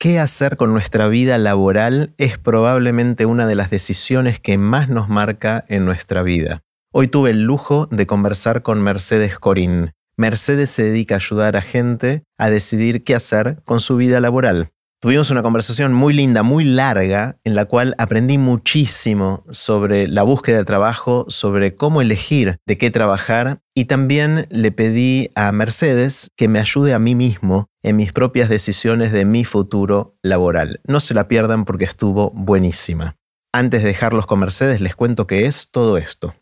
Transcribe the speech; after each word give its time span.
qué 0.00 0.18
hacer 0.18 0.56
con 0.56 0.72
nuestra 0.72 1.08
vida 1.08 1.36
laboral 1.36 2.14
es 2.16 2.38
probablemente 2.38 3.26
una 3.26 3.46
de 3.46 3.54
las 3.54 3.68
decisiones 3.68 4.40
que 4.40 4.56
más 4.56 4.88
nos 4.88 5.10
marca 5.10 5.66
en 5.68 5.84
nuestra 5.84 6.22
vida. 6.22 6.62
Hoy 6.90 7.06
tuve 7.06 7.30
el 7.30 7.42
lujo 7.42 7.86
de 7.90 8.06
conversar 8.06 8.62
con 8.62 8.80
Mercedes 8.80 9.38
Corín. 9.38 9.92
Mercedes 10.16 10.70
se 10.70 10.84
dedica 10.84 11.16
a 11.16 11.18
ayudar 11.18 11.54
a 11.54 11.60
gente 11.60 12.24
a 12.38 12.48
decidir 12.48 13.04
qué 13.04 13.14
hacer 13.14 13.60
con 13.64 13.78
su 13.80 13.96
vida 13.96 14.20
laboral. 14.20 14.72
Tuvimos 15.02 15.30
una 15.30 15.42
conversación 15.42 15.94
muy 15.94 16.12
linda, 16.12 16.42
muy 16.42 16.62
larga, 16.62 17.38
en 17.44 17.54
la 17.54 17.64
cual 17.64 17.94
aprendí 17.96 18.36
muchísimo 18.36 19.44
sobre 19.48 20.06
la 20.06 20.22
búsqueda 20.22 20.58
de 20.58 20.66
trabajo, 20.66 21.24
sobre 21.28 21.74
cómo 21.74 22.02
elegir 22.02 22.58
de 22.66 22.76
qué 22.76 22.90
trabajar 22.90 23.62
y 23.74 23.86
también 23.86 24.46
le 24.50 24.72
pedí 24.72 25.30
a 25.34 25.52
Mercedes 25.52 26.30
que 26.36 26.48
me 26.48 26.58
ayude 26.58 26.92
a 26.92 26.98
mí 26.98 27.14
mismo 27.14 27.70
en 27.82 27.96
mis 27.96 28.12
propias 28.12 28.50
decisiones 28.50 29.10
de 29.10 29.24
mi 29.24 29.46
futuro 29.46 30.18
laboral. 30.22 30.82
No 30.86 31.00
se 31.00 31.14
la 31.14 31.28
pierdan 31.28 31.64
porque 31.64 31.86
estuvo 31.86 32.30
buenísima. 32.32 33.16
Antes 33.54 33.80
de 33.80 33.88
dejarlos 33.88 34.26
con 34.26 34.40
Mercedes 34.40 34.82
les 34.82 34.96
cuento 34.96 35.26
qué 35.26 35.46
es 35.46 35.70
todo 35.70 35.96
esto. 35.96 36.34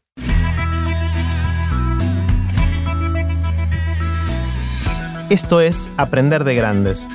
Esto 5.30 5.61
es 5.61 5.92
Aprender 5.97 6.42
de 6.42 6.56
Grandes 6.56 7.06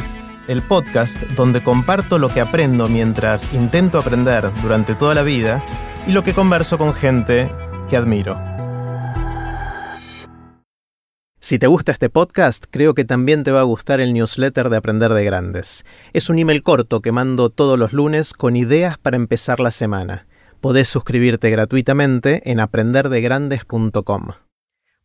el 0.48 0.62
podcast 0.62 1.22
donde 1.36 1.64
comparto 1.64 2.20
lo 2.20 2.30
que 2.30 2.42
aprendo 2.42 2.88
mientras 2.88 3.54
intento 3.54 4.00
aprender 4.00 4.50
durante 4.62 4.96
toda 4.96 5.16
la 5.16 5.24
vida 5.24 5.64
y 6.08 6.12
lo 6.12 6.24
que 6.24 6.34
converso 6.34 6.78
con 6.78 6.94
gente 6.94 7.50
que 7.90 7.98
admiro. 7.98 8.40
Si 11.40 11.60
te 11.60 11.68
gusta 11.68 11.92
este 11.92 12.10
podcast, 12.10 12.66
creo 12.70 12.94
que 12.94 13.04
también 13.04 13.44
te 13.44 13.52
va 13.52 13.60
a 13.60 13.64
gustar 13.64 14.00
el 14.00 14.14
newsletter 14.14 14.70
de 14.70 14.78
Aprender 14.78 15.14
de 15.14 15.26
Grandes. 15.26 15.86
Es 16.14 16.30
un 16.30 16.40
email 16.40 16.64
corto 16.64 17.02
que 17.02 17.12
mando 17.12 17.50
todos 17.50 17.78
los 17.78 17.91
lunes 17.91 18.32
con 18.32 18.55
ideas 18.55 18.98
para 18.98 19.18
empezar 19.18 19.60
la 19.60 19.72
semana. 19.72 20.26
Podés 20.62 20.88
suscribirte 20.88 21.50
gratuitamente 21.50 22.50
en 22.50 22.62
aprenderdegrandes.com. 22.62 24.28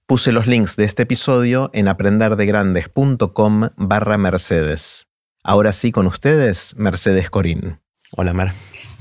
Puse 0.07 0.31
los 0.31 0.47
links 0.47 0.77
de 0.77 0.85
este 0.85 1.03
episodio 1.03 1.71
en 1.73 1.89
aprenderdegrandes.com 1.89 3.71
barra 3.77 4.17
Mercedes. 4.17 5.09
Ahora 5.43 5.73
sí, 5.73 5.93
con 5.93 6.07
ustedes, 6.07 6.75
Mercedes 6.77 7.31
Corín. 7.31 7.79
Hola, 8.17 8.33
Mer. 8.33 8.53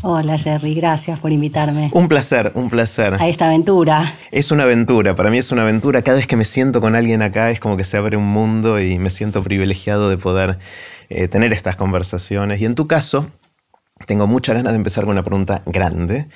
Hola, 0.04 0.38
Jerry. 0.38 0.76
Gracias 0.76 1.20
por 1.20 1.32
invitarme. 1.32 1.90
Un 1.94 2.08
placer, 2.08 2.52
un 2.54 2.70
placer. 2.70 3.16
A 3.20 3.28
esta 3.28 3.48
aventura. 3.48 4.04
Es 4.32 4.52
una 4.52 4.64
aventura. 4.64 5.16
Para 5.16 5.32
mí 5.32 5.40
es 5.40 5.52
una 5.52 5.64
aventura. 5.64 6.04
Cada 6.04 6.18
vez 6.18 6.28
que 6.28 6.36
me 6.36 6.46
siento 6.46 6.82
con 6.82 6.96
alguien 6.96 7.24
acá 7.24 7.50
es 7.50 7.60
como 7.60 7.78
que 7.78 7.84
se 7.84 7.98
abre 7.98 8.16
un 8.16 8.28
mundo 8.28 8.80
y 8.80 9.00
me 9.00 9.10
siento 9.10 9.42
privilegiado 9.44 10.10
de 10.10 10.18
poder 10.18 10.60
eh, 11.10 11.28
tener 11.28 11.52
estas 11.52 11.76
conversaciones. 11.76 12.62
Y 12.62 12.66
en 12.66 12.76
tu 12.76 12.86
caso, 12.86 13.28
tengo 14.06 14.28
muchas 14.28 14.56
ganas 14.56 14.74
de 14.74 14.78
empezar 14.78 15.06
con 15.06 15.14
una 15.14 15.24
pregunta 15.24 15.64
grande. 15.66 16.28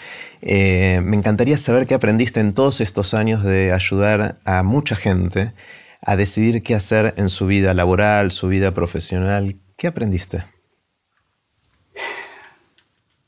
Eh, 0.41 0.99
me 1.03 1.15
encantaría 1.15 1.57
saber 1.59 1.85
qué 1.85 1.93
aprendiste 1.93 2.39
en 2.39 2.53
todos 2.53 2.81
estos 2.81 3.13
años 3.13 3.43
de 3.43 3.71
ayudar 3.71 4.39
a 4.43 4.63
mucha 4.63 4.95
gente 4.95 5.53
a 6.01 6.15
decidir 6.15 6.63
qué 6.63 6.73
hacer 6.73 7.13
en 7.17 7.29
su 7.29 7.45
vida 7.45 7.75
laboral, 7.75 8.31
su 8.31 8.47
vida 8.47 8.73
profesional. 8.73 9.57
¿Qué 9.81 9.87
aprendiste? 9.87 10.45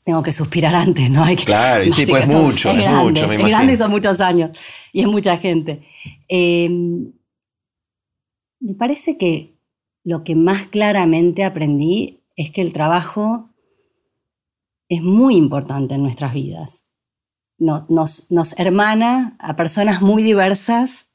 Tengo 0.04 0.22
que 0.22 0.30
suspirar 0.30 0.72
antes, 0.72 1.10
¿no? 1.10 1.24
Hay 1.24 1.34
que, 1.34 1.46
claro, 1.46 1.82
y 1.82 1.90
sí, 1.90 2.06
pues 2.06 2.28
mucho, 2.28 2.70
es, 2.70 2.76
mucho, 2.76 3.26
me 3.26 3.34
imagino. 3.34 3.46
Es 3.48 3.50
grande 3.50 3.72
y 3.72 3.76
son 3.76 3.90
muchos 3.90 4.20
años, 4.20 4.56
y 4.92 5.00
es 5.00 5.08
mucha 5.08 5.36
gente. 5.36 5.84
Em, 6.28 7.12
me 8.60 8.74
parece 8.74 9.18
que 9.18 9.58
lo 10.04 10.22
que 10.22 10.36
más 10.36 10.68
claramente 10.68 11.42
aprendí 11.42 12.22
es 12.36 12.52
que 12.52 12.60
el 12.60 12.72
trabajo 12.72 13.50
es 14.88 15.02
muy 15.02 15.34
importante 15.34 15.96
en 15.96 16.04
nuestras 16.04 16.34
vidas. 16.34 16.84
nos, 17.58 18.30
nos 18.30 18.56
hermana 18.60 19.36
a 19.40 19.56
personas 19.56 20.02
muy 20.02 20.22
diversas, 20.22 21.06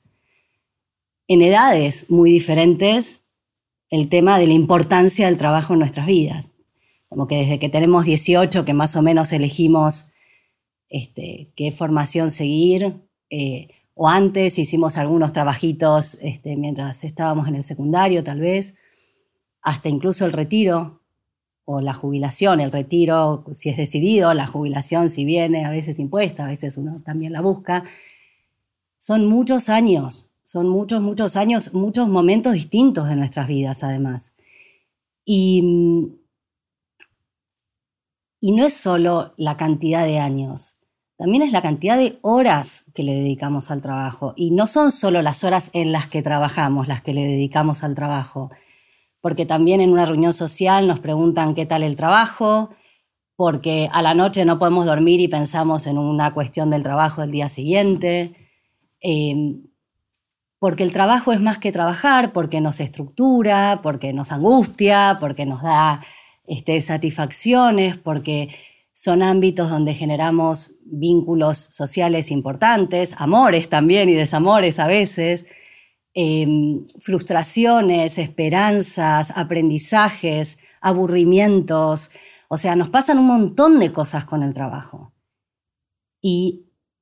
en 1.29 1.41
edades 1.41 2.09
muy 2.09 2.29
diferentes, 2.29 3.18
el 3.89 4.09
tema 4.09 4.37
de 4.37 4.47
la 4.47 4.53
importancia 4.53 5.25
del 5.25 5.37
trabajo 5.37 5.73
en 5.73 5.79
nuestras 5.79 6.05
vidas. 6.05 6.51
Como 7.07 7.27
que 7.27 7.37
desde 7.37 7.59
que 7.59 7.69
tenemos 7.69 8.05
18, 8.05 8.65
que 8.65 8.73
más 8.73 8.95
o 8.95 9.01
menos 9.01 9.31
elegimos 9.31 10.07
este, 10.89 11.51
qué 11.55 11.71
formación 11.71 12.31
seguir, 12.31 13.01
eh, 13.29 13.69
o 13.95 14.07
antes 14.07 14.57
hicimos 14.57 14.97
algunos 14.97 15.33
trabajitos 15.33 16.15
este, 16.21 16.55
mientras 16.55 17.03
estábamos 17.03 17.47
en 17.47 17.55
el 17.55 17.63
secundario, 17.63 18.23
tal 18.23 18.39
vez, 18.39 18.75
hasta 19.61 19.89
incluso 19.89 20.25
el 20.25 20.31
retiro 20.31 21.01
o 21.65 21.81
la 21.81 21.93
jubilación, 21.93 22.61
el 22.61 22.71
retiro, 22.71 23.43
si 23.53 23.69
es 23.69 23.77
decidido, 23.77 24.33
la 24.33 24.47
jubilación, 24.47 25.09
si 25.09 25.25
viene, 25.25 25.65
a 25.65 25.69
veces 25.69 25.99
impuesta, 25.99 26.45
a 26.45 26.47
veces 26.47 26.77
uno 26.77 27.01
también 27.05 27.33
la 27.33 27.41
busca. 27.41 27.83
Son 28.97 29.27
muchos 29.27 29.69
años 29.69 30.28
son 30.51 30.67
muchos, 30.67 30.99
muchos 30.99 31.35
años, 31.35 31.75
muchos 31.75 32.07
momentos 32.07 32.53
distintos 32.53 33.07
de 33.07 33.15
nuestras 33.15 33.47
vidas, 33.47 33.83
además. 33.83 34.33
Y, 35.23 36.17
y 38.41 38.51
no 38.53 38.65
es 38.65 38.73
solo 38.73 39.35
la 39.37 39.57
cantidad 39.57 40.07
de 40.07 40.17
años, 40.17 40.77
también 41.19 41.43
es 41.43 41.51
la 41.51 41.61
cantidad 41.61 41.99
de 41.99 42.17
horas 42.23 42.85
que 42.95 43.03
le 43.03 43.13
dedicamos 43.13 43.69
al 43.69 43.83
trabajo. 43.83 44.33
Y 44.35 44.49
no 44.49 44.65
son 44.65 44.89
solo 44.89 45.21
las 45.21 45.43
horas 45.43 45.69
en 45.73 45.91
las 45.91 46.07
que 46.07 46.23
trabajamos 46.23 46.87
las 46.87 47.03
que 47.03 47.13
le 47.13 47.27
dedicamos 47.27 47.83
al 47.83 47.93
trabajo, 47.93 48.49
porque 49.21 49.45
también 49.45 49.81
en 49.81 49.91
una 49.91 50.05
reunión 50.05 50.33
social 50.33 50.87
nos 50.87 50.99
preguntan 50.99 51.53
qué 51.53 51.67
tal 51.67 51.83
el 51.83 51.95
trabajo, 51.95 52.71
porque 53.35 53.87
a 53.93 54.01
la 54.01 54.15
noche 54.15 54.45
no 54.45 54.57
podemos 54.57 54.87
dormir 54.87 55.19
y 55.19 55.27
pensamos 55.27 55.85
en 55.85 55.99
una 55.99 56.33
cuestión 56.33 56.71
del 56.71 56.81
trabajo 56.81 57.21
del 57.21 57.29
día 57.29 57.49
siguiente. 57.49 58.33
Eh, 58.99 59.68
porque 60.59 60.83
el 60.83 60.91
trabajo 60.91 61.31
es 61.31 61.39
más 61.41 61.57
que 61.57 61.71
trabajar, 61.71 62.33
porque 62.33 62.59
nos 62.61 62.81
estructura, 62.81 63.79
porque 63.81 64.13
nos 64.13 64.31
angustia, 64.31 65.17
porque 65.19 65.45
nos 65.45 65.63
da 65.63 66.01
este, 66.45 66.81
satisfacciones, 66.81 67.97
porque 67.97 68.49
son 68.91 69.23
ámbitos 69.23 69.69
donde 69.69 69.93
generamos 69.93 70.73
vínculos 70.83 71.57
sociales 71.71 72.31
importantes, 72.31 73.13
amores 73.17 73.69
también 73.69 74.09
y 74.09 74.13
desamores 74.13 74.79
a 74.79 74.87
veces, 74.87 75.45
em, 76.13 76.85
frustraciones, 76.99 78.17
esperanzas, 78.17 79.31
aprendizajes, 79.37 80.57
aburrimientos. 80.81 82.11
O 82.49 82.57
sea, 82.57 82.75
nos 82.75 82.89
pasan 82.89 83.19
un 83.19 83.27
montón 83.27 83.79
de 83.79 83.93
cosas 83.93 84.25
con 84.25 84.43
el 84.43 84.53
trabajo. 84.53 85.13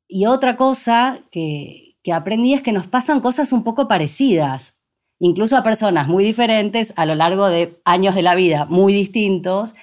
y 0.09 0.25
otra 0.25 0.55
cosa 0.55 1.19
que, 1.31 1.86
que 2.07 2.13
aprendí 2.13 2.53
es 2.53 2.61
que 2.61 2.71
nos 2.71 2.87
pasan 2.87 3.19
cosas 3.19 3.51
un 3.51 3.65
poco 3.65 3.89
parecidas, 3.89 4.75
incluso 5.19 5.57
a 5.57 5.63
personas 5.63 6.07
muy 6.07 6.23
diferentes 6.23 6.93
a 6.95 7.05
lo 7.05 7.15
largo 7.15 7.47
de 7.49 7.81
años 7.83 8.15
de 8.15 8.21
la 8.21 8.33
vida, 8.33 8.65
muy 8.69 8.93
distintos, 8.93 9.75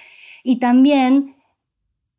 y 0.43 0.55
también 0.55 1.35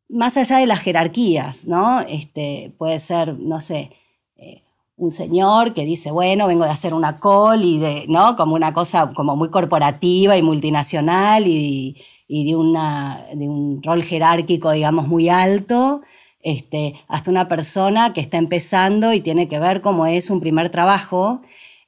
más 0.07 0.37
allá 0.37 0.59
de 0.59 0.65
las 0.65 0.79
jerarquías, 0.79 1.65
¿no? 1.67 1.99
Este, 1.99 2.73
puede 2.77 3.01
ser, 3.01 3.37
no 3.37 3.59
sé, 3.59 3.91
eh, 4.37 4.63
un 4.95 5.11
señor 5.11 5.73
que 5.73 5.83
dice, 5.83 6.09
bueno, 6.11 6.47
vengo 6.47 6.63
de 6.63 6.71
hacer 6.71 6.93
una 6.93 7.19
call 7.19 7.65
y 7.65 7.77
de, 7.77 8.05
¿no? 8.07 8.37
Como 8.37 8.55
una 8.55 8.73
cosa 8.73 9.11
como 9.13 9.35
muy 9.35 9.49
corporativa 9.49 10.37
y 10.37 10.41
multinacional 10.41 11.47
y, 11.47 12.01
y 12.29 12.47
de, 12.47 12.55
una, 12.55 13.25
de 13.35 13.49
un 13.49 13.83
rol 13.83 14.03
jerárquico, 14.03 14.71
digamos, 14.71 15.09
muy 15.09 15.27
alto, 15.27 15.99
este, 16.47 16.93
hasta 17.09 17.29
una 17.29 17.49
persona 17.49 18.13
que 18.13 18.21
está 18.21 18.37
empezando 18.37 19.11
y 19.11 19.19
tiene 19.19 19.49
que 19.49 19.59
ver 19.59 19.81
cómo 19.81 20.05
es 20.05 20.29
un 20.29 20.39
primer 20.39 20.69
trabajo, 20.69 21.41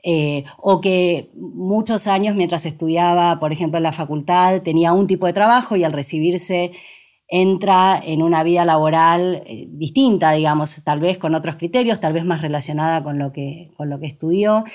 eh, 0.03 0.44
o 0.58 0.81
que 0.81 1.30
muchos 1.34 2.08
años 2.08 2.36
mientras 2.36 2.66
estudiaba, 2.66 3.40
por 3.40 3.53
ejemplo, 3.53 3.78
en 3.78 3.84
la 3.84 3.94
facultad, 3.94 4.62
tenía 4.62 4.92
un 4.92 5.08
tipo 5.08 5.28
de 5.28 5.34
trabajo 5.34 5.78
y 5.78 5.86
al 5.86 5.94
recibirse 5.94 6.74
entra 7.30 8.01
en 8.04 8.22
una 8.22 8.44
vida 8.44 8.66
laboral 8.66 9.44
eh, 9.45 9.68
distinta, 9.69 10.34
digamos, 10.34 10.81
tal 10.84 11.00
vez 11.00 11.18
con 11.18 11.36
otros 11.36 11.56
criterios, 11.56 12.01
tal 12.01 12.12
vez 12.12 12.25
más 12.25 12.42
relacionada 12.42 13.01
con 13.01 13.18
lo 13.18 13.31
que, 13.31 13.72
con 13.78 13.89
lo 13.89 14.00
que 14.01 14.07
estudió 14.07 14.66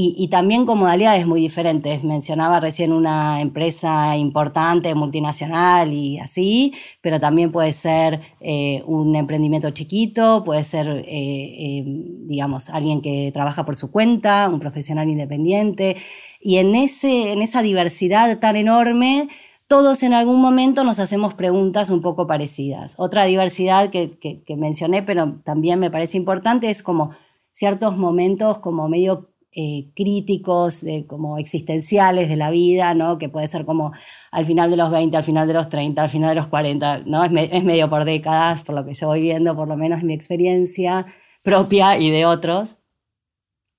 y, 0.00 0.28
también 0.28 0.64
con 0.64 0.78
modalidades 0.78 1.26
muy 1.26 1.40
diferentes. 1.40 2.04
Mencionaba 2.04 2.60
recién 2.60 2.92
una 2.92 3.40
empresa 3.40 4.16
importante, 4.16 4.94
multinacional 4.94 5.92
y 5.92 6.20
así, 6.20 6.72
pero 7.00 7.18
también 7.18 7.50
puede 7.50 7.72
ser 7.72 8.20
eh, 8.38 8.84
un 8.86 9.16
emprendimiento 9.16 9.70
chiquito, 9.72 10.44
puede 10.44 10.62
ser, 10.62 10.86
eh, 10.88 11.04
eh, 11.08 11.84
digamos, 12.28 12.70
alguien 12.70 13.02
que 13.02 13.32
trabaja 13.34 13.66
por 13.66 13.74
su 13.74 13.90
cuenta, 13.90 14.48
un 14.48 14.60
profesional 14.60 15.08
independiente. 15.08 15.96
Y 16.40 16.58
en, 16.58 16.76
ese, 16.76 17.32
en 17.32 17.42
esa 17.42 17.62
diversidad 17.62 18.38
tan 18.38 18.54
enorme, 18.54 19.26
todos 19.66 20.04
en 20.04 20.12
algún 20.12 20.40
momento 20.40 20.84
nos 20.84 21.00
hacemos 21.00 21.34
preguntas 21.34 21.90
un 21.90 22.02
poco 22.02 22.28
parecidas. 22.28 22.94
Otra 22.98 23.24
diversidad 23.24 23.90
que, 23.90 24.16
que 24.20 24.56
mencioné, 24.56 25.02
pero 25.02 25.40
también 25.44 25.80
me 25.80 25.90
parece 25.90 26.18
importante, 26.18 26.70
es 26.70 26.84
como 26.84 27.10
ciertos 27.52 27.96
momentos 27.96 28.58
como 28.58 28.88
medio 28.88 29.30
eh, 29.52 29.90
críticos, 29.96 30.82
de, 30.82 31.06
como 31.06 31.38
existenciales 31.38 32.28
de 32.28 32.36
la 32.36 32.50
vida, 32.50 32.94
¿no? 32.94 33.18
que 33.18 33.28
puede 33.28 33.48
ser 33.48 33.64
como 33.64 33.92
al 34.30 34.46
final 34.46 34.70
de 34.70 34.76
los 34.76 34.90
20, 34.90 35.16
al 35.16 35.24
final 35.24 35.48
de 35.48 35.54
los 35.54 35.68
30, 35.68 36.02
al 36.02 36.10
final 36.10 36.30
de 36.30 36.34
los 36.36 36.46
40, 36.48 36.98
¿no? 37.06 37.24
es, 37.24 37.30
es 37.52 37.64
medio 37.64 37.88
por 37.88 38.04
décadas, 38.04 38.62
por 38.62 38.74
lo 38.74 38.84
que 38.84 38.94
yo 38.94 39.06
voy 39.06 39.22
viendo, 39.22 39.56
por 39.56 39.68
lo 39.68 39.76
menos 39.76 40.02
mi 40.02 40.12
experiencia 40.12 41.06
propia 41.42 41.98
y 41.98 42.10
de 42.10 42.26
otros. 42.26 42.78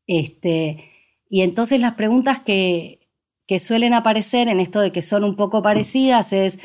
Este, 0.07 0.83
y 1.29 1.41
entonces 1.41 1.79
las 1.79 1.93
preguntas 1.93 2.39
que, 2.39 3.07
que 3.45 3.59
suelen 3.59 3.93
aparecer 3.93 4.47
en 4.47 4.59
esto 4.59 4.81
de 4.81 4.91
que 4.91 5.03
son 5.03 5.23
un 5.23 5.35
poco 5.35 5.61
parecidas 5.61 6.33
es, 6.33 6.57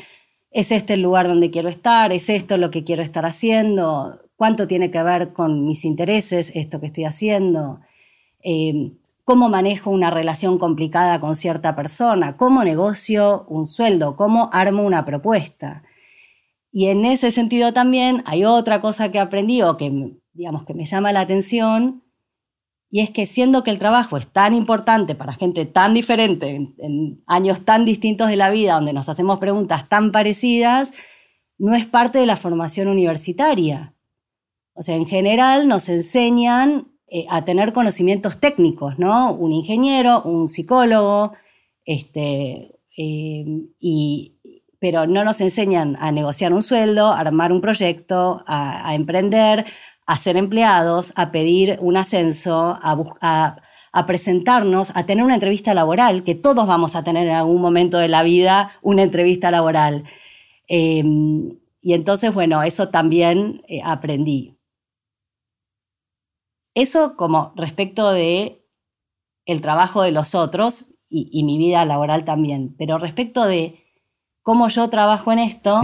¿es 0.49 0.71
este 0.71 0.95
el 0.95 1.01
lugar 1.01 1.27
donde 1.27 1.51
quiero 1.51 1.69
estar? 1.69 2.11
¿Es 2.11 2.29
esto 2.29 2.57
lo 2.57 2.71
que 2.71 2.83
quiero 2.83 3.03
estar 3.03 3.25
haciendo? 3.25 4.19
¿Cuánto 4.35 4.67
tiene 4.67 4.89
que 4.89 5.03
ver 5.03 5.31
con 5.31 5.65
mis 5.65 5.85
intereses 5.85 6.51
esto 6.55 6.79
que 6.79 6.87
estoy 6.87 7.05
haciendo? 7.05 7.81
Eh, 8.45 8.93
¿Cómo 9.25 9.49
manejo 9.49 9.89
una 9.89 10.11
relación 10.11 10.59
complicada 10.59 11.19
con 11.19 11.35
cierta 11.35 11.75
persona? 11.75 12.37
¿Cómo 12.37 12.63
negocio 12.63 13.45
un 13.49 13.65
sueldo? 13.65 14.15
¿Cómo 14.15 14.49
armo 14.53 14.83
una 14.83 15.03
propuesta? 15.03 15.81
Y 16.71 16.89
en 16.89 17.05
ese 17.05 17.31
sentido 17.31 17.73
también 17.73 18.21
hay 18.27 18.45
otra 18.45 18.81
cosa 18.81 19.11
que 19.11 19.17
aprendí 19.17 19.63
o 19.63 19.77
que, 19.77 20.19
digamos, 20.33 20.63
que 20.63 20.75
me 20.75 20.85
llama 20.85 21.11
la 21.11 21.21
atención, 21.21 22.03
y 22.95 23.01
es 23.01 23.09
que 23.09 23.25
siendo 23.25 23.63
que 23.63 23.71
el 23.71 23.79
trabajo 23.79 24.15
es 24.15 24.27
tan 24.27 24.53
importante 24.53 25.15
para 25.15 25.33
gente 25.33 25.65
tan 25.65 25.93
diferente, 25.93 26.55
en, 26.77 27.23
años 27.27 27.65
tan 27.65 27.83
distintos 27.83 28.27
de 28.27 28.35
la 28.35 28.49
vida, 28.49 28.75
donde 28.75 28.93
nos 28.93 29.09
hacemos 29.09 29.39
preguntas 29.39 29.89
tan 29.89 30.11
parecidas, 30.11 30.91
no 31.57 31.73
es 31.73 31.85
parte 31.85 32.19
de 32.19 32.25
la 32.25 32.37
formación 32.37 32.87
universitaria. 32.87 33.95
O 34.73 34.83
sea, 34.83 34.95
en 34.95 35.07
general 35.07 35.67
nos 35.67 35.89
enseñan 35.89 36.94
eh, 37.07 37.25
a 37.29 37.45
tener 37.45 37.73
conocimientos 37.73 38.39
técnicos, 38.39 38.97
¿no? 38.97 39.31
Un 39.33 39.51
ingeniero, 39.51 40.23
un 40.23 40.47
psicólogo, 40.47 41.33
este, 41.85 42.79
eh, 42.97 43.45
pero 44.79 45.07
no 45.07 45.23
nos 45.23 45.41
enseñan 45.41 45.95
a 45.99 46.11
negociar 46.11 46.53
un 46.53 46.61
sueldo, 46.61 47.07
a 47.07 47.19
armar 47.19 47.51
un 47.51 47.61
proyecto, 47.61 48.43
a, 48.47 48.93
emprender, 48.95 49.65
a 50.05 50.17
ser 50.17 50.37
empleados, 50.37 51.13
a 51.15 51.31
pedir 51.31 51.77
un 51.81 51.97
ascenso, 51.97 52.77
a, 52.81 53.57
a, 53.93 54.05
presentarnos, 54.05 54.91
a 54.95 55.05
tener 55.05 55.23
una 55.23 55.35
entrevista 55.35 55.73
laboral, 55.73 56.23
que 56.23 56.35
todos 56.35 56.67
vamos 56.67 56.95
a 56.95 57.03
tener 57.03 57.27
en 57.27 57.35
algún 57.35 57.61
momento 57.61 57.97
de 57.97 58.09
la 58.09 58.23
vida 58.23 58.71
una 58.81 59.03
entrevista 59.03 59.51
laboral. 59.51 60.03
Em, 60.67 61.57
y 61.81 61.93
entonces, 61.93 62.33
bueno, 62.33 62.63
eso 62.63 62.89
también 62.89 63.61
eh, 63.67 63.79
aprendí. 63.83 64.54
Eso 66.75 67.15
como 67.15 67.53
respecto 67.55 68.11
de 68.11 68.63
el 69.45 69.61
trabajo 69.61 70.01
de 70.01 70.11
los 70.11 70.35
otros 70.35 70.87
y, 71.09 71.43
mi 71.43 71.57
vida 71.57 71.85
laboral 71.85 72.25
también. 72.25 72.75
Pero 72.77 72.97
respecto 72.97 73.45
de 73.45 73.83
cómo 74.41 74.67
yo 74.67 74.89
trabajo 74.89 75.31
en 75.31 75.39
esto, 75.39 75.81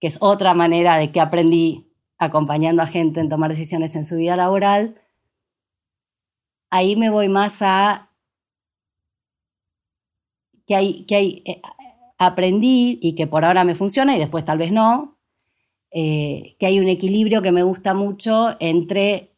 que 0.00 0.06
es 0.06 0.18
otra 0.20 0.54
manera 0.54 0.96
de 0.96 1.12
que 1.12 1.20
aprendí 1.20 1.92
acompañando 2.18 2.82
a 2.82 2.86
gente 2.86 3.20
en 3.20 3.28
tomar 3.28 3.50
decisiones 3.50 3.94
en 3.94 4.04
su 4.04 4.16
vida 4.16 4.36
laboral, 4.36 5.00
ahí 6.70 6.96
me 6.96 7.10
voy 7.10 7.28
más 7.28 7.62
a 7.62 8.10
que 10.66 10.74
hay, 10.74 11.04
que 11.04 11.14
hay 11.14 11.42
eh, 11.46 11.62
aprendí 12.18 12.98
y 13.02 13.14
que 13.14 13.26
por 13.26 13.44
ahora 13.44 13.64
me 13.64 13.74
funciona 13.74 14.14
y 14.14 14.18
después 14.18 14.44
tal 14.44 14.58
vez 14.58 14.72
no, 14.72 15.18
eh, 15.90 16.56
que 16.58 16.66
hay 16.66 16.78
un 16.78 16.88
equilibrio 16.88 17.42
que 17.42 17.52
me 17.52 17.62
gusta 17.62 17.94
mucho 17.94 18.56
entre 18.60 19.29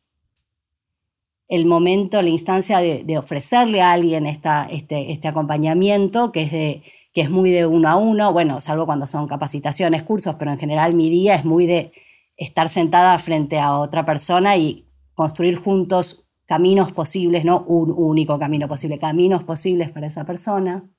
el 1.48 1.66
momento, 1.66 2.22
la 2.22 2.28
instancia 2.28 2.78
de, 2.78 3.18
ofrecerle 3.18 3.82
a 3.82 3.92
alguien 3.92 4.26
esta, 4.26 4.66
este, 4.66 5.12
este 5.12 5.28
acompañamiento, 5.28 6.32
que 6.32 6.42
es, 6.42 6.52
de, 6.52 6.82
que 7.12 7.20
es 7.20 7.30
muy 7.30 7.50
de 7.50 7.66
uno 7.66 7.88
a 7.88 7.96
uno, 7.96 8.32
bueno, 8.32 8.60
salvo 8.60 8.86
cuando 8.86 9.06
son 9.06 9.26
capacitaciones, 9.26 10.02
cursos, 10.02 10.36
pero 10.38 10.50
en 10.50 10.58
general 10.58 10.94
mi 10.94 11.10
día 11.10 11.34
es 11.34 11.44
muy 11.44 11.66
de 11.66 11.92
estar 12.36 12.68
sentada 12.68 13.18
frente 13.18 13.58
a 13.58 13.78
otra 13.78 14.06
persona 14.06 14.56
y 14.56 14.86
construir 15.14 15.56
juntos 15.56 16.24
caminos 16.46 16.92
posibles, 16.92 17.44
no 17.44 17.64
un 17.66 17.90
único 17.90 18.38
camino 18.38 18.68
posible, 18.68 18.98
caminos 18.98 19.44
posibles 19.44 19.92
para 19.92 20.06
esa 20.06 20.24
persona. 20.24 20.90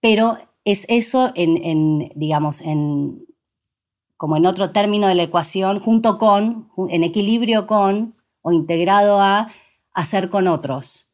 Pero 0.00 0.36
es 0.64 0.84
eso 0.88 1.32
en, 1.34 2.10
digamos, 2.14 2.60
en, 2.60 3.26
como 4.16 4.36
en 4.36 4.46
otro 4.46 4.70
término 4.70 5.06
de 5.06 5.14
la 5.14 5.24
ecuación, 5.24 5.80
junto 5.80 6.18
con, 6.18 6.70
en 6.88 7.02
equilibrio 7.02 7.66
con 7.66 8.17
o 8.42 8.52
integrado 8.52 9.20
a 9.20 9.48
hacer 9.92 10.28
con 10.30 10.46
otros. 10.46 11.08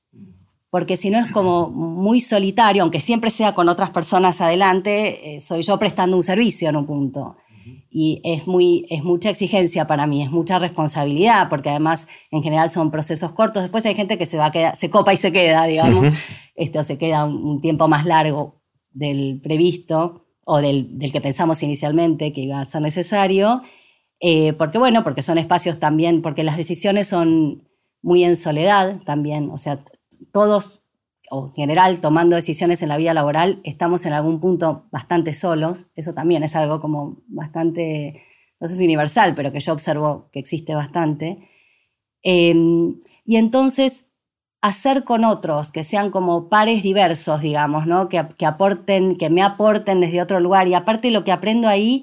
Porque 0.70 0.96
si 0.96 1.08
no 1.08 1.18
es 1.20 1.30
como 1.30 1.70
muy 1.70 2.20
solitario, 2.20 2.82
aunque 2.82 2.98
siempre 2.98 3.30
sea 3.30 3.52
con 3.52 3.68
otras 3.68 3.90
personas 3.90 4.40
adelante, 4.40 5.36
eh, 5.36 5.40
soy 5.40 5.62
yo 5.62 5.78
prestando 5.78 6.16
un 6.16 6.24
servicio 6.24 6.68
en 6.68 6.76
un 6.76 6.84
punto. 6.84 7.36
Y 7.90 8.20
es, 8.24 8.48
muy, 8.48 8.84
es 8.90 9.04
mucha 9.04 9.30
exigencia 9.30 9.86
para 9.86 10.08
mí, 10.08 10.22
es 10.22 10.32
mucha 10.32 10.58
responsabilidad, 10.58 11.48
porque 11.48 11.70
además 11.70 12.08
en 12.32 12.42
general 12.42 12.70
son 12.70 12.90
procesos 12.90 13.30
cortos. 13.32 13.62
Después 13.62 13.86
hay 13.86 13.94
gente 13.94 14.18
que 14.18 14.26
se 14.26 14.36
va 14.36 14.46
a 14.46 14.50
quedar, 14.50 14.74
se 14.74 14.90
copa 14.90 15.14
y 15.14 15.16
se 15.16 15.30
queda, 15.30 15.64
digamos, 15.66 16.12
Esto 16.56 16.82
se 16.82 16.98
queda 16.98 17.24
un, 17.24 17.60
tiempo 17.60 17.88
más 17.88 18.04
largo 18.04 18.60
del 18.90 19.40
previsto 19.40 20.26
o 20.44 20.58
del, 20.58 20.98
del, 20.98 21.12
que 21.12 21.20
pensamos 21.20 21.62
inicialmente 21.62 22.32
que 22.32 22.42
iba 22.42 22.60
a 22.60 22.64
ser 22.64 22.82
necesario, 22.82 23.62
eh, 24.26 24.54
porque 24.54 24.78
bueno, 24.78 25.04
porque 25.04 25.20
son 25.20 25.36
espacios 25.36 25.78
también, 25.78 26.22
porque 26.22 26.44
las 26.44 26.56
decisiones 26.56 27.08
son 27.08 27.68
muy 28.00 28.24
en 28.24 28.36
soledad 28.36 28.98
también, 29.04 29.50
o 29.50 29.58
sea, 29.58 29.80
todos 30.32 30.82
o 31.30 31.48
en 31.48 31.52
general 31.52 32.00
tomando 32.00 32.34
decisiones 32.34 32.82
en 32.82 32.88
la 32.88 32.96
vida 32.96 33.12
laboral, 33.12 33.60
estamos 33.64 34.06
en 34.06 34.14
algún 34.14 34.40
punto 34.40 34.86
bastante 34.90 35.34
solos. 35.34 35.88
Eso 35.94 36.14
también 36.14 36.42
es 36.42 36.56
algo 36.56 36.80
como 36.80 37.18
bastante, 37.26 38.22
no 38.60 38.66
sé 38.66 38.76
si 38.76 38.84
universal, 38.84 39.34
pero 39.34 39.52
que 39.52 39.60
yo 39.60 39.74
observo 39.74 40.30
que 40.32 40.38
existe 40.38 40.74
bastante. 40.74 41.46
Em, 42.22 43.00
y 43.26 43.36
entonces 43.36 44.06
hacer 44.62 45.04
con 45.04 45.24
otros 45.24 45.70
que 45.70 45.84
sean 45.84 46.10
como 46.10 46.48
pares 46.48 46.82
diversos, 46.82 47.42
digamos, 47.42 47.86
¿no? 47.86 48.08
Que, 48.08 48.26
que, 48.38 48.46
aporten, 48.46 49.16
que 49.16 49.28
me 49.28 49.42
aporten 49.42 50.00
desde 50.00 50.22
otro 50.22 50.40
lugar. 50.40 50.66
Y 50.66 50.72
aparte 50.72 51.10
lo 51.10 51.24
que 51.24 51.32
aprendo 51.32 51.68
ahí, 51.68 52.02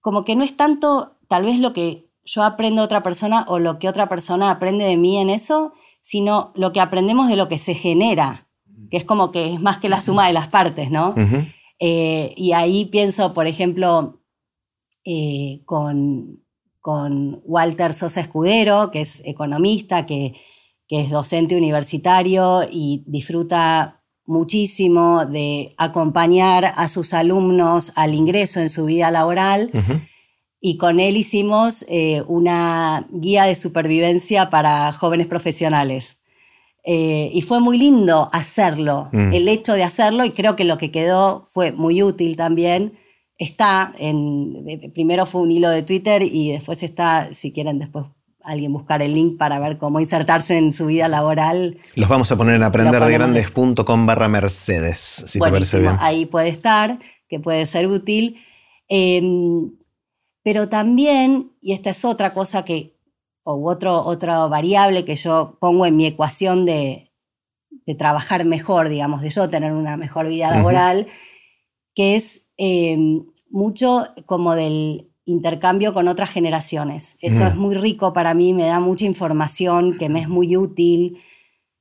como 0.00 0.24
que 0.24 0.36
no 0.36 0.44
es 0.44 0.56
tanto 0.56 1.18
tal 1.28 1.44
vez 1.44 1.58
lo 1.58 1.72
que 1.72 2.08
yo 2.24 2.42
aprendo 2.42 2.82
de 2.82 2.86
otra 2.86 3.02
persona 3.02 3.44
o 3.48 3.58
lo 3.58 3.78
que 3.78 3.88
otra 3.88 4.08
persona 4.08 4.50
aprende 4.50 4.84
de 4.84 4.96
mí 4.96 5.18
en 5.18 5.30
eso, 5.30 5.72
sino 6.02 6.52
lo 6.54 6.72
que 6.72 6.80
aprendemos 6.80 7.28
de 7.28 7.36
lo 7.36 7.48
que 7.48 7.58
se 7.58 7.74
genera, 7.74 8.48
que 8.90 8.98
es 8.98 9.04
como 9.04 9.30
que 9.30 9.54
es 9.54 9.60
más 9.60 9.78
que 9.78 9.88
la 9.88 10.02
suma 10.02 10.26
de 10.26 10.32
las 10.32 10.48
partes, 10.48 10.90
¿no? 10.90 11.14
Eh, 11.78 12.34
y 12.36 12.52
ahí 12.52 12.86
pienso, 12.86 13.32
por 13.32 13.46
ejemplo, 13.46 14.20
eh, 15.04 15.62
con, 15.64 16.44
con, 16.80 17.40
Walter 17.44 17.92
Sosa 17.92 18.20
Escudero, 18.20 18.90
que 18.90 19.00
es 19.00 19.22
economista, 19.24 20.06
que, 20.06 20.34
es 20.90 21.10
docente 21.10 21.54
universitario 21.54 22.62
y 22.70 23.04
disfruta 23.06 23.97
muchísimo 24.28 25.24
de 25.24 25.74
acompañar 25.78 26.66
a 26.76 26.88
sus 26.88 27.14
alumnos 27.14 27.92
al 27.96 28.14
ingreso 28.14 28.60
en 28.60 28.68
su 28.68 28.84
vida 28.84 29.10
laboral 29.10 29.70
y 30.60 30.76
con 30.76 31.00
él 31.00 31.16
hicimos 31.16 31.84
eh, 31.88 32.22
una 32.28 33.08
guía 33.10 33.44
de 33.44 33.54
supervivencia 33.54 34.50
para 34.50 34.92
jóvenes 34.92 35.26
profesionales. 35.26 36.18
Eh, 36.84 37.30
y 37.32 37.42
fue 37.42 37.60
muy 37.60 37.78
lindo 37.78 38.28
hacerlo, 38.32 39.08
mm. 39.12 39.32
el 39.32 39.48
hecho 39.48 39.74
de 39.74 39.82
hacerlo, 39.82 40.24
y 40.24 40.30
creo 40.30 40.56
que 40.56 40.64
lo 40.64 40.78
que 40.78 40.90
quedó 40.90 41.44
fue 41.46 41.72
muy 41.72 42.02
útil 42.02 42.36
también. 42.36 42.98
Está 43.36 43.92
en, 43.98 44.64
eh, 44.68 44.90
primero 44.92 45.26
fue 45.26 45.42
un 45.42 45.52
hilo 45.52 45.70
de 45.70 45.82
Twitter 45.82 46.22
y 46.22 46.52
después 46.52 46.82
está, 46.82 47.32
si 47.32 47.52
quieren 47.52 47.78
después 47.78 48.06
alguien 48.48 48.72
buscar 48.72 49.02
el 49.02 49.14
link 49.14 49.36
para 49.36 49.58
ver 49.58 49.78
cómo 49.78 50.00
insertarse 50.00 50.56
en 50.56 50.72
su 50.72 50.86
vida 50.86 51.06
laboral. 51.06 51.78
Los 51.94 52.08
vamos 52.08 52.32
a 52.32 52.36
poner 52.36 52.54
en 52.54 52.62
aprenderdegrandes.com 52.62 54.06
barra 54.06 54.28
Mercedes, 54.28 55.24
si 55.26 55.38
te 55.38 55.50
parece 55.50 55.80
bien. 55.80 55.94
Ahí 56.00 56.26
puede 56.26 56.48
estar, 56.48 56.98
que 57.28 57.38
puede 57.38 57.66
ser 57.66 57.86
útil. 57.86 58.42
Em, 58.88 59.70
pero 60.42 60.68
también, 60.68 61.52
y 61.60 61.74
esta 61.74 61.90
es 61.90 62.04
otra 62.04 62.32
cosa 62.32 62.64
que, 62.64 62.98
o 63.42 63.70
otro, 63.70 64.04
otra 64.04 64.46
variable 64.46 65.04
que 65.04 65.14
yo 65.14 65.58
pongo 65.60 65.84
en 65.84 65.96
mi 65.96 66.06
ecuación 66.06 66.64
de, 66.64 67.04
trabajar 67.96 68.44
mejor, 68.44 68.90
digamos, 68.90 69.22
de 69.22 69.30
yo 69.30 69.48
tener 69.48 69.72
una 69.72 69.96
mejor 69.96 70.28
vida 70.28 70.50
laboral, 70.50 71.06
que 71.94 72.16
es 72.16 72.42
em, 72.58 73.24
mucho 73.50 74.04
como 74.26 74.54
del 74.54 75.07
intercambio 75.28 75.92
con 75.94 76.08
otras 76.08 76.30
generaciones. 76.30 77.16
Eso 77.20 77.46
es 77.46 77.54
muy 77.54 77.74
rico 77.74 78.12
para 78.12 78.34
mí, 78.34 78.54
me 78.54 78.64
da 78.64 78.80
mucha 78.80 79.04
información 79.04 79.98
que 79.98 80.08
me 80.08 80.20
es 80.20 80.28
muy 80.28 80.56
útil. 80.56 81.18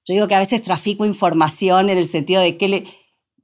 Yo 0.05 0.13
digo 0.13 0.27
que 0.27 0.35
a 0.35 0.39
veces 0.39 0.61
trafico 0.61 1.05
información 1.05 1.89
en 1.89 1.97
el 1.97 2.07
sentido 2.07 2.41
de 2.41 2.57
que 2.57 2.67
le, 2.67 2.83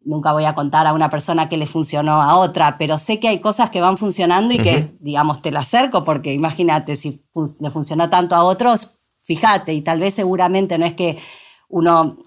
nunca 0.02 0.34
voy 0.34 0.46
a 0.46 0.56
contar 0.56 0.88
a 0.88 0.94
una 0.94 1.10
persona 1.10 1.48
que 1.50 1.58
le 1.58 1.68
funcionó 1.68 2.22
a 2.22 2.38
otra, 2.38 2.78
pero 2.78 3.00
sé 3.00 3.20
que 3.20 3.30
hay 3.30 3.40
cosas 3.40 3.70
que 3.70 3.82
van 3.82 3.98
funcionando 3.98 4.54
y 4.54 4.58
que, 4.60 4.96
digamos, 5.00 5.42
te 5.42 5.52
la 5.52 5.62
acerco, 5.62 6.04
porque 6.04 6.34
imagínate, 6.34 6.96
si 6.96 7.24
le 7.60 7.72
funciona 7.72 8.10
tanto 8.10 8.36
a 8.36 8.44
otros, 8.44 8.92
fíjate, 9.22 9.74
y 9.74 9.82
tal 9.82 10.00
vez 10.00 10.16
seguramente 10.16 10.78
no 10.78 10.86
es 10.86 10.94
que 10.94 11.18
uno 11.70 12.18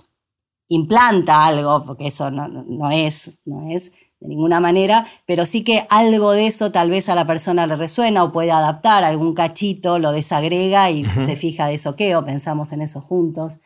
implanta 0.69 1.47
algo, 1.47 1.85
porque 1.85 2.07
eso 2.07 2.31
no, 2.31 2.49
no, 2.49 2.91
es, 2.91 3.31
no 3.45 3.69
es 3.71 3.93
de 4.21 4.29
ninguna 4.29 4.61
manera, 4.61 5.07
pero 5.27 5.45
sí 5.45 5.63
que 5.63 5.87
algo 5.91 6.33
de 6.33 6.47
eso 6.47 6.73
tal 6.73 6.91
vez 6.91 7.09
a 7.09 7.15
la 7.15 7.27
persona 7.27 7.67
le 7.67 7.77
resuena 7.77 8.25
o 8.25 8.33
puede 8.33 8.51
adaptar, 8.51 9.05
algún 9.05 9.35
cachito 9.35 9.99
lo 9.99 10.13
desagrega 10.13 10.91
y 10.91 11.05
se 11.05 11.37
fija 11.37 11.67
de 11.67 11.75
eso 11.75 11.97
qué, 11.97 12.17
o 12.17 12.25
pensamos 12.25 12.73
en 12.73 12.83
eso 12.83 13.01
juntos. 13.01 13.61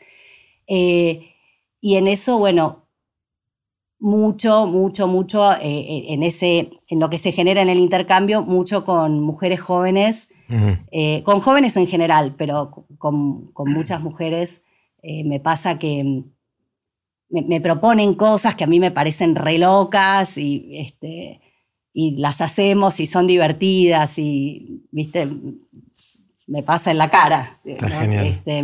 Eh, 0.66 1.34
y 1.80 1.96
en 1.96 2.08
eso, 2.08 2.38
bueno, 2.38 2.88
mucho, 3.98 4.66
mucho, 4.66 5.06
mucho 5.06 5.52
eh, 5.52 5.58
eh, 5.62 6.04
en, 6.08 6.22
ese, 6.22 6.70
en 6.88 7.00
lo 7.00 7.10
que 7.10 7.18
se 7.18 7.32
genera 7.32 7.62
en 7.62 7.68
el 7.68 7.78
intercambio, 7.78 8.42
mucho 8.42 8.84
con 8.84 9.20
mujeres 9.20 9.60
jóvenes, 9.60 10.28
con 11.24 11.38
jóvenes 11.38 11.76
en 11.76 11.86
general, 11.86 12.34
pero 12.36 12.86
con, 12.98 13.52
con 13.52 13.72
muchas 13.72 14.02
mujeres 14.02 14.62
me 15.00 15.38
pasa 15.38 15.78
que 15.78 16.24
me, 17.30 17.60
proponen 17.60 18.14
cosas 18.14 18.54
que 18.54 18.64
a 18.64 18.66
mí 18.66 18.80
me 18.80 18.90
parecen 18.90 19.34
re 19.34 19.58
locas 19.58 20.36
y, 20.36 20.70
este, 20.72 21.40
y 21.92 22.16
las 22.16 22.40
hacemos 22.40 23.00
y 23.00 23.06
son 23.06 23.26
divertidas 23.26 24.18
y, 24.18 24.84
viste, 24.90 25.28
me 26.46 26.62
pasa 26.62 26.90
en 26.90 26.98
la 26.98 27.08
cara. 27.10 27.60
Este, 27.64 28.62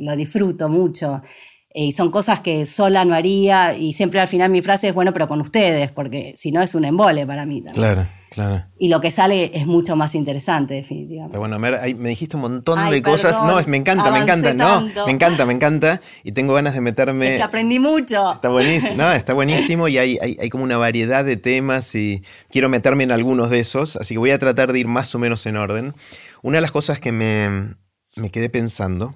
lo 0.00 0.16
disfruto 0.16 0.68
mucho. 0.68 1.22
Eh, 1.70 1.86
y 1.86 1.92
son 1.92 2.10
cosas 2.10 2.40
que 2.40 2.64
sola 2.64 3.04
no 3.04 3.14
haría 3.14 3.76
y 3.76 3.92
siempre 3.92 4.20
al 4.20 4.28
final 4.28 4.50
mi 4.50 4.62
frase 4.62 4.88
es, 4.88 4.94
bueno, 4.94 5.12
pero 5.12 5.28
con 5.28 5.40
ustedes, 5.40 5.90
porque 5.92 6.34
si 6.36 6.52
no 6.52 6.62
es 6.62 6.74
un 6.74 6.84
embole 6.84 7.26
para 7.26 7.44
mí 7.44 7.60
también. 7.60 7.74
Claro. 7.74 8.17
Claro. 8.30 8.64
Y 8.78 8.88
lo 8.88 9.00
que 9.00 9.10
sale 9.10 9.50
es 9.54 9.66
mucho 9.66 9.96
más 9.96 10.14
interesante, 10.14 10.74
definitivamente. 10.74 11.32
Pero 11.32 11.40
bueno, 11.40 11.58
me 11.58 12.08
dijiste 12.08 12.36
un 12.36 12.42
montón 12.42 12.90
de 12.90 13.02
cosas. 13.02 13.42
no, 13.42 13.60
me 13.66 13.76
encanta, 13.76 14.10
me 14.10 14.18
encanta. 14.18 14.54
No, 14.54 14.82
me 15.06 15.12
encanta, 15.12 15.46
me 15.46 15.52
encanta. 15.54 16.00
Y 16.24 16.32
tengo 16.32 16.54
ganas 16.54 16.74
de 16.74 16.80
meterme. 16.80 17.32
Es 17.32 17.36
que 17.38 17.42
aprendí 17.42 17.78
mucho. 17.78 18.34
Está 18.34 18.48
buenísimo, 18.48 19.02
no, 19.02 19.12
está 19.12 19.34
buenísimo 19.34 19.88
y 19.88 19.98
hay, 19.98 20.18
hay, 20.20 20.50
como 20.50 20.64
una 20.64 20.76
variedad 20.76 21.24
de 21.24 21.36
temas 21.36 21.94
y 21.94 22.22
quiero 22.50 22.68
meterme 22.68 23.04
en 23.04 23.12
algunos 23.12 23.50
de 23.50 23.60
esos. 23.60 23.96
Así 23.96 24.14
que 24.14 24.18
voy 24.18 24.30
a 24.30 24.38
tratar 24.38 24.72
de 24.72 24.78
ir 24.78 24.88
más 24.88 25.14
o 25.14 25.18
menos 25.18 25.46
en 25.46 25.56
orden. 25.56 25.94
Una 26.42 26.58
de 26.58 26.62
las 26.62 26.70
cosas 26.70 27.00
que 27.00 27.12
me, 27.12 27.76
me 28.16 28.30
quedé 28.30 28.48
pensando 28.50 29.14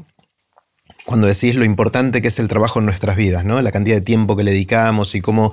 cuando 1.04 1.26
decís 1.26 1.54
lo 1.54 1.64
importante 1.64 2.22
que 2.22 2.28
es 2.28 2.38
el 2.38 2.48
trabajo 2.48 2.78
en 2.78 2.86
nuestras 2.86 3.16
vidas, 3.16 3.44
¿no? 3.44 3.60
La 3.60 3.72
cantidad 3.72 3.96
de 3.96 4.02
tiempo 4.02 4.36
que 4.36 4.44
le 4.44 4.52
dedicamos 4.52 5.14
y 5.14 5.20
cómo 5.20 5.52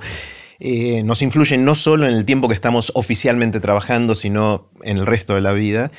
eh, 0.60 1.02
nos 1.02 1.22
influyen 1.22 1.64
no 1.64 1.74
solo 1.74 2.06
en 2.06 2.14
el 2.14 2.24
tiempo 2.24 2.48
que 2.48 2.54
estamos 2.54 2.92
oficialmente 2.94 3.60
trabajando, 3.60 4.14
sino 4.14 4.68
en 4.82 4.98
el 4.98 5.06
resto 5.06 5.34
de 5.34 5.40
la 5.40 5.52
vida. 5.52 5.90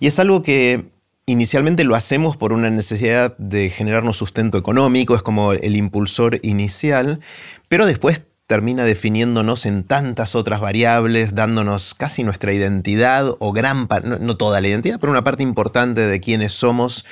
Y 0.00 0.06
es 0.06 0.18
algo 0.18 0.42
que 0.42 0.86
inicialmente 1.26 1.84
lo 1.84 1.94
hacemos 1.94 2.36
por 2.36 2.54
una 2.54 2.70
necesidad 2.70 3.36
de 3.36 3.68
generarnos 3.68 4.16
sustento 4.16 4.56
económico, 4.56 5.14
es 5.14 5.22
como 5.22 5.52
el 5.52 5.76
impulsor 5.76 6.40
inicial, 6.42 7.20
pero 7.68 7.84
después 7.84 8.22
termina 8.46 8.84
definiéndonos 8.84 9.66
en 9.66 9.84
tantas 9.84 10.34
otras 10.34 10.60
variables, 10.60 11.34
dándonos 11.34 11.94
casi 11.94 12.24
nuestra 12.24 12.54
identidad 12.54 13.36
o 13.40 13.52
gran 13.52 13.88
parte, 13.88 14.08
no 14.20 14.36
toda 14.38 14.62
la 14.62 14.68
identidad, 14.68 14.98
pero 14.98 15.12
una 15.12 15.22
parte 15.22 15.42
importante 15.42 16.06
de 16.06 16.20
quiénes 16.20 16.54
somos 16.54 17.04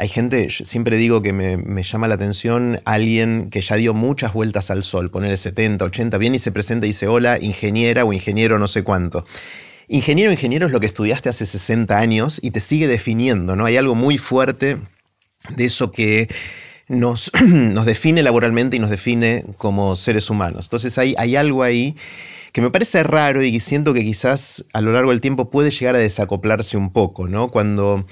hay 0.00 0.08
gente, 0.08 0.48
siempre 0.48 0.96
digo 0.96 1.20
que 1.20 1.34
me, 1.34 1.82
llama 1.82 2.08
la 2.08 2.14
atención 2.14 2.80
alguien 2.86 3.50
que 3.50 3.60
ya 3.60 3.76
dio 3.76 3.92
muchas 3.92 4.32
vueltas 4.32 4.70
al 4.70 4.82
sol, 4.82 5.10
ponerle 5.10 5.36
70, 5.36 5.84
80, 5.84 6.16
viene 6.16 6.36
y 6.36 6.38
se 6.38 6.52
presenta 6.52 6.86
y 6.86 6.88
dice, 6.88 7.06
hola, 7.06 7.36
ingeniera 7.38 8.06
o 8.06 8.14
ingeniero 8.14 8.58
no 8.58 8.66
sé 8.66 8.82
cuánto. 8.82 9.26
Ingeniero, 9.88 10.32
ingeniero 10.32 10.64
es 10.64 10.72
lo 10.72 10.80
que 10.80 10.86
estudiaste 10.86 11.28
hace 11.28 11.44
60 11.44 11.98
años 11.98 12.40
y 12.42 12.50
te 12.50 12.60
sigue 12.60 12.88
definiendo, 12.88 13.56
¿no? 13.56 13.66
Hay 13.66 13.76
algo 13.76 13.94
muy 13.94 14.16
fuerte 14.16 14.78
de 15.50 15.64
eso 15.66 15.90
que 15.90 16.28
nos, 16.88 17.30
nos 17.44 17.84
define 17.84 18.22
laboralmente 18.22 18.78
y 18.78 18.80
nos 18.80 18.88
define 18.88 19.44
como 19.58 19.96
seres 19.96 20.30
humanos. 20.30 20.64
Entonces 20.64 20.96
hay, 20.96 21.14
hay 21.18 21.36
algo 21.36 21.62
ahí 21.62 21.94
que 22.52 22.62
me 22.62 22.70
parece 22.70 23.02
raro 23.02 23.42
y 23.42 23.60
siento 23.60 23.92
que 23.92 24.02
quizás 24.02 24.64
a 24.72 24.80
lo 24.80 24.94
largo 24.94 25.10
del 25.10 25.20
tiempo 25.20 25.50
puede 25.50 25.70
llegar 25.70 25.94
a 25.94 25.98
desacoplarse 25.98 26.78
un 26.78 26.90
poco, 26.90 27.28
¿no? 27.28 27.50
Cuando 27.50 28.06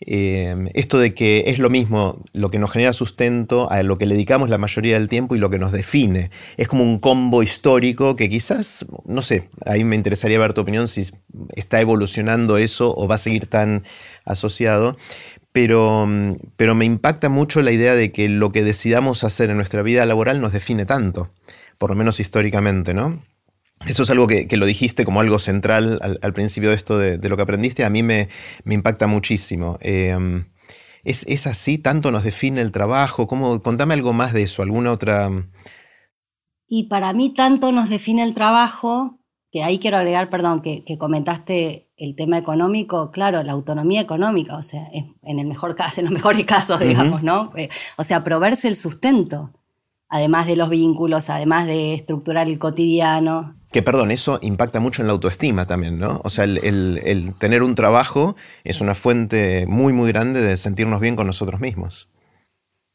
Em, 0.00 0.68
esto 0.74 0.98
de 0.98 1.14
que 1.14 1.44
es 1.46 1.58
lo 1.58 1.70
mismo 1.70 2.22
lo 2.32 2.50
que 2.50 2.58
nos 2.58 2.70
genera 2.72 2.92
sustento 2.92 3.70
a 3.70 3.82
lo 3.82 3.96
que 3.96 4.06
le 4.06 4.14
dedicamos 4.14 4.50
la 4.50 4.58
mayoría 4.58 4.98
del 4.98 5.08
tiempo 5.08 5.34
y 5.34 5.38
lo 5.38 5.50
que 5.50 5.58
nos 5.58 5.72
define. 5.72 6.30
Es 6.56 6.68
como 6.68 6.82
un 6.82 6.98
combo 6.98 7.42
histórico 7.42 8.16
que 8.16 8.28
quizás, 8.28 8.86
no 9.06 9.22
sé, 9.22 9.48
ahí 9.64 9.84
me 9.84 9.96
interesaría 9.96 10.38
ver 10.38 10.52
tu 10.52 10.60
opinión 10.62 10.88
si 10.88 11.06
está 11.54 11.80
evolucionando 11.80 12.58
eso 12.58 12.94
o 12.96 13.08
va 13.08 13.14
a 13.14 13.18
seguir 13.18 13.46
tan 13.46 13.84
asociado. 14.24 14.96
Pero, 15.52 16.08
pero 16.56 16.74
me 16.74 16.84
impacta 16.84 17.28
mucho 17.28 17.62
la 17.62 17.70
idea 17.70 17.94
de 17.94 18.10
que 18.10 18.28
lo 18.28 18.50
que 18.50 18.64
decidamos 18.64 19.22
hacer 19.22 19.50
en 19.50 19.56
nuestra 19.56 19.82
vida 19.82 20.04
laboral 20.04 20.40
nos 20.40 20.52
define 20.52 20.84
tanto, 20.84 21.30
por 21.78 21.90
lo 21.90 21.96
menos 21.96 22.18
históricamente, 22.18 22.92
¿no? 22.92 23.22
Eso 23.86 24.02
es 24.02 24.10
algo 24.10 24.26
que, 24.26 24.48
lo 24.56 24.66
dijiste 24.66 25.04
como 25.04 25.20
algo 25.20 25.38
central 25.38 26.00
al, 26.20 26.32
principio 26.32 26.70
de 26.70 26.76
esto 26.76 26.98
de, 26.98 27.28
lo 27.28 27.36
que 27.36 27.42
aprendiste. 27.42 27.84
A 27.84 27.90
mí 27.90 28.02
me, 28.02 28.28
impacta 28.64 29.06
muchísimo. 29.06 29.78
Em, 29.80 30.46
¿es, 31.04 31.46
así? 31.46 31.78
¿Tanto 31.78 32.10
nos 32.10 32.24
define 32.24 32.62
el 32.62 32.72
trabajo? 32.72 33.26
¿Cómo, 33.26 33.60
contame 33.60 33.94
algo 33.94 34.12
más 34.12 34.32
de 34.32 34.42
eso, 34.42 34.62
alguna 34.62 34.92
otra... 34.92 35.30
Y 36.66 36.84
para 36.84 37.12
mí 37.12 37.34
tanto 37.34 37.72
nos 37.72 37.90
define 37.90 38.22
el 38.24 38.32
trabajo, 38.32 39.20
que 39.52 39.62
ahí 39.62 39.78
quiero 39.78 39.98
agregar, 39.98 40.30
perdón, 40.30 40.62
que, 40.62 40.82
comentaste 40.98 41.92
el 41.96 42.16
tema 42.16 42.38
económico, 42.38 43.10
claro, 43.10 43.42
la 43.42 43.52
autonomía 43.52 44.00
económica, 44.00 44.56
o 44.56 44.62
sea, 44.62 44.88
en, 44.92 45.38
el 45.38 45.46
mejor 45.46 45.76
caso, 45.76 46.00
en 46.00 46.06
los 46.06 46.12
mejores 46.14 46.46
casos, 46.46 46.80
digamos, 46.80 47.22
¿no? 47.22 47.52
Eh, 47.56 47.68
o 47.96 48.02
sea, 48.02 48.24
proveerse 48.24 48.66
el 48.66 48.76
sustento, 48.76 49.52
además 50.08 50.46
de 50.46 50.56
los 50.56 50.70
vínculos, 50.70 51.28
además 51.28 51.66
de 51.66 51.94
estructurar 51.94 52.48
el 52.48 52.58
cotidiano. 52.58 53.56
Que 53.74 53.82
perdón, 53.82 54.12
eso 54.12 54.38
impacta 54.40 54.78
mucho 54.78 55.02
en 55.02 55.08
la 55.08 55.14
autoestima 55.14 55.66
también, 55.66 55.98
¿no? 55.98 56.20
O 56.22 56.30
sea, 56.30 56.44
el, 56.44 57.34
tener 57.40 57.64
un 57.64 57.74
trabajo 57.74 58.36
es 58.62 58.80
una 58.80 58.94
fuente 58.94 59.66
muy, 59.66 59.92
muy 59.92 60.12
grande 60.12 60.40
de 60.40 60.56
sentirnos 60.56 61.00
bien 61.00 61.16
con 61.16 61.26
nosotros 61.26 61.60
mismos. 61.60 62.08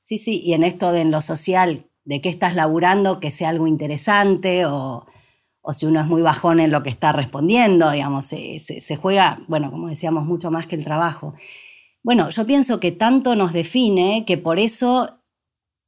Sí, 0.06 0.20
sí, 0.20 0.42
y 0.42 0.54
en 0.54 0.64
esto 0.64 0.94
de 0.94 1.02
en 1.02 1.12
lo 1.12 1.22
social, 1.22 1.88
de 2.06 2.22
qué 2.22 2.30
estás 2.30 2.56
laburando, 2.56 3.20
que 3.20 3.30
sea 3.30 3.50
algo 3.50 3.68
interesante 3.68 4.66
o, 4.68 5.06
si 5.74 5.86
uno 5.86 6.00
es 6.00 6.08
muy 6.08 6.22
bajón 6.22 6.62
en 6.62 6.72
lo 6.72 6.82
que 6.82 6.90
está 6.90 7.12
respondiendo, 7.12 7.92
digamos, 7.92 8.28
se, 8.28 8.60
se, 8.60 8.96
juega, 8.96 9.42
bueno, 9.50 9.72
como 9.72 9.90
decíamos, 9.90 10.24
mucho 10.24 10.50
más 10.50 10.66
que 10.66 10.78
el 10.78 10.86
trabajo. 10.86 11.34
Bueno, 12.04 12.30
yo 12.30 12.46
pienso 12.46 12.80
que 12.80 12.94
tanto 12.94 13.36
nos 13.36 13.52
define 13.52 14.24
que 14.26 14.38
por 14.38 14.60
eso 14.60 15.19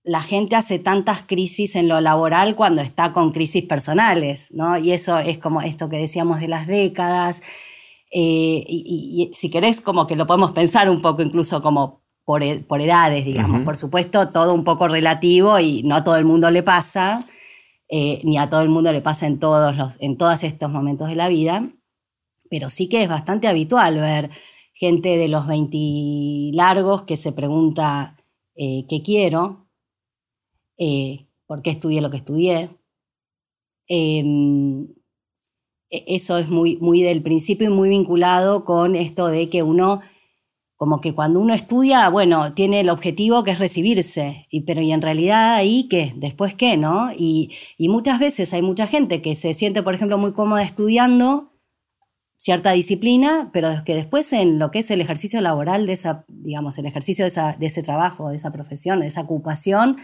la 0.04 0.24
gente 0.24 0.56
hace 0.56 0.80
tantas 0.80 1.22
crisis 1.22 1.76
en 1.76 1.88
lo 1.88 2.02
laboral 2.02 2.56
cuando 2.56 2.82
está 2.82 3.14
con 3.14 3.32
crisis 3.32 3.64
personales, 3.64 4.48
¿no? 4.52 4.78
Y 4.78 4.92
eso 4.92 5.20
es 5.20 5.38
como 5.38 5.62
esto 5.62 5.90
que 5.90 5.98
decíamos 5.98 6.40
de 6.40 6.48
las 6.48 6.68
décadas. 6.68 7.42
Eh, 8.12 8.64
y, 8.68 9.32
si 9.34 9.50
querés, 9.50 9.80
como 9.80 10.08
que 10.08 10.16
lo 10.16 10.28
podemos 10.28 10.52
pensar 10.52 10.90
un 10.90 11.02
poco 11.02 11.22
incluso 11.22 11.62
como 11.62 12.02
por, 12.26 12.44
e, 12.44 12.66
edades, 12.80 13.26
digamos. 13.26 13.62
Por 13.62 13.78
supuesto, 13.78 14.30
todo 14.30 14.54
un 14.54 14.64
poco 14.64 14.88
relativo 14.88 15.60
y 15.60 15.84
no 15.84 15.96
a 15.96 16.04
todo 16.04 16.18
el 16.18 16.26
mundo 16.26 16.50
le 16.50 16.64
pasa, 16.64 17.28
eh, 17.90 18.22
ni 18.24 18.38
a 18.38 18.50
todo 18.50 18.62
el 18.62 18.70
mundo 18.70 18.92
le 18.92 19.02
pasa 19.02 19.28
en 19.28 19.40
todos, 19.40 19.76
los, 19.76 20.02
en 20.02 20.18
todos 20.18 20.44
estos 20.44 20.72
momentos 20.72 21.10
de 21.10 21.16
la 21.16 21.30
vida, 21.30 21.70
pero 22.50 22.70
sí 22.70 22.90
que 22.90 23.04
es 23.04 23.10
bastante 23.10 23.48
habitual 23.48 24.00
ver 24.00 24.30
gente 24.74 25.18
de 25.18 25.28
los 25.28 25.46
20 25.46 26.56
largos 26.56 27.04
que 27.04 27.18
se 27.18 27.32
pregunta 27.32 28.18
eh, 28.56 28.86
qué 28.90 29.02
quiero, 29.02 29.61
eh, 30.82 31.28
por 31.46 31.62
qué 31.62 31.70
estudié 31.70 32.02
lo 32.02 32.10
que 32.10 32.18
estudié. 32.18 32.72
Em, 33.88 34.88
e, 35.92 36.04
eso 36.08 36.38
es 36.40 36.50
muy, 36.50 36.78
muy 36.78 37.04
del 37.04 37.22
principio 37.22 37.68
y 37.70 37.74
muy 37.74 37.90
vinculado 37.90 38.66
con 38.66 38.96
esto 38.96 39.28
de 39.28 39.50
que 39.50 39.62
uno, 39.62 40.02
como 40.76 41.00
que 41.00 41.14
cuando 41.14 41.40
uno 41.40 41.54
estudia, 41.54 42.10
bueno, 42.10 42.54
tiene 42.56 42.80
el 42.80 42.90
objetivo 42.90 43.44
que 43.44 43.52
es 43.52 43.60
recibirse, 43.60 44.48
y, 44.50 44.62
pero 44.62 44.82
y 44.82 44.92
en 44.92 45.04
realidad 45.04 45.54
ahí 45.56 45.88
qué, 45.88 46.14
después 46.16 46.56
qué, 46.56 46.78
¿no? 46.78 47.12
Y, 47.16 47.52
y 47.78 47.90
muchas 47.90 48.20
veces 48.20 48.52
hay 48.54 48.64
mucha 48.64 48.88
gente 48.88 49.22
que 49.22 49.36
se 49.36 49.54
siente, 49.54 49.84
por 49.84 49.94
ejemplo, 49.94 50.18
muy 50.18 50.34
cómoda 50.34 50.64
estudiando 50.64 51.52
cierta 52.38 52.72
disciplina, 52.72 53.52
pero 53.54 53.70
que 53.86 53.94
después 53.94 54.34
en 54.34 54.58
lo 54.58 54.72
que 54.72 54.80
es 54.80 54.90
el 54.90 55.02
ejercicio 55.02 55.42
laboral 55.42 55.86
de 55.86 55.94
esa, 55.94 56.26
digamos, 56.28 56.78
el 56.80 56.88
ejercicio 56.88 57.26
de, 57.26 57.32
de 57.60 57.66
ese 57.68 57.84
trabajo, 57.84 58.30
de 58.30 58.38
esa 58.38 58.52
profesión, 58.52 59.02
de 59.02 59.08
esa 59.08 59.22
ocupación, 59.22 59.98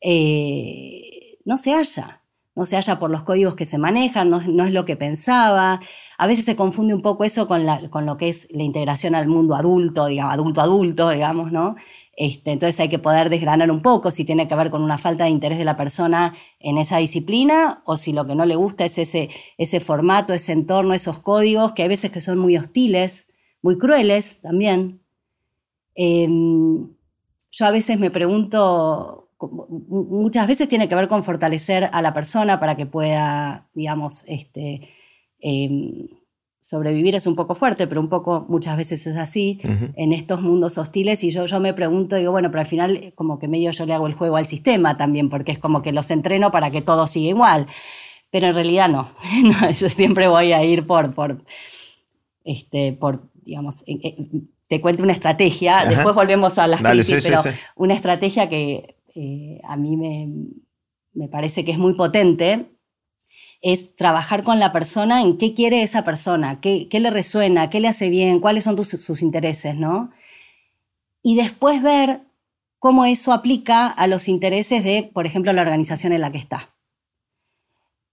eh, 0.00 1.38
no 1.44 1.58
se 1.58 1.72
halla. 1.72 2.22
No 2.54 2.66
se 2.66 2.74
halla 2.74 2.98
por 2.98 3.12
los 3.12 3.22
códigos 3.22 3.54
que 3.54 3.64
se 3.64 3.78
manejan, 3.78 4.30
no, 4.30 4.38
es 4.38 4.72
lo 4.72 4.84
que 4.84 4.96
pensaba. 4.96 5.80
A 6.18 6.26
veces 6.26 6.44
se 6.44 6.56
confunde 6.56 6.92
un 6.92 7.02
poco 7.02 7.22
eso 7.22 7.46
con, 7.46 7.64
lo 7.64 8.16
que 8.16 8.28
es 8.28 8.48
la 8.50 8.64
integración 8.64 9.14
al 9.14 9.28
mundo 9.28 9.54
adulto, 9.54 10.06
digamos, 10.06 10.34
adulto-adulto, 10.34 11.10
digamos, 11.10 11.52
¿no? 11.52 11.76
Este, 12.16 12.50
entonces 12.50 12.80
hay 12.80 12.88
que 12.88 12.98
poder 12.98 13.30
desgranar 13.30 13.70
un 13.70 13.80
poco 13.80 14.10
si 14.10 14.24
tiene 14.24 14.48
que 14.48 14.56
ver 14.56 14.70
con 14.70 14.82
una 14.82 14.98
falta 14.98 15.22
de 15.22 15.30
interés 15.30 15.56
de 15.58 15.64
la 15.64 15.76
persona 15.76 16.34
en 16.58 16.78
esa 16.78 16.98
disciplina 16.98 17.80
o 17.84 17.96
si 17.96 18.12
lo 18.12 18.26
que 18.26 18.34
no 18.34 18.44
le 18.44 18.56
gusta 18.56 18.84
es 18.84 18.98
ese, 18.98 19.28
ese 19.56 19.78
formato, 19.78 20.32
ese 20.32 20.50
entorno, 20.50 20.94
esos 20.94 21.20
códigos 21.20 21.74
que 21.74 21.82
hay 21.82 21.88
veces 21.88 22.10
que 22.10 22.20
son 22.20 22.40
muy 22.40 22.56
hostiles, 22.56 23.28
muy 23.62 23.78
crueles 23.78 24.40
también. 24.40 25.00
Em, 25.94 26.88
yo 27.52 27.66
a 27.66 27.70
veces 27.70 28.00
me 28.00 28.10
pregunto, 28.10 29.27
muchas 29.40 30.46
veces 30.46 30.68
tiene 30.68 30.88
que 30.88 30.94
ver 30.94 31.08
con 31.08 31.22
fortalecer 31.22 31.88
a 31.92 32.02
la 32.02 32.12
persona 32.12 32.58
para 32.58 32.76
que 32.76 32.86
pueda, 32.86 33.68
digamos, 33.74 34.24
este, 34.26 34.88
em, 35.40 36.08
sobrevivir 36.60 37.14
es 37.14 37.26
un 37.26 37.34
poco 37.34 37.54
fuerte, 37.54 37.86
pero 37.86 38.00
un 38.00 38.10
poco 38.10 38.44
muchas 38.48 38.76
veces 38.76 39.06
es 39.06 39.16
así 39.16 39.58
en 39.96 40.12
estos 40.12 40.42
mundos 40.42 40.76
hostiles. 40.76 41.24
Y 41.24 41.30
yo, 41.30 41.46
yo 41.46 41.60
me 41.60 41.72
pregunto, 41.72 42.16
digo, 42.16 42.30
bueno, 42.32 42.50
pero 42.50 42.60
al 42.60 42.66
final 42.66 43.12
como 43.14 43.38
que 43.38 43.48
medio 43.48 43.70
yo 43.70 43.86
le 43.86 43.94
hago 43.94 44.06
el 44.06 44.12
juego 44.12 44.36
al 44.36 44.46
sistema 44.46 44.98
también, 44.98 45.30
porque 45.30 45.52
es 45.52 45.58
como 45.58 45.80
que 45.80 45.92
los 45.92 46.10
entreno 46.10 46.52
para 46.52 46.70
que 46.70 46.82
todo 46.82 47.06
siga 47.06 47.30
igual, 47.30 47.66
pero 48.30 48.48
en 48.48 48.54
realidad 48.54 48.88
no, 48.88 49.10
yo 49.80 49.88
siempre 49.88 50.28
voy 50.28 50.52
a 50.52 50.62
ir 50.62 50.86
por, 50.86 51.14
por, 51.14 51.42
este, 52.44 52.92
por 52.92 53.30
digamos, 53.34 53.82
te 54.68 54.80
cuento 54.82 55.02
una 55.02 55.12
estrategia, 55.12 55.86
después 55.86 56.14
volvemos 56.14 56.58
a 56.58 56.66
las 56.66 56.82
crisis, 56.82 57.24
pero 57.24 57.40
una 57.76 57.94
estrategia 57.94 58.50
que 58.50 58.97
eh, 59.20 59.60
a 59.64 59.76
mí 59.76 59.96
me, 59.96 60.28
me 61.12 61.28
parece 61.28 61.64
que 61.64 61.72
es 61.72 61.78
muy 61.78 61.94
potente, 61.94 62.70
es 63.60 63.96
trabajar 63.96 64.44
con 64.44 64.60
la 64.60 64.70
persona 64.70 65.22
en 65.22 65.36
qué 65.36 65.54
quiere 65.54 65.82
esa 65.82 66.04
persona, 66.04 66.60
qué, 66.60 66.88
le 66.92 67.10
resuena, 67.10 67.70
qué 67.70 67.80
le 67.80 67.88
hace 67.88 68.08
bien, 68.08 68.38
cuáles 68.38 68.64
son 68.64 68.82
sus 68.84 69.20
intereses, 69.20 69.74
¿no? 69.76 70.10
Y 71.22 71.34
después 71.34 71.82
ver 71.82 72.20
cómo 72.78 73.04
eso 73.04 73.32
aplica 73.32 73.88
a 73.88 74.06
los 74.06 74.28
intereses 74.28 74.84
de, 74.84 75.10
por 75.12 75.26
ejemplo, 75.26 75.52
la 75.52 75.62
organización 75.62 76.12
en 76.12 76.20
la 76.20 76.30
que 76.30 76.38
está. 76.38 76.76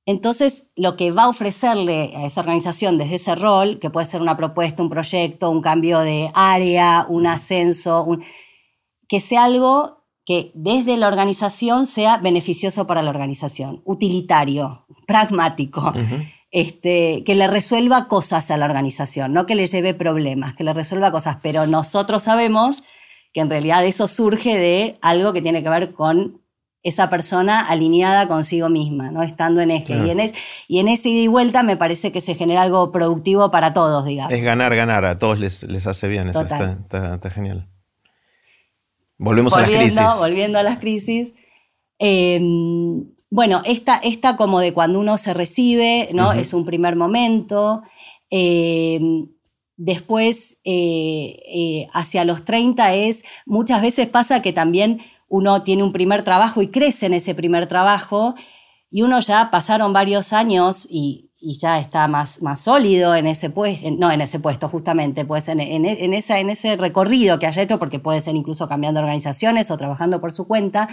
Entonces, 0.07 0.67
lo 0.75 0.97
que 0.97 1.12
va 1.12 1.24
a 1.24 1.29
ofrecerle 1.29 2.15
a 2.15 2.25
esa 2.25 2.41
organización 2.41 2.97
desde 2.97 3.15
ese 3.15 3.35
rol, 3.35 3.79
que 3.79 3.91
puede 3.91 4.07
ser 4.07 4.21
una 4.21 4.38
propuesta, 4.38 4.81
un 4.81 4.89
proyecto, 4.89 5.51
un 5.51 5.62
cambio 5.62 6.00
de 6.00 6.31
área, 6.33 7.05
un 7.07 7.27
ascenso, 7.27 8.17
que 9.07 9.19
sea 9.19 9.43
algo 9.43 10.04
que 10.25 10.51
desde 10.55 10.98
la 10.98 11.08
organización 11.08 11.86
sea 11.86 12.17
beneficioso 12.17 12.88
para 12.88 13.03
la 13.03 13.12
organización, 13.12 13.82
utilitario, 13.86 14.86
pragmático, 15.05 15.94
este, 16.51 17.24
que 17.25 17.36
le 17.36 17.48
resuelva 17.48 18.08
cosas 18.08 18.50
a 18.50 18.58
la 18.58 18.65
organización, 18.65 19.34
no 19.34 19.46
que 19.46 19.55
le 19.55 19.67
lleve 19.67 19.94
problemas, 19.94 20.53
que 20.55 20.63
le 20.63 20.74
resuelva 20.74 21.12
cosas, 21.12 21.38
pero 21.41 21.67
nosotros 21.67 22.24
sabemos 22.24 22.84
que 23.34 23.41
en 23.41 23.50
realidad 23.50 23.86
eso 23.86 24.08
surge 24.08 24.58
de 24.58 24.98
algo 25.01 25.32
que 25.34 25.41
tiene 25.41 25.62
que 25.62 25.70
ver 25.70 25.94
con 25.94 26.41
esa 26.82 27.10
persona 27.10 27.62
alineada 27.62 28.27
consigo 28.27 28.70
misma, 28.70 29.10
¿no? 29.10 29.24
Estando 29.24 29.60
en 29.60 29.72
este. 29.72 29.98
Y, 29.98 30.12
en 30.12 30.32
y 30.67 30.79
en 30.79 30.88
ese 30.88 31.10
ida 31.10 31.22
y 31.22 31.27
vuelta 31.27 31.63
me 31.63 31.77
parece 31.77 32.12
que 32.12 32.22
se 32.22 32.36
genera 32.36 32.62
algo 32.62 32.91
productivo 32.91 33.50
para 33.50 33.74
todos, 33.74 34.05
digamos. 34.05 34.32
Es 34.32 34.44
ganar, 34.44 34.75
ganar, 34.75 35.03
a 35.03 35.17
todos 35.17 35.39
les, 35.39 35.63
les 35.63 35.88
hace 35.88 36.08
bien, 36.08 36.29
eso 36.29 36.41
está, 36.41 37.29
genial. 37.32 37.67
Volvemos 39.17 39.55
a 39.55 39.62
las 39.62 39.69
crisis. 39.69 40.01
Volviendo 40.19 40.60
a 40.60 40.63
las 40.63 40.79
crisis. 40.79 41.34
Em, 42.00 43.12
bueno, 43.29 43.62
esta, 43.65 43.98
esta 43.98 44.36
como 44.36 44.60
de 44.60 44.74
cuando 44.74 45.00
uno 45.00 45.17
se 45.17 45.34
recibe, 45.34 46.10
¿no? 46.13 46.34
Es 46.34 46.53
un 46.53 46.65
primer 46.65 46.95
momento. 46.95 47.84
Eh, 48.29 49.00
después, 49.77 50.57
eh, 50.63 51.39
eh, 51.48 51.88
hacia 51.93 52.25
los 52.25 52.45
30 52.45 52.93
es, 52.95 53.24
muchas 53.45 53.81
veces 53.81 54.07
pasa 54.07 54.41
que 54.41 54.53
también 54.53 55.01
uno 55.27 55.63
tiene 55.63 55.84
un 55.84 55.91
primer 55.91 56.24
trabajo 56.24 56.62
y 56.62 56.67
crece 56.67 57.07
en 57.07 57.13
ese 57.13 57.36
primer 57.36 57.67
trabajo 57.67 58.36
y 58.89 59.01
uno 59.01 59.19
ya 59.19 59.50
pasaron 59.51 59.93
varios 59.93 60.31
años 60.34 60.88
y, 60.89 61.25
ya 61.42 61.80
está 61.80 62.08
más, 62.08 62.42
más 62.42 62.62
sólido 62.62 63.15
en 63.15 63.27
ese 63.27 63.50
puesto, 63.50 63.92
no 63.92 64.12
en 64.12 64.22
ese 64.22 64.39
puesto 64.39 64.70
justamente, 64.70 65.25
pues 65.25 65.48
en, 65.48 65.60
en, 65.60 66.13
esa, 66.13 66.39
en 66.39 66.50
ese 66.50 66.77
recorrido 66.77 67.39
que 67.39 67.48
haya 67.48 67.62
hecho, 67.62 67.77
porque 67.77 68.00
puede 68.00 68.22
ser 68.22 68.36
incluso 68.36 68.68
cambiando 68.68 69.00
organizaciones 69.00 69.70
o 69.70 69.77
trabajando 69.77 70.22
por 70.22 70.32
su 70.32 70.48
cuenta, 70.48 70.88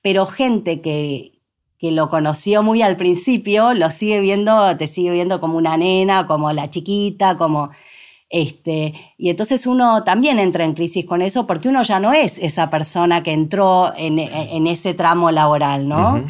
pero 0.00 0.24
gente 0.24 0.80
que, 0.80 1.38
que 1.78 1.92
lo 1.92 2.10
conoció 2.10 2.62
muy 2.62 2.82
al 2.82 2.96
principio, 2.96 3.74
lo 3.74 3.90
sigue 3.90 4.20
viendo, 4.20 4.76
te 4.76 4.86
sigue 4.86 5.10
viendo 5.10 5.40
como 5.40 5.56
una 5.56 5.76
nena, 5.76 6.26
como 6.26 6.52
la 6.52 6.70
chiquita, 6.70 7.36
como... 7.36 7.70
Este, 8.30 8.92
y 9.16 9.30
entonces 9.30 9.66
uno 9.66 10.04
también 10.04 10.38
entra 10.38 10.62
en 10.64 10.74
crisis 10.74 11.06
con 11.06 11.22
eso 11.22 11.46
porque 11.46 11.70
uno 11.70 11.82
ya 11.82 11.98
no 11.98 12.12
es 12.12 12.36
esa 12.36 12.68
persona 12.68 13.22
que 13.22 13.32
entró 13.32 13.90
en, 13.96 14.18
ese 14.66 14.92
tramo 14.92 15.30
laboral, 15.30 15.88
¿no? 15.88 16.26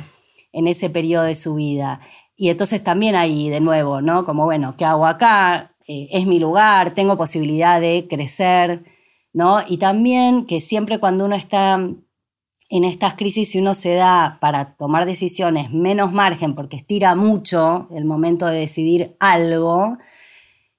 En 0.53 0.69
ese 0.69 0.91
periodo 0.91 1.25
de 1.25 1.35
su 1.35 1.57
vida. 1.57 2.01
Y 2.41 2.51
entonces 2.51 2.85
también 2.85 3.17
ahí, 3.17 3.51
de 3.51 3.61
nuevo, 3.61 4.01
¿no? 4.01 4.25
Como, 4.25 4.45
bueno, 4.45 4.77
¿qué 4.79 4.85
hago 4.85 5.07
acá? 5.07 5.75
Eh, 5.89 6.09
es 6.13 6.25
mi 6.25 6.39
lugar, 6.39 6.93
tengo 6.93 7.19
posibilidad 7.19 7.81
de 7.81 8.07
crecer, 8.09 8.85
¿no? 9.33 9.59
Y 9.67 9.79
también 9.79 10.47
que 10.47 10.61
siempre 10.61 11.01
cuando 11.01 11.25
uno 11.25 11.35
está 11.35 11.75
en 11.75 12.85
estas 12.85 13.15
crisis, 13.15 13.51
si 13.51 13.59
uno 13.59 13.75
se 13.75 13.95
da 13.95 14.39
para 14.41 14.77
tomar 14.77 15.05
decisiones 15.05 15.73
menos 15.73 16.13
margen, 16.13 16.55
porque 16.55 16.77
estira 16.77 17.17
mucho 17.17 17.89
el 17.91 18.05
momento 18.05 18.47
de 18.47 18.61
decidir 18.61 19.17
algo, 19.19 19.99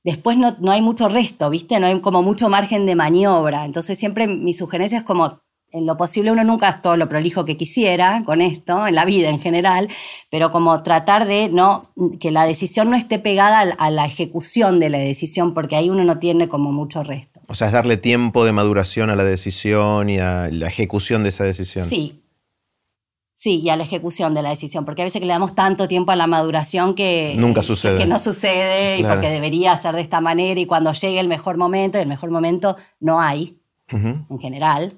después 0.06 0.38
no, 0.38 0.56
no, 0.62 0.72
hay 0.72 0.82
mucho 0.82 1.10
resto, 1.10 1.50
¿viste? 1.50 1.78
No 1.82 1.88
hay 1.88 2.00
como 2.00 2.24
mucho 2.24 2.48
margen 2.48 2.86
de 2.86 2.96
maniobra. 2.96 3.66
Entonces 3.66 4.00
siempre 4.00 4.28
mi 4.28 4.54
sugerencia 4.54 5.00
es 5.00 5.04
como, 5.04 5.42
en 5.72 5.86
lo 5.86 5.98
posible 5.98 6.32
uno 6.32 6.44
nunca 6.44 6.70
es 6.70 6.82
todo 6.82 6.98
lo 6.98 7.08
prolijo 7.10 7.46
que 7.46 7.58
quisiera 7.58 8.24
con 8.26 8.42
esto, 8.42 8.88
en 8.88 8.96
la 8.96 9.06
vida 9.06 9.30
en 9.30 9.40
general, 9.40 9.88
pero 10.30 10.52
como 10.52 10.82
tratar 10.84 11.26
de 11.26 11.50
no, 11.50 11.92
que 12.20 12.32
la 12.32 12.46
decisión 12.46 12.90
no 12.90 12.96
esté 12.96 13.20
pegada 13.20 13.62
a 13.62 13.92
la 13.92 14.06
ejecución 14.06 14.80
de 14.80 14.90
la 14.90 14.98
decisión, 14.98 15.54
porque 15.54 15.76
ahí 15.76 15.90
uno 15.90 16.04
no 16.04 16.20
tiene 16.20 16.48
como 16.48 16.72
mucho 16.72 17.04
resto. 17.04 17.40
O 17.48 17.56
sea, 17.56 17.68
es 17.68 17.74
darle 17.74 17.98
tiempo 17.98 18.46
de 18.46 18.52
maduración 18.52 19.10
a 19.10 19.16
la 19.16 19.24
decisión 19.24 20.10
y 20.10 20.20
a 20.20 20.50
la 20.52 20.68
ejecución 20.68 21.24
de 21.24 21.30
esa 21.30 21.44
decisión. 21.44 21.88
Sí. 21.88 22.22
Sí, 23.34 23.62
y 23.64 23.70
a 23.70 23.78
la 23.78 23.84
ejecución 23.84 24.34
de 24.34 24.42
la 24.42 24.50
decisión, 24.50 24.84
porque 24.84 25.02
a 25.02 25.06
veces 25.06 25.22
que 25.22 25.26
le 25.26 25.32
damos 25.32 25.56
tanto 25.56 25.88
tiempo 25.88 26.12
a 26.12 26.18
la 26.18 26.28
maduración 26.28 26.94
que... 26.94 27.36
Nunca 27.38 27.62
sucede. 27.62 27.98
Que, 27.98 28.06
no 28.06 28.20
sucede 28.20 29.00
y 29.00 29.04
porque 29.04 29.30
debería 29.30 29.78
ser 29.78 29.96
de 29.96 30.02
esta 30.02 30.20
manera 30.20 30.60
y 30.60 30.66
cuando 30.66 30.92
llegue 30.92 31.22
el 31.22 31.30
mejor 31.30 31.56
momento, 31.56 31.98
y 31.98 32.02
el 32.02 32.10
mejor 32.10 32.32
momento 32.32 32.76
no 33.00 33.22
hay, 33.22 33.58
en 33.88 34.40
general, 34.42 34.98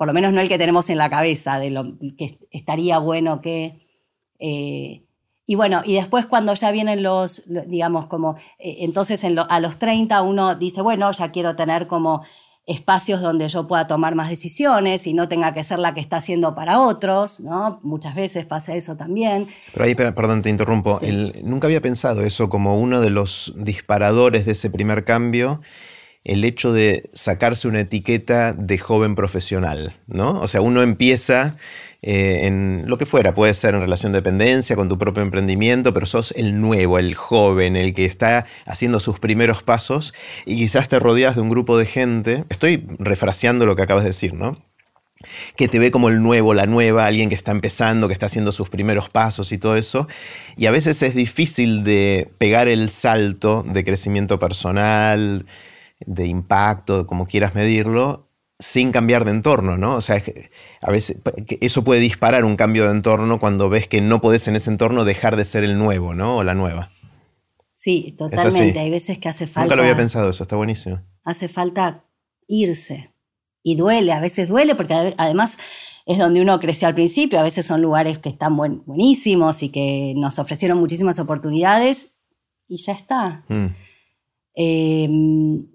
por 0.00 0.06
lo 0.06 0.14
menos 0.14 0.32
no 0.32 0.40
el 0.40 0.48
que 0.48 0.56
tenemos 0.56 0.88
en 0.88 0.96
la 0.96 1.10
cabeza, 1.10 1.58
de 1.58 1.68
lo 1.68 1.98
que 2.16 2.38
estaría 2.52 2.96
bueno 2.96 3.42
que... 3.42 3.86
Eh, 4.38 5.04
y 5.44 5.56
bueno, 5.56 5.82
y 5.84 5.92
después 5.92 6.24
cuando 6.24 6.54
ya 6.54 6.70
vienen 6.70 7.02
los, 7.02 7.44
digamos, 7.66 8.06
como, 8.06 8.36
eh, 8.58 8.76
entonces 8.78 9.20
a 9.22 9.60
los 9.60 9.78
30 9.78 10.22
uno 10.22 10.54
dice, 10.54 10.80
bueno, 10.80 11.12
ya 11.12 11.30
quiero 11.32 11.54
tener 11.54 11.86
como 11.86 12.22
espacios 12.64 13.20
donde 13.20 13.46
yo 13.48 13.66
pueda 13.66 13.86
tomar 13.86 14.14
más 14.14 14.30
decisiones 14.30 15.06
y 15.06 15.12
no 15.12 15.28
tenga 15.28 15.52
que 15.52 15.64
ser 15.64 15.78
la 15.78 15.92
que 15.92 16.00
está 16.00 16.16
haciendo 16.16 16.54
para 16.54 16.80
otros, 16.80 17.40
¿no? 17.40 17.78
Muchas 17.82 18.14
veces 18.14 18.46
pasa 18.46 18.74
eso 18.74 18.96
también. 18.96 19.48
Pero 19.74 19.84
ahí, 19.84 19.94
perdón, 19.94 20.40
te 20.40 20.48
interrumpo, 20.48 20.98
nunca 21.42 21.66
había 21.66 21.82
pensado 21.82 22.22
eso 22.22 22.48
como 22.48 22.80
uno 22.80 23.02
de 23.02 23.10
los 23.10 23.52
disparadores 23.54 24.46
de 24.46 24.52
ese 24.52 24.70
primer 24.70 25.04
cambio 25.04 25.60
el 26.24 26.44
hecho 26.44 26.72
de 26.72 27.08
sacarse 27.12 27.66
una 27.66 27.80
etiqueta 27.80 28.52
de 28.52 28.78
joven 28.78 29.14
profesional, 29.14 29.96
¿no? 30.06 30.40
O 30.40 30.48
sea, 30.48 30.60
uno 30.60 30.82
empieza 30.82 31.56
eh, 32.02 32.46
en 32.46 32.84
lo 32.86 32.98
que 32.98 33.06
fuera, 33.06 33.34
puede 33.34 33.54
ser 33.54 33.74
en 33.74 33.80
relación 33.80 34.12
de 34.12 34.18
dependencia, 34.18 34.76
con 34.76 34.88
tu 34.88 34.98
propio 34.98 35.22
emprendimiento, 35.22 35.92
pero 35.92 36.06
sos 36.06 36.32
el 36.36 36.60
nuevo, 36.60 36.98
el 36.98 37.14
joven, 37.14 37.76
el 37.76 37.94
que 37.94 38.04
está 38.04 38.46
haciendo 38.66 39.00
sus 39.00 39.18
primeros 39.18 39.62
pasos 39.62 40.14
y 40.44 40.56
quizás 40.56 40.88
te 40.88 40.98
rodeas 40.98 41.36
de 41.36 41.42
un 41.42 41.50
grupo 41.50 41.78
de 41.78 41.86
gente, 41.86 42.44
estoy 42.50 42.86
refraseando 42.98 43.64
lo 43.64 43.74
que 43.74 43.82
acabas 43.82 44.04
de 44.04 44.10
decir, 44.10 44.34
¿no? 44.34 44.58
que 45.56 45.68
te 45.68 45.78
ve 45.78 45.90
como 45.90 46.08
el 46.08 46.22
nuevo, 46.22 46.54
la 46.54 46.64
nueva, 46.64 47.04
alguien 47.04 47.28
que 47.28 47.34
está 47.34 47.52
empezando, 47.52 48.08
que 48.08 48.14
está 48.14 48.26
haciendo 48.26 48.52
sus 48.52 48.70
primeros 48.70 49.10
pasos 49.10 49.52
y 49.52 49.58
todo 49.58 49.76
eso. 49.76 50.08
Y 50.56 50.64
a 50.64 50.70
veces 50.70 51.02
es 51.02 51.14
difícil 51.14 51.84
de 51.84 52.30
pegar 52.38 52.68
el 52.68 52.88
salto 52.88 53.62
de 53.62 53.84
crecimiento 53.84 54.38
personal, 54.38 55.44
de 56.06 56.26
impacto, 56.26 57.06
como 57.06 57.26
quieras 57.26 57.54
medirlo, 57.54 58.28
sin 58.58 58.92
cambiar 58.92 59.24
de 59.24 59.30
entorno, 59.30 59.76
¿no? 59.76 59.96
O 59.96 60.00
sea, 60.00 60.22
a 60.82 60.90
veces 60.90 61.16
eso 61.60 61.82
puede 61.82 62.00
disparar 62.00 62.44
un 62.44 62.56
cambio 62.56 62.84
de 62.84 62.92
entorno 62.92 63.40
cuando 63.40 63.68
ves 63.70 63.88
que 63.88 64.00
no 64.00 64.20
podés 64.20 64.48
en 64.48 64.56
ese 64.56 64.70
entorno 64.70 65.04
dejar 65.04 65.36
de 65.36 65.44
ser 65.44 65.64
el 65.64 65.78
nuevo, 65.78 66.14
¿no? 66.14 66.36
O 66.36 66.42
la 66.42 66.54
nueva. 66.54 66.92
Sí, 67.74 68.14
totalmente. 68.18 68.78
Hay 68.78 68.90
veces 68.90 69.18
que 69.18 69.30
hace 69.30 69.46
falta. 69.46 69.62
Nunca 69.62 69.76
lo 69.76 69.82
había 69.82 69.96
pensado 69.96 70.28
eso, 70.28 70.42
está 70.42 70.56
buenísimo. 70.56 71.00
Hace 71.24 71.48
falta 71.48 72.04
irse. 72.46 73.14
Y 73.62 73.76
duele, 73.76 74.12
a 74.12 74.20
veces 74.20 74.48
duele, 74.48 74.74
porque 74.74 75.14
además 75.16 75.56
es 76.06 76.18
donde 76.18 76.42
uno 76.42 76.60
creció 76.60 76.88
al 76.88 76.94
principio. 76.94 77.40
A 77.40 77.42
veces 77.42 77.64
son 77.64 77.80
lugares 77.80 78.18
que 78.18 78.28
están 78.28 78.56
buenísimos 78.56 79.62
y 79.62 79.70
que 79.70 80.14
nos 80.16 80.38
ofrecieron 80.38 80.78
muchísimas 80.78 81.18
oportunidades 81.18 82.08
y 82.68 82.76
ya 82.82 82.92
está. 82.92 83.44
Mm. 83.48 83.66
Em, 84.54 85.66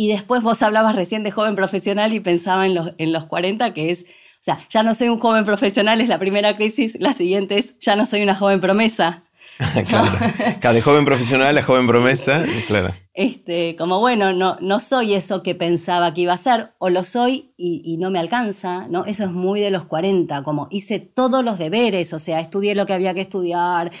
y 0.00 0.08
después 0.08 0.42
vos 0.42 0.62
hablabas 0.62 0.96
recién 0.96 1.24
de 1.24 1.30
joven 1.30 1.54
profesional 1.54 2.14
y 2.14 2.20
pensaba 2.20 2.64
en 2.64 2.74
los, 2.74 2.94
en 2.96 3.12
los 3.12 3.26
40, 3.26 3.74
que 3.74 3.90
es, 3.90 4.04
o 4.04 4.40
sea, 4.40 4.58
ya 4.70 4.82
no 4.82 4.94
soy 4.94 5.10
un 5.10 5.18
joven 5.18 5.44
profesional, 5.44 6.00
es 6.00 6.08
la 6.08 6.18
primera 6.18 6.56
crisis, 6.56 6.96
la 6.98 7.12
siguiente 7.12 7.58
es, 7.58 7.78
ya 7.80 7.96
no 7.96 8.06
soy 8.06 8.22
una 8.22 8.34
joven 8.34 8.62
promesa. 8.62 9.24
claro. 9.86 10.72
de 10.72 10.80
joven 10.80 11.04
profesional 11.04 11.58
a 11.58 11.62
joven 11.62 11.86
promesa, 11.86 12.46
claro. 12.66 12.94
Este, 13.12 13.76
como 13.76 14.00
bueno, 14.00 14.32
no, 14.32 14.56
no 14.62 14.80
soy 14.80 15.12
eso 15.12 15.42
que 15.42 15.54
pensaba 15.54 16.14
que 16.14 16.22
iba 16.22 16.32
a 16.32 16.38
ser, 16.38 16.72
o 16.78 16.88
lo 16.88 17.04
soy 17.04 17.52
y, 17.58 17.98
no 17.98 18.10
me 18.10 18.18
alcanza, 18.18 18.86
¿no? 18.88 19.04
Eso 19.04 19.24
es 19.24 19.30
muy 19.32 19.60
de 19.60 19.70
los 19.70 19.84
40, 19.84 20.42
como 20.44 20.68
hice 20.70 20.98
todos 21.00 21.44
los 21.44 21.58
deberes, 21.58 22.14
o 22.14 22.18
sea, 22.18 22.40
estudié 22.40 22.74
lo 22.74 22.86
que 22.86 22.94
había 22.94 23.12
que 23.12 23.20
estudiar, 23.20 23.92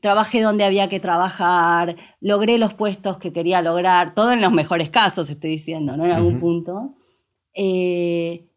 trabajé 0.00 0.42
donde 0.42 0.64
había 0.64 0.88
que 0.88 1.00
trabajar, 1.00 1.96
logré 2.20 2.58
los 2.58 2.74
puestos 2.74 3.18
que 3.18 3.32
quería 3.32 3.62
lograr, 3.62 4.14
todo 4.14 4.32
en 4.32 4.40
los 4.40 4.52
mejores 4.52 4.90
casos, 4.90 5.30
estoy 5.30 5.50
diciendo, 5.50 5.96
¿no? 5.96 6.04
En 6.04 6.12
algún 6.12 6.40
punto. 6.40 6.94
Eh, 7.54 8.48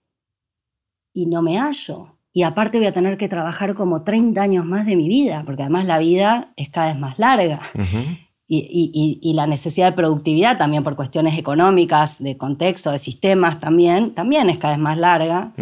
y 1.13 1.25
no 1.25 1.41
me 1.41 1.57
hallo. 1.57 2.17
Y 2.31 2.43
aparte 2.43 2.77
voy 2.77 2.87
a 2.87 2.91
tener 2.91 3.17
que 3.17 3.27
trabajar 3.27 3.73
como 3.73 4.03
30 4.03 4.41
años 4.41 4.65
más 4.65 4.85
de 4.85 4.95
mi 4.95 5.07
vida, 5.07 5.43
porque 5.45 5.63
además 5.63 5.85
la 5.85 5.97
vida 5.97 6.53
es 6.55 6.69
cada 6.69 6.87
vez 6.87 6.99
más 6.99 7.17
larga 7.17 7.61
y, 8.49 9.33
la 9.35 9.47
necesidad 9.47 9.87
de 9.87 9.95
productividad 9.95 10.57
también 10.57 10.83
por 10.83 10.95
cuestiones 10.95 11.37
económicas, 11.37 12.21
de 12.21 12.37
contexto, 12.37 12.91
de 12.91 12.99
sistemas 12.99 13.59
también, 13.59 14.15
también 14.15 14.49
es 14.49 14.57
cada 14.57 14.73
vez 14.73 14.81
más 14.81 14.97
larga. 14.97 15.53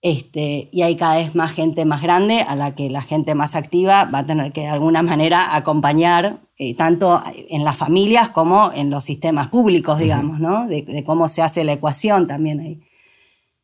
Este, 0.00 0.68
y 0.70 0.82
hay 0.82 0.94
cada 0.96 1.16
vez 1.16 1.34
más 1.34 1.52
gente 1.52 1.84
más 1.84 2.02
grande 2.02 2.42
a 2.42 2.54
la 2.54 2.74
que 2.76 2.88
la 2.88 3.02
gente 3.02 3.34
más 3.34 3.56
activa 3.56 4.04
va 4.04 4.20
a 4.20 4.26
tener 4.26 4.52
que 4.52 4.60
de 4.62 4.68
alguna 4.68 5.02
manera 5.02 5.56
acompañar, 5.56 6.40
eh, 6.56 6.74
tanto 6.76 7.20
en 7.34 7.64
las 7.64 7.76
familias 7.76 8.30
como 8.30 8.72
en 8.72 8.90
los 8.90 9.02
sistemas 9.04 9.48
públicos, 9.48 9.98
digamos, 9.98 10.38
¿no? 10.38 10.68
De, 10.68 11.02
cómo 11.04 11.28
se 11.28 11.42
hace 11.42 11.64
la 11.64 11.72
ecuación 11.72 12.28
también 12.28 12.60
ahí, 12.60 12.80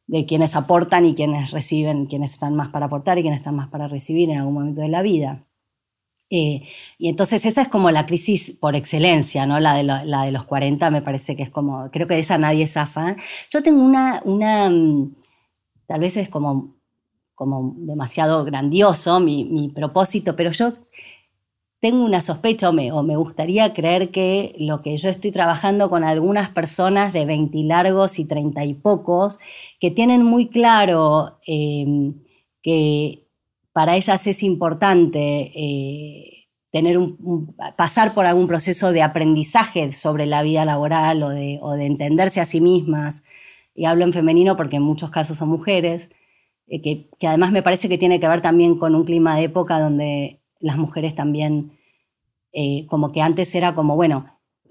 de 0.06 0.26
quienes 0.26 0.56
aportan 0.56 1.04
y 1.06 1.14
quienes 1.14 1.52
reciben, 1.52 2.06
quienes 2.06 2.32
están 2.32 2.56
más 2.56 2.68
para 2.70 2.86
aportar 2.86 3.18
y 3.18 3.22
quienes 3.22 3.40
están 3.40 3.54
más 3.56 3.68
para 3.68 3.86
recibir 3.86 4.28
en 4.30 4.38
algún 4.38 4.54
momento 4.54 4.80
de 4.80 4.88
la 4.88 5.02
vida. 5.02 5.46
Eh, 6.30 6.62
y 6.98 7.08
entonces 7.08 7.46
esa 7.46 7.62
es 7.62 7.68
como 7.68 7.92
la 7.92 8.06
crisis 8.06 8.56
por 8.58 8.74
excelencia, 8.74 9.46
¿no? 9.46 9.60
La 9.60 9.74
de, 9.74 9.84
la 9.84 10.24
de 10.24 10.32
los 10.32 10.44
40 10.44 10.90
me 10.90 11.02
parece 11.02 11.36
que 11.36 11.44
es 11.44 11.50
como, 11.50 11.90
creo 11.92 12.08
que 12.08 12.14
de 12.14 12.20
esa 12.20 12.38
nadie 12.38 12.66
zafa. 12.66 13.14
Yo 13.50 13.62
tengo 13.62 13.84
una, 13.84 14.20
una 14.24 14.68
mm, 14.68 15.14
tal 15.86 16.00
vez 16.00 16.16
es 16.16 16.28
como, 16.28 16.76
como 17.34 17.74
demasiado 17.78 18.44
grandioso 18.44 19.20
mi, 19.20 19.70
propósito, 19.74 20.36
pero 20.36 20.50
yo 20.52 20.72
tengo 21.80 22.04
una 22.04 22.22
sospecha 22.22 22.70
o 22.70 22.72
me, 22.72 23.16
gustaría 23.16 23.74
creer 23.74 24.10
que 24.10 24.54
lo 24.58 24.80
que 24.80 24.96
yo 24.96 25.08
estoy 25.08 25.32
trabajando 25.32 25.90
con 25.90 26.02
algunas 26.02 26.48
personas 26.48 27.12
de 27.12 27.26
20 27.26 27.58
largos 27.64 28.18
y 28.18 28.24
30 28.24 28.64
y 28.64 28.74
pocos, 28.74 29.38
que 29.80 29.90
tienen 29.90 30.22
muy 30.24 30.48
claro 30.48 31.38
eh, 31.46 32.12
que 32.62 33.28
para 33.72 33.96
ellas 33.96 34.26
es 34.26 34.42
importante 34.42 35.50
eh, 35.54 36.44
tener 36.74 36.98
un, 36.98 37.54
pasar 37.76 38.14
por 38.14 38.26
algún 38.26 38.48
proceso 38.48 38.90
de 38.90 39.00
aprendizaje 39.00 39.92
sobre 39.92 40.26
la 40.26 40.42
vida 40.42 40.64
laboral 40.64 41.22
o 41.22 41.28
de, 41.28 41.60
entenderse 41.86 42.40
a 42.40 42.46
sí 42.46 42.60
mismas. 42.60 43.22
Y 43.74 43.86
hablo 43.86 44.04
en 44.04 44.12
femenino 44.12 44.56
porque 44.56 44.76
en 44.76 44.82
muchos 44.82 45.10
casos 45.10 45.36
son 45.36 45.48
mujeres, 45.48 46.10
eh, 46.66 46.80
que, 46.80 47.26
además 47.26 47.52
me 47.52 47.62
parece 47.62 47.88
que 47.88 47.98
tiene 47.98 48.20
que 48.20 48.28
ver 48.28 48.40
también 48.40 48.78
con 48.78 48.94
un 48.94 49.04
clima 49.04 49.36
de 49.36 49.44
época 49.44 49.80
donde 49.80 50.40
las 50.60 50.78
mujeres 50.78 51.14
también, 51.14 51.72
eh, 52.52 52.86
como 52.88 53.12
que 53.12 53.20
antes 53.20 53.54
era 53.54 53.74
como, 53.74 53.96
bueno, 53.96 54.26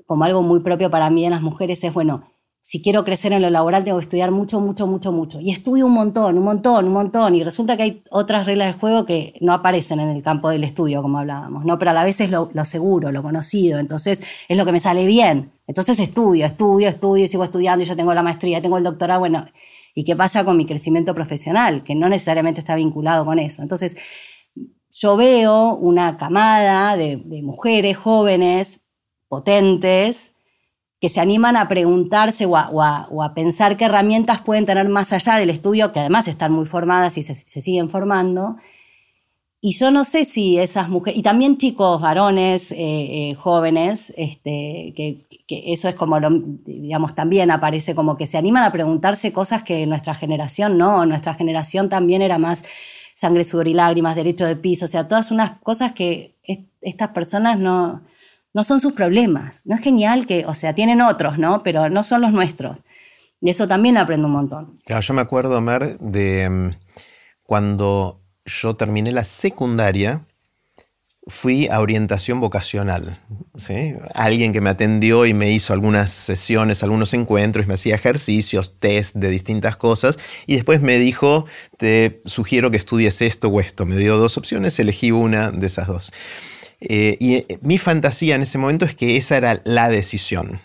como 0.06 0.24
algo 0.24 0.42
muy 0.42 0.62
propio 0.62 0.90
para 0.90 1.10
mí 1.10 1.26
en 1.26 1.32
las 1.32 1.42
mujeres 1.42 1.84
es, 1.84 1.94
bueno, 1.94 2.24
si 2.66 2.82
quiero 2.82 3.04
crecer 3.04 3.34
en 3.34 3.42
lo 3.42 3.50
laboral 3.50 3.84
tengo 3.84 3.98
que 3.98 4.04
estudiar 4.04 4.32
mucho, 4.32 4.62
mucho, 4.62 4.88
mucho, 4.88 5.12
mucho. 5.12 5.42
Y 5.42 5.52
estudio 5.52 5.86
un 5.86 5.92
montón, 5.92 6.38
un 6.38 6.46
montón, 6.46 6.86
un 6.86 6.94
montón. 6.94 7.36
Y 7.36 7.44
resulta 7.44 7.76
que 7.76 7.84
hay 7.84 8.04
otras 8.10 8.46
reglas 8.46 8.74
de 8.74 8.80
juego 8.80 9.06
que 9.06 9.34
no 9.42 9.54
aparecen 9.54 10.00
en 10.00 10.08
el 10.10 10.24
campo 10.24 10.50
del 10.50 10.64
estudio, 10.64 11.02
como 11.02 11.20
hablábamos, 11.20 11.66
¿no? 11.66 11.78
Pero 11.78 11.92
a 11.92 11.94
la 11.94 12.06
vez 12.06 12.22
es 12.22 12.32
lo, 12.32 12.50
seguro, 12.64 13.12
lo 13.12 13.22
conocido. 13.22 13.80
Entonces 13.80 14.24
es 14.48 14.58
lo 14.58 14.66
que 14.66 14.72
me 14.72 14.80
sale 14.80 15.06
bien. 15.06 15.52
Entonces 15.68 16.00
estudio, 16.00 16.46
estudio, 16.46 16.90
estudio, 16.90 17.28
sigo 17.28 17.44
estudiando 17.44 17.86
yo 17.86 17.96
tengo 17.96 18.14
la 18.14 18.24
maestría, 18.24 18.62
tengo 18.62 18.78
el 18.78 18.84
doctorado. 18.84 19.20
Bueno, 19.20 19.46
¿y 19.96 20.04
qué 20.04 20.16
pasa 20.16 20.44
con 20.44 20.58
mi 20.58 20.66
crecimiento 20.66 21.14
profesional? 21.14 21.84
Que 21.84 21.96
no 21.96 22.10
necesariamente 22.10 22.60
está 22.60 22.76
vinculado 22.76 23.26
con 23.26 23.40
eso. 23.40 23.62
Entonces, 23.62 23.96
yo 24.92 25.18
veo 25.18 25.76
una 25.76 26.18
camada 26.18 26.96
de 26.98 27.42
mujeres 27.44 27.98
jóvenes, 27.98 28.82
potentes, 29.28 30.34
que 31.04 31.10
se 31.10 31.20
animan 31.20 31.58
a 31.58 31.68
preguntarse 31.68 32.46
o 32.46 32.56
a, 32.56 33.34
pensar 33.36 33.76
qué 33.76 33.84
herramientas 33.84 34.40
pueden 34.40 34.66
tener 34.66 34.88
más 34.88 35.12
allá 35.12 35.36
del 35.36 35.50
estudio, 35.50 35.92
que 35.92 36.00
además 36.00 36.30
están 36.30 36.54
muy 36.54 36.66
formadas 36.66 37.18
y 37.18 37.24
se, 37.24 37.36
siguen 37.36 37.90
formando. 37.90 38.56
Y 39.66 39.72
yo 39.76 39.92
no 39.92 40.04
sé 40.04 40.26
si 40.26 40.60
esas 40.60 40.90
mujeres, 40.90 41.18
y 41.18 41.24
también 41.24 41.58
chicos, 41.58 42.02
varones, 42.02 42.74
eh, 42.74 42.76
eh, 43.30 43.36
jóvenes, 43.36 44.12
este, 44.18 44.94
que, 44.94 45.26
eso 45.48 45.88
es 45.88 45.96
como, 45.96 46.20
lo, 46.20 46.32
digamos, 46.66 47.16
también 47.16 47.50
aparece 47.50 47.96
como 47.96 48.18
que 48.18 48.28
se 48.28 48.38
animan 48.38 48.64
a 48.64 48.74
preguntarse 48.74 49.32
cosas 49.32 49.64
que 49.64 49.88
nuestra 49.88 50.16
generación 50.16 50.78
no, 50.78 51.06
nuestra 51.06 51.34
generación 51.34 51.88
también 51.88 52.22
era 52.22 52.38
más 52.38 52.66
sangre, 53.16 53.46
sudor 53.46 53.70
y 53.70 53.74
lágrimas, 53.74 54.18
derecho 54.18 54.46
de 54.46 54.58
piso, 54.58 54.84
o 54.84 54.90
sea, 54.90 55.08
todas 55.08 55.32
unas 55.32 55.54
cosas 55.60 55.94
que 55.94 56.36
estas 56.82 57.08
personas 57.12 57.58
no, 57.58 58.04
no 58.54 58.66
son 58.66 58.82
sus 58.82 58.92
problemas. 58.92 59.62
No 59.64 59.76
es 59.76 59.82
genial 59.82 60.26
que, 60.26 60.46
o 60.46 60.56
sea, 60.56 60.76
tienen 60.76 61.00
otros, 61.00 61.38
¿no? 61.38 61.64
Pero 61.64 61.90
no 61.90 62.04
son 62.04 62.20
los 62.20 62.34
nuestros. 62.34 62.84
Y 63.40 63.50
eso 63.50 63.66
también 63.66 63.96
aprendo 63.96 64.28
un 64.28 64.34
montón. 64.34 64.78
Claro, 64.84 65.02
yo 65.02 65.14
me 65.14 65.22
acuerdo, 65.22 65.62
Mer, 65.62 65.98
de 66.00 66.50
mm, 66.50 66.72
cuando 67.44 68.23
yo 68.46 68.76
terminé 68.76 69.12
la 69.12 69.24
secundaria, 69.24 70.26
fui 71.28 71.68
a 71.68 71.80
orientación 71.80 72.40
vocacional. 72.40 73.20
¿sí? 73.56 73.96
Alguien 74.14 74.52
que 74.52 74.62
me 74.62 74.70
atendió 74.70 75.26
y 75.26 75.34
me 75.34 75.52
hizo 75.52 75.74
algunas 75.74 76.12
sesiones, 76.12 76.84
algunos 76.84 77.14
encuentros, 77.14 77.68
me 77.68 77.76
hacía 77.76 77.96
ejercicios, 77.96 78.80
test 78.80 79.16
de 79.16 79.30
distintas 79.30 79.78
cosas, 79.78 80.18
y 80.46 80.56
después 80.56 80.82
me 80.82 80.98
dijo, 81.00 81.46
te 81.78 82.22
sugiero 82.26 82.72
que 82.72 82.78
estudies 82.78 83.22
esto 83.22 83.48
o 83.48 83.60
esto. 83.60 83.86
Me 83.86 83.98
dio 83.98 84.18
dos 84.18 84.38
opciones, 84.38 84.78
elegí 84.80 85.12
una 85.12 85.52
de 85.52 85.68
esas 85.68 85.88
dos. 85.88 86.12
Eh, 86.82 87.18
y 87.20 87.36
eh, 87.36 87.60
mi 87.62 87.78
fantasía 87.78 88.36
en 88.36 88.42
ese 88.42 88.58
momento 88.58 88.84
es 88.86 88.94
que 88.94 89.16
esa 89.16 89.38
era 89.38 89.62
la 89.64 89.90
decisión. 89.90 90.60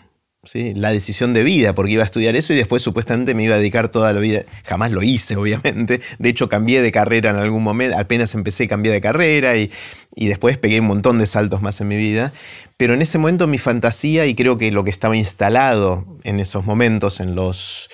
La 0.53 0.91
decisión 0.91 1.33
de 1.33 1.43
vida, 1.43 1.75
porque 1.75 1.91
iba 1.91 2.03
a 2.03 2.05
estudiar 2.05 2.35
eso 2.35 2.53
y 2.53 2.55
después 2.55 2.81
supuestamente 2.81 3.35
me 3.35 3.43
iba 3.43 3.55
a 3.55 3.57
dedicar 3.59 3.89
toda 3.89 4.11
la 4.13 4.19
vida. 4.19 4.43
Jamás 4.63 4.91
lo 4.91 5.03
hice, 5.03 5.35
obviamente. 5.35 6.01
De 6.17 6.29
hecho, 6.29 6.49
cambié 6.49 6.81
de 6.81 6.91
carrera 6.91 7.29
en 7.29 7.35
algún 7.35 7.63
momento. 7.63 7.97
Apenas 7.97 8.33
empecé, 8.33 8.67
cambié 8.67 8.91
de 8.91 9.01
carrera 9.01 9.57
y, 9.57 9.71
y 10.15 10.27
después 10.27 10.57
pegué 10.57 10.79
un 10.79 10.87
montón 10.87 11.19
de 11.19 11.25
saltos 11.25 11.61
más 11.61 11.79
en 11.81 11.87
mi 11.87 11.97
vida. 11.97 12.33
Pero 12.77 12.93
en 12.93 13.01
ese 13.01 13.17
momento 13.17 13.47
mi 13.47 13.57
fantasía, 13.57 14.25
y 14.25 14.35
creo 14.35 14.57
que 14.57 14.71
lo 14.71 14.83
que 14.83 14.89
estaba 14.89 15.15
instalado 15.15 16.05
en 16.23 16.39
esos 16.39 16.65
momentos, 16.65 17.19
en 17.19 17.35
los 17.35 17.89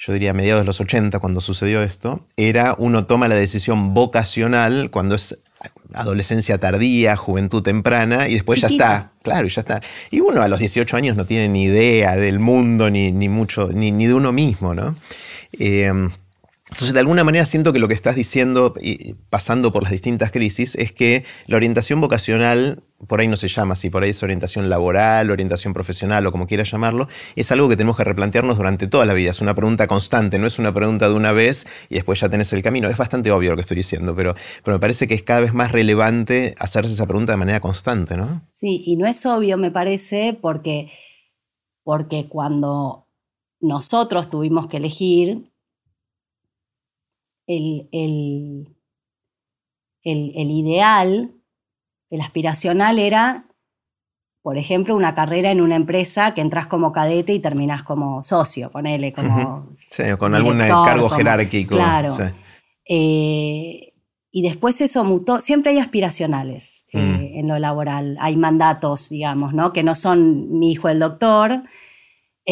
yo 0.00 0.14
diría 0.14 0.32
mediados 0.32 0.62
de 0.62 0.66
los 0.66 0.80
80 0.80 1.18
cuando 1.18 1.40
sucedió 1.40 1.82
esto, 1.82 2.24
era 2.38 2.74
uno 2.78 3.04
toma 3.04 3.28
la 3.28 3.34
decisión 3.34 3.92
vocacional 3.92 4.90
cuando 4.90 5.14
es 5.14 5.38
adolescencia 5.94 6.58
tardía, 6.58 7.16
juventud 7.16 7.62
temprana, 7.62 8.28
y 8.28 8.34
después 8.34 8.60
ya 8.60 8.68
está, 8.68 9.12
claro, 9.22 9.46
y 9.46 9.50
ya 9.50 9.60
está. 9.60 9.80
Y 10.10 10.20
uno 10.20 10.42
a 10.42 10.48
los 10.48 10.60
18 10.60 10.96
años 10.96 11.16
no 11.16 11.26
tiene 11.26 11.48
ni 11.48 11.64
idea 11.64 12.16
del 12.16 12.38
mundo, 12.38 12.90
ni, 12.90 13.12
ni 13.12 13.28
mucho, 13.28 13.68
ni, 13.72 13.90
ni, 13.90 14.06
de 14.06 14.14
uno 14.14 14.32
mismo, 14.32 14.74
¿no? 14.74 14.96
Eh, 15.52 15.92
entonces, 16.72 16.94
de 16.94 17.00
alguna 17.00 17.24
manera 17.24 17.44
siento 17.46 17.72
que 17.72 17.78
lo 17.78 17.88
que 17.88 17.94
estás 17.94 18.14
diciendo, 18.14 18.74
y 18.80 19.14
pasando 19.28 19.72
por 19.72 19.82
las 19.82 19.92
distintas 19.92 20.30
crisis, 20.30 20.76
es 20.76 20.92
que 20.92 21.24
la 21.46 21.56
orientación 21.56 22.00
vocacional, 22.00 22.84
por 23.08 23.20
ahí 23.20 23.26
no 23.26 23.36
se 23.36 23.48
llama 23.48 23.72
así, 23.72 23.90
por 23.90 24.04
ahí 24.04 24.10
es 24.10 24.22
orientación 24.22 24.70
laboral, 24.70 25.30
orientación 25.30 25.72
profesional 25.72 26.26
o 26.26 26.32
como 26.32 26.46
quieras 26.46 26.70
llamarlo, 26.70 27.08
es 27.34 27.50
algo 27.50 27.68
que 27.68 27.76
tenemos 27.76 27.96
que 27.96 28.04
replantearnos 28.04 28.56
durante 28.56 28.86
toda 28.86 29.04
la 29.04 29.14
vida. 29.14 29.30
Es 29.30 29.40
una 29.40 29.54
pregunta 29.54 29.88
constante, 29.88 30.38
no 30.38 30.46
es 30.46 30.58
una 30.60 30.72
pregunta 30.72 31.08
de 31.08 31.14
una 31.14 31.32
vez 31.32 31.66
y 31.88 31.96
después 31.96 32.20
ya 32.20 32.28
tenés 32.28 32.52
el 32.52 32.62
camino. 32.62 32.88
Es 32.88 32.96
bastante 32.96 33.32
obvio 33.32 33.50
lo 33.50 33.56
que 33.56 33.62
estoy 33.62 33.76
diciendo, 33.76 34.14
pero, 34.14 34.34
pero 34.62 34.76
me 34.76 34.80
parece 34.80 35.08
que 35.08 35.14
es 35.14 35.22
cada 35.22 35.40
vez 35.40 35.52
más 35.52 35.72
relevante 35.72 36.54
hacerse 36.58 36.94
esa 36.94 37.06
pregunta 37.06 37.32
de 37.32 37.38
manera 37.38 37.60
constante, 37.60 38.16
¿no? 38.16 38.42
Sí, 38.52 38.82
y 38.86 38.96
no 38.96 39.06
es 39.06 39.26
obvio, 39.26 39.58
me 39.58 39.72
parece, 39.72 40.38
porque, 40.40 40.90
porque 41.82 42.28
cuando 42.28 43.08
nosotros 43.60 44.30
tuvimos 44.30 44.68
que 44.68 44.76
elegir, 44.76 45.49
el, 47.50 48.76
el, 50.02 50.50
ideal, 50.50 51.34
el 52.10 52.20
aspiracional 52.20 52.98
era, 52.98 53.46
por 54.42 54.56
ejemplo, 54.56 54.94
una 54.94 55.14
carrera 55.14 55.50
en 55.50 55.60
una 55.60 55.76
empresa 55.76 56.32
que 56.34 56.40
entras 56.40 56.66
como 56.66 56.92
cadete 56.92 57.32
y 57.32 57.40
terminas 57.40 57.82
como 57.82 58.22
socio, 58.22 58.70
ponele, 58.70 59.12
como... 59.12 59.74
Sí, 59.78 60.04
con 60.18 60.34
algún 60.34 60.58
cargo 60.58 61.08
jerárquico. 61.08 61.74
Claro. 61.74 62.14
Eh, 62.88 63.92
y 64.32 64.42
después 64.42 64.80
eso 64.80 65.04
mutó, 65.04 65.40
siempre 65.40 65.72
hay 65.72 65.78
aspiracionales 65.78 66.84
eh, 66.92 66.98
mm. 66.98 67.38
en 67.38 67.48
lo 67.48 67.58
laboral, 67.58 68.16
hay 68.20 68.36
mandatos, 68.36 69.08
digamos, 69.08 69.54
¿no? 69.54 69.72
Que 69.72 69.82
no 69.82 69.96
son 69.96 70.58
mi 70.58 70.72
hijo 70.72 70.88
el 70.88 71.00
doctor, 71.00 71.64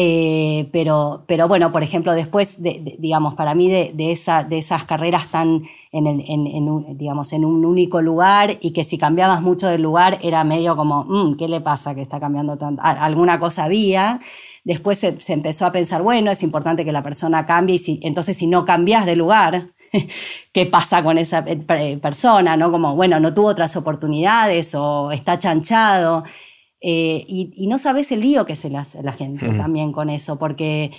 Eh, 0.01 0.69
pero, 0.71 1.25
pero 1.27 1.49
bueno, 1.49 1.73
por 1.73 1.83
ejemplo, 1.83 2.13
después, 2.13 2.63
de, 2.63 2.95
digamos, 2.99 3.33
para 3.33 3.53
mí 3.53 3.67
de, 3.67 4.11
esa, 4.13 4.45
de 4.45 4.57
esas 4.57 4.85
carreras 4.85 5.27
tan 5.27 5.63
en, 5.91 6.07
en, 6.07 6.69
un, 6.69 6.97
digamos, 6.97 7.33
en 7.33 7.43
un 7.43 7.65
único 7.65 8.01
lugar 8.01 8.59
y 8.61 8.71
que 8.71 8.85
si 8.85 8.97
cambiabas 8.97 9.41
mucho 9.41 9.67
del 9.67 9.81
lugar 9.81 10.17
era 10.23 10.45
medio 10.45 10.77
como, 10.77 11.03
mm, 11.03 11.35
¿qué 11.35 11.49
le 11.49 11.59
pasa 11.59 11.95
que 11.95 12.01
está 12.01 12.17
cambiando 12.17 12.57
tanto? 12.57 12.81
Alguna 12.81 13.41
cosa 13.41 13.65
había. 13.65 14.21
Después 14.63 14.99
se, 14.99 15.17
empezó 15.33 15.65
a 15.65 15.73
pensar, 15.73 16.01
bueno, 16.01 16.31
es 16.31 16.43
importante 16.43 16.85
que 16.85 16.93
la 16.93 17.03
persona 17.03 17.45
cambie 17.45 17.75
y 17.75 17.79
si, 17.79 17.99
entonces 18.01 18.37
si 18.37 18.47
no 18.47 18.63
cambias 18.63 19.05
de 19.05 19.17
lugar, 19.17 19.65
qué 20.53 20.65
pasa 20.65 21.03
con 21.03 21.17
esa 21.17 21.43
persona, 21.43 22.55
¿no? 22.55 22.71
Como, 22.71 22.95
bueno, 22.95 23.19
no 23.19 23.33
tuvo 23.33 23.47
otras 23.49 23.75
oportunidades 23.75 24.73
o 24.75 25.11
está 25.11 25.37
chanchado. 25.37 26.23
Eh, 26.81 27.25
y, 27.27 27.67
no 27.67 27.77
sabes 27.77 28.11
el 28.11 28.21
lío 28.21 28.45
que 28.45 28.55
se 28.55 28.75
hace 28.75 29.03
la 29.03 29.13
gente 29.13 29.49
también 29.57 29.91
con 29.91 30.09
eso, 30.09 30.39
porque, 30.39 30.91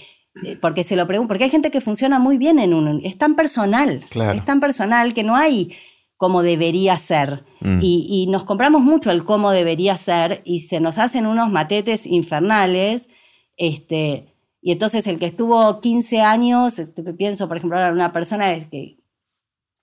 eh, 0.44 0.56
porque 0.60 0.84
se 0.84 0.96
lo 0.96 1.06
pregunto, 1.06 1.28
porque 1.28 1.44
hay 1.44 1.50
gente 1.50 1.70
que 1.70 1.80
funciona 1.80 2.18
muy 2.18 2.38
bien 2.38 2.58
en 2.58 2.74
un... 2.74 3.00
Es 3.04 3.16
tan 3.16 3.34
personal, 3.34 4.04
es 4.34 4.44
tan 4.44 4.60
personal 4.60 5.14
que 5.14 5.22
no 5.22 5.36
hay 5.36 5.72
como 6.20 6.42
debería 6.42 6.98
ser. 6.98 7.44
Mm. 7.60 7.78
Y, 7.80 8.26
nos 8.28 8.44
compramos 8.44 8.82
mucho 8.82 9.10
el 9.10 9.24
cómo 9.24 9.52
debería 9.52 9.96
ser 9.96 10.42
y 10.44 10.60
se 10.60 10.78
nos 10.78 10.98
hacen 10.98 11.24
unos 11.24 11.50
matetes 11.50 12.06
infernales. 12.06 13.08
Este, 13.56 14.34
y 14.60 14.72
entonces 14.72 15.06
el 15.06 15.18
que 15.18 15.24
estuvo 15.24 15.80
15 15.80 16.20
años, 16.20 16.78
este, 16.78 17.02
pienso 17.14 17.48
por 17.48 17.56
ejemplo 17.56 17.80
en 17.80 17.94
una 17.94 18.12
persona 18.12 18.52
que 18.68 18.98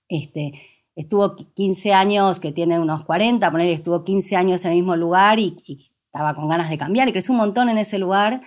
este, 0.10 0.54
estuvo 0.98 1.36
15 1.36 1.94
años, 1.94 2.40
que 2.40 2.52
tiene 2.52 2.80
unos 2.80 3.06
40, 3.06 3.52
poner 3.52 3.70
estuvo 3.70 4.04
15 4.04 4.36
años 4.36 4.66
en 4.66 4.72
el 4.72 4.78
mismo 4.78 4.96
lugar 4.96 5.40
y, 5.40 5.56
estaba 6.08 6.34
con 6.34 6.48
ganas 6.48 6.70
de 6.70 6.80
cambiar 6.80 7.08
y 7.08 7.12
creció 7.12 7.34
un 7.34 7.40
montón 7.40 7.70
en 7.70 7.78
ese 7.78 8.00
lugar. 8.00 8.42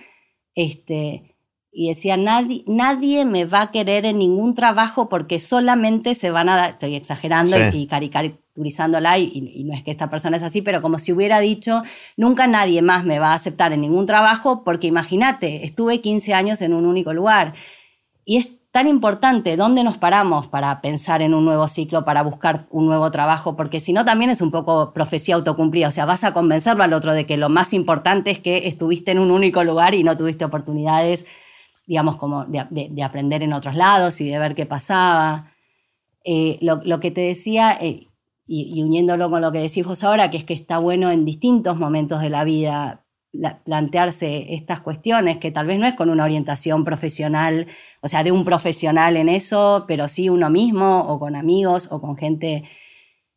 Este, 0.53 1.37
y 1.71 1.87
decía, 1.87 2.17
nadie, 2.17 2.65
nadie 2.67 3.23
me 3.23 3.45
va 3.45 3.61
a 3.61 3.71
querer 3.71 4.05
en 4.05 4.17
ningún 4.17 4.53
trabajo 4.53 5.07
porque 5.07 5.39
solamente 5.39 6.13
se 6.13 6.29
van 6.29 6.49
a 6.49 6.57
dar, 6.57 6.69
estoy 6.71 6.95
exagerando 6.95 7.55
y, 7.71 7.87
caricaturizándola, 7.87 9.17
y, 9.17 9.31
y, 9.33 9.63
no 9.63 9.73
es 9.73 9.81
que 9.81 9.91
esta 9.91 10.09
persona 10.09 10.35
es 10.35 10.43
así, 10.43 10.61
pero 10.61 10.81
como 10.81 10.99
si 10.99 11.13
hubiera 11.13 11.39
dicho, 11.39 11.83
nunca 12.17 12.47
nadie 12.47 12.81
más 12.81 13.05
me 13.05 13.19
va 13.19 13.29
a 13.29 13.35
aceptar 13.35 13.71
en 13.71 13.79
ningún 13.79 14.05
trabajo 14.05 14.65
porque 14.65 14.87
imagínate, 14.87 15.63
estuve 15.63 16.01
15 16.01 16.33
años 16.33 16.61
en 16.61 16.73
un 16.73 16.85
único 16.85 17.13
lugar. 17.13 17.53
Y 18.25 18.35
es 18.35 18.49
tan 18.71 18.87
importante 18.87 19.57
dónde 19.57 19.83
nos 19.83 19.97
paramos 19.97 20.47
para 20.47 20.79
pensar 20.81 21.21
en 21.21 21.33
un 21.33 21.43
nuevo 21.43 21.67
ciclo, 21.67 22.05
para 22.05 22.23
buscar 22.23 22.67
un 22.69 22.85
nuevo 22.85 23.11
trabajo, 23.11 23.57
porque 23.57 23.81
si 23.81 23.91
no 23.91 24.05
también 24.05 24.31
es 24.31 24.41
un 24.41 24.49
poco 24.49 24.93
profecía 24.93 25.35
autocumplida, 25.35 25.89
o 25.89 25.91
sea, 25.91 26.05
vas 26.05 26.23
a 26.23 26.33
convencerlo 26.33 26.83
al 26.83 26.93
otro 26.93 27.13
de 27.13 27.25
que 27.25 27.35
lo 27.35 27.49
más 27.49 27.73
importante 27.73 28.31
es 28.31 28.39
que 28.39 28.69
estuviste 28.69 29.11
en 29.11 29.19
un 29.19 29.31
único 29.31 29.63
lugar 29.65 29.93
y 29.93 30.03
no 30.03 30.15
tuviste 30.15 30.45
oportunidades, 30.45 31.25
digamos, 31.85 32.15
como 32.15 32.45
de, 32.45 33.03
aprender 33.03 33.43
en 33.43 33.51
otros 33.51 33.75
lados 33.75 34.21
y 34.21 34.29
de 34.29 34.39
ver 34.39 34.55
qué 34.55 34.65
pasaba. 34.65 35.53
Eh, 36.23 36.57
lo, 36.61 36.99
que 37.01 37.11
te 37.11 37.21
decía, 37.21 37.77
eh, 37.81 38.07
y, 38.45 38.79
y 38.79 38.83
uniéndolo 38.83 39.29
con 39.29 39.41
lo 39.41 39.51
que 39.51 39.59
decís 39.59 39.85
vos 39.85 40.03
ahora, 40.05 40.29
que 40.29 40.37
es 40.37 40.45
que 40.45 40.53
está 40.53 40.77
bueno 40.77 41.11
en 41.11 41.25
distintos 41.25 41.77
momentos 41.77 42.21
de 42.21 42.29
la 42.29 42.45
vida 42.45 43.05
plantearse 43.63 44.53
estas 44.53 44.81
cuestiones, 44.81 45.39
que 45.39 45.51
tal 45.51 45.67
vez 45.67 45.79
no 45.79 45.85
es 45.85 45.95
con 45.95 46.09
una 46.09 46.25
orientación 46.25 46.83
profesional, 46.83 47.67
o 48.01 48.07
sea, 48.07 48.23
de 48.23 48.31
un 48.31 48.43
profesional 48.43 49.15
en 49.15 49.29
eso, 49.29 49.85
pero 49.87 50.07
sí 50.09 50.29
uno 50.29 50.49
mismo 50.49 50.99
o 51.07 51.19
con 51.19 51.35
amigos 51.35 51.87
o 51.91 52.01
con 52.01 52.17
gente 52.17 52.63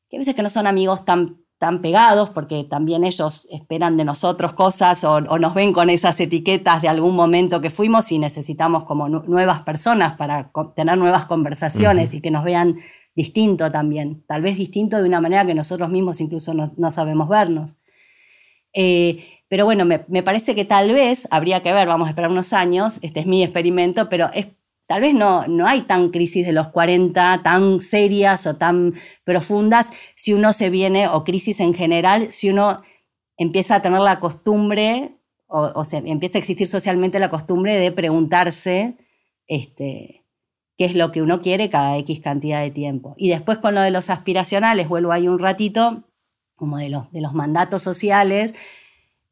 que 0.09 0.17
a 0.17 0.19
veces 0.19 0.35
que 0.35 0.43
no 0.43 0.51
son 0.51 0.67
amigos 0.67 1.05
tan, 1.05 1.45
tan 1.59 1.81
pegados, 1.81 2.31
porque 2.31 2.65
también 2.65 3.05
ellos 3.05 3.47
esperan 3.51 3.97
de 3.97 4.05
nosotros 4.05 4.53
cosas 4.53 5.05
o, 5.05 5.21
nos 5.21 5.55
ven 5.55 5.73
con 5.73 5.89
esas 5.91 6.19
etiquetas 6.21 6.83
de 6.83 6.89
algún 6.89 7.15
momento 7.15 7.61
que 7.61 7.71
fuimos 7.71 8.11
y 8.13 8.19
necesitamos 8.19 8.85
como 8.85 9.09
nuevas 9.09 9.63
personas 9.63 10.15
para 10.15 10.51
tener 10.75 10.99
nuevas 10.99 11.27
conversaciones 11.27 12.15
y 12.15 12.21
que 12.21 12.31
nos 12.31 12.45
vean 12.45 12.81
distinto 13.15 13.71
también, 13.71 14.25
tal 14.27 14.43
vez 14.43 14.59
distinto 14.59 15.01
de 15.01 15.09
una 15.09 15.21
manera 15.21 15.47
que 15.47 15.55
nosotros 15.55 15.89
mismos 15.89 16.21
incluso 16.21 16.53
no, 16.53 16.91
sabemos 16.91 17.29
vernos. 17.29 17.77
Eh, 18.73 19.34
pero 19.49 19.65
bueno, 19.65 19.85
me, 19.85 20.23
parece 20.23 20.55
que 20.55 20.65
tal 20.65 20.93
vez 20.93 21.29
habría 21.31 21.63
que 21.63 21.73
ver, 21.73 21.87
vamos 21.87 22.07
a 22.07 22.11
esperar 22.11 22.31
unos 22.31 22.53
años, 22.53 22.99
este 23.03 23.21
es 23.21 23.27
mi 23.27 23.43
experimento, 23.43 24.09
pero 24.09 24.31
es, 24.33 24.49
tal 24.87 25.03
vez 25.03 25.15
no, 25.15 25.47
no 25.47 25.67
hay 25.67 25.83
tan 25.83 26.11
crisis 26.11 26.47
de 26.47 26.53
los 26.53 26.69
40, 26.69 27.43
tan 27.43 27.81
serias 27.81 28.47
o 28.47 28.57
tan 28.57 28.95
profundas 29.25 29.91
si 30.17 30.33
uno 30.33 30.53
se 30.53 30.71
viene, 30.71 31.09
o 31.09 31.25
crisis 31.25 31.61
en 31.61 31.75
general, 31.75 32.29
si 32.33 32.51
uno 32.51 32.83
empieza 33.37 33.77
a 33.77 33.83
tener 33.83 34.01
la 34.01 34.21
costumbre, 34.21 35.19
o, 35.47 35.85
se, 35.85 35.99
empieza 35.99 36.39
a 36.39 36.41
existir 36.41 36.67
socialmente 36.67 37.21
la 37.21 37.31
costumbre 37.31 37.77
de 37.77 37.93
preguntarse 37.93 38.97
este, 39.47 40.25
qué 40.77 40.85
es 40.85 40.95
lo 40.95 41.13
que 41.13 41.23
uno 41.23 41.41
quiere 41.41 41.71
cada 41.71 41.97
X 41.99 42.21
cantidad 42.21 42.61
de 42.61 42.71
tiempo. 42.71 43.15
Y 43.17 43.29
después 43.29 43.59
con 43.59 43.75
lo 43.75 43.81
de 43.81 43.91
los 43.91 44.11
aspiracionales, 44.11 44.89
vuelvo 44.89 45.13
ahí 45.13 45.29
un 45.29 45.39
ratito, 45.39 46.05
como 46.57 46.79
de 46.79 46.89
los, 46.89 47.11
de 47.13 47.21
los 47.21 47.35
mandatos 47.35 47.83
sociales, 47.83 48.55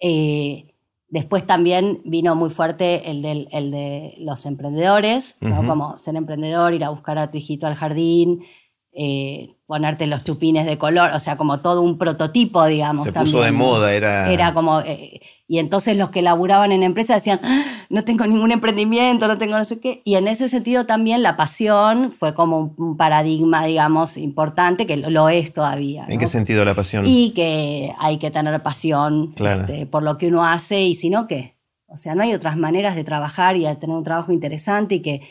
eh, 0.04 0.74
después 1.08 1.46
también 1.46 2.02
vino 2.04 2.34
muy 2.34 2.50
fuerte 2.50 3.08
el, 3.10 3.22
del, 3.22 3.48
el 3.52 3.70
de 3.70 4.14
los 4.18 4.44
emprendedores, 4.46 5.36
como 5.40 5.96
ser 5.96 6.16
emprendedor, 6.16 6.74
ir 6.74 6.82
a 6.82 6.90
buscar 6.90 7.18
a 7.18 7.30
tu 7.30 7.38
hijito 7.38 7.68
al 7.68 7.76
jardín, 7.76 8.44
eh, 8.92 9.54
ponerte 9.72 10.06
los 10.06 10.22
chupines 10.22 10.66
de 10.66 10.76
color, 10.76 11.12
o 11.14 11.18
sea, 11.18 11.38
como 11.38 11.60
todo 11.60 11.80
un 11.80 11.96
prototipo, 11.96 12.66
digamos. 12.66 13.04
Se 13.04 13.10
puso 13.10 13.40
de 13.40 13.52
moda, 13.52 13.94
era... 13.94 14.30
Era 14.30 14.52
como... 14.52 14.82
Eh, 14.82 15.22
y 15.48 15.60
entonces 15.60 15.96
los 15.96 16.10
que 16.10 16.20
laburaban 16.20 16.72
en 16.72 16.82
empresas 16.82 17.16
decían, 17.16 17.40
ah, 17.42 17.62
no 17.88 18.04
tengo 18.04 18.26
ningún 18.26 18.52
emprendimiento, 18.52 19.26
no 19.28 19.38
tengo 19.38 19.56
no 19.56 19.64
sé 19.64 19.80
qué. 19.80 20.02
Y 20.04 20.16
en 20.16 20.28
ese 20.28 20.50
sentido 20.50 20.84
también 20.84 21.22
la 21.22 21.38
pasión 21.38 22.12
fue 22.12 22.34
como 22.34 22.74
un 22.76 22.98
paradigma, 22.98 23.64
digamos, 23.64 24.18
importante, 24.18 24.86
que 24.86 24.98
lo 24.98 25.30
es 25.30 25.54
todavía. 25.54 26.04
¿En 26.06 26.18
qué 26.18 26.26
sentido 26.26 26.66
la 26.66 26.74
pasión? 26.74 27.06
Y 27.06 27.30
que 27.30 27.94
hay 27.98 28.18
que 28.18 28.30
tener 28.30 28.62
pasión 28.62 29.34
este, 29.34 29.86
por 29.86 30.02
lo 30.02 30.18
que 30.18 30.26
uno 30.26 30.44
hace 30.44 30.82
y 30.82 30.94
si 30.94 31.08
no, 31.08 31.26
¿qué? 31.26 31.56
O 31.86 31.96
sea, 31.96 32.14
no 32.14 32.22
hay 32.22 32.34
otras 32.34 32.58
maneras 32.58 32.94
de 32.94 33.04
trabajar 33.04 33.56
y 33.56 33.64
de 33.64 33.74
tener 33.76 33.96
un 33.96 34.04
trabajo 34.04 34.32
interesante 34.32 34.96
y 34.96 35.00
que, 35.00 35.22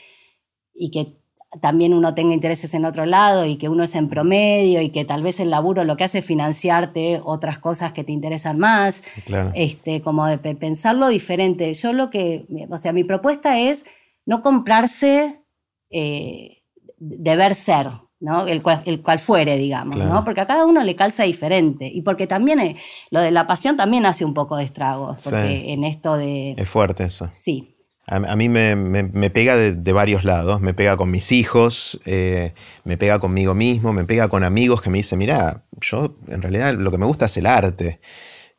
y 0.73 0.89
que 0.89 1.20
también 1.60 1.94
uno 1.94 2.16
tenga 2.16 2.34
intereses 2.34 2.74
en 2.74 2.86
otro 2.86 3.06
lado 3.06 3.46
y 3.46 3.58
que 3.58 3.68
uno 3.68 3.84
es 3.84 3.96
en 3.96 4.08
promedio 4.08 4.82
y 4.82 4.90
que 4.90 5.04
tal 5.04 5.22
vez 5.22 5.40
el 5.42 5.50
laburo 5.50 5.84
lo 5.84 5.98
que 5.98 6.06
hace 6.06 6.20
es 6.20 6.26
financiarte 6.26 7.20
otras 7.24 7.60
cosas 7.60 7.92
que 7.92 8.06
te 8.06 8.14
interesan 8.14 8.58
más, 8.58 9.04
este, 9.54 10.02
como 10.02 10.26
de 10.26 10.38
pensarlo 10.38 11.10
diferente. 11.10 11.74
Yo 11.74 11.92
lo 11.92 12.10
que, 12.10 12.46
o 12.70 12.78
sea, 12.78 12.94
mi 12.94 13.04
propuesta 13.04 13.60
es 13.60 13.84
no 14.26 14.42
comprarse 14.42 15.42
eh, 15.90 16.64
deber 16.98 17.56
ser, 17.56 17.92
¿no? 18.22 18.48
El 18.48 18.62
cual, 18.62 18.84
el 18.86 19.02
cual 19.02 19.20
fuere, 19.20 19.58
digamos, 19.58 19.98
¿no? 19.98 20.24
Porque 20.24 20.42
a 20.42 20.48
cada 20.48 20.66
uno 20.66 20.84
le 20.84 20.96
calza 20.96 21.24
diferente. 21.24 21.92
Y 21.94 22.02
porque 22.02 22.28
también 22.28 22.62
eh, 22.62 22.76
lo 23.10 23.20
de 23.20 23.32
la 23.32 23.46
pasión 23.46 23.76
también 23.76 24.06
hace 24.06 24.24
un 24.24 24.34
poco 24.34 24.56
de 24.56 24.64
estragos. 24.64 25.24
Porque 25.24 25.74
en 25.74 25.84
esto 25.84 26.16
de. 26.16 26.56
Es 26.58 26.70
fuerte 26.70 27.04
eso. 27.04 27.30
Sí. 27.36 27.76
A, 28.12 28.36
mí 28.36 28.50
me, 28.50 29.30
pega 29.30 29.56
de, 29.56 29.93
varios 29.93 30.26
lados, 30.26 30.60
me 30.60 30.74
pega 30.74 30.97
con 30.97 31.10
mis 31.10 31.32
hijos, 31.32 31.97
eh, 32.04 32.54
me 32.84 32.97
pega 32.97 33.19
conmigo 33.19 33.54
mismo, 33.54 33.93
me 33.93 34.04
pega 34.04 34.28
con 34.28 34.43
amigos 34.43 34.82
que 34.82 34.89
me 34.89 34.97
dicen, 34.97 35.17
mira, 35.17 35.63
yo 35.80 36.17
en 36.28 36.41
realidad 36.41 36.74
lo 36.74 36.91
que 36.91 36.97
me 36.97 37.06
gusta 37.06 37.28
es 37.28 37.38
el 37.38 37.45
arte 37.45 38.02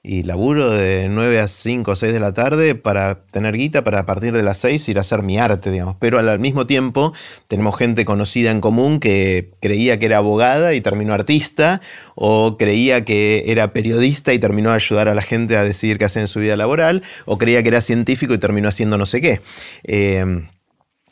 y 0.05 0.25
laburo 0.25 0.71
de 0.71 1.09
9 1.09 1.39
a 1.39 1.47
5 1.47 1.93
o 1.93 1.95
6 1.95 2.13
de 2.13 2.19
la 2.19 2.35
tarde 2.35 2.75
para 2.75 3.23
tener 3.31 3.57
guita 3.57 3.85
para 3.85 4.01
a 4.01 4.07
partir 4.07 4.33
de 4.33 4.43
las 4.43 4.59
6 4.59 4.89
ir 4.89 4.99
a 4.99 5.03
hacer 5.03 5.23
mi 5.23 5.39
arte, 5.39 5.71
digamos. 5.71 5.97
Pero 6.01 6.19
al 6.19 6.41
mismo 6.41 6.67
tiempo 6.67 7.13
tenemos 7.47 7.77
gente 7.77 8.05
conocida 8.05 8.51
en 8.51 8.61
común 8.61 8.99
que 8.99 9.51
creía 9.61 10.01
que 10.01 10.07
era 10.07 10.17
abogada 10.17 10.75
y 10.75 10.81
terminó 10.81 11.15
artista, 11.15 11.81
o 12.17 12.57
creía 12.57 13.05
que 13.05 13.45
era 13.47 13.73
periodista 13.73 14.33
y 14.33 14.41
terminó 14.41 14.71
a 14.71 14.75
ayudar 14.75 15.09
a 15.09 15.15
la 15.15 15.23
gente 15.23 15.57
a 15.57 15.63
decidir 15.63 15.99
qué 15.99 16.07
hacer 16.07 16.23
en 16.23 16.29
su 16.29 16.41
vida 16.41 16.57
laboral, 16.57 17.05
o 17.25 17.39
creía 17.39 17.63
que 17.63 17.69
era 17.69 17.81
científico 17.81 18.35
y 18.35 18.39
terminó 18.39 18.69
haciendo 18.69 18.99
no 18.99 19.07
sé 19.07 19.21
qué. 19.21 19.41
Eh, 19.85 20.47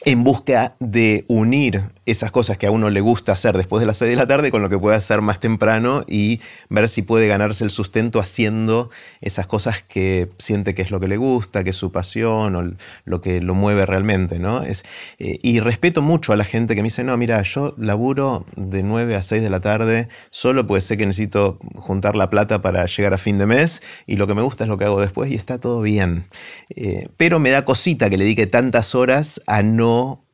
en 0.05 0.25
busca 0.25 0.77
de 0.81 1.25
unir 1.29 1.85
esas 2.11 2.31
cosas 2.31 2.59
que 2.59 2.67
a 2.67 2.71
uno 2.71 2.91
le 2.91 3.01
gusta 3.01 3.33
hacer 3.33 3.57
después 3.57 3.81
de 3.81 3.87
las 3.87 3.97
6 3.99 4.11
de 4.11 4.17
la 4.17 4.27
tarde 4.27 4.51
con 4.51 4.63
lo 4.63 4.69
que 4.69 4.79
puede 4.79 4.97
hacer 4.97 5.21
más 5.21 5.41
temprano 5.41 6.05
y 6.09 6.41
ver 6.69 6.89
si 6.89 7.03
puede 7.03 7.27
ganarse 7.27 7.65
el 7.65 7.71
sustento 7.71 8.21
haciendo 8.21 8.91
esas 9.21 9.47
cosas 9.47 9.83
que 9.83 10.31
siente 10.39 10.75
que 10.75 10.83
es 10.83 10.91
lo 10.91 11.01
que 11.01 11.09
le 11.09 11.17
gusta, 11.17 11.65
que 11.65 11.71
es 11.71 11.77
su 11.77 11.93
pasión 11.93 12.57
o 12.57 12.75
lo 13.05 13.21
que 13.21 13.41
lo 13.41 13.55
mueve 13.55 13.87
realmente. 13.87 14.39
¿no? 14.39 14.63
Es, 14.63 14.85
eh, 15.19 15.39
y 15.43 15.61
respeto 15.61 16.03
mucho 16.03 16.33
a 16.33 16.37
la 16.37 16.45
gente 16.45 16.75
que 16.75 16.83
me 16.83 16.87
dice, 16.87 17.05
no, 17.05 17.17
mira, 17.17 17.41
yo 17.43 17.75
laburo 17.79 18.47
de 18.57 18.83
9 18.83 19.15
a 19.17 19.23
6 19.23 19.43
de 19.43 19.51
la 19.51 19.61
tarde 19.61 20.09
solo 20.31 20.67
porque 20.67 20.81
sé 20.81 20.97
que 20.97 21.07
necesito 21.07 21.59
juntar 21.77 22.17
la 22.17 22.31
plata 22.31 22.63
para 22.63 22.87
llegar 22.87 23.15
a 23.15 23.19
fin 23.19 23.39
de 23.39 23.47
mes 23.47 23.83
y 24.07 24.17
lo 24.17 24.27
que 24.27 24.35
me 24.35 24.43
gusta 24.43 24.65
es 24.65 24.69
lo 24.69 24.79
que 24.79 24.85
hago 24.85 25.01
después 25.01 25.31
y 25.31 25.35
está 25.35 25.59
todo 25.59 25.81
bien. 25.81 26.25
Eh, 26.71 27.09
pero 27.17 27.39
me 27.39 27.51
da 27.51 27.65
cosita 27.65 28.11
que 28.11 28.17
le 28.17 28.25
dedique 28.25 28.47
tantas 28.47 28.95
horas 28.95 29.43
a 29.47 29.63
no 29.63 30.25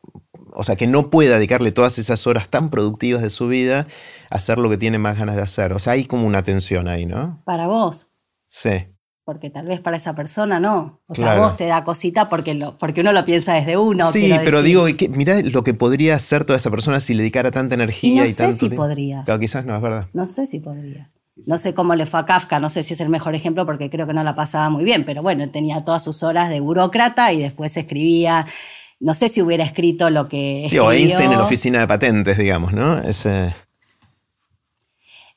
o 0.57 0.65
sea, 0.65 0.77
que 0.77 0.87
no 0.87 1.11
pueda 1.11 1.37
dedicarle 1.37 1.71
todas 1.71 1.99
esas 1.99 2.27
horas 2.27 2.49
tan 2.49 2.71
productivas 2.71 3.23
de 3.23 3.31
su 3.31 3.47
vida 3.47 3.87
a 4.31 4.37
hacer 4.37 4.59
lo 4.59 4.71
que 4.71 4.79
tiene 4.79 4.99
más 4.99 5.19
ganas 5.19 5.37
de 5.37 5.43
hacer. 5.43 5.73
O 5.73 5.79
sea, 5.79 5.93
hay 5.93 6.07
como 6.07 6.27
una 6.27 6.43
tensión 6.43 6.89
ahí, 6.89 7.07
¿no? 7.07 7.43
Para 7.45 7.67
vos. 7.67 8.09
Sí. 8.49 8.87
porque 9.25 9.51
tal 9.51 9.67
vez 9.67 9.81
para 9.81 9.97
esa 9.97 10.15
persona 10.15 10.61
no. 10.61 11.03
O 11.09 11.15
sea, 11.15 11.37
vos 11.37 11.57
te 11.57 11.67
da 11.67 11.83
cosita 11.83 12.29
porque, 12.29 12.55
porque 12.79 13.01
uno 13.01 13.13
lo 13.13 13.25
piensa 13.25 13.53
O 13.53 13.59
sea, 13.59 13.65
vos 13.65 13.67
te 13.67 13.75
da 13.75 13.75
cosita 13.75 13.75
porque, 13.75 13.75
lo, 13.75 13.75
porque 13.75 13.75
uno 13.75 13.75
lo 13.75 13.75
piensa 13.75 13.77
desde 13.77 13.77
uno. 13.77 14.11
Sí, 14.11 14.33
pero 14.45 14.63
digo, 14.63 14.87
mirá 15.11 15.43
lo 15.43 15.63
que 15.63 15.75
podría 15.75 16.15
hacer 16.15 16.45
toda 16.45 16.57
esa 16.57 16.71
persona 16.71 17.01
si 17.01 17.13
le 17.13 17.23
dedicara 17.23 17.51
tanta 17.51 17.75
energía 17.75 18.25
y, 18.25 18.29
no 18.29 18.35
sé 18.35 18.53
si 18.53 18.71
podría. 18.71 19.25
Claro, 19.25 19.41
quizás 19.41 19.65
no, 19.65 19.77
es 19.77 19.83
verdad. 19.83 20.09
No 20.13 20.27
sé 20.27 20.47
si 20.47 20.61
podría. 20.61 21.11
No 21.45 21.59
sé 21.59 21.75
cómo 21.75 21.95
le 21.95 22.07
fue 22.07 22.21
a 22.21 22.25
Kafka, 22.25 22.61
no 22.61 22.71
sé 22.71 22.83
si 22.83 22.95
es 22.95 23.01
el 23.01 23.11
mejor 23.11 23.35
ejemplo 23.35 23.67
porque 23.67 23.91
creo 23.91 24.07
que 24.07 24.15
no 24.15 24.25
la 24.25 24.35
pasaba 24.35 24.71
muy 24.71 24.85
bien, 24.85 25.05
pero 25.05 25.23
bueno, 25.23 25.51
tenía 25.51 25.85
todas 25.85 26.03
sus 26.03 26.23
horas 26.23 26.49
de 26.49 26.61
burócrata 26.61 27.33
y 27.33 27.41
después 27.41 27.77
escribía. 27.77 28.47
No 28.99 29.15
sé 29.15 29.29
si 29.29 29.43
hubiera 29.43 29.65
escrito 29.65 30.09
lo 30.11 30.29
que. 30.29 30.67
Sí, 30.69 30.79
o 30.79 30.91
Einstein 30.91 31.33
en 31.33 31.39
la 31.39 31.45
oficina 31.45 31.81
de 31.81 31.87
patentes, 31.87 32.39
digamos, 32.39 32.73
¿no? 32.73 32.99
Ese... 32.99 33.55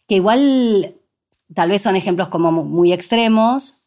Que 0.07 0.15
igual 0.15 0.95
tal 1.53 1.69
vez 1.69 1.81
son 1.81 1.95
ejemplos 1.95 2.29
como 2.29 2.51
muy 2.51 2.93
extremos, 2.93 3.77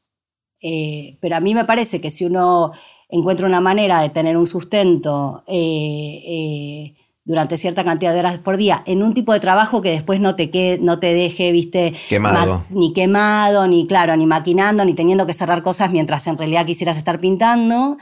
eh, 0.63 1.17
pero 1.21 1.37
a 1.37 1.41
mí 1.41 1.55
me 1.55 1.65
parece 1.65 2.01
que 2.01 2.11
si 2.11 2.25
uno 2.25 2.73
encuentra 3.09 3.47
una 3.47 3.61
manera 3.61 4.01
de 4.01 4.09
tener 4.09 4.37
un 4.37 4.47
sustento 4.47 5.45
eh, 5.47 6.23
eh, 6.27 6.95
durante 7.25 7.59
cierta 7.59 7.85
cantidad 7.85 8.13
de 8.13 8.21
horas 8.21 8.39
por 8.39 8.57
día 8.57 8.83
en 8.87 9.03
un 9.03 9.15
tipo 9.15 9.33
de 9.33 9.41
trabajo 9.41 9.83
que 9.83 9.91
después 9.91 10.19
no 10.19 10.35
te, 10.35 10.51
quede, 10.51 10.79
no 10.81 10.99
te 10.99 11.13
deje, 11.13 11.53
viste, 11.53 11.93
quemado. 12.09 12.65
ni 12.71 12.93
quemado, 12.93 13.67
ni 13.67 13.87
claro, 13.87 14.17
ni 14.17 14.27
maquinando, 14.27 14.85
ni 14.85 14.95
teniendo 14.95 15.27
que 15.27 15.35
cerrar 15.35 15.63
cosas 15.63 15.91
mientras 15.91 16.27
en 16.27 16.39
realidad 16.39 16.67
quisieras 16.67 16.97
estar 16.97 17.21
pintando, 17.21 17.99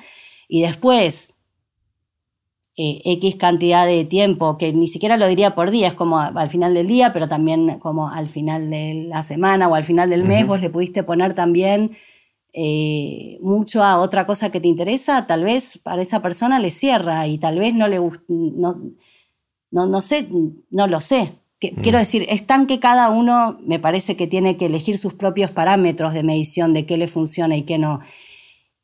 y 0.49 0.63
después 0.63 1.30
eh, 2.77 3.03
X 3.05 3.37
cantidad 3.37 3.87
de 3.87 4.05
tiempo, 4.05 4.57
que 4.57 4.73
ni 4.73 4.87
siquiera 4.87 5.17
lo 5.17 5.27
diría 5.27 5.55
por 5.55 5.71
día, 5.71 5.89
es 5.89 5.95
como 5.95 6.21
al 6.21 6.51
final 6.51 6.73
del 6.75 6.87
día, 6.87 7.13
pero 7.13 7.29
también 7.29 7.79
como 7.81 8.09
al 8.09 8.29
final 8.29 8.71
de 8.71 9.07
la 9.09 9.23
semana 9.23 9.69
o 9.69 9.75
al 9.75 9.85
final 9.85 10.09
del 10.09 10.25
mes, 10.25 10.47
vos 10.47 10.61
le 10.61 10.71
pudiste 10.71 11.03
poner 11.03 11.35
también 11.35 11.97
eh, 12.53 13.39
mucho 13.43 13.83
a 13.83 13.99
otra 13.99 14.27
cosa 14.27 14.51
que 14.51 14.61
te 14.61 14.69
interesa, 14.69 15.27
tal 15.27 15.45
vez 15.45 15.79
para 15.79 16.03
esa 16.03 16.23
persona 16.23 16.59
le 16.59 16.71
cierra 16.71 17.27
y 17.27 17.39
tal 17.39 17.59
vez 17.59 17.75
no 17.75 17.87
le 17.89 17.99
gusta, 17.99 18.25
no, 18.29 18.77
no, 19.71 20.01
sé, 20.01 20.29
no 20.71 20.87
lo 20.87 21.01
sé. 21.01 21.33
Quiero 21.83 21.99
decir, 21.99 22.25
es 22.31 22.47
tan 22.47 22.67
que 22.67 22.81
cada 22.81 23.11
uno 23.11 23.59
me 23.67 23.79
parece 23.79 24.17
que 24.17 24.27
tiene 24.27 24.57
que 24.57 24.67
elegir 24.67 24.97
sus 24.97 25.13
propios 25.13 25.51
parámetros 25.51 26.15
de 26.15 26.23
medición 26.23 26.73
de 26.73 26.87
qué 26.87 26.97
le 26.97 27.07
funciona 27.07 27.55
y 27.55 27.63
qué 27.63 27.79
no 27.79 28.01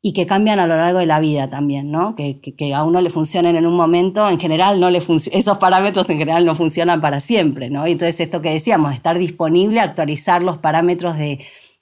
y 0.07 0.13
que 0.13 0.25
cambian 0.25 0.57
a 0.61 0.67
lo 0.67 0.77
largo 0.77 0.99
de 0.99 1.05
la 1.05 1.19
vida 1.19 1.49
también, 1.49 1.91
¿no? 1.91 2.15
Que, 2.15 2.73
a 2.73 2.85
uno 2.85 3.01
le 3.01 3.09
funcionen 3.09 3.57
en 3.57 3.67
un 3.67 3.75
momento, 3.75 4.29
en 4.29 4.39
general 4.39 4.79
no 4.79 4.89
le 4.89 4.99
esos 4.99 5.57
parámetros 5.57 6.09
en 6.09 6.17
general 6.17 6.45
no 6.45 6.55
funcionan 6.55 7.01
para 7.01 7.19
siempre, 7.19 7.69
¿no? 7.69 7.85
Y 7.85 7.91
entonces 7.91 8.17
esto 8.21 8.41
que 8.41 8.53
decíamos, 8.53 8.93
estar 8.93 9.17
disponible, 9.17 9.81
actualizar 9.81 10.41
los 10.41 10.59
parámetros 10.59 11.17
de, 11.17 11.39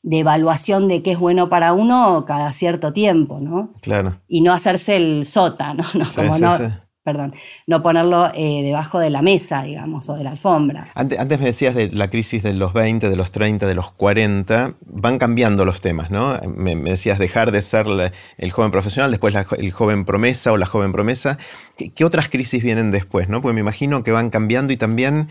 evaluación 0.10 0.88
de 0.88 1.04
qué 1.04 1.12
es 1.12 1.20
bueno 1.20 1.50
para 1.50 1.74
uno 1.74 2.26
cada 2.26 2.52
cierto 2.52 2.94
tiempo, 2.94 3.40
¿no? 3.40 3.72
Claro. 3.82 4.20
Y 4.28 4.42
no 4.42 4.54
hacerse 4.54 4.98
el 4.98 5.24
sota, 5.24 5.76
¿no? 5.76 5.84
no 5.94 6.06
como 6.16 6.40
no, 6.40 6.58
perdón, 7.06 7.36
no 7.68 7.84
ponerlo 7.84 8.32
eh, 8.34 8.64
debajo 8.64 9.00
de 9.00 9.12
la 9.12 9.22
mesa, 9.22 9.62
digamos, 9.62 10.10
o 10.10 10.16
de 10.16 10.24
la 10.24 10.32
alfombra. 10.32 10.92
Antes, 10.96 11.40
me 11.40 11.46
decías 11.46 11.76
de 11.76 11.92
la 11.92 12.10
crisis 12.10 12.42
de 12.42 12.54
los 12.54 12.74
20, 12.74 13.12
de 13.12 13.16
los 13.16 13.32
30, 13.32 13.68
de 13.68 13.76
los 13.76 13.92
40, 13.92 14.74
van 14.88 15.20
cambiando 15.20 15.66
los 15.66 15.82
temas, 15.82 16.10
¿no? 16.10 16.36
Me, 16.48 16.76
decías 16.76 17.20
dejar 17.20 17.52
de 17.52 17.62
ser 17.62 17.86
el 18.40 18.52
joven 18.52 18.72
profesional, 18.72 19.12
después 19.12 19.36
el 19.36 19.72
joven 19.72 20.04
promesa 20.04 20.52
o 20.52 20.58
la 20.58 20.66
joven 20.66 20.92
promesa. 20.92 21.38
¿Qué, 21.78 22.04
otras 22.04 22.28
crisis 22.28 22.64
vienen 22.64 22.90
después, 22.90 23.30
no? 23.30 23.40
Porque 23.40 23.54
me 23.54 23.62
imagino 23.62 24.02
que 24.02 24.12
van 24.12 24.32
cambiando 24.32 24.74
y 24.74 24.78
también, 24.78 25.30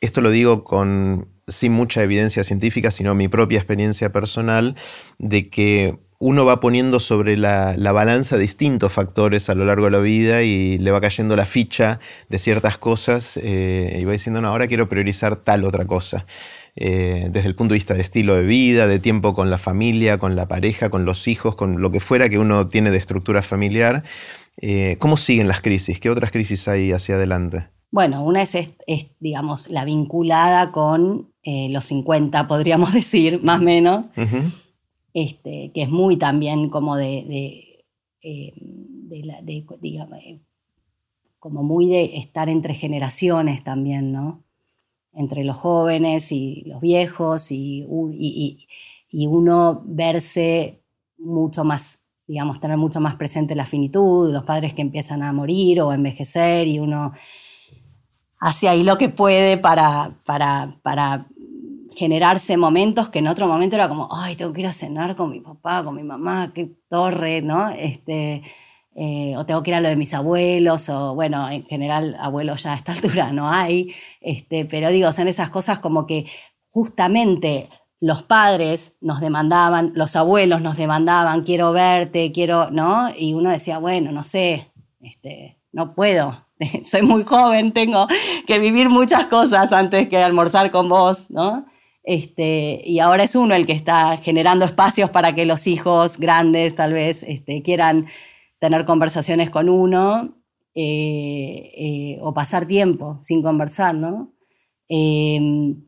esto 0.00 0.22
lo 0.22 0.30
digo 0.30 0.64
con 0.64 1.28
sin 1.46 1.72
mucha 1.72 2.02
evidencia 2.02 2.42
científica, 2.44 2.90
sino 2.90 3.14
mi 3.14 3.28
propia 3.28 3.58
experiencia 3.58 4.10
personal, 4.10 4.74
de 5.18 5.50
que 5.50 5.98
uno 6.26 6.46
va 6.46 6.58
poniendo 6.58 7.00
sobre 7.00 7.36
la, 7.36 7.76
balanza 7.92 8.38
distintos 8.38 8.90
factores 8.90 9.50
a 9.50 9.54
lo 9.54 9.66
largo 9.66 9.84
de 9.84 9.90
la 9.90 9.98
vida 9.98 10.42
y 10.42 10.78
le 10.78 10.90
va 10.90 11.02
cayendo 11.02 11.36
la 11.36 11.44
ficha 11.44 12.00
de 12.30 12.38
ciertas 12.38 12.78
cosas 12.78 13.38
eh, 13.42 13.98
y 14.00 14.04
va 14.06 14.12
diciendo, 14.12 14.40
no, 14.40 14.48
ahora 14.48 14.66
quiero 14.66 14.88
priorizar 14.88 15.36
tal 15.36 15.64
otra 15.64 15.84
cosa. 15.84 16.24
Eh, 16.76 17.28
desde 17.30 17.48
el 17.48 17.54
punto 17.54 17.74
de 17.74 17.76
vista 17.76 17.92
de 17.92 18.00
estilo 18.00 18.34
de 18.36 18.42
vida, 18.42 18.86
de 18.86 18.98
tiempo 19.00 19.34
con 19.34 19.50
la 19.50 19.58
familia, 19.58 20.16
con 20.16 20.34
la 20.34 20.48
pareja, 20.48 20.88
con 20.88 21.04
los 21.04 21.28
hijos, 21.28 21.56
con 21.56 21.82
lo 21.82 21.90
que 21.90 22.00
fuera 22.00 22.30
que 22.30 22.38
uno 22.38 22.68
tiene 22.68 22.90
de 22.90 22.96
estructura 22.96 23.42
familiar. 23.42 24.02
Eh, 24.56 24.96
¿Cómo 25.00 25.18
siguen 25.18 25.46
las 25.46 25.60
crisis? 25.60 26.00
¿Qué 26.00 26.08
otras 26.08 26.30
crisis 26.30 26.66
hay 26.68 26.92
hacia 26.92 27.16
adelante? 27.16 27.66
Bueno, 27.90 28.24
una 28.24 28.40
es, 28.40 28.70
digamos, 29.20 29.68
la 29.68 29.84
vinculada 29.84 30.72
con 30.72 31.34
los 31.44 31.84
50, 31.84 32.46
podríamos 32.46 32.92
decir, 32.94 33.42
más 33.42 33.60
o 33.60 33.62
menos. 33.62 34.06
Este, 35.14 35.70
que 35.72 35.82
es 35.82 35.90
muy 35.90 36.16
también 36.16 36.68
como 36.70 36.96
de, 36.96 37.18
eh, 37.18 37.84
eh, 38.20 38.52
como 41.38 41.62
muy 41.62 41.88
de 41.88 42.16
estar 42.16 42.48
entre 42.48 42.74
generaciones 42.74 43.62
también, 43.62 44.10
¿no? 44.10 44.42
Entre 45.12 45.44
los 45.44 45.56
jóvenes 45.56 46.32
y 46.32 46.64
los 46.66 46.80
viejos 46.80 47.52
y, 47.52 47.86
y, 49.08 49.26
uno 49.28 49.82
verse 49.84 50.82
mucho 51.16 51.62
más, 51.62 52.00
digamos, 52.26 52.58
tener 52.58 52.76
mucho 52.76 53.00
más 53.00 53.14
presente 53.14 53.54
la 53.54 53.66
finitud, 53.66 54.32
los 54.32 54.42
padres 54.42 54.74
que 54.74 54.82
empiezan 54.82 55.22
a 55.22 55.32
morir 55.32 55.80
o 55.80 55.90
a 55.90 55.94
envejecer 55.94 56.66
y 56.66 56.80
uno 56.80 57.12
hace 58.40 58.68
ahí 58.68 58.82
lo 58.82 58.98
que 58.98 59.10
puede 59.10 59.58
para, 59.58 60.20
para, 60.24 60.80
para 60.82 61.28
generarse 61.96 62.56
momentos 62.56 63.08
que 63.08 63.20
en 63.20 63.28
otro 63.28 63.46
momento 63.46 63.76
era 63.76 63.88
como, 63.88 64.08
ay, 64.10 64.36
tengo 64.36 64.52
que 64.52 64.62
ir 64.62 64.66
a 64.66 64.72
cenar 64.72 65.16
con 65.16 65.30
mi 65.30 65.40
papá, 65.40 65.84
con 65.84 65.94
mi 65.94 66.02
mamá, 66.02 66.52
qué 66.54 66.70
torre, 66.88 67.42
¿no? 67.42 67.68
Este, 67.70 68.42
eh, 68.96 69.34
o 69.36 69.44
tengo 69.44 69.62
que 69.62 69.70
ir 69.70 69.74
a 69.74 69.80
lo 69.80 69.88
de 69.88 69.96
mis 69.96 70.14
abuelos, 70.14 70.88
o 70.88 71.14
bueno, 71.14 71.50
en 71.50 71.64
general 71.64 72.16
abuelos 72.18 72.62
ya 72.62 72.72
a 72.72 72.76
esta 72.76 72.92
altura 72.92 73.32
no 73.32 73.50
hay, 73.50 73.92
este, 74.20 74.64
pero 74.64 74.88
digo, 74.90 75.10
son 75.12 75.28
esas 75.28 75.50
cosas 75.50 75.80
como 75.80 76.06
que 76.06 76.26
justamente 76.70 77.68
los 78.00 78.22
padres 78.22 78.92
nos 79.00 79.20
demandaban, 79.20 79.92
los 79.94 80.14
abuelos 80.14 80.60
nos 80.60 80.76
demandaban, 80.76 81.42
quiero 81.42 81.72
verte, 81.72 82.32
quiero, 82.32 82.70
¿no? 82.70 83.08
Y 83.16 83.34
uno 83.34 83.50
decía, 83.50 83.78
bueno, 83.78 84.12
no 84.12 84.22
sé, 84.22 84.70
este, 85.00 85.58
no 85.72 85.94
puedo, 85.94 86.46
soy 86.84 87.02
muy 87.02 87.24
joven, 87.24 87.72
tengo 87.72 88.06
que 88.46 88.58
vivir 88.58 88.90
muchas 88.90 89.26
cosas 89.26 89.72
antes 89.72 90.08
que 90.08 90.18
almorzar 90.18 90.70
con 90.70 90.88
vos, 90.88 91.30
¿no? 91.30 91.66
Este, 92.04 92.82
y 92.84 92.98
ahora 92.98 93.24
es 93.24 93.34
uno 93.34 93.54
el 93.54 93.64
que 93.64 93.72
está 93.72 94.18
generando 94.18 94.66
espacios 94.66 95.08
para 95.08 95.34
que 95.34 95.46
los 95.46 95.66
hijos 95.66 96.18
grandes 96.18 96.76
tal 96.76 96.92
vez 96.92 97.22
este, 97.22 97.62
quieran 97.62 98.06
tener 98.58 98.84
conversaciones 98.84 99.48
con 99.48 99.70
uno 99.70 100.36
eh, 100.74 101.70
eh, 101.76 102.18
o 102.20 102.34
pasar 102.34 102.66
tiempo 102.66 103.18
sin 103.22 103.42
conversar, 103.42 103.94
¿no? 103.94 104.34
Em, 104.88 105.82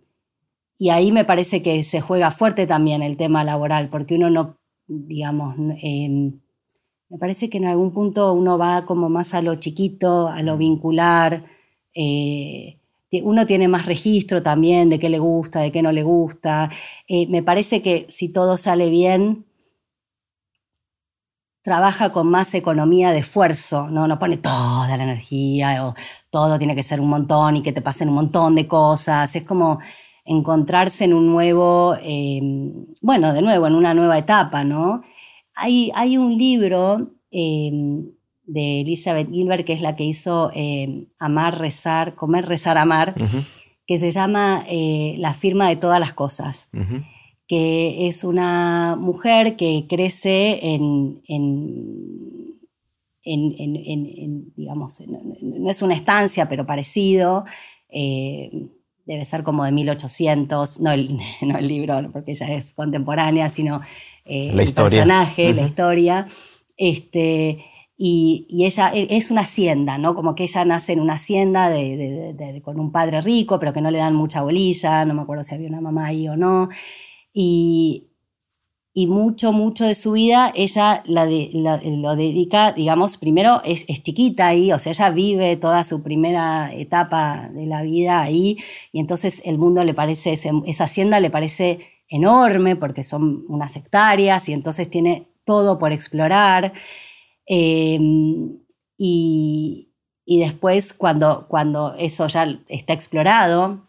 y 0.79 0.91
ahí 0.91 1.13
me 1.13 1.25
parece 1.25 1.63
que 1.63 1.83
se 1.85 2.01
juega 2.01 2.31
fuerte 2.31 2.67
también 2.67 3.03
el 3.03 3.17
tema 3.17 3.45
laboral, 3.45 3.91
porque 3.91 4.15
uno 4.15 4.31
no, 4.31 4.59
digamos, 4.87 5.55
em, 5.83 6.41
me 7.09 7.19
parece 7.19 7.51
que 7.51 7.59
en 7.59 7.67
algún 7.67 7.93
punto 7.93 8.33
uno 8.33 8.59
va 8.59 8.85
como 8.87 9.09
más 9.09 9.35
a 9.35 9.43
lo 9.43 9.57
chiquito, 9.57 10.29
a 10.29 10.43
lo 10.43 10.57
vincular. 10.57 11.45
Eh, 11.95 12.79
uno 13.25 13.47
tiene 13.47 13.69
más 13.69 13.87
registro 13.87 14.43
también 14.43 14.89
de 14.89 14.99
qué 14.99 15.09
le 15.09 15.19
gusta, 15.19 15.61
de 15.61 15.73
qué 15.73 15.83
no 15.83 15.93
le 15.93 16.03
gusta. 16.03 16.71
Eh, 17.09 17.27
me 17.29 17.43
parece 17.43 17.83
que 17.83 18.07
si 18.11 18.29
todo 18.29 18.57
sale 18.57 18.91
bien, 18.91 19.47
trabaja 21.63 22.13
con 22.13 22.29
más 22.29 22.55
economía 22.55 23.11
de 23.11 23.19
esfuerzo, 23.19 23.91
¿no? 23.91 24.07
No 24.07 24.19
pone 24.21 24.37
toda 24.37 24.97
la 24.97 25.03
energía 25.03 25.85
o 25.85 25.95
todo 26.31 26.59
tiene 26.59 26.77
que 26.77 26.85
ser 26.85 27.01
un 27.01 27.09
montón 27.09 27.57
y 27.57 27.63
que 27.63 27.73
te 27.73 27.83
pasen 27.83 28.09
un 28.09 28.15
montón 28.15 28.55
de 28.55 28.69
cosas. 28.69 29.35
Es 29.35 29.43
como 29.43 29.81
encontrarse 30.25 31.05
en 31.05 31.15
un 31.15 31.27
nuevo, 31.27 31.97
eh, 32.03 32.41
bueno, 33.01 33.33
de 33.33 33.43
nuevo, 33.43 33.67
en 33.67 33.75
una 33.75 33.95
nueva 33.95 34.17
etapa, 34.17 34.65
¿no? 34.65 35.03
Hay, 35.57 35.91
hay 35.95 36.19
un 36.19 36.37
libro 36.37 37.13
eh, 37.31 37.73
de 38.47 38.81
Elizabeth 38.81 39.31
Gilbert, 39.31 39.67
que 39.67 39.73
es 39.73 39.81
la 39.81 39.97
que 39.97 40.05
hizo 40.05 40.51
eh, 40.55 41.07
Amar, 41.19 41.59
Rezar, 41.59 42.15
Comer, 42.15 42.47
Rezar, 42.47 42.79
Amar, 42.79 43.15
que 43.87 43.99
se 43.99 44.13
llama 44.13 44.65
eh, 44.69 45.17
La 45.19 45.35
firma 45.35 45.69
de 45.69 45.77
todas 45.77 46.01
las 46.01 46.13
cosas, 46.13 46.71
que 47.49 48.09
es 48.09 48.25
una 48.25 48.97
mujer 48.99 49.57
que 49.57 49.87
crece 49.89 50.75
en, 50.75 51.21
en, 51.27 52.57
digamos, 54.57 55.01
no, 55.09 55.71
es 55.71 55.83
una 55.83 55.95
estancia, 55.95 56.49
pero 56.49 56.67
parecido. 56.67 57.45
Eh, 57.89 58.69
debe 59.05 59.25
ser 59.25 59.45
como 59.45 59.65
de 59.65 59.71
1800, 59.71 60.81
no 60.81 60.91
el, 60.91 61.17
no 61.43 61.59
el 61.59 61.69
libro, 61.69 62.11
porque 62.13 62.33
ella 62.33 62.49
es 62.55 62.73
contemporánea, 62.73 63.51
sino 63.51 63.81
el 64.25 64.57
personaje, 64.73 65.53
la 65.53 65.63
historia. 65.63 66.27
Este, 66.77 67.65
y, 67.97 68.47
ella 68.65 68.91
e, 68.95 69.09
es 69.17 69.31
una 69.31 69.43
hacienda, 69.43 69.99
¿no? 69.99 70.15
Como 70.15 70.35
que 70.35 70.45
ella 70.45 70.65
nace 70.65 70.93
en 70.93 71.01
una 71.01 71.15
hacienda 71.15 71.71
con 72.63 72.81
un 72.81 72.93
padre 72.93 73.21
rico, 73.21 73.59
pero 73.59 73.73
que 73.73 73.81
no 73.81 73.91
le 73.91 73.99
dan 73.99 74.15
mucha 74.15 74.43
bolilla, 74.43 75.05
no 75.05 75.15
me 75.15 75.23
acuerdo 75.23 75.45
si 75.45 75.55
había 75.55 75.69
una 75.69 75.81
mamá 75.81 76.07
ahí 76.07 76.29
o 76.29 76.37
no. 76.37 76.69
Y, 77.33 78.09
y 78.99 79.09
mucho, 79.09 79.53
mucho 79.53 79.85
de 79.85 79.95
su 79.95 80.13
vida 80.13 80.51
ella 80.55 81.03
lo 81.07 82.17
dedica, 82.17 82.73
digamos, 82.73 83.19
primero 83.19 83.61
es, 83.63 83.85
chiquita 84.03 84.47
ahí, 84.47 84.73
o 84.73 84.79
sea, 84.79 84.93
ella 84.93 85.11
vive 85.11 85.57
toda 85.57 85.85
su 85.85 86.03
primera 86.03 86.73
etapa 86.73 87.51
de 87.53 87.67
la 87.67 87.83
vida 87.83 88.23
ahí, 88.23 88.57
y 88.93 89.01
entonces 89.01 89.43
el 89.45 89.59
mundo 89.59 89.85
le 89.85 89.93
parece, 89.93 90.33
esa 90.33 90.85
hacienda 90.85 91.21
le 91.21 91.29
parece 91.29 91.81
enorme 92.09 92.75
porque 92.75 93.03
son 93.03 93.45
unas 93.49 93.77
hectáreas 93.77 94.49
y 94.49 94.55
entonces 94.55 94.89
tiene 94.89 95.29
todo 95.45 95.79
por 95.79 95.93
explorar. 95.93 96.73
Em, 97.47 98.59
y, 98.99 99.89
después, 100.27 100.93
cuando, 100.93 101.47
cuando 101.49 101.95
eso 101.95 102.27
ya 102.27 102.61
está 102.69 102.93
explorado 102.93 103.89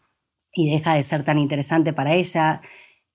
y 0.54 0.70
deja 0.72 0.94
de 0.96 1.04
ser 1.04 1.24
tan 1.24 1.38
interesante 1.38 1.94
para 1.94 2.14
ella, 2.14 2.62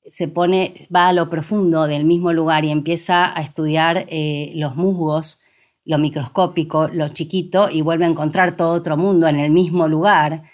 se 0.04 0.28
pone, 0.28 0.74
va 0.94 1.08
a 1.08 1.12
lo 1.12 1.30
profundo 1.30 1.86
del 1.86 2.04
mismo 2.04 2.32
lugar 2.32 2.64
y 2.64 2.70
empieza 2.70 3.36
a 3.36 3.42
estudiar 3.42 4.06
eh, 4.08 4.52
los 4.56 4.76
musgos, 4.76 5.40
lo 5.84 5.98
microscópico, 5.98 6.88
lo 6.88 7.08
chiquito, 7.08 7.70
y 7.70 7.82
vuelve 7.82 8.04
a 8.04 8.08
encontrar 8.08 8.56
todo 8.56 8.74
otro 8.74 8.96
mundo 8.96 9.28
en 9.28 9.38
el 9.38 9.50
mismo 9.50 9.88
lugar, 9.88 10.44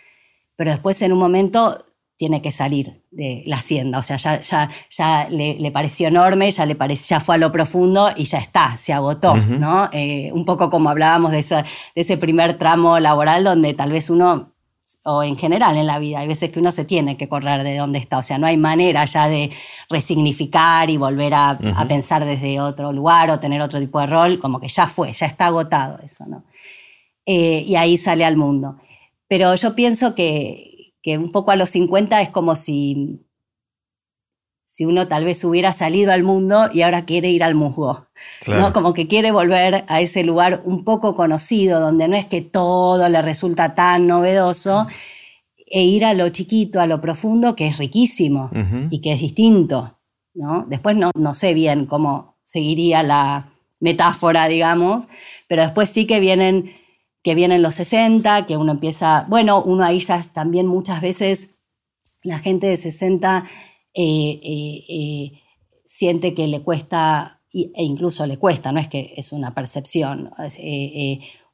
pero 0.57 0.71
después 0.71 1.01
en 1.03 1.13
un 1.13 1.19
momento 1.19 1.87
tiene 2.19 2.43
que 2.43 2.51
salir 2.51 3.05
de 3.13 3.45
la 3.47 3.57
hacienda, 3.57 4.01
o 4.01 4.03
sea, 4.03 4.17
ya, 4.17 4.43
ya, 4.43 4.69
ya 4.91 5.29
le, 5.31 5.71
pareció 5.71 6.09
enorme, 6.09 6.51
ya, 6.51 6.67
le 6.67 6.77
ya 6.97 7.21
fue 7.21 7.37
a 7.37 7.39
lo 7.39 7.53
profundo 7.53 8.11
y 8.17 8.25
ya 8.25 8.39
está, 8.39 8.77
se 8.77 8.93
agotó, 8.93 9.37
¿no? 9.37 9.89
Eh, 9.93 10.33
un 10.33 10.45
poco 10.45 10.69
como 10.69 10.91
hablábamos 10.91 11.31
de, 11.31 11.43
de 11.43 11.65
ese 11.95 12.17
primer 12.19 12.59
tramo 12.59 12.99
laboral 12.99 13.45
donde 13.45 13.73
tal 13.73 13.93
vez 13.93 14.11
uno 14.11 14.53
o 15.05 15.23
en 15.23 15.37
general 15.37 15.77
en 15.77 15.87
la 15.87 16.01
vida. 16.01 16.19
Hay 16.19 16.27
veces 16.27 16.51
que 16.51 16.59
uno 16.59 16.73
se 16.73 16.85
tiene 16.85 17.17
que 17.17 17.29
correr 17.29 17.63
de 17.63 17.77
donde 17.77 18.01
está, 18.01 18.19
o 18.19 18.23
sea, 18.23 18.37
no 18.37 18.49
hay 18.49 18.57
manera 18.57 19.05
ya 19.05 19.29
de 19.29 19.51
resignificar 19.89 20.91
y 20.91 20.97
volver 20.97 21.35
a, 21.35 21.57
pensar 21.89 22.25
desde 22.25 22.61
otro 22.61 22.93
lugar 22.93 23.31
o 23.31 23.39
tener 23.39 23.61
otro 23.63 23.79
tipo 23.79 24.01
de 24.01 24.09
rol, 24.09 24.39
como 24.41 24.59
que 24.59 24.69
ya 24.69 24.89
fue, 24.89 25.13
ya 25.13 25.27
está 25.27 25.47
agotado 25.47 26.01
eso, 26.03 26.27
¿no? 26.27 26.45
Eh, 27.25 27.63
y 27.65 27.77
ahí 27.77 27.97
sale 27.97 28.25
al 28.25 28.37
mundo. 28.37 28.77
Pero 29.29 29.55
yo 29.55 29.75
pienso 29.75 30.15
que, 30.15 30.78
que 31.03 31.19
un 31.19 31.33
poco 31.33 31.51
a 31.51 31.57
los 31.57 31.71
50 31.71 32.21
es 32.23 32.31
como 32.31 32.57
si 32.57 33.25
si 34.69 34.85
uno 34.85 35.09
tal 35.09 35.25
vez 35.25 35.43
hubiera 35.45 35.73
salido 35.73 36.13
al 36.13 36.23
mundo 36.23 36.69
y 36.75 36.83
ahora 36.83 37.07
quiere 37.07 37.31
ir 37.31 37.43
al 37.43 37.55
musgo. 37.55 38.07
¿no? 38.47 38.75
Como 38.75 38.93
que 38.93 39.09
quiere 39.09 39.31
volver 39.31 39.85
a 39.89 40.01
ese 40.03 40.25
lugar 40.25 40.61
un 40.67 40.85
poco 40.85 41.15
conocido, 41.15 41.81
donde 41.81 42.07
no 42.07 42.17
es 42.17 42.27
que 42.27 42.43
todo 42.43 43.09
le 43.09 43.23
resulta 43.23 43.75
tan 43.75 44.07
novedoso, 44.07 44.87
e 45.71 45.83
ir 45.83 46.05
a 46.05 46.13
lo 46.13 46.29
chiquito, 46.29 46.83
a 46.83 46.87
lo 46.87 47.01
profundo, 47.01 47.57
que 47.57 47.67
es 47.67 47.79
riquísimo 47.79 48.51
y 48.91 49.01
que 49.01 49.13
es 49.13 49.21
distinto. 49.21 49.99
¿no? 50.35 50.67
Después 50.69 50.97
no, 50.97 51.13
no 51.15 51.35
sé 51.35 51.55
bien 51.55 51.87
cómo 51.87 52.37
seguiría 52.45 53.03
la 53.03 53.51
metáfora, 53.81 54.49
digamos, 54.49 55.07
pero 55.47 55.63
después 55.63 55.89
sí 55.89 56.07
que 56.07 56.21
vienen, 56.21 56.73
que 57.29 57.35
vienen 57.35 57.61
los 57.61 57.75
60, 57.75 58.47
que 58.47 58.57
uno 58.57 58.73
empieza, 58.73 59.27
bueno, 59.29 59.63
uno 59.63 59.85
ahí 59.85 59.99
ya 59.99 60.25
también 60.33 60.67
muchas 60.67 61.03
veces, 61.03 61.51
la 62.23 62.39
gente 62.39 62.67
de 62.67 62.79
60 62.79 63.45
eh, 63.93 64.41
eh, 64.43 64.85
eh, 64.89 65.33
siente 65.85 66.33
que 66.33 66.49
le 66.49 66.63
cuesta, 66.63 67.43
e 67.53 67.85
incluso 67.85 68.25
le 68.27 68.39
cuesta, 68.39 68.73
no 68.73 68.81
es 68.81 68.89
que 68.89 69.13
es 69.19 69.33
una 69.33 69.55
percepción, 69.55 70.31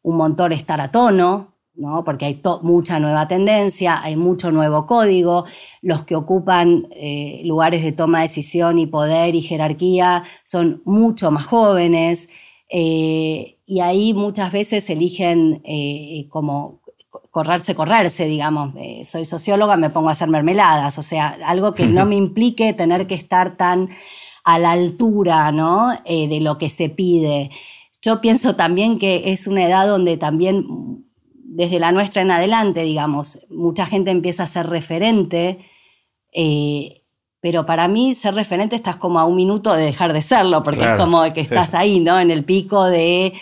un 0.03 0.17
montón 0.17 0.53
estar 0.53 0.81
a 0.81 0.93
tono, 0.93 1.57
¿no? 1.75 2.05
porque 2.05 2.27
hay 2.27 2.41
mucha 2.63 3.01
nueva 3.01 3.27
tendencia, 3.27 4.01
hay 4.01 4.15
mucho 4.15 4.53
nuevo 4.53 4.87
código, 4.87 5.45
los 5.83 6.05
que 6.05 6.15
ocupan 6.15 6.87
lugares 7.43 7.83
de 7.83 7.91
toma 7.91 8.19
de 8.19 8.29
decisión 8.29 8.79
y 8.79 8.87
poder 8.87 9.35
y 9.35 9.43
jerarquía 9.43 10.23
son 10.45 10.83
mucho 10.85 11.33
más 11.33 11.47
jóvenes, 11.47 12.29
y 12.77 13.81
ahí 13.81 14.15
muchas 14.15 14.51
veces 14.53 14.91
eligen 14.91 15.63
como 16.29 16.81
correrse, 17.35 17.75
correrse, 17.75 18.27
digamos. 18.27 18.75
Eh, 18.79 19.05
soy 19.05 19.25
socióloga, 19.25 19.77
me 19.77 19.91
pongo 19.91 20.09
a 20.09 20.13
hacer 20.13 20.29
mermeladas, 20.29 20.99
o 20.99 21.03
sea, 21.03 21.37
algo 21.45 21.75
que 21.75 21.89
no 21.89 22.07
me 22.07 22.15
implique 22.15 22.73
tener 22.75 23.09
que 23.09 23.17
estar 23.17 23.57
tan 23.57 23.89
a 24.45 24.61
la 24.61 24.71
altura, 24.71 25.51
¿no? 25.51 25.93
Eh, 26.05 26.29
de 26.29 26.41
lo 26.41 26.59
que 26.59 26.69
se 26.69 26.91
pide. 26.91 27.51
Yo 28.01 28.21
pienso 28.21 28.55
también 28.55 29.01
que 29.01 29.33
es 29.33 29.49
una 29.49 29.65
edad 29.65 29.89
donde 29.89 30.17
también, 30.17 31.05
desde 31.33 31.81
la 31.81 31.91
nuestra 31.91 32.23
en 32.23 32.31
adelante, 32.31 32.85
digamos, 32.85 33.41
mucha 33.51 33.85
gente 33.85 34.13
empieza 34.13 34.45
a 34.45 34.47
ser 34.47 34.69
referente, 34.69 35.59
eh, 36.31 37.03
pero 37.45 37.67
para 37.67 37.89
mí 37.89 38.15
ser 38.15 38.35
referente 38.35 38.75
estás 38.75 38.97
como 38.97 39.21
a 39.21 39.27
un 39.27 39.37
minuto 39.37 39.75
de 39.75 39.85
dejar 39.85 40.15
de 40.15 40.23
serlo, 40.23 40.63
porque 40.63 40.81
es 40.81 40.97
como 40.97 41.31
que 41.35 41.43
estás 41.43 41.75
ahí, 41.75 42.01
¿no? 42.01 42.19
En 42.19 42.31
el 42.31 42.43
pico 42.43 42.85
de, 42.85 43.35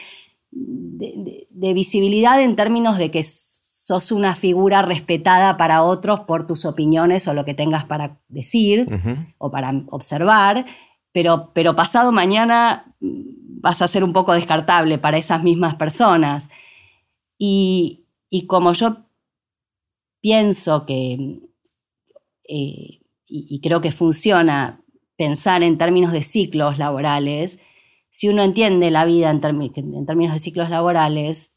de 0.51 1.73
visibilidad 1.73 2.43
en 2.43 2.57
términos 2.57 2.99
de 2.99 3.13
que 3.13 3.23
sos 3.23 4.11
una 4.11 4.35
figura 4.35 4.83
respetada 4.83 5.57
para 5.57 5.85
otros 5.85 6.19
por 6.19 6.49
tus 6.49 6.65
opiniones 6.65 7.29
o 7.29 7.33
lo 7.33 7.45
que 7.45 7.55
tengas 7.55 7.85
para 7.85 8.21
decir 8.27 8.89
o 9.39 9.53
para 9.53 9.73
observar, 9.91 10.65
pero, 11.13 11.53
pero 11.55 11.77
pasado 11.77 12.11
mañana 12.11 12.97
mm, 12.99 13.61
vas 13.61 13.83
a 13.83 13.87
ser 13.87 14.03
un 14.03 14.13
poco 14.13 14.33
descartable 14.33 14.99
para 14.99 15.17
esas 15.17 15.45
mismas 15.45 15.77
personas. 15.77 16.49
Y, 17.39 18.09
como 18.49 18.73
yo 18.73 18.97
pienso 20.21 20.87
que, 20.87 21.39
eh, 22.49 23.02
y, 23.33 23.61
creo 23.61 23.81
que 23.81 23.93
funciona 23.93 24.85
pensar 25.17 25.63
en 25.63 25.79
términos 25.79 26.13
de 26.13 26.23
ciclos 26.23 26.79
laborales, 26.79 27.59
si 28.11 28.29
uno 28.29 28.43
entiende 28.43 28.91
la 28.91 29.07
vida 29.07 29.31
en, 29.31 29.41
en 29.43 30.07
términos 30.07 30.35
de 30.35 30.39
ciclos 30.39 30.69
laborales, 30.69 31.53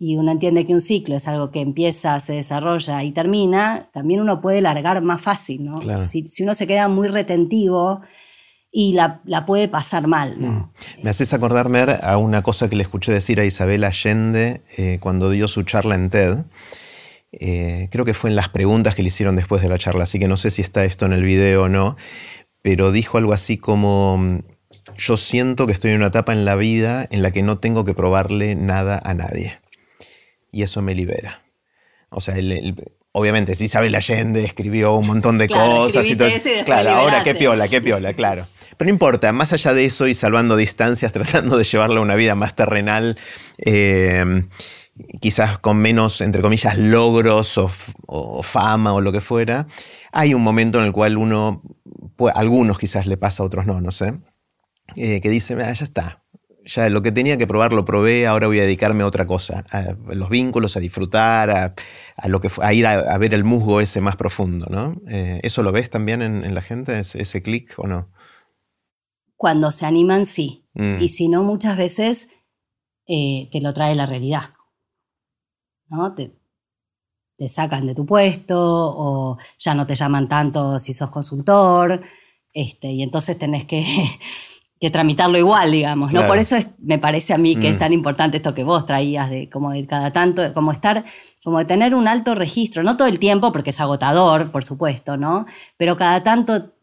y 0.00 0.16
uno 0.16 0.30
entiende 0.30 0.64
que 0.64 0.74
un 0.74 0.80
ciclo 0.80 1.16
es 1.16 1.26
algo 1.26 1.50
que 1.50 1.60
empieza, 1.60 2.20
se 2.20 2.34
desarrolla 2.34 3.02
y 3.02 3.10
termina, 3.10 3.88
también 3.92 4.20
uno 4.20 4.40
puede 4.40 4.60
largar 4.60 5.02
más 5.02 5.20
fácil, 5.20 5.64
¿no? 5.64 5.80
Si, 6.02 6.24
uno 6.40 6.54
se 6.54 6.68
queda 6.68 6.86
muy 6.86 7.08
retentivo 7.08 8.00
y 8.70 8.92
la, 8.92 9.22
puede 9.44 9.66
pasar 9.66 10.06
mal, 10.06 10.40
¿no? 10.40 10.50
Mm. 10.52 10.70
Me 11.02 11.10
haces 11.10 11.34
acordarme 11.34 11.84
a 12.00 12.16
una 12.16 12.42
cosa 12.42 12.68
que 12.68 12.76
le 12.76 12.82
escuché 12.82 13.12
decir 13.12 13.40
a 13.40 13.44
Isabel 13.44 13.82
Allende 13.82 14.62
eh, 14.76 14.98
cuando 15.00 15.30
dio 15.30 15.48
su 15.48 15.64
charla 15.64 15.96
en 15.96 16.10
TED. 16.10 16.44
Eh, 17.32 17.88
creo 17.90 18.04
que 18.04 18.14
fue 18.14 18.30
en 18.30 18.36
las 18.36 18.48
preguntas 18.48 18.94
que 18.94 19.02
le 19.02 19.08
hicieron 19.08 19.36
después 19.36 19.62
de 19.62 19.68
la 19.68 19.78
charla, 19.78 20.04
así 20.04 20.18
que 20.18 20.28
no 20.28 20.36
sé 20.36 20.50
si 20.50 20.62
está 20.62 20.84
esto 20.84 21.06
en 21.06 21.12
el 21.12 21.22
video 21.22 21.64
o 21.64 21.68
no, 21.68 21.96
pero 22.62 22.90
dijo 22.90 23.18
algo 23.18 23.32
así 23.32 23.58
como, 23.58 24.42
yo 24.96 25.16
siento 25.16 25.66
que 25.66 25.72
estoy 25.72 25.90
en 25.90 25.98
una 25.98 26.06
etapa 26.06 26.32
en 26.32 26.44
la 26.44 26.56
vida 26.56 27.06
en 27.10 27.22
la 27.22 27.30
que 27.30 27.42
no 27.42 27.58
tengo 27.58 27.84
que 27.84 27.94
probarle 27.94 28.54
nada 28.54 29.00
a 29.02 29.14
nadie 29.14 29.60
y 30.50 30.62
eso 30.62 30.82
me 30.82 30.94
libera. 30.94 31.42
O 32.10 32.20
sea, 32.20 32.34
obviamente, 33.12 33.54
si 33.54 33.66
Isabel 33.66 33.94
Allende 33.94 34.44
escribió 34.44 34.94
un 34.94 35.06
montón 35.06 35.38
de 35.38 35.48
cosas 35.48 36.06
y 36.06 36.16
todo 36.16 36.28
Claro, 36.64 36.90
ahora 36.90 37.22
qué 37.22 37.34
piola, 37.34 37.68
qué 37.68 37.82
piola, 37.82 38.14
claro. 38.14 38.46
Pero 38.76 38.88
no 38.88 38.92
importa, 38.92 39.32
más 39.32 39.52
allá 39.52 39.74
de 39.74 39.84
eso 39.84 40.06
y 40.06 40.14
salvando 40.14 40.56
distancias, 40.56 41.12
tratando 41.12 41.58
de 41.58 41.64
llevarle 41.64 41.98
a 41.98 42.02
una 42.02 42.16
vida 42.16 42.34
más 42.34 42.56
terrenal, 42.56 43.18
eh, 43.58 44.44
quizás 45.20 45.58
con 45.58 45.78
menos, 45.78 46.20
entre 46.20 46.42
comillas, 46.42 46.78
logros 46.78 47.58
o, 47.58 48.42
fama 48.42 48.92
o 48.92 49.00
lo 49.00 49.12
que 49.12 49.20
fuera, 49.20 49.66
hay 50.12 50.34
un 50.34 50.42
momento 50.42 50.78
en 50.78 50.84
el 50.84 50.92
cual 50.92 51.16
uno, 51.16 51.62
algunos 52.34 52.78
quizás 52.78 53.06
le 53.06 53.16
pasa, 53.16 53.42
a 53.42 53.46
otros 53.46 53.66
no, 53.66 53.80
no 53.80 53.90
sé, 53.90 54.14
eh, 54.96 55.20
que 55.20 55.28
dice, 55.28 55.56
ya 55.56 55.70
está, 55.70 56.22
ya 56.68 56.88
lo 56.90 57.02
que 57.02 57.12
tenía 57.12 57.36
que 57.38 57.46
probar 57.46 57.72
lo 57.72 57.84
probé, 57.84 58.26
ahora 58.26 58.46
voy 58.46 58.58
a 58.58 58.62
dedicarme 58.62 59.02
a 59.02 59.06
otra 59.06 59.26
cosa, 59.26 59.64
a 59.70 59.94
los 60.14 60.28
vínculos, 60.28 60.76
a 60.76 60.80
disfrutar, 60.80 61.50
a, 61.50 62.28
lo 62.28 62.40
que 62.40 62.50
a 62.60 62.74
ir 62.74 62.86
a, 62.86 63.16
ver 63.18 63.34
el 63.34 63.44
musgo 63.44 63.80
ese 63.80 64.00
más 64.00 64.16
profundo, 64.16 64.66
¿no? 64.70 65.00
Eh, 65.08 65.40
¿Eso 65.42 65.62
lo 65.62 65.72
ves 65.72 65.90
también 65.90 66.20
en, 66.20 66.54
la 66.54 66.60
gente, 66.60 66.98
ese, 66.98 67.42
clic 67.42 67.74
o 67.78 67.86
no? 67.86 68.10
Cuando 69.36 69.72
se 69.72 69.86
animan, 69.86 70.26
sí. 70.26 70.66
Mm. 70.74 71.00
Y 71.00 71.08
si 71.08 71.28
no, 71.28 71.42
muchas 71.42 71.76
veces 71.76 72.28
eh, 73.06 73.48
te 73.50 73.60
lo 73.60 73.72
trae 73.72 73.94
la 73.94 74.06
realidad. 74.06 74.50
¿No? 75.90 76.14
Te, 76.14 76.34
te 77.36 77.48
sacan 77.48 77.86
de 77.86 77.94
tu 77.94 78.04
puesto 78.06 78.56
o 78.58 79.38
ya 79.58 79.74
no 79.74 79.86
te 79.86 79.94
llaman 79.94 80.28
tanto 80.28 80.78
si 80.78 80.92
sos 80.92 81.10
consultor. 81.10 82.00
Este, 82.52 82.90
y 82.90 83.02
entonces 83.02 83.38
tenés 83.38 83.64
que 83.64 83.84
que 84.80 84.90
tramitarlo 84.90 85.38
igual, 85.38 85.72
digamos, 85.72 86.12
¿no? 86.12 86.26
Por 86.26 86.38
eso 86.38 86.56
me 86.78 86.98
parece 86.98 87.34
a 87.34 87.38
mí 87.38 87.56
que 87.56 87.68
es 87.68 87.76
mm. 87.76 87.78
tan 87.78 87.92
importante 87.92 88.36
esto 88.36 88.54
que 88.54 88.62
vos 88.62 88.86
traías 88.86 89.28
de 89.28 89.50
como 89.50 89.74
ir 89.74 89.88
cada 89.88 90.12
tanto, 90.12 90.54
como 90.54 90.70
estar, 90.70 91.04
como 91.42 91.58
de 91.58 91.64
tener 91.64 91.94
un 91.94 92.06
alto 92.06 92.34
registro, 92.36 92.84
no 92.84 92.96
todo 92.96 93.08
el 93.08 93.18
tiempo, 93.18 93.50
porque 93.52 93.70
es 93.70 93.80
agotador, 93.80 94.52
por 94.52 94.64
supuesto, 94.64 95.16
¿no? 95.16 95.46
Pero 95.76 95.96
cada 95.96 96.22
tanto 96.22 96.74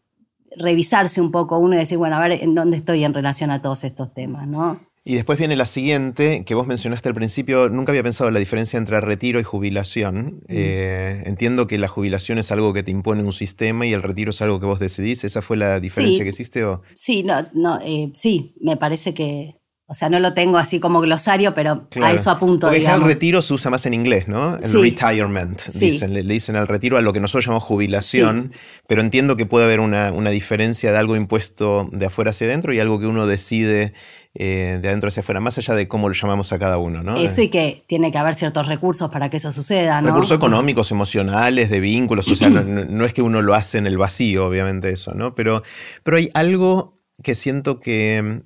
revisarse 0.58 1.20
un 1.20 1.30
poco 1.30 1.58
uno 1.58 1.74
y 1.74 1.78
decir, 1.78 1.96
bueno, 1.96 2.16
a 2.16 2.20
ver, 2.20 2.32
¿en 2.32 2.54
dónde 2.54 2.76
estoy 2.76 3.02
en 3.02 3.14
relación 3.14 3.50
a 3.50 3.62
todos 3.62 3.82
estos 3.84 4.12
temas, 4.12 4.46
¿no? 4.46 4.80
Y 5.08 5.14
después 5.14 5.38
viene 5.38 5.54
la 5.54 5.66
siguiente, 5.66 6.42
que 6.44 6.56
vos 6.56 6.66
mencionaste 6.66 7.08
al 7.08 7.14
principio, 7.14 7.68
nunca 7.68 7.92
había 7.92 8.02
pensado 8.02 8.26
en 8.26 8.34
la 8.34 8.40
diferencia 8.40 8.76
entre 8.76 9.00
retiro 9.00 9.38
y 9.38 9.44
jubilación. 9.44 10.42
Eh, 10.48 11.22
entiendo 11.26 11.68
que 11.68 11.78
la 11.78 11.86
jubilación 11.86 12.38
es 12.38 12.50
algo 12.50 12.72
que 12.72 12.82
te 12.82 12.90
impone 12.90 13.22
un 13.22 13.32
sistema 13.32 13.86
y 13.86 13.92
el 13.92 14.02
retiro 14.02 14.30
es 14.30 14.42
algo 14.42 14.58
que 14.58 14.66
vos 14.66 14.80
decidís. 14.80 15.22
¿Esa 15.22 15.42
fue 15.42 15.56
la 15.58 15.78
diferencia 15.78 16.24
que 16.24 16.30
hiciste? 16.30 16.64
O? 16.64 16.82
Sí, 16.96 17.22
no, 17.22 17.46
no, 17.52 17.78
eh, 17.84 18.10
sí, 18.14 18.56
me 18.60 18.76
parece 18.76 19.14
que, 19.14 19.54
o 19.88 19.94
sea, 19.94 20.08
no 20.08 20.18
lo 20.18 20.34
tengo 20.34 20.58
así 20.58 20.80
como 20.80 21.00
glosario, 21.00 21.54
pero 21.54 21.86
a 22.02 22.10
eso 22.10 22.32
apunto. 22.32 22.66
Porque 22.66 22.84
el 22.84 23.02
retiro 23.02 23.40
se 23.40 23.54
usa 23.54 23.70
más 23.70 23.86
en 23.86 23.94
inglés, 23.94 24.26
¿no? 24.26 24.56
El 24.56 24.72
retirement, 24.72 25.62
dicen, 25.74 26.12
le, 26.12 26.24
dicen 26.24 26.56
al 26.56 26.66
retiro 26.66 26.98
a 26.98 27.02
lo 27.02 27.12
que 27.12 27.20
nosotros 27.20 27.44
llamamos 27.44 27.62
jubilación, 27.62 28.52
pero 28.88 29.00
entiendo 29.00 29.36
que 29.36 29.46
puede 29.46 29.64
haber 29.64 29.78
una, 29.78 30.10
diferencia 30.30 30.90
de 30.90 30.98
algo 30.98 31.14
impuesto 31.14 31.88
de 31.92 32.06
afuera 32.06 32.30
hacia 32.30 32.48
adentro 32.48 32.74
y 32.74 32.80
algo 32.80 32.98
que 32.98 33.06
uno 33.06 33.28
decide 33.28 33.92
eh, 34.34 34.80
de 34.82 34.88
adentro 34.88 35.06
hacia 35.06 35.20
afuera, 35.20 35.40
más 35.40 35.56
allá 35.56 35.76
de 35.76 35.86
cómo 35.86 36.08
lo 36.08 36.14
llamamos 36.14 36.52
a 36.52 36.58
cada 36.58 36.78
uno, 36.78 37.04
¿no? 37.04 37.14
Eso 37.14 37.40
y 37.42 37.48
que 37.48 37.84
tiene 37.86 38.10
que 38.10 38.18
haber 38.18 38.34
ciertos 38.34 38.66
recursos 38.66 39.08
para 39.08 39.30
que 39.30 39.36
eso 39.36 39.52
suceda, 39.52 40.00
¿no? 40.02 40.08
Recursos 40.08 40.36
económicos, 40.36 40.90
emocionales, 40.90 41.70
de 41.70 41.78
vínculos, 41.78 42.28
o 42.28 42.34
sea, 42.34 42.50
no, 42.50 42.64
no, 42.64 43.04
es 43.04 43.14
que 43.14 43.22
uno 43.22 43.40
lo 43.40 43.54
hace 43.54 43.78
en 43.78 43.86
el 43.86 43.98
vacío, 43.98 44.46
obviamente 44.46 44.90
eso, 44.90 45.14
¿no? 45.14 45.36
Pero, 45.36 45.62
pero 46.02 46.16
hay 46.16 46.28
algo 46.34 46.98
que 47.22 47.36
siento 47.36 47.78
que 47.78 48.42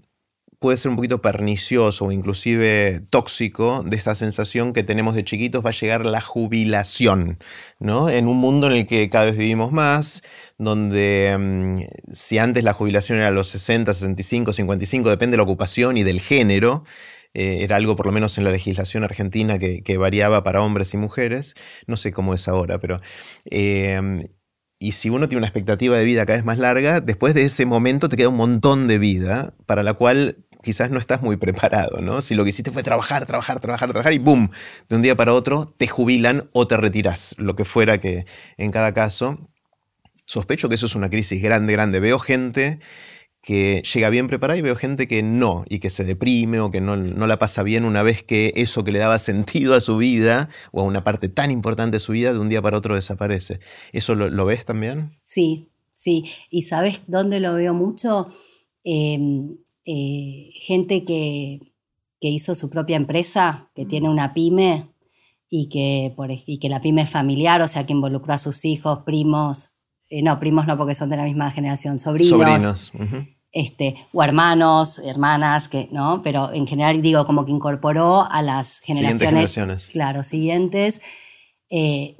puede 0.60 0.76
ser 0.76 0.90
un 0.90 0.96
poquito 0.96 1.22
pernicioso 1.22 2.04
o 2.06 2.12
inclusive 2.12 3.02
tóxico 3.10 3.82
de 3.84 3.96
esta 3.96 4.14
sensación 4.14 4.74
que 4.74 4.82
tenemos 4.82 5.14
de 5.14 5.24
chiquitos 5.24 5.64
va 5.64 5.70
a 5.70 5.72
llegar 5.72 6.04
la 6.04 6.20
jubilación, 6.20 7.38
¿no? 7.78 8.10
En 8.10 8.28
un 8.28 8.36
mundo 8.36 8.66
en 8.68 8.74
el 8.74 8.86
que 8.86 9.08
cada 9.08 9.24
vez 9.24 9.38
vivimos 9.38 9.72
más, 9.72 10.22
donde 10.58 11.36
mm, 11.38 12.12
si 12.12 12.38
antes 12.38 12.62
la 12.62 12.74
jubilación 12.74 13.18
era 13.18 13.28
a 13.28 13.30
los 13.32 13.48
60, 13.48 13.92
65, 13.94 14.52
55, 14.52 15.08
depende 15.08 15.32
de 15.32 15.36
la 15.38 15.44
ocupación 15.44 15.96
y 15.96 16.02
del 16.02 16.20
género, 16.20 16.84
eh, 17.32 17.58
era 17.62 17.76
algo 17.76 17.96
por 17.96 18.06
lo 18.06 18.12
menos 18.12 18.36
en 18.36 18.44
la 18.44 18.50
legislación 18.50 19.02
argentina 19.02 19.58
que, 19.58 19.96
variaba 19.96 20.44
para 20.44 20.62
hombres 20.62 20.92
y 20.92 20.98
mujeres, 20.98 21.54
no 21.86 21.96
sé 21.96 22.12
cómo 22.12 22.34
es 22.34 22.48
ahora, 22.48 22.78
pero... 22.78 23.00
Eh, 23.50 24.24
y 24.82 24.92
si 24.92 25.10
uno 25.10 25.28
tiene 25.28 25.40
una 25.40 25.46
expectativa 25.46 25.98
de 25.98 26.06
vida 26.06 26.24
cada 26.24 26.38
vez 26.38 26.44
más 26.46 26.58
larga, 26.58 27.02
después 27.02 27.34
de 27.34 27.42
ese 27.42 27.66
momento 27.66 28.08
te 28.08 28.16
queda 28.16 28.30
un 28.30 28.36
montón 28.36 28.88
de 28.88 28.98
vida 28.98 29.52
para 29.66 29.82
la 29.82 29.92
cual 29.92 30.46
quizás 30.62 30.90
no 30.90 30.98
estás 30.98 31.22
muy 31.22 31.36
preparado, 31.36 32.00
¿no? 32.00 32.22
Si 32.22 32.34
lo 32.34 32.44
que 32.44 32.50
hiciste 32.50 32.70
fue 32.70 32.82
trabajar, 32.82 33.26
trabajar, 33.26 33.60
trabajar, 33.60 33.90
trabajar 33.90 34.12
y 34.12 34.18
¡boom! 34.18 34.50
De 34.88 34.96
un 34.96 35.02
día 35.02 35.16
para 35.16 35.34
otro 35.34 35.74
te 35.76 35.86
jubilan 35.86 36.48
o 36.52 36.66
te 36.66 36.76
retiras, 36.76 37.34
lo 37.38 37.56
que 37.56 37.64
fuera 37.64 37.98
que 37.98 38.26
en 38.56 38.70
cada 38.70 38.92
caso. 38.92 39.38
Sospecho 40.24 40.68
que 40.68 40.76
eso 40.76 40.86
es 40.86 40.94
una 40.94 41.10
crisis 41.10 41.42
grande, 41.42 41.72
grande. 41.72 41.98
Veo 41.98 42.20
gente 42.20 42.78
que 43.42 43.82
llega 43.82 44.10
bien 44.10 44.28
preparada 44.28 44.58
y 44.58 44.62
veo 44.62 44.76
gente 44.76 45.08
que 45.08 45.22
no, 45.22 45.64
y 45.68 45.78
que 45.78 45.90
se 45.90 46.04
deprime 46.04 46.60
o 46.60 46.70
que 46.70 46.80
no, 46.80 46.96
la 46.96 47.38
pasa 47.38 47.62
bien 47.62 47.84
una 47.84 48.02
vez 48.02 48.22
que 48.22 48.52
eso 48.54 48.84
que 48.84 48.92
le 48.92 48.98
daba 48.98 49.18
sentido 49.18 49.74
a 49.74 49.80
su 49.80 49.96
vida 49.96 50.50
o 50.72 50.82
a 50.82 50.84
una 50.84 51.04
parte 51.04 51.28
tan 51.28 51.50
importante 51.50 51.96
de 51.96 52.00
su 52.00 52.12
vida 52.12 52.32
de 52.32 52.38
un 52.38 52.48
día 52.48 52.60
para 52.62 52.76
otro 52.76 52.94
desaparece. 52.94 53.60
¿Eso 53.92 54.14
lo, 54.14 54.44
ves 54.44 54.64
también? 54.64 55.18
Sí, 55.22 55.70
sí. 55.90 56.30
¿Y 56.50 56.62
sabes 56.62 57.00
dónde 57.06 57.40
lo 57.40 57.54
veo 57.54 57.72
mucho? 57.72 58.28
Em, 58.84 59.56
eh, 59.92 60.52
gente 60.60 61.04
que, 61.04 61.58
hizo 62.20 62.54
su 62.54 62.70
propia 62.70 62.96
empresa, 62.96 63.70
que 63.74 63.84
tiene 63.84 64.08
una 64.08 64.34
pyme 64.34 64.94
y 65.48 65.68
que, 65.68 66.12
por, 66.14 66.30
y 66.30 66.60
que 66.60 66.68
la 66.68 66.80
pyme 66.80 67.02
es 67.02 67.10
familiar, 67.10 67.60
o 67.60 67.66
sea, 67.66 67.86
que 67.86 67.92
involucró 67.92 68.34
a 68.34 68.38
sus 68.38 68.64
hijos, 68.64 69.00
primos, 69.00 69.72
eh, 70.08 70.22
no, 70.22 70.38
primos 70.38 70.68
no 70.68 70.76
porque 70.78 70.94
son 70.94 71.08
de 71.08 71.16
la 71.16 71.24
misma 71.24 71.50
generación, 71.50 71.98
sobrinos. 71.98 72.92
Este, 73.50 73.96
o 74.12 74.22
hermanos, 74.22 75.00
hermanas, 75.00 75.66
que, 75.66 75.88
¿no? 75.90 76.20
Pero 76.22 76.52
en 76.52 76.68
general 76.68 77.02
digo, 77.02 77.26
como 77.26 77.44
que 77.44 77.50
incorporó 77.50 78.30
a 78.30 78.42
las 78.42 78.78
generaciones, 78.78 79.88
claro, 79.90 80.22
siguientes, 80.22 81.00
eh, 81.68 82.16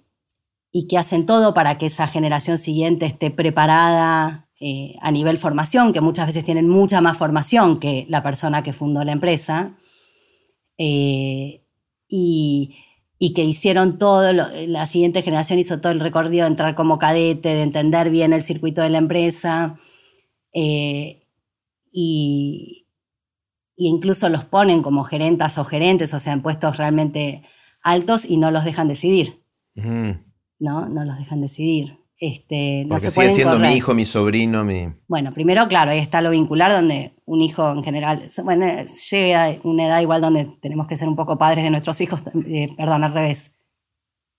y 0.72 0.88
que 0.88 0.98
hacen 0.98 1.24
todo 1.24 1.54
para 1.54 1.78
que 1.78 1.86
esa 1.86 2.08
generación 2.08 2.58
siguiente 2.58 3.06
esté 3.06 3.30
preparada 3.30 4.49
eh, 4.62 4.94
a 5.00 5.10
nivel 5.10 5.38
formación, 5.38 5.90
que 5.90 6.02
muchas 6.02 6.26
veces 6.26 6.44
tienen 6.44 6.68
mucha 6.68 7.00
más 7.00 7.16
formación 7.16 7.80
que 7.80 8.04
la 8.10 8.22
persona 8.22 8.62
que 8.62 8.74
fundó 8.74 9.02
la 9.04 9.12
empresa, 9.12 9.78
eh, 10.76 11.64
y, 12.06 12.76
que 13.34 13.42
hicieron 13.42 13.98
todo, 13.98 14.32
la 14.32 14.86
siguiente 14.86 15.22
generación 15.22 15.58
hizo 15.58 15.80
todo 15.80 15.92
el 15.92 16.00
recorrido 16.00 16.44
de 16.44 16.50
entrar 16.50 16.74
como 16.74 16.98
cadete, 16.98 17.48
de 17.48 17.62
entender 17.62 18.10
bien 18.10 18.34
el 18.34 18.42
circuito 18.42 18.82
de 18.82 18.90
la 18.90 18.98
empresa, 18.98 19.78
eh, 20.52 21.26
y, 21.90 22.86
incluso 23.76 24.28
los 24.28 24.44
ponen 24.44 24.82
como 24.82 25.04
gerentas 25.04 25.56
o 25.56 25.64
gerentes, 25.64 26.12
o 26.12 26.18
sea, 26.18 26.34
en 26.34 26.42
puestos 26.42 26.76
realmente 26.76 27.44
altos 27.82 28.26
y 28.26 28.36
no 28.36 28.50
los 28.50 28.66
dejan 28.66 28.88
decidir. 28.88 29.42
¿No? 29.74 30.86
No 30.86 31.04
los 31.06 31.16
dejan 31.18 31.40
decidir. 31.40 31.99
Este, 32.22 32.84
Porque 32.86 33.06
no 33.06 33.10
sigue 33.10 33.30
siendo 33.30 33.58
mi 33.58 33.72
hijo, 33.72 33.94
mi 33.94 34.04
sobrino, 34.04 34.62
mi... 34.62 34.92
Bueno, 35.08 35.32
primero, 35.32 35.66
claro, 35.68 35.92
ahí 35.92 36.00
está 36.00 36.20
lo 36.20 36.30
vincular, 36.30 36.70
donde 36.70 37.14
un 37.24 37.40
hijo 37.40 37.72
en 37.72 37.82
general, 37.82 38.28
bueno, 38.44 38.66
llega 39.10 39.46
a 39.46 39.56
una 39.64 39.86
edad 39.86 40.00
igual 40.02 40.20
donde 40.20 40.46
tenemos 40.60 40.86
que 40.86 40.96
ser 40.96 41.08
un 41.08 41.16
poco 41.16 41.38
padres 41.38 41.64
de 41.64 41.70
nuestros 41.70 41.98
hijos, 42.02 42.22
eh, 42.46 42.68
perdón, 42.76 43.04
al 43.04 43.14
revés. 43.14 43.52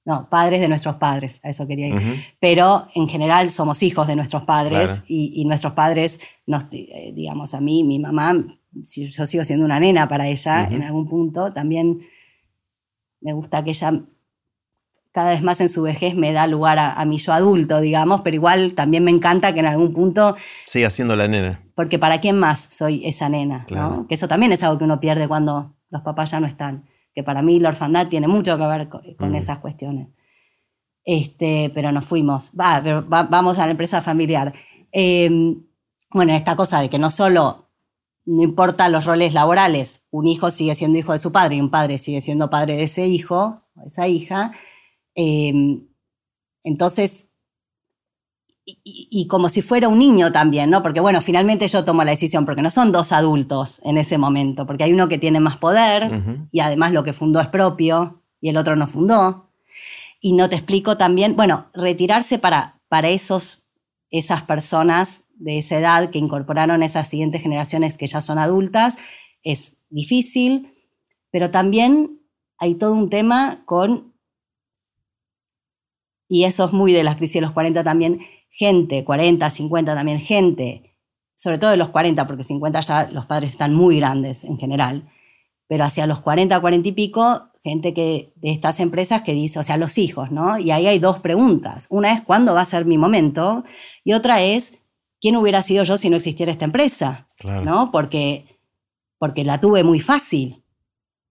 No, 0.06 0.30
padres 0.30 0.62
de 0.62 0.68
nuestros 0.68 0.98
padres, 0.98 1.40
a 1.44 1.50
eso 1.50 1.66
quería 1.66 1.88
ir. 1.88 2.02
Pero 2.40 2.88
en 2.94 3.10
general 3.10 3.50
somos 3.50 3.82
hijos 3.82 4.06
de 4.06 4.16
nuestros 4.16 4.46
padres 4.46 5.02
y, 5.08 5.44
nuestros 5.46 5.74
padres, 5.74 6.20
nos, 6.46 6.66
eh, 6.72 7.14
digamos, 7.16 7.56
a 7.56 7.62
mí, 7.62 7.84
mi 7.84 7.98
mamá, 7.98 8.46
si 8.84 9.10
yo 9.10 9.26
sigo 9.26 9.44
siendo 9.44 9.66
una 9.66 9.80
nena 9.80 10.08
para 10.08 10.28
ella 10.28 10.66
en 10.66 10.84
algún 10.84 11.08
punto, 11.08 11.52
también 11.52 12.02
me 13.22 13.34
gusta 13.34 13.64
que 13.64 13.72
ella 13.72 14.04
cada 15.12 15.32
vez 15.32 15.42
más 15.42 15.60
en 15.62 15.70
su 15.70 15.82
vejez 15.82 16.16
me 16.16 16.32
da 16.32 16.48
lugar 16.48 16.80
a, 16.80 17.04
mi 17.06 17.18
yo 17.18 17.34
adulto, 17.34 17.82
digamos, 17.82 18.22
pero 18.22 18.36
igual 18.36 18.74
también 18.74 19.04
me 19.04 19.12
encanta 19.12 19.54
que 19.54 19.60
en 19.60 19.66
algún 19.66 19.94
punto... 19.94 20.36
Siga 20.66 20.90
siendo 20.90 21.16
la 21.16 21.28
nena. 21.28 21.62
Porque 21.76 22.00
para 22.00 22.22
quién 22.22 22.40
más 22.40 22.68
soy 22.70 23.06
esa 23.06 23.28
nena, 23.28 23.66
¿no? 23.70 24.08
Que 24.08 24.16
eso 24.16 24.28
también 24.28 24.54
es 24.54 24.64
algo 24.64 24.78
que 24.78 24.86
uno 24.86 25.00
pierde 25.00 25.28
cuando 25.28 25.76
los 25.90 26.02
papás 26.02 26.32
ya 26.32 26.40
no 26.40 26.48
están. 26.48 26.86
Que 27.14 27.24
para 27.24 27.42
mí 27.42 27.60
la 27.60 27.70
orfandad 27.70 28.08
tiene 28.08 28.28
mucho 28.28 28.58
que 28.58 28.66
ver 28.66 28.88
con, 28.88 29.02
mm. 29.32 29.36
esas 29.36 29.60
cuestiones. 29.60 30.08
Este, 31.04 31.72
pero 31.74 31.92
nos 31.92 32.06
fuimos. 32.06 32.52
Va, 32.58 32.82
vamos 32.82 33.60
a 33.60 33.66
la 33.66 33.72
empresa 33.72 34.02
familiar. 34.02 34.54
Em, 34.94 35.64
bueno, 36.12 36.34
esta 36.34 36.56
cosa 36.56 36.80
de 36.80 36.90
que 36.90 37.00
no 37.00 37.10
solo 37.10 37.70
no 38.26 38.44
importa 38.44 38.88
los 38.88 39.06
roles 39.06 39.34
laborales, 39.34 40.02
un 40.12 40.28
hijo 40.28 40.52
sigue 40.52 40.76
siendo 40.76 40.98
hijo 40.98 41.12
de 41.12 41.20
su 41.20 41.32
padre 41.32 41.56
y 41.56 41.62
un 41.62 41.72
padre 41.72 41.98
sigue 41.98 42.22
siendo 42.22 42.50
padre 42.50 42.76
de 42.76 42.84
ese 42.84 43.08
hijo 43.08 43.64
o 43.76 43.86
esa 43.86 44.08
hija, 44.08 44.52
Em, 45.16 45.88
entonces, 46.64 47.28
y, 48.66 49.28
como 49.28 49.50
si 49.50 49.62
fuera 49.62 49.88
un 49.88 50.00
niño 50.00 50.32
también, 50.32 50.70
¿no? 50.70 50.84
Porque 50.84 51.00
bueno, 51.00 51.20
finalmente 51.22 51.68
yo 51.68 51.84
tomo 51.84 52.04
la 52.04 52.12
decisión, 52.12 52.46
porque 52.46 52.62
no 52.62 52.72
son 52.72 52.92
dos 52.92 53.12
adultos 53.12 53.82
en 53.84 53.98
ese 53.98 54.18
momento, 54.18 54.66
porque 54.66 54.84
hay 54.84 54.94
uno 54.94 55.10
que 55.10 55.18
tiene 55.18 55.40
más 55.40 55.58
poder 55.58 56.12
y 56.52 56.60
además 56.60 56.94
lo 56.94 57.04
que 57.04 57.14
fundó 57.14 57.42
es 57.42 57.48
propio 57.48 58.24
y 58.40 58.50
el 58.50 58.58
otro 58.58 58.76
no 58.76 58.88
fundó. 58.88 59.50
Y 60.22 60.34
no 60.34 60.48
te 60.50 60.56
explico 60.56 60.98
también, 60.98 61.36
bueno, 61.36 61.68
retirarse 61.74 62.38
para, 62.38 62.80
para 62.88 63.10
esos, 63.10 63.64
esas 64.12 64.44
personas 64.44 65.22
de 65.34 65.58
esa 65.58 65.80
edad 65.80 66.12
que 66.12 66.20
incorporaron 66.20 66.84
esas 66.84 67.10
siguientes 67.10 67.42
generaciones 67.42 67.98
que 67.98 68.06
ya 68.06 68.22
son 68.22 68.38
adultas 68.38 68.98
es 69.44 69.78
difícil, 69.90 70.74
pero 71.32 71.50
también 71.50 72.22
hay 72.60 72.76
todo 72.76 72.94
un 72.94 73.10
tema 73.10 73.64
con 73.66 74.11
y 76.32 76.46
eso 76.46 76.64
es 76.64 76.72
muy 76.72 76.94
de 76.94 77.04
las 77.04 77.18
crisis 77.18 77.36
de 77.36 77.42
los 77.42 77.52
40 77.52 77.84
también, 77.84 78.22
gente, 78.50 79.04
40, 79.04 79.50
50 79.50 79.94
también, 79.94 80.18
gente, 80.22 80.96
sobre 81.36 81.58
todo 81.58 81.72
de 81.72 81.78
los 81.78 81.90
40, 81.90 82.26
porque 82.26 82.46
50 82.46 82.80
ya 82.80 83.10
los 83.12 83.26
padres 83.26 83.50
están 83.50 83.74
muy 83.74 83.98
grandes 83.98 84.46
en 84.46 84.58
general, 84.58 85.10
pero 85.68 85.84
hacia 85.84 86.08
los 86.08 86.22
40, 86.22 86.58
40 86.58 86.88
y 86.88 86.92
pico, 86.94 87.50
gente 87.66 87.94
que 87.94 88.32
de 88.38 88.52
estas 88.52 88.80
empresas 88.80 89.24
que 89.24 89.34
dice, 89.34 89.60
o 89.60 89.64
sea, 89.66 89.76
los 89.76 89.98
hijos, 89.98 90.32
¿no? 90.32 90.58
Y 90.58 90.72
ahí 90.72 90.88
hay 90.88 91.00
dos 91.00 91.20
preguntas. 91.20 91.88
Una 91.90 92.14
es, 92.14 92.22
¿cuándo 92.22 92.54
va 92.54 92.62
a 92.62 92.66
ser 92.66 92.86
mi 92.86 92.98
momento? 92.98 93.66
Y 94.06 94.14
otra 94.14 94.42
es, 94.42 94.76
¿quién 95.20 95.36
hubiera 95.36 95.62
sido 95.64 95.84
yo 95.84 95.98
si 95.98 96.10
no 96.10 96.16
existiera 96.16 96.54
esta 96.54 96.64
empresa? 96.64 97.28
¿No? 97.44 97.92
Porque, 97.92 98.46
porque 99.18 99.44
la 99.44 99.60
tuve 99.60 99.84
muy 99.84 100.00
fácil 100.00 100.64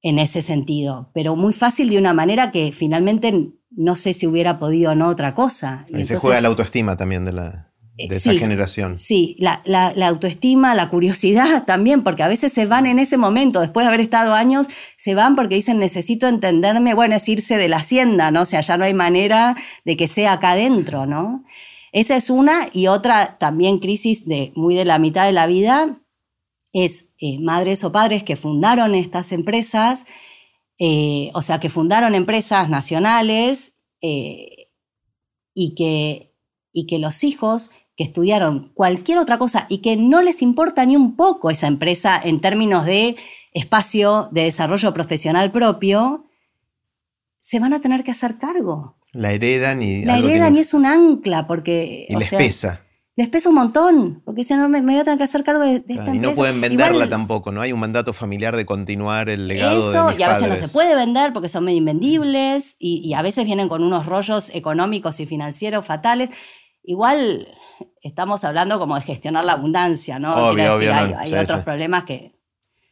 en 0.02 0.18
ese 0.18 0.42
sentido, 0.42 1.10
pero 1.14 1.36
muy 1.36 1.54
fácil 1.54 1.88
de 1.88 1.96
una 1.96 2.12
manera 2.12 2.52
que 2.52 2.72
finalmente 2.72 3.54
no 3.70 3.96
sé 3.96 4.12
si 4.12 4.26
hubiera 4.26 4.58
podido 4.58 4.92
o 4.92 4.94
no 4.94 5.08
otra 5.08 5.34
cosa. 5.34 5.86
Ahí 5.92 6.04
se 6.04 6.16
juega 6.16 6.40
la 6.40 6.48
autoestima 6.48 6.96
también 6.96 7.24
de, 7.24 7.32
la, 7.32 7.72
de 8.08 8.14
eh, 8.14 8.16
esa 8.18 8.32
generación. 8.32 8.98
Sí, 8.98 9.36
la, 9.38 9.62
autoestima, 10.06 10.74
la 10.74 10.88
curiosidad 10.88 11.64
también, 11.66 12.02
porque 12.02 12.22
a 12.22 12.28
veces 12.28 12.52
se 12.52 12.66
van 12.66 12.86
en 12.86 12.98
ese 12.98 13.16
momento, 13.16 13.60
después 13.60 13.84
de 13.84 13.88
haber 13.88 14.00
estado 14.00 14.34
años, 14.34 14.66
se 14.96 15.14
van 15.14 15.36
porque 15.36 15.54
dicen 15.54 15.78
necesito 15.78 16.26
entenderme, 16.26 16.94
bueno, 16.94 17.14
es 17.14 17.28
irse 17.28 17.56
de 17.56 17.68
la 17.68 17.78
hacienda, 17.78 18.30
¿no? 18.30 18.42
O 18.42 18.46
sea, 18.46 18.60
ya 18.60 18.76
no 18.76 18.84
hay 18.84 18.94
manera 18.94 19.56
de 19.84 19.96
que 19.96 20.08
sea 20.08 20.34
acá 20.34 20.52
adentro, 20.52 21.06
¿no? 21.06 21.44
Esa 21.92 22.16
es 22.16 22.30
una 22.30 22.68
y 22.72 22.86
otra 22.86 23.36
también 23.38 23.78
crisis 23.78 24.26
de 24.26 24.52
muy 24.54 24.76
de 24.76 24.84
la 24.84 24.98
mitad 24.98 25.26
de 25.26 25.32
la 25.32 25.46
vida 25.46 25.98
es 26.72 27.06
eh, 27.18 27.38
madres 27.40 27.82
o 27.82 27.90
padres 27.90 28.22
que 28.22 28.36
fundaron 28.36 28.94
estas 28.94 29.32
empresas, 29.32 30.04
eh, 30.82 31.30
o 31.34 31.42
sea, 31.42 31.60
que 31.60 31.68
fundaron 31.68 32.14
empresas 32.14 32.70
nacionales 32.70 33.72
eh, 34.00 34.70
y, 35.54 35.74
que, 35.74 36.34
y 36.72 36.86
que 36.86 36.98
los 36.98 37.22
hijos 37.22 37.70
que 37.96 38.04
estudiaron 38.04 38.72
cualquier 38.72 39.18
otra 39.18 39.36
cosa 39.36 39.66
y 39.68 39.82
que 39.82 39.98
no 39.98 40.22
les 40.22 40.40
importa 40.40 40.86
ni 40.86 40.96
un 40.96 41.16
poco 41.16 41.50
esa 41.50 41.66
empresa 41.66 42.18
en 42.22 42.40
términos 42.40 42.86
de 42.86 43.14
espacio 43.52 44.30
de 44.32 44.44
desarrollo 44.44 44.94
profesional 44.94 45.52
propio, 45.52 46.24
se 47.40 47.60
van 47.60 47.74
a 47.74 47.82
tener 47.82 48.02
que 48.02 48.12
hacer 48.12 48.38
cargo. 48.38 48.96
La 49.12 49.32
heredan 49.32 49.82
y... 49.82 50.06
La 50.06 50.16
heredan 50.16 50.56
y 50.56 50.60
es 50.60 50.72
un 50.72 50.86
ancla 50.86 51.46
porque... 51.46 52.06
Y 52.08 52.16
les 52.16 52.30
pesa 52.30 52.86
les 53.16 53.28
pesa 53.28 53.48
un 53.48 53.56
montón, 53.56 54.22
porque 54.24 54.44
si 54.44 54.54
no 54.54 54.68
me, 54.68 54.80
voy 54.80 54.96
a 54.96 55.04
tener 55.04 55.18
que 55.18 55.24
hacer 55.24 55.42
cargo 55.44 55.60
de, 55.60 55.76
esta 55.76 55.92
empresa. 55.92 56.16
Y 56.16 56.18
no 56.20 56.32
pueden 56.32 56.60
venderla 56.60 57.08
tampoco, 57.08 57.52
¿no? 57.52 57.60
Hay 57.60 57.72
un 57.72 57.80
mandato 57.80 58.12
familiar 58.12 58.56
de 58.56 58.64
continuar 58.64 59.28
el 59.28 59.48
legado 59.48 59.90
Eso, 59.90 60.06
de 60.06 60.12
mis 60.12 60.20
y 60.20 60.22
a 60.22 60.28
veces 60.28 60.48
no 60.48 60.56
se 60.56 60.68
puede 60.68 60.94
vender 60.94 61.32
porque 61.32 61.48
son 61.48 61.64
medio 61.64 61.78
invendibles, 61.78 62.76
y, 62.78 63.12
a 63.14 63.22
veces 63.22 63.44
vienen 63.44 63.68
con 63.68 63.82
unos 63.82 64.06
rollos 64.06 64.50
económicos 64.54 65.20
y 65.20 65.26
financieros 65.26 65.84
fatales. 65.84 66.30
Igual 66.82 67.46
estamos 68.02 68.44
hablando 68.44 68.78
como 68.78 68.94
de 68.94 69.02
gestionar 69.02 69.44
la 69.44 69.52
abundancia, 69.52 70.18
¿no? 70.18 70.34
Obvio, 70.34 70.78
decir, 70.78 70.90
hay, 70.90 71.34
otros 71.34 71.60
problemas 71.60 72.04
que... 72.04 72.38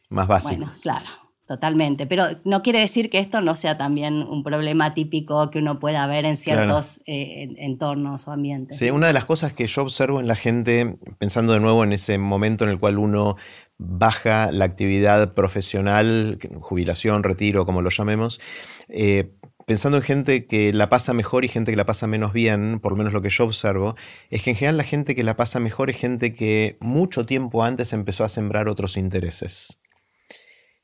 Más 0.09 0.27
básicos. 0.27 0.57
Bueno, 0.57 0.73
claro. 0.81 1.28
Totalmente, 1.49 2.05
pero 2.05 2.25
no 2.43 2.61
quiere 2.61 2.77
decir 2.77 3.09
que 3.09 3.17
esto 3.17 3.41
no 3.41 3.55
sea 3.55 3.75
también 3.75 4.21
un 4.21 4.43
problema 4.43 4.93
típico 4.93 5.49
que 5.49 5.57
uno 5.57 5.79
pueda 5.79 6.05
ver 6.05 6.25
en 6.25 6.37
ciertos 6.37 7.01
eh, 7.07 7.55
entornos 7.57 8.27
o 8.27 8.31
ambientes. 8.31 8.77
Sí, 8.77 8.91
una 8.91 9.07
de 9.07 9.13
las 9.13 9.25
cosas 9.25 9.51
que 9.53 9.65
yo 9.65 9.81
observo 9.81 10.19
en 10.19 10.27
la 10.27 10.35
gente, 10.35 10.99
pensando 11.17 11.53
de 11.53 11.59
nuevo 11.59 11.83
en 11.83 11.91
ese 11.91 12.19
momento 12.19 12.65
en 12.65 12.69
el 12.69 12.77
cual 12.77 12.99
uno 12.99 13.35
baja 13.79 14.51
la 14.51 14.65
actividad 14.65 15.33
profesional, 15.33 16.37
jubilación, 16.59 17.23
retiro, 17.23 17.65
como 17.65 17.81
lo 17.81 17.89
llamemos, 17.89 18.39
eh, 18.87 19.31
pensando 19.65 19.97
en 19.97 20.03
gente 20.03 20.45
que 20.45 20.71
la 20.71 20.87
pasa 20.87 21.15
mejor 21.15 21.45
y 21.45 21.47
gente 21.47 21.71
que 21.71 21.77
la 21.77 21.87
pasa 21.87 22.05
menos 22.05 22.31
bien, 22.31 22.79
por 22.79 22.91
lo 22.91 22.97
menos 22.99 23.11
lo 23.11 23.23
que 23.23 23.31
yo 23.31 23.45
observo, 23.45 23.95
es 24.29 24.43
que 24.43 24.51
en 24.51 24.55
general 24.55 24.77
la 24.77 24.83
gente 24.83 25.15
que 25.15 25.23
la 25.23 25.35
pasa 25.35 25.59
mejor 25.59 25.89
es 25.89 25.97
gente 25.97 26.31
que 26.31 26.77
mucho 26.79 27.25
tiempo 27.25 27.63
antes 27.63 27.91
empezó 27.91 28.23
a 28.23 28.27
sembrar 28.27 28.69
otros 28.69 28.97
intereses 28.97 29.81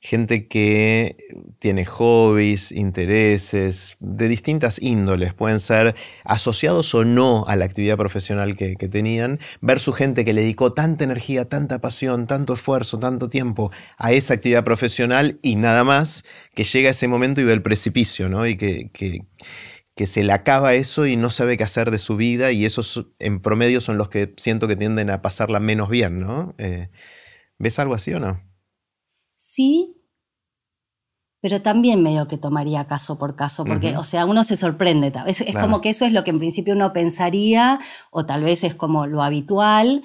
gente 0.06 0.48
que 0.48 1.18
tiene 1.58 1.84
hobbies, 1.84 2.72
intereses 2.72 3.98
de 4.00 4.28
distintas 4.28 4.80
índoles, 4.80 5.34
pueden 5.34 5.58
ser 5.58 5.96
asociados 6.24 6.94
o 6.94 7.04
no 7.04 7.44
a 7.48 7.56
la 7.56 7.66
actividad 7.66 7.98
profesional 7.98 8.56
que, 8.56 8.76
tenían, 8.76 9.40
versus 9.62 9.96
gente 9.96 10.24
que 10.24 10.34
le 10.34 10.42
dedicó 10.42 10.74
tanta 10.74 11.04
energía, 11.04 11.50
tanta 11.50 11.82
pasión, 11.82 12.28
tanto 12.28 12.54
esfuerzo, 12.54 13.00
tanto 13.00 13.30
tiempo 13.30 13.72
a 13.98 14.12
esa 14.12 14.36
actividad 14.36 14.64
profesional 14.64 15.40
y 15.42 15.56
nada 15.56 15.84
más, 15.84 16.24
que 16.54 16.64
llega 16.64 16.90
a 16.90 16.92
ese 16.92 17.08
momento 17.08 17.42
y 17.42 17.46
ve 17.46 17.54
el 17.54 17.64
precipicio, 17.64 18.30
¿no? 18.30 18.46
Y 18.46 18.58
que, 18.58 18.92
que, 18.94 20.06
se 20.06 20.24
le 20.24 20.34
acaba 20.34 20.76
eso 20.76 21.08
y 21.08 21.16
no 21.16 21.32
sabe 21.32 21.58
qué 21.58 21.64
hacer 21.64 21.90
de 21.90 21.98
su 21.98 22.16
vida 22.16 22.52
y 22.52 22.66
esos 22.66 23.08
en 23.18 23.42
promedio 23.42 23.82
son 23.82 23.98
los 23.98 24.10
que 24.10 24.34
siento 24.38 24.68
que 24.68 24.76
tienden 24.76 25.10
a 25.10 25.24
pasarla 25.24 25.60
menos 25.60 25.90
bien, 25.90 26.20
¿no? 26.20 26.54
Eh, 26.60 26.90
¿Ves 27.58 27.80
algo 27.80 27.96
así 27.96 28.14
o 28.14 28.20
no? 28.20 28.44
Sí, 29.38 29.95
pero 31.46 31.62
también 31.62 32.02
medio 32.02 32.28
que 32.28 32.40
tomaría 32.40 32.88
caso 32.88 33.20
por 33.20 33.36
caso, 33.36 33.66
porque, 33.66 33.96
o 33.98 34.04
sea, 34.04 34.26
uno 34.26 34.44
se 34.44 34.56
sorprende. 34.56 35.14
Es, 35.28 35.42
es 35.42 35.56
como 35.56 35.80
que 35.80 35.90
eso 35.90 36.04
es 36.04 36.12
lo 36.12 36.24
que 36.24 36.32
en 36.32 36.40
principio 36.40 36.74
uno 36.74 36.92
pensaría, 36.92 37.80
o 38.10 38.26
tal 38.26 38.42
vez 38.42 38.64
es 38.64 38.74
como 38.74 39.06
lo 39.06 39.22
habitual, 39.22 40.02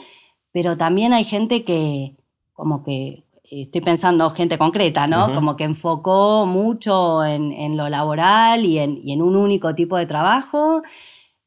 pero 0.52 0.76
también 0.76 1.14
hay 1.14 1.24
gente 1.24 1.64
que, 1.64 2.14
como 2.52 2.84
que, 2.84 3.24
estoy 3.44 3.80
pensando 3.80 4.28
gente 4.28 4.58
concreta, 4.58 5.06
¿no? 5.06 5.34
Como 5.34 5.56
que 5.56 5.64
enfocó 5.64 6.44
mucho 6.44 7.24
en, 7.24 7.74
lo 7.74 7.88
laboral 7.88 8.66
y 8.66 8.78
en, 8.78 9.00
y 9.02 9.14
en, 9.14 9.22
un 9.22 9.34
único 9.34 9.74
tipo 9.74 9.96
de 9.96 10.04
trabajo. 10.04 10.82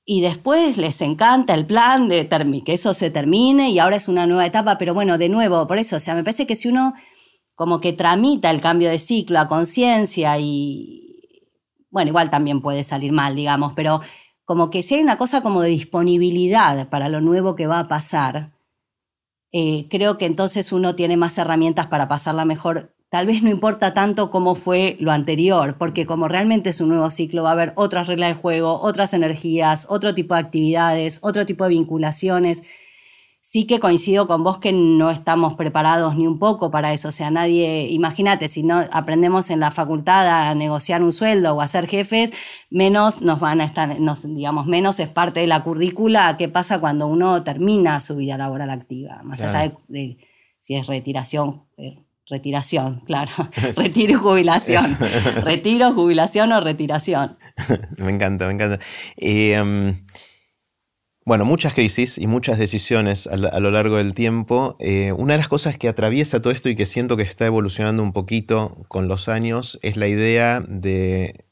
Y 0.06 0.22
después 0.22 0.80
les 0.80 1.02
encanta 1.02 1.54
el 1.54 1.68
plan 1.68 2.10
de 2.10 2.28
que 2.66 2.74
eso 2.74 2.96
se 2.96 3.12
termine 3.12 3.70
y 3.70 3.78
ahora 3.78 3.98
es 3.98 4.08
una 4.08 4.26
nueva 4.26 4.48
etapa, 4.48 4.80
pero 4.80 4.96
bueno, 4.96 5.20
de 5.20 5.30
nuevo, 5.30 5.68
por 5.68 5.78
eso, 5.78 5.98
o 5.98 6.00
sea, 6.00 6.16
me 6.16 6.24
parece 6.24 6.48
que 6.48 6.56
si 6.56 6.68
uno 6.68 6.96
como 7.56 7.80
que 7.80 7.94
tramita 7.94 8.50
el 8.50 8.62
cambio 8.62 8.90
de 8.90 9.00
ciclo 9.00 9.40
a 9.40 9.48
conciencia 9.48 10.38
y, 10.40 11.30
bueno, 11.90 12.10
igual 12.10 12.30
también 12.30 12.62
puede 12.62 12.84
salir 12.84 13.12
mal, 13.12 13.36
digamos, 13.36 13.74
pero 13.74 14.02
como 14.46 14.70
que 14.70 14.84
si 14.84 14.96
hay 14.96 15.02
una 15.02 15.18
cosa 15.18 15.42
como 15.42 15.62
de 15.62 15.70
disponibilidad 15.70 16.90
para 16.90 17.10
lo 17.10 17.22
nuevo 17.22 17.56
que 17.56 17.68
va 17.68 17.80
a 17.80 17.88
pasar, 17.88 18.52
eh, 19.52 19.88
creo 19.90 20.18
que 20.18 20.26
entonces 20.26 20.72
uno 20.72 20.96
tiene 20.96 21.16
más 21.16 21.38
herramientas 21.38 21.88
para 21.88 22.08
pasarla 22.08 22.44
mejor. 22.44 22.96
Tal 23.10 23.28
vez 23.28 23.44
no 23.44 23.52
importa 23.52 23.94
tanto 23.94 24.32
cómo 24.32 24.56
fue 24.56 24.98
lo 25.00 25.12
anterior, 25.12 25.78
porque 25.78 26.08
como 26.08 26.28
realmente 26.28 26.72
es 26.72 26.82
un 26.82 26.90
nuevo 26.90 27.12
ciclo, 27.12 27.44
va 27.44 27.50
a 27.50 27.54
haber 27.54 27.74
otras 27.76 28.08
reglas 28.08 28.30
de 28.30 28.42
juego, 28.42 28.82
otras 28.82 29.14
energías, 29.14 29.86
otro 29.88 30.16
tipo 30.16 30.34
de 30.34 30.42
actividades, 30.42 31.20
otro 31.22 31.46
tipo 31.46 31.64
de 31.66 31.70
vinculaciones 31.70 32.64
sí 33.46 33.68
que 33.68 33.82
coincido 33.82 34.26
con 34.26 34.42
vos 34.42 34.58
que 34.58 34.72
no 34.72 35.12
estamos 35.12 35.56
preparados 35.56 36.16
ni 36.16 36.26
un 36.26 36.40
poco 36.40 36.72
para 36.72 36.94
eso. 36.94 37.10
O 37.10 37.12
sea, 37.12 37.30
nadie, 37.30 37.90
imagínate, 37.90 38.48
si 38.48 38.64
no 38.64 38.86
aprendemos 38.90 39.50
en 39.50 39.60
la 39.60 39.70
facultad 39.70 40.50
a 40.50 40.56
negociar 40.56 41.04
un 41.04 41.12
sueldo 41.12 41.54
o 41.54 41.60
a 41.60 41.68
ser 41.68 41.88
jefes, 41.88 42.32
menos 42.70 43.22
nos 43.22 43.42
van 43.42 43.60
a 43.60 43.66
estar, 43.66 44.00
nos, 44.00 44.34
digamos, 44.34 44.66
menos 44.66 44.98
es 45.02 45.10
parte 45.10 45.42
de 45.42 45.48
la 45.48 45.62
currícula. 45.62 46.38
¿Qué 46.38 46.48
pasa 46.48 46.80
cuando 46.80 47.08
uno 47.08 47.44
termina 47.44 48.00
su 48.00 48.16
vida 48.16 48.38
laboral 48.38 48.70
activa? 48.70 49.20
Más 49.24 49.42
allá 49.42 49.74
de, 49.90 50.18
si 50.62 50.76
es 50.76 50.88
retiración. 50.88 51.66
Eh, 51.76 51.98
retiración, 52.30 53.02
claro. 53.06 53.32
Retiro 53.76 54.14
y 54.14 54.16
jubilación. 54.16 54.86
Retiro, 55.42 55.92
jubilación 55.92 56.54
o 56.54 56.62
retiración. 56.62 57.38
me 57.98 58.10
encanta, 58.10 58.48
me 58.48 58.54
encanta. 58.54 58.80
Eh, 59.18 59.62
bueno, 61.26 61.46
muchas 61.46 61.74
crisis 61.74 62.18
y 62.18 62.28
muchas 62.28 62.58
decisiones 62.58 63.28
a, 63.28 63.38
lo 63.38 63.72
largo 63.72 63.98
del 63.98 64.14
tiempo. 64.14 64.76
Eh, 64.80 65.14
una 65.14 65.34
de 65.34 65.38
las 65.38 65.48
cosas 65.48 65.78
que 65.78 65.88
atraviesa 65.88 66.42
todo 66.42 66.52
esto 66.52 66.70
y 66.70 66.76
que 66.76 66.86
siento 66.86 67.16
que 67.16 67.24
está 67.24 67.46
evolucionando 67.46 68.04
un 68.04 68.12
poquito 68.12 68.86
con 68.90 69.08
los 69.08 69.30
años 69.30 69.80
es 69.82 69.96
la 69.96 70.08
idea 70.08 70.62
de 70.68 71.46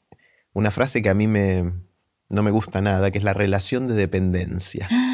una 0.52 0.70
frase 0.70 1.00
que 1.00 1.08
a 1.08 1.14
mí 1.14 1.26
me, 1.26 1.72
no 2.28 2.42
me 2.42 2.50
gusta 2.50 2.82
nada, 2.82 3.10
que 3.10 3.18
es 3.18 3.24
la 3.24 3.34
relación 3.34 3.86
de 3.86 3.94
dependencia. 3.94 4.88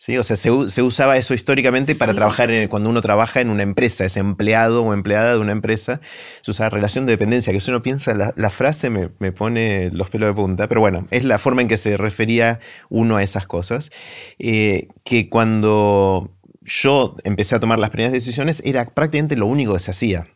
¿sí? 0.00 0.16
O 0.18 0.24
sea, 0.24 0.34
se, 0.34 0.50
usaba 0.50 1.16
eso 1.18 1.34
históricamente 1.34 1.94
para 1.94 2.14
trabajar, 2.14 2.50
en, 2.50 2.68
cuando 2.68 2.88
uno 2.88 3.02
trabaja 3.02 3.40
en 3.40 3.50
una 3.50 3.62
empresa, 3.62 4.06
es 4.06 4.16
empleado 4.16 4.82
o 4.82 4.94
empleada 4.94 5.34
de 5.34 5.38
una 5.38 5.52
empresa, 5.52 6.00
se 6.40 6.50
usa 6.50 6.70
relación 6.70 7.06
de 7.06 7.12
dependencia, 7.12 7.52
que 7.52 7.60
si 7.60 7.70
uno 7.70 7.82
piensa, 7.82 8.14
la, 8.14 8.50
frase 8.50 8.90
me, 8.90 9.08
pone 9.32 9.90
los 9.90 10.10
pelos 10.10 10.28
de 10.30 10.34
punta, 10.34 10.66
pero 10.68 10.80
bueno, 10.80 11.06
es 11.10 11.24
la 11.24 11.38
forma 11.38 11.62
en 11.62 11.68
que 11.68 11.76
se 11.76 11.96
refería 11.98 12.58
uno 12.88 13.18
a 13.18 13.22
esas 13.22 13.46
cosas, 13.46 13.90
eh, 14.38 14.88
que 15.04 15.28
cuando 15.28 16.34
yo 16.62 17.14
empecé 17.24 17.54
a 17.54 17.60
tomar 17.60 17.78
las 17.78 17.90
primeras 17.90 18.12
decisiones 18.12 18.62
era 18.64 18.86
prácticamente 18.86 19.36
lo 19.36 19.46
único 19.46 19.74
que 19.74 19.80
se 19.80 19.90
hacía 19.90 20.26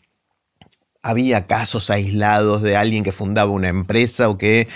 había 1.05 1.47
casos 1.47 1.91
aislados 1.91 2.63
de 2.63 2.77
alguien 2.77 3.05
que 3.05 3.13
fundaba 3.13 3.53
una 3.53 3.69
empresa 3.69 4.31
o 4.31 4.39
que 4.39 4.69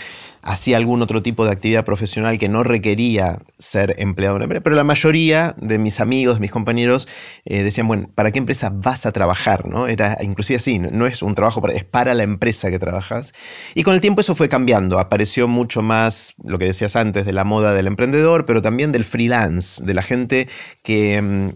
hacía 0.42 0.76
algún 0.76 1.02
otro 1.02 1.22
tipo 1.22 1.44
de 1.44 1.52
actividad 1.52 1.84
profesional 1.84 2.38
que 2.38 2.48
no 2.48 2.62
requería 2.62 3.40
ser 3.58 3.94
empleado 3.98 4.36
en 4.36 4.38
una 4.38 4.44
empresa, 4.44 4.62
pero 4.62 4.76
la 4.76 4.84
mayoría 4.84 5.54
de 5.58 5.78
mis 5.78 6.00
amigos, 6.00 6.40
mis 6.40 6.50
compañeros, 6.50 7.08
eh, 7.44 7.62
decían, 7.62 7.88
bueno, 7.88 8.10
¿para 8.14 8.30
qué 8.30 8.38
empresa 8.38 8.70
vas 8.72 9.06
a 9.06 9.12
trabajar? 9.12 9.66
¿no? 9.66 9.86
Era 9.86 10.18
inclusive 10.20 10.56
así, 10.56 10.78
no 10.78 11.06
es 11.06 11.22
un 11.22 11.34
trabajo, 11.34 11.66
es 11.68 11.84
para 11.84 12.14
la 12.14 12.22
empresa 12.22 12.70
que 12.70 12.78
trabajas. 12.78 13.32
Y 13.74 13.82
con 13.82 13.94
el 13.94 14.00
tiempo 14.00 14.20
eso 14.20 14.34
fue 14.34 14.48
cambiando, 14.48 14.98
apareció 14.98 15.48
mucho 15.48 15.82
más 15.82 16.34
lo 16.42 16.58
que 16.58 16.66
decías 16.66 16.96
antes 16.96 17.26
de 17.26 17.32
la 17.32 17.44
moda 17.44 17.74
del 17.74 17.86
emprendedor, 17.86 18.46
pero 18.46 18.62
también 18.62 18.92
del 18.92 19.04
freelance, 19.04 19.84
de 19.84 19.94
la 19.94 20.02
gente 20.02 20.48
que... 20.82 21.54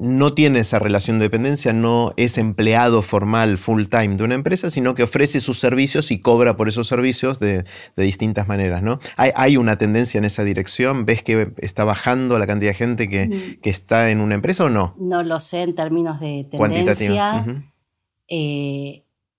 No 0.00 0.32
tiene 0.32 0.60
esa 0.60 0.78
relación 0.78 1.18
de 1.18 1.26
dependencia, 1.26 1.72
no 1.72 2.14
es 2.16 2.38
empleado 2.38 3.02
formal 3.02 3.58
full 3.58 3.84
time 3.84 4.16
de 4.16 4.24
una 4.24 4.34
empresa, 4.34 4.70
sino 4.70 4.94
que 4.94 5.02
ofrece 5.02 5.40
sus 5.40 5.60
servicios 5.60 6.10
y 6.10 6.20
cobra 6.20 6.56
por 6.56 6.68
esos 6.68 6.88
servicios 6.88 7.38
de, 7.38 7.64
distintas 7.96 8.48
maneras. 8.48 8.82
¿no? 8.82 8.98
Hay, 9.16 9.56
una 9.56 9.76
tendencia 9.76 10.16
en 10.16 10.24
esa 10.24 10.42
dirección? 10.42 11.04
¿Ves 11.04 11.22
que 11.22 11.52
está 11.58 11.84
bajando 11.84 12.38
la 12.38 12.46
cantidad 12.46 12.70
de 12.70 12.74
gente 12.74 13.08
que, 13.08 13.28
mm. 13.28 13.68
está 13.68 14.10
en 14.10 14.20
una 14.20 14.34
empresa 14.34 14.64
o 14.64 14.70
no? 14.70 14.96
No 14.98 15.22
lo 15.22 15.38
sé 15.38 15.62
en 15.62 15.74
términos 15.74 16.18
de 16.18 16.48
tendencia 16.50 17.44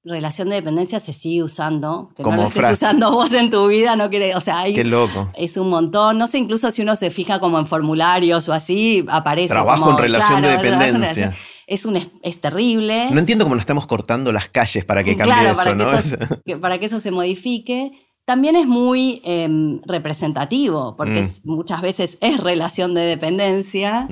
relación 0.04 0.50
de 0.50 0.56
dependencia 0.56 1.00
se 1.00 1.14
sigue 1.14 1.44
usando. 1.44 2.10
Que 2.16 2.24
Como 2.24 2.38
no 2.38 2.42
lo 2.44 2.48
estés 2.48 2.72
usando 2.72 3.12
vos 3.12 3.34
en 3.34 3.50
tu 3.50 3.68
vida, 3.68 3.96
no 3.96 4.10
quiere, 4.10 4.36
o 4.36 4.42
sea, 4.42 4.60
hay, 4.60 4.74
Qué 4.74 4.84
loco. 4.84 5.30
Es 5.36 5.58
un 5.58 5.70
montón. 5.70 6.18
No 6.18 6.28
sé, 6.28 6.40
incluso 6.40 6.72
si 6.72 6.82
uno 6.82 6.96
se 6.96 7.12
fija 7.12 7.40
como 7.40 7.60
en 7.60 7.68
formularios 7.68 8.50
o 8.50 8.54
así, 8.54 9.06
aparece. 9.10 9.50
Trabajo 9.50 9.92
en 9.92 9.98
relación 9.98 10.42
de 10.42 10.50
dependencia. 10.50 11.34
Es, 11.68 11.86
un, 11.86 11.98
es 12.24 12.42
terrible. 12.42 13.10
No 13.12 13.20
entiendo 13.20 13.46
cómo 13.46 13.56
lo 13.56 13.62
estamos 13.62 13.88
cortando 13.88 14.32
las 14.32 14.50
calles 14.50 14.84
para 14.84 15.04
que 15.04 15.16
cambie 15.16 15.52
eso, 15.52 15.76
¿no? 15.76 16.60
para 16.62 16.80
que 16.80 16.88
eso 16.88 17.00
se 17.00 17.12
modifique. 17.12 17.92
También 18.26 18.56
es 18.56 18.68
muy 18.68 19.22
em, 19.24 19.82
representativo, 19.84 20.96
porque 20.96 21.22
mm. 21.22 21.50
muchas 21.50 21.82
veces 21.82 22.18
es 22.22 22.40
relación 22.40 22.94
de 22.94 23.02
dependencia. 23.02 24.08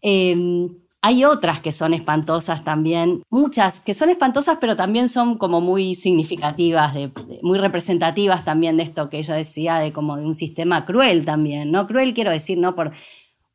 Em, 0.00 0.68
hay 1.00 1.24
otras 1.24 1.60
que 1.60 1.70
son 1.70 1.94
espantosas 1.94 2.64
también, 2.64 3.22
muchas 3.30 3.80
que 3.80 3.94
son 3.94 4.10
espantosas, 4.10 4.58
pero 4.60 4.76
también 4.76 5.08
son 5.08 5.38
como 5.38 5.60
muy 5.60 5.94
significativas, 5.94 6.94
muy 7.42 7.58
representativas 7.58 8.44
también 8.44 8.76
de 8.76 8.82
esto 8.82 9.08
que 9.08 9.18
ella 9.18 9.34
decía, 9.34 9.78
de 9.78 9.92
como 9.92 10.16
de 10.16 10.26
un 10.26 10.34
sistema 10.34 10.84
cruel 10.84 11.24
también, 11.24 11.70
¿no? 11.70 11.86
Cruel 11.86 12.14
quiero 12.14 12.32
decir, 12.32 12.58
no 12.58 12.74
por 12.74 12.92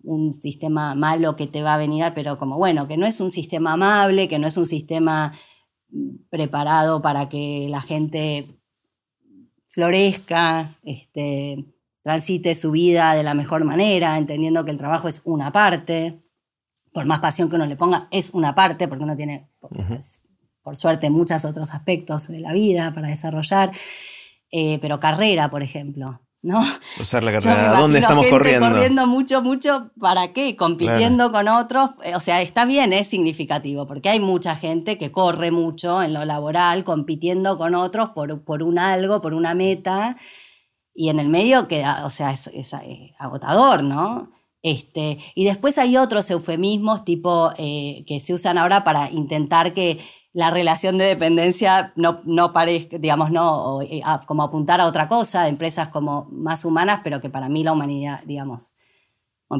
un 0.04 0.34
sistema 0.34 0.96
malo 0.96 1.36
que 1.36 1.48
te 1.48 1.62
va 1.62 1.74
a 1.74 1.78
venir, 1.78 2.06
pero 2.16 2.38
como 2.38 2.58
bueno, 2.58 2.88
que 2.88 2.98
no 2.98 3.06
es 3.06 3.20
un 3.20 3.30
sistema 3.30 3.74
amable, 3.74 4.30
que 4.30 4.39
no 4.39 4.48
es 4.48 4.56
un 4.56 4.66
sistema 4.66 5.34
preparado 6.30 7.02
para 7.02 7.28
que 7.30 7.68
la 7.70 7.82
gente 7.82 8.58
florezca, 9.68 10.78
este, 10.84 11.66
transite 12.04 12.56
su 12.56 12.72
vida 12.72 13.16
de 13.16 13.24
la 13.24 13.34
mejor 13.34 13.66
manera, 13.66 14.18
entendiendo 14.18 14.64
que 14.64 14.72
el 14.72 14.78
trabajo 14.78 15.08
es 15.08 15.22
una 15.26 15.52
parte 15.52 16.23
por 16.94 17.06
más 17.06 17.20
pasión 17.20 17.50
que 17.50 17.56
uno 17.56 17.66
le 17.66 17.76
ponga, 17.76 18.08
es 18.12 18.30
una 18.32 18.56
parte, 18.56 18.88
porque 18.88 19.04
uno 19.04 19.18
tiene, 19.18 19.50
pues, 19.60 20.22
por 20.62 20.76
suerte, 20.78 21.10
muchos 21.10 21.44
otros 21.44 21.74
aspectos 21.74 22.28
de 22.28 22.39
la 22.39 22.54
vida 22.54 22.94
para 22.94 23.10
desarrollar, 23.10 23.72
eh, 24.52 24.80
pero 24.82 25.00
carrera, 25.00 25.50
por 25.50 25.64
ejemplo. 25.64 26.22
¿no? 26.44 26.62
Usar 27.00 27.24
la 27.24 27.32
carrera. 27.32 27.80
¿Dónde 27.80 28.00
estamos 28.00 28.28
corriendo? 28.28 28.70
Corriendo 28.70 29.08
mucho, 29.08 29.41
mucho, 29.41 29.91
¿para 29.98 30.34
qué? 30.34 30.58
Compitiendo 30.58 31.32
con 31.32 31.48
otros. 31.48 31.91
Eh, 32.04 32.16
o 32.16 32.20
sea, 32.20 32.41
está 32.41 32.66
bien, 32.66 32.91
es 32.91 33.08
significativo, 33.08 33.88
porque 33.88 34.10
hay 34.10 34.20
mucha 34.20 34.56
gente 34.58 34.98
que 34.98 35.12
corre 35.12 35.52
mucho 35.52 36.04
en 36.04 36.14
lo 36.14 36.26
laboral, 36.26 36.84
compitiendo 36.84 37.58
con 37.58 37.76
otros 37.76 38.10
por, 38.10 38.44
por 38.44 38.62
un 38.62 38.78
algo, 38.78 39.22
por 39.22 39.34
una 39.34 39.56
meta, 39.56 40.18
y 40.94 41.10
en 41.10 41.20
el 41.20 41.30
medio 41.30 41.68
queda, 41.68 42.06
o 42.06 42.10
sea, 42.10 42.32
es, 42.32 42.48
es 42.48 42.74
agotador, 43.18 43.84
¿no? 43.84 44.30
Este, 44.64 45.20
y 45.36 45.43
después 45.43 45.78
hay 45.78 45.97
otros 45.97 46.32
eufemismos 46.32 47.03
tipo 47.03 47.51
eh, 47.57 48.05
que 48.07 48.22
se 48.22 48.34
usan 48.34 48.57
ahora 48.57 48.86
para 48.86 49.11
intentar 49.11 49.74
que 49.74 49.99
la 50.32 50.49
relación 50.49 50.97
de 50.97 51.03
dependencia 51.03 51.91
no, 51.97 52.53
parezca, 52.53 52.97
digamos, 52.97 53.30
no, 53.30 53.82
eh, 53.82 54.01
como 54.26 54.41
apuntar 54.41 54.80
a 54.80 54.88
otra 54.88 55.09
cosa, 55.09 55.49
empresas 55.49 55.89
como 55.89 56.28
más 56.32 56.64
humanas, 56.64 57.01
pero 57.03 57.20
que 57.20 57.30
para 57.30 57.49
mí 57.49 57.64
la 57.64 57.74
humanidad, 57.74 58.24
digamos, 58.26 58.74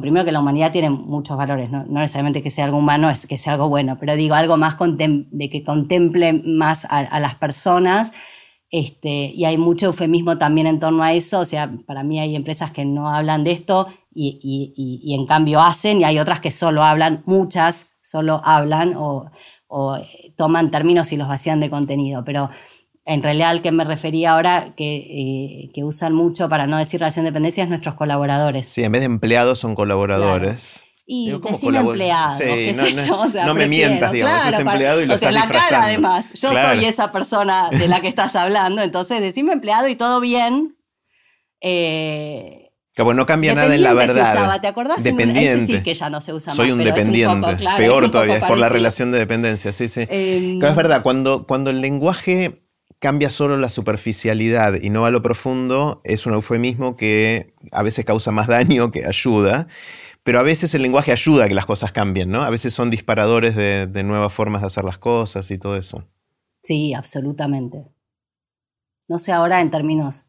primero 0.00 0.24
que 0.24 0.32
la 0.32 0.40
humanidad 0.40 0.72
tiene 0.72 0.90
muchos 0.90 1.36
valores, 1.36 1.70
no, 1.70 1.84
necesariamente 1.84 2.42
que 2.42 2.50
sea 2.50 2.64
algo 2.64 2.78
humano, 2.78 3.10
es 3.10 3.26
que 3.26 3.38
sea 3.38 3.52
algo 3.52 3.68
bueno, 3.68 3.98
pero 4.00 4.16
digo 4.16 4.34
algo 4.34 4.56
más 4.56 4.76
de 4.96 5.48
que 5.50 5.62
contemple 5.62 6.32
más 6.44 6.86
a 6.88 7.20
las 7.20 7.36
personas 7.36 8.10
este, 8.76 9.30
y 9.32 9.44
hay 9.44 9.56
mucho 9.56 9.86
eufemismo 9.86 10.36
también 10.36 10.66
en 10.66 10.80
torno 10.80 11.04
a 11.04 11.12
eso, 11.12 11.38
o 11.38 11.44
sea, 11.44 11.72
para 11.86 12.02
mí 12.02 12.18
hay 12.18 12.34
empresas 12.34 12.72
que 12.72 12.84
no 12.84 13.08
hablan 13.08 13.44
de 13.44 13.52
esto 13.52 13.86
y, 14.14 15.14
en 15.14 15.26
cambio 15.26 15.60
hacen, 15.60 16.00
y 16.00 16.04
hay 16.04 16.18
otras 16.18 16.40
que 16.40 16.50
solo 16.50 16.82
hablan, 16.82 17.22
muchas 17.26 17.86
solo 18.02 18.40
hablan 18.44 18.94
o, 18.96 19.30
toman 20.36 20.70
términos 20.70 21.12
y 21.12 21.16
los 21.16 21.26
vacían 21.26 21.58
de 21.58 21.68
contenido, 21.68 22.24
pero 22.24 22.48
en 23.04 23.22
realidad 23.22 23.50
al 23.50 23.60
que 23.60 23.72
me 23.72 23.82
refería 23.82 24.32
ahora, 24.32 24.72
que, 24.76 25.70
eh, 25.74 25.82
usan 25.82 26.14
mucho 26.14 26.48
para 26.48 26.66
no 26.66 26.78
decir 26.78 27.00
relación 27.00 27.24
de 27.24 27.32
dependencia, 27.32 27.64
es 27.64 27.68
nuestros 27.68 27.96
colaboradores. 27.96 28.68
Sí, 28.68 28.84
en 28.84 28.92
vez 28.92 29.00
de 29.00 29.06
empleados 29.06 29.58
son 29.58 29.74
colaboradores. 29.74 30.82
Y 31.06 31.26
Digo, 31.26 31.40
decime 31.40 31.78
empleado, 31.78 32.38
no, 33.44 33.54
me 33.54 33.68
mientas, 33.68 34.10
digamos, 34.12 34.46
es 34.46 34.58
empleado 34.58 35.02
y 35.02 35.06
lo 35.06 35.14
o 35.14 35.18
sea, 35.18 35.32
la 35.32 35.46
cara 35.46 35.84
además, 35.84 36.32
yo 36.34 36.50
soy 36.50 36.84
esa 36.86 37.10
persona 37.10 37.68
de 37.68 37.88
la 37.88 38.00
que 38.00 38.08
estás 38.08 38.34
hablando, 38.36 38.80
entonces 38.80 39.20
decime 39.20 39.52
empleado 39.52 39.88
y 39.88 39.96
todo 39.96 40.20
bien. 40.20 40.78
Eh, 41.60 42.63
que 42.94 43.02
bueno, 43.02 43.22
no 43.22 43.26
cambia 43.26 43.54
nada 43.54 43.74
en 43.74 43.82
la 43.82 43.92
verdad. 43.92 44.60
¿te 44.60 44.68
acordás? 44.68 45.02
Dependiente. 45.02 45.66
sí 45.66 45.82
que 45.82 45.94
ya 45.94 46.10
no 46.10 46.20
se 46.20 46.32
usa 46.32 46.52
Soy 46.54 46.70
un 46.70 46.78
dependiente. 46.78 47.56
Peor 47.76 48.10
todavía, 48.10 48.36
es 48.36 48.44
por 48.44 48.58
la 48.58 48.68
relación 48.68 49.10
de 49.10 49.18
dependencia, 49.18 49.72
sí, 49.72 49.88
sí. 49.88 50.06
Em, 50.08 50.62
es 50.62 50.76
verdad, 50.76 51.02
cuando, 51.02 51.46
cuando 51.46 51.70
el 51.70 51.80
lenguaje 51.80 52.64
cambia 53.00 53.30
solo 53.30 53.56
la 53.56 53.68
superficialidad 53.68 54.80
y 54.80 54.90
no 54.90 55.02
va 55.02 55.08
a 55.08 55.10
lo 55.10 55.22
profundo, 55.22 56.00
es 56.04 56.24
un 56.24 56.34
eufemismo 56.34 56.96
que 56.96 57.54
a 57.72 57.82
veces 57.82 58.04
causa 58.04 58.30
más 58.30 58.46
daño 58.46 58.90
que 58.90 59.04
ayuda. 59.04 59.66
Pero 60.22 60.40
a 60.40 60.42
veces 60.42 60.74
el 60.74 60.80
lenguaje 60.80 61.12
ayuda 61.12 61.44
a 61.44 61.48
que 61.48 61.54
las 61.54 61.66
cosas 61.66 61.92
cambien, 61.92 62.30
¿no? 62.30 62.42
A 62.42 62.48
veces 62.48 62.72
son 62.72 62.88
disparadores 62.88 63.54
de, 63.54 64.02
nuevas 64.04 64.32
formas 64.32 64.62
de 64.62 64.68
hacer 64.68 64.84
las 64.84 64.96
cosas 64.96 65.50
y 65.50 65.58
todo 65.58 65.76
eso. 65.76 66.08
Sí, 66.62 66.94
absolutamente. 66.94 67.84
No 69.06 69.18
sé 69.18 69.32
ahora 69.32 69.60
en 69.60 69.70
términos 69.70 70.26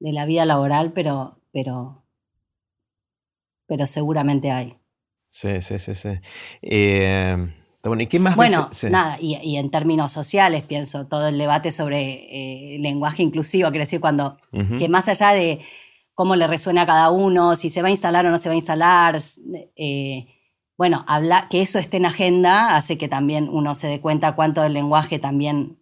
de 0.00 0.12
la 0.12 0.26
vida 0.26 0.44
laboral, 0.44 0.92
pero, 0.92 1.35
pero, 1.56 2.04
pero 3.66 3.86
seguramente 3.86 4.50
hay. 4.50 4.76
Sí, 5.30 5.62
sí, 5.62 5.78
sí, 5.78 5.94
sí. 5.94 6.10
Eh, 6.60 7.34
bueno, 7.82 8.02
¿y 8.02 8.08
qué 8.08 8.18
más? 8.20 8.36
Bueno, 8.36 8.68
nada, 8.90 9.16
y, 9.18 9.56
en 9.56 9.70
términos 9.70 10.12
sociales 10.12 10.64
pienso 10.64 11.06
todo 11.06 11.28
el 11.28 11.38
debate 11.38 11.72
sobre 11.72 12.74
eh, 12.74 12.78
lenguaje 12.80 13.22
inclusivo, 13.22 13.70
quiere 13.70 13.86
decir 13.86 14.00
cuando, 14.00 14.36
que 14.78 14.90
más 14.90 15.08
allá 15.08 15.30
de 15.30 15.60
cómo 16.12 16.36
le 16.36 16.46
resuena 16.46 16.82
a 16.82 16.86
cada 16.86 17.10
uno, 17.10 17.56
si 17.56 17.70
se 17.70 17.80
va 17.80 17.88
a 17.88 17.90
instalar 17.90 18.26
o 18.26 18.30
no 18.30 18.36
se 18.36 18.50
va 18.50 18.52
a 18.52 18.56
instalar. 18.56 19.18
Eh, 19.76 20.26
bueno, 20.76 21.06
habla, 21.08 21.48
que 21.48 21.62
eso 21.62 21.78
esté 21.78 21.96
en 21.96 22.04
agenda 22.04 22.76
hace 22.76 22.98
que 22.98 23.08
también 23.08 23.48
uno 23.48 23.74
se 23.74 23.86
dé 23.86 24.02
cuenta 24.02 24.36
cuánto 24.36 24.60
del 24.60 24.74
lenguaje 24.74 25.18
también 25.18 25.78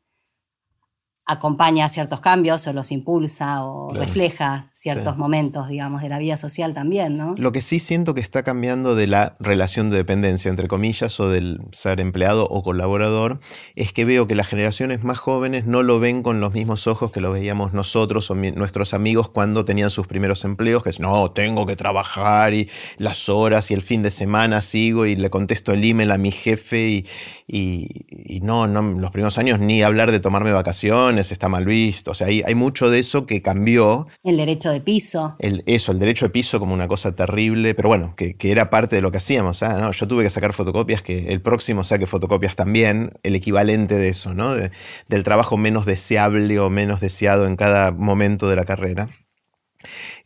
acompaña 1.26 1.88
ciertos 1.88 2.20
cambios 2.20 2.66
o 2.66 2.72
los 2.72 2.92
impulsa 2.92 3.64
o 3.64 3.90
refleja 3.92 4.70
ciertos 4.84 5.16
momentos, 5.16 5.66
digamos, 5.68 6.02
de 6.02 6.10
la 6.10 6.18
vida 6.18 6.36
social 6.36 6.74
también, 6.74 7.16
¿no? 7.16 7.34
Lo 7.38 7.52
que 7.52 7.62
sí 7.62 7.78
siento 7.78 8.12
que 8.12 8.20
está 8.20 8.42
cambiando 8.42 8.94
de 8.94 9.06
la 9.06 9.32
relación 9.40 9.88
de 9.88 9.96
dependencia, 9.96 10.50
entre 10.50 10.68
comillas, 10.68 11.18
o 11.20 11.30
del 11.30 11.60
ser 11.72 12.00
empleado 12.00 12.46
o 12.50 12.62
colaborador, 12.62 13.40
es 13.76 13.94
que 13.94 14.04
veo 14.04 14.26
que 14.26 14.34
las 14.34 14.46
generaciones 14.46 15.02
más 15.02 15.18
jóvenes 15.18 15.64
no 15.64 15.82
lo 15.82 16.00
ven 16.00 16.22
con 16.22 16.40
los 16.40 16.52
mismos 16.52 16.86
ojos 16.86 17.12
que 17.12 17.22
lo 17.22 17.32
veíamos 17.32 17.72
nosotros 17.72 18.30
o 18.30 18.34
nuestros 18.34 18.92
amigos 18.92 19.30
cuando 19.30 19.64
tenían 19.64 19.88
sus 19.88 20.06
primeros 20.06 20.44
empleos, 20.44 20.82
que 20.82 20.90
es, 20.90 21.00
no, 21.00 21.30
tengo 21.30 21.64
que 21.64 21.76
trabajar 21.76 22.52
y 22.52 22.68
las 22.98 23.30
horas 23.30 23.70
y 23.70 23.74
el 23.74 23.80
fin 23.80 24.02
de 24.02 24.10
semana 24.10 24.60
sigo 24.60 25.06
y 25.06 25.16
le 25.16 25.30
contesto 25.30 25.72
el 25.72 25.82
email 25.82 26.10
a 26.10 26.18
mi 26.18 26.30
jefe 26.30 27.04
y, 27.48 28.40
no, 28.42 28.66
no, 28.66 28.82
los 28.82 29.10
primeros 29.12 29.38
años 29.38 29.60
ni 29.60 29.82
hablar 29.82 30.12
de 30.12 30.20
tomarme 30.20 30.52
vacaciones 30.52 31.32
está 31.32 31.48
mal 31.48 31.64
visto, 31.64 32.10
o 32.10 32.14
sea, 32.14 32.26
hay, 32.26 32.42
hay 32.44 32.54
mucho 32.54 32.90
de 32.90 32.98
eso 32.98 33.24
que 33.24 33.40
cambió. 33.40 34.06
El 34.22 34.36
derecho 34.36 34.73
de 34.73 34.73
piso. 34.80 35.36
El, 35.38 35.62
eso, 35.66 35.92
el 35.92 35.98
derecho 35.98 36.26
de 36.26 36.30
piso 36.30 36.58
como 36.58 36.74
una 36.74 36.88
cosa 36.88 37.14
terrible, 37.14 37.74
pero 37.74 37.88
bueno, 37.88 38.14
que, 38.16 38.36
era 38.40 38.70
parte 38.70 38.96
de 38.96 39.02
lo 39.02 39.10
que 39.10 39.18
hacíamos. 39.18 39.62
¿ah? 39.62 39.78
No, 39.78 39.92
yo 39.92 40.08
tuve 40.08 40.24
que 40.24 40.30
sacar 40.30 40.52
fotocopias, 40.52 41.02
que 41.02 41.32
el 41.32 41.40
próximo 41.40 41.84
saque 41.84 42.06
fotocopias 42.06 42.56
también, 42.56 43.12
el 43.22 43.34
equivalente 43.34 43.96
de 43.96 44.08
eso, 44.08 44.34
¿no? 44.34 44.54
del 44.54 45.24
trabajo 45.24 45.56
menos 45.56 45.86
deseable 45.86 46.58
o 46.58 46.70
menos 46.70 47.00
deseado 47.00 47.46
en 47.46 47.56
cada 47.56 47.92
momento 47.92 48.48
de 48.48 48.56
la 48.56 48.64
carrera. 48.64 49.08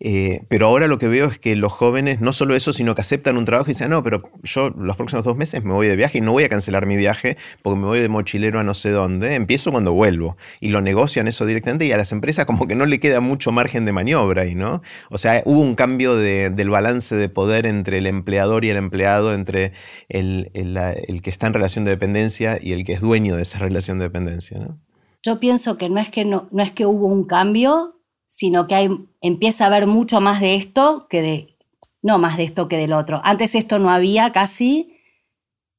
Eh, 0.00 0.42
pero 0.48 0.66
ahora 0.66 0.86
lo 0.86 0.98
que 0.98 1.08
veo 1.08 1.26
es 1.26 1.38
que 1.38 1.56
los 1.56 1.72
jóvenes, 1.72 2.20
no 2.20 2.32
solo 2.32 2.54
eso, 2.56 2.72
sino 2.72 2.94
que 2.94 3.00
aceptan 3.00 3.36
un 3.36 3.44
trabajo 3.44 3.70
y 3.70 3.74
dicen, 3.74 3.90
no, 3.90 4.02
pero 4.02 4.30
yo 4.42 4.70
los 4.70 4.96
próximos 4.96 5.24
dos 5.24 5.36
meses 5.36 5.64
me 5.64 5.72
voy 5.72 5.88
de 5.88 5.96
viaje 5.96 6.18
y 6.18 6.20
no 6.20 6.32
voy 6.32 6.44
a 6.44 6.48
cancelar 6.48 6.86
mi 6.86 6.96
viaje 6.96 7.36
porque 7.62 7.78
me 7.78 7.86
voy 7.86 8.00
de 8.00 8.08
mochilero 8.08 8.60
a 8.60 8.64
no 8.64 8.74
sé 8.74 8.90
dónde, 8.90 9.34
empiezo 9.34 9.70
cuando 9.70 9.92
vuelvo. 9.92 10.36
Y 10.60 10.68
lo 10.68 10.80
negocian 10.80 11.28
eso 11.28 11.46
directamente 11.46 11.86
y 11.86 11.92
a 11.92 11.96
las 11.96 12.12
empresas 12.12 12.46
como 12.46 12.66
que 12.66 12.74
no 12.74 12.86
le 12.86 13.00
queda 13.00 13.20
mucho 13.20 13.52
margen 13.52 13.84
de 13.84 13.92
maniobra 13.92 14.38
¿no? 14.54 14.82
O 15.10 15.18
sea, 15.18 15.42
hubo 15.44 15.60
un 15.60 15.74
cambio 15.74 16.16
del 16.16 16.70
balance 16.70 17.16
de 17.16 17.28
poder 17.28 17.66
entre 17.66 17.98
el 17.98 18.06
empleador 18.06 18.64
y 18.64 18.70
el 18.70 18.76
empleado, 18.76 19.34
entre 19.34 19.72
el, 20.08 20.50
que 21.22 21.30
está 21.30 21.46
en 21.46 21.54
relación 21.54 21.84
de 21.84 21.92
dependencia 21.92 22.58
y 22.60 22.72
el 22.72 22.84
que 22.84 22.92
es 22.92 23.00
dueño 23.00 23.36
de 23.36 23.42
esa 23.42 23.58
relación 23.58 23.98
de 23.98 24.04
dependencia, 24.04 24.58
¿no? 24.58 24.78
Yo 25.22 25.40
pienso 25.40 25.76
que 25.76 25.88
no 25.88 25.98
es 25.98 26.10
que, 26.10 26.24
no, 26.24 26.48
no 26.52 26.62
es 26.62 26.70
que 26.70 26.86
hubo 26.86 27.06
un 27.06 27.24
cambio, 27.24 27.97
sino 28.28 28.68
que 28.68 28.74
hay, 28.76 28.90
empieza 29.20 29.64
a 29.64 29.66
haber 29.66 29.88
mucho 29.88 30.20
más 30.20 30.40
de 30.40 30.54
esto 30.54 31.08
que 31.08 31.22
de, 31.22 31.56
no 32.02 32.18
más 32.18 32.36
de 32.36 32.44
esto 32.44 32.68
que 32.68 32.76
del 32.76 32.92
otro. 32.92 33.20
Antes 33.24 33.56
esto 33.56 33.80
no 33.80 33.90
había 33.90 34.30
casi 34.32 34.94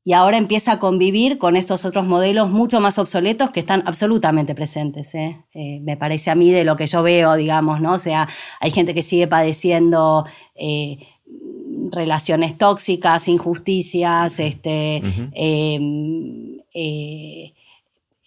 y 0.03 0.13
ahora 0.13 0.37
empieza 0.37 0.73
a 0.73 0.79
convivir 0.79 1.37
con 1.37 1.55
estos 1.55 1.85
otros 1.85 2.07
modelos 2.07 2.49
mucho 2.49 2.79
más 2.79 2.97
obsoletos 2.97 3.51
que 3.51 3.59
están 3.59 3.83
absolutamente 3.85 4.55
presentes. 4.55 5.13
¿eh? 5.13 5.45
Eh, 5.53 5.79
me 5.81 5.97
parece 5.97 6.31
a 6.31 6.35
mí 6.35 6.49
de 6.51 6.63
lo 6.63 6.75
que 6.75 6.87
yo 6.87 7.03
veo, 7.03 7.35
digamos, 7.35 7.79
¿no? 7.79 7.93
O 7.93 7.99
sea, 7.99 8.27
hay 8.59 8.71
gente 8.71 8.95
que 8.95 9.03
sigue 9.03 9.27
padeciendo 9.27 10.25
eh, 10.55 10.97
relaciones 11.91 12.57
tóxicas, 12.57 13.27
injusticias, 13.27 14.39
este, 14.39 15.01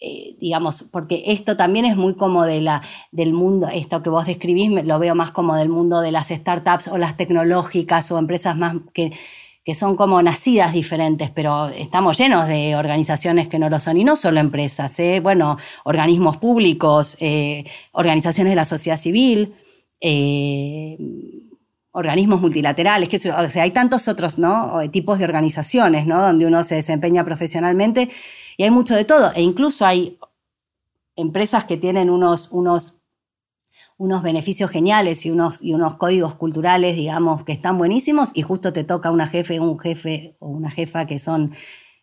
eh, 0.05 0.34
digamos, 0.40 0.82
porque 0.90 1.22
esto 1.26 1.57
también 1.57 1.84
es 1.84 1.96
muy 1.96 2.14
como 2.14 2.44
de 2.44 2.61
la, 2.61 2.82
del 3.12 3.32
mundo, 3.32 3.68
esto 3.72 4.03
que 4.03 4.11
vos 4.11 4.26
describís, 4.26 4.68
lo 4.84 4.98
veo 4.98 5.14
más 5.14 5.30
como 5.30 5.55
del 5.55 5.68
mundo 5.68 6.00
de 6.00 6.11
las 6.11 6.30
startups 6.30 6.88
o 6.88 6.98
las 6.98 7.16
tecnológicas 7.16 8.11
o 8.11 8.18
empresas 8.18 8.57
más 8.57 8.74
que, 8.92 9.12
que 9.64 9.76
son 9.76 9.94
como 9.94 10.20
nacidas 10.20 10.72
diferentes, 10.72 11.30
pero 11.30 11.68
estamos 11.68 12.18
llenos 12.18 12.48
de 12.48 12.74
organizaciones 12.74 13.46
que 13.46 13.61
no 13.61 13.70
lo 13.70 13.78
son, 13.78 13.96
y 13.96 14.03
no 14.03 14.16
solo 14.16 14.40
empresas, 14.40 14.98
¿eh? 14.98 15.20
bueno, 15.20 15.57
organismos 15.84 16.36
públicos, 16.38 17.16
eh, 17.20 17.64
organizaciones 17.92 18.50
de 18.50 18.57
la 18.57 18.64
sociedad 18.64 18.98
civil, 18.98 19.55
organismos 21.92 22.40
multilaterales, 22.40 23.09
que, 23.09 23.18
o 23.18 23.48
sea, 23.48 23.62
hay 23.62 23.70
tantos 23.70 24.09
otros 24.09 24.36
¿no? 24.36 24.80
tipos 24.90 25.20
de 25.20 25.24
organizaciones 25.26 26.07
¿no? 26.07 26.20
donde 26.20 26.46
uno 26.46 26.64
se 26.64 26.74
desempeña 26.74 27.24
profesionalmente 27.24 28.09
y 28.57 28.64
hay 28.64 28.70
mucho 28.70 28.94
de 28.94 29.05
todo. 29.05 29.32
E 29.34 29.42
incluso 29.42 29.84
hay 29.86 30.18
empresas 31.16 31.64
que 31.64 31.76
tienen 31.76 32.11
unos, 32.11 32.50
unos, 32.53 32.98
unos 33.96 34.22
beneficios 34.22 34.70
geniales 34.70 35.24
y 35.26 35.30
unos, 35.30 35.62
y 35.62 35.74
unos 35.74 35.94
códigos 35.94 36.34
culturales, 36.34 36.96
digamos, 36.96 37.44
que 37.44 37.53
están 37.53 37.78
buenísimos 37.78 38.30
y 38.34 38.42
justo 38.42 38.72
te 38.72 38.84
toca 38.84 39.11
una 39.11 39.26
jefe, 39.26 39.61
un 39.61 39.78
jefe 39.78 40.36
o 40.38 40.48
una 40.48 40.70
jefa 40.70 41.07
que 41.07 41.18
son 41.18 41.55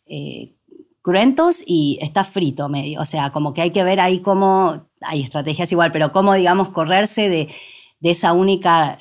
eh, 0.06 0.56
cruentos 1.02 1.64
y 1.66 1.97
está 2.02 2.24
frito 2.24 2.70
medio. 2.70 3.02
O 3.02 3.06
sea, 3.06 3.32
como 3.32 3.54
que 3.54 3.62
hay 3.62 3.72
que 3.72 3.84
ver 3.84 4.00
ahí 4.00 4.20
cómo, 4.20 4.89
hay 5.02 5.22
estrategias 5.22 5.72
igual, 5.72 5.91
pero 5.91 6.12
cómo, 6.12 6.34
digamos, 6.34 6.70
correrse 6.70 7.30
de, 7.30 7.47
de 8.00 8.12
esa 8.12 8.34
única 8.34 9.00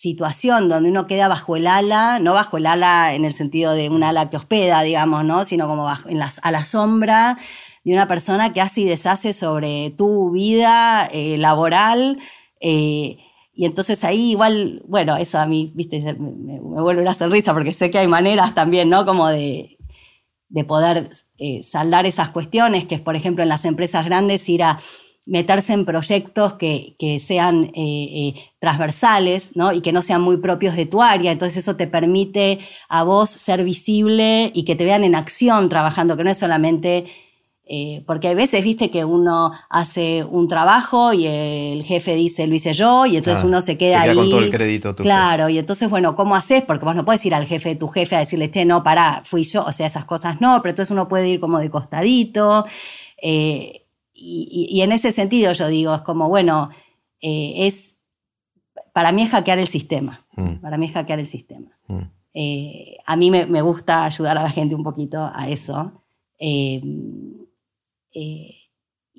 situación 0.00 0.70
donde 0.70 0.88
uno 0.88 1.06
queda 1.06 1.28
bajo 1.28 1.56
el 1.56 1.66
ala, 1.66 2.20
no 2.20 2.32
bajo 2.32 2.56
el 2.56 2.64
ala 2.64 3.12
en 3.14 3.26
el 3.26 3.34
sentido 3.34 3.74
de 3.74 3.90
un 3.90 4.02
ala 4.02 4.30
que 4.30 4.38
hospeda, 4.38 4.80
digamos, 4.80 5.26
¿no? 5.26 5.44
sino 5.44 5.68
como 5.68 5.82
bajo, 5.82 6.08
en 6.08 6.18
a 6.22 6.50
la 6.50 6.64
sombra 6.64 7.36
de 7.84 7.92
una 7.92 8.08
persona 8.08 8.54
que 8.54 8.62
hace 8.62 8.80
y 8.80 8.84
deshace 8.84 9.34
sobre 9.34 9.90
tu 9.90 10.30
vida 10.30 11.06
eh, 11.12 11.36
laboral. 11.36 12.18
Eh, 12.62 13.18
y 13.52 13.66
entonces 13.66 14.02
ahí 14.02 14.30
igual, 14.30 14.82
bueno, 14.88 15.18
eso 15.18 15.38
a 15.38 15.44
mí, 15.44 15.70
viste, 15.74 16.00
me, 16.14 16.60
vuelve 16.60 17.04
la 17.04 17.12
sonrisa 17.12 17.52
porque 17.52 17.74
sé 17.74 17.90
que 17.90 17.98
hay 17.98 18.08
maneras 18.08 18.54
también, 18.54 18.88
¿no? 18.88 19.04
Como 19.04 19.28
de, 19.28 19.76
de 20.48 20.64
poder 20.64 21.10
eh, 21.38 21.62
saldar 21.62 22.06
esas 22.06 22.30
cuestiones, 22.30 22.86
que 22.86 22.94
es, 22.94 23.02
por 23.02 23.16
ejemplo, 23.16 23.42
en 23.42 23.50
las 23.50 23.66
empresas 23.66 24.06
grandes 24.06 24.48
ir 24.48 24.62
a 24.62 24.78
meterse 25.30 25.72
en 25.72 25.84
proyectos 25.84 26.54
que, 26.54 26.96
sean 27.24 27.66
eh, 27.66 27.72
eh, 27.76 28.34
transversales 28.58 29.50
¿no? 29.54 29.72
y 29.72 29.80
que 29.80 29.92
no 29.92 30.02
sean 30.02 30.20
muy 30.22 30.38
propios 30.38 30.74
de 30.74 30.86
tu 30.86 31.02
área. 31.02 31.30
Entonces 31.30 31.58
eso 31.58 31.76
te 31.76 31.86
permite 31.86 32.58
a 32.88 33.04
vos 33.04 33.30
ser 33.30 33.62
visible 33.62 34.50
y 34.52 34.64
que 34.64 34.74
te 34.74 34.84
vean 34.84 35.04
en 35.04 35.14
acción 35.14 35.68
trabajando, 35.68 36.16
que 36.16 36.24
no 36.24 36.30
es 36.30 36.38
solamente... 36.38 37.06
Eh, 37.72 38.02
porque 38.04 38.26
hay 38.26 38.34
veces, 38.34 38.64
viste, 38.64 38.90
que 38.90 39.04
uno 39.04 39.52
hace 39.68 40.24
un 40.24 40.48
trabajo 40.48 41.12
y 41.12 41.24
el 41.28 41.84
jefe 41.84 42.16
dice, 42.16 42.48
lo 42.48 42.56
hice 42.56 42.72
yo, 42.72 43.06
y 43.06 43.16
entonces 43.16 43.44
uno 43.44 43.60
se 43.60 43.78
queda, 43.78 44.02
se 44.02 44.10
queda 44.10 44.10
ahí. 44.10 44.16
con 44.16 44.30
todo 44.30 44.40
el 44.40 44.50
crédito. 44.50 44.96
claro, 44.96 45.48
y 45.48 45.56
entonces, 45.56 45.88
bueno, 45.88 46.16
¿cómo 46.16 46.34
haces? 46.34 46.64
Porque 46.64 46.84
vos 46.84 46.96
no 46.96 47.04
puedes 47.04 47.24
ir 47.26 47.32
al 47.32 47.46
jefe 47.46 47.68
de 47.68 47.76
tu 47.76 47.86
jefe 47.86 48.16
a 48.16 48.18
decirle, 48.18 48.50
che, 48.50 48.64
no, 48.64 48.82
pará, 48.82 49.22
fui 49.24 49.44
yo, 49.44 49.64
o 49.64 49.70
sea, 49.70 49.86
esas 49.86 50.04
cosas 50.04 50.40
no, 50.40 50.60
pero 50.62 50.70
entonces 50.70 50.90
uno 50.90 51.06
puede 51.06 51.28
ir 51.28 51.38
como 51.38 51.60
de 51.60 51.70
costadito 51.70 52.64
y, 54.22 54.82
en 54.82 54.92
ese 54.92 55.12
sentido 55.12 55.52
yo 55.52 55.68
digo, 55.68 55.94
es 55.94 56.02
como, 56.02 56.28
bueno, 56.28 56.68
eh, 57.22 57.66
es, 57.66 57.98
para 58.92 59.12
mí 59.12 59.22
es 59.22 59.30
hackear 59.30 59.58
el 59.58 59.66
sistema, 59.66 60.26
mm. 60.36 60.56
para 60.56 60.76
mí 60.76 60.86
es 60.86 60.92
hackear 60.92 61.18
el 61.18 61.26
sistema. 61.26 61.70
Mm. 61.88 62.02
Eh, 62.34 62.98
a 63.06 63.16
mí 63.16 63.30
me, 63.30 63.62
gusta 63.62 64.04
ayudar 64.04 64.36
a 64.36 64.42
la 64.42 64.50
gente 64.50 64.74
un 64.74 64.84
poquito 64.84 65.30
a 65.32 65.48
eso. 65.48 66.04
Eh, 66.38 66.82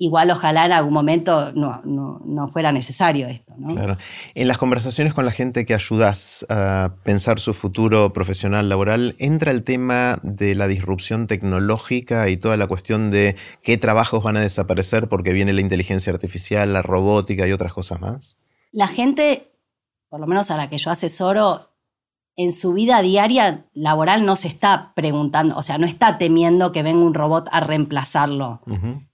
igual 0.02 0.32
ojalá 0.32 0.66
en 0.66 0.72
algún 0.72 0.92
momento 0.92 1.52
no, 1.52 2.48
fuera 2.48 2.72
necesario 2.72 3.28
esto. 3.28 3.54
Claro. 3.68 3.96
En 4.34 4.48
las 4.48 4.58
conversaciones 4.58 5.14
con 5.14 5.24
la 5.24 5.30
gente 5.30 5.64
que 5.64 5.74
ayudas 5.74 6.44
a 6.48 6.96
pensar 7.04 7.38
su 7.38 7.54
futuro 7.54 8.12
profesional 8.12 8.68
laboral, 8.68 9.14
¿entra 9.18 9.52
el 9.52 9.62
tema 9.62 10.18
de 10.24 10.56
la 10.56 10.66
disrupción 10.66 11.28
tecnológica 11.28 12.28
y 12.28 12.36
toda 12.36 12.56
la 12.56 12.66
cuestión 12.66 13.12
de 13.12 13.36
qué 13.62 13.78
trabajos 13.78 14.24
van 14.24 14.36
a 14.36 14.40
desaparecer 14.40 15.08
porque 15.08 15.32
viene 15.32 15.52
la 15.52 15.60
inteligencia 15.60 16.12
artificial, 16.12 16.72
la 16.72 16.82
robótica 16.82 17.46
y 17.46 17.52
otras 17.52 17.72
cosas 17.72 18.00
más? 18.00 18.38
La 18.72 18.88
gente, 18.88 19.52
por 20.08 20.18
lo 20.18 20.26
menos 20.26 20.50
a 20.50 20.56
la 20.56 20.68
que 20.68 20.78
yo 20.78 20.90
asesoro, 20.90 21.71
en 22.36 22.52
su 22.52 22.72
vida 22.72 23.02
diaria 23.02 23.66
laboral 23.74 24.24
no 24.24 24.36
se 24.36 24.48
está 24.48 24.92
preguntando, 24.94 25.56
o 25.56 25.62
sea, 25.62 25.78
no 25.78 25.86
está 25.86 26.18
temiendo 26.18 26.72
que 26.72 26.82
venga 26.82 27.04
un 27.04 27.14
robot 27.14 27.48
a 27.52 27.60
reemplazarlo, 27.60 28.62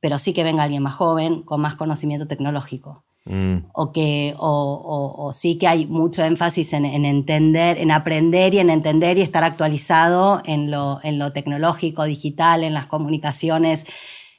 pero 0.00 0.18
sí 0.18 0.32
que 0.32 0.44
venga 0.44 0.62
alguien 0.62 0.82
más 0.82 0.94
joven, 0.94 1.42
con 1.42 1.60
más 1.60 1.74
conocimiento 1.74 2.28
tecnológico. 2.28 3.04
Mm. 3.24 3.66
O 3.74 3.92
que, 3.92 4.34
o, 4.38 5.32
sí 5.34 5.58
que 5.58 5.66
hay 5.66 5.86
mucho 5.86 6.24
énfasis 6.24 6.72
en, 6.72 6.84
entender, 6.86 7.78
en 7.78 7.90
aprender 7.90 8.54
y 8.54 8.58
en 8.58 8.70
entender 8.70 9.18
y 9.18 9.22
estar 9.22 9.44
actualizado 9.44 10.40
en 10.46 10.70
lo, 10.70 11.00
en 11.02 11.18
lo 11.18 11.32
tecnológico, 11.32 12.04
digital, 12.04 12.64
en 12.64 12.72
las 12.72 12.86
comunicaciones, 12.86 13.84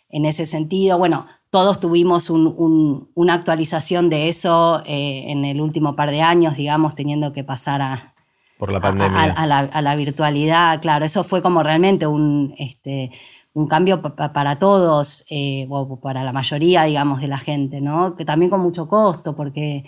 en 0.09 0.25
ese 0.25 0.47
sentido. 0.47 0.97
Bueno, 0.97 1.27
todos 1.51 1.79
tuvimos 1.79 2.31
una 2.31 3.33
actualización 3.33 4.09
de 4.09 4.29
eso 4.29 4.81
eh, 4.87 5.25
en 5.27 5.45
el 5.45 5.61
último 5.61 5.95
par 5.95 6.09
de 6.09 6.21
años, 6.21 6.55
digamos, 6.55 6.95
teniendo 6.95 7.31
que 7.31 7.43
pasar 7.43 7.81
a, 7.83 8.15
por 8.59 8.73
la 8.73 8.81
pandemia. 8.81 9.23
A, 9.23 9.81
la, 9.81 9.95
virtualidad, 9.95 10.81
claro, 10.81 11.05
eso 11.05 11.23
fue 11.23 11.41
como 11.41 11.63
realmente 11.63 12.05
un, 12.07 12.53
este, 12.57 13.09
un 13.53 13.67
cambio 13.67 14.01
para 14.01 14.59
todos, 14.59 15.23
eh, 15.29 15.65
o 15.69 16.01
para 16.01 16.25
la 16.25 16.33
mayoría, 16.33 16.83
digamos, 16.83 17.21
de 17.21 17.29
la 17.29 17.37
gente, 17.37 17.79
¿no? 17.79 18.17
Que 18.17 18.25
también 18.25 18.49
con 18.49 18.59
mucho 18.59 18.89
costo, 18.89 19.33
porque 19.33 19.85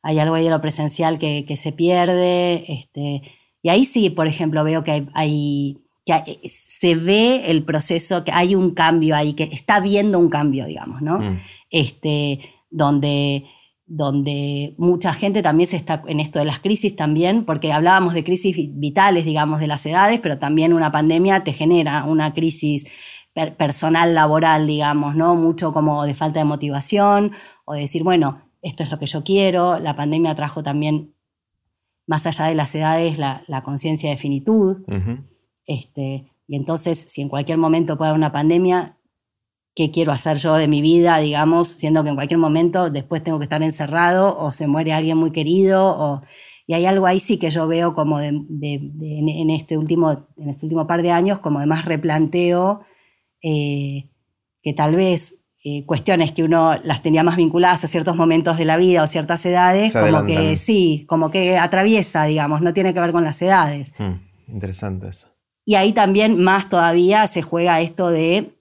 hay 0.00 0.20
algo 0.20 0.36
ahí 0.36 0.44
de 0.44 0.50
lo 0.50 0.60
presencial 0.60 1.18
que, 1.18 1.56
se 1.56 1.72
pierde. 1.72 2.64
Este, 2.72 3.22
y 3.62 3.68
ahí 3.68 3.84
sí, 3.84 4.10
por 4.10 4.28
ejemplo, 4.28 4.62
veo 4.62 4.84
que 4.84 5.08
hay, 5.12 5.78
que 6.06 6.40
se 6.48 6.94
ve 6.94 7.50
el 7.50 7.64
proceso, 7.64 8.22
que 8.22 8.30
hay 8.30 8.54
un 8.54 8.74
cambio 8.74 9.16
ahí, 9.16 9.32
que 9.32 9.42
está 9.42 9.80
viendo 9.80 10.20
un 10.20 10.28
cambio, 10.28 10.66
digamos, 10.66 11.02
¿no? 11.02 11.18
Mm. 11.18 11.40
Este, 11.68 12.38
donde 12.70 13.44
donde 13.86 14.74
mucha 14.78 15.12
gente 15.12 15.42
también 15.42 15.66
se 15.66 15.76
está 15.76 16.02
en 16.06 16.20
esto 16.20 16.38
de 16.38 16.46
las 16.46 16.58
crisis 16.58 16.96
también, 16.96 17.44
porque 17.44 17.72
hablábamos 17.72 18.14
de 18.14 18.24
crisis 18.24 18.56
vitales, 18.74 19.24
digamos, 19.24 19.60
de 19.60 19.66
las 19.66 19.84
edades, 19.84 20.20
pero 20.20 20.38
también 20.38 20.72
una 20.72 20.90
pandemia 20.90 21.44
te 21.44 21.52
genera 21.52 22.04
una 22.04 22.32
crisis 22.32 22.86
personal, 23.58 24.14
laboral, 24.14 24.66
digamos, 24.66 25.16
¿no? 25.16 25.34
Mucho 25.34 25.72
como 25.72 26.04
de 26.04 26.14
falta 26.14 26.38
de 26.38 26.44
motivación 26.44 27.32
o 27.64 27.74
de 27.74 27.80
decir, 27.80 28.04
bueno, 28.04 28.48
esto 28.62 28.82
es 28.82 28.90
lo 28.90 28.98
que 28.98 29.06
yo 29.06 29.24
quiero. 29.24 29.78
La 29.78 29.94
pandemia 29.94 30.34
trajo 30.34 30.62
también, 30.62 31.14
más 32.06 32.26
allá 32.26 32.46
de 32.46 32.54
las 32.54 32.74
edades, 32.74 33.18
la, 33.18 33.62
conciencia 33.64 34.08
de 34.08 34.16
finitud. 34.16 34.84
este, 35.66 36.30
y 36.46 36.56
entonces, 36.56 36.98
si 36.98 37.22
en 37.22 37.28
cualquier 37.28 37.58
momento 37.58 37.98
puede 37.98 38.10
haber 38.10 38.18
una 38.18 38.32
pandemia, 38.32 38.98
qué 39.74 39.90
quiero 39.90 40.12
hacer 40.12 40.36
yo 40.38 40.54
de 40.54 40.68
mi 40.68 40.80
vida, 40.80 41.18
digamos, 41.18 41.68
siendo 41.68 42.04
que 42.04 42.10
en 42.10 42.14
cualquier 42.14 42.38
momento 42.38 42.90
después 42.90 43.22
tengo 43.24 43.38
que 43.38 43.44
estar 43.44 43.62
encerrado 43.62 44.38
o 44.38 44.52
se 44.52 44.66
muere 44.66 44.92
alguien 44.92 45.18
muy 45.18 45.32
querido. 45.32 45.96
O, 45.98 46.22
y 46.66 46.74
hay 46.74 46.86
algo 46.86 47.06
ahí 47.06 47.20
sí 47.20 47.38
que 47.38 47.50
yo 47.50 47.66
veo 47.66 47.94
como 47.94 48.18
de, 48.18 48.28
en, 48.28 49.50
este 49.50 49.76
último, 49.76 50.28
en 50.36 50.50
este 50.50 50.66
último 50.66 50.86
par 50.86 51.02
de 51.02 51.10
años, 51.10 51.40
como 51.40 51.60
de 51.60 51.66
más 51.66 51.84
replanteo, 51.84 52.82
eh, 53.42 54.10
que 54.62 54.72
tal 54.72 54.94
vez 54.94 55.34
eh, 55.64 55.84
cuestiones 55.84 56.30
que 56.30 56.44
uno 56.44 56.76
las 56.84 57.02
tenía 57.02 57.24
más 57.24 57.36
vinculadas 57.36 57.84
a 57.84 57.88
ciertos 57.88 58.16
momentos 58.16 58.56
de 58.56 58.64
la 58.64 58.76
vida 58.76 59.02
o 59.02 59.06
ciertas 59.08 59.44
edades, 59.44 59.92
como 59.92 60.24
que 60.24 60.56
sí, 60.56 61.04
como 61.08 61.30
que 61.30 61.58
atraviesa, 61.58 62.24
digamos, 62.24 62.60
no 62.60 62.72
tiene 62.72 62.94
que 62.94 63.00
ver 63.00 63.12
con 63.12 63.24
las 63.24 63.42
edades. 63.42 63.92
Hmm, 63.98 64.20
interesante 64.46 65.08
eso. 65.08 65.28
Y 65.66 65.74
ahí 65.74 65.92
también 65.92 66.42
más 66.42 66.68
todavía 66.68 67.26
se 67.26 67.42
juega 67.42 67.80
esto 67.80 68.10
de 68.10 68.53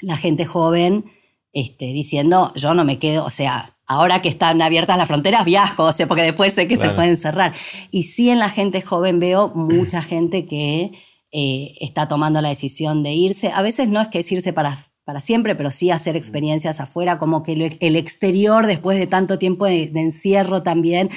la 0.00 0.16
gente 0.16 0.44
joven 0.44 1.04
este, 1.52 1.86
diciendo, 1.86 2.52
yo 2.54 2.74
no 2.74 2.84
me 2.84 2.98
quedo, 2.98 3.24
o 3.24 3.30
sea, 3.30 3.76
ahora 3.86 4.22
que 4.22 4.28
están 4.28 4.62
abiertas 4.62 4.96
las 4.96 5.08
fronteras 5.08 5.44
viajo, 5.44 5.84
o 5.84 5.92
sea, 5.92 6.06
porque 6.06 6.22
después 6.22 6.52
sé 6.52 6.68
que 6.68 6.76
se 6.76 6.90
pueden 6.90 7.16
cerrar. 7.16 7.52
Y 7.90 8.04
sí 8.04 8.30
en 8.30 8.38
la 8.38 8.48
gente 8.48 8.82
joven 8.82 9.18
veo 9.18 9.48
mucha 9.48 10.00
gente 10.02 10.46
que 10.46 10.92
eh, 11.32 11.74
está 11.80 12.06
tomando 12.06 12.40
la 12.40 12.50
decisión 12.50 13.02
de 13.02 13.12
irse. 13.12 13.50
A 13.52 13.62
veces 13.62 13.88
no 13.88 14.00
es 14.00 14.08
que 14.08 14.20
es 14.20 14.30
irse 14.30 14.52
para, 14.52 14.78
para 15.04 15.20
siempre, 15.20 15.56
pero 15.56 15.72
sí 15.72 15.90
hacer 15.90 16.14
experiencias 16.14 16.80
afuera, 16.80 17.18
como 17.18 17.42
que 17.42 17.76
el 17.80 17.96
exterior, 17.96 18.68
después 18.68 18.96
de 18.96 19.08
tanto 19.08 19.38
tiempo 19.40 19.66
de, 19.66 19.90
encierro 19.94 20.62
también, 20.62 21.10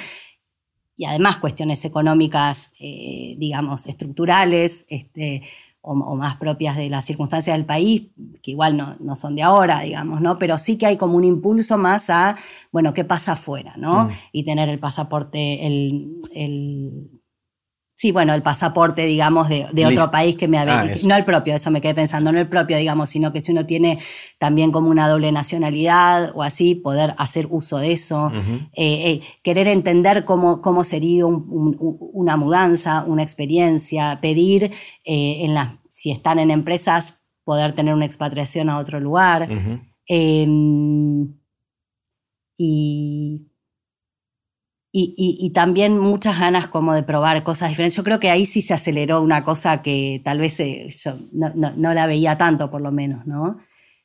y 0.96 1.04
además 1.04 1.38
cuestiones 1.38 1.84
económicas, 1.84 2.70
eh, 2.80 3.36
digamos, 3.38 3.86
estructurales, 3.86 4.84
este, 4.88 5.42
o, 5.86 6.16
más 6.16 6.36
propias 6.36 6.76
de 6.76 6.88
las 6.88 7.04
circunstancias 7.04 7.54
del 7.56 7.66
país, 7.66 8.08
que 8.42 8.52
igual 8.52 8.76
no, 8.76 8.96
no, 9.00 9.16
son 9.16 9.36
de 9.36 9.42
ahora, 9.42 9.80
digamos, 9.80 10.20
¿no? 10.20 10.38
Pero 10.38 10.56
sí 10.58 10.76
que 10.76 10.86
hay 10.86 10.96
como 10.96 11.16
un 11.16 11.24
impulso 11.24 11.76
más 11.76 12.08
a, 12.08 12.36
bueno, 12.72 12.94
¿qué 12.94 13.04
pasa 13.04 13.32
afuera, 13.32 13.74
¿no? 13.76 14.06
Mm. 14.06 14.08
Y 14.32 14.44
tener 14.44 14.68
el 14.70 14.78
pasaporte, 14.78 15.66
el, 15.66 16.22
el 16.34 17.10
Sí, 18.04 18.12
bueno, 18.12 18.34
el 18.34 18.42
pasaporte, 18.42 19.06
digamos, 19.06 19.48
de, 19.48 19.86
otro 19.86 20.10
país 20.10 20.36
que 20.36 20.46
me 20.46 20.58
había... 20.58 20.82
Ah, 20.82 20.90
no 21.06 21.16
el 21.16 21.24
propio, 21.24 21.54
eso 21.54 21.70
me 21.70 21.80
quedé 21.80 21.94
pensando, 21.94 22.32
no 22.32 22.38
el 22.38 22.46
propio, 22.46 22.76
digamos, 22.76 23.08
sino 23.08 23.32
que 23.32 23.40
si 23.40 23.50
uno 23.50 23.64
tiene 23.64 23.98
también 24.38 24.72
como 24.72 24.90
una 24.90 25.08
doble 25.08 25.32
nacionalidad 25.32 26.32
o 26.34 26.42
así, 26.42 26.74
poder 26.74 27.14
hacer 27.16 27.46
uso 27.48 27.78
de 27.78 27.92
eso, 27.92 28.30
eh, 28.74 29.10
eh, 29.10 29.20
querer 29.42 29.68
entender 29.68 30.26
cómo, 30.26 30.60
cómo 30.60 30.84
sería 30.84 31.24
una 31.24 32.36
mudanza, 32.36 33.04
una 33.06 33.22
experiencia, 33.22 34.18
pedir 34.20 34.64
eh, 35.06 35.38
en 35.46 35.54
las, 35.54 35.70
si 35.88 36.10
están 36.10 36.38
en 36.38 36.50
empresas, 36.50 37.14
poder 37.42 37.72
tener 37.72 37.94
una 37.94 38.04
expatriación 38.04 38.68
a 38.68 38.76
otro 38.76 39.00
lugar. 39.00 39.48
Em, 40.06 41.38
y 42.58 43.46
y, 44.96 45.50
también 45.50 45.98
muchas 45.98 46.38
ganas 46.38 46.68
como 46.68 46.94
de 46.94 47.02
probar 47.02 47.42
cosas 47.42 47.70
diferentes. 47.70 47.96
Yo 47.96 48.04
creo 48.04 48.20
que 48.20 48.30
ahí 48.30 48.46
sí 48.46 48.62
se 48.62 48.74
aceleró 48.74 49.22
una 49.22 49.42
cosa 49.42 49.82
que 49.82 50.22
tal 50.24 50.38
vez 50.38 50.60
eh, 50.60 50.88
yo 50.96 51.14
no, 51.32 51.94
la 51.94 52.06
veía 52.06 52.38
tanto, 52.38 52.70
por 52.70 52.80
lo 52.80 52.92
menos, 52.92 53.26
¿no? 53.26 53.58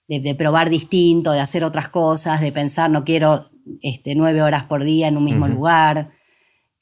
De, 0.07 0.33
probar 0.33 0.71
distinto, 0.71 1.31
de 1.31 1.41
hacer 1.41 1.63
otras 1.63 1.89
cosas, 1.89 2.41
de 2.41 2.51
pensar, 2.51 2.89
no 2.89 3.03
quiero 3.03 3.43
este, 3.83 4.15
nueve 4.15 4.41
horas 4.41 4.65
por 4.65 4.83
día 4.83 5.07
en 5.07 5.17
un 5.17 5.25
mismo 5.25 5.47
lugar. 5.47 6.09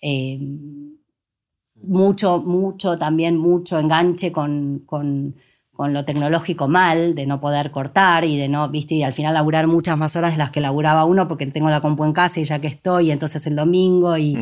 Eh, 0.01 0.39
mucho, 1.83 2.39
mucho, 2.39 2.97
también 2.97 3.35
mucho 3.35 3.77
enganche 3.77 4.31
con, 4.31 4.83
con 4.85 5.35
con 5.77 5.93
lo 5.93 6.03
tecnológico 6.05 6.67
mal, 6.67 7.13
de 7.13 7.27
no 7.27 7.39
poder 7.39 7.69
cortar 7.69 8.25
y 8.25 8.35
de 8.35 8.49
no, 8.49 8.67
viste, 8.67 8.95
y 8.95 9.03
al 9.03 9.13
final 9.13 9.35
laburar 9.35 9.67
muchas 9.67 9.95
más 9.95 10.15
horas 10.15 10.31
de 10.31 10.39
las 10.39 10.49
que 10.49 10.59
laburaba 10.59 11.05
uno 11.05 11.27
porque 11.27 11.45
tengo 11.45 11.69
la 11.69 11.81
compu 11.81 12.03
en 12.03 12.13
casa 12.13 12.39
y 12.39 12.45
ya 12.45 12.59
que 12.59 12.67
estoy, 12.67 13.11
entonces 13.11 13.45
el 13.45 13.55
domingo, 13.55 14.17
y, 14.17 14.39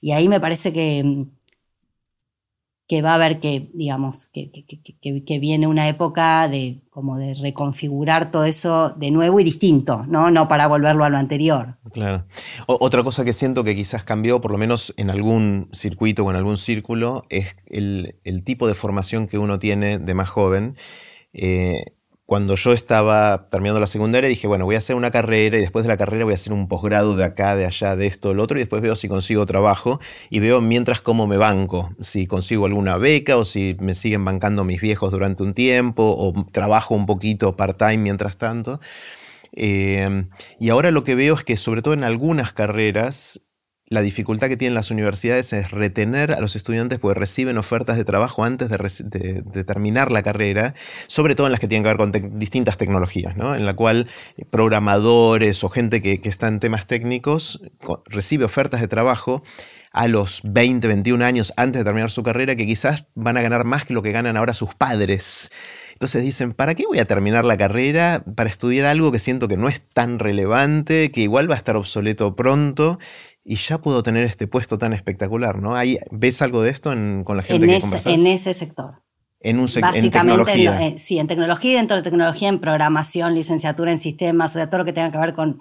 y 0.00 0.12
ahí 0.12 0.26
me 0.26 0.40
parece 0.40 0.72
que, 0.72 1.26
que 2.90 3.02
va 3.02 3.12
a 3.12 3.14
haber 3.14 3.38
que, 3.38 3.70
digamos, 3.72 4.26
que, 4.26 4.50
que, 4.50 5.38
viene 5.38 5.68
una 5.68 5.86
época 5.86 6.48
de 6.48 6.80
como 6.90 7.18
de 7.18 7.34
reconfigurar 7.34 8.32
todo 8.32 8.44
eso 8.46 8.90
de 8.96 9.12
nuevo 9.12 9.38
y 9.38 9.44
distinto, 9.44 10.04
¿no? 10.08 10.32
No 10.32 10.48
para 10.48 10.66
volverlo 10.66 11.04
a 11.04 11.08
lo 11.08 11.16
anterior. 11.16 11.76
Claro. 11.92 12.24
otra 12.66 13.04
cosa 13.04 13.24
que 13.24 13.32
siento 13.32 13.62
que 13.62 13.76
quizás 13.76 14.02
cambió, 14.02 14.40
por 14.40 14.50
lo 14.50 14.58
menos 14.58 14.92
en 14.96 15.08
algún 15.08 15.68
circuito 15.70 16.24
o 16.24 16.30
en 16.30 16.36
algún 16.36 16.56
círculo, 16.56 17.26
es 17.28 17.56
el, 17.66 18.42
tipo 18.42 18.66
de 18.66 18.74
formación 18.74 19.28
que 19.28 19.38
uno 19.38 19.60
tiene 19.60 20.00
de 20.00 20.14
más 20.14 20.28
joven. 20.28 20.74
Eh, 21.32 21.94
cuando 22.30 22.54
yo 22.54 22.72
estaba 22.72 23.48
terminando 23.50 23.80
la 23.80 23.88
secundaria 23.88 24.30
dije, 24.30 24.46
bueno, 24.46 24.64
voy 24.64 24.76
a 24.76 24.78
hacer 24.78 24.94
una 24.94 25.10
carrera 25.10 25.58
y 25.58 25.60
después 25.60 25.84
de 25.84 25.88
la 25.88 25.96
carrera 25.96 26.22
voy 26.22 26.30
a 26.30 26.36
hacer 26.36 26.52
un 26.52 26.68
posgrado 26.68 27.16
de 27.16 27.24
acá, 27.24 27.56
de 27.56 27.66
allá, 27.66 27.96
de 27.96 28.06
esto, 28.06 28.34
lo 28.34 28.44
otro, 28.44 28.56
y 28.56 28.60
después 28.60 28.82
veo 28.82 28.94
si 28.94 29.08
consigo 29.08 29.44
trabajo 29.46 29.98
y 30.30 30.38
veo 30.38 30.60
mientras 30.60 31.00
cómo 31.00 31.26
me 31.26 31.38
banco, 31.38 31.90
si 31.98 32.28
consigo 32.28 32.66
alguna 32.66 32.98
beca 32.98 33.36
o 33.36 33.44
si 33.44 33.76
me 33.80 33.94
siguen 33.94 34.24
bancando 34.24 34.62
mis 34.62 34.80
viejos 34.80 35.10
durante 35.10 35.42
un 35.42 35.54
tiempo 35.54 36.04
o 36.04 36.46
trabajo 36.52 36.94
un 36.94 37.04
poquito 37.04 37.56
part-time 37.56 37.98
mientras 37.98 38.38
tanto. 38.38 38.78
Eh, 39.50 40.28
y 40.60 40.68
ahora 40.68 40.92
lo 40.92 41.02
que 41.02 41.16
veo 41.16 41.34
es 41.34 41.42
que 41.42 41.56
sobre 41.56 41.82
todo 41.82 41.94
en 41.94 42.04
algunas 42.04 42.52
carreras 42.52 43.42
la 43.92 44.02
dificultad 44.02 44.46
que 44.46 44.56
tienen 44.56 44.76
las 44.76 44.92
universidades 44.92 45.52
es 45.52 45.72
retener 45.72 46.30
a 46.30 46.40
los 46.40 46.54
estudiantes 46.54 47.00
porque 47.00 47.18
reciben 47.18 47.58
ofertas 47.58 47.96
de 47.96 48.04
trabajo 48.04 48.44
antes 48.44 48.68
de, 48.68 49.64
terminar 49.64 50.12
la 50.12 50.22
carrera, 50.22 50.74
sobre 51.08 51.34
todo 51.34 51.48
en 51.48 51.50
las 51.50 51.60
que 51.60 51.66
tienen 51.66 51.82
que 51.82 51.88
ver 51.88 51.96
con 51.96 52.38
distintas 52.38 52.76
tecnologías, 52.76 53.36
¿no? 53.36 53.56
en 53.56 53.66
la 53.66 53.74
cual 53.74 54.06
programadores 54.50 55.64
o 55.64 55.70
gente 55.70 56.00
que, 56.00 56.20
está 56.22 56.46
en 56.46 56.60
temas 56.60 56.86
técnicos 56.86 57.60
recibe 58.06 58.44
ofertas 58.44 58.80
de 58.80 58.86
trabajo 58.86 59.42
a 59.92 60.06
los 60.06 60.42
20, 60.44 60.86
21 60.86 61.24
años 61.24 61.52
antes 61.56 61.80
de 61.80 61.84
terminar 61.84 62.12
su 62.12 62.22
carrera 62.22 62.54
que 62.54 62.66
quizás 62.66 63.06
van 63.16 63.36
a 63.36 63.42
ganar 63.42 63.64
más 63.64 63.84
que 63.86 63.92
lo 63.92 64.02
que 64.02 64.12
ganan 64.12 64.36
ahora 64.36 64.54
sus 64.54 64.72
padres. 64.72 65.50
Entonces 65.94 66.22
dicen, 66.22 66.52
¿para 66.52 66.74
qué 66.74 66.84
voy 66.86 66.98
a 66.98 67.06
terminar 67.06 67.44
la 67.44 67.56
carrera 67.56 68.24
para 68.34 68.48
estudiar 68.48 68.86
algo 68.86 69.10
que 69.10 69.18
siento 69.18 69.48
que 69.48 69.56
no 69.56 69.68
es 69.68 69.82
tan 69.92 70.18
relevante, 70.18 71.10
que 71.10 71.20
igual 71.22 71.50
va 71.50 71.56
a 71.56 71.58
estar 71.58 71.76
obsoleto 71.76 72.36
pronto 72.36 72.98
y 73.50 73.56
ya 73.56 73.78
puedo 73.78 74.04
tener 74.04 74.22
este 74.22 74.46
puesto 74.46 74.78
tan 74.78 74.92
espectacular, 74.92 75.60
¿no? 75.60 75.74
¿Ves 76.12 76.40
algo 76.40 76.62
de 76.62 76.70
esto 76.70 76.90
con 77.24 77.36
la 77.36 77.42
gente 77.42 77.66
que 77.66 77.80
conversas? 77.80 78.12
En 78.14 78.24
ese 78.28 78.54
sector. 78.54 79.02
En 79.40 79.58
un 79.58 79.66
sector. 79.66 79.96
en 79.96 80.08
tecnología. 80.08 80.86
Eh, 80.86 80.98
sí, 81.00 81.18
en 81.18 81.26
tecnología, 81.26 81.78
dentro 81.78 81.96
de 81.96 82.04
tecnología, 82.04 82.48
en 82.48 82.60
programación, 82.60 83.34
licenciatura 83.34 83.90
en 83.90 83.98
sistemas, 83.98 84.52
o 84.52 84.54
sea, 84.54 84.70
todo 84.70 84.78
lo 84.78 84.84
que 84.84 84.92
tenga 84.92 85.10
que 85.10 85.18
ver 85.18 85.34
con, 85.34 85.60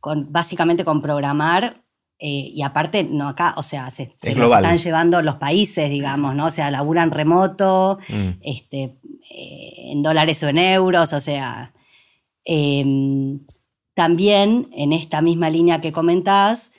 con 0.00 0.32
básicamente 0.32 0.86
con 0.86 1.02
programar. 1.02 1.84
Eh, 2.18 2.52
y 2.54 2.62
aparte, 2.62 3.04
no 3.04 3.28
acá, 3.28 3.52
o 3.58 3.62
sea, 3.62 3.90
se, 3.90 4.14
los 4.34 4.50
están 4.50 4.78
llevando 4.78 5.20
los 5.20 5.36
países, 5.36 5.90
digamos, 5.90 6.34
¿no? 6.34 6.46
O 6.46 6.50
sea, 6.50 6.70
laburan 6.70 7.10
remoto, 7.10 7.98
mm. 8.08 8.28
este, 8.40 8.98
eh, 9.30 9.92
en 9.92 10.02
dólares 10.02 10.42
o 10.42 10.48
en 10.48 10.56
euros, 10.56 11.12
o 11.12 11.20
sea. 11.20 11.74
Em, 12.46 13.40
también, 13.92 14.70
en 14.72 14.94
esta 14.94 15.20
misma 15.20 15.50
línea 15.50 15.82
que 15.82 15.92
comentás, 15.92 16.70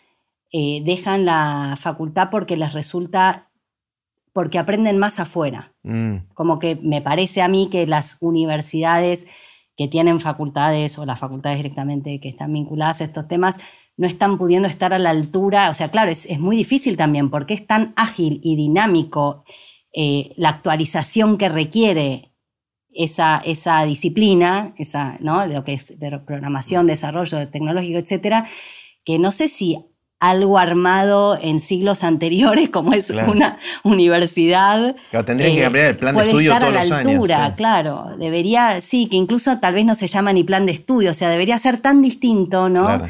eh, 0.52 0.82
dejan 0.86 1.26
la 1.26 1.78
facultad 1.80 2.30
porque 2.32 2.56
les 2.56 2.74
resulta, 2.74 3.52
porque 4.34 4.60
aprenden 4.60 4.98
más 4.98 5.20
afuera. 5.20 5.74
Mm. 5.84 6.34
Como 6.34 6.60
que 6.60 6.78
me 6.82 7.02
parece 7.02 7.42
a 7.42 7.48
mí 7.48 7.70
que 7.70 7.86
las 7.86 8.18
universidades 8.22 9.28
que 9.76 9.88
tienen 9.88 10.20
facultades 10.20 10.98
o 10.98 11.06
las 11.06 11.20
facultades 11.20 11.58
directamente 11.60 12.20
que 12.20 12.30
están 12.30 12.54
vinculadas 12.54 13.02
a 13.02 13.06
estos 13.06 13.28
temas 13.28 13.58
no 13.98 14.08
están 14.08 14.38
pudiendo 14.38 14.68
estar 14.68 14.94
a 14.94 15.00
la 15.00 15.10
altura. 15.10 15.70
O 15.70 15.74
sea, 15.74 15.90
claro, 15.90 16.12
es, 16.12 16.40
muy 16.40 16.56
difícil 16.56 16.98
también 16.98 17.30
porque 17.30 17.54
es 17.54 17.68
tan 17.68 17.94
ágil 17.96 18.40
y 18.44 18.56
dinámico 18.56 19.44
eh, 19.94 20.34
la 20.38 20.50
actualización 20.50 21.38
que 21.38 21.50
requiere 21.50 22.34
esa, 22.92 23.42
esa 23.44 23.84
disciplina, 23.84 24.74
esa, 24.78 25.18
¿no? 25.20 25.46
lo 25.46 25.64
que 25.64 25.74
es 25.74 25.98
programación, 26.26 26.88
desarrollo 26.88 27.48
tecnológico, 27.50 28.00
etcétera, 28.00 28.46
que 29.04 29.20
no 29.20 29.32
sé 29.32 29.50
si 29.50 29.86
algo 30.20 30.58
armado 30.58 31.38
en 31.40 31.60
siglos 31.60 32.04
anteriores, 32.04 32.70
como 32.70 32.94
es 32.94 33.10
una 33.10 33.58
universidad. 33.84 34.96
Claro, 35.10 35.26
tendrían 35.26 35.56
que 35.56 35.62
cambiar 35.62 35.86
el 35.86 35.98
plan 35.98 36.16
de 36.16 36.24
estudio 36.24 36.54
estar 36.54 36.70
todos 36.70 36.82
a 36.82 36.86
la 36.86 36.98
altura, 36.98 37.56
claro. 37.56 38.06
Debería, 38.18 38.82
sí, 38.82 39.08
que 39.08 39.16
incluso 39.16 39.60
tal 39.60 39.74
vez 39.74 39.86
no 39.86 39.96
se 39.96 40.08
llama 40.08 40.34
ni 40.34 40.44
plan 40.44 40.66
de 40.66 40.72
estudio, 40.72 41.12
o 41.12 41.14
sea, 41.14 41.30
debería 41.30 41.58
ser 41.60 41.78
tan 41.78 42.02
distinto, 42.02 42.70
¿no? 42.70 43.04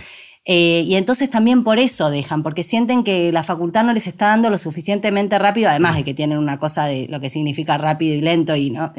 Eh, 0.50 0.86
y 0.88 0.96
entonces 0.96 1.30
también 1.30 1.66
por 1.66 1.78
eso 1.78 2.10
dejan, 2.10 2.42
porque 2.42 2.64
sienten 2.64 3.04
que 3.04 3.34
la 3.34 3.44
facultad 3.44 3.84
no 3.84 3.92
les 3.92 4.08
está 4.08 4.28
dando 4.28 4.50
lo 4.50 4.58
suficientemente 4.58 5.38
rápido, 5.38 5.70
además 5.70 5.98
de 5.98 6.06
que 6.06 6.14
tienen 6.14 6.38
una 6.38 6.58
cosa 6.58 6.86
de 6.86 7.06
lo 7.10 7.20
que 7.20 7.30
significa 7.30 7.78
rápido 7.78 8.16
y 8.16 8.22
lento, 8.22 8.56
y 8.56 8.70
no, 8.70 8.94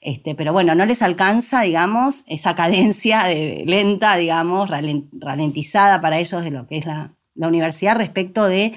este, 0.00 0.34
pero 0.34 0.54
bueno, 0.54 0.74
no 0.74 0.86
les 0.86 1.02
alcanza, 1.02 1.60
digamos, 1.60 2.24
esa 2.26 2.56
cadencia 2.56 3.24
de, 3.24 3.64
lenta, 3.66 4.16
digamos, 4.16 4.70
ralentizada 4.70 6.00
para 6.00 6.18
ellos 6.18 6.42
de 6.42 6.50
lo 6.50 6.66
que 6.66 6.78
es 6.78 6.86
la, 6.86 7.14
la 7.34 7.48
universidad 7.48 7.96
respecto 7.96 8.46
de 8.46 8.72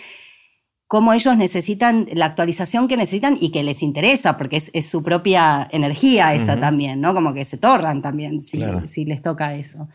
cómo 0.87 1.13
ellos 1.13 1.35
necesitan 1.35 2.07
la 2.13 2.25
actualización 2.25 2.87
que 2.87 2.97
necesitan 2.97 3.37
y 3.39 3.51
que 3.51 3.63
les 3.63 3.83
interesa, 3.83 4.37
porque 4.37 4.63
es, 4.71 4.89
su 4.89 5.03
propia 5.03 5.67
energía 5.71 6.33
esa 6.33 6.59
también, 6.59 7.01
¿no? 7.01 7.13
Como 7.13 7.33
que 7.33 7.45
se 7.45 7.57
torran 7.57 8.01
también 8.01 8.41
si, 8.41 8.63
si 8.85 9.05
les 9.05 9.21
toca 9.21 9.55
eso. 9.55 9.89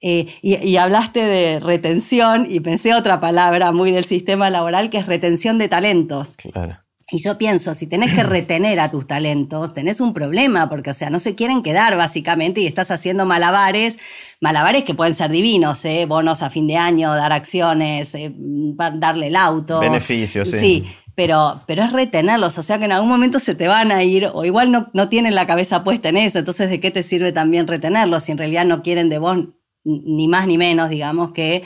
Eh, 0.00 0.26
y, 0.40 0.56
y, 0.56 0.76
hablaste 0.78 1.24
de 1.24 1.60
retención 1.60 2.46
y 2.50 2.58
pensé 2.58 2.92
otra 2.92 3.20
palabra 3.20 3.70
muy 3.70 3.92
del 3.92 4.04
sistema 4.04 4.50
laboral 4.50 4.90
que 4.90 4.98
es 4.98 5.06
retención 5.06 5.58
de 5.58 5.68
talentos. 5.68 6.36
Claro. 6.38 6.81
Y 7.12 7.18
yo 7.18 7.36
pienso, 7.36 7.74
si 7.74 7.86
tenés 7.86 8.14
que 8.14 8.22
retener 8.22 8.80
a 8.80 8.90
tus 8.90 9.06
talentos, 9.06 9.74
tenés 9.74 10.00
un 10.00 10.14
problema, 10.14 10.70
porque, 10.70 10.90
o 10.90 10.94
sea, 10.94 11.10
no 11.10 11.18
se 11.18 11.34
quieren 11.34 11.62
quedar 11.62 11.94
básicamente 11.96 12.62
y 12.62 12.66
estás 12.66 12.90
haciendo 12.90 13.26
malabares, 13.26 13.98
malabares 14.40 14.84
que 14.84 14.94
pueden 14.94 15.14
ser 15.14 15.30
divinos, 15.30 15.84
¿eh? 15.84 16.06
bonos 16.06 16.42
a 16.42 16.48
fin 16.48 16.66
de 16.66 16.78
año, 16.78 17.14
dar 17.14 17.32
acciones, 17.32 18.14
eh, 18.14 18.32
darle 18.34 19.26
el 19.26 19.36
auto. 19.36 19.80
Beneficios, 19.80 20.48
sí. 20.48 20.58
Sí, 20.58 20.84
pero, 21.14 21.62
pero 21.66 21.84
es 21.84 21.92
retenerlos, 21.92 22.56
o 22.56 22.62
sea 22.62 22.78
que 22.78 22.86
en 22.86 22.92
algún 22.92 23.10
momento 23.10 23.38
se 23.38 23.54
te 23.54 23.68
van 23.68 23.92
a 23.92 24.02
ir, 24.02 24.30
o 24.32 24.46
igual 24.46 24.72
no, 24.72 24.88
no 24.94 25.10
tienen 25.10 25.34
la 25.34 25.46
cabeza 25.46 25.84
puesta 25.84 26.08
en 26.08 26.16
eso, 26.16 26.38
entonces 26.38 26.70
¿de 26.70 26.80
qué 26.80 26.90
te 26.90 27.02
sirve 27.02 27.32
también 27.32 27.66
retenerlos 27.66 28.22
si 28.22 28.32
en 28.32 28.38
realidad 28.38 28.64
no 28.64 28.82
quieren 28.82 29.10
de 29.10 29.18
vos 29.18 29.36
ni 29.84 30.28
más 30.28 30.46
ni 30.46 30.56
menos, 30.56 30.88
digamos, 30.88 31.32
que 31.32 31.62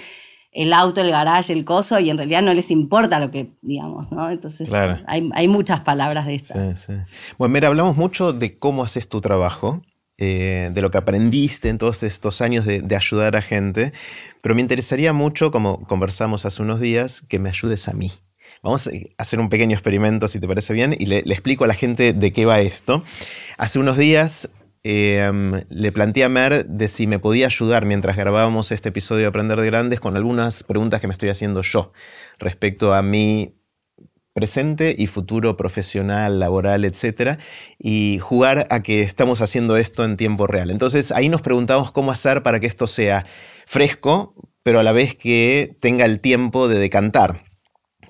el 0.56 0.72
auto, 0.72 1.02
el 1.02 1.10
garage, 1.10 1.52
el 1.52 1.64
coso, 1.64 2.00
y 2.00 2.08
en 2.08 2.16
realidad 2.16 2.42
no 2.42 2.54
les 2.54 2.70
importa 2.70 3.20
lo 3.20 3.30
que, 3.30 3.52
digamos, 3.60 4.10
¿no? 4.10 4.28
Entonces 4.30 4.70
hay, 4.72 5.48
muchas 5.48 5.80
palabras 5.80 6.26
de 6.26 6.34
estas. 6.36 6.80
Sí, 6.80 6.86
sí. 6.86 7.00
Bueno, 7.38 7.52
mira, 7.52 7.68
hablamos 7.68 7.96
mucho 7.96 8.32
de 8.32 8.58
cómo 8.58 8.82
haces 8.82 9.08
tu 9.08 9.20
trabajo, 9.20 9.82
eh, 10.16 10.70
de 10.72 10.80
lo 10.80 10.90
que 10.90 10.96
aprendiste 10.96 11.68
en 11.68 11.76
todos 11.76 12.02
estos 12.02 12.40
años 12.40 12.64
de, 12.64 12.82
ayudar 12.96 13.36
a 13.36 13.42
gente, 13.42 13.92
pero 14.40 14.54
me 14.54 14.62
interesaría 14.62 15.12
mucho, 15.12 15.50
como 15.50 15.82
conversamos 15.82 16.46
hace 16.46 16.62
unos 16.62 16.80
días, 16.80 17.20
que 17.20 17.38
me 17.38 17.50
ayudes 17.50 17.86
a 17.86 17.92
mí. 17.92 18.10
Vamos 18.62 18.86
a 18.86 18.90
hacer 19.18 19.40
un 19.40 19.50
pequeño 19.50 19.74
experimento, 19.74 20.26
si 20.26 20.40
te 20.40 20.48
parece 20.48 20.72
bien, 20.72 20.96
y 20.98 21.04
le, 21.04 21.22
le 21.22 21.34
explico 21.34 21.64
a 21.64 21.66
la 21.66 21.74
gente 21.74 22.14
de 22.14 22.32
qué 22.32 22.46
va 22.46 22.60
esto. 22.60 23.04
Hace 23.58 23.78
unos 23.78 23.98
días 23.98 24.48
Em, 24.88 25.64
le 25.68 25.90
planteé 25.90 26.22
a 26.22 26.28
Mer 26.28 26.64
de 26.64 26.86
si 26.86 27.08
me 27.08 27.18
podía 27.18 27.46
ayudar 27.46 27.84
mientras 27.86 28.16
grabábamos 28.16 28.70
este 28.70 28.90
episodio 28.90 29.22
de 29.22 29.26
Aprender 29.26 29.60
de 29.60 29.66
Grandes 29.66 29.98
con 29.98 30.16
algunas 30.16 30.62
preguntas 30.62 31.00
que 31.00 31.08
me 31.08 31.12
estoy 31.12 31.28
haciendo 31.28 31.62
yo 31.62 31.90
respecto 32.38 32.94
a 32.94 33.02
mi 33.02 33.56
presente 34.32 34.94
y 34.96 35.08
futuro 35.08 35.56
profesional, 35.56 36.38
laboral, 36.38 36.84
etc. 36.84 37.40
Y 37.80 38.20
jugar 38.20 38.68
a 38.70 38.84
que 38.84 39.00
estamos 39.00 39.40
haciendo 39.40 39.76
esto 39.76 40.04
en 40.04 40.16
tiempo 40.16 40.46
real. 40.46 40.70
Entonces 40.70 41.10
ahí 41.10 41.28
nos 41.28 41.42
preguntamos 41.42 41.90
cómo 41.90 42.12
hacer 42.12 42.44
para 42.44 42.60
que 42.60 42.68
esto 42.68 42.86
sea 42.86 43.26
fresco, 43.66 44.36
pero 44.62 44.78
a 44.78 44.84
la 44.84 44.92
vez 44.92 45.16
que 45.16 45.76
tenga 45.80 46.04
el 46.04 46.20
tiempo 46.20 46.68
de 46.68 46.78
decantar 46.78 47.42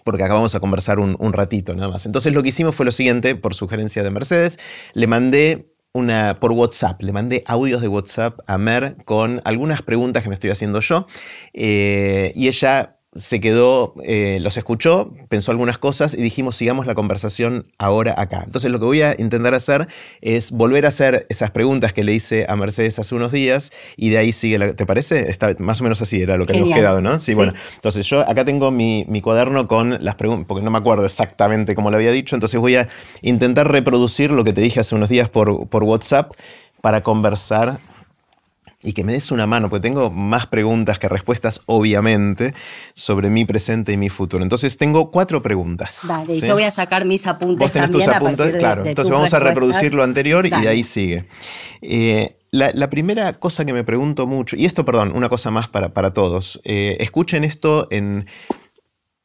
porque 0.04 0.22
acabamos 0.22 0.54
a 0.54 0.60
conversar 0.60 0.98
un, 0.98 1.16
un 1.18 1.32
ratito 1.32 1.74
nada 1.74 1.88
más. 1.88 2.04
Entonces 2.04 2.34
lo 2.34 2.42
que 2.42 2.50
hicimos 2.50 2.74
fue 2.74 2.84
lo 2.84 2.92
siguiente, 2.92 3.34
por 3.34 3.54
sugerencia 3.54 4.02
de 4.02 4.10
Mercedes, 4.10 4.58
le 4.92 5.06
mandé 5.06 5.72
una, 5.96 6.38
por 6.40 6.52
WhatsApp. 6.52 7.02
Le 7.02 7.12
mandé 7.12 7.42
audios 7.46 7.80
de 7.80 7.88
WhatsApp 7.88 8.38
a 8.46 8.58
Mer 8.58 8.96
con 9.04 9.40
algunas 9.44 9.82
preguntas 9.82 10.22
que 10.22 10.28
me 10.28 10.34
estoy 10.34 10.50
haciendo 10.50 10.80
yo. 10.80 11.06
Eh, 11.52 12.32
y 12.34 12.48
ella 12.48 12.95
se 13.16 13.40
quedó, 13.40 13.94
eh, 14.04 14.38
los 14.40 14.56
escuchó, 14.56 15.12
pensó 15.28 15.50
algunas 15.50 15.78
cosas 15.78 16.14
y 16.14 16.22
dijimos, 16.22 16.56
sigamos 16.56 16.86
la 16.86 16.94
conversación 16.94 17.64
ahora 17.78 18.14
acá. 18.16 18.42
Entonces 18.44 18.70
lo 18.70 18.78
que 18.78 18.84
voy 18.84 19.02
a 19.02 19.14
intentar 19.18 19.54
hacer 19.54 19.88
es 20.20 20.50
volver 20.50 20.84
a 20.84 20.88
hacer 20.88 21.26
esas 21.28 21.50
preguntas 21.50 21.92
que 21.92 22.04
le 22.04 22.12
hice 22.12 22.46
a 22.48 22.56
Mercedes 22.56 22.98
hace 22.98 23.14
unos 23.14 23.32
días 23.32 23.72
y 23.96 24.10
de 24.10 24.18
ahí 24.18 24.32
sigue, 24.32 24.58
la, 24.58 24.74
¿te 24.74 24.86
parece? 24.86 25.30
Está, 25.30 25.54
más 25.58 25.80
o 25.80 25.84
menos 25.84 26.00
así 26.02 26.20
era 26.20 26.36
lo 26.36 26.46
que 26.46 26.56
hemos 26.56 26.74
quedado, 26.74 27.00
¿no? 27.00 27.18
Sí, 27.18 27.34
bueno. 27.34 27.52
Entonces 27.74 28.06
yo 28.06 28.28
acá 28.28 28.44
tengo 28.44 28.70
mi, 28.70 29.04
mi 29.08 29.20
cuaderno 29.20 29.66
con 29.66 30.02
las 30.04 30.14
preguntas, 30.14 30.46
porque 30.48 30.64
no 30.64 30.70
me 30.70 30.78
acuerdo 30.78 31.04
exactamente 31.04 31.74
cómo 31.74 31.90
lo 31.90 31.96
había 31.96 32.12
dicho, 32.12 32.36
entonces 32.36 32.60
voy 32.60 32.76
a 32.76 32.88
intentar 33.22 33.70
reproducir 33.70 34.30
lo 34.30 34.44
que 34.44 34.52
te 34.52 34.60
dije 34.60 34.80
hace 34.80 34.94
unos 34.94 35.08
días 35.08 35.28
por, 35.28 35.68
por 35.68 35.84
WhatsApp 35.84 36.32
para 36.80 37.02
conversar 37.02 37.80
y 38.86 38.92
que 38.92 39.02
me 39.02 39.12
des 39.12 39.32
una 39.32 39.48
mano, 39.48 39.68
porque 39.68 39.88
tengo 39.88 40.10
más 40.10 40.46
preguntas 40.46 41.00
que 41.00 41.08
respuestas, 41.08 41.60
obviamente, 41.66 42.54
sobre 42.94 43.30
mi 43.30 43.44
presente 43.44 43.92
y 43.92 43.96
mi 43.96 44.08
futuro. 44.10 44.44
Entonces 44.44 44.78
tengo 44.78 45.10
cuatro 45.10 45.42
preguntas. 45.42 46.02
Vale, 46.04 46.38
yo 46.38 46.54
voy 46.54 46.62
a 46.62 46.70
sacar 46.70 47.04
mis 47.04 47.26
apuntes. 47.26 47.58
Vos 47.58 47.72
tenés 47.72 47.90
tus 47.90 48.06
apuntes, 48.06 48.54
claro. 48.54 48.86
Entonces 48.86 49.12
vamos 49.12 49.34
a 49.34 49.40
reproducir 49.40 49.92
lo 49.92 50.04
anterior 50.04 50.46
y 50.46 50.52
ahí 50.52 50.84
sigue. 50.84 51.26
Eh, 51.82 52.38
la, 52.52 52.88
primera 52.88 53.32
cosa 53.40 53.64
que 53.64 53.72
me 53.72 53.82
pregunto 53.82 54.28
mucho, 54.28 54.54
y 54.56 54.66
esto, 54.66 54.84
perdón, 54.84 55.12
una 55.16 55.28
cosa 55.28 55.50
más 55.50 55.66
para, 55.66 55.92
para 55.92 56.14
todos. 56.14 56.60
Eh, 56.64 56.96
escuchen 57.00 57.42
esto 57.42 57.88
en, 57.90 58.26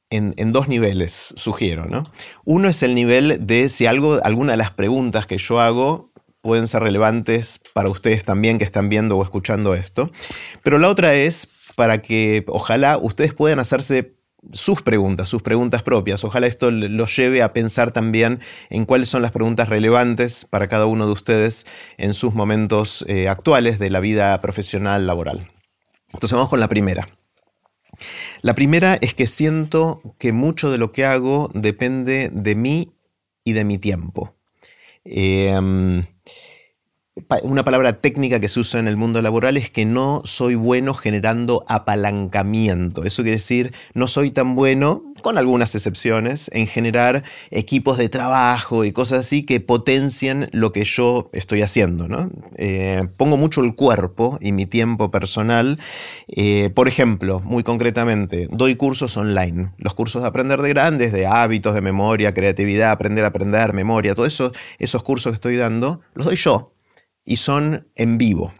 en, 0.09 0.33
en, 0.37 0.51
dos 0.51 0.69
niveles, 0.69 1.35
sugiero, 1.37 1.85
¿no? 1.85 2.11
Uno 2.45 2.67
es 2.67 2.81
el 2.81 2.95
nivel 2.95 3.45
de 3.45 3.69
si 3.69 3.85
algo, 3.85 4.19
alguna 4.23 4.53
de 4.53 4.57
las 4.57 4.71
preguntas 4.71 5.27
que 5.27 5.37
yo 5.37 5.59
hago 5.59 6.10
pueden 6.41 6.67
ser 6.67 6.83
relevantes 6.83 7.61
para 7.73 7.89
ustedes 7.89 8.23
también 8.23 8.57
que 8.57 8.63
están 8.63 8.89
viendo 8.89 9.17
o 9.17 9.23
escuchando 9.23 9.73
esto. 9.73 10.11
Pero 10.63 10.77
la 10.77 10.89
otra 10.89 11.13
es 11.13 11.71
para 11.75 12.01
que 12.01 12.43
ojalá 12.47 12.97
ustedes 12.97 13.33
puedan 13.33 13.59
hacerse 13.59 14.15
sus 14.53 14.81
preguntas, 14.81 15.29
sus 15.29 15.41
preguntas 15.41 15.83
propias. 15.83 16.23
Ojalá 16.23 16.47
esto 16.47 16.71
los 16.71 17.15
lleve 17.15 17.43
a 17.43 17.53
pensar 17.53 17.91
también 17.91 18.39
en 18.69 18.85
cuáles 18.85 19.09
son 19.09 19.21
las 19.21 19.31
preguntas 19.31 19.69
relevantes 19.69 20.45
para 20.45 20.67
cada 20.67 20.87
uno 20.87 21.05
de 21.05 21.11
ustedes 21.11 21.67
en 21.97 22.13
sus 22.13 22.33
momentos 22.33 23.05
eh, 23.07 23.29
actuales 23.29 23.77
de 23.77 23.91
la 23.91 23.99
vida 23.99 24.39
profesional 24.41 25.05
laboral. 25.05 25.51
Entonces 26.11 26.35
vamos 26.35 26.49
con 26.49 26.59
la 26.59 26.69
primera. 26.69 27.07
La 28.41 28.55
primera 28.55 28.95
es 28.95 29.13
que 29.13 29.27
siento 29.27 30.01
que 30.17 30.31
mucho 30.31 30.71
de 30.71 30.79
lo 30.79 30.91
que 30.91 31.05
hago 31.05 31.51
depende 31.53 32.31
de 32.33 32.55
mí 32.55 32.93
y 33.43 33.53
de 33.53 33.63
mi 33.63 33.77
tiempo. 33.77 34.35
Eh, 35.03 35.59
una 37.43 37.65
palabra 37.65 37.99
técnica 37.99 38.39
que 38.39 38.47
se 38.47 38.61
usa 38.61 38.79
en 38.79 38.87
el 38.87 38.95
mundo 38.95 39.21
laboral 39.21 39.57
es 39.57 39.69
que 39.69 39.83
no 39.83 40.21
soy 40.23 40.55
bueno 40.55 40.93
generando 40.93 41.65
apalancamiento. 41.67 43.03
Eso 43.03 43.21
quiere 43.21 43.35
decir, 43.35 43.73
no 43.93 44.07
soy 44.07 44.31
tan 44.31 44.55
bueno, 44.55 45.03
con 45.21 45.37
algunas 45.37 45.75
excepciones, 45.75 46.49
en 46.53 46.67
generar 46.67 47.23
equipos 47.49 47.97
de 47.97 48.07
trabajo 48.07 48.85
y 48.85 48.93
cosas 48.93 49.21
así 49.21 49.43
que 49.43 49.59
potencien 49.59 50.49
lo 50.53 50.71
que 50.71 50.85
yo 50.85 51.29
estoy 51.33 51.63
haciendo. 51.63 52.07
Eh, 52.55 53.07
pongo 53.17 53.35
mucho 53.35 53.61
el 53.61 53.75
cuerpo 53.75 54.37
y 54.39 54.53
mi 54.53 54.65
tiempo 54.65 55.11
personal. 55.11 55.79
Eh, 56.29 56.69
por 56.69 56.87
ejemplo, 56.87 57.41
muy 57.41 57.63
concretamente, 57.63 58.47
doy 58.51 58.77
cursos 58.77 59.17
online. 59.17 59.73
Los 59.77 59.95
cursos 59.95 60.21
de 60.21 60.29
aprender 60.29 60.61
de 60.61 60.69
grandes, 60.69 61.11
de 61.11 61.27
hábitos, 61.27 61.75
de 61.75 61.81
memoria, 61.81 62.33
creatividad, 62.33 62.91
aprender 62.91 63.25
a 63.25 63.27
aprender, 63.27 63.73
memoria, 63.73 64.15
todos 64.15 64.33
eso, 64.33 64.53
esos 64.79 65.03
cursos 65.03 65.31
que 65.31 65.35
estoy 65.35 65.57
dando, 65.57 65.99
los 66.13 66.25
doy 66.25 66.37
yo 66.37 66.71
y 67.25 67.37
son 67.37 67.87
en 67.95 68.17
vivo. 68.17 68.53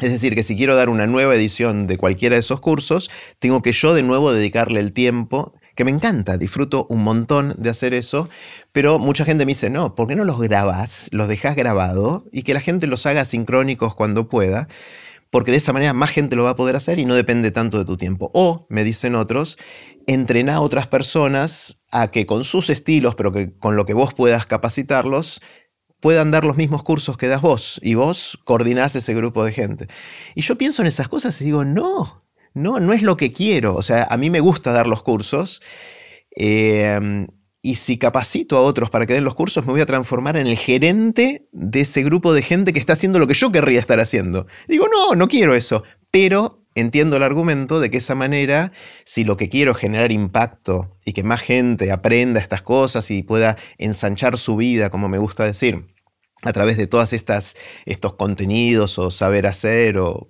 Es 0.00 0.12
decir, 0.12 0.34
que 0.34 0.44
si 0.44 0.56
quiero 0.56 0.76
dar 0.76 0.88
una 0.88 1.06
nueva 1.06 1.34
edición 1.34 1.86
de 1.88 1.98
cualquiera 1.98 2.36
de 2.36 2.40
esos 2.40 2.60
cursos, 2.60 3.10
tengo 3.40 3.62
que 3.62 3.72
yo 3.72 3.94
de 3.94 4.04
nuevo 4.04 4.32
dedicarle 4.32 4.78
el 4.78 4.92
tiempo, 4.92 5.54
que 5.74 5.84
me 5.84 5.90
encanta, 5.90 6.36
disfruto 6.36 6.86
un 6.88 7.02
montón 7.02 7.54
de 7.58 7.70
hacer 7.70 7.94
eso, 7.94 8.28
pero 8.72 8.98
mucha 8.98 9.24
gente 9.24 9.44
me 9.44 9.50
dice, 9.50 9.70
no, 9.70 9.94
¿por 9.94 10.06
qué 10.06 10.14
no 10.14 10.24
los 10.24 10.40
grabas, 10.40 11.08
los 11.12 11.28
dejas 11.28 11.56
grabado 11.56 12.26
y 12.32 12.42
que 12.42 12.54
la 12.54 12.60
gente 12.60 12.86
los 12.86 13.06
haga 13.06 13.24
sincrónicos 13.24 13.94
cuando 13.94 14.28
pueda? 14.28 14.68
Porque 15.30 15.50
de 15.50 15.58
esa 15.58 15.72
manera 15.72 15.92
más 15.94 16.10
gente 16.10 16.36
lo 16.36 16.44
va 16.44 16.50
a 16.50 16.56
poder 16.56 16.76
hacer 16.76 16.98
y 16.98 17.04
no 17.04 17.14
depende 17.14 17.50
tanto 17.50 17.78
de 17.78 17.84
tu 17.84 17.96
tiempo. 17.96 18.30
O, 18.34 18.66
me 18.70 18.82
dicen 18.82 19.14
otros, 19.14 19.58
entrena 20.06 20.56
a 20.56 20.60
otras 20.60 20.86
personas 20.86 21.82
a 21.90 22.10
que 22.10 22.24
con 22.24 22.44
sus 22.44 22.70
estilos, 22.70 23.14
pero 23.14 23.30
que 23.30 23.56
con 23.56 23.76
lo 23.76 23.84
que 23.84 23.94
vos 23.94 24.14
puedas 24.14 24.46
capacitarlos, 24.46 25.40
puedan 26.00 26.30
dar 26.30 26.44
los 26.44 26.56
mismos 26.56 26.82
cursos 26.82 27.16
que 27.16 27.28
das 27.28 27.42
vos 27.42 27.80
y 27.82 27.94
vos 27.94 28.38
coordinás 28.44 28.96
ese 28.96 29.14
grupo 29.14 29.44
de 29.44 29.52
gente. 29.52 29.88
Y 30.34 30.42
yo 30.42 30.56
pienso 30.56 30.82
en 30.82 30.88
esas 30.88 31.08
cosas 31.08 31.40
y 31.40 31.44
digo, 31.44 31.64
no, 31.64 32.24
no, 32.54 32.80
no 32.80 32.92
es 32.92 33.02
lo 33.02 33.16
que 33.16 33.32
quiero. 33.32 33.74
O 33.74 33.82
sea, 33.82 34.06
a 34.08 34.16
mí 34.16 34.30
me 34.30 34.40
gusta 34.40 34.72
dar 34.72 34.86
los 34.86 35.02
cursos. 35.02 35.60
Em, 36.30 37.26
y 37.62 37.74
si 37.74 37.98
capacito 37.98 38.56
a 38.56 38.62
otros 38.62 38.90
para 38.90 39.06
que 39.06 39.14
den 39.14 39.24
los 39.24 39.34
cursos, 39.34 39.66
me 39.66 39.72
voy 39.72 39.80
a 39.80 39.86
transformar 39.86 40.36
en 40.36 40.46
el 40.46 40.56
gerente 40.56 41.48
de 41.52 41.80
ese 41.80 42.02
grupo 42.02 42.32
de 42.32 42.42
gente 42.42 42.72
que 42.72 42.78
está 42.78 42.92
haciendo 42.92 43.18
lo 43.18 43.26
que 43.26 43.34
yo 43.34 43.50
querría 43.50 43.80
estar 43.80 43.98
haciendo. 43.98 44.46
Digo, 44.68 44.86
no, 44.88 45.16
no 45.16 45.28
quiero 45.28 45.54
eso. 45.54 45.82
Pero 46.10 46.57
entiendo 46.80 47.16
el 47.16 47.22
argumento 47.22 47.80
de 47.80 47.90
que 47.90 47.98
esa 47.98 48.14
manera, 48.14 48.72
si 49.04 49.24
lo 49.24 49.36
que 49.36 49.48
quiero 49.48 49.72
es 49.72 49.78
generar 49.78 50.12
impacto 50.12 50.96
y 51.04 51.12
que 51.12 51.22
más 51.22 51.40
gente 51.40 51.90
aprenda 51.92 52.40
estas 52.40 52.62
cosas 52.62 53.10
y 53.10 53.22
pueda 53.22 53.56
ensanchar 53.78 54.38
su 54.38 54.56
vida, 54.56 54.90
como 54.90 55.08
me 55.08 55.18
gusta 55.18 55.44
decir, 55.44 55.84
a 56.42 56.52
través 56.52 56.76
de 56.76 56.86
todas 56.86 57.12
estas 57.12 57.56
estos 57.84 58.12
contenidos 58.12 58.98
o 58.98 59.10
saber 59.10 59.46
hacer 59.46 59.98
o, 59.98 60.28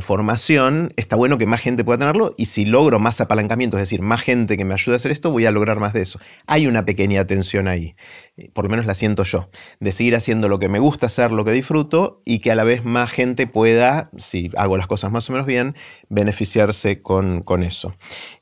formación, 0.00 0.94
está 0.96 1.16
bueno 1.16 1.36
que 1.36 1.44
más 1.44 1.60
gente 1.60 1.84
pueda 1.84 1.98
tenerlo 1.98 2.34
y 2.38 2.46
si 2.46 2.64
logro 2.64 2.98
más 2.98 3.20
apalancamiento, 3.20 3.76
es 3.76 3.82
decir, 3.82 4.00
más 4.00 4.22
gente 4.22 4.56
que 4.56 4.64
me 4.64 4.72
ayude 4.72 4.94
a 4.94 4.96
hacer 4.96 5.12
esto, 5.12 5.30
voy 5.30 5.44
a 5.44 5.50
lograr 5.50 5.80
más 5.80 5.92
de 5.92 6.00
eso. 6.00 6.18
Hay 6.46 6.66
una 6.66 6.86
pequeña 6.86 7.26
tensión 7.26 7.68
ahí, 7.68 7.94
eh, 8.38 8.50
por 8.54 8.64
lo 8.64 8.70
menos 8.70 8.86
la 8.86 8.94
siento 8.94 9.22
yo, 9.24 9.50
de 9.80 9.92
seguir 9.92 10.16
haciendo 10.16 10.48
lo 10.48 10.58
que 10.58 10.68
me 10.68 10.78
gusta 10.78 11.06
hacer, 11.06 11.30
lo 11.30 11.44
que 11.44 11.52
disfruto 11.52 12.22
y 12.24 12.38
que 12.38 12.50
a 12.50 12.54
la 12.54 12.64
vez 12.64 12.86
más 12.86 13.10
gente 13.10 13.46
pueda, 13.46 14.10
si 14.16 14.50
hago 14.56 14.78
las 14.78 14.86
cosas 14.86 15.12
más 15.12 15.28
o 15.28 15.34
menos 15.34 15.46
bien, 15.46 15.76
beneficiarse 16.08 17.02
con, 17.02 17.44
eso. 17.62 17.94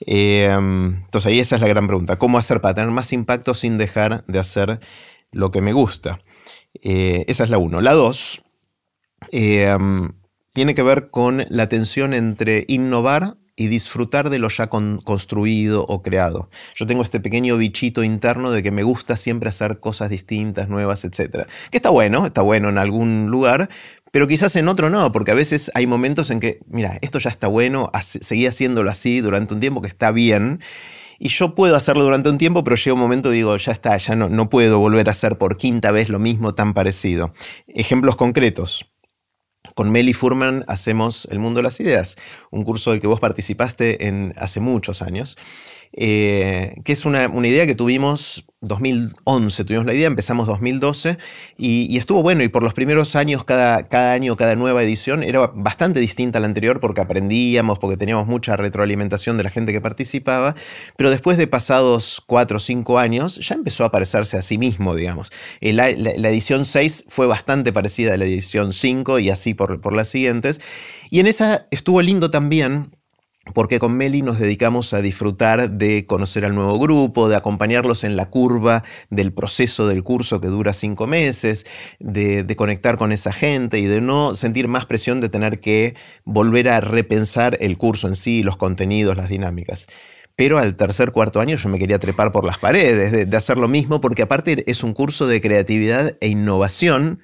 Eh, 0.06 0.48
entonces 0.52 1.26
ahí 1.26 1.40
esa 1.40 1.56
es 1.56 1.62
la 1.62 1.68
gran 1.68 1.88
pregunta, 1.88 2.16
¿cómo 2.16 2.38
hacer 2.38 2.60
para 2.60 2.74
tener 2.74 2.92
más 2.92 3.12
impacto 3.12 3.54
sin 3.54 3.76
dejar 3.76 4.24
de 4.28 4.38
hacer 4.38 4.78
lo 5.32 5.50
que 5.50 5.60
me 5.60 5.72
gusta? 5.72 6.20
Eh, 6.74 7.24
esa 7.28 7.44
es 7.44 7.50
la 7.50 7.58
1. 7.58 7.80
La 7.80 7.94
2 7.94 8.42
eh, 9.32 9.76
tiene 10.52 10.74
que 10.74 10.82
ver 10.82 11.10
con 11.10 11.44
la 11.48 11.68
tensión 11.68 12.14
entre 12.14 12.64
innovar 12.68 13.36
y 13.60 13.68
disfrutar 13.68 14.30
de 14.30 14.38
lo 14.38 14.48
ya 14.48 14.68
construido 14.68 15.84
o 15.84 16.00
creado. 16.00 16.48
Yo 16.74 16.86
tengo 16.86 17.02
este 17.02 17.20
pequeño 17.20 17.58
bichito 17.58 18.02
interno 18.02 18.50
de 18.50 18.62
que 18.62 18.70
me 18.70 18.82
gusta 18.82 19.18
siempre 19.18 19.50
hacer 19.50 19.80
cosas 19.80 20.08
distintas, 20.08 20.70
nuevas, 20.70 21.04
etc. 21.04 21.46
Que 21.70 21.76
está 21.76 21.90
bueno, 21.90 22.24
está 22.24 22.40
bueno 22.40 22.70
en 22.70 22.78
algún 22.78 23.26
lugar, 23.26 23.68
pero 24.12 24.26
quizás 24.26 24.56
en 24.56 24.66
otro 24.66 24.88
no, 24.88 25.12
porque 25.12 25.32
a 25.32 25.34
veces 25.34 25.70
hay 25.74 25.86
momentos 25.86 26.30
en 26.30 26.40
que, 26.40 26.60
mira, 26.68 26.98
esto 27.02 27.18
ya 27.18 27.28
está 27.28 27.48
bueno, 27.48 27.90
seguí 28.00 28.46
haciéndolo 28.46 28.90
así 28.90 29.20
durante 29.20 29.52
un 29.52 29.60
tiempo 29.60 29.82
que 29.82 29.88
está 29.88 30.10
bien, 30.10 30.60
y 31.22 31.28
yo 31.28 31.54
puedo 31.54 31.76
hacerlo 31.76 32.02
durante 32.02 32.30
un 32.30 32.38
tiempo, 32.38 32.64
pero 32.64 32.76
llega 32.76 32.94
un 32.94 33.00
momento 33.00 33.30
y 33.30 33.36
digo, 33.36 33.54
ya 33.58 33.72
está, 33.72 33.94
ya 33.98 34.16
no, 34.16 34.30
no 34.30 34.48
puedo 34.48 34.78
volver 34.78 35.06
a 35.08 35.10
hacer 35.12 35.36
por 35.36 35.58
quinta 35.58 35.92
vez 35.92 36.08
lo 36.08 36.18
mismo 36.18 36.54
tan 36.54 36.72
parecido. 36.72 37.34
Ejemplos 37.68 38.16
concretos. 38.16 38.90
Con 39.74 39.90
Meli 39.90 40.14
Furman 40.14 40.64
hacemos 40.66 41.28
El 41.30 41.38
Mundo 41.38 41.58
de 41.58 41.64
las 41.64 41.78
Ideas, 41.78 42.16
un 42.50 42.64
curso 42.64 42.90
del 42.90 43.00
que 43.00 43.06
vos 43.06 43.20
participaste 43.20 44.08
en, 44.08 44.32
hace 44.38 44.60
muchos 44.60 45.02
años. 45.02 45.36
Eh, 45.92 46.76
que 46.84 46.92
es 46.92 47.04
una, 47.04 47.24
idea 47.44 47.66
que 47.66 47.74
tuvimos 47.74 48.44
2011, 48.60 49.64
tuvimos 49.64 49.86
la 49.86 49.92
idea, 49.92 50.06
empezamos 50.06 50.46
2012 50.46 51.18
y, 51.58 51.96
estuvo 51.98 52.22
bueno 52.22 52.44
y 52.44 52.48
por 52.48 52.62
los 52.62 52.74
primeros 52.74 53.16
años, 53.16 53.42
cada, 53.42 53.88
cada, 53.88 54.12
año, 54.12 54.36
cada 54.36 54.54
nueva 54.54 54.84
edición 54.84 55.24
era 55.24 55.48
bastante 55.48 55.98
distinta 55.98 56.38
a 56.38 56.42
la 56.42 56.46
anterior 56.46 56.78
porque 56.78 57.00
aprendíamos, 57.00 57.80
porque 57.80 57.96
teníamos 57.96 58.28
mucha 58.28 58.56
retroalimentación 58.56 59.36
de 59.36 59.42
la 59.42 59.50
gente 59.50 59.72
que 59.72 59.80
participaba, 59.80 60.54
pero 60.96 61.10
después 61.10 61.36
de 61.38 61.48
pasados 61.48 62.22
4 62.24 62.58
o 62.58 62.60
5 62.60 62.98
años 63.00 63.36
ya 63.36 63.56
empezó 63.56 63.84
a 63.84 63.90
parecerse 63.90 64.36
a 64.36 64.42
sí 64.42 64.58
mismo, 64.58 64.94
digamos. 64.94 65.32
La, 65.60 65.88
edición 65.88 66.66
6 66.66 67.06
fue 67.08 67.26
bastante 67.26 67.72
parecida 67.72 68.14
a 68.14 68.16
la 68.16 68.26
edición 68.26 68.72
5 68.72 69.18
y 69.18 69.30
así 69.30 69.54
por, 69.54 69.80
por 69.80 69.92
las 69.92 70.08
siguientes. 70.08 70.60
Y 71.10 71.18
en 71.18 71.26
esa 71.26 71.66
estuvo 71.72 72.00
lindo 72.00 72.30
también 72.30 72.92
porque 73.54 73.78
con 73.78 73.96
Meli 73.96 74.22
nos 74.22 74.38
dedicamos 74.38 74.92
a 74.92 75.02
disfrutar 75.02 75.70
de 75.70 76.06
conocer 76.06 76.44
al 76.44 76.54
nuevo 76.54 76.78
grupo, 76.78 77.28
de 77.28 77.36
acompañarlos 77.36 78.04
en 78.04 78.16
la 78.16 78.30
curva 78.30 78.84
del 79.10 79.32
proceso 79.32 79.86
del 79.86 80.02
curso 80.02 80.40
que 80.40 80.48
dura 80.48 80.74
cinco 80.74 81.06
meses, 81.06 81.66
de, 81.98 82.46
conectar 82.56 82.98
con 82.98 83.12
esa 83.12 83.32
gente 83.32 83.78
y 83.78 83.86
de 83.86 84.00
no 84.00 84.34
sentir 84.34 84.68
más 84.68 84.84
presión 84.84 85.20
de 85.20 85.28
tener 85.28 85.60
que 85.60 85.94
volver 86.24 86.68
a 86.68 86.80
repensar 86.80 87.56
el 87.60 87.78
curso 87.78 88.08
en 88.08 88.16
sí, 88.16 88.42
los 88.42 88.56
contenidos, 88.56 89.16
las 89.16 89.28
dinámicas. 89.28 89.86
Pero 90.36 90.58
al 90.58 90.76
tercer, 90.76 91.12
cuarto 91.12 91.40
año 91.40 91.56
yo 91.56 91.68
me 91.68 91.78
quería 91.78 91.98
trepar 91.98 92.32
por 92.32 92.44
las 92.44 92.58
paredes, 92.58 93.28
de 93.28 93.36
hacer 93.36 93.58
lo 93.58 93.68
mismo, 93.68 94.00
porque 94.00 94.22
aparte 94.22 94.70
es 94.70 94.82
un 94.82 94.92
curso 94.92 95.26
de 95.26 95.40
creatividad 95.40 96.16
e 96.20 96.28
innovación 96.28 97.20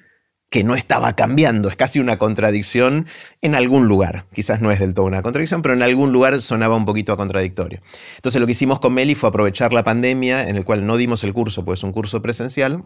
que 0.49 0.63
no 0.63 0.75
estaba 0.75 1.15
cambiando. 1.15 1.69
Es 1.69 1.75
casi 1.75 1.99
una 1.99 2.17
contradicción 2.17 3.07
en 3.41 3.55
algún 3.55 3.87
lugar. 3.87 4.25
Quizás 4.33 4.61
no 4.61 4.71
es 4.71 4.79
del 4.79 4.93
todo 4.93 5.05
una 5.05 5.21
contradicción, 5.21 5.61
pero 5.61 5.73
en 5.73 5.81
algún 5.81 6.11
lugar 6.11 6.39
sonaba 6.41 6.75
un 6.75 6.85
poquito 6.85 7.13
a 7.13 7.17
contradictorio. 7.17 7.79
Entonces 8.15 8.39
lo 8.39 8.45
que 8.45 8.53
hicimos 8.53 8.79
con 8.79 8.93
Meli 8.93 9.15
fue 9.15 9.29
aprovechar 9.29 9.73
la 9.73 9.83
pandemia, 9.83 10.47
en 10.47 10.55
el 10.55 10.65
cual 10.65 10.85
no 10.85 10.97
dimos 10.97 11.23
el 11.23 11.33
curso, 11.33 11.65
pues 11.65 11.79
es 11.79 11.83
un 11.83 11.91
curso 11.91 12.21
presencial, 12.21 12.83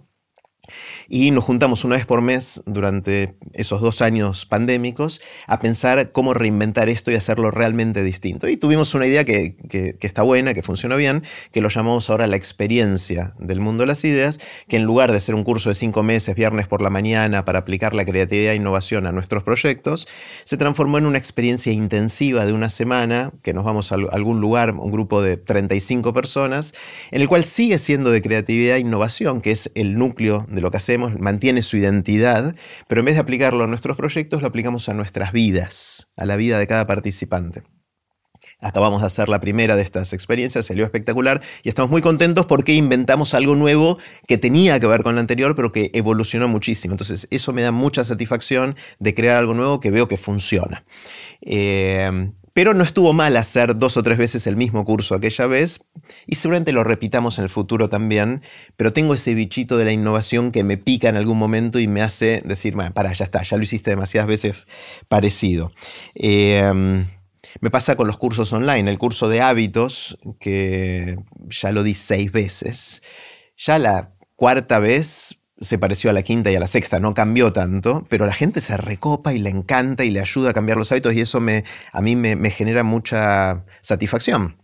y 1.10 1.32
nos 1.32 1.44
juntamos 1.44 1.84
una 1.84 1.96
vez 1.96 2.06
por 2.06 2.22
mes 2.22 2.62
durante 2.66 3.36
esos 3.54 3.82
dos 3.82 4.02
años 4.02 4.46
pandémicos 4.46 5.22
a 5.48 5.60
pensar 5.60 6.12
cómo 6.12 6.34
reinventar 6.34 6.90
esto 6.90 7.12
y 7.12 7.16
hacerlo 7.16 7.52
realmente 7.52 8.04
distinto. 8.04 8.48
Y 8.48 8.58
tuvimos 8.58 8.94
una 8.94 9.08
idea 9.08 9.26
que, 9.26 9.56
está 10.02 10.22
buena, 10.22 10.54
que 10.54 10.62
funciona 10.62 10.96
bien, 10.96 11.24
que 11.52 11.62
lo 11.62 11.70
llamamos 11.70 12.10
ahora 12.10 12.28
la 12.28 12.36
experiencia 12.36 13.34
del 13.40 13.60
mundo 13.60 13.84
de 13.84 13.88
las 13.88 14.04
ideas, 14.06 14.40
que 14.68 14.78
en 14.78 14.84
lugar 14.84 15.12
de 15.12 15.20
ser 15.20 15.36
un 15.36 15.44
curso 15.44 15.70
de 15.70 15.76
cinco 15.76 16.04
meses, 16.04 16.36
viernes 16.36 16.68
por 16.68 16.82
la 16.82 16.90
mañana, 16.90 17.46
para 17.46 17.60
aplicar 17.60 17.94
la 17.94 18.06
creatividad 18.06 18.54
e 18.54 18.56
innovación 18.56 19.06
a 19.06 19.12
nuestros 19.12 19.44
proyectos, 19.44 20.08
se 20.44 20.58
transformó 20.58 20.98
en 20.98 21.06
una 21.06 21.18
experiencia 21.18 21.74
intensiva 21.74 22.46
de 22.46 22.54
una 22.54 22.70
semana, 22.70 23.32
que 23.42 23.54
nos 23.54 23.66
vamos 23.66 23.92
a 23.92 23.96
algún 23.96 24.40
lugar, 24.40 24.72
un 24.72 24.92
grupo 24.92 25.22
de 25.22 25.38
35 25.38 26.14
personas, 26.14 26.74
en 27.12 27.22
el 27.22 27.28
cual 27.28 27.44
sigue 27.44 27.80
siendo 27.80 28.12
de 28.12 28.22
creatividad 28.22 28.78
e 28.78 28.80
innovación, 28.80 29.42
que 29.42 29.52
es 29.52 29.72
el 29.76 29.96
núcleo 29.96 30.46
de 30.52 30.62
lo 30.62 30.72
que 30.72 30.78
hacemos, 30.78 31.18
mantiene 31.20 31.62
su 31.62 31.78
identidad, 31.78 32.56
pero 32.88 33.02
en 33.02 33.06
vez 33.06 33.16
de 33.16 33.22
aplicarlo 33.22 33.64
a 33.64 33.68
nuestros 33.68 33.98
proyectos, 33.98 34.42
lo 34.42 34.48
aplicamos 34.48 34.90
a 34.90 34.94
nuestras 34.94 35.32
vidas, 35.32 36.10
a 36.18 36.26
la 36.26 36.36
vida 36.36 36.60
de 36.60 36.68
cada 36.68 36.88
participante. 36.88 37.64
Acabamos 38.60 39.02
de 39.02 39.08
hacer 39.08 39.28
la 39.28 39.40
primera 39.40 39.76
de 39.76 39.82
estas 39.82 40.14
experiencias, 40.14 40.68
salió 40.68 40.84
espectacular 40.84 41.42
y 41.64 41.70
estamos 41.70 41.90
muy 41.90 42.02
contentos 42.02 42.46
porque 42.46 42.74
inventamos 42.74 43.34
algo 43.34 43.56
nuevo 43.56 43.98
que 44.28 44.38
tenía 44.38 44.80
que 44.80 44.86
ver 44.86 45.02
con 45.02 45.16
lo 45.16 45.22
anterior, 45.22 45.56
pero 45.56 45.72
que 45.72 45.90
evolucionó 45.94 46.48
muchísimo. 46.48 46.94
Entonces, 46.94 47.28
eso 47.32 47.54
me 47.54 47.64
da 47.64 47.72
mucha 47.72 48.04
satisfacción 48.04 48.76
de 49.00 49.16
crear 49.16 49.38
algo 49.38 49.56
nuevo 49.56 49.80
que 49.80 49.90
veo 49.90 50.08
que 50.08 50.18
funciona. 50.18 50.86
Eh, 51.42 52.32
pero 52.54 52.74
no 52.74 52.84
estuvo 52.84 53.14
mal 53.14 53.38
hacer 53.38 53.78
dos 53.78 53.98
o 53.98 54.04
tres 54.04 54.18
veces 54.18 54.48
el 54.48 54.56
mismo 54.58 54.84
curso 54.86 55.16
aquella 55.16 55.46
vez 55.48 55.88
y 56.26 56.36
seguramente 56.36 56.74
lo 56.74 56.84
repitamos 56.84 57.38
en 57.38 57.46
el 57.46 57.50
futuro 57.50 57.90
también, 57.90 58.42
pero 58.78 58.94
tengo 58.94 59.14
ese 59.14 59.34
bichito 59.34 59.78
de 59.78 59.86
la 59.86 59.92
innovación 59.92 60.52
que 60.52 60.64
me 60.64 60.78
pica 60.78 61.10
en 61.10 61.16
algún 61.16 61.38
momento 61.38 61.80
y 61.80 61.88
me 61.88 62.02
hace 62.02 62.42
decir, 62.46 62.76
bueno, 62.76 62.94
para, 62.94 63.14
ya 63.14 63.26
está, 63.26 63.44
ya 63.44 63.58
lo 63.58 63.64
hiciste 63.64 63.92
demasiadas 63.92 64.28
veces 64.28 64.68
parecido. 65.08 65.72
Em, 66.16 67.08
me 67.60 67.70
pasa 67.70 67.96
con 67.96 68.08
los 68.08 68.18
cursos 68.18 68.54
online, 68.54 68.90
el 68.90 68.98
curso 68.98 69.28
de 69.28 69.42
hábitos, 69.42 70.18
que 70.40 71.18
ya 71.50 71.72
lo 71.72 71.84
di 71.84 71.94
seis 71.94 72.32
veces. 72.32 73.02
Ya 73.58 73.80
la 73.80 74.14
cuarta 74.36 74.80
vez 74.80 75.41
se 75.62 75.78
pareció 75.78 76.10
a 76.10 76.14
la 76.14 76.24
quinta 76.24 76.52
y 76.52 76.56
a 76.56 76.60
la 76.60 76.68
sexta, 76.68 77.00
no 77.00 77.14
cambió 77.14 77.54
tanto, 77.54 78.06
pero 78.10 78.26
la 78.26 78.34
gente 78.34 78.60
se 78.60 78.76
recopa 78.78 79.34
y 79.34 79.40
le 79.40 79.50
encanta 79.50 80.04
y 80.04 80.10
le 80.10 80.20
ayuda 80.20 80.50
a 80.50 80.54
cambiar 80.54 80.78
los 80.78 80.92
hábitos 80.92 81.14
y 81.14 81.22
eso 81.22 81.40
me, 81.40 81.64
a 81.94 82.02
mí 82.02 82.16
me, 82.16 82.36
me 82.36 82.50
genera 82.50 82.84
mucha 82.84 83.64
satisfacción 83.82 84.58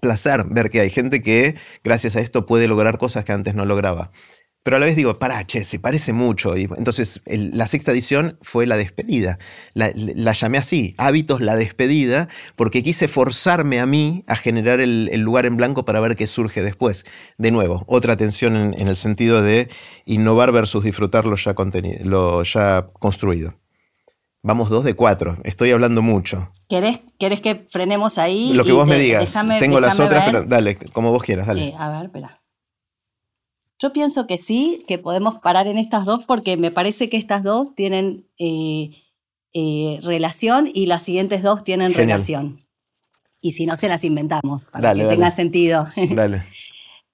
placer 0.00 0.44
ver 0.48 0.70
que 0.70 0.80
hay 0.80 0.90
gente 0.90 1.22
que 1.22 1.56
gracias 1.82 2.16
a 2.16 2.20
esto 2.20 2.46
puede 2.46 2.68
lograr 2.68 2.98
cosas 2.98 3.24
que 3.24 3.32
antes 3.32 3.54
no 3.54 3.64
lograba. 3.64 4.10
Pero 4.62 4.76
a 4.76 4.80
la 4.80 4.86
vez 4.86 4.96
digo, 4.96 5.18
para, 5.18 5.46
che, 5.46 5.64
se 5.64 5.78
parece 5.78 6.12
mucho. 6.12 6.56
Y 6.56 6.68
entonces 6.76 7.22
la 7.26 7.66
sexta 7.66 7.92
edición 7.92 8.38
fue 8.42 8.66
la 8.66 8.76
despedida. 8.76 9.38
La, 9.72 9.92
llamé 10.32 10.58
así, 10.58 10.94
Hábitos 10.98 11.40
la 11.40 11.56
despedida, 11.56 12.28
porque 12.56 12.82
quise 12.82 13.08
forzarme 13.08 13.80
a 13.80 13.86
mí 13.86 14.24
a 14.26 14.36
generar 14.36 14.80
el, 14.80 15.06
lugar 15.20 15.46
en 15.46 15.56
blanco 15.56 15.84
para 15.84 16.00
ver 16.00 16.16
qué 16.16 16.26
surge 16.26 16.62
después. 16.62 17.06
De 17.38 17.50
nuevo, 17.50 17.84
otra 17.86 18.12
atención 18.12 18.74
en, 18.74 18.88
el 18.88 18.96
sentido 18.96 19.42
de 19.42 19.68
innovar 20.04 20.52
versus 20.52 20.84
disfrutar 20.84 21.24
lo 21.24 21.36
ya, 21.36 21.54
lo 22.04 22.42
ya 22.42 22.88
construido. 22.98 23.54
Vamos 24.42 24.68
dos 24.68 24.84
de 24.84 24.94
cuatro, 24.94 25.36
estoy 25.44 25.72
hablando 25.72 26.00
mucho. 26.00 26.52
¿Querés, 26.68 27.00
que 27.18 27.66
frenemos 27.68 28.18
ahí? 28.18 28.52
Lo 28.52 28.64
que 28.64 28.72
vos 28.72 28.86
me 28.86 28.98
digas. 28.98 29.34
Tengo 29.58 29.80
las 29.80 29.98
otras, 29.98 30.26
pero 30.26 30.44
dale, 30.44 30.76
como 30.76 31.10
vos 31.10 31.22
quieras, 31.22 31.46
dale. 31.46 31.68
Eh, 31.68 31.74
a 31.78 31.90
ver, 31.90 32.04
espera. 32.04 32.40
Yo 33.78 33.92
pienso 33.92 34.26
que 34.26 34.38
sí, 34.38 34.84
que 34.88 34.98
podemos 34.98 35.38
parar 35.38 35.68
en 35.68 35.78
estas 35.78 36.04
dos 36.04 36.24
porque 36.24 36.56
me 36.56 36.70
parece 36.70 37.08
que 37.08 37.16
estas 37.16 37.44
dos 37.44 37.74
tienen 37.74 38.26
eh, 38.38 38.90
eh, 39.52 40.00
relación 40.02 40.68
y 40.72 40.86
las 40.86 41.04
siguientes 41.04 41.42
dos 41.42 41.62
tienen 41.62 41.94
relación. 41.94 42.66
Y 43.40 43.52
si 43.52 43.66
no, 43.66 43.76
se 43.76 43.88
las 43.88 44.04
inventamos 44.04 44.64
para 44.66 44.94
que 44.94 45.04
tenga 45.04 45.30
sentido. 45.30 45.86
Dale. 46.10 46.44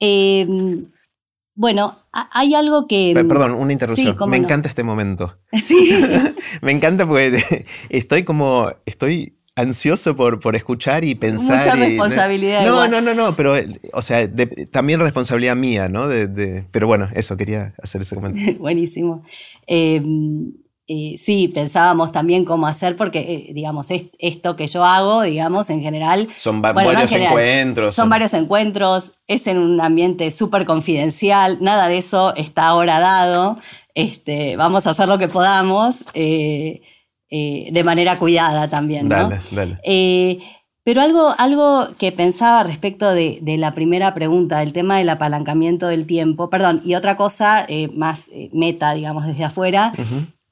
Em, 0.01 0.91
bueno, 1.55 1.99
hay 2.12 2.55
algo 2.55 2.86
que... 2.86 3.12
Perdón, 3.15 3.53
una 3.53 3.73
interrupción. 3.73 4.16
me 4.28 4.36
encanta 4.36 4.69
este 4.69 4.82
momento. 4.82 5.39
Sí. 5.53 5.91
me 6.62 6.73
encanta 6.73 7.07
porque 7.07 7.66
estoy 7.91 8.24
como... 8.24 8.70
Estoy 8.86 9.39
ansioso 9.56 10.16
por, 10.16 10.40
por 10.40 10.56
escuchar 10.56 11.05
y 11.05 11.14
pensar. 11.14 11.59
Mucha 11.59 11.76
responsabilidad. 11.76 12.66
No, 12.66 12.89
no, 12.89 13.01
no, 13.01 13.14
no, 13.14 13.36
pero, 13.36 13.55
o 13.93 14.02
sea, 14.02 14.28
también 14.70 15.01
responsabilidad 15.01 15.56
mía, 15.56 15.89
¿no? 15.89 16.09
De, 16.09 16.64
pero 16.70 16.86
bueno, 16.86 17.09
eso, 17.14 17.36
quería 17.36 17.74
hacer 17.82 18.02
ese 18.02 18.14
comentario. 18.14 18.55
Buenísimo. 18.59 19.22
Em, 19.66 20.52
eh, 20.86 21.14
sí, 21.16 21.48
pensábamos 21.48 22.12
también 22.12 22.44
cómo 22.44 22.66
hacer, 22.66 22.97
porque, 22.97 23.20
eh, 23.20 23.52
digamos, 23.55 23.89
esto 23.90 24.56
que 24.56 24.66
yo 24.66 24.85
hago, 24.85 25.22
digamos, 25.22 25.70
en 25.70 25.81
general. 25.81 26.28
Son 26.36 26.60
varios 26.60 27.12
encuentros. 27.12 27.94
Son 27.94 28.10
varios 28.10 28.35
encuentros, 28.35 29.12
es 29.26 29.47
en 29.47 29.59
un 29.59 29.81
ambiente 29.81 30.31
súper 30.31 30.66
confidencial, 30.66 31.59
nada 31.60 31.89
de 31.89 31.98
eso 31.98 32.35
está 32.35 32.66
ahora 32.66 32.98
dado. 33.01 33.59
Este, 33.94 34.56
vamos 34.56 34.89
a 34.89 34.90
hacer 34.90 35.09
lo 35.09 35.18
que 35.18 35.28
podamos. 35.28 36.05
Eh, 36.14 36.82
eh, 37.36 37.69
de 37.73 37.82
manera 37.82 38.16
cuidada 38.16 38.69
también. 38.69 39.09
Dale, 39.09 39.40
dale. 39.51 39.81
Eh, 39.82 40.39
pero 40.85 41.01
algo, 41.01 41.35
algo 41.36 41.89
que 41.98 42.12
pensaba 42.12 42.62
respecto 42.62 43.12
de, 43.12 43.40
la 43.59 43.73
primera 43.73 44.15
pregunta, 44.15 44.62
el 44.62 44.73
tema 44.73 44.98
del 44.98 45.09
apalancamiento 45.09 45.89
del 45.89 46.06
tiempo, 46.06 46.48
perdón, 46.48 46.81
y 46.85 46.94
otra 46.94 47.16
cosa 47.16 47.65
eh, 47.66 47.89
más 47.89 48.31
meta, 48.52 48.94
digamos, 48.94 49.27
desde 49.27 49.43
afuera, 49.43 49.93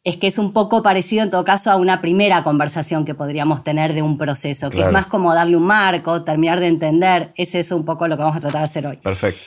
es 0.03 0.17
que 0.17 0.27
es 0.27 0.39
un 0.39 0.53
poco 0.53 0.83
parecido 0.83 1.23
en 1.23 1.31
todo 1.31 1.45
caso 1.45 1.71
a 1.71 1.77
una 1.77 2.01
primera 2.01 2.43
conversación 2.43 3.05
que 3.05 3.15
podríamos 3.15 3.63
tener 3.63 3.93
de 3.93 4.03
un 4.03 4.19
proceso, 4.19 4.69
que 4.69 4.81
es 4.81 4.91
más 4.91 5.07
como 5.07 5.33
darle 5.35 5.57
un 5.57 5.67
marco, 5.67 6.25
terminar 6.25 6.59
de 6.59 6.67
entender, 6.67 7.33
es 7.37 7.55
eso 7.55 7.77
un 7.77 7.85
poco 7.85 8.09
lo 8.09 8.17
que 8.17 8.25
vamos 8.25 8.39
a 8.39 8.41
tratar 8.41 8.63
de 8.63 8.65
hacer 8.65 8.87
hoy. 8.89 8.97
Perfecto. 8.97 9.41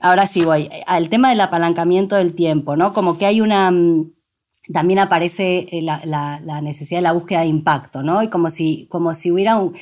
ahora 0.00 0.26
sí 0.26 0.46
voy 0.46 0.70
al 0.86 1.10
tema 1.10 1.28
del 1.28 1.42
apalancamiento 1.42 2.16
del 2.16 2.32
tiempo, 2.32 2.74
¿no? 2.74 2.94
Como 2.94 3.18
que 3.18 3.26
hay 3.26 3.42
una 3.42 3.70
mm, 3.70 4.15
también 4.72 4.98
aparece 4.98 5.66
eh, 5.70 5.82
la, 5.82 6.60
necesidad 6.62 6.98
de 6.98 7.02
la 7.02 7.12
búsqueda 7.12 7.40
de 7.40 7.46
impacto, 7.46 8.02
¿no? 8.02 8.22
Y 8.22 8.28
como 8.28 8.50
si, 8.50 8.86
como 8.90 9.14
si 9.14 9.30
hubiera 9.30 9.56
un, 9.56 9.76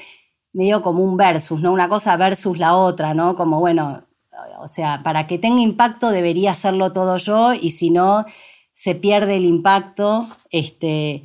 medio 0.53 0.83
como 0.83 1.03
un 1.03 1.17
versus, 1.17 1.61
¿no? 1.61 1.73
Una 1.73 1.89
cosa 1.89 2.17
versus 2.17 2.59
la 2.59 2.77
otra, 2.77 3.15
¿no? 3.15 3.37
Como, 3.37 3.61
bueno, 3.61 4.07
o 4.61 4.69
sea, 4.69 5.03
para 5.03 5.27
que 5.27 5.39
tenga 5.39 5.61
impacto 5.61 6.11
debería 6.11 6.53
hacerlo 6.53 6.93
todo 6.93 7.17
yo 7.17 7.55
y 7.55 7.71
si 7.71 7.91
no, 7.91 8.25
se 8.73 8.95
pierde 8.95 9.37
el 9.37 9.45
impacto. 9.45 10.29
Este, 10.51 11.25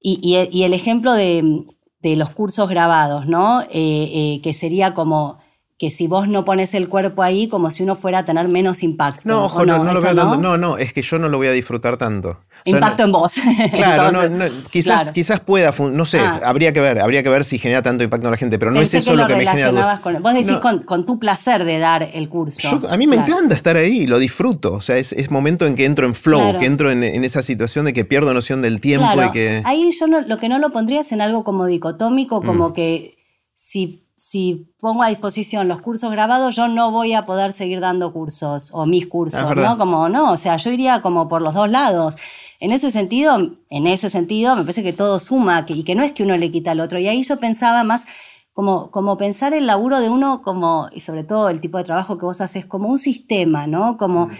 y, 0.00 0.62
el 0.62 0.74
ejemplo 0.74 1.14
de, 1.14 1.64
los 2.02 2.30
cursos 2.30 2.68
grabados, 2.68 3.26
¿no? 3.26 3.62
Eh, 3.62 3.66
eh, 3.72 4.40
que 4.42 4.52
sería 4.52 4.92
como 4.92 5.38
que 5.76 5.90
si 5.90 6.06
vos 6.06 6.28
no 6.28 6.44
pones 6.44 6.72
el 6.74 6.88
cuerpo 6.88 7.22
ahí, 7.22 7.48
como 7.48 7.70
si 7.72 7.82
uno 7.82 7.96
fuera 7.96 8.18
a 8.18 8.24
tener 8.24 8.46
menos 8.46 8.84
impacto. 8.84 9.22
No, 9.24 9.44
ojo, 9.46 9.66
no, 9.66 9.82
no, 9.82 9.92
lo 9.92 10.00
veo 10.00 10.14
tanto. 10.14 10.36
No, 10.36 10.56
no, 10.56 10.78
es 10.78 10.92
que 10.92 11.02
yo 11.02 11.18
no 11.18 11.28
lo 11.28 11.38
voy 11.38 11.48
a 11.48 11.52
disfrutar 11.52 11.96
tanto. 11.96 12.40
Impacto 12.64 13.02
en 13.02 13.12
vos. 13.12 13.34
Claro, 13.74 14.28
no, 14.28 14.44
quizás, 14.70 15.10
quizás 15.10 15.40
pueda, 15.40 15.72
no 15.78 16.06
sé, 16.06 16.20
ah. 16.20 16.40
habría 16.44 16.72
que 16.72 16.80
ver, 16.80 17.00
habría 17.00 17.22
que 17.22 17.28
ver 17.28 17.44
si 17.44 17.58
genera 17.58 17.82
tanto 17.82 18.04
impacto 18.04 18.28
en 18.28 18.30
la 18.30 18.36
gente, 18.36 18.58
pero 18.58 18.70
no 18.70 18.80
es 18.80 18.94
eso 18.94 19.14
lo, 19.16 19.26
que 19.26 19.34
me 19.34 19.46
genera. 19.46 20.00
Con, 20.00 20.22
vos 20.22 20.34
decís 20.34 20.56
con, 20.58 21.06
tu 21.06 21.18
placer 21.18 21.64
de 21.64 21.78
dar 21.78 22.08
el 22.14 22.28
curso. 22.28 22.82
a 22.88 22.96
mí 22.96 23.06
me 23.06 23.16
encanta 23.16 23.54
estar 23.54 23.76
ahí, 23.76 24.06
lo 24.06 24.18
disfruto. 24.18 24.74
O 24.74 24.80
sea, 24.80 24.96
es, 24.96 25.30
momento 25.30 25.66
en 25.66 25.74
que 25.74 25.84
entro 25.84 26.06
en 26.06 26.14
flow, 26.14 26.58
que 26.58 26.66
entro 26.66 26.90
en, 26.90 27.02
esa 27.24 27.42
situación 27.42 27.84
de 27.84 27.92
que 27.92 28.04
pierdo 28.04 28.32
noción 28.32 28.62
del 28.62 28.80
tiempo 28.80 29.22
y 29.24 29.30
que. 29.32 29.62
Ahí 29.64 29.90
yo 29.98 30.06
lo 30.06 30.38
que 30.38 30.48
no 30.48 30.58
lo 30.58 30.70
pondría 30.70 31.00
es 31.00 31.10
en 31.12 31.20
algo 31.20 31.42
como 31.42 31.66
dicotómico, 31.66 32.42
como 32.42 32.70
mm. 32.70 32.72
que 32.74 33.16
si 33.54 34.03
si 34.16 34.72
pongo 34.78 35.02
a 35.02 35.08
disposición 35.08 35.68
los 35.68 35.80
cursos 35.80 36.10
grabados, 36.10 36.56
yo 36.56 36.68
no 36.68 36.90
voy 36.90 37.12
a 37.14 37.26
poder 37.26 37.52
seguir 37.52 37.80
dando 37.80 38.12
cursos 38.12 38.70
o 38.72 38.86
mis 38.86 39.06
cursos, 39.06 39.54
¿no? 39.56 39.76
Como 39.76 40.08
no, 40.08 40.32
o 40.32 40.36
sea, 40.36 40.56
yo 40.56 40.70
iría 40.70 41.02
como 41.02 41.28
por 41.28 41.42
los 41.42 41.54
dos 41.54 41.68
lados. 41.68 42.16
En 42.60 42.72
ese 42.72 42.90
sentido, 42.90 43.56
en 43.68 43.86
ese 43.86 44.08
sentido, 44.10 44.56
me 44.56 44.62
parece 44.62 44.82
que 44.82 44.92
todo 44.92 45.20
suma 45.20 45.66
y 45.68 45.82
que 45.82 45.94
no 45.94 46.02
es 46.02 46.12
que 46.12 46.22
uno 46.22 46.36
le 46.36 46.50
quita 46.50 46.70
al 46.70 46.80
otro. 46.80 46.98
Y 46.98 47.08
ahí 47.08 47.22
yo 47.22 47.38
pensaba 47.38 47.84
más 47.84 48.06
como, 48.54 48.90
como 48.90 49.18
pensar 49.18 49.52
el 49.52 49.66
laburo 49.66 50.00
de 50.00 50.08
uno 50.08 50.40
como, 50.42 50.88
y 50.92 51.00
sobre 51.00 51.24
todo 51.24 51.48
el 51.48 51.60
tipo 51.60 51.76
de 51.76 51.84
trabajo 51.84 52.16
que 52.16 52.24
vos 52.24 52.40
haces, 52.40 52.64
como 52.64 52.88
un 52.88 52.98
sistema, 52.98 53.66
¿no? 53.66 53.96
Como, 53.96 54.28
mm. 54.28 54.32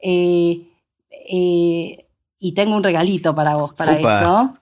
eh, 0.00 0.68
eh, 1.30 2.06
y 2.38 2.52
tengo 2.52 2.76
un 2.76 2.84
regalito 2.84 3.34
para 3.34 3.56
vos, 3.56 3.72
para 3.72 3.98
eso, 3.98 4.54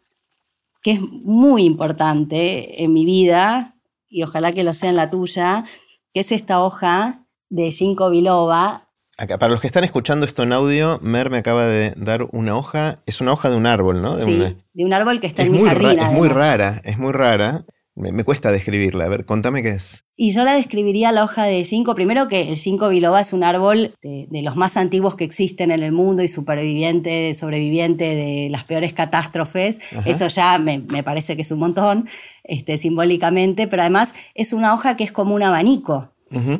que 0.81 0.93
es 0.93 1.01
muy 1.01 1.64
importante 1.64 2.85
en 2.85 2.93
mi 2.93 3.05
vida, 3.05 3.73
y 4.15 4.23
ojalá 4.23 4.53
que 4.53 4.62
lo 4.62 4.73
sea 4.73 4.91
en 4.91 4.97
la 4.97 5.11
tuya, 5.11 5.65
que 6.12 6.20
es 6.20 6.31
esta 6.31 6.62
hoja 6.62 7.27
de 7.51 7.73
Ginkgo 7.73 8.11
biloba, 8.11 8.82
Acá, 9.16 9.39
para 9.39 9.53
los 9.53 9.61
que 9.61 9.69
están 9.69 9.85
escuchando 9.85 10.27
esto 10.27 10.43
en 10.43 10.53
audio, 10.53 10.99
Mer 11.01 11.31
me 11.31 11.39
acaba 11.39 11.66
de 11.66 11.95
dar 11.97 12.27
una 12.32 12.57
hoja, 12.57 12.99
es 13.07 13.20
una 13.20 13.32
hoja 13.32 13.49
de 13.49 13.57
un 13.57 13.65
árbol, 13.65 14.03
¿no? 14.03 14.16
De 14.16 14.24
sí, 14.24 14.35
una... 14.35 14.57
de 14.73 14.85
un 14.85 14.93
árbol 14.93 15.20
que 15.20 15.28
está 15.28 15.43
es 15.43 15.49
en 15.49 15.53
mi 15.53 15.62
jardín. 15.62 16.01
Es 16.01 16.11
muy 16.11 16.28
rara, 16.28 16.81
es 16.85 16.99
muy 16.99 17.12
rara. 17.12 17.65
Me, 17.97 18.25
cuesta 18.25 18.51
describirla. 18.51 19.05
A 19.05 19.09
ver, 19.09 19.25
contame 19.25 19.62
qué 19.62 19.71
es. 19.71 20.05
Y 20.16 20.33
yo 20.33 20.43
la 20.43 20.55
describiría 20.55 21.12
la 21.12 21.23
hoja 21.23 21.45
de 21.45 21.65
ginkgo. 21.65 21.95
Primero 21.95 22.27
que 22.27 22.49
el 22.49 22.57
ginkgo 22.57 22.89
biloba 22.89 23.21
es 23.21 23.33
un 23.33 23.45
árbol 23.45 23.95
de, 24.03 24.43
los 24.43 24.57
más 24.57 24.77
antiguos 24.77 25.15
que 25.15 25.23
existen 25.23 25.71
en 25.71 25.83
el 25.83 25.93
mundo 25.93 26.23
y 26.25 26.29
superviviente, 26.29 27.33
sobreviviente 27.35 28.16
de 28.16 28.49
las 28.51 28.65
peores 28.65 28.93
catástrofes. 28.93 29.79
Eso 30.07 30.27
ya 30.27 30.59
me, 30.59 30.81
parece 31.05 31.37
que 31.37 31.43
es 31.43 31.51
un 31.53 31.61
montón, 31.61 32.09
este, 32.43 32.79
simbólicamente, 32.79 33.69
pero 33.69 33.83
además 33.83 34.15
es 34.35 34.53
una 34.53 34.75
hoja 34.75 34.97
que 34.97 35.05
es 35.05 35.12
como 35.12 35.35
un 35.35 35.45
abanico. 35.45 36.12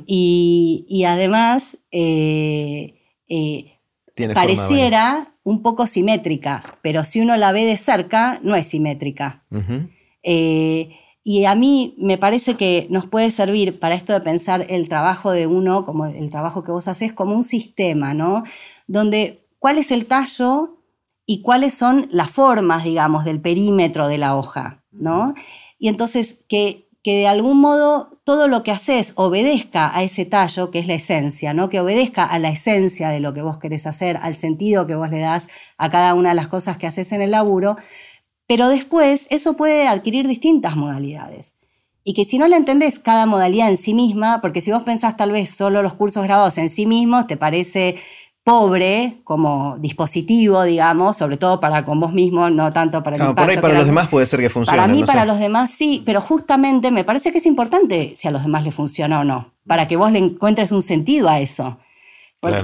y, 0.07 1.05
además 1.05 1.79
eh, 1.91 2.95
eh, 3.29 3.73
pareciera 4.35 5.35
un 5.43 5.63
poco 5.63 5.89
simétrica, 5.89 6.79
pero 6.81 7.03
si 7.03 7.21
uno 7.21 7.37
la 7.37 7.51
ve 7.51 7.65
de 7.65 7.77
cerca, 7.77 8.39
no 8.45 8.55
es 8.55 8.69
simétrica. 8.69 9.43
Y 11.27 11.47
a 11.47 11.55
mí 11.55 11.95
me 11.97 12.19
parece 12.19 12.55
que 12.55 12.87
nos 12.91 13.07
puede 13.07 13.31
servir 13.31 13.81
para 13.81 13.95
esto 13.95 14.13
de 14.13 14.21
pensar 14.21 14.67
el 14.69 14.91
trabajo 14.91 15.33
de 15.33 15.47
uno, 15.47 15.87
como 15.87 16.05
el 16.05 16.31
trabajo 16.31 16.63
que 16.63 16.71
vos 16.71 16.87
haces, 16.87 17.15
como 17.15 17.35
un 17.35 17.45
sistema, 17.45 18.13
¿no? 18.13 18.43
Donde 18.87 19.49
cuál 19.59 19.79
es 19.79 19.91
el 19.91 20.05
tallo 20.05 20.83
y 21.25 21.41
cuáles 21.41 21.73
son 21.73 22.07
las 22.11 22.31
formas, 22.31 22.85
digamos, 22.85 23.25
del 23.25 23.41
perímetro 23.41 24.07
de 24.07 24.19
la 24.19 24.37
hoja, 24.37 24.85
¿no? 24.93 25.33
Y 25.79 25.89
entonces 25.89 26.45
que, 26.47 26.91
que 27.03 27.17
de 27.17 27.27
algún 27.27 27.59
modo 27.59 28.11
todo 28.25 28.47
lo 28.47 28.63
que 28.63 28.73
haces 28.73 29.15
obedezca 29.17 29.97
a 29.97 30.03
ese 30.03 30.27
tallo, 30.27 30.71
que 30.71 30.81
es 30.81 30.87
la 30.87 30.95
esencia, 30.95 31.55
¿no? 31.55 31.71
Que 31.71 31.81
obedezca 31.81 32.27
a 32.27 32.39
la 32.39 32.51
esencia 32.51 33.09
de 33.09 33.21
lo 33.21 33.33
que 33.33 33.41
vos 33.41 33.57
querés 33.57 33.87
hacer, 33.87 34.19
al 34.19 34.35
sentido 34.35 34.87
que 34.87 34.95
vos 34.95 35.09
le 35.09 35.21
das 35.21 35.49
a 35.79 35.89
cada 35.89 36.13
una 36.13 36.29
de 36.29 36.35
las 36.35 36.49
cosas 36.49 36.77
que 36.77 36.87
haces 36.87 37.13
en 37.13 37.23
el 37.23 37.31
laburo, 37.31 37.77
pero 38.47 38.69
después 38.69 39.27
eso 39.31 39.55
puede 39.55 39.89
adquirir 39.89 40.27
distintas 40.29 40.77
modalidades. 40.77 41.55
Y 42.03 42.13
que 42.13 42.25
si 42.25 42.39
no 42.39 42.47
le 42.49 42.57
entendés 42.57 42.99
cada 42.99 43.25
modalidad 43.25 43.71
en 43.71 43.79
sí 43.79 43.95
misma, 43.95 44.41
porque 44.43 44.61
si 44.61 44.71
vos 44.71 44.83
pensás 44.83 45.17
tal 45.17 45.33
vez 45.33 45.51
solo 45.51 45.83
los 45.83 45.95
cursos 45.95 46.23
grabados 46.25 46.59
en 46.59 46.69
sí 46.69 46.85
mismos, 46.85 47.27
te 47.27 47.39
parece 47.39 47.97
pobre 48.45 49.23
como 49.25 49.79
dispositivo, 49.79 50.63
digamos, 50.65 51.17
sobre 51.17 51.39
todo 51.39 51.61
para 51.61 51.83
con 51.87 51.99
vos 51.99 52.13
mismo, 52.13 52.51
no 52.51 52.75
tanto 52.75 53.03
para 53.03 53.17
el 53.17 53.23
no, 53.23 53.35
Por 53.35 53.49
ahí 53.49 53.57
para 53.57 53.79
los 53.79 53.87
demás 53.87 54.09
puede 54.09 54.27
ser 54.27 54.41
que 54.41 54.51
funcione. 54.51 54.79
Para 54.79 54.93
mí, 54.93 55.03
para 55.03 55.25
los 55.25 55.39
demás 55.39 55.71
sí, 55.71 56.03
pero 56.05 56.21
justamente 56.21 56.91
me 56.91 57.05
parece 57.05 57.33
que 57.33 57.39
es 57.39 57.47
importante 57.47 58.13
si 58.15 58.29
a 58.29 58.31
los 58.31 58.43
demás 58.43 58.63
les 58.65 58.75
funciona 58.75 59.21
o 59.21 59.25
no, 59.25 59.55
para 59.67 59.89
que 59.89 59.97
vos 59.97 60.13
le 60.13 60.19
encuentres 60.19 60.73
un 60.73 60.83
sentido 60.83 61.31
a 61.31 61.41
eso. 61.41 61.79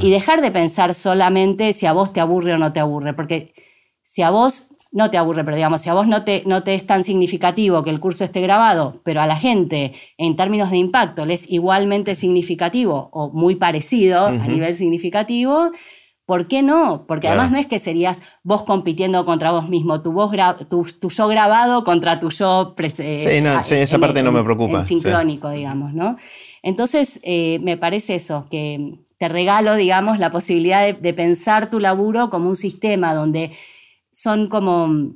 Y 0.02 0.10
dejar 0.10 0.42
de 0.42 0.50
pensar 0.50 0.94
solamente 0.94 1.72
si 1.72 1.86
a 1.86 1.94
vos 1.94 2.12
te 2.12 2.20
aburre 2.20 2.52
o 2.52 2.58
no 2.58 2.74
te 2.74 2.80
aburre, 2.80 3.14
porque 3.14 3.54
si 4.02 4.20
a 4.20 4.28
vos 4.28 4.66
no 4.92 5.10
te 5.10 5.18
aburre, 5.18 5.44
pero 5.44 5.56
digamos, 5.56 5.80
si 5.80 5.88
a 5.88 5.94
vos 5.94 6.08
no 6.08 6.24
te, 6.24 6.42
no 6.46 6.62
te 6.62 6.74
es 6.74 6.86
tan 6.86 7.04
significativo 7.04 7.84
que 7.84 7.90
el 7.90 8.00
curso 8.00 8.24
esté 8.24 8.40
grabado, 8.40 9.00
pero 9.04 9.20
a 9.20 9.26
la 9.26 9.36
gente 9.36 9.92
en 10.18 10.36
términos 10.36 10.70
de 10.70 10.78
impacto 10.78 11.26
le 11.26 11.34
es 11.34 11.48
igualmente 11.48 12.16
significativo 12.16 13.08
o 13.12 13.30
muy 13.30 13.54
parecido 13.54 14.26
a 14.26 14.32
nivel 14.32 14.74
significativo, 14.74 15.70
¿por 16.26 16.48
qué 16.48 16.62
no? 16.62 17.04
Porque 17.06 17.28
además 17.28 17.52
no 17.52 17.58
es 17.58 17.66
que 17.66 17.78
serías 17.78 18.20
vos 18.42 18.64
compitiendo 18.64 19.24
contra 19.24 19.52
vos 19.52 19.68
mismo, 19.68 20.02
tu, 20.02 20.12
voz 20.12 20.32
tu, 20.68 21.08
yo 21.08 21.28
grabado 21.28 21.84
contra 21.84 22.18
tu 22.18 22.30
yo... 22.30 22.74
sí, 22.76 23.40
no, 23.40 23.60
esa 23.60 23.98
parte 23.98 24.22
no 24.24 24.32
me 24.32 24.42
preocupa. 24.42 24.80
En 24.80 24.86
sincrónico, 24.86 25.50
digamos, 25.50 25.94
¿no? 25.94 26.16
Entonces, 26.62 27.20
eh, 27.22 27.60
me 27.62 27.76
parece 27.76 28.16
eso, 28.16 28.46
que 28.50 28.98
te 29.18 29.28
regalo, 29.28 29.76
digamos, 29.76 30.18
la 30.18 30.30
posibilidad 30.30 30.96
de 30.96 31.14
pensar 31.14 31.70
tu 31.70 31.78
laburo 31.78 32.28
como 32.28 32.48
un 32.48 32.56
sistema 32.56 33.14
donde 33.14 33.50
son 34.12 34.48
como 34.48 35.14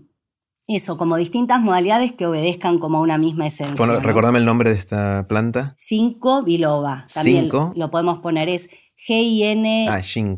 eso, 0.66 0.96
como 0.96 1.16
distintas 1.16 1.60
modalidades 1.60 2.12
que 2.12 2.26
obedezcan 2.26 2.78
como 2.78 2.98
a 2.98 3.00
una 3.02 3.18
misma 3.18 3.46
esencia. 3.46 3.76
Bueno, 3.76 4.00
Recordame 4.00 4.38
el 4.38 4.46
nombre 4.46 4.70
de 4.70 4.76
esta 4.76 5.26
planta. 5.28 5.74
Cinco 5.76 6.42
biloba. 6.42 7.06
También 7.12 7.50
lo 7.74 7.90
podemos 7.90 8.20
poner, 8.20 8.48
es 8.48 8.70
G-I-N-K-G-O, 9.06 10.32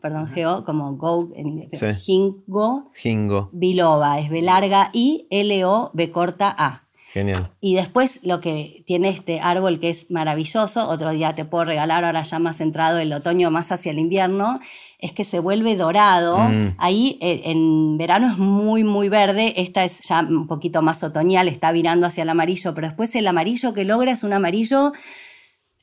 perdón, 0.00 0.32
G-O, 0.34 0.64
como 0.64 0.96
go 0.96 1.28
en 1.36 1.46
inglés. 1.46 1.80
Jingo. 2.00 2.90
Jingo. 2.94 3.50
Biloba, 3.52 4.18
es 4.18 4.28
B 4.28 4.42
larga 4.42 4.90
I, 4.92 5.28
L-O, 5.30 5.92
B 5.94 6.10
corta 6.10 6.52
A. 6.58 6.81
Genial. 7.12 7.50
Y 7.60 7.74
después 7.74 8.20
lo 8.22 8.40
que 8.40 8.84
tiene 8.86 9.10
este 9.10 9.38
árbol 9.40 9.78
que 9.80 9.90
es 9.90 10.10
maravilloso, 10.10 10.88
otro 10.88 11.10
día 11.10 11.34
te 11.34 11.44
puedo 11.44 11.66
regalar, 11.66 12.06
ahora 12.06 12.22
ya 12.22 12.38
más 12.38 12.56
centrado 12.56 12.98
el 12.98 13.12
otoño, 13.12 13.50
más 13.50 13.70
hacia 13.70 13.92
el 13.92 13.98
invierno, 13.98 14.60
es 14.98 15.12
que 15.12 15.24
se 15.24 15.38
vuelve 15.38 15.76
dorado. 15.76 16.38
Mm. 16.38 16.74
Ahí 16.78 17.18
eh, 17.20 17.42
en 17.44 17.98
verano 17.98 18.28
es 18.28 18.38
muy, 18.38 18.82
muy 18.82 19.10
verde. 19.10 19.52
Esta 19.58 19.84
es 19.84 20.00
ya 20.08 20.20
un 20.20 20.46
poquito 20.46 20.80
más 20.80 21.02
otoñal, 21.02 21.48
está 21.48 21.70
virando 21.70 22.06
hacia 22.06 22.22
el 22.22 22.30
amarillo, 22.30 22.72
pero 22.74 22.86
después 22.86 23.14
el 23.14 23.26
amarillo 23.26 23.74
que 23.74 23.84
logra 23.84 24.12
es 24.12 24.22
un 24.22 24.32
amarillo... 24.32 24.92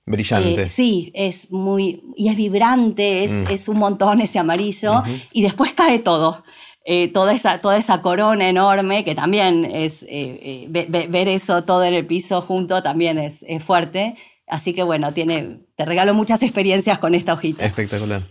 Brillante. 0.08 0.64
Eh, 0.64 0.68
sí, 0.68 1.12
es 1.14 1.52
muy. 1.52 2.02
y 2.18 2.30
es 2.30 2.36
vibrante, 2.36 3.26
es, 3.26 3.32
mm. 3.32 3.52
es 3.52 3.70
un 3.70 3.78
montón 3.78 4.22
ese 4.22 4.40
amarillo. 4.40 5.04
Y 5.32 5.44
después 5.44 5.74
cae 5.74 6.00
todo. 6.00 6.44
Eh, 6.92 7.08
toda, 7.08 7.34
esa, 7.34 7.62
toda 7.62 7.78
esa 7.78 8.02
corona 8.02 8.50
enorme, 8.50 9.06
que 9.06 9.14
también 9.14 9.64
es, 9.64 10.02
eh, 10.10 10.68
eh, 10.72 11.08
ver 11.08 11.28
eso 11.28 11.64
todo 11.64 11.84
en 11.84 11.94
el 11.94 12.08
piso 12.08 12.42
junto 12.42 12.82
también 12.82 13.20
es, 13.20 13.46
fuerte. 13.64 14.16
Así 14.48 14.74
que 14.74 14.82
bueno, 14.82 15.14
tiene, 15.14 15.68
te 15.76 15.86
regalo 15.86 16.16
muchas 16.16 16.42
experiencias 16.42 16.98
con 16.98 17.14
esta 17.14 17.34
hojita. 17.34 17.64
Espectacular. 17.64 18.24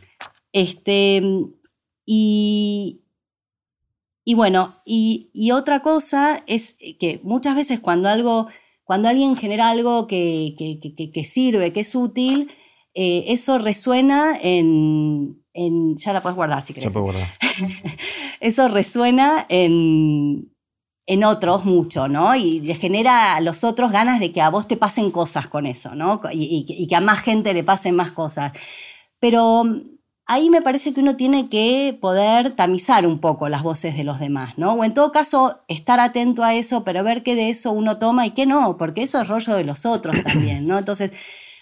Este, 0.53 1.23
y, 2.05 3.05
y 4.25 4.35
bueno, 4.35 4.83
y, 4.85 5.53
otra 5.53 5.79
cosa 5.79 6.43
es 6.49 6.75
que 6.99 7.21
muchas 7.23 7.55
veces 7.55 7.79
cuando 7.79 8.09
algo, 8.09 8.49
cuando 8.83 9.09
alguien 9.09 9.37
genera 9.37 9.71
algo 9.71 10.09
que, 10.09 10.57
que, 11.15 11.25
sirve, 11.25 11.73
que 11.73 11.81
es 11.81 11.95
útil, 11.95 12.51
eso 12.95 13.59
resuena 13.59 14.37
en, 14.41 15.45
en, 15.53 15.97
Ya 15.97 16.13
la 16.13 16.23
puedes 16.23 16.37
guardar 16.37 16.65
si 16.65 16.73
quieres. 16.73 16.93
Ya 16.93 16.93
puedo 16.93 17.13
guardar. 17.13 17.29
eso 18.41 18.69
resuena 18.69 19.47
en, 19.49 20.53
en 21.09 21.25
otros 21.25 21.65
mucho, 21.65 22.07
¿no? 22.07 22.37
Y 22.37 22.61
genera 22.75 23.35
a 23.35 23.41
los 23.41 23.65
otros 23.65 23.91
ganas 23.91 24.21
de 24.21 24.31
que 24.31 24.43
a 24.43 24.51
vos 24.51 24.69
te 24.69 24.77
pasen 24.77 25.11
cosas 25.11 25.47
con 25.47 25.65
eso, 25.65 25.95
¿no? 25.95 26.21
Y, 26.33 26.87
que 26.87 26.97
a 26.97 27.01
más 27.01 27.21
gente 27.21 27.55
le 27.55 27.65
pasen 27.65 27.97
más 27.97 28.11
cosas. 28.11 28.53
Pero 29.19 29.65
mm, 29.65 29.83
ahí 30.27 30.51
me 30.51 30.61
parece 30.61 30.93
que 30.93 31.01
uno 31.01 31.17
tiene 31.17 31.49
que 31.49 31.97
poder 31.99 32.51
tamizar 32.51 33.07
un 33.07 33.21
poco 33.21 33.49
las 33.49 33.63
voces 33.63 33.97
de 33.97 34.05
los 34.05 34.21
demás, 34.21 34.59
¿no? 34.59 34.75
O 34.75 34.85
en 34.85 34.93
todo 34.93 35.11
caso, 35.11 35.61
estar 35.67 35.99
atento 35.99 36.45
a 36.45 36.55
eso, 36.55 36.85
pero 36.85 37.03
ver 37.03 37.23
qué 37.23 37.35
de 37.35 37.49
eso 37.49 37.73
uno 37.73 37.99
toma 37.99 38.27
y 38.27 38.33
qué 38.33 38.45
no, 38.45 38.77
porque 38.77 39.03
eso 39.03 39.19
es 39.19 39.29
rollo 39.29 39.55
de 39.57 39.65
los 39.65 39.87
otros 39.87 40.15
también, 40.23 40.67
¿no? 40.67 40.79
Entonces, 40.79 41.13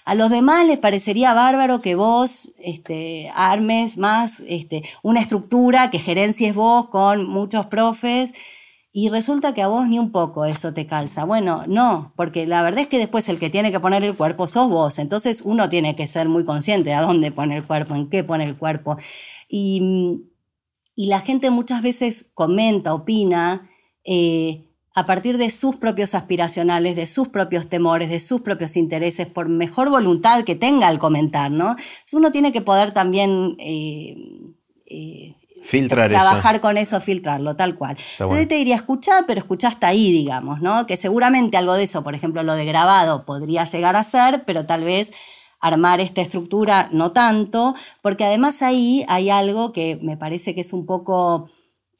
a 0.06 0.14
los 0.14 0.30
demás 0.30 0.64
les 0.64 0.78
parecería 0.78 1.34
bárbaro 1.34 1.80
que 1.80 1.96
vos 1.96 2.52
este, 2.58 3.28
armes 3.34 3.98
más 3.98 4.40
este, 4.46 4.84
una 5.02 5.20
estructura, 5.20 5.90
que 5.90 5.98
gerencies 5.98 6.54
vos 6.54 6.86
con 6.88 7.28
muchos 7.28 7.66
profes, 7.66 8.32
y 8.92 9.08
resulta 9.08 9.52
que 9.52 9.62
a 9.62 9.66
vos 9.66 9.88
ni 9.88 9.98
un 9.98 10.12
poco 10.12 10.44
eso 10.44 10.72
te 10.72 10.86
calza. 10.86 11.24
Bueno, 11.24 11.64
no, 11.66 12.12
porque 12.14 12.46
la 12.46 12.62
verdad 12.62 12.82
es 12.82 12.88
que 12.88 12.98
después 12.98 13.28
el 13.28 13.40
que 13.40 13.50
tiene 13.50 13.72
que 13.72 13.80
poner 13.80 14.04
el 14.04 14.16
cuerpo 14.16 14.46
sos 14.46 14.70
vos, 14.70 15.00
entonces 15.00 15.42
uno 15.44 15.68
tiene 15.68 15.96
que 15.96 16.06
ser 16.06 16.28
muy 16.28 16.44
consciente 16.44 16.90
de 16.90 16.94
a 16.94 17.02
dónde 17.02 17.32
pone 17.32 17.56
el 17.56 17.66
cuerpo, 17.66 17.96
en 17.96 18.08
qué 18.08 18.22
pone 18.22 18.44
el 18.44 18.56
cuerpo. 18.56 18.96
Y, 19.48 20.22
la 20.94 21.20
gente 21.20 21.50
muchas 21.50 21.82
veces 21.82 22.26
comenta, 22.32 22.94
opina, 22.94 23.68
eh, 24.04 24.65
a 24.96 25.04
partir 25.04 25.36
de 25.36 25.50
sus 25.50 25.76
propios 25.76 26.14
aspiracionales, 26.14 26.96
de 26.96 27.06
sus 27.06 27.28
propios 27.28 27.68
temores, 27.68 28.08
de 28.08 28.18
sus 28.18 28.40
propios 28.40 28.78
intereses, 28.78 29.26
por 29.26 29.46
mejor 29.46 29.90
voluntad 29.90 30.42
que 30.42 30.54
tenga 30.54 30.88
al 30.88 30.98
comentar, 30.98 31.50
¿no? 31.50 31.76
uno 32.14 32.32
tiene 32.32 32.50
que 32.50 32.62
poder 32.62 32.92
también 32.92 33.56
eh, 33.58 34.16
eh, 34.86 35.34
filtrar 35.62 36.08
trabajar 36.08 36.62
con 36.62 36.78
eso, 36.78 36.98
filtrarlo, 37.02 37.56
tal 37.56 37.76
cual. 37.76 37.98
Entonces 38.18 38.48
te 38.48 38.54
diría, 38.54 38.76
escuchar, 38.76 39.24
pero 39.26 39.40
escuchá 39.40 39.68
hasta 39.68 39.88
ahí, 39.88 40.12
digamos, 40.12 40.62
¿no? 40.62 40.86
Que 40.86 40.96
seguramente 40.96 41.58
algo 41.58 41.74
de 41.74 41.82
eso, 41.82 42.02
por 42.02 42.14
ejemplo, 42.14 42.42
lo 42.42 42.54
de 42.54 42.64
grabado 42.64 43.26
podría 43.26 43.64
llegar 43.64 43.96
a 43.96 44.04
ser, 44.04 44.44
pero 44.46 44.64
tal 44.64 44.82
vez 44.82 45.12
armar 45.60 46.00
esta 46.00 46.22
estructura 46.22 46.88
no 46.90 47.12
tanto, 47.12 47.74
porque 48.00 48.24
además 48.24 48.62
ahí 48.62 49.04
hay 49.08 49.28
algo 49.28 49.74
que 49.74 49.98
me 50.00 50.16
parece 50.16 50.54
que 50.54 50.62
es 50.62 50.72
un 50.72 50.86
poco... 50.86 51.50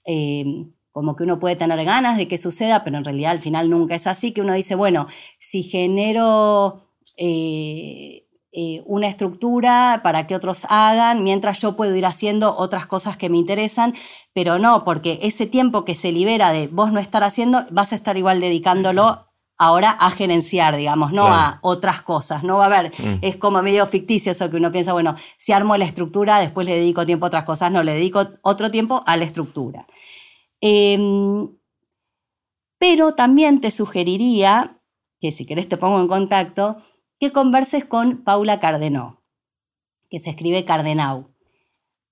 Eh, 0.07 0.45
como 0.97 1.15
que 1.15 1.25
uno 1.25 1.39
puede 1.39 1.57
tener 1.57 1.85
ganas 1.85 2.17
de 2.17 2.27
que 2.27 2.39
suceda, 2.39 2.83
pero 2.83 2.97
en 2.97 3.05
realidad 3.05 3.33
al 3.33 3.41
final 3.41 3.69
nunca 3.69 3.95
es 3.95 4.07
así, 4.07 4.33
que 4.33 4.41
uno 4.41 4.55
dice, 4.55 4.77
bueno, 4.77 5.09
si 5.39 5.63
genero 5.63 6.89
eh, 7.19 8.27
eh, 8.51 8.83
una 8.87 9.07
estructura 9.07 10.01
para 10.03 10.27
que 10.27 10.35
otros 10.35 10.67
hagan, 10.71 11.23
mientras 11.23 11.61
yo 11.61 11.77
puedo 11.77 11.95
ir 11.95 12.07
haciendo 12.07 12.57
otras 12.57 12.87
cosas 12.87 13.19
que 13.19 13.29
me 13.29 13.37
interesan, 13.37 13.93
pero 14.33 14.59
no, 14.59 14.85
porque 14.85 15.19
ese 15.21 15.45
tiempo 15.45 15.85
que 15.85 15.95
se 15.95 16.13
libera 16.13 16.51
de 16.51 16.69
vos 16.69 16.91
no 16.93 16.99
estar 16.99 17.23
haciendo, 17.25 17.67
vas 17.71 17.93
a 17.93 17.97
estar 17.97 18.17
igual 18.17 18.41
dedicándolo 18.41 19.27
ahora 19.59 19.91
a 19.91 20.09
gerenciar, 20.09 20.77
digamos, 20.77 21.13
no 21.13 21.27
a 21.27 21.59
otras 21.61 22.01
cosas. 22.01 22.43
No 22.43 22.57
va 22.57 22.65
a 22.65 22.67
haber, 22.69 22.93
mm. 22.99 23.19
es 23.21 23.37
como 23.37 23.61
medio 23.61 23.85
ficticio 23.85 24.33
eso 24.33 24.49
que 24.49 24.57
uno 24.57 24.73
piensa, 24.73 24.95
bueno, 24.95 25.15
si 25.37 25.53
armo 25.53 25.77
la 25.77 25.85
estructura, 25.85 26.39
después 26.39 26.67
le 26.67 26.75
dedico 26.75 27.05
tiempo 27.05 27.27
a 27.27 27.29
otras 27.29 27.45
cosas. 27.45 27.71
No, 27.71 27.83
le 27.83 27.93
dedico 27.93 28.27
otro 28.41 28.71
tiempo 28.71 29.05
a 29.07 29.19
la 29.19 29.25
estructura. 29.25 29.87
Em, 30.61 31.57
pero 32.79 33.15
también 33.15 33.61
te 33.61 33.71
sugeriría, 33.71 34.81
que 35.21 35.33
si 35.33 35.47
querés 35.47 35.69
te 35.69 35.77
pongo 35.77 36.01
en 36.01 36.09
contacto, 36.09 36.77
que 37.19 37.33
converses 37.33 37.85
con 37.85 38.23
Paula 38.25 38.61
Cardenau, 38.61 39.21
que 40.11 40.19
se 40.19 40.31
escribe 40.31 40.65
Cardenau. 40.65 41.31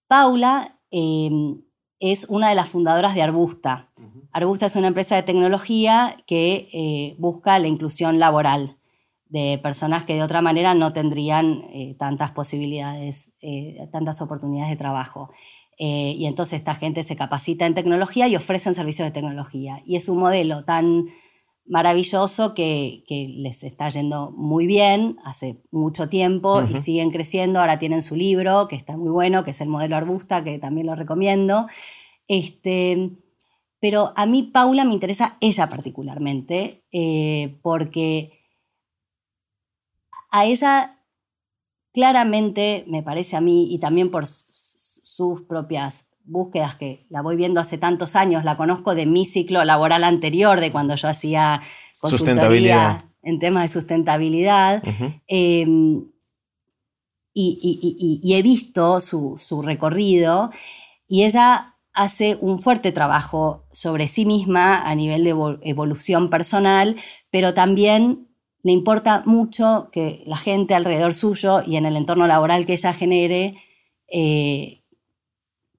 Paula 0.08 0.80
em, 0.90 1.62
es 2.00 2.26
una 2.28 2.48
de 2.48 2.54
las 2.54 2.68
fundadoras 2.68 3.14
de 3.14 3.22
Arbusta. 3.22 3.90
Arbusta 4.32 4.66
es 4.66 4.76
una 4.76 4.88
empresa 4.88 5.14
de 5.14 5.22
tecnología 5.22 6.16
que 6.26 6.68
eh, 6.72 7.16
busca 7.18 7.58
la 7.58 7.68
inclusión 7.68 8.18
laboral 8.18 8.78
de 9.26 9.58
personas 9.62 10.04
que 10.04 10.14
de 10.14 10.22
otra 10.22 10.42
manera 10.42 10.74
no 10.74 10.92
tendrían 10.92 11.64
eh, 11.72 11.94
tantas 11.98 12.32
posibilidades, 12.32 13.32
eh, 13.40 13.88
tantas 13.90 14.20
oportunidades 14.20 14.70
de 14.70 14.76
trabajo. 14.76 15.30
Y 15.78 16.26
entonces 16.26 16.58
esta 16.58 16.74
gente 16.74 17.02
se 17.02 17.16
capacita 17.16 17.66
en 17.66 17.74
tecnología 17.74 18.28
y 18.28 18.36
ofrecen 18.36 18.74
servicios 18.74 19.06
de 19.08 19.12
tecnología. 19.12 19.82
Y 19.84 19.96
es 19.96 20.08
un 20.08 20.18
modelo 20.18 20.64
tan 20.64 21.06
maravilloso 21.66 22.54
que, 22.54 23.04
les 23.08 23.64
está 23.64 23.88
yendo 23.88 24.32
muy 24.32 24.66
bien 24.66 25.16
hace 25.24 25.62
mucho 25.70 26.08
tiempo 26.08 26.62
y 26.62 26.76
siguen 26.76 27.10
creciendo. 27.10 27.60
Ahora 27.60 27.78
tienen 27.78 28.02
su 28.02 28.16
libro, 28.16 28.68
que 28.68 28.76
está 28.76 28.96
muy 28.96 29.10
bueno, 29.10 29.44
que 29.44 29.52
es 29.52 29.60
el 29.60 29.68
modelo 29.68 29.96
Arbusta, 29.96 30.44
que 30.44 30.58
también 30.58 30.86
lo 30.86 30.94
recomiendo. 30.94 31.66
Este, 32.28 33.10
pero 33.80 34.12
a 34.16 34.26
mí 34.26 34.42
Paula 34.42 34.84
me 34.84 34.94
interesa 34.94 35.36
ella 35.40 35.68
particularmente, 35.68 36.84
eh, 36.92 37.58
porque 37.62 38.40
a 40.30 40.44
ella 40.44 41.00
claramente, 41.92 42.84
me 42.88 43.02
parece 43.02 43.36
a 43.36 43.40
mí, 43.40 43.72
y 43.72 43.78
también 43.78 44.10
por 44.10 44.24
sus 45.14 45.42
propias 45.42 46.08
búsquedas 46.24 46.74
que 46.74 47.06
la 47.08 47.22
voy 47.22 47.36
viendo 47.36 47.60
hace 47.60 47.78
tantos 47.78 48.16
años, 48.16 48.44
la 48.44 48.56
conozco 48.56 48.94
de 48.94 49.06
mi 49.06 49.26
ciclo 49.26 49.64
laboral 49.64 50.02
anterior, 50.02 50.60
de 50.60 50.72
cuando 50.72 50.96
yo 50.96 51.08
hacía 51.08 51.60
consultoría 52.00 53.12
en 53.22 53.38
temas 53.38 53.62
de 53.62 53.68
sustentabilidad. 53.68 54.82
Em, 55.28 56.06
y, 57.32 58.32
he 58.34 58.42
visto 58.42 59.00
su, 59.00 59.34
su, 59.36 59.62
recorrido 59.62 60.50
y 61.08 61.24
ella 61.24 61.76
hace 61.92 62.36
un 62.40 62.60
fuerte 62.60 62.90
trabajo 62.92 63.66
sobre 63.72 64.08
sí 64.08 64.26
misma 64.26 64.88
a 64.88 64.94
nivel 64.94 65.24
de 65.24 65.58
evolución 65.62 66.30
personal, 66.30 66.96
pero 67.30 67.54
también 67.54 68.28
le 68.62 68.72
importa 68.72 69.22
mucho 69.26 69.90
que 69.92 70.24
la 70.26 70.36
gente 70.36 70.74
alrededor 70.74 71.14
suyo 71.14 71.62
y 71.64 71.76
en 71.76 71.86
el 71.86 71.96
entorno 71.96 72.26
laboral 72.26 72.66
que 72.66 72.72
ella 72.72 72.92
genere 72.92 73.56
eh, 74.08 74.83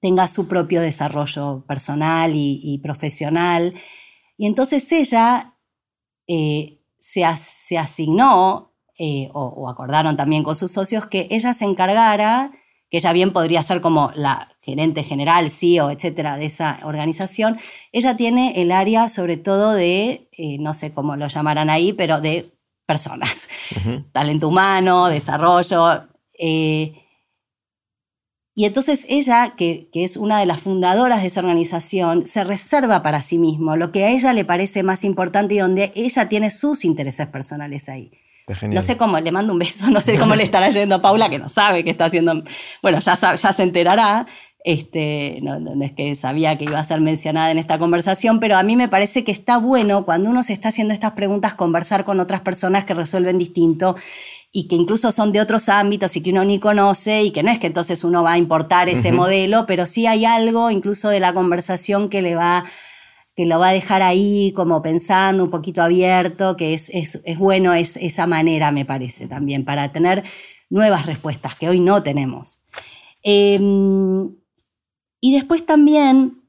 tenga 0.06 0.28
su 0.28 0.48
propio 0.48 0.82
desarrollo 0.82 1.66
personal 1.68 2.34
y, 2.36 2.80
profesional. 2.84 3.74
Y 4.38 4.46
entonces 4.46 4.92
ella 4.92 5.56
eh, 6.28 6.80
se, 7.00 7.24
se, 7.40 7.80
asignó, 7.80 8.76
eh, 9.00 9.32
o, 9.34 9.68
acordaron 9.68 10.16
también 10.16 10.44
con 10.44 10.56
sus 10.56 10.72
socios, 10.72 11.08
que 11.08 11.28
ella 11.32 11.56
se 11.56 11.66
encargara, 11.66 12.52
que 12.92 12.98
ella 12.98 13.14
bien 13.14 13.34
podría 13.34 13.64
ser 13.64 13.82
como 13.82 14.12
la 14.14 14.56
gerente 14.62 15.02
general, 15.04 15.50
CEO, 15.50 15.90
etcétera, 15.90 16.38
de 16.38 16.46
esa 16.46 16.82
organización. 16.84 17.58
Ella 17.92 18.16
tiene 18.16 18.62
el 18.62 18.72
área 18.72 19.10
sobre 19.10 19.38
todo 19.38 19.74
de, 19.74 20.30
eh, 20.34 20.58
no 20.60 20.76
sé 20.76 20.94
cómo 20.94 21.16
lo 21.16 21.28
llamarán 21.30 21.72
ahí, 21.72 21.94
pero 21.94 22.22
de 22.22 22.54
personas, 22.86 23.48
talento 24.12 24.50
humano, 24.50 25.08
desarrollo. 25.08 26.10
Y 28.58 28.64
entonces 28.64 29.06
ella, 29.10 29.54
que, 29.58 29.90
es 29.94 30.16
una 30.16 30.40
de 30.40 30.46
las 30.46 30.62
fundadoras 30.62 31.22
de 31.22 31.28
esa 31.28 31.42
organización, 31.42 32.26
se 32.26 32.46
reserva 32.46 33.04
para 33.04 33.22
sí 33.22 33.38
mismo 33.38 33.76
lo 33.76 33.92
que 33.92 34.06
a 34.06 34.12
ella 34.12 34.32
le 34.32 34.46
parece 34.46 34.82
más 34.82 35.04
importante 35.04 35.56
y 35.56 35.58
donde 35.58 35.92
ella 35.94 36.30
tiene 36.30 36.50
sus 36.50 36.86
intereses 36.86 37.28
personales 37.28 37.90
ahí. 37.90 38.12
No 38.70 38.82
sé 38.82 38.96
cómo, 38.96 39.20
le 39.20 39.32
mando 39.34 39.52
un 39.52 39.60
beso, 39.60 39.90
no 39.92 40.00
sé 40.00 40.18
cómo 40.18 40.36
le 40.36 40.44
estará 40.44 40.70
yendo 40.70 40.96
a 40.96 41.02
Paula, 41.02 41.30
que 41.30 41.38
no 41.38 41.50
sabe 41.50 41.84
qué 41.84 41.90
está 41.90 42.06
haciendo. 42.06 42.44
Bueno, 42.82 43.00
ya, 43.00 43.16
ya 43.36 43.54
se 43.54 43.64
enterará. 43.64 44.26
Este, 44.68 45.42
no, 45.44 45.60
no, 45.60 45.86
es 45.86 45.92
que 45.92 46.16
sabía 46.16 46.58
que 46.58 46.66
iba 46.66 46.80
a 46.80 46.84
ser 46.84 47.00
mencionada 47.00 47.52
en 47.52 47.60
esta 47.60 47.78
conversación, 47.78 48.40
pero 48.40 48.58
a 48.58 48.64
mí 48.64 48.76
me 48.76 48.90
parece 48.90 49.24
que 49.24 49.32
está 49.32 49.60
bueno 49.60 50.06
cuando 50.06 50.32
uno 50.32 50.44
se 50.44 50.54
está 50.54 50.70
haciendo 50.70 50.92
estas 50.92 51.12
preguntas 51.12 51.54
conversar 51.54 52.04
con 52.04 52.20
otras 52.20 52.42
personas 52.42 52.84
que 52.84 52.96
resuelven 52.96 53.38
distinto 53.38 53.96
y 54.52 54.68
que 54.68 54.76
incluso 54.76 55.12
son 55.12 55.32
de 55.32 55.40
otros 55.40 55.70
ámbitos 55.70 56.18
y 56.18 56.22
que 56.22 56.32
uno 56.32 56.44
ni 56.46 56.58
conoce 56.58 57.22
y 57.22 57.30
que 57.30 57.44
no 57.44 57.52
es 57.52 57.60
que 57.60 57.68
entonces 57.68 58.04
uno 58.04 58.24
va 58.24 58.34
a 58.34 58.38
importar 58.40 58.90
ese 58.90 59.12
modelo, 59.12 59.68
pero 59.68 59.86
sí 59.86 60.08
hay 60.08 60.26
algo 60.26 60.72
incluso 60.72 61.10
de 61.10 61.20
la 61.20 61.34
conversación 61.34 62.10
que 62.10 62.24
le 62.24 62.34
va 62.34 62.64
que 63.36 63.46
lo 63.46 63.60
va 63.60 63.70
a 63.70 63.74
dejar 63.74 64.02
ahí 64.02 64.52
como 64.56 64.82
pensando, 64.82 65.44
un 65.44 65.52
poquito 65.52 65.84
abierto, 65.84 66.56
que 66.56 66.74
es, 66.74 66.90
es, 66.90 67.22
es 67.24 67.38
bueno 67.38 67.74
es, 67.74 67.98
esa 67.98 68.26
manera, 68.26 68.72
me 68.72 68.86
parece, 68.86 69.28
también, 69.28 69.66
para 69.66 69.92
tener 69.92 70.24
nuevas 70.70 71.06
respuestas 71.06 71.54
que 71.54 71.68
hoy 71.68 71.82
no 71.82 72.02
tenemos. 72.02 72.62
Em, 73.22 74.32
y 75.26 75.34
después 75.34 75.66
también 75.66 76.44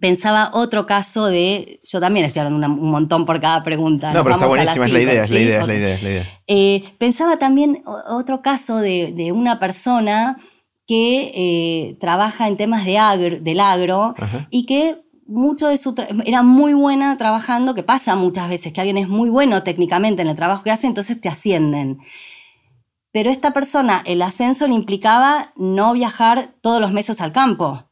pensaba 0.00 0.50
otro 0.52 0.86
caso 0.86 1.26
de. 1.26 1.78
Yo 1.84 2.00
también 2.00 2.26
estoy 2.26 2.40
hablando 2.40 2.66
un 2.66 2.90
montón 2.90 3.24
por 3.24 3.40
cada 3.40 3.62
pregunta. 3.62 4.12
No, 4.12 4.24
pero 4.24 4.34
está 4.34 4.48
buenísima, 4.48 4.86
es 4.86 4.92
la 4.92 5.00
idea, 5.00 5.22
es 5.22 5.30
la 5.30 5.38
idea, 5.38 5.60
es 5.60 5.66
la 5.68 5.74
idea, 5.76 5.94
es 5.94 6.02
la 6.02 6.10
idea. 6.10 6.92
pensaba 6.98 7.38
también 7.38 7.84
otro 8.08 8.42
caso 8.42 8.78
de, 8.78 9.30
una 9.32 9.60
persona 9.60 10.36
que 10.84 11.30
eh, 11.32 11.96
trabaja 12.00 12.48
en 12.48 12.56
temas 12.56 12.84
de 12.84 13.40
del 13.40 13.60
agro 13.60 14.16
y 14.50 14.66
que 14.66 15.00
mucho 15.28 15.68
de 15.68 15.76
su 15.76 15.94
era 16.24 16.42
muy 16.42 16.74
buena 16.74 17.16
trabajando, 17.18 17.76
que 17.76 17.84
pasa 17.84 18.16
muchas 18.16 18.48
veces 18.48 18.72
que 18.72 18.80
alguien 18.80 18.98
es 18.98 19.08
muy 19.08 19.30
bueno 19.30 19.62
técnicamente 19.62 20.22
en 20.22 20.28
el 20.28 20.34
trabajo 20.34 20.64
que 20.64 20.72
hace, 20.72 20.88
entonces 20.88 21.20
te 21.20 21.28
ascienden. 21.28 22.00
Pero 23.12 23.30
esta 23.30 23.52
persona, 23.52 24.02
el 24.06 24.22
ascenso 24.22 24.66
le 24.66 24.74
implicaba 24.74 25.52
no 25.54 25.92
viajar 25.92 26.48
todos 26.62 26.80
los 26.80 26.90
meses 26.90 27.20
al 27.20 27.30
campo. 27.30 27.87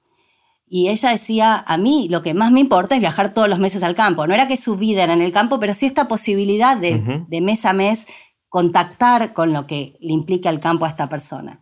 Y 0.69 0.89
ella 0.89 1.11
decía, 1.11 1.65
a 1.67 1.77
mí 1.79 2.09
lo 2.11 2.23
que 2.23 2.35
más 2.35 2.51
me 2.51 2.61
importa 2.61 2.97
es 2.97 3.01
viajar 3.01 3.33
todos 3.33 3.49
los 3.49 3.61
meses 3.61 3.83
al 3.83 3.95
campo. 3.95 4.27
No 4.27 4.35
era 4.35 4.49
que 4.49 4.57
su 4.57 4.77
vida 4.77 5.05
era 5.05 5.13
en 5.13 5.23
el 5.23 5.33
campo, 5.33 5.61
pero 5.61 5.75
sí 5.75 5.87
esta 5.87 6.09
posibilidad 6.09 6.77
de, 6.77 7.25
mes 7.41 7.65
a 7.65 7.73
mes 7.73 8.07
contactar 8.49 9.33
con 9.33 9.53
lo 9.53 9.67
que 9.67 9.97
le 10.01 10.13
implica 10.13 10.51
el 10.51 10.59
campo 10.59 10.85
a 10.85 10.89
esta 10.89 11.09
persona. 11.09 11.61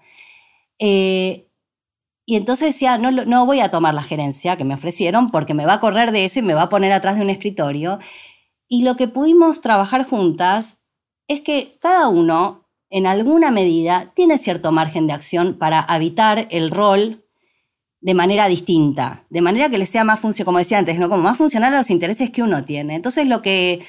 Eh, 0.78 1.50
y 2.24 2.36
entonces 2.36 2.68
decía, 2.68 2.96
no, 2.96 3.10
no 3.10 3.44
voy 3.44 3.60
a 3.60 3.70
tomar 3.70 3.92
la 3.92 4.02
gerencia 4.02 4.56
que 4.56 4.64
me 4.64 4.74
ofrecieron 4.74 5.30
porque 5.30 5.52
me 5.52 5.66
va 5.66 5.74
a 5.74 5.80
correr 5.80 6.10
de 6.10 6.24
eso 6.24 6.38
y 6.38 6.42
me 6.42 6.54
va 6.54 6.62
a 6.62 6.68
poner 6.70 6.92
atrás 6.92 7.16
de 7.16 7.22
un 7.22 7.30
escritorio. 7.30 7.98
Y 8.68 8.84
lo 8.84 8.96
que 8.96 9.08
pudimos 9.08 9.60
trabajar 9.60 10.06
juntas 10.08 10.78
es 11.28 11.42
que 11.42 11.76
cada 11.80 12.08
uno, 12.08 12.70
en 12.88 13.06
alguna 13.06 13.50
medida, 13.50 14.12
tiene 14.14 14.38
cierto 14.38 14.72
margen 14.72 15.06
de 15.06 15.12
acción 15.12 15.58
para 15.58 15.80
habitar 15.80 16.46
el 16.50 16.70
rol 16.70 17.23
de 18.04 18.12
manera 18.12 18.48
distinta, 18.48 19.24
de 19.30 19.40
manera 19.40 19.70
que 19.70 19.78
le 19.78 19.86
sea 19.86 20.04
más 20.04 20.20
funcional, 20.20 20.44
como 20.44 20.58
decía 20.58 20.76
antes, 20.76 20.98
¿no? 20.98 21.08
como 21.08 21.22
más 21.22 21.38
funcional 21.38 21.72
a 21.72 21.78
los 21.78 21.90
intereses 21.90 22.28
que 22.28 22.42
uno 22.42 22.62
tiene. 22.62 22.96
Entonces 22.96 23.26
lo 23.26 23.40
que, 23.40 23.80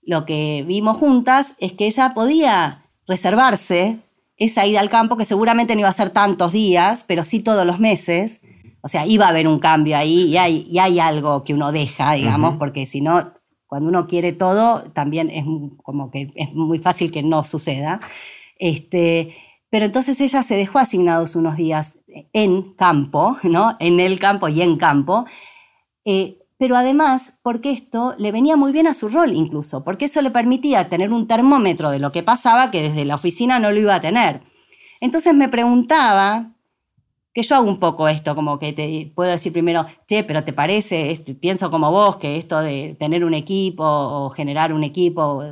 lo 0.00 0.24
que 0.24 0.64
vimos 0.66 0.96
juntas 0.96 1.54
es 1.58 1.74
que 1.74 1.84
ella 1.84 2.14
podía 2.14 2.86
reservarse 3.06 3.98
esa 4.38 4.66
ida 4.66 4.80
al 4.80 4.88
campo, 4.88 5.18
que 5.18 5.26
seguramente 5.26 5.74
no 5.74 5.80
iba 5.80 5.90
a 5.90 5.92
ser 5.92 6.08
tantos 6.08 6.52
días, 6.52 7.04
pero 7.06 7.24
sí 7.24 7.40
todos 7.40 7.66
los 7.66 7.78
meses. 7.78 8.40
O 8.80 8.88
sea, 8.88 9.04
iba 9.04 9.26
a 9.26 9.28
haber 9.28 9.46
un 9.46 9.58
cambio 9.58 9.98
ahí 9.98 10.22
y 10.22 10.38
hay, 10.38 10.66
y 10.70 10.78
hay 10.78 10.98
algo 10.98 11.44
que 11.44 11.52
uno 11.52 11.70
deja, 11.70 12.14
digamos, 12.14 12.56
porque 12.56 12.86
si 12.86 13.02
no, 13.02 13.32
cuando 13.66 13.90
uno 13.90 14.06
quiere 14.06 14.32
todo, 14.32 14.80
también 14.92 15.28
es 15.28 15.44
como 15.82 16.10
que 16.10 16.32
es 16.36 16.54
muy 16.54 16.78
fácil 16.78 17.12
que 17.12 17.22
no 17.22 17.44
suceda. 17.44 18.00
Este, 18.58 19.36
pero 19.70 19.84
entonces 19.84 20.20
ella 20.20 20.42
se 20.42 20.56
dejó 20.56 20.78
asignados 20.78 21.36
unos 21.36 21.56
días 21.56 21.98
en 22.32 22.74
campo, 22.74 23.36
¿no? 23.42 23.76
En 23.80 24.00
el 24.00 24.18
campo 24.18 24.48
y 24.48 24.62
en 24.62 24.76
campo. 24.76 25.24
Eh, 26.04 26.38
pero 26.58 26.76
además, 26.76 27.34
porque 27.42 27.70
esto 27.70 28.14
le 28.18 28.32
venía 28.32 28.56
muy 28.56 28.72
bien 28.72 28.86
a 28.86 28.94
su 28.94 29.08
rol 29.08 29.32
incluso, 29.32 29.84
porque 29.84 30.06
eso 30.06 30.20
le 30.22 30.30
permitía 30.30 30.88
tener 30.88 31.12
un 31.12 31.28
termómetro 31.28 31.90
de 31.90 32.00
lo 32.00 32.10
que 32.10 32.22
pasaba 32.22 32.70
que 32.70 32.82
desde 32.82 33.04
la 33.04 33.14
oficina 33.14 33.58
no 33.60 33.70
lo 33.70 33.78
iba 33.78 33.94
a 33.94 34.00
tener. 34.00 34.42
Entonces 35.00 35.34
me 35.34 35.48
preguntaba, 35.48 36.56
que 37.38 37.42
yo 37.42 37.54
hago 37.54 37.68
un 37.68 37.78
poco 37.78 38.08
esto, 38.08 38.34
como 38.34 38.58
que 38.58 38.72
te 38.72 39.12
puedo 39.14 39.30
decir 39.30 39.52
primero, 39.52 39.86
che, 40.08 40.24
pero 40.24 40.42
¿te 40.42 40.52
parece? 40.52 41.16
pienso 41.40 41.70
como 41.70 41.92
vos 41.92 42.16
que 42.16 42.36
esto 42.36 42.58
de 42.60 42.96
tener 42.98 43.24
un 43.24 43.34
equipo 43.34 43.84
o 43.84 44.30
generar 44.30 44.72
un 44.72 44.82
equipo 44.82 45.44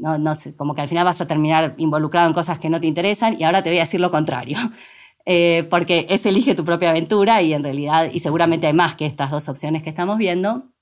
no, 0.00 0.34
sé, 0.34 0.54
como 0.56 0.74
que 0.74 0.80
al 0.80 0.88
final 0.88 1.04
vas 1.04 1.20
a 1.20 1.26
terminar 1.26 1.74
involucrado 1.76 2.26
en 2.26 2.34
cosas 2.34 2.58
que 2.58 2.70
no 2.70 2.80
te 2.80 2.86
interesan 2.86 3.36
y 3.38 3.44
ahora 3.44 3.62
te 3.62 3.70
voy 3.70 3.78
a 3.78 3.82
decir 3.82 4.00
lo 4.00 4.10
contrario. 4.10 4.58
Eh, 5.26 5.68
porque 5.68 6.06
es 6.08 6.24
elige 6.24 6.54
tu 6.54 6.64
propia 6.64 6.90
aventura 6.90 7.42
y 7.42 7.52
en 7.52 7.62
realidad, 7.62 8.10
y 8.10 8.20
seguramente 8.20 8.66
hay 8.66 8.72
más 8.72 8.94
que 8.94 9.04
estas 9.04 9.30
dos 9.30 9.50
opciones 9.50 9.82
que 9.82 9.90
estamos 9.90 10.16
viendo. 10.16 10.72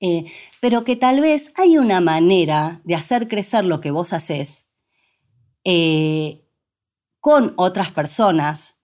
Eh, 0.00 0.24
pero 0.60 0.82
que 0.82 0.96
tal 0.96 1.20
vez 1.20 1.52
hay 1.56 1.78
una 1.78 2.00
manera 2.00 2.80
de 2.84 2.96
hacer 2.96 3.28
crecer 3.28 3.64
lo 3.64 3.80
que 3.80 3.92
vos 3.92 4.12
haces 4.12 4.66
eh, 5.64 6.44
con 7.20 7.54
otras 7.56 7.92
personas 7.92 8.74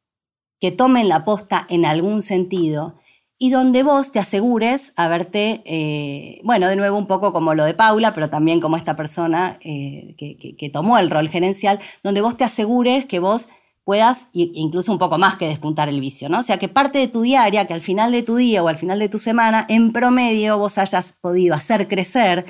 que 0.60 0.70
tomen 0.70 1.08
la 1.08 1.24
posta 1.24 1.66
en 1.68 1.84
algún 1.84 2.22
sentido 2.22 2.96
y 3.38 3.50
donde 3.50 3.82
vos 3.82 4.12
te 4.12 4.18
asegures 4.18 4.92
haberte, 4.96 5.62
eh, 5.66 6.40
bueno, 6.42 6.68
de 6.68 6.76
nuevo 6.76 6.96
un 6.96 7.06
poco 7.06 7.32
como 7.32 7.54
lo 7.54 7.64
de 7.64 7.74
Paula, 7.74 8.14
pero 8.14 8.30
también 8.30 8.60
como 8.60 8.76
esta 8.76 8.96
persona 8.96 9.58
que, 9.60 10.16
que, 10.58 10.70
tomó 10.70 10.98
el 10.98 11.10
rol 11.10 11.28
gerencial, 11.28 11.78
donde 12.02 12.22
vos 12.22 12.36
te 12.36 12.44
asegures 12.44 13.04
que 13.04 13.18
vos 13.18 13.48
puedas 13.86 14.26
incluso 14.32 14.90
un 14.90 14.98
poco 14.98 15.16
más 15.16 15.36
que 15.36 15.46
despuntar 15.46 15.88
el 15.88 16.00
vicio, 16.00 16.28
¿no? 16.28 16.40
O 16.40 16.42
sea, 16.42 16.58
que 16.58 16.66
parte 16.66 16.98
de 16.98 17.06
tu 17.06 17.22
diaria, 17.22 17.66
que 17.66 17.72
al 17.72 17.82
final 17.82 18.10
de 18.10 18.24
tu 18.24 18.34
día 18.34 18.60
o 18.60 18.66
al 18.66 18.78
final 18.78 18.98
de 18.98 19.08
tu 19.08 19.20
semana, 19.20 19.64
en 19.68 19.92
promedio 19.92 20.58
vos 20.58 20.76
hayas 20.76 21.12
podido 21.12 21.54
hacer 21.54 21.86
crecer 21.86 22.46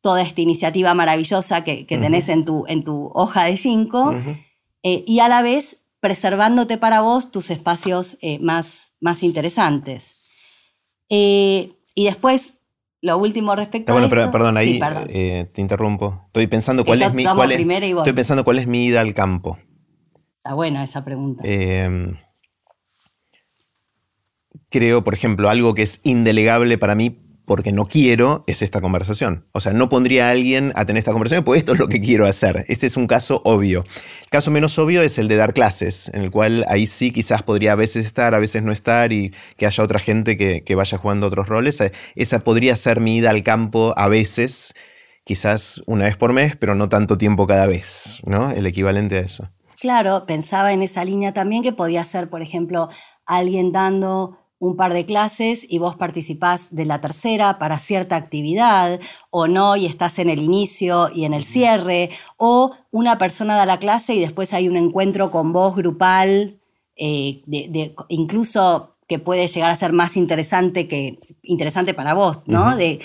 toda 0.00 0.22
esta 0.22 0.40
iniciativa 0.40 0.94
maravillosa 0.94 1.64
que, 1.64 1.84
tenés 1.84 2.28
en 2.28 2.44
tu, 2.44 2.64
en 2.68 2.84
tu 2.84 3.10
hoja 3.12 3.44
de 3.44 3.56
ginkgo 3.56 4.14
eh, 4.84 5.02
y 5.04 5.18
a 5.18 5.26
la 5.26 5.42
vez 5.42 5.78
preservándote 6.00 6.78
para 6.78 7.00
vos 7.02 7.30
tus 7.30 7.50
espacios 7.50 8.16
eh, 8.22 8.38
más, 8.40 8.92
más 9.00 9.22
interesantes. 9.22 10.16
Eh, 11.08 11.72
y 11.94 12.04
después, 12.04 12.54
lo 13.02 13.18
último 13.18 13.54
respecto 13.54 13.92
ah, 13.92 13.94
bueno, 14.00 14.14
a 14.14 14.20
esto, 14.20 14.30
perdón, 14.30 14.56
ahí 14.56 14.78
te 14.78 15.60
interrumpo. 15.60 16.24
Estoy 16.26 16.46
pensando 16.46 16.84
cuál 16.84 17.02
es 17.02 17.14
mi 17.14 17.24
cuál 17.24 17.52
estoy 17.52 18.12
pensando 18.12 18.44
cuál 18.44 18.58
es 18.58 18.66
mi 18.66 18.86
ida 18.86 19.00
al 19.00 19.14
campo. 19.14 19.58
Está 20.38 20.54
buena 20.54 20.82
esa 20.82 21.04
pregunta. 21.04 21.46
Em, 21.46 22.16
creo, 24.70 25.04
por 25.04 25.12
ejemplo, 25.12 25.50
algo 25.50 25.74
que 25.74 25.82
es 25.82 26.00
indelegable 26.02 26.78
para 26.78 26.94
mí 26.94 27.29
porque 27.50 27.72
no 27.72 27.84
quiero 27.84 28.44
es 28.46 28.62
esta 28.62 28.80
conversación. 28.80 29.44
O 29.50 29.58
sea, 29.58 29.72
no 29.72 29.88
pondría 29.88 30.28
a 30.28 30.30
alguien 30.30 30.72
a 30.76 30.86
tener 30.86 31.00
esta 31.00 31.10
conversación, 31.10 31.42
pues 31.42 31.58
esto 31.58 31.72
es 31.72 31.80
lo 31.80 31.88
que 31.88 32.00
quiero 32.00 32.28
hacer. 32.28 32.64
Este 32.68 32.86
es 32.86 32.96
un 32.96 33.08
caso 33.08 33.42
obvio. 33.44 33.82
El 34.22 34.28
caso 34.28 34.52
menos 34.52 34.78
obvio 34.78 35.02
es 35.02 35.18
el 35.18 35.26
de 35.26 35.34
dar 35.34 35.52
clases, 35.52 36.12
en 36.14 36.22
el 36.22 36.30
cual 36.30 36.64
ahí 36.68 36.86
sí 36.86 37.10
quizás 37.10 37.42
podría 37.42 37.72
a 37.72 37.74
veces 37.74 38.06
estar, 38.06 38.36
a 38.36 38.38
veces 38.38 38.62
no 38.62 38.70
estar 38.70 39.12
y 39.12 39.34
que 39.56 39.66
haya 39.66 39.82
otra 39.82 39.98
gente 39.98 40.36
que, 40.36 40.62
que 40.62 40.76
vaya 40.76 40.96
jugando 40.96 41.26
otros 41.26 41.48
roles. 41.48 41.82
Esa 42.14 42.38
podría 42.44 42.76
ser 42.76 43.00
mi 43.00 43.16
ida 43.16 43.30
al 43.30 43.42
campo 43.42 43.94
a 43.96 44.06
veces, 44.06 44.76
quizás 45.24 45.82
una 45.86 46.04
vez 46.04 46.16
por 46.16 46.32
mes, 46.32 46.54
pero 46.54 46.76
no 46.76 46.88
tanto 46.88 47.18
tiempo 47.18 47.48
cada 47.48 47.66
vez, 47.66 48.20
¿no? 48.24 48.52
El 48.52 48.64
equivalente 48.64 49.16
a 49.16 49.22
eso. 49.22 49.50
Claro, 49.80 50.24
pensaba 50.24 50.72
en 50.72 50.82
esa 50.82 51.04
línea 51.04 51.32
también 51.32 51.64
que 51.64 51.72
podía 51.72 52.04
ser, 52.04 52.30
por 52.30 52.42
ejemplo, 52.42 52.90
alguien 53.26 53.72
dando 53.72 54.39
un 54.60 54.76
par 54.76 54.92
de 54.92 55.06
clases 55.06 55.66
y 55.68 55.78
vos 55.78 55.96
participás 55.96 56.68
de 56.70 56.84
la 56.84 57.00
tercera 57.00 57.58
para 57.58 57.78
cierta 57.78 58.14
actividad 58.14 59.00
o 59.30 59.48
no 59.48 59.74
y 59.74 59.86
estás 59.86 60.18
en 60.18 60.28
el 60.28 60.40
inicio 60.40 61.10
y 61.12 61.24
en 61.24 61.32
el 61.32 61.44
cierre 61.44 62.10
o 62.36 62.76
una 62.90 63.18
persona 63.18 63.56
da 63.56 63.64
la 63.64 63.78
clase 63.78 64.14
y 64.14 64.20
después 64.20 64.52
hay 64.52 64.68
un 64.68 64.76
encuentro 64.76 65.30
con 65.30 65.52
vos 65.52 65.74
grupal, 65.74 66.60
eh, 66.94 67.40
de, 67.46 67.94
incluso 68.08 68.98
que 69.08 69.18
puede 69.18 69.48
llegar 69.48 69.70
a 69.70 69.76
ser 69.76 69.92
más 69.92 70.16
interesante 70.16 70.86
que 70.86 71.18
interesante 71.42 71.94
para 71.94 72.14
vos, 72.14 72.42
¿no? 72.46 72.76
de, 72.76 73.00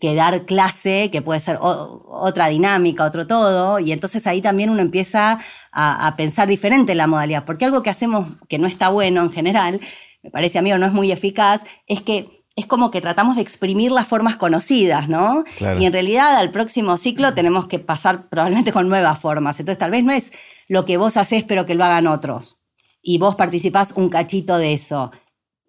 que 0.00 0.14
dar 0.14 0.44
clase, 0.44 1.10
que 1.10 1.22
puede 1.22 1.40
ser 1.40 1.58
otra 1.60 2.48
dinámica, 2.48 3.04
otro 3.04 3.26
todo, 3.26 3.78
y 3.78 3.92
entonces 3.92 4.26
ahí 4.26 4.42
también 4.42 4.68
uno 4.68 4.82
empieza 4.82 5.38
a, 5.72 6.14
pensar 6.18 6.48
diferente 6.48 6.92
en 6.92 6.98
la 6.98 7.06
modalidad, 7.06 7.44
porque 7.46 7.64
algo 7.64 7.82
que 7.82 7.90
hacemos 7.90 8.28
que 8.48 8.58
no 8.58 8.66
está 8.66 8.90
bueno 8.90 9.22
en 9.22 9.30
general, 9.30 9.80
me 10.26 10.30
parece 10.32 10.58
a 10.58 10.62
mí 10.62 10.72
o 10.72 10.78
no 10.78 10.86
es 10.86 10.92
muy 10.92 11.12
eficaz, 11.12 11.62
es 11.86 12.02
que 12.02 12.44
es 12.56 12.66
como 12.66 12.90
que 12.90 13.00
tratamos 13.00 13.36
de 13.36 13.42
exprimir 13.42 13.92
las 13.92 14.08
formas 14.08 14.36
conocidas, 14.36 15.08
¿no? 15.08 15.44
Y 15.78 15.84
en 15.84 15.92
realidad 15.92 16.36
al 16.36 16.50
próximo 16.50 16.96
ciclo 16.96 17.32
tenemos 17.32 17.68
que 17.68 17.78
pasar 17.78 18.28
probablemente 18.28 18.72
con 18.72 18.88
nuevas 18.88 19.18
formas. 19.18 19.60
Entonces 19.60 19.78
tal 19.78 19.90
vez 19.92 20.02
no 20.02 20.12
es 20.12 20.32
lo 20.66 20.84
que 20.84 20.96
vos 20.96 21.16
haces 21.16 21.44
pero 21.44 21.64
que 21.64 21.74
lo 21.76 21.84
hagan 21.84 22.06
otros. 22.06 22.58
Y 23.02 23.18
vos 23.18 23.36
participás 23.36 23.92
un 23.92 24.08
cachito 24.08 24.58
de 24.58 24.72
eso 24.72 25.12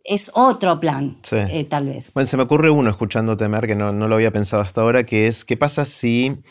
es 0.08 0.32
otro 0.34 0.80
plan, 0.80 1.20
eh, 1.32 1.66
tal 1.66 1.88
vez. 1.88 2.14
Bueno, 2.14 2.26
se 2.26 2.38
me 2.38 2.44
ocurre 2.44 2.70
uno 2.70 2.90
escuchándote, 2.90 3.50
Mer, 3.50 3.68
que 3.68 3.76
no, 3.76 3.92
no, 3.92 4.08
lo 4.08 4.16
había 4.16 4.32
pensado 4.32 4.62
hasta 4.64 4.80
ahora, 4.80 5.04
que 5.04 5.28
es, 5.28 5.44
¿qué 5.44 5.58
pasa 5.58 5.84
si 5.84 6.42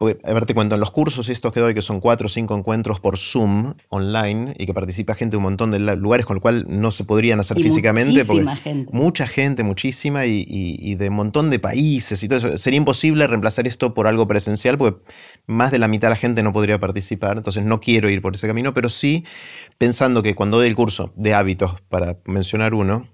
a 0.00 0.32
ver, 0.32 0.46
te 0.46 0.54
cuento, 0.54 0.76
en 0.76 0.80
los 0.80 0.92
cursos 0.92 1.28
estos 1.28 1.52
que 1.52 1.58
doy, 1.58 1.74
que 1.74 1.82
son 1.82 2.00
cuatro 2.00 2.26
o 2.26 2.28
cinco 2.28 2.56
encuentros 2.56 3.00
por 3.00 3.18
Zoom 3.18 3.74
online 3.88 4.54
y 4.56 4.66
que 4.66 4.72
participa 4.72 5.16
gente 5.16 5.32
de 5.32 5.38
un 5.38 5.42
montón 5.42 5.72
de 5.72 5.80
lugares 5.96 6.24
con 6.24 6.36
lo 6.36 6.40
cual 6.40 6.66
no 6.68 6.92
se 6.92 7.02
podrían 7.02 7.40
hacer 7.40 7.56
físicamente. 7.56 8.12
Muchísima 8.12 8.54
gente. 8.54 8.90
Mucha 8.92 9.26
gente, 9.26 9.64
muchísima 9.64 10.24
y, 10.26 10.94
de 10.94 11.08
un 11.08 11.16
montón 11.16 11.50
de 11.50 11.58
países 11.58 12.22
y 12.22 12.28
todo 12.28 12.38
eso. 12.38 12.58
Sería 12.58 12.78
imposible 12.78 13.26
reemplazar 13.26 13.66
esto 13.66 13.92
por 13.92 14.06
algo 14.06 14.28
presencial 14.28 14.78
porque 14.78 15.00
más 15.46 15.72
de 15.72 15.80
la 15.80 15.88
mitad 15.88 16.08
de 16.08 16.10
la 16.10 16.16
gente 16.16 16.44
no 16.44 16.52
podría 16.52 16.78
participar. 16.78 17.36
Entonces 17.36 17.64
no 17.64 17.80
quiero 17.80 18.08
ir 18.08 18.22
por 18.22 18.36
ese 18.36 18.46
camino, 18.46 18.72
pero 18.72 18.88
sí 18.88 19.24
pensando 19.78 20.22
que 20.22 20.36
cuando 20.36 20.58
doy 20.58 20.68
el 20.68 20.76
curso 20.76 21.12
de 21.16 21.34
hábitos, 21.34 21.80
para 21.88 22.18
mencionar 22.24 22.72
uno, 22.72 23.08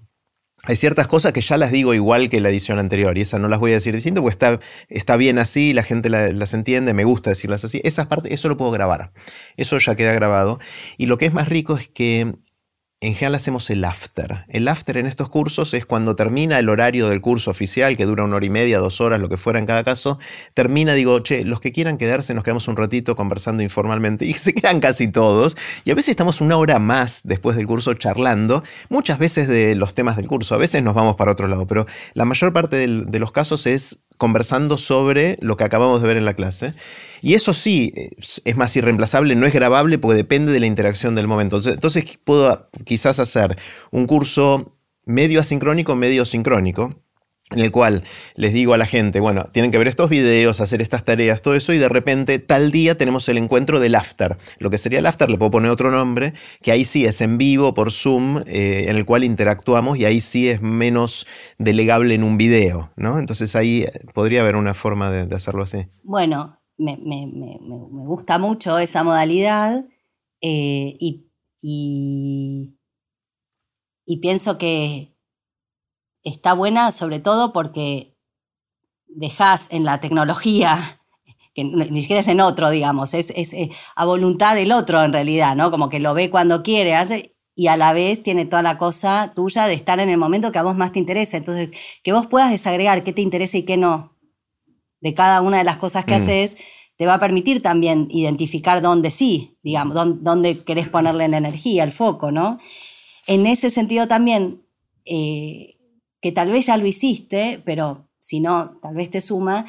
hay 0.67 0.75
ciertas 0.75 1.07
cosas 1.07 1.33
que 1.33 1.41
ya 1.41 1.57
las 1.57 1.71
digo 1.71 1.93
igual 1.93 2.29
que 2.29 2.39
la 2.39 2.49
edición 2.49 2.79
anterior 2.79 3.17
y 3.17 3.21
esas 3.21 3.39
no 3.39 3.47
las 3.47 3.59
voy 3.59 3.71
a 3.71 3.75
decir 3.75 3.93
diciendo 3.93 4.21
porque 4.21 4.33
está, 4.33 4.59
está 4.89 5.15
bien 5.15 5.37
así, 5.37 5.73
la 5.73 5.83
gente 5.83 6.09
las 6.09 6.53
entiende, 6.53 6.93
me 6.93 7.03
gusta 7.03 7.29
decirlas 7.29 7.63
así. 7.63 7.81
Esas 7.83 8.07
partes, 8.07 8.31
eso 8.31 8.49
lo 8.49 8.57
puedo 8.57 8.71
grabar. 8.71 9.11
Eso 9.57 9.77
ya 9.77 9.95
queda 9.95 10.13
grabado. 10.13 10.59
Y 10.97 11.05
lo 11.05 11.17
que 11.17 11.25
es 11.25 11.33
más 11.33 11.49
rico 11.49 11.77
es 11.77 11.87
que 11.87 12.33
en 13.01 13.13
general 13.13 13.35
hacemos 13.35 13.69
el 13.69 13.83
after. 13.83 14.45
El 14.47 14.67
after 14.67 14.97
en 14.97 15.05
estos 15.05 15.29
cursos 15.29 15.73
es 15.73 15.85
cuando 15.85 16.15
termina 16.15 16.57
el 16.57 16.69
horario 16.69 17.09
del 17.09 17.21
curso 17.21 17.51
oficial, 17.51 17.97
que 17.97 18.05
dura 18.05 18.23
una 18.23 18.37
hora 18.37 18.45
y 18.45 18.49
media, 18.49 18.79
dos 18.79 19.01
horas, 19.01 19.19
lo 19.19 19.29
que 19.29 19.37
fuera 19.37 19.59
en 19.59 19.65
cada 19.65 19.83
caso. 19.83 20.17
Termina, 20.53 20.93
digo, 20.93 21.19
che, 21.19 21.43
los 21.43 21.59
que 21.59 21.71
quieran 21.71 21.97
quedarse, 21.97 22.33
nos 22.33 22.43
quedamos 22.43 22.67
un 22.67 22.77
ratito 22.77 23.15
conversando 23.15 23.63
informalmente. 23.63 24.25
Y 24.35 24.37
se 24.37 24.53
quedan 24.53 24.79
casi 24.79 25.07
todos. 25.07 25.55
Y 25.83 25.91
a 25.91 25.95
veces 25.95 26.09
estamos 26.09 26.41
una 26.41 26.57
hora 26.57 26.79
más 26.79 27.21
después 27.23 27.55
del 27.55 27.67
curso 27.67 27.93
charlando, 27.93 28.63
muchas 28.89 29.19
veces 29.19 29.47
de 29.47 29.75
los 29.75 29.93
temas 29.93 30.15
del 30.15 30.27
curso. 30.27 30.55
A 30.55 30.57
veces 30.57 30.83
nos 30.83 30.93
vamos 30.93 31.15
para 31.15 31.31
otro 31.31 31.47
lado, 31.47 31.67
pero 31.67 31.85
la 32.13 32.25
mayor 32.25 32.53
parte 32.53 32.75
de 32.87 33.19
los 33.19 33.31
casos 33.31 33.67
es 33.67 34.04
conversando 34.17 34.77
sobre 34.77 35.37
lo 35.41 35.57
que 35.57 35.63
acabamos 35.63 36.01
de 36.01 36.07
ver 36.07 36.17
en 36.17 36.25
la 36.25 36.33
clase. 36.33 36.73
Y 37.21 37.33
eso 37.33 37.53
sí, 37.53 37.93
es 38.43 38.57
más 38.57 38.75
irreemplazable, 38.75 39.35
no 39.35 39.45
es 39.45 39.53
grabable 39.53 39.97
porque 39.97 40.15
depende 40.15 40.51
de 40.51 40.59
la 40.59 40.67
interacción 40.67 41.15
del 41.15 41.27
momento. 41.27 41.59
Entonces, 41.63 42.19
puedo 42.23 42.69
quizás 42.83 43.19
hacer 43.19 43.57
un 43.91 44.07
curso 44.07 44.75
medio 45.05 45.39
asincrónico, 45.39 45.95
medio 45.95 46.25
sincrónico, 46.25 46.95
en 47.51 47.59
el 47.59 47.71
cual 47.71 48.03
les 48.33 48.53
digo 48.53 48.73
a 48.73 48.77
la 48.77 48.87
gente, 48.87 49.19
bueno, 49.19 49.49
tienen 49.51 49.69
que 49.69 49.77
ver 49.77 49.87
estos 49.87 50.09
videos, 50.09 50.61
hacer 50.61 50.81
estas 50.81 51.03
tareas, 51.03 51.43
todo 51.43 51.53
eso, 51.53 51.73
y 51.73 51.77
de 51.77 51.89
repente 51.89 52.39
tal 52.39 52.71
día 52.71 52.97
tenemos 52.97 53.29
el 53.29 53.37
encuentro 53.37 53.79
del 53.79 53.93
after. 53.93 54.37
Lo 54.57 54.71
que 54.71 54.79
sería 54.79 54.97
el 54.97 55.05
after, 55.05 55.29
le 55.29 55.37
puedo 55.37 55.51
poner 55.51 55.69
otro 55.69 55.91
nombre, 55.91 56.33
que 56.63 56.71
ahí 56.71 56.85
sí 56.85 57.05
es 57.05 57.21
en 57.21 57.37
vivo, 57.37 57.75
por 57.75 57.91
Zoom, 57.91 58.39
eh, 58.47 58.85
en 58.87 58.95
el 58.95 59.05
cual 59.05 59.23
interactuamos, 59.23 59.97
y 59.99 60.05
ahí 60.05 60.21
sí 60.21 60.49
es 60.49 60.63
menos 60.63 61.27
delegable 61.59 62.15
en 62.15 62.23
un 62.23 62.37
video, 62.37 62.91
¿no? 62.95 63.19
Entonces 63.19 63.55
ahí 63.55 63.83
eh, 63.83 63.91
podría 64.15 64.41
haber 64.41 64.55
una 64.55 64.73
forma 64.73 65.11
de, 65.11 65.35
hacerlo 65.35 65.63
así. 65.63 65.85
Bueno, 66.03 66.59
me, 66.77 66.97
gusta 68.07 68.39
mucho 68.39 68.79
esa 68.79 69.03
modalidad 69.03 69.85
eh, 70.41 70.97
y, 70.99 71.29
y 74.05 74.17
pienso 74.17 74.57
que 74.57 75.14
está 76.25 76.53
buena 76.53 76.91
sobre 76.91 77.19
todo 77.19 77.53
porque 77.53 78.17
dejas 79.07 79.67
en 79.69 79.85
la 79.85 80.01
tecnología, 80.01 80.99
que 81.55 81.63
ni 81.63 82.01
siquiera 82.01 82.21
es 82.21 82.27
en 82.27 82.41
otro, 82.41 82.69
digamos, 82.69 83.13
es, 83.13 83.29
eh, 83.29 83.71
a 83.95 84.05
voluntad 84.05 84.55
del 84.55 84.73
otro 84.73 85.01
en 85.03 85.13
realidad, 85.13 85.55
¿no? 85.55 85.71
Como 85.71 85.87
que 85.89 85.99
lo 85.99 86.13
ve 86.13 86.29
cuando 86.29 86.63
quiere, 86.63 86.95
hace, 86.95 87.35
y 87.55 87.67
a 87.67 87.77
la 87.77 87.93
vez 87.93 88.21
tiene 88.21 88.45
toda 88.45 88.61
la 88.61 88.77
cosa 88.77 89.31
tuya 89.33 89.67
de 89.67 89.73
estar 89.75 90.01
en 90.01 90.09
el 90.09 90.17
momento 90.17 90.51
que 90.51 90.59
a 90.59 90.63
vos 90.63 90.75
más 90.75 90.91
te 90.91 90.99
interesa. 90.99 91.37
Entonces, 91.37 91.71
que 92.03 92.11
vos 92.11 92.27
puedas 92.27 92.51
desagregar 92.51 93.03
qué 93.03 93.13
te 93.13 93.21
interesa 93.21 93.57
y 93.57 93.63
qué 93.63 93.77
no 93.77 94.15
de 94.99 95.13
cada 95.13 95.41
una 95.41 95.59
de 95.59 95.63
las 95.63 95.77
cosas 95.77 96.03
que 96.03 96.17
mm. 96.17 96.23
haces, 96.23 96.57
te 96.97 97.05
va 97.05 97.15
a 97.15 97.19
permitir 97.19 97.61
también 97.61 98.07
identificar 98.09 98.81
dónde 98.81 99.11
sí, 99.11 99.57
digamos, 99.61 99.93
dónde, 99.93 100.23
dónde 100.23 100.63
querés 100.63 100.89
ponerle 100.89 101.27
la 101.27 101.37
energía, 101.37 101.83
el 101.83 101.91
foco, 101.91 102.31
¿no? 102.31 102.59
En 103.27 103.45
ese 103.45 103.69
sentido 103.69 104.07
también, 104.07 104.63
eh, 105.05 105.74
que 106.25 106.31
tal 106.31 106.49
vez 106.49 106.65
ya 106.65 106.75
lo 106.77 106.87
hiciste, 106.87 107.61
pero 107.65 108.09
si 108.19 108.39
no, 108.39 108.79
tal 108.81 108.95
vez 108.95 109.11
te 109.11 109.21
suma, 109.21 109.67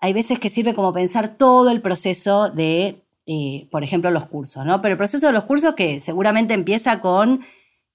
hay 0.00 0.14
veces 0.14 0.38
que 0.38 0.48
sirve 0.48 0.72
como 0.72 0.94
pensar 0.94 1.36
todo 1.36 1.68
el 1.68 1.82
proceso 1.82 2.48
de, 2.48 3.04
eh, 3.26 3.68
por 3.70 3.84
ejemplo, 3.84 4.10
los 4.10 4.24
cursos, 4.24 4.64
¿no? 4.64 4.80
Pero 4.80 4.92
el 4.92 4.96
proceso 4.96 5.26
de 5.26 5.34
los 5.34 5.44
cursos 5.44 5.74
que 5.74 6.00
seguramente 6.00 6.54
empieza 6.54 7.02
con 7.02 7.44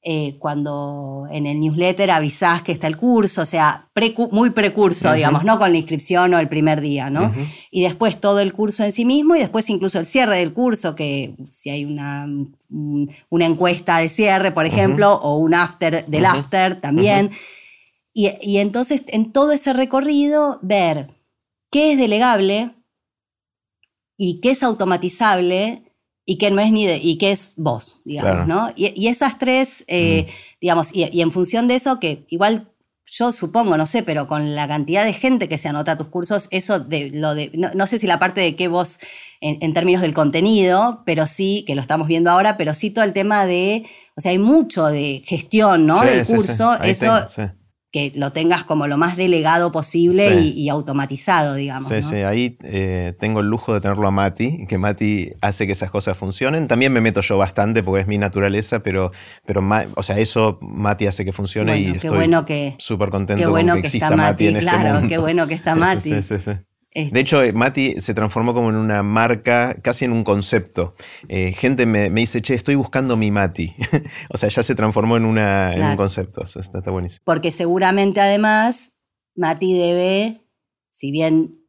eh, 0.05 0.35
cuando 0.37 1.27
en 1.31 1.45
el 1.45 1.61
newsletter 1.61 2.11
avisás 2.11 2.61
que 2.61 2.73
está 2.73 2.87
el 2.87 2.97
curso, 2.97 3.43
o 3.43 3.45
sea, 3.45 3.87
muy 4.31 4.49
precurso, 4.49 5.13
digamos, 5.13 5.45
no 5.45 5.57
con 5.57 5.71
la 5.71 5.77
inscripción 5.77 6.33
o 6.33 6.39
el 6.39 6.49
primer 6.49 6.81
día, 6.81 7.09
¿no? 7.09 7.33
Y 7.71 7.83
después 7.83 8.19
todo 8.19 8.41
el 8.41 8.51
curso 8.51 8.83
en 8.83 8.91
sí 8.91 9.05
mismo 9.05 9.33
y 9.37 9.39
después 9.39 9.69
incluso 9.69 9.99
el 9.99 10.05
cierre 10.05 10.39
del 10.39 10.51
curso, 10.51 10.93
que 10.93 11.35
si 11.51 11.69
hay 11.69 11.85
una, 11.85 12.27
una 13.29 13.45
encuesta 13.45 13.97
de 13.99 14.09
cierre, 14.09 14.51
por 14.51 14.65
ejemplo, 14.65 15.13
o 15.13 15.37
un 15.37 15.53
after 15.53 16.05
del 16.05 16.25
after 16.25 16.81
también. 16.81 17.31
y, 18.13 18.57
entonces 18.57 19.03
en 19.07 19.31
todo 19.31 19.53
ese 19.53 19.71
recorrido 19.71 20.59
ver 20.61 21.11
qué 21.71 21.93
es 21.93 21.97
delegable 21.97 22.75
y 24.17 24.41
qué 24.41 24.51
es 24.51 24.63
automatizable 24.63 25.82
y 26.25 26.37
qué 26.37 26.51
no 26.51 26.61
es 26.61 26.71
ni 26.71 26.85
de, 26.85 26.97
y 26.97 27.17
qué 27.17 27.31
es 27.31 27.53
vos, 27.55 28.01
digamos, 28.05 28.47
¿no? 28.47 28.69
Y, 28.75 29.07
esas 29.07 29.37
tres, 29.37 29.83
eh, 29.87 30.27
digamos, 30.61 30.89
y, 30.93 31.21
en 31.21 31.31
función 31.31 31.67
de 31.67 31.75
eso, 31.75 31.99
que 31.99 32.25
igual 32.29 32.69
yo 33.05 33.31
supongo, 33.31 33.77
no 33.77 33.85
sé, 33.85 34.01
pero 34.01 34.27
con 34.27 34.55
la 34.55 34.67
cantidad 34.67 35.05
de 35.05 35.13
gente 35.13 35.47
que 35.47 35.57
se 35.57 35.67
anota 35.67 35.91
a 35.91 35.97
tus 35.97 36.07
cursos, 36.07 36.47
eso 36.49 36.79
de 36.79 37.11
lo 37.13 37.35
de, 37.35 37.51
no, 37.53 37.87
sé 37.87 37.99
si 37.99 38.07
la 38.07 38.19
parte 38.19 38.41
de 38.41 38.55
qué 38.55 38.67
vos, 38.67 38.99
en, 39.41 39.73
términos 39.73 40.01
del 40.01 40.13
contenido, 40.13 41.03
pero 41.05 41.27
sí, 41.27 41.63
que 41.67 41.75
lo 41.75 41.81
estamos 41.81 42.07
viendo 42.07 42.31
ahora, 42.31 42.57
pero 42.57 42.73
sí 42.73 42.89
todo 42.89 43.05
el 43.05 43.13
tema 43.13 43.45
de, 43.45 43.83
o 44.15 44.21
sea, 44.21 44.31
hay 44.31 44.39
mucho 44.39 44.87
de 44.87 45.21
gestión, 45.25 45.85
¿no? 45.85 46.01
del 46.01 46.25
curso, 46.25 46.81
eso 46.81 47.27
que 47.93 48.11
lo 48.15 48.31
tengas 48.31 48.63
como 48.63 48.87
lo 48.87 48.97
más 48.97 49.15
delegado 49.17 49.71
posible 49.71 50.41
y, 50.41 50.67
automatizado, 50.69 51.53
digamos. 51.53 51.87
Sí, 51.87 52.01
sí, 52.01 52.15
ahí 52.15 52.57
eh, 52.63 53.13
tengo 53.19 53.41
el 53.41 53.45
lujo 53.45 53.71
de 53.71 53.81
tenerlo 53.81 54.07
a 54.07 54.11
Mati, 54.11 54.65
que 54.65 54.79
Mati 54.79 55.29
hace 55.41 55.67
que 55.67 55.73
esas 55.73 55.91
cosas 55.91 56.17
funcionen. 56.17 56.67
También 56.67 56.91
me 56.91 57.01
meto 57.01 57.21
yo 57.21 57.37
bastante 57.37 57.83
porque 57.83 58.01
es 58.01 58.07
mi 58.07 58.17
naturaleza, 58.17 58.81
pero, 58.81 59.11
pero 59.45 59.63
o 59.95 60.01
sea, 60.01 60.17
eso 60.17 60.57
Mati 60.61 61.05
hace 61.05 61.23
que 61.23 61.33
funcione 61.33 61.79
y 61.79 61.91
estoy 61.91 62.09
bueno 62.09 62.43
súper 62.79 63.09
contento 63.11 63.51
con 63.51 63.67
que, 63.67 63.79
exista 63.79 64.15
Mati, 64.15 64.47
en 64.47 64.57
este 64.57 64.71
claro, 64.71 65.07
Qué 65.07 65.19
bueno 65.19 65.45
que 65.45 65.53
está 65.53 65.75
Mati. 65.75 66.09
sí, 66.09 66.23
sí, 66.23 66.39
sí. 66.39 66.51
De 66.95 67.19
hecho, 67.19 67.41
eh, 67.41 67.53
Mati 67.53 67.99
se 67.99 68.13
transformó 68.13 68.53
como 68.53 68.69
en 68.69 68.75
una 68.75 69.01
marca, 69.01 69.75
casi 69.81 70.05
en 70.05 70.11
un 70.11 70.23
concepto. 70.23 70.95
Eh, 71.27 71.51
gente 71.53 71.85
me, 71.85 72.09
dice, 72.11 72.41
che, 72.41 72.53
estoy 72.53 72.75
buscando 72.75 73.17
mi 73.17 73.31
Mati. 73.31 73.75
o 74.29 74.37
sea, 74.37 74.49
ya 74.49 74.61
se 74.61 74.75
transformó 74.75 75.17
en, 75.17 75.25
una, 75.25 75.73
un 75.75 75.97
concepto. 75.97 76.43
está, 76.43 76.59
está 76.59 76.91
buenísimo. 76.91 77.23
Porque 77.25 77.51
seguramente 77.51 78.21
además 78.21 78.91
Mati 79.35 79.73
debe, 79.73 80.41
si 80.91 81.09
bien, 81.09 81.59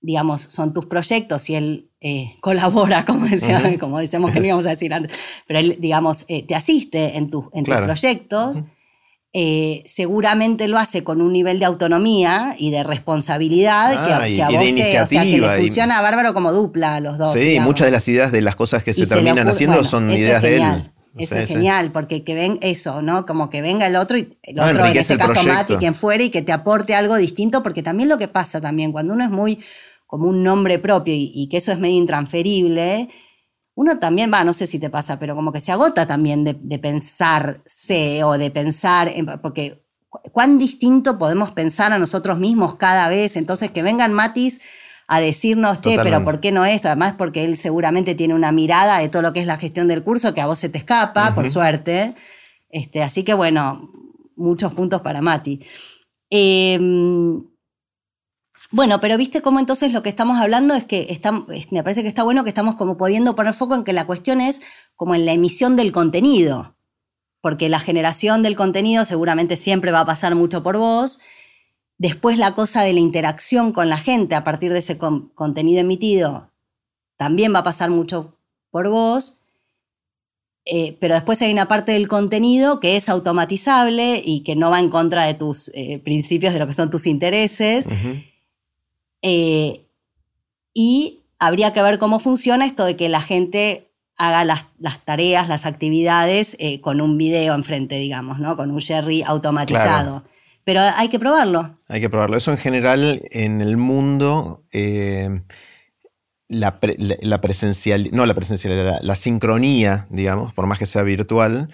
digamos, 0.00 0.42
son 0.42 0.72
tus 0.72 0.86
proyectos 0.86 1.50
y 1.50 1.56
él 1.56 1.90
eh, 2.00 2.36
colabora, 2.40 3.04
como, 3.04 3.26
decía, 3.26 3.78
como 3.78 3.98
decíamos 3.98 4.32
que 4.32 4.40
no 4.40 4.46
íbamos 4.46 4.66
a 4.66 4.70
decir 4.70 4.94
antes, 4.94 5.18
pero 5.46 5.58
él, 5.58 5.76
digamos, 5.80 6.24
te 6.26 6.54
asiste 6.54 7.18
en, 7.18 7.30
en 7.52 7.64
tus 7.64 7.76
proyectos. 7.76 8.62
Eh, 9.38 9.82
seguramente 9.84 10.66
lo 10.66 10.78
hace 10.78 11.04
con 11.04 11.20
un 11.20 11.30
nivel 11.30 11.58
de 11.58 11.66
autonomía 11.66 12.54
y 12.56 12.70
de 12.70 12.82
responsabilidad 12.82 14.06
que, 14.06 14.40
a, 14.40 14.46
ah, 14.46 14.50
vos 14.50 14.60
te, 14.60 15.00
o 15.02 15.06
sea, 15.06 15.24
que 15.24 15.36
le 15.36 15.50
funciona 15.58 16.00
bárbaro 16.00 16.32
como 16.32 16.52
dupla 16.52 16.94
a 16.94 17.00
los 17.00 17.18
dos. 17.18 17.34
Sí, 17.34 17.58
muchas 17.60 17.84
de 17.88 17.90
las 17.90 18.08
ideas 18.08 18.32
de 18.32 18.40
las 18.40 18.56
cosas 18.56 18.82
que 18.82 18.94
se 18.94 19.06
terminan 19.06 19.46
haciendo 19.46 19.84
son 19.84 20.10
ideas 20.10 20.40
de 20.40 20.56
él. 20.56 20.90
Eso 21.18 21.36
es 21.36 21.50
genial, 21.50 21.92
porque 21.92 22.24
que 22.24 22.34
ven 22.34 22.58
eso, 22.62 23.02
¿no? 23.02 23.26
Como 23.26 23.50
que 23.50 23.60
venga 23.60 23.86
el 23.86 23.96
otro, 23.96 24.16
y 24.16 24.38
el 24.42 24.58
otro, 24.58 24.86
en 24.86 24.96
este 24.96 25.18
caso 25.18 25.42
Mati, 25.46 25.76
quien 25.76 25.94
fuere, 25.94 26.24
y 26.24 26.30
que 26.30 26.40
te 26.40 26.52
aporte 26.52 26.94
algo 26.94 27.16
distinto, 27.16 27.62
porque 27.62 27.82
también 27.82 28.08
lo 28.08 28.16
que 28.16 28.28
pasa 28.28 28.62
también, 28.62 28.90
cuando 28.90 29.12
uno 29.12 29.22
es 29.22 29.30
muy 29.30 29.58
como 30.06 30.28
un 30.28 30.42
nombre 30.42 30.78
propio 30.78 31.12
y, 31.12 31.30
y 31.34 31.50
que 31.50 31.58
eso 31.58 31.72
es 31.72 31.78
medio 31.78 31.98
intransferible, 31.98 33.10
uno 33.76 33.98
también 33.98 34.32
va, 34.32 34.42
no 34.42 34.54
sé 34.54 34.66
si 34.66 34.78
te 34.78 34.88
pasa, 34.88 35.18
pero 35.18 35.36
como 35.36 35.52
que 35.52 35.60
se 35.60 35.70
agota 35.70 36.06
también 36.06 36.44
de, 36.44 36.78
pensarse 36.78 38.24
o 38.24 38.38
de 38.38 38.50
pensar, 38.50 39.12
porque 39.42 39.84
cuán 40.32 40.58
distinto 40.58 41.18
podemos 41.18 41.52
pensar 41.52 41.92
a 41.92 41.98
nosotros 41.98 42.38
mismos 42.38 42.76
cada 42.76 43.10
vez. 43.10 43.36
Entonces, 43.36 43.70
que 43.70 43.82
vengan 43.82 44.14
Matis 44.14 44.60
a 45.06 45.20
decirnos, 45.20 45.82
che, 45.82 45.98
pero 46.02 46.24
¿por 46.24 46.40
qué 46.40 46.52
no 46.52 46.64
esto? 46.64 46.88
Además, 46.88 47.16
porque 47.18 47.44
él 47.44 47.58
seguramente 47.58 48.14
tiene 48.14 48.34
una 48.34 48.50
mirada 48.50 48.98
de 48.98 49.10
todo 49.10 49.20
lo 49.20 49.34
que 49.34 49.40
es 49.40 49.46
la 49.46 49.58
gestión 49.58 49.88
del 49.88 50.02
curso 50.02 50.32
que 50.32 50.40
a 50.40 50.46
vos 50.46 50.58
se 50.58 50.70
te 50.70 50.78
escapa, 50.78 51.34
por 51.34 51.50
suerte. 51.50 52.14
Este, 52.70 53.02
así 53.02 53.24
que 53.24 53.34
bueno, 53.34 53.90
muchos 54.36 54.72
puntos 54.72 55.02
para 55.02 55.20
Mati. 55.20 55.60
Eh, 56.30 56.78
bueno, 58.70 59.00
pero 59.00 59.16
viste 59.16 59.42
cómo 59.42 59.60
entonces 59.60 59.92
lo 59.92 60.02
que 60.02 60.08
estamos 60.08 60.38
hablando 60.38 60.74
es 60.74 60.84
que 60.84 61.20
me 61.70 61.82
parece 61.82 62.02
que 62.02 62.08
está 62.08 62.24
bueno 62.24 62.42
que 62.42 62.50
estamos 62.50 62.74
como 62.74 62.96
pudiendo 62.96 63.36
poner 63.36 63.54
foco 63.54 63.74
en 63.74 63.84
que 63.84 63.92
la 63.92 64.06
cuestión 64.06 64.40
es 64.40 64.60
como 64.96 65.14
en 65.14 65.24
la 65.24 65.32
emisión 65.32 65.76
del 65.76 65.92
contenido, 65.92 66.76
porque 67.40 67.68
la 67.68 67.80
generación 67.80 68.42
del 68.42 68.56
contenido 68.56 69.04
seguramente 69.04 69.56
siempre 69.56 69.92
va 69.92 70.00
a 70.00 70.06
pasar 70.06 70.34
mucho 70.34 70.62
por 70.62 70.78
vos. 70.78 71.20
Después 71.98 72.38
la 72.38 72.54
cosa 72.54 72.82
de 72.82 72.92
la 72.92 73.00
interacción 73.00 73.72
con 73.72 73.88
la 73.88 73.98
gente 73.98 74.34
a 74.34 74.44
partir 74.44 74.72
de 74.72 74.80
ese 74.80 74.98
contenido 74.98 75.80
emitido 75.80 76.50
también 77.16 77.54
va 77.54 77.60
a 77.60 77.64
pasar 77.64 77.90
mucho 77.90 78.36
por 78.70 78.88
vos. 78.88 79.38
Eh, 80.68 80.96
pero 81.00 81.14
después 81.14 81.40
hay 81.42 81.52
una 81.52 81.68
parte 81.68 81.92
del 81.92 82.08
contenido 82.08 82.80
que 82.80 82.96
es 82.96 83.08
automatizable 83.08 84.20
y 84.24 84.42
que 84.42 84.56
no 84.56 84.68
va 84.68 84.80
en 84.80 84.90
contra 84.90 85.24
de 85.24 85.34
tus 85.34 85.70
eh, 85.74 86.00
principios, 86.00 86.52
de 86.52 86.58
lo 86.58 86.66
que 86.66 86.74
son 86.74 86.90
tus 86.90 87.06
intereses. 87.06 87.86
Eh, 89.22 89.86
y 90.74 91.24
habría 91.38 91.72
que 91.72 91.82
ver 91.82 91.98
cómo 91.98 92.18
funciona 92.18 92.66
esto 92.66 92.84
de 92.84 92.96
que 92.96 93.08
la 93.08 93.20
gente 93.20 93.90
haga 94.18 94.44
las, 94.44 94.64
tareas, 95.04 95.48
las 95.48 95.66
actividades 95.66 96.56
eh, 96.58 96.80
con 96.80 97.00
un 97.00 97.18
video 97.18 97.54
enfrente, 97.54 97.96
digamos, 97.96 98.38
¿no? 98.38 98.56
Con 98.56 98.70
un 98.70 98.78
Sherry 98.78 99.22
automatizado. 99.22 100.24
Pero 100.64 100.80
hay 100.80 101.08
que 101.08 101.18
probarlo. 101.18 101.78
Hay 101.88 102.00
que 102.00 102.10
probarlo. 102.10 102.36
Eso 102.36 102.50
en 102.50 102.56
general 102.56 103.22
en 103.30 103.60
el 103.60 103.76
mundo, 103.76 104.64
eh, 104.72 105.42
la, 106.48 106.80
presencial, 106.80 108.08
no 108.12 108.26
la 108.26 108.34
presencialidad, 108.34 108.98
la 109.00 109.16
sincronía, 109.16 110.06
digamos, 110.10 110.52
por 110.54 110.66
más 110.66 110.78
que 110.78 110.86
sea 110.86 111.02
virtual, 111.02 111.68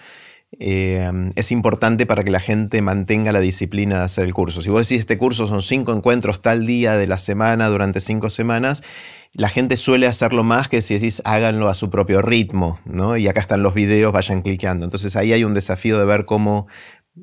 Em, 0.59 1.31
es 1.35 1.51
importante 1.51 2.05
para 2.05 2.23
que 2.23 2.29
la 2.29 2.39
gente 2.39 2.81
mantenga 2.81 3.31
la 3.31 3.39
disciplina 3.39 3.99
de 3.99 4.03
hacer 4.03 4.25
el 4.25 4.33
curso. 4.33 4.61
Si 4.61 4.69
vos 4.69 4.87
decís 4.87 5.01
este 5.01 5.17
curso 5.17 5.47
son 5.47 5.61
cinco 5.61 5.93
encuentros 5.93 6.41
tal 6.41 6.67
día 6.67 6.95
de 6.95 7.07
la 7.07 7.17
semana 7.17 7.69
durante 7.69 7.99
cinco 7.99 8.29
semanas, 8.29 8.83
la 9.33 9.49
gente 9.49 9.77
suele 9.77 10.05
hacerlo 10.05 10.43
más 10.43 10.69
que 10.69 10.81
si 10.81 10.93
decís 10.93 11.21
háganlo 11.25 11.69
a 11.69 11.73
su 11.73 11.89
propio 11.89 12.21
ritmo, 12.21 12.79
¿no? 12.85 13.17
Y 13.17 13.27
acá 13.27 13.41
están 13.41 13.63
los 13.63 13.73
videos, 13.73 14.13
vayan 14.13 14.43
cliqueando. 14.43 14.85
Entonces 14.85 15.15
ahí 15.15 15.33
hay 15.33 15.43
un 15.43 15.55
desafío 15.55 15.97
de 15.97 16.05
ver 16.05 16.25
cómo 16.25 16.67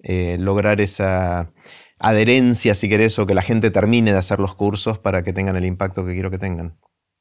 eh, 0.02 0.36
lograr 0.38 0.80
esa 0.80 1.52
adherencia, 1.98 2.74
si 2.74 2.88
querés, 2.88 3.18
o 3.18 3.26
que 3.26 3.34
la 3.34 3.42
gente 3.42 3.70
termine 3.70 4.12
de 4.12 4.18
hacer 4.18 4.40
los 4.40 4.56
cursos 4.56 4.98
para 4.98 5.22
que 5.22 5.32
tengan 5.32 5.54
el 5.54 5.66
impacto 5.66 6.04
que 6.04 6.14
quiero 6.14 6.30
que 6.30 6.38
tengan. 6.38 6.78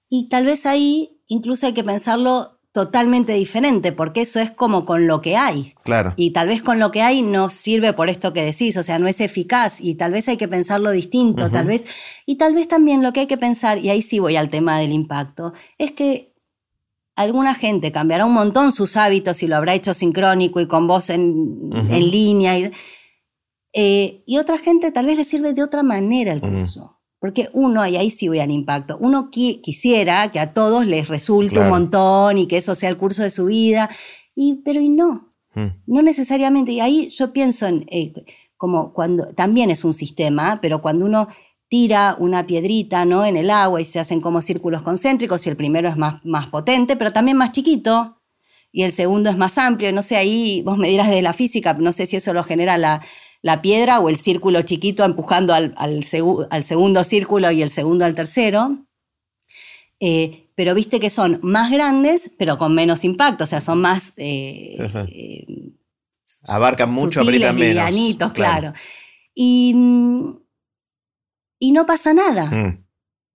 Y 0.10 0.28
tal 0.30 0.46
vez 0.46 0.66
ahí 0.66 1.22
incluso 1.28 1.68
hay 1.68 1.74
que 1.74 1.84
pensarlo 1.84 2.59
totalmente 2.72 3.34
diferente, 3.34 3.92
porque 3.92 4.22
eso 4.22 4.40
es 4.40 4.52
como 4.52 4.86
con 4.86 5.08
lo 5.08 5.22
que 5.22 5.36
hay. 5.36 5.74
Claro. 5.84 6.14
Y 6.16 6.32
tal 6.32 6.48
vez 6.48 6.62
con 6.62 6.80
lo 6.80 6.92
que 6.92 7.02
hay 7.02 7.22
no 7.22 7.50
sirve 7.50 7.94
por 7.94 8.10
esto 8.10 8.32
que 8.32 8.44
decís, 8.44 8.78
o 8.78 8.84
sea, 8.84 9.00
no 9.00 9.08
es 9.08 9.22
eficaz 9.22 9.82
y 9.82 9.96
tal 9.96 10.12
vez 10.12 10.28
hay 10.28 10.38
que 10.38 10.48
pensarlo 10.48 10.92
distinto, 10.92 11.50
tal 11.50 11.68
vez. 11.68 11.86
Y 12.26 12.36
tal 12.36 12.54
vez 12.54 12.68
también 12.68 13.02
lo 13.02 13.12
que 13.12 13.22
hay 13.22 13.28
que 13.28 13.38
pensar, 13.38 13.80
y 13.80 13.90
ahí 13.90 14.02
sí 14.02 14.20
voy 14.20 14.36
al 14.36 14.50
tema 14.50 14.80
del 14.80 14.92
impacto, 14.92 15.54
es 15.78 15.92
que 15.92 16.34
alguna 17.16 17.56
gente 17.56 17.92
cambiará 17.92 18.26
un 18.26 18.34
montón 18.34 18.72
sus 18.72 18.96
hábitos 18.96 19.42
y 19.44 19.48
lo 19.48 19.56
habrá 19.56 19.74
hecho 19.74 19.94
sincrónico 19.94 20.62
y 20.62 20.68
con 20.68 20.88
voz 20.88 21.10
en, 21.10 21.70
línea. 21.90 22.58
Y, 22.58 22.72
eh, 23.74 24.24
y 24.26 24.38
otra 24.38 24.58
gente 24.58 24.92
tal 24.92 25.08
vez 25.08 25.18
le 25.18 25.26
sirve 25.26 25.54
de 25.54 25.64
otra 25.64 25.82
manera 25.84 26.34
el 26.34 26.42
curso. 26.42 26.99
Porque 27.20 27.50
uno, 27.54 27.86
y 27.86 27.98
ahí 27.98 28.10
sí 28.10 28.30
voy 28.30 28.40
al 28.40 28.52
impacto, 28.52 28.98
uno 29.02 29.30
quisiera 29.30 30.32
que 30.32 30.40
a 30.40 30.54
todos 30.54 30.86
les 30.86 31.10
resulte 31.10 31.60
un 31.60 31.70
montón 31.70 32.38
y 32.38 32.48
que 32.48 32.58
eso 32.58 32.76
sea 32.76 32.90
el 32.90 32.98
curso 32.98 33.24
de 33.24 33.30
su 33.30 33.46
vida, 33.46 33.90
y, 34.36 34.62
pero 34.64 34.80
y 34.80 34.88
no, 34.88 35.34
mm. 35.54 35.68
no 35.88 36.02
necesariamente. 36.02 36.72
Y 36.72 36.80
ahí 36.80 37.10
yo 37.10 37.34
pienso 37.34 37.68
en, 37.68 37.86
eh, 37.90 38.14
como 38.56 38.94
cuando, 38.94 39.28
también 39.34 39.70
es 39.70 39.84
un 39.84 39.94
sistema, 39.94 40.60
pero 40.62 40.82
cuando 40.82 41.06
uno 41.06 41.28
tira 41.70 42.16
una 42.20 42.48
piedrita 42.48 43.06
¿no? 43.06 43.26
en 43.26 43.38
el 43.38 43.50
agua 43.50 43.80
y 43.80 43.86
se 43.86 44.00
hacen 44.00 44.22
como 44.22 44.42
círculos 44.42 44.82
concéntricos 44.82 45.46
y 45.46 45.50
el 45.50 45.56
primero 45.56 45.88
es 45.88 45.98
más, 45.98 46.24
más 46.26 46.48
potente, 46.48 46.96
pero 46.96 47.14
también 47.14 47.38
más 47.38 47.52
chiquito, 47.52 48.20
y 48.72 48.84
el 48.84 48.92
segundo 48.92 49.30
es 49.30 49.38
más 49.38 49.58
amplio, 49.58 49.92
no 49.92 50.04
sé, 50.04 50.16
ahí 50.16 50.62
vos 50.64 50.78
me 50.78 50.90
dirás 50.90 51.10
de 51.10 51.22
la 51.22 51.34
física, 51.34 51.74
no 51.74 51.94
sé 51.94 52.06
si 52.06 52.18
eso 52.18 52.34
lo 52.34 52.44
genera 52.44 52.78
la 52.78 53.02
la 53.42 53.62
piedra 53.62 54.00
o 54.00 54.10
el 54.10 54.18
círculo 54.18 54.62
chiquito 54.64 55.04
empujando 55.04 55.54
al, 55.54 56.04
segundo 56.04 57.04
círculo 57.04 57.52
y 57.52 57.62
el 57.62 57.70
segundo 57.70 58.06
al 58.06 58.16
tercero. 58.16 58.86
Eh, 60.00 60.50
pero 60.56 60.74
viste 60.74 61.00
que 61.00 61.10
son 61.10 61.40
más 61.42 61.72
grandes, 61.72 62.32
pero 62.38 62.58
con 62.58 62.76
menos 62.76 63.04
impacto, 63.06 63.46
o 63.46 63.48
sea, 63.48 63.62
son 63.62 63.82
más... 63.82 64.14
Eh, 64.18 64.76
eh, 65.08 65.46
Abarcan 66.48 66.94
mucho, 66.94 67.22
aprietan 67.22 67.58
menos. 67.58 68.34
claro. 68.34 68.74
Y, 69.34 69.74
y 71.60 71.72
no 71.72 71.86
pasa 71.86 72.14
nada. 72.14 72.46
Mm. 72.46 72.89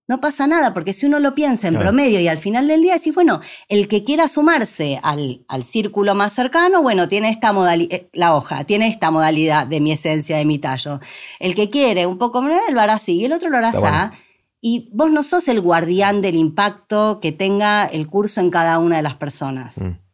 No 0.07 0.21
pasa 0.21 0.45
nada, 0.45 0.73
porque 0.73 0.93
si 0.93 1.07
uno 1.07 1.19
lo 1.19 1.33
piensa 1.33 1.67
en 1.67 1.79
promedio 1.79 2.19
y 2.19 2.27
al 2.27 2.37
final 2.37 2.67
del 2.67 2.83
día 2.83 2.93
decís, 2.93 3.15
bueno, 3.15 3.39
el 3.69 3.87
que 3.87 4.03
quiera 4.03 4.27
sumarse 4.27 4.99
al, 5.01 5.43
al 5.47 5.63
círculo 5.63 6.13
más 6.13 6.33
cercano, 6.33 6.83
bueno, 6.83 7.07
tiene 7.07 7.29
esta 7.29 7.53
modalidad, 7.53 7.91
eh, 7.91 8.09
la 8.13 8.35
hoja, 8.35 8.65
tiene 8.65 8.87
esta 8.87 9.09
modalidad 9.09 9.65
de 9.65 9.81
mi 9.81 9.91
esencia, 9.91 10.37
de 10.37 10.45
mi 10.45 10.59
tallo. 10.59 10.99
El 11.39 11.55
que 11.55 11.71
quiere 11.71 12.05
un 12.05 12.19
poco 12.19 12.43
menos, 12.43 12.61
lo 12.69 12.81
hará 12.81 12.93
así, 12.93 13.13
y 13.13 13.25
el 13.25 13.33
otro 13.33 13.49
lo 13.49 13.57
hará 13.57 13.69
así. 13.69 14.17
Y 14.61 14.89
vos 14.93 15.09
no 15.09 15.23
sos 15.23 15.47
el 15.47 15.59
guardián 15.59 16.21
del 16.21 16.35
impacto 16.35 17.19
que 17.19 17.31
tenga 17.31 17.85
el 17.85 18.07
curso 18.07 18.41
en 18.41 18.51
cada 18.51 18.77
una 18.77 18.97
de 18.97 19.03
las 19.03 19.15
personas. 19.15 19.79
Mm. 19.79 20.04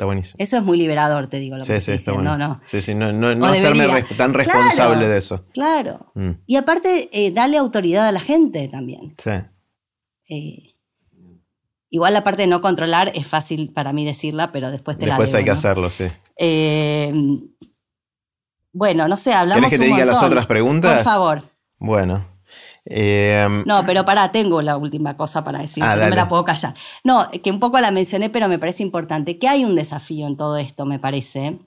Está 0.00 0.06
buenísimo. 0.06 0.36
Eso 0.38 0.56
es 0.56 0.62
muy 0.62 0.78
liberador, 0.78 1.26
te 1.26 1.38
digo 1.38 1.56
lo 1.58 1.62
Sí, 1.62 1.74
que 1.74 1.80
sí, 1.82 1.92
está 1.92 2.12
bueno. 2.12 2.38
No, 2.38 2.48
no. 2.48 2.60
Sí, 2.64 2.80
sí, 2.80 2.94
no, 2.94 3.12
no, 3.12 3.34
no 3.34 3.44
hacerme 3.48 3.86
res- 3.86 4.16
tan 4.16 4.32
responsable 4.32 4.94
Claro, 4.96 5.08
de 5.12 5.18
eso. 5.18 5.44
Claro. 5.52 6.10
Mm, 6.14 6.30
Y 6.46 6.56
aparte, 6.56 7.10
eh, 7.12 7.30
darle 7.32 7.58
autoridad 7.58 8.08
a 8.08 8.12
la 8.12 8.20
gente 8.20 8.66
también. 8.68 9.14
sí. 9.22 9.30
Eh, 10.30 10.74
igual 11.90 12.14
la 12.14 12.24
parte 12.24 12.42
de 12.42 12.48
no 12.48 12.62
controlar 12.62 13.12
es 13.14 13.26
fácil 13.26 13.72
para 13.74 13.92
mí 13.92 14.06
decirla, 14.06 14.52
pero 14.52 14.70
después 14.70 14.96
te 14.96 15.04
Después 15.04 15.32
la 15.32 15.38
hay 15.38 15.44
digo, 15.44 15.52
que 15.52 15.54
¿no? 15.54 15.58
hacerlo, 15.58 15.90
sí. 15.90 16.04
Eh, 16.38 17.12
bueno, 18.72 19.06
no 19.06 19.18
sé, 19.18 19.34
hablamos 19.34 19.56
¿Querés 19.68 19.70
que 19.70 19.84
te 19.84 19.90
un 19.90 19.96
diga 19.96 20.06
las 20.06 20.14
montón. 20.14 20.30
otras 20.30 20.46
preguntas? 20.46 20.94
Por 20.94 21.04
favor. 21.04 21.42
Bueno. 21.78 22.26
Eh, 22.86 23.46
No, 23.66 23.84
pero 23.86 24.04
pará, 24.04 24.32
tengo 24.32 24.62
la 24.62 24.76
última 24.76 25.16
cosa 25.16 25.44
para 25.44 25.58
decir, 25.60 25.82
Ah, 25.84 25.94
no 25.94 25.98
dale. 26.00 26.10
me 26.10 26.16
la 26.16 26.28
puedo 26.28 26.44
callar. 26.44 26.74
No, 27.04 27.28
que 27.42 27.50
un 27.50 27.60
poco 27.60 27.78
la 27.80 27.90
mencioné, 27.90 28.30
pero 28.30 28.48
me 28.48 28.58
parece 28.58 28.82
importante, 28.82 29.38
que 29.38 29.48
hay 29.48 29.64
un 29.64 29.74
desafío 29.74 30.26
en 30.26 30.36
todo 30.36 30.56
esto, 30.56 30.86
me 30.86 30.98
parece, 30.98 31.58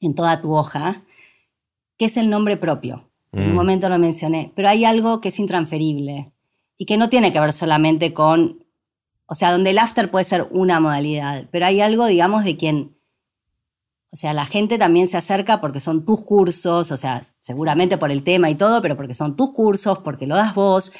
en 0.00 0.14
toda 0.14 0.40
tu 0.40 0.54
hoja, 0.54 1.02
que 1.98 2.06
es 2.06 2.16
el 2.16 2.28
nombre 2.30 2.56
propio. 2.56 3.08
En 3.32 3.44
un 3.44 3.52
Mm. 3.52 3.54
momento 3.54 3.88
lo 3.88 3.98
mencioné, 3.98 4.52
pero 4.54 4.68
hay 4.68 4.84
algo 4.84 5.20
que 5.20 5.28
es 5.28 5.38
intransferible 5.38 6.32
y 6.78 6.86
que 6.86 6.96
no 6.96 7.08
tiene 7.10 7.32
que 7.32 7.40
ver 7.40 7.52
solamente 7.52 8.14
con, 8.14 8.64
o 9.26 9.34
sea, 9.34 9.52
donde 9.52 9.70
el 9.70 9.78
after 9.78 10.10
puede 10.10 10.24
ser 10.24 10.46
una 10.50 10.80
modalidad, 10.80 11.46
pero 11.50 11.66
hay 11.66 11.80
algo, 11.82 12.06
digamos, 12.06 12.44
de 12.44 12.56
quien, 12.56 12.95
o 14.16 14.18
sea, 14.18 14.32
la 14.32 14.46
gente 14.46 14.78
también 14.78 15.08
se 15.08 15.18
acerca 15.18 15.60
porque 15.60 15.78
son 15.78 16.06
tus 16.06 16.24
cursos, 16.24 16.90
o 16.90 16.96
sea, 16.96 17.20
seguramente 17.40 17.98
por 17.98 18.10
el 18.10 18.22
tema 18.22 18.48
y 18.48 18.54
todo, 18.54 18.80
pero 18.80 18.96
porque 18.96 19.12
son 19.12 19.36
tus 19.36 19.52
cursos, 19.52 19.98
porque 19.98 20.26
lo 20.26 20.36
das 20.36 20.54
vos, 20.54 20.90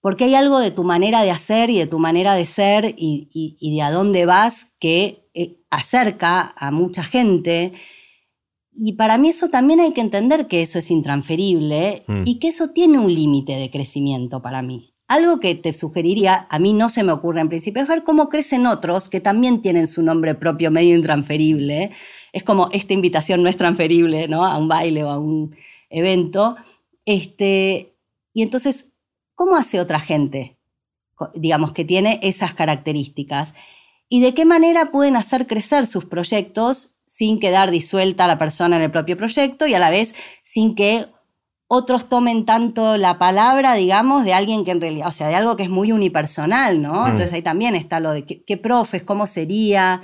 porque 0.00 0.24
hay 0.24 0.34
algo 0.34 0.58
de 0.60 0.70
tu 0.70 0.82
manera 0.82 1.20
de 1.22 1.30
hacer 1.30 1.68
y 1.68 1.78
de 1.78 1.86
tu 1.86 1.98
manera 1.98 2.32
de 2.34 2.46
ser 2.46 2.94
y, 2.96 3.28
y- 3.34 3.56
y 3.60 3.76
de 3.76 3.82
a 3.82 3.90
dónde 3.90 4.24
vas 4.24 4.68
que 4.80 5.28
eh, 5.34 5.58
acerca 5.68 6.54
a 6.56 6.70
mucha 6.70 7.02
gente. 7.02 7.72
Y 8.72 8.94
para 8.94 9.18
mí 9.18 9.28
eso 9.28 9.48
también 9.50 9.80
hay 9.80 9.92
que 9.92 10.00
entender 10.00 10.46
que 10.48 10.62
eso 10.62 10.78
es 10.78 10.90
intransferible 10.90 12.04
Mm. 12.06 12.22
y 12.24 12.38
que 12.38 12.48
eso 12.48 12.68
tiene 12.70 12.98
un 12.98 13.14
límite 13.14 13.56
de 13.56 13.70
crecimiento 13.70 14.40
para 14.40 14.62
mí. 14.62 14.94
Algo 15.06 15.38
que 15.38 15.54
te 15.54 15.74
sugeriría, 15.74 16.46
a 16.48 16.58
mí 16.58 16.72
no 16.72 16.88
se 16.88 17.04
me 17.04 17.12
ocurre 17.12 17.42
en 17.42 17.50
principio, 17.50 17.82
es 17.82 17.88
ver 17.88 18.04
cómo 18.04 18.30
crecen 18.30 18.66
otros 18.66 19.10
que 19.10 19.20
también 19.20 19.60
tienen 19.60 19.86
su 19.86 20.02
nombre 20.02 20.34
propio 20.34 20.70
medio 20.70 20.94
intransferible. 20.96 21.90
Es 22.34 22.42
como 22.42 22.68
esta 22.72 22.92
invitación 22.92 23.42
no 23.44 23.48
es 23.48 23.56
transferible, 23.56 24.26
¿no? 24.26 24.44
A 24.44 24.58
un 24.58 24.66
baile 24.66 25.04
o 25.04 25.10
a 25.10 25.18
un 25.18 25.54
evento. 25.88 26.56
Este, 27.06 27.96
y 28.32 28.42
entonces, 28.42 28.88
¿cómo 29.36 29.56
hace 29.56 29.78
otra 29.78 30.00
gente, 30.00 30.58
digamos, 31.34 31.72
que 31.72 31.84
tiene 31.84 32.18
esas 32.22 32.52
características? 32.52 33.54
¿Y 34.08 34.20
de 34.20 34.34
qué 34.34 34.44
manera 34.44 34.86
pueden 34.86 35.14
hacer 35.16 35.46
crecer 35.46 35.86
sus 35.86 36.06
proyectos 36.06 36.96
sin 37.06 37.38
quedar 37.38 37.70
disuelta 37.70 38.26
la 38.26 38.36
persona 38.36 38.76
en 38.76 38.82
el 38.82 38.90
propio 38.90 39.16
proyecto 39.16 39.68
y 39.68 39.74
a 39.74 39.78
la 39.78 39.90
vez 39.90 40.12
sin 40.42 40.74
que 40.74 41.06
otros 41.68 42.08
tomen 42.08 42.44
tanto 42.44 42.96
la 42.96 43.18
palabra, 43.18 43.74
digamos, 43.74 44.24
de 44.24 44.34
alguien 44.34 44.64
que 44.64 44.72
en 44.72 44.80
realidad, 44.80 45.06
o 45.06 45.12
sea, 45.12 45.28
de 45.28 45.36
algo 45.36 45.54
que 45.54 45.62
es 45.62 45.70
muy 45.70 45.92
unipersonal, 45.92 46.82
¿no? 46.82 47.02
Mm. 47.04 47.06
Entonces 47.06 47.32
ahí 47.32 47.42
también 47.42 47.76
está 47.76 48.00
lo 48.00 48.10
de 48.10 48.26
qué, 48.26 48.44
qué 48.44 48.56
profes, 48.56 49.04
cómo 49.04 49.28
sería, 49.28 50.02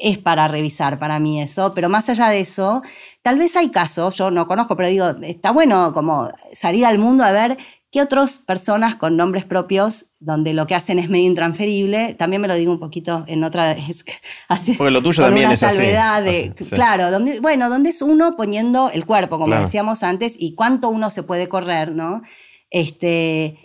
es 0.00 0.18
para 0.18 0.48
revisar 0.48 0.98
para 0.98 1.18
mí 1.18 1.40
eso, 1.40 1.72
pero 1.74 1.88
más 1.88 2.08
allá 2.08 2.28
de 2.28 2.40
eso, 2.40 2.82
tal 3.22 3.38
vez 3.38 3.56
hay 3.56 3.70
casos, 3.70 4.16
yo 4.16 4.30
no 4.30 4.46
conozco, 4.46 4.76
pero 4.76 4.88
digo, 4.88 5.06
está 5.22 5.50
bueno 5.50 5.92
como 5.92 6.30
salir 6.52 6.84
al 6.86 6.98
mundo 6.98 7.24
a 7.24 7.32
ver 7.32 7.56
qué 7.90 8.00
otras 8.00 8.38
personas 8.38 8.94
con 8.96 9.18
nombres 9.18 9.44
propios, 9.44 10.06
donde 10.18 10.54
lo 10.54 10.66
que 10.66 10.74
hacen 10.74 10.98
es 10.98 11.10
medio 11.10 11.26
intransferible, 11.26 12.14
también 12.14 12.40
me 12.40 12.48
lo 12.48 12.54
digo 12.54 12.72
un 12.72 12.78
poquito 12.80 13.24
en 13.26 13.44
otra, 13.44 13.72
es 13.90 14.02
que 14.02 14.14
así, 14.48 14.72
Porque 14.72 14.90
lo 14.92 15.02
tuyo 15.02 15.22
también 15.22 15.50
es 15.52 15.62
así, 15.62 15.82
de, 15.82 15.98
así, 15.98 16.52
sí. 16.58 16.70
claro, 16.74 17.10
donde, 17.10 17.40
bueno, 17.40 17.68
donde 17.68 17.90
es 17.90 18.00
uno 18.00 18.34
poniendo 18.36 18.90
el 18.90 19.04
cuerpo, 19.04 19.36
como 19.36 19.46
Claro. 19.48 19.62
decíamos 19.62 20.02
antes, 20.02 20.36
y 20.38 20.54
cuánto 20.54 20.88
uno 20.88 21.10
se 21.10 21.22
puede 21.22 21.48
correr, 21.50 21.92
¿no? 21.94 22.22
Este, 22.70 23.58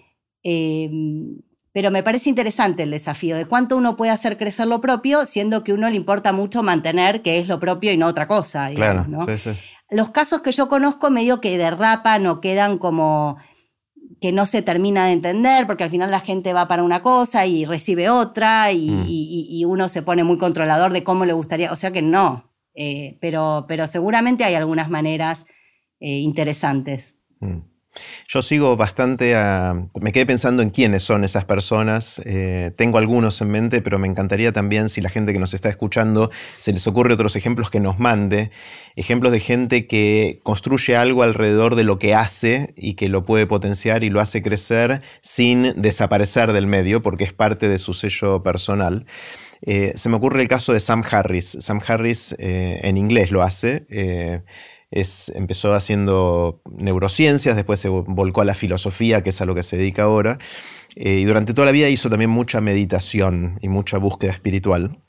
eh, 0.43 0.89
pero 1.77 1.91
me 1.91 2.01
parece 2.01 2.27
interesante 2.29 2.81
el 2.81 2.89
desafío 2.89 3.37
de 3.37 3.45
cuánto 3.45 3.77
uno 3.77 3.95
puede 3.95 4.11
hacer 4.11 4.35
crecer 4.35 4.65
lo 4.65 4.81
propio, 4.81 5.27
siendo 5.27 5.63
que 5.63 5.73
a 5.73 5.75
uno 5.75 5.87
le 5.87 5.95
importa 5.95 6.33
mucho 6.33 6.63
mantener 6.63 7.21
que 7.21 7.37
es 7.37 7.47
lo 7.47 7.59
propio 7.59 7.91
y 7.91 7.97
no 7.97 8.07
otra 8.07 8.27
cosa. 8.27 8.71
Claro, 8.73 9.03
digamos, 9.03 9.27
¿no? 9.27 9.37
sí, 9.37 9.53
sí. 9.53 9.59
Los 9.91 10.09
casos 10.09 10.41
que 10.41 10.51
yo 10.51 10.69
conozco 10.69 11.11
medio 11.11 11.39
que 11.39 11.55
derrapan 11.59 12.25
o 12.25 12.41
quedan 12.41 12.79
como 12.79 13.37
que 14.19 14.31
no 14.31 14.47
se 14.47 14.63
termina 14.63 15.05
de 15.05 15.11
entender, 15.11 15.67
porque 15.67 15.83
al 15.83 15.91
final 15.91 16.09
la 16.09 16.19
gente 16.19 16.51
va 16.51 16.67
para 16.67 16.81
una 16.81 17.03
cosa 17.03 17.45
y 17.45 17.63
recibe 17.65 18.09
otra 18.09 18.71
y, 18.71 18.89
Mm. 18.89 19.05
y- 19.07 19.47
y 19.61 19.65
uno 19.65 19.87
se 19.87 20.01
pone 20.01 20.23
muy 20.23 20.39
controlador 20.39 20.91
de 20.93 21.03
cómo 21.03 21.25
le 21.25 21.33
gustaría, 21.33 21.71
o 21.71 21.75
sea 21.75 21.91
que 21.91 22.01
no, 22.01 22.43
Eh, 22.79 23.17
pero, 23.21 23.65
pero 23.67 23.85
seguramente 23.85 24.43
hay 24.45 24.55
algunas 24.55 24.89
maneras 24.89 25.45
eh, 25.99 26.19
interesantes. 26.21 27.15
Mm. 27.39 27.59
Yo 28.27 28.41
sigo 28.41 28.75
bastante 28.75 29.35
a... 29.35 29.73
Me 30.01 30.11
quedé 30.11 30.25
pensando 30.25 30.61
en 30.61 30.69
quiénes 30.69 31.03
son 31.03 31.23
esas 31.23 31.45
personas. 31.45 32.21
eh, 32.25 32.71
tengo 32.75 32.97
algunos 32.97 33.39
en 33.41 33.49
mente, 33.49 33.81
pero 33.81 33.99
me 33.99 34.07
encantaría 34.07 34.51
también, 34.51 34.89
si 34.89 35.01
la 35.01 35.09
gente 35.09 35.33
que 35.33 35.39
nos 35.39 35.53
está 35.53 35.69
escuchando 35.69 36.29
se 36.57 36.73
les 36.73 36.85
ocurre 36.87 37.13
otros 37.13 37.35
ejemplos, 37.35 37.69
que 37.69 37.79
nos 37.79 37.99
mande. 37.99 38.51
Ejemplos 38.95 39.31
de 39.31 39.39
gente 39.39 39.87
que 39.87 40.39
construye 40.43 40.95
algo 40.95 41.23
alrededor 41.23 41.75
de 41.75 41.83
lo 41.83 41.99
que 41.99 42.13
hace 42.13 42.73
y 42.75 42.95
que 42.95 43.09
lo 43.09 43.25
puede 43.25 43.47
potenciar 43.47 44.03
y 44.03 44.09
lo 44.09 44.19
hace 44.19 44.41
crecer 44.41 45.01
sin 45.21 45.73
desaparecer 45.81 46.53
del 46.53 46.67
medio, 46.67 47.01
porque 47.01 47.23
es 47.23 47.33
parte 47.33 47.69
de 47.69 47.77
su 47.77 47.93
sello 47.93 48.43
personal. 48.43 49.05
Eh, 49.61 49.93
se 49.95 50.09
me 50.09 50.17
ocurre 50.17 50.41
el 50.41 50.47
caso 50.47 50.73
de 50.73 50.79
Sam 50.79 51.01
Harris. 51.09 51.57
Sam 51.59 51.79
Harris 51.87 52.35
eh, 52.37 52.79
en 52.83 52.97
inglés 52.97 53.31
lo 53.31 53.41
hace. 53.41 53.85
Empezó 54.91 55.73
haciendo 55.73 56.61
neurociencias, 56.71 57.55
después 57.55 57.79
se 57.79 57.89
volcó 57.89 58.41
a 58.41 58.45
la 58.45 58.53
filosofía, 58.53 59.21
que 59.23 59.31
es 59.31 59.41
a 59.41 59.45
lo 59.45 59.55
que 59.55 59.63
se 59.63 59.77
dedica 59.77 60.03
ahora. 60.03 60.37
eh, 60.95 61.19
y 61.19 61.25
durante 61.25 61.53
toda 61.53 61.65
la 61.65 61.71
vida 61.71 61.89
hizo 61.89 62.09
también 62.09 62.31
mucha 62.31 62.61
meditación 62.61 63.59
y 63.61 63.69
mucha 63.69 63.97
búsqueda 63.97 64.31
espiritual. 64.31 64.99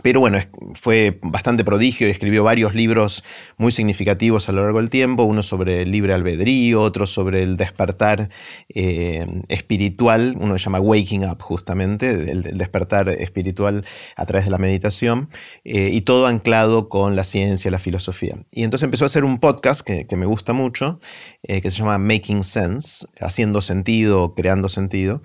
Pero 0.00 0.20
bueno, 0.20 0.38
fue 0.72 1.18
bastante 1.20 1.64
prodigio 1.64 2.08
y 2.08 2.10
escribió 2.10 2.42
varios 2.42 2.74
libros 2.74 3.22
muy 3.58 3.72
significativos 3.72 4.48
a 4.48 4.52
lo 4.52 4.62
largo 4.62 4.78
del 4.78 4.88
tiempo, 4.88 5.24
uno 5.24 5.42
sobre 5.42 5.82
el 5.82 5.90
libre 5.90 6.14
albedrío, 6.14 6.80
otro 6.80 7.04
sobre 7.04 7.42
el 7.42 7.58
despertar 7.58 8.30
eh, 8.70 9.26
espiritual, 9.48 10.34
uno 10.40 10.56
se 10.56 10.64
llama 10.64 10.80
Waking 10.80 11.26
Up 11.26 11.42
justamente, 11.42 12.08
el, 12.30 12.56
despertar 12.56 13.10
espiritual 13.10 13.84
a 14.16 14.24
través 14.24 14.46
de 14.46 14.50
la 14.50 14.56
meditación, 14.56 15.28
eh, 15.64 15.90
y 15.92 16.00
todo 16.00 16.26
anclado 16.26 16.88
con 16.88 17.14
la 17.14 17.24
ciencia, 17.24 17.70
la 17.70 17.78
filosofía. 17.78 18.38
Y 18.50 18.62
entonces 18.64 18.84
empezó 18.84 19.04
a 19.04 19.06
hacer 19.06 19.24
un 19.24 19.40
podcast 19.40 19.82
que, 19.82 20.06
que 20.06 20.16
me 20.16 20.24
gusta 20.24 20.54
mucho, 20.54 21.00
eh, 21.42 21.60
que 21.60 21.70
se 21.70 21.76
llama 21.76 21.98
Making 21.98 22.44
Sense, 22.44 23.06
haciendo 23.20 23.60
sentido, 23.60 24.34
creando 24.34 24.70
sentido. 24.70 25.20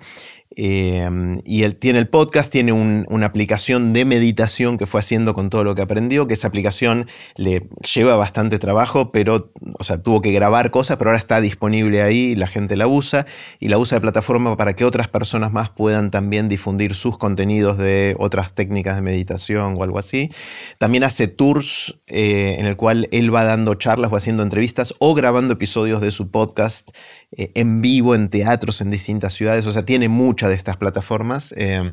Eh, 0.56 1.08
y 1.44 1.62
él 1.62 1.76
tiene 1.76 1.98
el 1.98 2.08
podcast, 2.08 2.50
tiene 2.50 2.72
un- 2.72 3.06
una 3.10 3.26
aplicación 3.26 3.92
de 3.92 4.04
meditación 4.04 4.78
que 4.78 4.86
fue 4.86 5.00
haciendo 5.00 5.34
con 5.34 5.50
todo 5.50 5.62
lo 5.62 5.74
que 5.74 5.82
aprendió, 5.82 6.26
que 6.26 6.34
esa 6.34 6.48
aplicación 6.48 7.06
le 7.36 7.68
lleva 7.94 8.16
bastante 8.16 8.58
trabajo, 8.58 9.12
pero, 9.12 9.52
o 9.78 9.84
sea, 9.84 10.02
tuvo 10.02 10.20
que 10.20 10.32
grabar 10.32 10.70
cosas, 10.70 10.96
pero 10.96 11.10
ahora 11.10 11.18
está 11.18 11.40
disponible 11.40 12.02
ahí, 12.02 12.34
la 12.34 12.46
gente 12.46 12.76
la 12.76 12.86
usa 12.86 13.26
y 13.60 13.68
la 13.68 13.78
usa 13.78 13.96
de 13.96 14.00
plataforma 14.00 14.56
para 14.56 14.74
que 14.74 14.84
otras 14.84 15.06
personas 15.08 15.52
más 15.52 15.70
puedan 15.70 16.10
también 16.10 16.48
difundir 16.48 16.94
sus 16.94 17.18
contenidos 17.18 17.78
de 17.78 18.16
otras 18.18 18.54
técnicas 18.54 18.96
de 18.96 19.02
meditación 19.02 19.74
o 19.76 19.82
algo 19.84 19.98
así. 19.98 20.30
También 20.78 21.04
hace 21.04 21.28
tours 21.28 21.98
eh, 22.06 22.56
en 22.58 22.66
el 22.66 22.76
cual 22.76 23.08
él 23.12 23.32
va 23.34 23.44
dando 23.44 23.74
charlas 23.74 24.10
o 24.12 24.16
haciendo 24.16 24.42
entrevistas 24.42 24.94
o 24.98 25.14
grabando 25.14 25.54
episodios 25.54 26.00
de 26.00 26.10
su 26.10 26.30
podcast 26.30 26.90
eh, 27.32 27.50
en 27.54 27.80
vivo, 27.82 28.14
en 28.14 28.28
teatros, 28.30 28.80
en 28.80 28.90
distintas 28.90 29.34
ciudades. 29.34 29.66
O 29.66 29.70
sea, 29.70 29.84
tiene 29.84 30.08
de 30.46 30.54
estas 30.54 30.76
plataformas. 30.76 31.52
eh, 31.56 31.92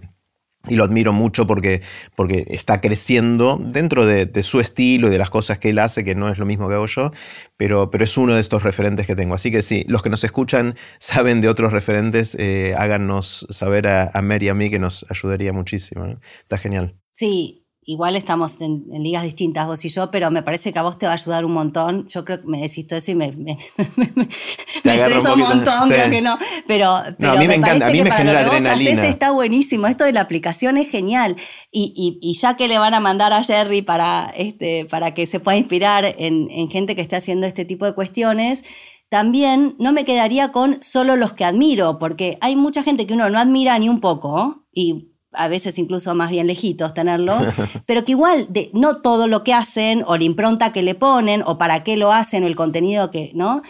y 0.68 0.76
lo 0.76 0.84
admiro 0.84 1.14
mucho 1.14 1.46
porque, 1.48 1.82
porque 2.16 2.46
está 2.50 2.82
creciendo 2.82 3.60
dentro 3.62 4.06
de, 4.06 4.44
su 4.44 4.60
estilo 4.60 5.08
y 5.08 5.12
de 5.12 5.18
las 5.18 5.30
cosas 5.30 5.60
que 5.60 5.70
él 5.70 5.80
hace, 5.80 6.04
que 6.04 6.16
no 6.16 6.30
es 6.30 6.38
lo 6.38 6.46
mismo 6.46 6.68
que 6.68 6.76
hago 6.76 6.86
yo, 6.86 7.12
pero, 7.58 7.90
pero 7.90 8.04
es 8.04 8.18
uno 8.18 8.36
de 8.36 8.42
estos 8.42 8.64
referentes 8.64 9.08
que 9.08 9.16
tengo. 9.16 9.36
Así 9.36 9.52
que 9.52 9.62
sí, 9.62 9.86
los 9.88 10.02
que 10.02 10.10
nos 10.10 10.24
escuchan 10.24 10.76
saben 11.00 11.42
de 11.42 11.50
otros 11.50 11.72
referentes, 11.72 12.36
eh, 12.40 12.74
háganos 12.78 13.46
saber 13.50 13.88
a, 13.88 14.12
a 14.14 14.22
Mary 14.22 14.48
y 14.48 14.50
a 14.50 14.54
mí 14.54 14.70
que 14.70 14.80
nos 14.80 15.06
ayudaría 15.10 15.54
muchísimo. 15.54 16.06
¿no? 16.06 16.20
Está 16.42 16.58
genial. 16.58 16.96
Sí, 17.12 17.65
igual 17.88 18.16
estamos 18.16 18.60
en, 18.62 18.86
en 18.92 19.04
ligas 19.04 19.24
distintas 19.24 19.68
vos 19.68 19.86
y 19.86 19.90
yo, 19.90 20.10
pero 20.12 20.32
me 20.32 20.42
parece 20.44 20.74
que 20.74 20.80
a 20.80 20.82
vos 20.82 20.98
te 20.98 21.06
va 21.06 21.12
a 21.12 21.16
ayudar 21.16 21.46
un 21.46 21.54
montón. 21.54 22.08
Yo 22.08 22.26
creo 22.26 22.42
que 22.42 22.48
me 22.48 22.60
decís 22.60 22.88
todo 22.88 22.98
eso 23.00 23.12
y 23.12 23.16
me, 23.16 23.32
me, 23.34 23.58
me, 23.96 24.12
me- 24.16 24.92
agarra 24.92 25.18
un 25.20 25.24
poquito, 25.26 25.48
montón, 25.48 25.82
sí. 25.84 25.94
creo 25.94 26.10
que 26.10 26.22
no. 26.22 26.38
Pero, 26.68 26.96
pero 27.20 27.32
a 27.32 27.36
mí 27.38 27.48
me 27.48 27.56
encanta, 27.56 27.86
parece 27.86 27.86
a 27.86 27.90
mí 27.92 27.98
que 28.00 28.04
me 28.04 28.10
para 28.10 28.18
genera 28.22 28.40
lo 28.44 28.50
que 28.50 28.56
vos 28.56 28.66
adrenalina. 28.66 29.02
hacés 29.02 29.14
está 29.14 29.32
buenísimo. 29.32 29.88
Esto 29.88 30.04
de 30.04 30.14
la 30.14 30.22
aplicación 30.22 30.78
es 30.78 30.90
genial. 30.90 31.36
Y, 31.72 31.94
y, 31.96 32.18
y 32.28 32.34
ya 32.40 32.56
que 32.58 32.68
le 32.68 32.78
van 32.80 32.94
a 32.94 33.00
mandar 33.00 33.34
a 33.34 33.44
Jerry 33.44 33.82
para, 33.82 34.32
este, 34.36 34.86
para 34.86 35.14
que 35.14 35.28
se 35.28 35.40
pueda 35.40 35.58
inspirar 35.58 36.06
en, 36.18 36.48
en 36.50 36.70
gente 36.70 36.96
que 36.96 37.02
esté 37.02 37.16
haciendo 37.18 37.46
este 37.48 37.66
tipo 37.66 37.86
de 37.86 37.94
cuestiones, 37.94 38.64
también 39.10 39.76
no 39.78 39.92
me 39.94 40.04
quedaría 40.06 40.52
con 40.52 40.82
solo 40.82 41.16
los 41.16 41.34
que 41.34 41.46
admiro, 41.46 42.00
porque 42.00 42.38
hay 42.42 42.56
mucha 42.56 42.82
gente 42.82 43.06
que 43.06 43.14
uno 43.14 43.30
no 43.30 43.38
admira 43.40 43.78
ni 43.78 43.88
un 43.88 44.02
poco 44.02 44.66
y 44.74 45.12
a 45.38 45.48
veces 45.48 45.78
incluso 45.78 46.14
más 46.16 46.30
bien 46.30 46.48
lejitos 46.48 46.94
tenerlo, 46.94 47.38
pero 47.86 48.04
que 48.06 48.12
igual 48.12 48.48
de, 48.50 48.70
no 48.74 48.98
todo 49.02 49.28
lo 49.28 49.44
que 49.44 49.54
hacen 49.54 50.04
o 50.06 50.18
la 50.18 50.24
impronta 50.24 50.74
que 50.74 50.84
le 50.84 50.96
ponen 50.96 51.44
o 51.46 51.58
para 51.58 51.84
qué 51.84 51.98
lo 51.98 52.12
hacen 52.12 52.44
o 52.44 52.48
el 52.48 52.56
contenido 52.56 53.12
que, 53.12 53.32
¿no? 53.34 53.62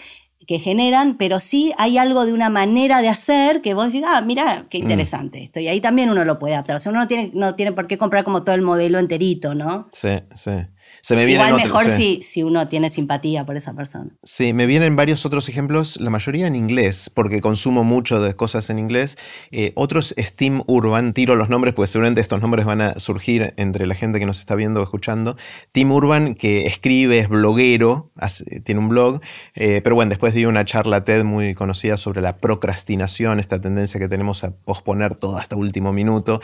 que 0.45 0.59
generan, 0.59 1.17
pero 1.17 1.39
sí 1.39 1.73
hay 1.77 1.97
algo 1.97 2.25
de 2.25 2.33
una 2.33 2.49
manera 2.49 3.01
de 3.01 3.09
hacer 3.09 3.61
que 3.61 3.73
vos 3.73 3.85
decís, 3.87 4.03
ah, 4.07 4.21
mira, 4.21 4.67
qué 4.69 4.77
mm. 4.79 4.81
interesante 4.81 5.43
esto. 5.43 5.59
Y 5.59 5.67
ahí 5.67 5.81
también 5.81 6.09
uno 6.09 6.23
lo 6.23 6.39
puede 6.39 6.53
adaptar. 6.53 6.75
O 6.75 6.79
sea, 6.79 6.91
uno 6.91 7.01
no 7.01 7.07
tiene, 7.07 7.31
no 7.33 7.55
tiene 7.55 7.71
por 7.71 7.87
qué 7.87 7.97
comprar 7.97 8.23
como 8.23 8.43
todo 8.43 8.55
el 8.55 8.61
modelo 8.61 8.99
enterito, 8.99 9.55
¿no? 9.55 9.89
Sí, 9.91 10.19
sí. 10.35 10.51
Se 11.06 11.15
me 11.15 11.32
Igual 11.32 11.53
mejor 11.53 11.88
si, 11.88 12.23
si, 12.23 12.41
uno 12.41 12.68
tiene 12.68 12.90
simpatía 12.90 13.45
por 13.45 13.56
esa 13.56 13.76
persona. 13.76 14.10
Sí, 14.23 14.53
me 14.53 14.65
vienen 14.65 14.95
varios 14.95 15.23
otros 15.23 15.48
ejemplos, 15.49 15.99
la 16.02 16.10
mayoría 16.10 16.48
en 16.48 16.56
inglés, 16.56 17.11
porque 17.14 17.41
consumo 17.41 17.84
mucho 17.84 18.19
de 18.19 18.34
cosas 18.34 18.72
en 18.72 18.80
inglés. 18.80 19.15
Eh, 19.52 19.72
otros 19.76 20.15
Steam 20.18 20.64
Urban, 20.65 21.14
tiro 21.14 21.36
los 21.36 21.48
nombres, 21.48 21.76
porque 21.76 21.90
seguramente 21.90 22.22
estos 22.22 22.41
nombres 22.41 22.65
van 22.65 22.82
a 22.82 22.98
surgir 22.98 23.53
entre 23.57 23.86
la 23.86 23.94
gente 23.94 24.18
que 24.18 24.26
nos 24.26 24.40
está 24.40 24.56
viendo 24.56 24.80
o 24.80 24.84
escuchando. 24.84 25.38
Tim 25.72 25.91
Urban, 25.91 26.34
que 26.34 26.65
escribe, 26.65 27.19
es 27.19 27.30
bloguero, 27.30 28.10
tiene 28.64 28.82
un 28.82 28.90
blog, 28.90 29.22
eh, 29.53 29.82
pero 29.84 29.94
bueno, 29.94 30.10
después 30.10 30.34
dio 30.34 30.49
una 30.49 30.65
charla 30.65 31.03
TED 31.03 31.23
muy 31.23 31.53
conocida 31.53 31.98
sobre 31.98 32.23
la 32.23 32.38
procrastinación, 32.38 33.40
esta 33.40 33.61
tendencia 33.61 33.99
que 33.99 34.07
tenemos 34.07 34.44
a 34.44 34.56
posponer 34.56 35.14
todo 35.14 35.38
hasta 35.38 35.56
último 35.56 35.94
minuto, 35.94 36.41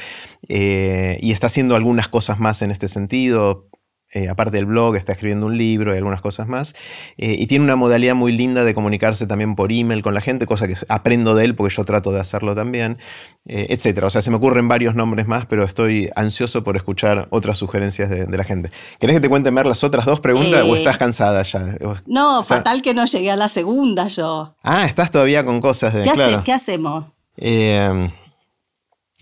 eh, 0.48 1.18
y 1.20 1.32
está 1.32 1.48
haciendo 1.48 1.76
algunas 1.76 2.10
cosas 2.10 2.40
más 2.40 2.62
en 2.62 2.70
este 2.70 2.88
sentido 2.88 3.72
eh, 4.14 4.28
aparte 4.28 4.58
del 4.58 4.66
blog, 4.66 4.98
está 4.98 5.14
escribiendo 5.14 5.46
un 5.46 5.58
libro 5.58 5.94
y 5.94 5.98
algunas 5.98 6.22
cosas 6.22 6.48
más. 6.48 6.76
Eh, 7.18 7.36
y 7.40 7.48
tiene 7.48 7.64
una 7.64 7.78
modalidad 7.78 8.14
muy 8.14 8.34
linda 8.34 8.66
de 8.66 8.74
comunicarse 8.74 9.26
también 9.26 9.56
por 9.56 9.72
email 9.72 10.04
con 10.04 10.14
la 10.14 10.20
gente, 10.20 10.46
cosa 10.46 10.68
que 10.68 10.76
aprendo 10.90 11.34
de 11.34 11.46
él 11.46 11.56
porque 11.56 11.74
yo 11.74 11.86
trato 11.86 12.12
de 12.12 12.20
hacerlo 12.20 12.54
también, 12.54 12.98
eh, 13.46 13.68
etc. 13.70 14.04
O 14.04 14.10
sea, 14.10 14.22
se 14.22 14.30
me 14.30 14.36
ocurren 14.36 14.68
varios 14.68 14.96
nombres 14.96 15.28
más, 15.28 15.46
pero 15.46 15.64
estoy 15.64 16.10
ansioso 16.16 16.62
por 16.64 16.76
escuchar 16.76 17.28
otras 17.30 17.58
sugerencias 17.58 18.10
de, 18.10 18.28
la 18.32 18.44
gente. 18.44 18.72
¿Querés 19.00 19.18
que 19.18 19.22
te 19.22 19.30
cuente 19.30 19.50
ver 19.52 19.66
las 19.66 19.84
otras 19.84 20.06
dos 20.06 20.20
preguntas 20.20 20.64
o 20.64 20.76
estás 20.76 20.98
cansada 20.98 21.44
ya? 21.44 21.78
No, 22.06 22.44
fatal 22.44 22.82
que 22.82 22.94
no 22.94 23.06
llegué 23.06 23.32
a 23.32 23.36
la 23.38 23.50
segunda 23.50 24.08
yo. 24.08 24.56
Ah, 24.64 24.86
estás 24.86 25.12
todavía 25.12 25.46
con 25.46 25.62
cosas 25.62 25.94
de... 25.94 26.04
¿Qué, 26.04 26.40
¿qué 26.44 26.54
hacemos? 26.54 27.06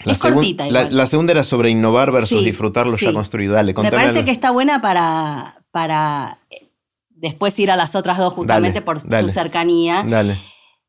La, 0.06 0.90
la, 0.90 1.08
segunda 1.08 1.34
era 1.34 1.44
sobre 1.44 1.70
innovar 1.70 2.12
versus 2.12 2.44
disfrutar 2.44 2.88
lo 2.88 2.98
ya 2.98 3.12
construido. 3.12 3.54
Dale, 3.54 3.74
Me 3.74 3.92
parece 3.92 4.24
que 4.24 4.32
está 4.32 4.52
buena 4.52 4.82
para, 4.82 5.66
para 5.72 6.40
eh, 6.50 6.72
después 7.10 7.58
ir 7.60 7.70
a 7.70 7.76
las 7.76 7.96
otras 7.96 8.18
dos 8.18 8.34
justamente 8.34 8.82
por 8.82 9.00
su 9.00 9.30
cercanía. 9.30 10.04
Dale. 10.08 10.38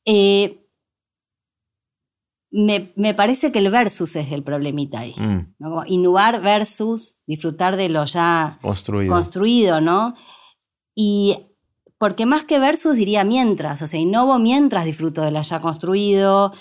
Eh, 0.04 0.60
me, 2.52 3.14
parece 3.14 3.52
que 3.52 3.58
el 3.58 3.70
versus 3.70 4.16
es 4.16 4.32
el 4.32 4.42
problemita 4.42 5.00
ahí. 5.00 5.14
Mm. 5.16 5.54
innovar 5.86 6.40
versus 6.40 7.16
disfrutar 7.26 7.76
de 7.76 7.88
lo 7.88 8.04
ya 8.04 8.58
construido. 8.62 9.12
construido, 9.12 9.80
¿no? 9.80 10.14
Y 10.94 11.36
porque 11.98 12.26
más 12.26 12.44
que 12.44 12.58
versus 12.58 12.94
diría 12.94 13.24
mientras, 13.24 13.82
o 13.82 13.86
sea, 13.86 14.00
innovo 14.00 14.38
mientras 14.38 14.84
disfruto 14.84 15.22
de 15.22 15.30
lo 15.30 15.42
ya 15.42 15.60
construido 15.60 16.52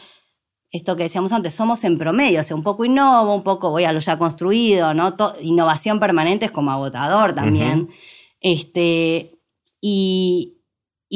esto 0.72 0.96
que 0.96 1.04
decíamos 1.04 1.32
antes, 1.32 1.56
somos 1.56 1.84
en 1.84 1.98
promedio, 1.98 2.42
o 2.42 2.44
sea, 2.44 2.56
un 2.56 2.64
poco 2.64 2.86
innovo, 2.86 3.34
un 3.34 3.44
poco 3.44 3.72
voy 3.72 3.86
a 3.86 3.92
lo 3.92 4.00
ya 4.00 4.18
construido, 4.18 4.94
¿no? 4.94 5.16
innovación 5.42 6.00
permanente 6.00 6.46
es 6.46 6.52
como 6.52 6.72
agotador 6.72 7.34
también. 7.34 7.90
este, 8.40 9.40
y, 9.82 10.56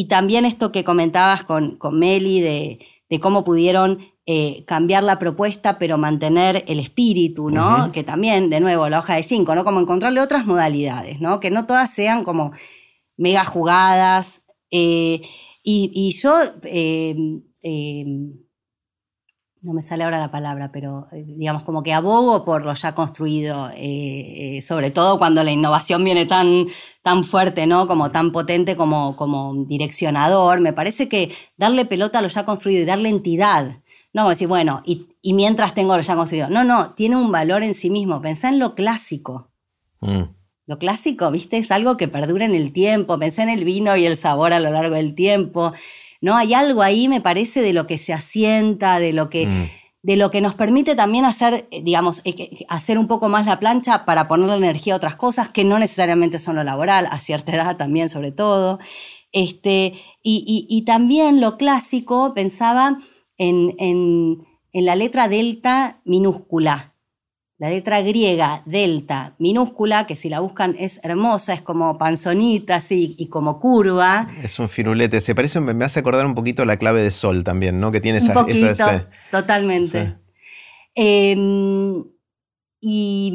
también 0.10 0.46
esto 0.46 0.72
que 0.72 0.84
comentabas 0.84 1.44
con, 1.44 1.78
con 1.78 2.00
Meli 2.00 2.42
de, 2.42 2.80
cómo 3.22 3.44
pudieron 3.44 4.00
eh, 4.26 4.66
cambiar 4.66 5.04
la 5.04 5.20
propuesta 5.20 5.78
pero 5.78 6.00
mantener 6.00 6.66
el 6.68 6.80
espíritu, 6.80 7.52
¿no? 7.52 7.92
Que 7.92 8.04
también, 8.04 8.50
de 8.50 8.60
nuevo, 8.60 8.90
la 8.90 8.98
hoja 8.98 9.16
de 9.16 9.22
cinco, 9.22 9.54
¿no? 9.54 9.64
Como 9.64 9.80
encontrarle 9.80 10.20
otras 10.20 10.48
modalidades, 10.48 11.22
¿no? 11.22 11.40
Que 11.40 11.52
no 11.52 11.68
todas 11.68 11.94
sean 11.94 12.24
como 12.24 12.54
mega 13.18 13.46
jugadas. 13.46 14.42
Eh, 14.72 15.22
y, 15.62 16.12
yo... 16.20 16.34
Eh, 16.64 17.16
no 19.64 19.74
me 19.74 19.82
sale 19.82 20.04
ahora 20.04 20.20
la 20.20 20.30
palabra, 20.30 20.72
pero 20.72 21.08
eh, 21.14 21.24
digamos 21.26 21.64
como 21.64 21.84
que 21.84 21.94
abogo 21.94 22.44
por 22.44 22.66
lo 22.66 22.74
ya 22.74 22.94
construido, 22.94 23.70
eh, 23.72 24.58
eh, 24.58 24.62
sobre 24.62 24.92
todo 24.92 25.18
cuando 25.18 25.42
la 25.44 25.52
innovación 25.52 26.04
viene 26.04 26.26
tan, 26.26 26.68
tan 27.02 27.24
fuerte, 27.24 27.66
¿no? 27.66 27.88
Como 27.88 28.12
tan 28.12 28.34
potente 28.34 28.76
como, 28.76 29.16
como 29.16 29.66
direccionador. 29.66 30.60
Me 30.60 30.74
parece 30.74 31.08
que 31.08 31.32
darle 31.56 31.86
pelota 31.86 32.20
a 32.20 32.22
lo 32.22 32.28
ya 32.28 32.46
construido 32.46 32.82
y 32.82 32.86
darle 32.86 33.08
entidad, 33.08 33.82
no 34.12 34.28
decir, 34.30 34.50
bueno, 34.50 34.84
y, 34.86 35.08
mientras 35.34 35.74
tengo 35.74 35.96
lo 35.96 36.04
ya 36.04 36.16
construido. 36.16 36.50
No, 36.50 36.66
no, 36.66 36.92
tiene 36.92 37.16
un 37.16 37.32
valor 37.32 37.64
en 37.64 37.74
sí 37.74 37.90
mismo. 37.90 38.22
Pensá 38.22 38.50
en 38.50 38.60
lo 38.60 38.76
clásico. 38.76 39.50
Mm. 40.02 40.24
Lo 40.66 40.78
clásico, 40.78 41.32
viste, 41.32 41.58
es 41.58 41.72
algo 41.72 41.98
que 41.98 42.08
perdura 42.08 42.46
en 42.46 42.54
el 42.54 42.74
tiempo. 42.74 43.18
Pensá 43.18 43.44
en 43.44 43.50
el 43.50 43.64
vino 43.64 43.96
y 43.96 44.06
el 44.06 44.18
sabor 44.18 44.54
a 44.54 44.60
lo 44.60 44.70
largo 44.70 44.96
del 44.96 45.16
tiempo. 45.16 45.74
¿No? 46.24 46.38
Hay 46.38 46.54
algo 46.54 46.82
ahí, 46.82 47.10
me 47.10 47.20
parece, 47.20 47.62
de 47.62 47.74
lo 47.74 47.86
que 47.86 47.98
se 47.98 48.14
asienta, 48.14 48.98
de 49.02 49.12
lo 49.12 49.30
que, 49.30 49.46
mm. 49.48 49.70
de 50.04 50.16
lo 50.16 50.32
que 50.32 50.40
nos 50.40 50.56
permite 50.56 50.96
también 50.96 51.26
hacer, 51.26 51.68
eh, 51.70 51.82
digamos, 51.84 52.22
eh, 52.24 52.66
hacer 52.70 52.98
un 52.98 53.08
poco 53.08 53.28
más 53.28 53.46
la 53.46 53.60
plancha 53.60 54.06
para 54.06 54.30
poner 54.30 54.48
la 54.48 54.56
energía 54.56 54.94
a 54.94 54.98
otras 54.98 55.18
cosas 55.18 55.50
que 55.50 55.66
no 55.66 55.78
necesariamente 55.80 56.40
son 56.40 56.56
lo 56.56 56.64
laboral, 56.64 57.08
a 57.12 57.20
cierta 57.20 57.54
edad 57.54 57.76
también 57.76 58.08
sobre 58.08 58.32
todo. 58.32 58.80
Este, 59.34 59.96
y, 60.22 60.84
también 60.86 61.42
lo 61.42 61.58
clásico, 61.58 62.34
pensaba 62.34 63.00
en, 63.38 63.76
en 63.78 64.86
la 64.86 64.96
letra 64.96 65.28
delta 65.28 66.00
minúscula, 66.06 66.93
la 67.64 67.70
letra 67.70 68.02
griega 68.02 68.62
delta 68.66 69.36
minúscula, 69.40 70.06
que 70.06 70.18
si 70.18 70.28
la 70.28 70.42
buscan 70.42 70.76
es 70.78 71.00
hermosa, 71.02 71.54
es 71.54 71.62
como 71.62 71.98
panzonita 71.98 72.76
así 72.76 73.16
y 73.18 73.28
como 73.28 73.62
curva. 73.62 74.28
Es 74.44 74.60
un 74.60 74.68
firulete, 74.68 75.22
se 75.22 75.34
parece, 75.34 75.62
me 75.62 75.86
hace 75.86 76.02
acordar 76.02 76.26
un 76.26 76.36
poquito 76.36 76.66
la 76.66 76.76
clave 76.76 77.02
de 77.02 77.10
sol 77.10 77.46
también, 77.46 77.80
¿no? 77.80 77.90
Que 77.90 78.02
tiene 78.02 78.18
esa... 78.18 78.38
Un 78.38 78.46
poquito, 78.46 78.68
totalmente. 79.32 80.18
Em, 80.94 82.04
y, 82.82 83.32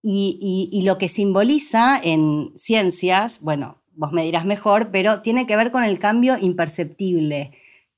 y, 0.00 0.82
lo 0.84 0.96
que 0.96 1.08
simboliza 1.08 1.98
en 2.00 2.52
ciencias, 2.54 3.40
bueno, 3.40 3.82
vos 3.96 4.12
me 4.12 4.22
dirás 4.22 4.44
mejor, 4.44 4.92
pero 4.92 5.22
tiene 5.22 5.48
que 5.48 5.56
ver 5.56 5.72
con 5.72 5.82
el 5.82 5.98
cambio 5.98 6.36
imperceptible, 6.40 7.50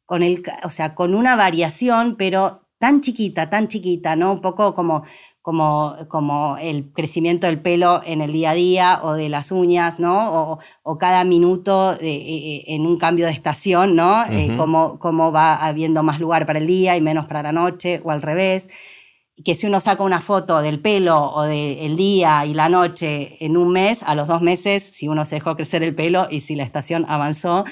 con 0.06 0.22
el, 0.22 0.42
o 0.62 0.70
sea, 0.70 0.94
con 0.94 1.14
una 1.14 1.36
variación, 1.36 2.16
pero 2.16 2.65
tan 2.78 3.00
chiquita, 3.00 3.48
tan 3.48 3.68
chiquita, 3.68 4.16
¿no? 4.16 4.32
Un 4.32 4.40
poco 4.40 4.74
como, 4.74 5.04
como, 5.42 5.96
como 6.08 6.56
el 6.58 6.92
crecimiento 6.92 7.46
del 7.46 7.60
pelo 7.60 8.02
en 8.04 8.20
el 8.20 8.32
día 8.32 8.50
a 8.50 8.54
día 8.54 9.00
o 9.02 9.14
de 9.14 9.28
las 9.28 9.52
uñas, 9.52 9.98
¿no? 9.98 10.58
O, 10.82 10.98
cada 10.98 11.24
minuto 11.24 11.94
eh, 11.94 11.98
eh, 12.02 12.64
en 12.66 12.86
un 12.86 12.98
cambio 12.98 13.26
de 13.26 13.32
estación, 13.32 13.94
¿no? 13.96 14.24
Eh, 14.30 14.56
cómo, 14.56 15.32
va 15.32 15.56
habiendo 15.56 16.02
más 16.02 16.20
lugar 16.20 16.46
para 16.46 16.58
el 16.58 16.66
día 16.66 16.96
y 16.96 17.00
menos 17.00 17.26
para 17.26 17.42
la 17.42 17.52
noche 17.52 18.00
o 18.04 18.10
al 18.10 18.22
revés. 18.22 18.68
Que 19.44 19.54
si 19.54 19.66
uno 19.66 19.80
saca 19.80 20.02
una 20.02 20.20
foto 20.20 20.62
del 20.62 20.80
pelo 20.80 21.30
o 21.32 21.42
del 21.42 21.96
día 21.96 22.46
y 22.46 22.54
la 22.54 22.70
noche 22.70 23.36
en 23.44 23.56
un 23.56 23.70
mes, 23.70 24.02
a 24.02 24.14
los 24.14 24.26
dos 24.26 24.40
meses, 24.40 24.82
si 24.94 25.08
uno 25.08 25.26
se 25.26 25.36
dejó 25.36 25.56
crecer 25.56 25.82
el 25.82 25.94
pelo 25.94 26.26
y 26.30 26.40
si 26.40 26.56
la 26.56 26.62
estación 26.62 27.04
avanzó, 27.06 27.64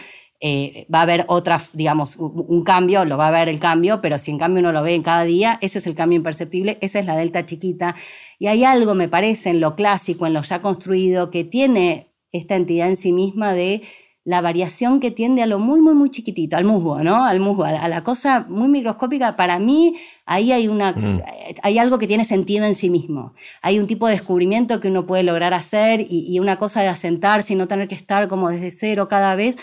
eh, 0.46 0.86
va 0.94 0.98
a 0.98 1.02
haber 1.04 1.24
otra, 1.28 1.58
digamos, 1.72 2.16
un 2.16 2.64
cambio, 2.64 3.06
lo 3.06 3.16
va 3.16 3.28
a 3.28 3.30
ver 3.30 3.48
el 3.48 3.58
cambio, 3.58 4.02
pero 4.02 4.18
si 4.18 4.30
en 4.30 4.36
cambio 4.36 4.60
uno 4.60 4.72
lo 4.72 4.82
ve 4.82 4.94
en 4.94 5.02
cada 5.02 5.24
día, 5.24 5.58
ese 5.62 5.78
es 5.78 5.86
el 5.86 5.94
cambio 5.94 6.18
imperceptible, 6.18 6.76
esa 6.82 6.98
es 6.98 7.06
la 7.06 7.16
delta 7.16 7.46
chiquita. 7.46 7.96
Y 8.38 8.48
hay 8.48 8.62
algo, 8.62 8.94
me 8.94 9.08
parece, 9.08 9.48
en 9.48 9.60
lo 9.60 9.74
clásico, 9.74 10.26
en 10.26 10.34
lo 10.34 10.42
ya 10.42 10.60
construido, 10.60 11.30
que 11.30 11.44
tiene 11.44 12.10
esta 12.30 12.56
entidad 12.56 12.90
en 12.90 12.98
sí 12.98 13.10
misma 13.10 13.54
de 13.54 13.84
la 14.22 14.42
variación 14.42 15.00
que 15.00 15.10
tiende 15.10 15.40
a 15.40 15.46
lo 15.46 15.58
muy, 15.58 15.80
muy, 15.80 15.94
muy 15.94 16.10
chiquitito, 16.10 16.58
al 16.58 16.66
musgo, 16.66 17.02
¿no? 17.02 17.24
Al 17.24 17.40
musgo, 17.40 17.64
a 17.64 17.88
la 17.88 18.04
cosa 18.04 18.44
muy 18.46 18.68
microscópica. 18.68 19.36
Para 19.36 19.58
mí, 19.58 19.94
ahí 20.26 20.52
hay, 20.52 20.68
una, 20.68 20.92
mm. 20.92 21.22
hay 21.62 21.78
algo 21.78 21.98
que 21.98 22.06
tiene 22.06 22.26
sentido 22.26 22.66
en 22.66 22.74
sí 22.74 22.90
mismo. 22.90 23.32
Hay 23.62 23.78
un 23.78 23.86
tipo 23.86 24.08
de 24.08 24.12
descubrimiento 24.12 24.78
que 24.78 24.88
uno 24.88 25.06
puede 25.06 25.22
lograr 25.22 25.54
hacer 25.54 26.02
y, 26.02 26.26
y 26.28 26.38
una 26.38 26.58
cosa 26.58 26.82
de 26.82 26.88
asentarse 26.88 27.54
y 27.54 27.56
no 27.56 27.66
tener 27.66 27.88
que 27.88 27.94
estar 27.94 28.28
como 28.28 28.50
desde 28.50 28.70
cero 28.70 29.08
cada 29.08 29.36
vez 29.36 29.56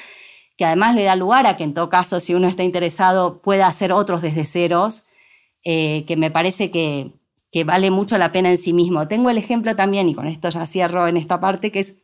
que 0.61 0.65
además 0.65 0.93
le 0.93 1.01
da 1.01 1.15
lugar 1.15 1.47
a 1.47 1.57
que 1.57 1.63
en 1.63 1.73
todo 1.73 1.89
caso, 1.89 2.19
si 2.19 2.35
uno 2.35 2.47
está 2.47 2.61
interesado, 2.61 3.41
pueda 3.41 3.65
hacer 3.65 3.91
otros 3.91 4.21
desde 4.21 4.45
ceros, 4.45 5.05
eh, 5.63 6.05
que 6.05 6.15
me 6.15 6.29
parece 6.29 6.69
que, 6.69 7.13
vale 7.65 7.89
mucho 7.89 8.15
la 8.19 8.31
pena 8.31 8.51
en 8.51 8.59
sí 8.59 8.71
mismo. 8.71 9.07
Tengo 9.07 9.31
el 9.31 9.39
ejemplo 9.39 9.75
también, 9.75 10.07
y 10.07 10.13
con 10.13 10.27
esto 10.27 10.51
ya 10.51 10.67
cierro 10.67 11.07
en 11.07 11.17
esta 11.17 11.39
parte, 11.39 11.71
que 11.71 11.79
es 11.79 11.95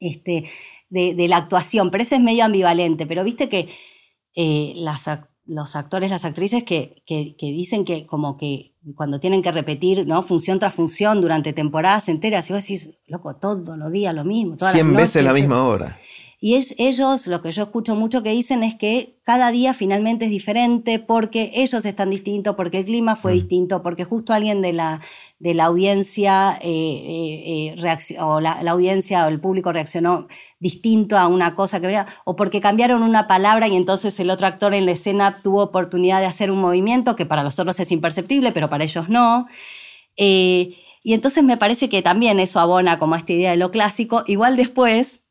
este, 0.00 0.44
de, 0.90 1.28
la 1.28 1.38
actuación, 1.38 1.90
pero 1.90 2.02
ese 2.02 2.16
es 2.16 2.20
medio 2.20 2.44
ambivalente, 2.44 3.06
pero 3.06 3.24
viste 3.24 3.48
que 3.48 3.70
eh, 4.34 4.74
los 5.46 5.74
actores, 5.74 6.10
las 6.10 6.26
actrices 6.26 6.64
que, 6.64 7.02
dicen 7.40 7.86
que 7.86 8.04
como 8.04 8.36
que 8.36 8.74
cuando 8.96 9.18
tienen 9.18 9.40
que 9.40 9.50
repetir 9.50 10.06
¿no? 10.06 10.22
función 10.22 10.58
tras 10.58 10.74
función 10.74 11.22
durante 11.22 11.54
temporadas 11.54 12.10
enteras, 12.10 12.50
y 12.50 12.52
vos 12.52 12.60
decís, 12.60 12.90
loco, 13.06 13.36
todos 13.36 13.78
los 13.78 13.90
días 13.90 14.14
lo 14.14 14.26
mismo. 14.26 14.58
Todas 14.58 14.74
100 14.74 14.92
veces 14.92 15.24
la 15.24 15.32
misma 15.32 15.64
hora. 15.64 15.98
Y 16.40 16.54
ellos, 16.54 17.26
lo 17.26 17.42
que 17.42 17.50
yo 17.50 17.64
escucho 17.64 17.96
mucho 17.96 18.22
que 18.22 18.30
dicen 18.30 18.62
es 18.62 18.76
que 18.76 19.18
cada 19.24 19.50
día 19.50 19.74
finalmente 19.74 20.26
es 20.26 20.30
diferente 20.30 21.00
porque 21.00 21.50
ellos 21.52 21.84
están 21.84 22.10
distintos, 22.10 22.54
porque 22.54 22.78
el 22.78 22.84
clima 22.84 23.16
fue 23.16 23.32
mm. 23.32 23.34
distinto, 23.34 23.82
porque 23.82 24.04
justo 24.04 24.32
alguien 24.32 24.62
de 24.62 24.72
la, 24.72 25.00
de 25.40 25.54
la 25.54 25.64
audiencia 25.64 26.56
eh, 26.62 27.74
eh, 27.74 27.74
eh 27.76 28.20
o 28.20 28.38
la, 28.38 28.52
audiencia 28.52 29.26
o 29.26 29.28
el 29.28 29.40
público 29.40 29.72
reaccionó 29.72 30.28
distinto 30.60 31.18
a 31.18 31.26
una 31.26 31.56
cosa 31.56 31.80
que 31.80 31.88
veía, 31.88 32.06
o 32.24 32.36
porque 32.36 32.60
cambiaron 32.60 33.02
una 33.02 33.26
palabra 33.26 33.66
y 33.66 33.74
entonces 33.74 34.20
el 34.20 34.30
otro 34.30 34.46
actor 34.46 34.74
en 34.74 34.86
la 34.86 34.92
escena 34.92 35.42
tuvo 35.42 35.64
oportunidad 35.64 36.20
de 36.20 36.26
hacer 36.26 36.52
un 36.52 36.60
movimiento 36.60 37.16
que 37.16 37.26
para 37.26 37.42
los 37.42 37.58
otros 37.58 37.80
es 37.80 37.90
imperceptible, 37.90 38.52
pero 38.52 38.70
para 38.70 38.84
ellos 38.84 39.08
no. 39.08 39.48
Y 40.16 41.14
entonces 41.14 41.42
me 41.42 41.56
parece 41.56 41.88
que 41.88 42.02
también 42.02 42.38
eso 42.38 42.60
abona 42.60 42.98
como 43.00 43.14
a 43.14 43.18
esta 43.18 43.32
idea 43.32 43.50
de 43.50 43.56
lo 43.56 43.70
clásico. 43.70 44.24
Igual 44.26 44.56
después 44.56 45.22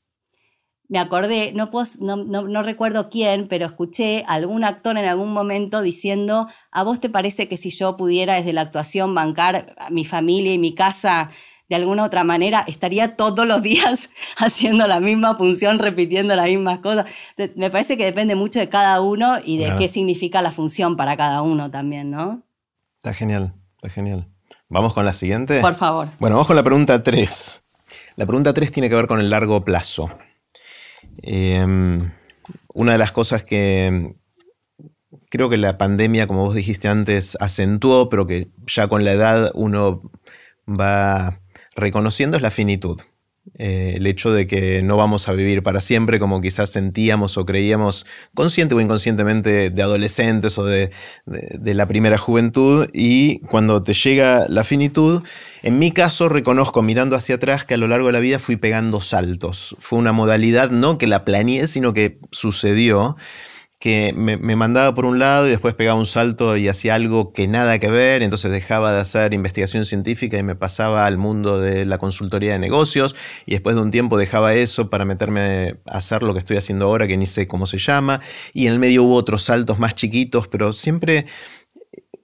me 0.89 0.99
acordé, 0.99 1.53
no, 1.53 1.69
no, 1.99 2.63
recuerdo 2.63 3.09
quién, 3.09 3.47
pero 3.47 3.65
escuché 3.65 4.23
a 4.27 4.35
algún 4.35 4.63
actor 4.63 4.97
en 4.97 5.05
algún 5.05 5.33
momento 5.33 5.81
diciendo, 5.81 6.47
¿a 6.71 6.83
vos 6.83 7.01
te 7.01 7.09
parece 7.09 7.49
que 7.49 7.57
si 7.57 7.71
yo 7.71 7.97
pudiera 7.97 8.35
desde 8.35 8.53
la 8.53 8.61
actuación 8.61 9.13
bancar 9.13 9.75
a 9.77 9.89
mi 9.89 10.05
familia 10.05 10.53
y 10.53 10.59
mi 10.59 10.73
casa 10.73 11.29
de 11.67 11.75
alguna 11.75 12.05
otra 12.05 12.23
manera, 12.23 12.63
estaría 12.67 13.17
todos 13.17 13.45
los 13.45 13.61
días 13.63 14.09
haciendo 14.37 14.87
la 14.87 15.01
misma 15.01 15.35
función, 15.35 15.79
repitiendo 15.79 16.35
las 16.35 16.45
mismas 16.45 16.79
cosas? 16.79 17.05
Me 17.55 17.69
parece 17.69 17.97
que 17.97 18.05
depende 18.05 18.35
mucho 18.35 18.59
de 18.59 18.69
cada 18.69 19.01
uno 19.01 19.35
y 19.43 19.57
de 19.57 19.75
qué 19.75 19.89
significa 19.89 20.41
la 20.41 20.51
función 20.51 20.95
para 20.95 21.17
cada 21.17 21.41
uno 21.41 21.69
también, 21.69 22.11
¿no? 22.11 22.43
Está 22.97 23.13
genial, 23.13 23.53
está 23.75 23.89
genial. 23.89 24.27
¿Vamos 24.69 24.93
con 24.93 25.03
la 25.03 25.13
siguiente? 25.13 25.59
Por 25.59 25.75
favor. 25.75 26.09
Bueno, 26.19 26.37
vamos 26.37 26.47
con 26.47 26.55
la 26.55 26.63
pregunta 26.63 27.03
3. 27.03 27.63
La 28.15 28.25
pregunta 28.25 28.53
3 28.53 28.71
tiene 28.71 28.89
que 28.89 28.95
ver 28.95 29.07
con 29.07 29.19
el 29.19 29.29
largo 29.29 29.63
plazo. 29.65 30.09
Em, 31.21 32.11
una 32.73 32.91
de 32.93 32.97
las 32.97 33.11
cosas 33.11 33.43
que 33.43 34.13
creo 35.29 35.49
que 35.49 35.57
la 35.57 35.77
pandemia, 35.77 36.27
como 36.27 36.45
vos 36.45 36.55
dijiste 36.55 36.87
antes, 36.87 37.37
acentuó, 37.39 38.09
pero 38.09 38.25
que 38.25 38.49
ya 38.67 38.87
con 38.87 39.03
la 39.03 39.11
edad 39.11 39.51
uno 39.55 40.11
va 40.67 41.41
reconociendo 41.75 42.37
es 42.37 42.43
la 42.43 42.51
finitud. 42.51 43.01
Eh, 43.55 43.93
el 43.95 44.07
hecho 44.07 44.31
de 44.31 44.45
que 44.45 44.81
no 44.81 44.97
vamos 44.97 45.29
a 45.29 45.33
vivir 45.33 45.63
para 45.63 45.79
siempre 45.79 46.19
como 46.19 46.41
quizás 46.41 46.69
sentíamos 46.69 47.37
o 47.37 47.45
creíamos 47.45 48.05
consciente 48.35 48.75
o 48.75 48.81
inconscientemente 48.81 49.69
de 49.69 49.81
adolescentes 49.81 50.57
o 50.57 50.65
de, 50.65 50.91
la 51.25 51.87
primera 51.87 52.17
juventud 52.17 52.89
y 52.93 53.39
cuando 53.47 53.83
te 53.83 53.93
llega 53.93 54.47
la 54.49 54.63
finitud, 54.63 55.23
en 55.63 55.79
mi 55.79 55.91
caso 55.91 56.27
reconozco 56.27 56.81
mirando 56.81 57.15
hacia 57.15 57.35
atrás 57.35 57.65
que 57.65 57.75
a 57.75 57.77
lo 57.77 57.87
largo 57.87 58.07
de 58.07 58.13
la 58.13 58.19
vida 58.19 58.37
fui 58.37 58.57
pegando 58.57 58.99
saltos. 58.99 59.75
Fue 59.79 59.97
una 59.97 60.11
modalidad 60.11 60.69
no 60.69 60.97
que 60.97 61.07
la 61.07 61.23
planeé, 61.23 61.67
sino 61.67 61.93
que 61.93 62.19
sucedió 62.31 63.15
que 63.79 64.11
me, 64.15 64.37
mandaba 64.55 64.95
por 64.95 65.05
un 65.05 65.19
lado 65.19 65.45
y 65.47 65.51
después 65.51 65.75
pegaba 65.75 65.99
un 65.99 66.07
salto 66.07 66.57
y 66.57 66.67
hacía 66.67 66.95
algo 66.95 67.31
que 67.31 67.47
nada 67.47 67.77
que 67.77 67.89
ver, 67.89 68.23
entonces 68.23 68.51
dejaba 68.51 68.91
de 68.91 69.01
hacer 69.01 69.35
investigación 69.35 69.85
científica 69.85 70.37
y 70.37 70.43
me 70.43 70.55
pasaba 70.55 71.05
al 71.05 71.17
mundo 71.17 71.59
de 71.59 71.85
la 71.85 71.99
consultoría 71.99 72.53
de 72.53 72.59
negocios 72.59 73.15
y 73.45 73.51
después 73.51 73.75
de 73.75 73.83
un 73.83 73.91
tiempo 73.91 74.17
dejaba 74.17 74.55
eso 74.55 74.89
para 74.89 75.05
meterme 75.05 75.77
a 75.85 75.97
hacer 75.97 76.23
lo 76.23 76.33
que 76.33 76.39
estoy 76.39 76.57
haciendo 76.57 76.85
ahora, 76.85 77.07
que 77.07 77.17
ni 77.17 77.27
sé 77.27 77.47
cómo 77.47 77.67
se 77.67 77.77
llama, 77.77 78.19
y 78.51 78.65
en 78.65 78.73
el 78.73 78.79
medio 78.79 79.03
hubo 79.03 79.15
otros 79.15 79.43
saltos 79.43 79.77
más 79.77 79.93
chiquitos, 79.93 80.47
pero 80.47 80.73
siempre 80.73 81.25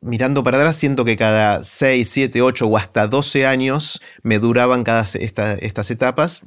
mirando 0.01 0.43
para 0.43 0.57
atrás, 0.57 0.75
siento 0.75 1.05
que 1.05 1.15
cada 1.15 1.63
6, 1.63 2.09
7, 2.09 2.41
8 2.41 2.65
o 2.67 2.77
hasta 2.77 3.07
12 3.07 3.45
años 3.45 4.01
me 4.23 4.39
duraban 4.39 4.83
cada 4.83 5.03
estas 5.03 5.91
etapas 5.91 6.43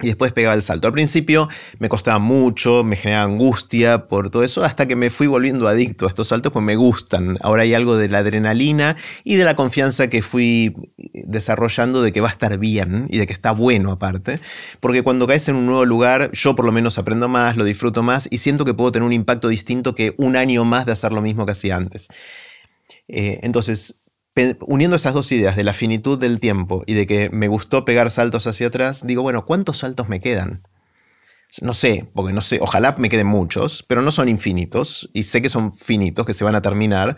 y 0.00 0.06
después 0.06 0.32
pegaba 0.32 0.54
el 0.54 0.62
salto. 0.62 0.86
Al 0.86 0.92
principio 0.92 1.48
me 1.78 1.88
costaba 1.88 2.18
mucho, 2.18 2.84
me 2.84 2.96
generaba 2.96 3.24
angustia 3.24 4.06
por 4.06 4.30
todo 4.30 4.44
eso, 4.44 4.64
hasta 4.64 4.86
que 4.86 4.94
me 4.94 5.10
fui 5.10 5.26
volviendo 5.26 5.66
adicto 5.66 6.06
a 6.06 6.08
estos 6.08 6.28
saltos, 6.28 6.52
pues 6.52 6.64
me 6.64 6.76
gustan. 6.76 7.36
Ahora 7.42 7.62
hay 7.62 7.74
algo 7.74 7.96
de 7.96 8.08
la 8.08 8.18
adrenalina 8.18 8.96
y 9.24 9.36
de 9.36 9.44
la 9.44 9.56
confianza 9.56 10.08
que 10.08 10.22
fui 10.22 10.74
desarrollando 10.96 12.02
de 12.02 12.12
que 12.12 12.20
va 12.20 12.28
a 12.28 12.32
estar 12.32 12.58
bien 12.58 13.08
y 13.10 13.18
de 13.18 13.26
que 13.26 13.32
está 13.32 13.50
bueno 13.52 13.90
aparte. 13.90 14.40
Porque 14.80 15.02
cuando 15.02 15.26
caes 15.26 15.48
en 15.48 15.56
un 15.56 15.66
nuevo 15.66 15.84
lugar, 15.84 16.30
yo 16.32 16.54
por 16.54 16.64
lo 16.64 16.72
menos 16.72 16.98
aprendo 16.98 17.28
más, 17.28 17.56
lo 17.56 17.64
disfruto 17.64 18.02
más 18.02 18.28
y 18.30 18.38
siento 18.38 18.64
que 18.64 18.74
puedo 18.74 18.92
tener 18.92 19.06
un 19.06 19.12
impacto 19.12 19.48
distinto 19.48 19.94
que 19.94 20.14
un 20.16 20.36
año 20.36 20.64
más 20.64 20.86
de 20.86 20.92
hacer 20.92 21.12
lo 21.12 21.22
mismo 21.22 21.44
que 21.44 21.52
hacía 21.52 21.76
antes. 21.76 22.08
Eh, 23.08 23.40
entonces, 23.42 24.00
uniendo 24.60 24.96
esas 24.96 25.14
dos 25.14 25.30
ideas 25.32 25.56
de 25.56 25.64
la 25.64 25.72
finitud 25.72 26.18
del 26.18 26.40
tiempo 26.40 26.82
y 26.86 26.94
de 26.94 27.06
que 27.06 27.30
me 27.30 27.48
gustó 27.48 27.84
pegar 27.84 28.10
saltos 28.10 28.46
hacia 28.46 28.68
atrás, 28.68 29.06
digo, 29.06 29.22
bueno, 29.22 29.44
¿cuántos 29.44 29.78
saltos 29.78 30.08
me 30.08 30.20
quedan? 30.20 30.62
No 31.62 31.72
sé, 31.72 32.10
porque 32.14 32.34
no 32.34 32.42
sé, 32.42 32.58
ojalá 32.60 32.94
me 32.98 33.08
queden 33.08 33.26
muchos, 33.26 33.82
pero 33.82 34.02
no 34.02 34.12
son 34.12 34.28
infinitos, 34.28 35.08
y 35.14 35.22
sé 35.22 35.40
que 35.40 35.48
son 35.48 35.72
finitos, 35.72 36.26
que 36.26 36.34
se 36.34 36.44
van 36.44 36.54
a 36.54 36.60
terminar, 36.62 37.16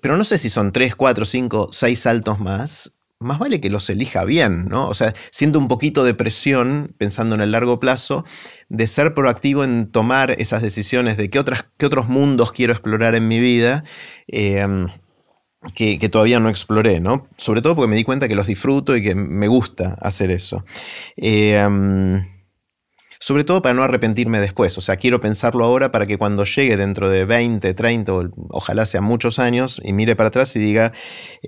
pero 0.00 0.16
no 0.16 0.24
sé 0.24 0.38
si 0.38 0.48
son 0.48 0.72
tres, 0.72 0.96
cuatro, 0.96 1.26
cinco, 1.26 1.68
seis 1.72 2.00
saltos 2.00 2.40
más, 2.40 2.94
más 3.18 3.38
vale 3.38 3.60
que 3.60 3.68
los 3.68 3.88
elija 3.90 4.24
bien, 4.24 4.68
¿no? 4.68 4.88
O 4.88 4.94
sea, 4.94 5.12
siento 5.30 5.58
un 5.58 5.68
poquito 5.68 6.04
de 6.04 6.14
presión, 6.14 6.94
pensando 6.96 7.34
en 7.34 7.42
el 7.42 7.52
largo 7.52 7.78
plazo, 7.78 8.24
de 8.70 8.86
ser 8.86 9.12
proactivo 9.12 9.62
en 9.62 9.90
tomar 9.90 10.32
esas 10.40 10.62
decisiones 10.62 11.18
de 11.18 11.28
qué, 11.28 11.38
otras, 11.38 11.66
qué 11.76 11.86
otros 11.86 12.08
mundos 12.08 12.52
quiero 12.52 12.72
explorar 12.72 13.14
en 13.14 13.28
mi 13.28 13.40
vida. 13.40 13.84
Eh, 14.28 14.66
que, 15.74 16.08
todavía 16.08 16.40
no 16.40 16.48
exploré, 16.48 17.00
¿no? 17.00 17.28
Sobre 17.36 17.62
todo 17.62 17.76
porque 17.76 17.88
me 17.88 17.96
di 17.96 18.04
cuenta 18.04 18.28
que 18.28 18.34
los 18.34 18.46
disfruto 18.46 18.96
y 18.96 19.02
que 19.02 19.14
me 19.14 19.48
gusta 19.48 19.96
hacer 20.00 20.30
eso. 20.30 20.64
Eh, 21.16 21.58
sobre 23.18 23.44
todo 23.44 23.62
para 23.62 23.74
no 23.74 23.82
arrepentirme 23.82 24.38
después. 24.38 24.76
O 24.78 24.80
sea, 24.80 24.96
quiero 24.96 25.20
pensarlo 25.20 25.64
ahora 25.64 25.90
para 25.90 26.06
que 26.06 26.18
cuando 26.18 26.44
llegue 26.44 26.76
dentro 26.76 27.08
de 27.08 27.24
20, 27.24 27.74
30, 27.74 28.12
ojalá 28.50 28.86
sean 28.86 29.04
muchos 29.04 29.38
años, 29.38 29.80
y 29.84 29.92
mire 29.92 30.16
para 30.16 30.28
atrás 30.28 30.54
y 30.56 30.60
diga, 30.60 30.92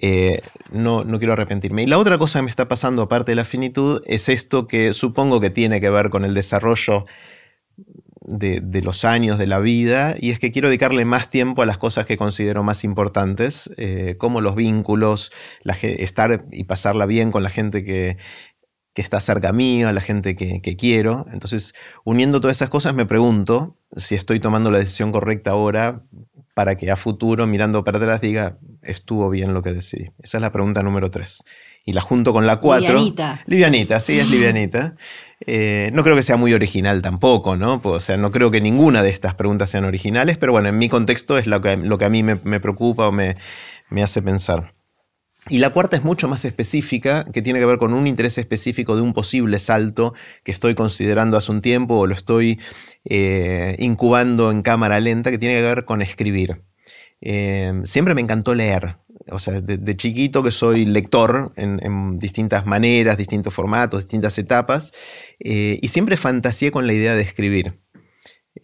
eh, 0.01 0.43
no, 0.73 1.05
no 1.05 1.19
quiero 1.19 1.35
arrepentirme. 1.35 1.83
Y 1.83 1.87
la 1.87 1.99
otra 1.99 2.19
cosa 2.19 2.41
que 2.41 2.45
me 2.45 2.51
está 2.51 2.69
pasando, 2.69 3.03
aparte 3.03 3.33
de 3.33 3.37
la 3.37 3.45
finitud, 3.45 4.03
es 4.07 4.29
esto 4.29 4.67
que 4.67 4.93
supongo 4.93 5.41
que 5.41 5.51
tiene 5.51 5.81
que 5.81 5.91
ver 5.91 6.11
con 6.11 6.25
el 6.25 6.35
desarrollo 6.35 7.07
de, 8.29 8.83
los 8.83 9.05
años 9.05 9.39
de 9.39 9.47
la 9.47 9.59
vida 9.59 10.15
y 10.19 10.31
es 10.31 10.39
que 10.39 10.53
quiero 10.53 10.69
dedicarle 10.69 11.05
más 11.05 11.31
tiempo 11.31 11.63
a 11.63 11.67
las 11.67 11.79
cosas 11.79 12.07
que 12.07 12.17
considero 12.17 12.63
más 12.63 12.85
importantes, 12.85 13.71
eh, 13.77 14.17
como 14.19 14.41
los 14.41 14.55
vínculos, 14.55 15.33
estar 15.83 16.47
y 16.53 16.65
pasarla 16.65 17.07
bien 17.07 17.31
con 17.31 17.43
la 17.43 17.51
gente 17.51 17.85
que, 17.85 18.17
está 18.95 19.21
cerca 19.21 19.53
mío, 19.53 19.87
a 19.87 19.93
la 19.93 20.01
gente 20.01 20.35
que, 20.35 20.77
quiero. 20.77 21.25
Entonces, 21.33 21.73
uniendo 22.05 22.41
todas 22.41 22.57
esas 22.57 22.69
cosas, 22.69 22.95
me 22.95 23.07
pregunto 23.07 23.77
si 23.97 24.17
estoy 24.17 24.41
tomando 24.41 24.73
la 24.73 24.81
decisión 24.81 25.13
correcta 25.13 25.53
ahora 25.53 26.03
para 26.53 26.75
que 26.75 26.91
a 26.91 26.97
futuro, 26.97 27.47
mirando 27.47 27.85
para 27.85 27.99
atrás, 27.99 28.21
diga, 28.21 28.59
estuvo 28.83 29.31
bien 29.31 29.55
lo 29.55 29.63
que 29.63 29.73
decidí. 29.73 30.11
Esa 30.19 30.39
es 30.39 30.43
la 30.43 30.51
pregunta 30.51 30.83
número 30.83 31.13
tres 31.13 31.45
y 31.89 31.95
la 31.95 32.03
junto 32.03 32.35
con 32.35 32.47
la 32.47 32.57
4. 32.57 32.87
Livianita. 32.87 33.41
Livianita, 33.47 33.99
sí, 33.99 34.19
es 34.19 34.29
livianita. 34.31 34.95
Eh, 35.47 35.91
no 35.95 36.03
creo 36.03 36.17
que 36.17 36.23
sea 36.23 36.37
muy 36.37 36.53
original 36.53 37.01
tampoco, 37.01 37.57
¿no? 37.57 37.81
O 37.83 37.99
sea, 37.99 38.19
no 38.19 38.31
creo 38.31 38.51
que 38.51 38.61
ninguna 38.61 39.03
de 39.03 39.09
estas 39.09 39.35
preguntas 39.35 39.71
sean 39.71 39.87
originales, 39.87 40.37
pero 40.37 40.53
bueno, 40.53 40.69
en 40.69 40.77
mi 40.77 40.91
contexto 40.91 41.39
es 41.39 41.47
lo 41.47 41.63
que, 41.63 41.79
lo 41.79 41.97
que 41.97 42.05
a 42.05 42.11
mí 42.11 42.23
me, 42.23 42.37
preocupa 42.61 43.09
o 43.09 43.13
me, 43.13 43.39
me, 43.89 44.03
hace 44.03 44.21
pensar. 44.21 44.75
Y 45.49 45.61
la 45.61 45.71
cuarta 45.71 45.97
es 45.97 46.05
mucho 46.05 46.29
más 46.29 46.45
específica, 46.45 47.25
que 47.33 47.41
tiene 47.41 47.59
que 47.59 47.65
ver 47.65 47.79
con 47.79 47.95
un 47.95 48.07
interés 48.07 48.37
específico 48.37 48.95
de 48.95 49.01
un 49.01 49.15
posible 49.15 49.59
salto 49.59 50.13
que 50.45 50.53
estoy 50.53 50.75
considerando 50.75 51.39
hace 51.39 51.51
un 51.51 51.63
tiempo 51.63 52.01
o 52.01 52.07
lo 52.07 52.13
estoy 52.13 52.61
eh, 53.07 53.77
incubando 53.79 54.51
en 54.51 54.61
cámara 54.61 55.01
lenta, 55.01 55.31
que 55.31 55.39
tiene 55.39 55.55
que 55.55 55.63
ver 55.63 55.87
con 55.87 56.03
escribir. 56.03 56.65
Eh, 57.23 57.81
siempre 57.85 58.15
me 58.15 58.21
encantó 58.21 58.55
leer 58.55 58.99
o 59.31 59.39
sea, 59.39 59.61
de, 59.61 59.97
chiquito 59.97 60.43
que 60.43 60.51
soy 60.51 60.85
lector 60.85 61.53
en, 61.57 62.19
distintas 62.19 62.67
maneras, 62.67 63.17
distintos 63.17 63.55
formatos, 63.55 64.01
distintas 64.01 64.39
etapas, 64.39 64.93
eh, 65.41 65.79
y 65.83 65.89
siempre 65.89 66.17
fantaseé 66.17 66.71
con 66.71 66.87
la 66.87 66.93
idea 66.93 67.15
de 67.15 67.23
escribir. 67.23 67.81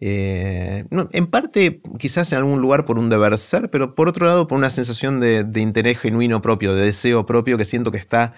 Eh, 0.00 0.84
en 0.90 1.26
parte, 1.26 1.80
quizás 1.98 2.32
en 2.32 2.38
algún 2.38 2.60
lugar 2.60 2.84
por 2.84 2.98
un 2.98 3.08
deber 3.08 3.38
ser, 3.38 3.70
pero 3.70 3.94
por 3.94 4.08
otro 4.08 4.26
lado 4.26 4.46
por 4.48 4.58
una 4.58 4.70
sensación 4.70 5.20
de, 5.20 5.44
de 5.44 5.60
interés 5.60 6.00
genuino 6.00 6.42
propio, 6.42 6.74
de 6.74 6.86
deseo 6.86 7.26
propio 7.26 7.56
que 7.56 7.64
siento 7.64 7.90
que 7.90 7.98
está 7.98 8.34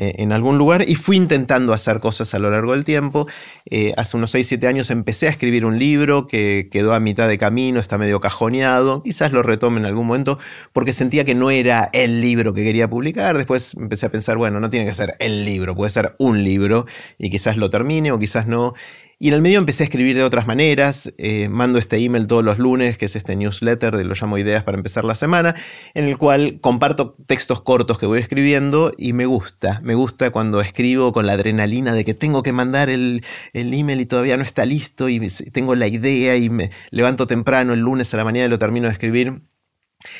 eh, 0.00 0.22
en 0.22 0.30
algún 0.30 0.58
lugar 0.58 0.84
y 0.88 0.94
fui 0.94 1.16
intentando 1.16 1.72
hacer 1.72 1.98
cosas 1.98 2.32
a 2.32 2.38
lo 2.38 2.52
largo 2.52 2.70
del 2.72 2.84
tiempo. 2.84 3.26
Eh, 3.68 3.94
hace 3.96 4.16
unos 4.16 4.30
6, 4.30 4.46
7 4.46 4.68
años 4.68 4.92
empecé 4.92 5.26
a 5.26 5.30
escribir 5.30 5.64
un 5.64 5.80
libro 5.80 6.28
que 6.28 6.68
quedó 6.70 6.94
a 6.94 7.00
mitad 7.00 7.26
de 7.26 7.36
camino, 7.36 7.80
está 7.80 7.98
medio 7.98 8.20
cajoneado, 8.20 9.02
quizás 9.02 9.32
lo 9.32 9.42
retome 9.42 9.80
en 9.80 9.86
algún 9.86 10.06
momento 10.06 10.38
porque 10.72 10.92
sentía 10.92 11.24
que 11.24 11.34
no 11.34 11.50
era 11.50 11.90
el 11.92 12.20
libro 12.20 12.54
que 12.54 12.62
quería 12.62 12.88
publicar. 12.88 13.36
Después 13.36 13.74
empecé 13.74 14.06
a 14.06 14.12
pensar, 14.12 14.36
bueno, 14.36 14.60
no 14.60 14.70
tiene 14.70 14.86
que 14.86 14.94
ser 14.94 15.16
el 15.18 15.44
libro, 15.44 15.74
puede 15.74 15.90
ser 15.90 16.14
un 16.20 16.44
libro 16.44 16.86
y 17.18 17.28
quizás 17.28 17.56
lo 17.56 17.68
termine 17.68 18.12
o 18.12 18.20
quizás 18.20 18.46
no. 18.46 18.74
Y 19.20 19.28
en 19.28 19.34
el 19.34 19.42
medio 19.42 19.58
empecé 19.58 19.82
a 19.82 19.86
escribir 19.86 20.16
de 20.16 20.22
otras 20.22 20.46
maneras. 20.46 21.12
Eh, 21.18 21.48
mando 21.48 21.80
este 21.80 21.96
email 21.96 22.28
todos 22.28 22.44
los 22.44 22.58
lunes, 22.58 22.98
que 22.98 23.06
es 23.06 23.16
este 23.16 23.34
newsletter 23.34 23.96
de 23.96 24.04
Lo 24.04 24.14
llamo 24.14 24.38
Ideas 24.38 24.62
para 24.62 24.76
empezar 24.76 25.04
la 25.04 25.16
semana, 25.16 25.56
en 25.94 26.04
el 26.04 26.18
cual 26.18 26.60
comparto 26.60 27.16
textos 27.26 27.60
cortos 27.60 27.98
que 27.98 28.06
voy 28.06 28.20
escribiendo 28.20 28.92
y 28.96 29.14
me 29.14 29.26
gusta. 29.26 29.80
Me 29.82 29.96
gusta 29.96 30.30
cuando 30.30 30.60
escribo 30.60 31.12
con 31.12 31.26
la 31.26 31.32
adrenalina 31.32 31.94
de 31.94 32.04
que 32.04 32.14
tengo 32.14 32.44
que 32.44 32.52
mandar 32.52 32.90
el, 32.90 33.24
el 33.54 33.74
email 33.74 34.00
y 34.00 34.06
todavía 34.06 34.36
no 34.36 34.44
está 34.44 34.64
listo 34.64 35.08
y 35.08 35.18
tengo 35.50 35.74
la 35.74 35.88
idea 35.88 36.36
y 36.36 36.48
me 36.48 36.70
levanto 36.90 37.26
temprano 37.26 37.72
el 37.72 37.80
lunes 37.80 38.14
a 38.14 38.18
la 38.18 38.24
mañana 38.24 38.46
y 38.46 38.50
lo 38.50 38.58
termino 38.60 38.86
de 38.86 38.92
escribir. 38.92 39.42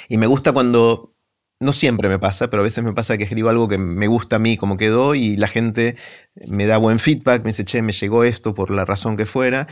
Y 0.09 0.19
me 0.19 0.27
gusta 0.27 0.51
cuando 0.51 1.15
no 1.61 1.73
siempre 1.73 2.09
me 2.09 2.19
pasa, 2.19 2.51
pero 2.51 2.61
a 2.61 2.65
veces 2.65 2.85
me 2.85 2.93
pasa 2.93 3.17
que 3.17 3.25
escribo 3.25 3.49
algo 3.49 3.69
que 3.69 3.79
me 3.79 4.07
gusta 4.07 4.37
a 4.37 4.39
mí 4.39 4.57
como 4.57 4.77
quedó 4.77 5.15
y 5.15 5.37
la 5.37 5.49
gente 5.49 5.97
me 6.47 6.67
da 6.67 6.79
buen 6.79 6.99
feedback, 6.99 7.43
me 7.43 7.49
dice, 7.49 7.65
che, 7.65 7.83
me 7.83 7.93
llegó 7.93 8.25
esto 8.25 8.55
por 8.55 8.71
la 8.71 8.85
razón 8.85 9.17
que 9.17 9.27
fuera. 9.27 9.67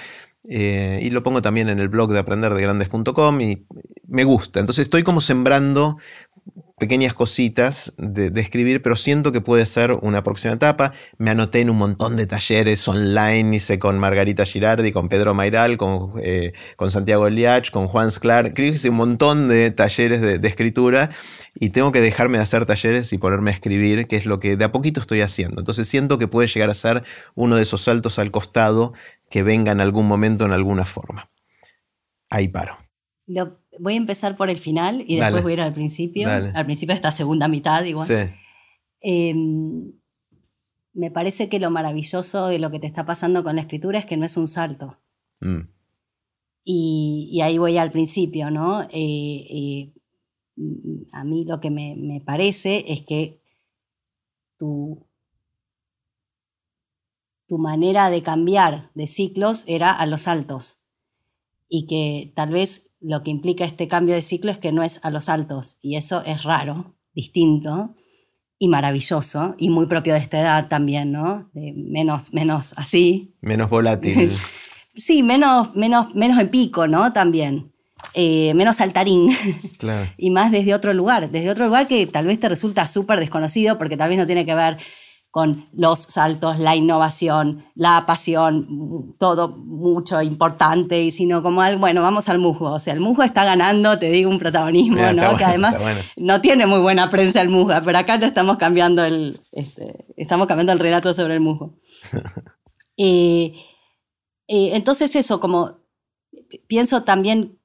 Eh, 0.48 1.00
y 1.02 1.10
lo 1.10 1.22
pongo 1.22 1.42
también 1.42 1.68
en 1.68 1.80
el 1.80 1.88
blog 1.88 2.12
de 2.12 2.20
aprenderdegrandes.com 2.20 3.40
y 3.40 3.66
me 4.06 4.24
gusta. 4.24 4.60
Entonces 4.60 4.82
estoy 4.82 5.02
como 5.02 5.20
sembrando 5.20 5.98
pequeñas 6.78 7.14
cositas 7.14 7.94
de, 7.96 8.30
escribir, 8.38 8.82
pero 8.82 8.96
siento 8.96 9.32
que 9.32 9.40
puede 9.40 9.64
ser 9.64 9.92
una 9.92 10.22
próxima 10.22 10.54
etapa. 10.54 10.92
Me 11.16 11.30
anoté 11.30 11.62
en 11.62 11.70
un 11.70 11.78
montón 11.78 12.16
de 12.16 12.26
talleres 12.26 12.86
online, 12.86 13.56
hice 13.56 13.78
con 13.78 13.98
Margarita 13.98 14.44
Girardi, 14.44 14.92
con 14.92 15.08
Pedro 15.08 15.32
Mairal, 15.32 15.78
con, 15.78 16.12
eh, 16.22 16.52
Santiago 16.88 17.26
Eliach, 17.26 17.70
con 17.70 17.86
Juan 17.86 18.10
Sclar. 18.10 18.52
Creo 18.52 18.68
que 18.68 18.74
hice 18.74 18.90
un 18.90 18.96
montón 18.96 19.48
de 19.48 19.70
talleres 19.70 20.20
de, 20.20 20.38
de, 20.38 20.48
escritura 20.48 21.08
y 21.54 21.70
tengo 21.70 21.92
que 21.92 22.02
dejarme 22.02 22.36
de 22.36 22.44
hacer 22.44 22.66
talleres 22.66 23.10
y 23.12 23.18
ponerme 23.18 23.52
a 23.52 23.54
escribir, 23.54 24.06
que 24.06 24.16
es 24.16 24.26
lo 24.26 24.38
que 24.38 24.56
de 24.56 24.64
a 24.66 24.72
poquito 24.72 25.00
estoy 25.00 25.22
haciendo. 25.22 25.62
Entonces 25.62 25.88
siento 25.88 26.18
que 26.18 26.28
puede 26.28 26.46
llegar 26.46 26.68
a 26.68 26.74
ser 26.74 27.04
uno 27.34 27.56
de 27.56 27.62
esos 27.62 27.80
saltos 27.80 28.18
al 28.18 28.30
costado 28.30 28.92
que 29.30 29.42
venga 29.42 29.72
en 29.72 29.80
algún 29.80 30.06
momento 30.06 30.44
en 30.44 30.52
alguna 30.52 30.84
forma. 30.84 31.30
Ahí 32.28 32.48
paro 32.48 32.76
voy 33.78 33.94
a 33.94 33.96
empezar 33.96 34.36
por 34.36 34.50
el 34.50 34.58
final 34.58 35.04
y 35.06 35.16
después 35.16 35.42
voy 35.42 35.52
a 35.52 35.54
ir 35.54 35.60
al 35.60 35.72
principio, 35.72 36.30
al 36.30 36.64
principio 36.64 36.92
de 36.92 36.96
esta 36.96 37.12
segunda 37.12 37.48
mitad 37.48 37.84
igual. 37.84 38.06
Sí. 38.06 38.32
Em, 39.00 39.92
me 40.92 41.10
parece 41.10 41.48
que 41.48 41.58
lo 41.58 41.70
maravilloso 41.70 42.48
de 42.48 42.58
lo 42.58 42.70
que 42.70 42.80
te 42.80 42.86
está 42.86 43.04
pasando 43.04 43.44
con 43.44 43.56
la 43.56 43.62
escritura 43.62 43.98
es 43.98 44.06
que 44.06 44.16
no 44.16 44.24
es 44.24 44.36
un 44.36 44.48
salto. 44.48 44.98
Mm. 45.40 45.68
Y, 46.64 47.40
ahí 47.42 47.58
voy 47.58 47.78
al 47.78 47.92
principio, 47.92 48.50
¿no? 48.50 48.82
Eh, 48.90 49.46
eh, 49.50 49.92
a 51.12 51.22
mí 51.22 51.44
lo 51.44 51.60
que 51.60 51.70
me, 51.70 51.94
me 51.96 52.20
parece 52.20 52.84
es 52.92 53.02
que 53.02 53.40
tu, 54.56 55.06
tu 57.46 57.58
manera 57.58 58.10
de 58.10 58.22
cambiar 58.22 58.90
de 58.94 59.06
ciclos 59.06 59.64
era 59.68 59.92
a 59.92 60.06
los 60.06 60.22
saltos 60.22 60.80
y 61.68 61.86
que 61.86 62.32
tal 62.34 62.50
vez 62.50 62.85
lo 63.06 63.22
que 63.22 63.30
implica 63.30 63.64
este 63.64 63.86
cambio 63.86 64.16
de 64.16 64.22
ciclo 64.22 64.50
es 64.50 64.58
que 64.58 64.72
no 64.72 64.82
es 64.82 64.98
a 65.04 65.10
los 65.10 65.28
altos 65.28 65.78
y 65.80 65.94
eso 65.94 66.24
es 66.24 66.42
raro, 66.42 66.96
distinto 67.14 67.94
y 68.58 68.66
maravilloso 68.66 69.54
y 69.58 69.70
muy 69.70 69.86
propio 69.86 70.14
de 70.14 70.18
esta 70.18 70.40
edad 70.40 70.68
también, 70.68 71.12
¿no? 71.12 71.48
menos, 71.54 72.32
menos 72.32 72.74
así. 72.76 73.36
Menos 73.42 73.70
volátil. 73.70 74.32
sí, 74.96 75.22
menos, 75.22 75.76
menos, 75.76 76.14
menos 76.16 76.38
en 76.40 76.48
pico, 76.48 76.88
¿no? 76.88 77.12
También. 77.12 77.72
Eh, 78.14 78.52
menos 78.54 78.76
saltarín. 78.76 79.30
Claro. 79.78 80.10
y 80.16 80.30
más 80.30 80.50
desde 80.50 80.74
otro 80.74 80.92
lugar, 80.92 81.30
desde 81.30 81.50
otro 81.50 81.66
lugar 81.66 81.86
que 81.86 82.06
tal 82.06 82.26
vez 82.26 82.40
te 82.40 82.48
resulta 82.48 82.88
súper 82.88 83.20
desconocido 83.20 83.78
porque 83.78 83.96
tal 83.96 84.08
vez 84.08 84.18
no 84.18 84.26
tiene 84.26 84.46
que 84.46 84.54
ver 84.54 84.78
con 85.36 85.68
los 85.74 85.98
saltos, 86.00 86.58
la 86.58 86.76
innovación, 86.76 87.66
la 87.74 88.06
pasión, 88.06 89.14
todo 89.18 89.48
mucho 89.48 90.22
importante, 90.22 91.02
y 91.02 91.10
sino 91.10 91.42
como 91.42 91.60
algo, 91.60 91.78
bueno, 91.78 92.00
vamos 92.00 92.30
al 92.30 92.38
musgo. 92.38 92.72
O 92.72 92.80
sea, 92.80 92.94
el 92.94 93.00
musgo 93.00 93.22
está 93.22 93.44
ganando, 93.44 93.98
te 93.98 94.10
digo, 94.10 94.30
un 94.30 94.38
protagonismo, 94.38 95.12
¿no? 95.12 95.36
que 95.36 95.44
además 95.44 95.76
no 96.16 96.40
tiene 96.40 96.64
muy 96.64 96.78
buena 96.78 97.10
prensa 97.10 97.42
el 97.42 97.50
musgo, 97.50 97.74
pero 97.84 97.98
acá 97.98 98.18
ya 98.18 98.28
estamos 98.28 98.56
cambiando 98.56 99.04
el, 99.04 99.38
este, 99.52 100.06
estamos 100.16 100.46
cambiando 100.46 100.72
el 100.72 100.78
relato 100.78 101.12
sobre 101.12 101.34
el 101.34 101.40
musgo. 101.40 101.74
Eh, 102.98 103.52
eh, 104.48 104.70
entonces 104.72 105.14
eso, 105.16 105.38
como 105.38 105.80
pienso 106.66 107.02
también 107.02 107.58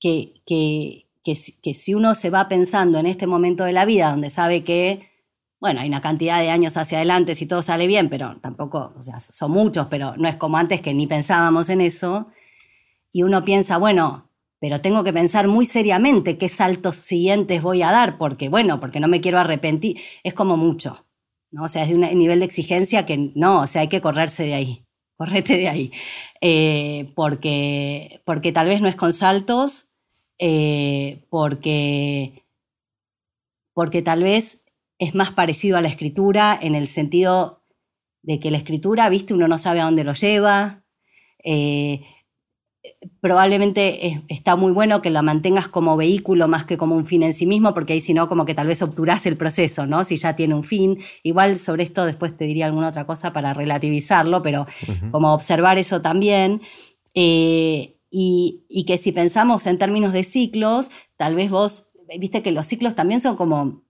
que, 0.00 0.34
que, 0.44 1.06
que 1.22 1.74
si 1.74 1.94
uno 1.94 2.16
se 2.16 2.30
va 2.30 2.48
pensando 2.48 2.98
en 2.98 3.06
este 3.06 3.28
momento 3.28 3.62
de 3.62 3.72
la 3.72 3.84
vida, 3.84 4.10
donde 4.10 4.30
sabe 4.30 4.64
que 4.64 5.15
bueno, 5.66 5.80
hay 5.80 5.88
una 5.88 6.00
cantidad 6.00 6.40
de 6.40 6.50
años 6.50 6.76
hacia 6.76 6.98
adelante 6.98 7.34
si 7.34 7.44
todo 7.44 7.60
sale 7.60 7.88
bien, 7.88 8.08
pero 8.08 8.38
tampoco, 8.40 8.94
o 8.96 9.02
sea, 9.02 9.18
son 9.18 9.50
muchos, 9.50 9.88
pero 9.88 10.16
no 10.16 10.28
es 10.28 10.36
como 10.36 10.58
antes 10.58 10.80
que 10.80 10.94
ni 10.94 11.08
pensábamos 11.08 11.70
en 11.70 11.80
eso. 11.80 12.28
Y 13.10 13.24
uno 13.24 13.44
piensa, 13.44 13.76
bueno, 13.76 14.30
pero 14.60 14.80
tengo 14.80 15.02
que 15.02 15.12
pensar 15.12 15.48
muy 15.48 15.66
seriamente 15.66 16.38
qué 16.38 16.48
saltos 16.48 16.94
siguientes 16.94 17.62
voy 17.62 17.82
a 17.82 17.90
dar, 17.90 18.16
porque 18.16 18.48
bueno, 18.48 18.78
porque 18.78 19.00
no 19.00 19.08
me 19.08 19.20
quiero 19.20 19.40
arrepentir. 19.40 19.98
Es 20.22 20.34
como 20.34 20.56
mucho, 20.56 21.04
¿no? 21.50 21.64
O 21.64 21.68
sea, 21.68 21.82
es 21.82 21.88
de 21.88 21.96
un 21.96 22.02
nivel 22.16 22.38
de 22.38 22.44
exigencia 22.44 23.04
que 23.04 23.32
no, 23.34 23.62
o 23.62 23.66
sea, 23.66 23.80
hay 23.80 23.88
que 23.88 24.00
correrse 24.00 24.44
de 24.44 24.54
ahí, 24.54 24.86
correte 25.16 25.56
de 25.56 25.68
ahí. 25.68 25.90
Eh, 26.42 27.10
porque, 27.16 28.22
porque 28.24 28.52
tal 28.52 28.68
vez 28.68 28.80
no 28.80 28.86
es 28.86 28.94
con 28.94 29.12
saltos, 29.12 29.88
eh, 30.38 31.24
porque, 31.28 32.44
porque 33.74 34.02
tal 34.02 34.22
vez 34.22 34.60
es 34.98 35.14
más 35.14 35.30
parecido 35.30 35.76
a 35.76 35.82
la 35.82 35.88
escritura 35.88 36.58
en 36.60 36.74
el 36.74 36.88
sentido 36.88 37.62
de 38.22 38.40
que 38.40 38.50
la 38.50 38.58
escritura, 38.58 39.08
viste, 39.08 39.34
uno 39.34 39.46
no 39.48 39.58
sabe 39.58 39.80
a 39.80 39.84
dónde 39.84 40.04
lo 40.04 40.12
lleva. 40.12 40.84
Eh, 41.44 42.00
probablemente 43.20 44.24
está 44.28 44.56
muy 44.56 44.72
bueno 44.72 45.02
que 45.02 45.10
la 45.10 45.22
mantengas 45.22 45.68
como 45.68 45.96
vehículo 45.96 46.48
más 46.48 46.64
que 46.64 46.76
como 46.76 46.96
un 46.96 47.04
fin 47.04 47.22
en 47.22 47.34
sí 47.34 47.46
mismo, 47.46 47.74
porque 47.74 47.92
ahí 47.92 48.00
si 48.00 48.14
no, 48.14 48.28
como 48.28 48.44
que 48.44 48.54
tal 48.54 48.66
vez 48.66 48.82
obturas 48.82 49.26
el 49.26 49.36
proceso, 49.36 49.86
¿no? 49.86 50.04
Si 50.04 50.16
ya 50.16 50.34
tiene 50.34 50.54
un 50.54 50.64
fin. 50.64 50.98
Igual 51.22 51.58
sobre 51.58 51.84
esto 51.84 52.04
después 52.04 52.36
te 52.36 52.46
diría 52.46 52.66
alguna 52.66 52.88
otra 52.88 53.06
cosa 53.06 53.32
para 53.32 53.54
relativizarlo, 53.54 54.42
pero 54.42 54.66
como 55.12 55.32
observar 55.32 55.78
eso 55.78 56.02
también. 56.02 56.62
Eh, 57.14 57.98
y, 58.10 58.64
y 58.68 58.86
que 58.86 58.98
si 58.98 59.12
pensamos 59.12 59.66
en 59.66 59.78
términos 59.78 60.12
de 60.12 60.24
ciclos, 60.24 60.90
tal 61.16 61.34
vez 61.34 61.50
vos, 61.50 61.88
viste 62.18 62.42
que 62.42 62.52
los 62.52 62.66
ciclos 62.66 62.94
también 62.94 63.20
son 63.20 63.36
como 63.36 63.85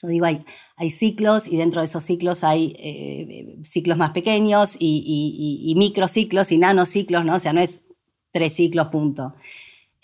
yo 0.00 0.08
digo, 0.08 0.26
hay, 0.26 0.44
hay 0.76 0.90
ciclos 0.90 1.48
y 1.48 1.56
dentro 1.56 1.80
de 1.80 1.86
esos 1.86 2.04
ciclos 2.04 2.44
hay 2.44 2.76
eh, 2.78 3.58
ciclos 3.62 3.96
más 3.96 4.10
pequeños 4.10 4.76
y, 4.78 5.02
y, 5.06 5.70
y, 5.70 5.74
microciclos 5.76 6.52
y 6.52 6.58
nanociclos, 6.58 7.24
¿no? 7.24 7.36
O 7.36 7.40
sea, 7.40 7.52
no 7.52 7.60
es 7.60 7.82
tres 8.32 8.54
ciclos, 8.54 8.88
punto. 8.88 9.34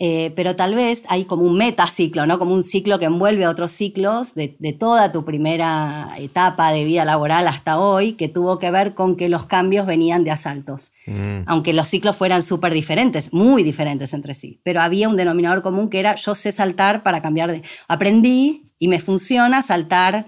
Eh, 0.04 0.32
pero 0.34 0.56
tal 0.56 0.74
vez 0.74 1.04
hay 1.08 1.26
como 1.26 1.44
un 1.44 1.56
metaciclo, 1.56 2.26
¿no? 2.26 2.40
Como 2.40 2.54
un 2.54 2.64
ciclo 2.64 2.98
que 2.98 3.04
envuelve 3.04 3.44
a 3.44 3.50
otros 3.50 3.70
ciclos 3.70 4.34
de, 4.34 4.48
toda 4.76 5.12
tu 5.12 5.24
primera 5.24 6.08
etapa 6.18 6.72
de 6.72 6.84
vida 6.84 7.04
laboral 7.04 7.46
hasta 7.46 7.78
hoy, 7.78 8.14
que 8.14 8.26
tuvo 8.26 8.58
que 8.58 8.72
ver 8.72 8.94
con 8.94 9.16
que 9.16 9.28
los 9.28 9.46
cambios 9.46 9.86
venían 9.86 10.24
de 10.24 10.32
asaltos. 10.32 10.90
Mm. 11.06 11.42
Aunque 11.46 11.72
los 11.72 11.86
ciclos 11.86 12.16
fueran 12.16 12.42
súper 12.42 12.74
diferentes, 12.74 13.32
muy 13.32 13.62
diferentes 13.62 14.12
entre 14.12 14.34
sí. 14.34 14.60
Pero 14.64 14.80
había 14.80 15.08
un 15.08 15.16
denominador 15.16 15.62
común 15.62 15.88
que 15.88 16.00
era 16.00 16.16
yo 16.16 16.34
sé 16.34 16.50
saltar 16.50 17.04
para 17.04 17.22
cambiar 17.22 17.52
de... 17.52 17.62
Aprendí 17.86 18.71
y 18.82 18.88
me 18.88 18.98
funciona 18.98 19.62
saltar 19.62 20.26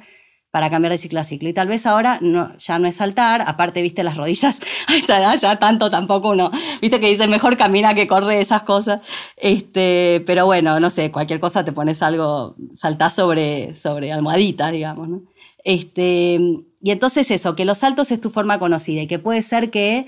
para 0.53 0.71
cambiar 0.71 0.93
de 0.93 0.99
ciclo 0.99 1.19
a 1.19 1.25
ciclo. 1.25 1.49
Y 1.49 1.53
tal 1.53 1.67
vez 1.67 1.87
ahora 1.87 2.19
no, 2.21 2.57
ya 2.57 2.79
no 2.79 2.87
es 2.87 2.95
saltar, 2.95 3.43
aparte, 3.45 3.83
viste, 3.83 4.05
las 4.05 4.17
rodillas 4.17 4.61
a 4.89 4.95
esta 4.95 5.35
ya 5.35 5.57
tanto 5.57 5.91
tampoco 5.91 6.31
uno, 6.31 6.53
viste 6.81 7.01
que 7.01 7.09
dice 7.09 7.27
mejor 7.27 7.57
camina 7.57 7.95
que 7.95 8.07
corre 8.07 8.41
esas 8.41 8.63
cosas. 8.63 9.01
Este, 9.37 10.23
pero 10.25 10.47
bueno, 10.47 10.79
no 10.79 10.89
sé, 10.91 11.11
cualquier 11.11 11.41
cosa 11.41 11.65
te 11.65 11.73
pones 11.73 12.01
algo, 12.01 12.55
saltás 12.77 13.17
sobre, 13.17 13.75
sobre 13.75 14.13
almohadita, 14.13 14.71
digamos, 14.71 15.09
¿no? 15.09 15.23
Este, 15.65 16.39
y 16.81 16.91
entonces 16.93 17.33
eso, 17.33 17.57
que 17.57 17.65
los 17.65 17.79
saltos 17.79 18.13
es 18.13 18.21
tu 18.21 18.31
forma 18.31 18.61
conocida 18.61 19.03
y 19.03 19.09
que 19.09 19.19
puede 19.19 19.43
ser 19.43 19.73
que 19.73 20.07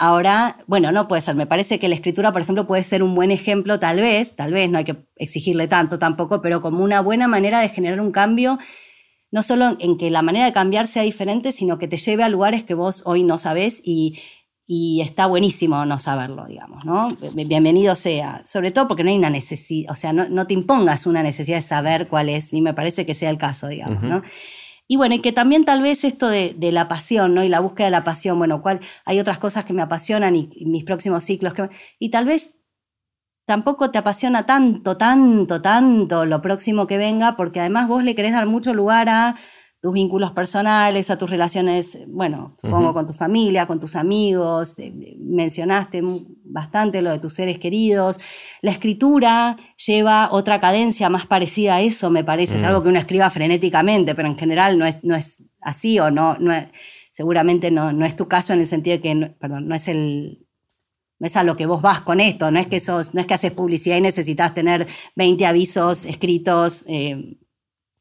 Ahora, 0.00 0.56
bueno, 0.66 0.92
no 0.92 1.08
puede 1.08 1.20
ser. 1.20 1.34
Me 1.34 1.46
parece 1.46 1.78
que 1.78 1.86
la 1.86 1.94
escritura, 1.94 2.32
por 2.32 2.40
ejemplo, 2.40 2.66
puede 2.66 2.82
ser 2.84 3.02
un 3.02 3.14
buen 3.14 3.30
ejemplo, 3.30 3.78
tal 3.78 4.00
vez, 4.00 4.34
tal 4.34 4.50
vez, 4.50 4.70
no 4.70 4.78
hay 4.78 4.84
que 4.84 4.96
exigirle 5.16 5.68
tanto 5.68 5.98
tampoco, 5.98 6.40
pero 6.40 6.62
como 6.62 6.82
una 6.82 7.02
buena 7.02 7.28
manera 7.28 7.60
de 7.60 7.68
generar 7.68 8.00
un 8.00 8.10
cambio, 8.10 8.58
no 9.30 9.42
solo 9.42 9.76
en 9.78 9.98
que 9.98 10.10
la 10.10 10.22
manera 10.22 10.46
de 10.46 10.52
cambiar 10.52 10.86
sea 10.86 11.02
diferente, 11.02 11.52
sino 11.52 11.76
que 11.76 11.86
te 11.86 11.98
lleve 11.98 12.22
a 12.22 12.30
lugares 12.30 12.64
que 12.64 12.72
vos 12.72 13.02
hoy 13.04 13.24
no 13.24 13.38
sabés 13.38 13.82
y, 13.84 14.18
está 15.02 15.26
buenísimo 15.26 15.84
no 15.84 15.98
saberlo, 15.98 16.46
digamos, 16.46 16.84
¿no? 16.86 17.08
Bienvenido 17.34 17.94
sea. 17.94 18.40
Sobre 18.46 18.70
todo 18.70 18.88
porque 18.88 19.04
no 19.04 19.10
hay 19.10 19.18
una 19.18 19.28
necesidad, 19.28 19.92
o 19.92 19.96
sea, 19.96 20.14
no, 20.14 20.46
te 20.46 20.54
impongas 20.54 21.06
una 21.06 21.22
necesidad 21.22 21.56
de 21.56 21.62
saber 21.62 22.08
cuál 22.08 22.30
es, 22.30 22.54
ni 22.54 22.62
me 22.62 22.72
parece 22.72 23.04
que 23.04 23.12
sea 23.12 23.28
el 23.28 23.36
caso, 23.36 23.66
digamos, 23.68 24.02
¿no? 24.02 24.22
Y 24.90 24.96
bueno, 24.96 25.14
y 25.14 25.20
que 25.20 25.30
también 25.30 25.64
tal 25.64 25.82
vez 25.82 26.02
esto 26.02 26.28
de, 26.28 26.56
la 26.72 26.88
pasión, 26.88 27.32
¿no? 27.32 27.44
Y 27.44 27.48
la 27.48 27.60
búsqueda 27.60 27.84
de 27.84 27.92
la 27.92 28.02
pasión, 28.02 28.38
bueno, 28.38 28.60
cuál, 28.60 28.80
hay 29.04 29.20
otras 29.20 29.38
cosas 29.38 29.64
que 29.64 29.72
me 29.72 29.82
apasionan 29.82 30.34
y, 30.34 30.50
mis 30.66 30.82
próximos 30.82 31.22
ciclos. 31.22 31.54
Que, 31.54 31.70
y 32.00 32.10
tal 32.10 32.24
vez 32.24 32.56
tampoco 33.46 33.92
te 33.92 33.98
apasiona 33.98 34.46
tanto, 34.46 34.96
tanto, 34.96 35.62
tanto 35.62 36.26
lo 36.26 36.42
próximo 36.42 36.88
que 36.88 36.98
venga, 36.98 37.36
porque 37.36 37.60
además 37.60 37.86
vos 37.86 38.02
le 38.02 38.16
querés 38.16 38.32
dar 38.32 38.48
mucho 38.48 38.74
lugar 38.74 39.08
a 39.08 39.36
tus 39.80 39.94
vínculos 39.94 40.32
personales, 40.32 41.08
a 41.08 41.16
tus 41.16 41.30
relaciones, 41.30 41.98
bueno, 42.08 42.54
supongo 42.60 42.92
con 42.92 43.06
tu 43.06 43.14
familia, 43.14 43.66
con 43.66 43.80
tus 43.80 43.96
amigos, 43.96 44.76
mencionaste 45.18 46.02
bastante 46.44 47.00
lo 47.00 47.10
de 47.10 47.18
tus 47.18 47.34
seres 47.34 47.58
queridos. 47.58 48.20
La 48.60 48.72
escritura 48.72 49.56
lleva 49.86 50.28
otra 50.32 50.60
cadencia 50.60 51.08
más 51.08 51.26
parecida 51.26 51.76
a 51.76 51.80
eso, 51.80 52.10
me 52.10 52.24
parece, 52.24 52.56
es 52.56 52.62
mm. 52.62 52.66
algo 52.66 52.82
que 52.82 52.90
uno 52.90 52.98
escriba 52.98 53.30
frenéticamente, 53.30 54.14
pero 54.14 54.28
en 54.28 54.36
general 54.36 54.78
no 54.78 54.84
es, 54.84 55.02
no 55.02 55.16
es 55.16 55.44
así 55.62 55.98
o 55.98 56.10
no, 56.10 56.36
no 56.38 56.52
seguramente 57.12 57.70
no, 57.70 57.92
no 57.92 58.04
es 58.04 58.16
tu 58.16 58.28
caso 58.28 58.52
en 58.52 58.60
el 58.60 58.66
sentido 58.66 58.98
de 58.98 59.02
que, 59.02 59.36
perdón, 59.38 59.66
no 59.66 59.74
es 59.74 59.88
el 59.88 60.46
no 61.18 61.26
es 61.26 61.36
a 61.36 61.44
lo 61.44 61.54
que 61.54 61.66
vos 61.66 61.82
vas 61.82 62.00
con 62.00 62.18
esto, 62.18 62.50
no 62.50 62.58
es 62.58 62.66
que 62.66 62.80
sos, 62.80 63.14
no 63.14 63.20
es 63.20 63.26
que 63.26 63.34
haces 63.34 63.50
publicidad 63.50 63.98
y 63.98 64.00
necesitas 64.00 64.54
tener 64.54 64.86
20 65.16 65.44
avisos 65.44 66.06
escritos. 66.06 66.82
Eh, 66.86 67.36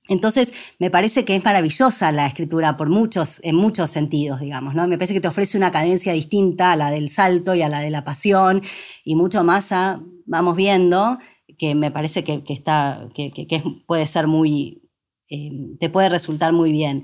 entonces, 0.10 0.52
me 0.80 0.90
parece 0.90 1.24
que 1.24 1.36
es 1.36 1.46
maravillosa 1.46 2.12
la 2.12 2.26
escritura 2.26 2.76
por 2.76 2.90
muchos, 2.90 3.40
en 3.44 3.56
muchos 3.56 3.92
sentidos, 3.92 4.40
digamos, 4.40 4.74
¿no? 4.74 4.88
Me 4.88 4.98
parece 4.98 5.14
que 5.14 5.22
te 5.22 5.28
ofrece 5.28 5.56
una 5.56 5.72
cadencia 5.72 6.14
distinta 6.14 6.72
a 6.72 6.76
la 6.76 6.90
del 6.90 7.10
salto 7.10 7.54
y 7.54 7.62
a 7.62 7.70
la 7.70 7.80
de 7.80 7.92
la 7.92 8.04
pasión, 8.04 8.62
y 9.06 9.16
mucho 9.16 9.44
más 9.44 9.72
a, 9.72 10.02
vamos 10.26 10.56
viendo, 10.56 11.20
que 11.60 11.76
me 11.76 11.92
parece 11.92 12.24
que, 12.24 12.42
está, 12.48 13.08
que, 13.14 13.64
puede 13.86 14.08
ser 14.08 14.26
muy, 14.26 14.82
eh, 15.30 15.52
te 15.80 15.90
puede 15.90 16.10
resultar 16.10 16.54
muy 16.54 16.72
bien. 16.72 17.04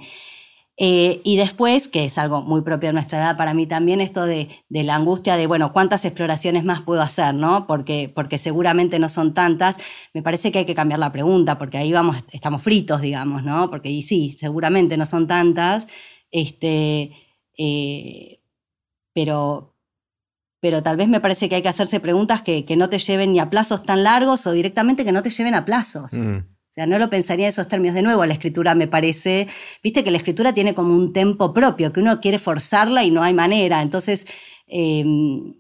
Eh, 0.77 1.21
y 1.23 1.37
después, 1.37 1.87
que 1.87 2.03
es 2.03 2.17
algo 2.17 2.41
muy 2.41 2.61
propio 2.61 2.89
de 2.89 2.93
nuestra 2.93 3.19
edad 3.19 3.37
para 3.37 3.53
mí 3.53 3.65
también, 3.65 4.01
esto 4.01 4.25
de, 4.25 4.49
la 4.69 4.95
angustia 4.95 5.37
de, 5.37 5.47
bueno, 5.47 5.71
¿cuántas 5.71 6.03
exploraciones 6.03 6.65
más 6.65 6.81
puedo 6.81 7.01
hacer? 7.01 7.33
¿no? 7.33 7.65
Porque, 7.65 8.11
porque 8.13 8.37
seguramente 8.37 8.99
no 8.99 9.07
son 9.07 9.33
tantas. 9.33 9.77
Me 10.13 10.21
parece 10.21 10.51
que 10.51 10.59
hay 10.59 10.65
que 10.65 10.75
cambiar 10.75 10.99
la 10.99 11.13
pregunta, 11.13 11.57
porque 11.57 11.77
ahí 11.77 11.93
vamos, 11.93 12.23
estamos 12.31 12.61
fritos, 12.61 13.01
digamos, 13.01 13.43
¿no? 13.43 13.69
Porque 13.69 13.89
sí, 14.01 14.35
seguramente 14.37 14.97
no 14.97 15.05
son 15.05 15.27
tantas, 15.27 15.87
este, 16.29 17.11
eh, 17.57 18.41
pero, 19.13 19.77
pero 20.59 20.83
tal 20.83 20.97
vez 20.97 21.07
me 21.07 21.21
parece 21.21 21.47
que 21.47 21.55
hay 21.55 21.61
que 21.61 21.69
hacerse 21.69 22.01
preguntas 22.01 22.41
que, 22.41 22.65
no 22.75 22.89
te 22.89 22.99
lleven 22.99 23.31
ni 23.31 23.39
a 23.39 23.49
plazos 23.49 23.83
tan 23.83 24.03
largos 24.03 24.45
o 24.45 24.51
directamente 24.51 25.05
que 25.05 25.13
no 25.13 25.21
te 25.21 25.29
lleven 25.29 25.55
a 25.55 25.63
plazos. 25.63 26.13
Mm. 26.15 26.54
O 26.75 26.77
sea, 26.77 26.87
no 26.87 26.99
lo 26.99 27.09
pensaría 27.09 27.45
en 27.45 27.51
esos 27.51 27.69
términos. 27.69 27.95
De 27.95 28.01
nuevo, 28.01 28.25
la 28.25 28.33
escritura 28.33 28.75
me 28.75 28.85
parece, 28.85 29.47
viste 29.81 30.03
que 30.03 30.11
la 30.11 30.17
escritura 30.17 30.53
tiene 30.53 30.73
como 30.73 30.93
un 30.93 31.13
tempo 31.13 31.53
propio, 31.53 31.93
que 31.93 32.01
uno 32.01 32.19
quiere 32.19 32.37
forzarla 32.37 33.05
y 33.05 33.11
no 33.11 33.23
hay 33.23 33.33
manera. 33.33 33.81
Entonces, 33.81 34.25
em, 34.67 35.53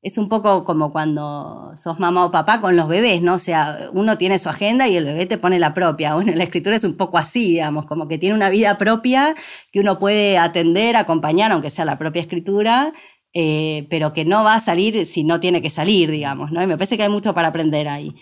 es 0.00 0.16
un 0.16 0.28
poco 0.28 0.64
como 0.64 0.92
cuando 0.92 1.72
sos 1.74 1.98
mamá 1.98 2.24
o 2.26 2.30
papá 2.30 2.60
con 2.60 2.76
los 2.76 2.86
bebés, 2.86 3.20
¿no? 3.20 3.34
O 3.34 3.38
sea, 3.40 3.90
uno 3.94 4.16
tiene 4.16 4.38
su 4.38 4.48
agenda 4.48 4.86
y 4.86 4.94
el 4.94 5.04
bebé 5.06 5.26
te 5.26 5.38
pone 5.38 5.58
la 5.58 5.74
propia. 5.74 6.14
Bueno, 6.14 6.32
la 6.36 6.44
escritura 6.44 6.76
es 6.76 6.84
un 6.84 6.96
poco 6.96 7.18
así, 7.18 7.54
digamos, 7.54 7.86
como 7.86 8.06
que 8.06 8.18
tiene 8.18 8.36
una 8.36 8.48
vida 8.48 8.78
propia 8.78 9.34
que 9.72 9.80
uno 9.80 9.98
puede 9.98 10.38
atender, 10.38 10.94
acompañar, 10.94 11.50
aunque 11.50 11.70
sea 11.70 11.84
la 11.84 11.98
propia 11.98 12.22
escritura, 12.22 12.92
eh, 13.32 13.88
pero 13.90 14.12
que 14.12 14.24
no 14.24 14.44
va 14.44 14.54
a 14.54 14.60
salir 14.60 15.04
si 15.04 15.24
no 15.24 15.40
tiene 15.40 15.60
que 15.62 15.70
salir, 15.70 16.12
digamos, 16.12 16.52
¿no? 16.52 16.62
Y 16.62 16.68
me 16.68 16.76
parece 16.76 16.96
que 16.96 17.02
hay 17.02 17.08
mucho 17.08 17.34
para 17.34 17.48
aprender 17.48 17.88
ahí. 17.88 18.14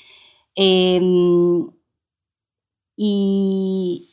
Em, 0.55 1.67
y 2.97 4.13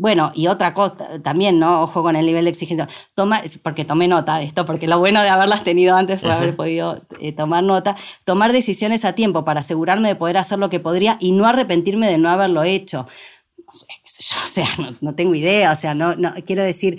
bueno, 0.00 0.32
y 0.34 0.46
otra 0.46 0.72
cosa 0.72 1.20
también, 1.22 1.58
¿no? 1.58 1.82
Ojo 1.82 2.02
con 2.02 2.16
el 2.16 2.24
nivel 2.24 2.44
de 2.44 2.50
exigencia. 2.50 2.88
Toma, 3.14 3.42
porque 3.62 3.84
tomé 3.84 4.08
nota 4.08 4.38
de 4.38 4.44
esto, 4.44 4.64
porque 4.64 4.88
lo 4.88 4.98
bueno 4.98 5.22
de 5.22 5.28
haberlas 5.28 5.62
tenido 5.62 5.94
antes 5.94 6.22
fue 6.22 6.32
haber 6.32 6.56
podido 6.56 7.06
eh, 7.20 7.32
tomar 7.32 7.62
nota. 7.62 7.94
Tomar 8.24 8.52
decisiones 8.52 9.04
a 9.04 9.14
tiempo 9.14 9.44
para 9.44 9.60
asegurarme 9.60 10.08
de 10.08 10.16
poder 10.16 10.38
hacer 10.38 10.58
lo 10.58 10.70
que 10.70 10.80
podría 10.80 11.18
y 11.20 11.32
no 11.32 11.44
arrepentirme 11.44 12.06
de 12.06 12.16
no 12.16 12.30
haberlo 12.30 12.62
hecho. 12.62 13.06
No 13.58 13.72
sé, 13.74 13.86
qué 14.02 14.10
sé 14.10 14.22
yo, 14.22 14.36
o 14.42 14.48
sea, 14.48 14.96
no, 15.02 15.14
tengo 15.14 15.34
idea, 15.34 15.70
o 15.70 15.76
sea, 15.76 15.94
no, 15.94 16.16
no, 16.16 16.32
quiero 16.46 16.62
decir, 16.62 16.98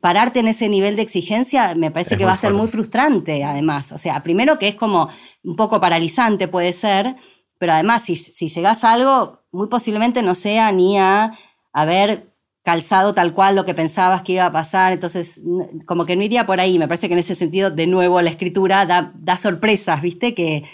pararte 0.00 0.38
en 0.38 0.46
ese 0.46 0.68
nivel 0.68 0.94
de 0.94 1.02
exigencia 1.02 1.74
me 1.74 1.90
parece 1.90 2.16
que 2.16 2.24
va 2.24 2.32
a 2.32 2.36
ser 2.36 2.52
muy 2.54 2.68
frustrante, 2.68 3.42
además. 3.42 3.90
O 3.90 3.98
sea, 3.98 4.22
primero 4.22 4.56
que 4.60 4.68
es 4.68 4.76
como 4.76 5.08
un 5.42 5.56
poco 5.56 5.80
paralizante, 5.80 6.46
puede 6.46 6.72
ser 6.72 7.16
pero 7.58 7.72
además, 7.72 8.04
si, 8.04 8.16
si 8.16 8.48
llegás 8.48 8.84
a 8.84 8.92
algo, 8.92 9.42
muy 9.50 9.68
posiblemente 9.68 10.22
no 10.22 10.34
sea 10.34 10.72
ni 10.72 10.98
a 10.98 11.32
haber 11.72 12.28
calzado 12.62 13.14
tal 13.14 13.32
cual 13.32 13.56
lo 13.56 13.64
que 13.64 13.74
pensabas 13.74 14.22
que 14.22 14.34
iba 14.34 14.44
a 14.44 14.52
pasar, 14.52 14.92
entonces 14.92 15.40
como 15.86 16.04
que 16.06 16.16
no 16.16 16.22
iría 16.22 16.46
por 16.46 16.60
ahí, 16.60 16.78
me 16.78 16.86
parece 16.86 17.08
que 17.08 17.14
en 17.14 17.20
ese 17.20 17.34
sentido, 17.34 17.70
de 17.70 17.86
nuevo, 17.86 18.20
la 18.20 18.30
escritura 18.30 18.84
da, 18.84 19.36
sorpresas, 19.38 20.02
¿viste? 20.02 20.34
Que, 20.34 20.64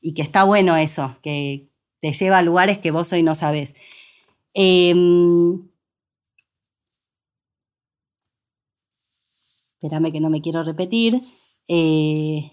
y 0.00 0.14
que 0.14 0.22
está 0.22 0.44
bueno 0.44 0.76
eso, 0.76 1.16
que 1.22 1.68
te 2.00 2.12
lleva 2.12 2.38
a 2.38 2.42
lugares 2.42 2.78
que 2.78 2.90
vos 2.90 3.12
hoy 3.12 3.22
no 3.22 3.34
sabés. 3.34 3.74
Em, 4.54 5.68
espérame 9.80 10.12
que 10.12 10.20
no 10.20 10.30
me 10.30 10.40
quiero 10.40 10.62
repetir. 10.62 11.20
Eh, 11.68 12.51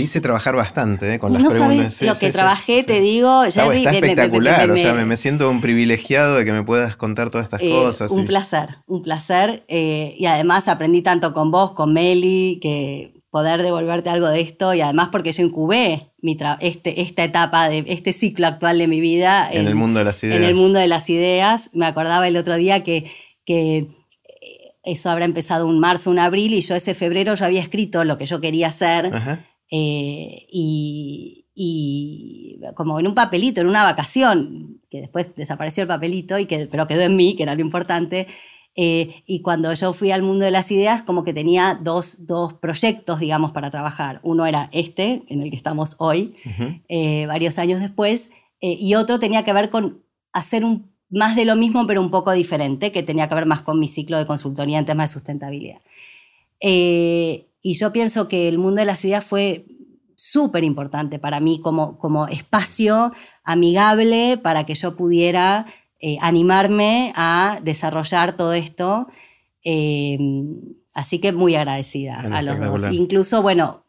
te 0.00 0.04
hice 0.04 0.20
trabajar 0.22 0.56
bastante 0.56 1.14
¿eh? 1.14 1.18
con 1.18 1.34
las 1.34 1.42
preguntas. 1.42 1.92
Sabes 1.92 2.14
lo 2.14 2.18
que 2.18 2.32
trabajé, 2.32 2.82
te 2.84 3.00
digo. 3.00 3.46
Ya 3.48 3.66
está, 3.66 3.90
espectacular. 3.90 4.70
o 4.70 4.76
sea, 4.76 4.94
me, 4.94 5.16
siento 5.18 5.50
un 5.50 5.60
privilegiado 5.60 6.36
de 6.36 6.46
que 6.46 6.52
me 6.52 6.64
puedas 6.64 6.96
contar 6.96 7.28
todas 7.28 7.44
estas 7.44 7.60
eh, 7.60 7.68
cosas. 7.68 8.10
Un 8.10 8.24
placer, 8.24 8.78
un 8.86 9.02
placer. 9.02 9.62
Eh, 9.68 10.14
y 10.18 10.24
además 10.24 10.68
aprendí 10.68 11.02
tanto 11.02 11.34
con 11.34 11.50
vos, 11.50 11.72
con 11.72 11.92
Meli, 11.92 12.58
que 12.62 13.22
poder 13.28 13.62
devolverte 13.62 14.08
algo 14.08 14.28
de 14.28 14.40
esto. 14.40 14.72
Y 14.72 14.80
además 14.80 15.10
porque 15.12 15.32
yo 15.32 15.44
incubé 15.44 16.14
mi 16.22 16.38
este, 16.60 17.02
esta 17.02 17.22
etapa, 17.22 17.68
de 17.68 17.84
este 17.86 18.14
ciclo 18.14 18.46
actual 18.46 18.78
de 18.78 18.88
mi 18.88 19.00
vida. 19.00 19.50
En, 19.52 19.66
el 19.66 19.74
mundo 19.74 19.98
de 19.98 20.06
las 20.06 20.24
ideas. 20.24 20.38
En 20.38 20.44
el 20.44 20.54
mundo 20.54 20.78
de 20.78 20.88
las 20.88 21.10
ideas. 21.10 21.68
Me 21.74 21.84
acordaba 21.84 22.26
el 22.26 22.38
otro 22.38 22.56
día 22.56 22.82
que, 22.82 23.04
que 23.44 23.88
eso 24.82 25.10
habrá 25.10 25.26
empezado 25.26 25.66
un 25.66 25.78
marzo, 25.78 26.10
un 26.10 26.18
abril, 26.18 26.54
y 26.54 26.62
yo 26.62 26.74
ese 26.74 26.94
febrero 26.94 27.34
ya 27.34 27.44
había 27.44 27.60
escrito 27.60 28.04
lo 28.04 28.16
que 28.16 28.24
yo 28.24 28.40
quería 28.40 28.68
hacer. 28.68 29.14
Ajá 29.14 29.44
eh, 29.70 30.46
y, 30.50 31.46
como 32.74 32.98
en 32.98 33.06
un 33.06 33.14
papelito, 33.14 33.60
en 33.60 33.68
una 33.68 33.84
vacación, 33.84 34.80
que 34.90 35.00
después 35.00 35.30
desapareció 35.36 35.82
el 35.82 35.88
papelito, 35.88 36.38
y 36.38 36.46
que, 36.46 36.66
pero 36.66 36.86
quedó 36.86 37.02
en 37.02 37.16
mí, 37.16 37.36
que 37.36 37.44
era 37.44 37.54
lo 37.54 37.60
importante. 37.60 38.26
Eh, 38.76 39.22
y 39.26 39.42
cuando 39.42 39.72
yo 39.74 39.92
fui 39.92 40.10
al 40.10 40.22
mundo 40.22 40.44
de 40.44 40.50
las 40.50 40.70
ideas, 40.70 41.02
como 41.02 41.22
que 41.24 41.34
tenía 41.34 41.78
dos, 41.80 42.26
dos, 42.26 42.54
proyectos, 42.54 43.20
digamos, 43.20 43.52
para 43.52 43.70
trabajar. 43.70 44.20
Uno 44.22 44.46
era 44.46 44.70
este, 44.72 45.22
en 45.28 45.42
el 45.42 45.50
que 45.50 45.56
estamos 45.56 45.96
hoy, 45.98 46.36
eh, 46.88 47.26
varios 47.26 47.58
años 47.58 47.80
después, 47.80 48.30
y 48.62 48.94
otro 48.94 49.18
tenía 49.18 49.42
que 49.42 49.54
ver 49.54 49.70
con 49.70 50.02
hacer 50.32 50.64
un, 50.64 50.92
más 51.08 51.34
de 51.34 51.46
lo 51.46 51.56
mismo, 51.56 51.86
pero 51.86 52.00
un 52.00 52.10
poco 52.10 52.32
diferente, 52.32 52.92
que 52.92 53.02
tenía 53.02 53.28
que 53.28 53.34
ver 53.34 53.46
más 53.46 53.62
con 53.62 53.78
mi 53.78 53.88
ciclo 53.88 54.18
de 54.18 54.26
consultoría 54.26 54.78
en 54.78 54.86
temas 54.86 55.10
de 55.10 55.14
sustentabilidad. 55.14 55.80
Y 57.62 57.74
yo 57.74 57.92
pienso 57.92 58.28
que 58.28 58.48
el 58.48 58.58
mundo 58.58 58.80
de 58.80 58.86
las 58.86 59.04
ideas 59.04 59.24
fue 59.24 59.66
súper 60.16 60.64
importante 60.64 61.18
para 61.18 61.40
mí 61.40 61.60
como, 61.62 61.98
como 61.98 62.26
espacio 62.28 63.12
amigable 63.42 64.38
para 64.38 64.66
que 64.66 64.74
yo 64.74 64.94
pudiera 64.96 65.66
eh, 65.98 66.18
animarme 66.20 67.12
a 67.16 67.58
desarrollar 67.62 68.36
todo 68.36 68.52
esto. 68.52 69.06
Em, 69.62 70.56
así 70.94 71.18
que 71.18 71.32
muy 71.32 71.54
agradecida 71.54 72.20
a 72.20 72.42
los 72.42 72.58
dos. 72.58 72.92
Incluso, 72.92 73.42
bueno, 73.42 73.84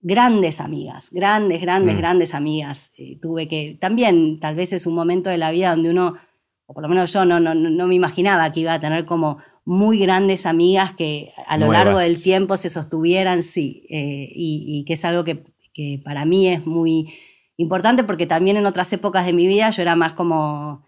grandes 0.00 0.60
amigas, 0.60 1.08
grandes, 1.10 1.60
grandes, 1.60 1.94
mm. 1.94 1.98
grandes 1.98 2.34
amigas. 2.34 2.90
Eh, 2.98 3.18
tuve 3.20 3.48
que, 3.48 3.76
también 3.80 4.38
tal 4.38 4.54
vez 4.54 4.72
es 4.72 4.86
un 4.86 4.94
momento 4.94 5.30
de 5.30 5.38
la 5.38 5.50
vida 5.50 5.70
donde 5.70 5.90
uno, 5.90 6.14
o 6.66 6.74
por 6.74 6.82
lo 6.82 6.88
menos 6.88 7.12
yo 7.12 7.24
no, 7.24 7.40
no, 7.40 7.54
no 7.54 7.86
me 7.86 7.94
imaginaba 7.94 8.50
que 8.52 8.60
iba 8.60 8.74
a 8.74 8.80
tener 8.80 9.04
como 9.04 9.38
muy 9.66 9.98
grandes 9.98 10.46
amigas 10.46 10.92
que 10.92 11.32
a 11.48 11.58
lo 11.58 11.70
largo 11.72 11.98
del 11.98 12.22
tiempo 12.22 12.56
se 12.56 12.70
sostuvieran, 12.70 13.42
sí, 13.42 13.84
eh, 13.90 14.28
y, 14.32 14.84
que 14.86 14.94
es 14.94 15.04
algo 15.04 15.24
que, 15.24 15.44
para 16.04 16.24
mí 16.24 16.48
es 16.48 16.64
muy 16.64 17.12
importante 17.58 18.04
porque 18.04 18.26
también 18.26 18.56
en 18.56 18.64
otras 18.64 18.90
épocas 18.92 19.26
de 19.26 19.32
mi 19.32 19.46
vida 19.46 19.68
yo 19.70 19.82
era 19.82 19.96
más 19.96 20.12
como, 20.12 20.86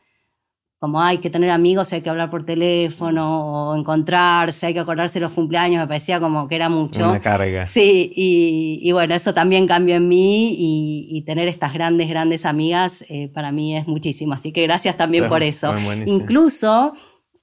como 0.78 1.02
hay 1.02 1.18
que 1.18 1.28
tener 1.28 1.50
amigos, 1.50 1.92
hay 1.92 2.02
que 2.02 2.08
hablar 2.08 2.30
por 2.30 2.46
teléfono 2.46 3.72
o 3.72 3.76
encontrarse, 3.76 4.66
hay 4.66 4.74
que 4.74 4.80
acordarse 4.80 5.18
los 5.18 5.32
cumpleaños, 5.32 5.80
me 5.80 5.88
parecía 5.88 6.20
como 6.20 6.46
que 6.46 6.54
era 6.54 6.68
mucho. 6.68 7.10
Una 7.10 7.20
carga. 7.20 7.66
Sí, 7.66 8.12
y, 8.14 8.92
bueno, 8.92 9.12
eso 9.12 9.34
también 9.34 9.66
cambió 9.66 9.96
en 9.96 10.06
mí 10.06 10.54
y, 10.56 11.22
tener 11.26 11.48
estas 11.48 11.74
grandes, 11.74 12.08
grandes 12.08 12.46
amigas 12.46 13.04
eh, 13.08 13.28
para 13.28 13.50
mí 13.50 13.76
es 13.76 13.88
muchísimo. 13.88 14.34
Así 14.34 14.52
que 14.52 14.62
gracias 14.62 14.96
también 14.96 15.28
por 15.28 15.42
eso. 15.42 15.74
Incluso 16.06 16.94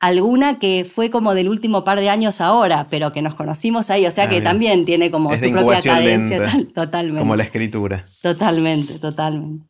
alguna 0.06 0.60
que 0.60 0.86
fue 0.86 1.10
como 1.10 1.34
del 1.34 1.49
último 1.49 1.84
par 1.84 1.99
de 1.99 2.10
años 2.10 2.40
ahora, 2.41 2.88
pero 2.90 3.11
que 3.11 3.22
nos 3.22 3.36
conocimos 3.36 3.90
ahí, 3.90 4.06
o 4.06 4.11
sea 4.11 4.26
ah, 4.26 4.30
que 4.30 4.41
también 4.41 4.86
tiene 4.86 5.10
como 5.10 5.36
su 5.38 5.52
propia 5.52 5.82
cadencia. 5.82 6.68
totalmente. 6.76 7.19
Como 7.19 7.36
la 7.36 7.44
escritura. 7.44 8.06
Totalmente, 8.22 8.99
totalmente. 8.99 9.65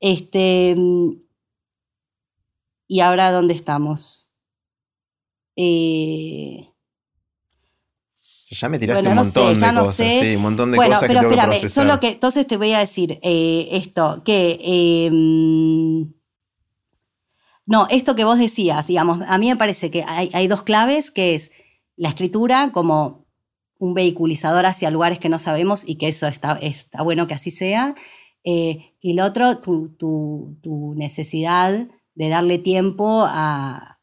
Este, 0.00 0.76
¿Y 2.88 3.00
ahora 3.00 3.32
dónde 3.32 3.54
estamos? 3.54 4.28
Eh, 5.56 6.68
ya 8.50 8.68
me 8.68 8.78
tiraste 8.78 9.08
un 9.08 9.14
montón 9.14 9.54
de 9.54 9.72
cosas, 9.74 9.96
sí, 9.96 10.36
un 10.36 10.42
montón 10.42 10.70
de 10.70 10.76
bueno, 10.76 10.94
cosas 10.94 11.08
pero 11.08 11.20
que 11.20 11.28
tengo 11.28 11.52
espérame, 11.52 11.70
solo 11.70 12.00
que 12.00 12.08
entonces 12.08 12.46
te 12.46 12.56
voy 12.56 12.72
a 12.72 12.80
decir 12.80 13.18
eh, 13.22 13.68
esto, 13.72 14.22
que 14.24 14.60
em, 15.06 16.12
No, 17.72 17.86
esto 17.88 18.14
que 18.14 18.24
vos 18.24 18.38
decías, 18.38 18.86
digamos, 18.86 19.20
a 19.26 19.38
mí 19.38 19.48
me 19.48 19.56
parece 19.56 19.90
que 19.90 20.04
hay, 20.06 20.46
dos 20.46 20.62
claves, 20.62 21.10
que 21.10 21.34
es 21.34 21.50
la 21.96 22.10
escritura 22.10 22.70
como 22.70 23.24
un 23.78 23.94
vehiculizador 23.94 24.66
hacia 24.66 24.90
lugares 24.90 25.18
que 25.18 25.30
no 25.30 25.38
sabemos 25.38 25.82
y 25.88 25.94
que 25.94 26.08
eso 26.08 26.26
está, 26.26 26.60
bueno 27.02 27.26
que 27.26 27.32
así 27.32 27.50
sea. 27.50 27.94
Eh, 28.44 28.92
y 29.00 29.14
lo 29.14 29.24
otro, 29.24 29.60
tu, 29.60 30.94
necesidad 30.96 31.88
de 32.14 32.28
darle 32.28 32.58
tiempo 32.58 33.24
a, 33.26 34.00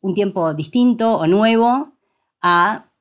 un 0.00 0.14
tiempo 0.14 0.52
distinto 0.52 1.18
o 1.18 1.28
nuevo 1.28 1.92
a 2.42 2.91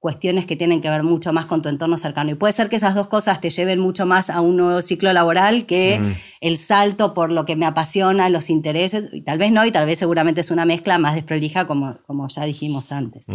cuestiones 0.00 0.46
que 0.46 0.56
tienen 0.56 0.80
que 0.80 0.88
ver 0.88 1.02
mucho 1.02 1.32
más 1.32 1.44
con 1.44 1.60
tu 1.60 1.68
entorno 1.68 1.98
cercano. 1.98 2.30
Y 2.30 2.34
puede 2.34 2.54
ser 2.54 2.70
que 2.70 2.76
esas 2.76 2.94
dos 2.94 3.06
cosas 3.06 3.40
te 3.40 3.50
lleven 3.50 3.78
mucho 3.78 4.06
más 4.06 4.30
a 4.30 4.40
un 4.40 4.56
nuevo 4.56 4.80
ciclo 4.80 5.12
laboral 5.12 5.66
que 5.66 6.00
el 6.40 6.56
salto 6.56 7.12
por 7.12 7.30
lo 7.30 7.44
que 7.44 7.54
me 7.54 7.66
apasiona, 7.66 8.30
los 8.30 8.48
intereses, 8.48 9.10
y 9.12 9.20
tal 9.20 9.38
vez 9.38 9.52
no, 9.52 9.64
y 9.66 9.70
tal 9.70 9.86
vez 9.86 9.98
seguramente 9.98 10.40
es 10.40 10.50
una 10.50 10.64
mezcla 10.64 10.98
más 10.98 11.14
desprolija, 11.14 11.66
como, 11.66 11.98
como 12.06 12.26
ya 12.28 12.44
dijimos 12.46 12.92
antes. 12.92 13.26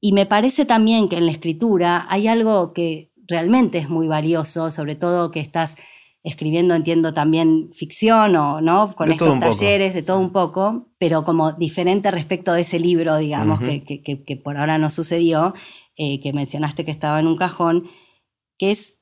Y 0.00 0.12
me 0.12 0.26
parece 0.26 0.64
también 0.64 1.08
que 1.08 1.16
en 1.16 1.26
la 1.26 1.32
escritura 1.32 2.06
hay 2.10 2.26
algo 2.26 2.72
que 2.72 3.12
realmente 3.28 3.78
es 3.78 3.88
muy 3.88 4.08
valioso, 4.08 4.72
sobre 4.72 4.96
todo 4.96 5.30
que 5.30 5.38
estás 5.38 5.76
escribiendo, 6.24 6.74
entiendo 6.74 7.12
también 7.12 7.70
ficción 7.72 8.36
o 8.36 8.60
no, 8.60 8.94
con 8.94 9.10
estos 9.10 9.40
talleres, 9.40 9.92
de 9.94 10.02
todo 10.02 10.18
un 10.18 10.30
poco, 10.30 10.88
pero 10.98 11.24
como 11.24 11.52
diferente 11.52 12.10
respecto 12.10 12.52
de 12.52 12.60
ese 12.60 12.78
libro, 12.78 13.16
digamos, 13.16 13.60
que, 13.60 14.40
por 14.42 14.56
ahora 14.56 14.78
no 14.78 14.90
sucedió, 14.90 15.52
eh, 15.96 16.20
que 16.20 16.32
mencionaste 16.32 16.84
que 16.84 16.92
estaba 16.92 17.18
en 17.18 17.26
un 17.26 17.36
cajón, 17.36 17.88
que 18.58 18.70
es 18.70 18.94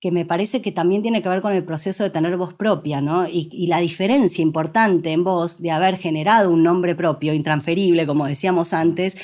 que 0.00 0.10
me 0.10 0.24
parece 0.24 0.62
que 0.62 0.72
también 0.72 1.02
tiene 1.02 1.20
que 1.20 1.28
ver 1.28 1.42
con 1.42 1.52
el 1.52 1.62
proceso 1.62 2.02
de 2.02 2.10
tener 2.10 2.34
voz 2.38 2.54
propia, 2.54 3.02
¿no? 3.02 3.28
Y, 3.28 3.50
y, 3.52 3.66
la 3.66 3.80
diferencia 3.80 4.40
importante 4.40 5.12
en 5.12 5.24
vos 5.24 5.60
de 5.60 5.70
haber 5.70 5.98
generado 5.98 6.50
un 6.50 6.62
nombre 6.62 6.94
propio, 6.94 7.34
intransferible, 7.34 8.06
como 8.06 8.26
decíamos 8.26 8.72
antes, 8.72 9.14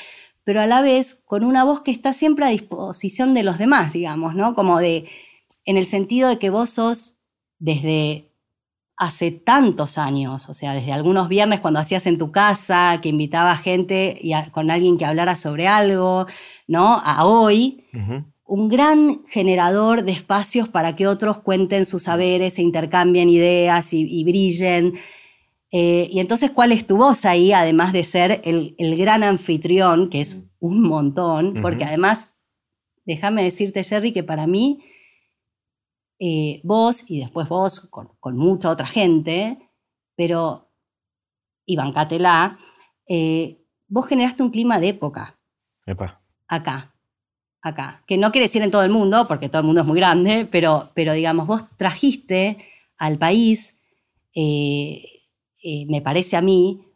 pero 0.43 0.61
a 0.61 0.67
la 0.67 0.81
vez 0.81 1.15
con 1.25 1.43
una 1.43 1.63
voz 1.63 1.81
que 1.81 1.89
está 1.89 2.13
siempre 2.13 2.45
a 2.45 2.49
disposición 2.49 3.33
de 3.33 3.41
los 3.41 3.57
demás, 3.57 3.91
digamos, 3.91 4.35
¿no? 4.35 4.53
Como 4.53 4.77
de, 4.77 5.05
en 5.67 5.77
el 5.77 5.85
sentido 5.85 6.29
de 6.29 6.39
que 6.39 6.49
vos 6.49 6.71
sos 6.71 7.17
desde 7.59 8.31
hace 8.95 9.31
tantos 9.31 9.99
años, 9.99 10.49
o 10.49 10.53
sea, 10.53 10.73
desde 10.73 10.93
algunos 10.93 11.29
viernes 11.29 11.59
cuando 11.59 11.79
hacías 11.79 12.07
en 12.07 12.17
tu 12.17 12.31
casa, 12.31 12.99
que 13.01 13.09
invitaba 13.09 13.55
gente 13.57 14.17
y 14.19 14.31
con 14.51 14.71
alguien 14.71 14.97
que 14.97 15.05
hablara 15.05 15.35
sobre 15.35 15.67
algo, 15.67 16.25
¿no? 16.67 16.99
A 17.03 17.25
hoy, 17.25 17.83
un 18.45 18.69
gran 18.69 19.23
generador 19.25 20.03
de 20.03 20.13
espacios 20.13 20.69
para 20.69 20.95
que 20.95 21.05
otros 21.05 21.39
cuenten 21.39 21.85
sus 21.85 22.03
saberes, 22.03 22.55
se 22.55 22.63
intercambien 22.63 23.29
ideas 23.29 23.93
y, 23.93 24.23
brillen. 24.23 24.93
Eh, 25.71 26.07
y 26.09 26.21
entonces, 26.21 26.49
¿cuál 26.49 26.71
es 26.71 26.87
tu 26.87 26.95
voz 26.97 27.25
ahí, 27.25 27.51
además 27.51 27.91
de 27.91 28.03
ser 28.05 28.41
el, 28.45 28.73
gran 28.97 29.21
anfitrión, 29.21 30.09
que 30.09 30.21
es 30.21 30.37
un 30.59 30.81
montón? 30.81 31.61
Porque 31.61 31.83
además, 31.83 32.31
déjame 33.05 33.43
decirte, 33.43 33.83
Jerry, 33.83 34.13
que 34.13 34.23
para 34.23 34.47
mí 34.47 34.79
eh, 36.19 36.61
vos 36.63 37.03
y 37.07 37.19
después 37.19 37.47
vos 37.47 37.87
con, 37.89 38.37
mucha 38.37 38.69
otra 38.69 38.87
gente, 38.87 39.71
pero, 40.15 40.71
y 41.65 41.75
bancátela, 41.75 42.59
eh, 43.07 43.63
vos 43.87 44.07
generaste 44.07 44.43
un 44.43 44.49
clima 44.49 44.79
de 44.79 44.89
época. 44.89 45.39
Acá, 46.47 46.95
acá. 47.61 48.03
Que 48.07 48.17
no 48.17 48.31
quiere 48.31 48.47
decir 48.47 48.61
en 48.61 48.71
todo 48.71 48.83
el 48.83 48.89
mundo, 48.89 49.27
porque 49.27 49.49
todo 49.49 49.59
el 49.59 49.65
mundo 49.65 49.81
es 49.81 49.87
muy 49.87 49.97
grande, 49.97 50.47
pero, 50.49 50.91
pero 50.95 51.13
digamos, 51.13 51.47
vos 51.47 51.63
trajiste 51.77 52.57
al 52.97 53.17
país, 53.17 53.77
eh, 54.33 55.03
me 55.87 56.01
parece 56.01 56.37
a 56.37 56.41
mí, 56.41 56.86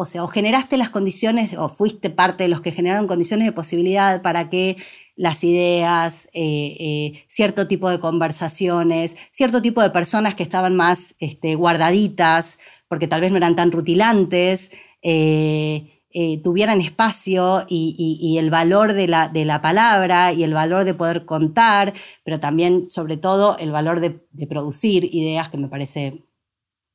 o 0.00 0.06
sea, 0.06 0.24
o 0.24 0.28
generaste 0.28 0.76
las 0.76 0.90
condiciones, 0.90 1.54
o 1.56 1.68
fuiste 1.68 2.10
parte 2.10 2.44
de 2.44 2.48
los 2.48 2.60
que 2.60 2.72
generaron 2.72 3.06
condiciones 3.06 3.46
de 3.46 3.52
posibilidad 3.52 4.22
para 4.22 4.48
que 4.48 4.76
las 5.16 5.44
ideas, 5.44 6.28
eh, 6.32 6.76
eh, 6.80 7.24
cierto 7.28 7.68
tipo 7.68 7.90
de 7.90 8.00
conversaciones, 8.00 9.16
cierto 9.32 9.60
tipo 9.60 9.82
de 9.82 9.90
personas 9.90 10.34
que 10.34 10.42
estaban 10.42 10.76
más 10.76 11.14
este, 11.18 11.56
guardaditas, 11.56 12.58
porque 12.88 13.06
tal 13.06 13.20
vez 13.20 13.30
no 13.30 13.36
eran 13.36 13.54
tan 13.54 13.70
rutilantes, 13.70 14.70
eh, 15.02 16.40
tuvieran 16.42 16.80
espacio 16.80 17.66
y, 17.68 18.36
el 18.38 18.48
valor 18.48 18.94
de 18.94 19.08
la, 19.08 19.28
de 19.28 19.44
la, 19.44 19.60
palabra 19.60 20.32
y 20.32 20.42
el 20.42 20.54
valor 20.54 20.84
de 20.84 20.94
poder 20.94 21.26
contar, 21.26 21.92
pero 22.24 22.40
también, 22.40 22.88
sobre 22.88 23.18
todo, 23.18 23.58
el 23.58 23.70
valor 23.70 24.00
de, 24.00 24.18
producir 24.48 25.04
ideas, 25.14 25.50
que 25.50 25.58
me 25.58 25.68
parece 25.68 26.24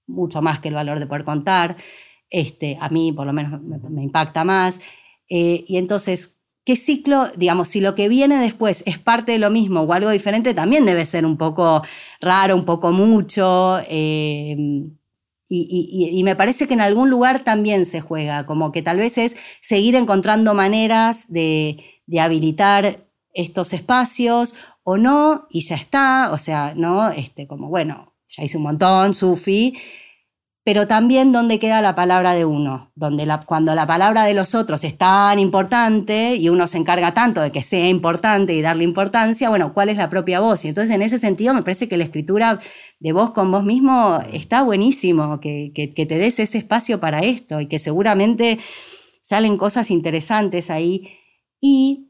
mucho 0.07 0.41
más 0.41 0.59
que 0.59 0.69
el 0.69 0.73
valor 0.73 0.99
de 0.99 1.07
poder 1.07 1.25
contar. 1.25 1.77
Este, 2.29 2.77
a 2.79 2.89
mí, 2.89 3.11
por 3.11 3.25
lo 3.27 3.33
menos, 3.33 3.61
me, 3.61 4.03
impacta 4.03 4.43
más. 4.43 4.79
y 5.27 5.77
entonces, 5.77 6.35
¿Qué 6.65 6.75
ciclo, 6.75 7.27
digamos, 7.37 7.67
si 7.67 7.79
lo 7.79 7.93
que 7.93 8.09
viene 8.09 8.37
después 8.37 8.81
es 8.87 8.97
parte 8.97 9.33
de 9.33 9.37
lo 9.37 9.51
mismo 9.51 9.81
o 9.81 9.93
algo 9.93 10.09
diferente, 10.09 10.55
también 10.55 10.83
debe 10.87 11.05
ser 11.05 11.23
un 11.23 11.37
poco 11.37 11.83
raro, 12.19 12.55
un 12.55 12.65
poco 12.65 12.91
mucho. 12.91 13.77
Eh, 13.87 14.57
y, 15.47 16.21
me 16.23 16.35
parece 16.35 16.67
que 16.67 16.73
en 16.73 16.81
algún 16.81 17.11
lugar 17.11 17.43
también 17.43 17.85
se 17.85 18.01
juega, 18.01 18.47
como 18.47 18.71
que 18.71 18.81
tal 18.81 18.97
vez 18.97 19.19
es 19.19 19.37
seguir 19.61 19.93
encontrando 19.95 20.55
maneras 20.55 21.25
de, 21.27 21.83
de 22.07 22.19
habilitar 22.19 23.05
estos 23.31 23.71
espacios 23.71 24.55
o 24.81 24.97
no, 24.97 25.45
y 25.51 25.61
ya 25.61 25.75
está, 25.75 26.31
o 26.31 26.39
sea, 26.39 26.73
¿no? 26.75 27.11
Este, 27.11 27.45
como, 27.45 27.69
bueno, 27.69 28.15
ya 28.27 28.43
hice 28.43 28.57
un 28.57 28.63
montón, 28.63 29.13
Sufi, 29.13 29.77
pero 30.65 30.87
también 30.87 31.31
dónde 31.31 31.59
queda 31.59 31.79
la 31.79 31.93
palabra 31.93 32.33
de 32.33 32.43
uno, 32.43 32.91
donde 32.95 33.27
cuando 33.45 33.75
la 33.75 33.85
palabra 33.85 34.23
de 34.23 34.33
los 34.33 34.55
otros 34.55 34.83
es 34.83 34.97
tan 34.97 35.37
importante 35.37 36.37
y 36.37 36.49
uno 36.49 36.67
se 36.67 36.79
encarga 36.79 37.13
tanto 37.13 37.39
de 37.41 37.51
que 37.51 37.61
sea 37.61 37.87
importante 37.87 38.55
y 38.55 38.63
darle 38.63 38.83
importancia, 38.83 39.49
bueno, 39.49 39.75
¿cuál 39.75 39.89
es 39.89 39.97
la 39.97 40.09
propia 40.09 40.39
voz? 40.39 40.65
Y 40.65 40.69
entonces 40.69 40.95
en 40.95 41.03
ese 41.03 41.19
sentido 41.19 41.53
me 41.53 41.61
parece 41.61 41.87
que 41.87 41.97
la 41.97 42.03
escritura 42.03 42.59
de 42.99 43.11
voz 43.11 43.29
con 43.29 43.51
vos 43.51 43.63
mismo 43.63 44.19
está 44.33 44.63
buenísimo, 44.63 45.39
que, 45.39 45.71
que 45.75 46.05
te 46.07 46.17
des 46.17 46.39
ese 46.39 46.57
espacio 46.57 46.99
para 46.99 47.19
esto 47.19 47.61
y 47.61 47.67
que 47.67 47.77
seguramente 47.77 48.57
salen 49.21 49.57
cosas 49.57 49.91
interesantes 49.91 50.71
ahí. 50.71 51.07
Y 51.61 52.04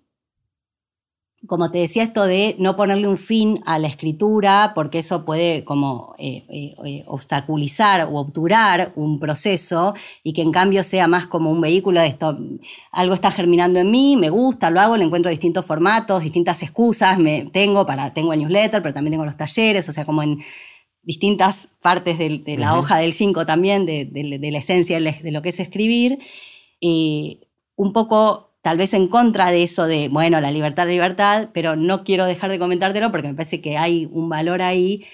como 1.47 1.71
te 1.71 1.79
decía, 1.79 2.03
esto 2.03 2.25
de 2.25 2.55
no 2.59 2.75
ponerle 2.75 3.07
un 3.07 3.17
fin 3.17 3.61
a 3.65 3.79
la 3.79 3.87
escritura, 3.87 4.71
porque 4.73 4.99
eso 4.99 5.25
puede 5.25 5.63
como 5.63 6.15
eh, 6.17 6.45
eh, 6.49 6.75
eh, 6.85 7.03
obstaculizar 7.07 8.07
o 8.09 8.15
obturar 8.17 8.91
un 8.95 9.19
proceso 9.19 9.93
y 10.23 10.33
que 10.33 10.41
en 10.41 10.51
cambio 10.51 10.83
sea 10.83 11.07
más 11.07 11.27
como 11.27 11.51
un 11.51 11.61
vehículo 11.61 11.99
de 11.99 12.07
esto, 12.07 12.37
algo 12.91 13.13
está 13.13 13.31
germinando 13.31 13.79
en 13.79 13.91
mí, 13.91 14.17
me 14.17 14.29
gusta, 14.29 14.69
lo 14.69 14.79
hago, 14.79 14.97
le 14.97 15.03
encuentro 15.03 15.29
distintos 15.29 15.65
formatos, 15.65 16.23
distintas 16.23 16.61
excusas, 16.63 17.17
me 17.17 17.45
tengo 17.51 17.85
para, 17.85 18.13
tengo 18.13 18.33
el 18.33 18.39
newsletter, 18.39 18.81
pero 18.81 18.93
también 18.93 19.13
tengo 19.13 19.25
los 19.25 19.37
talleres, 19.37 19.87
o 19.89 19.93
sea, 19.93 20.05
como 20.05 20.23
en 20.23 20.39
distintas 21.03 21.69
partes 21.81 22.17
de, 22.17 22.57
la 22.57 22.77
hoja 22.77 22.97
del 22.97 23.13
5 23.13 23.45
también, 23.45 23.85
de, 23.85 24.09
la 24.51 24.57
esencia 24.57 24.99
de 24.99 25.31
lo 25.31 25.41
que 25.41 25.49
es 25.49 25.59
escribir. 25.59 26.17
un 26.81 27.93
poco 27.93 28.54
tal 28.65 28.79
vez 28.79 28.95
en 28.95 29.05
contra 29.05 29.51
de 29.51 29.61
eso 29.61 29.85
de, 29.85 30.09
bueno, 30.09 30.41
la 30.41 30.49
libertad, 30.49 30.85
la 30.85 30.91
libertad, 30.91 31.49
pero 31.53 31.75
no 31.75 32.03
quiero 32.03 32.25
dejar 32.25 32.49
de 32.49 32.57
comentártelo 32.57 33.11
porque 33.11 33.27
me 33.27 33.35
parece 33.35 33.61
que 33.61 33.77
hay 33.77 34.09
un 34.11 34.27
valor 34.27 34.63
ahí, 34.63 35.05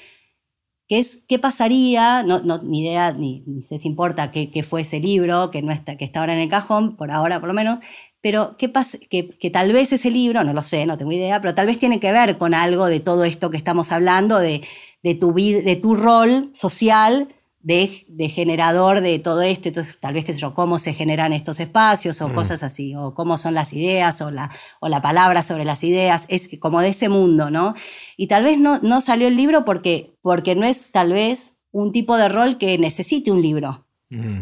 que 0.88 1.00
es 1.00 1.18
qué 1.28 1.38
pasaría, 1.38 2.24
no, 2.24 2.40
no 2.40 2.64
ni 2.64 2.80
idea, 2.80 3.12
ni, 3.12 3.44
sé 3.62 3.78
si 3.78 3.90
importa 3.90 4.32
qué, 4.32 4.64
fue 4.64 4.84
ese 4.84 5.02
libro, 5.02 5.52
que, 5.52 5.62
no 5.62 5.74
está, 5.74 5.98
que 5.98 6.06
está 6.06 6.22
ahora 6.22 6.32
en 6.32 6.40
el 6.40 6.48
cajón, 6.48 6.96
por 6.96 7.12
ahora 7.12 7.42
por 7.42 7.50
lo 7.50 7.54
menos, 7.54 7.80
pero 8.22 8.56
qué 8.58 8.70
pasa, 8.70 8.98
que, 9.10 9.28
que, 9.28 9.50
tal 9.50 9.74
vez 9.74 9.92
ese 9.92 10.12
libro, 10.12 10.46
no 10.46 10.54
lo 10.54 10.64
sé, 10.64 10.86
no 10.86 10.98
tengo 10.98 11.12
idea, 11.12 11.42
pero 11.42 11.54
tal 11.54 11.66
vez 11.66 11.78
tiene 11.78 12.00
que 12.00 12.14
ver 12.14 12.38
con 12.38 12.54
algo 12.54 12.86
de 12.86 13.02
todo 13.02 13.26
esto 13.26 13.50
que 13.50 13.58
estamos 13.58 13.92
hablando, 13.92 14.40
de, 14.40 14.62
de, 15.04 15.14
tu, 15.16 15.34
de 15.34 15.76
tu 15.76 15.96
rol 15.96 16.52
social 16.54 17.28
de, 17.64 18.30
generador 18.30 19.02
de 19.02 19.20
todo 19.20 19.42
esto, 19.42 19.68
entonces 19.68 19.98
tal 20.00 20.14
vez, 20.14 20.26
qué 20.26 20.34
sé 20.34 20.40
yo, 20.40 20.54
cómo 20.54 20.80
se 20.80 20.94
generan 20.94 21.34
estos 21.34 21.60
espacios 21.60 22.22
o 22.22 22.30
mm. 22.30 22.34
cosas 22.34 22.64
así, 22.64 22.96
o 22.96 23.14
cómo 23.14 23.38
son 23.38 23.54
las 23.54 23.74
ideas 23.74 24.22
o 24.22 24.32
la, 24.32 24.52
o 24.80 24.90
la 24.90 25.02
palabra 25.02 25.44
sobre 25.44 25.66
las 25.66 25.84
ideas, 25.84 26.26
es 26.28 26.50
como 26.60 26.82
de 26.82 26.90
ese 26.90 27.10
mundo, 27.10 27.52
¿no? 27.52 27.74
Y 28.18 28.28
tal 28.28 28.44
vez 28.44 28.60
no, 28.60 28.80
no 28.80 29.02
salió 29.02 29.28
el 29.28 29.36
libro 29.36 29.66
porque, 29.66 30.16
porque 30.22 30.56
no 30.56 30.66
es 30.66 30.92
tal 30.92 31.14
vez 31.14 31.56
un 31.72 31.92
tipo 31.92 32.18
de 32.18 32.30
rol 32.30 32.58
que 32.58 32.78
necesite 32.78 33.32
un 33.32 33.42
libro. 33.42 33.86
Mm. 34.10 34.42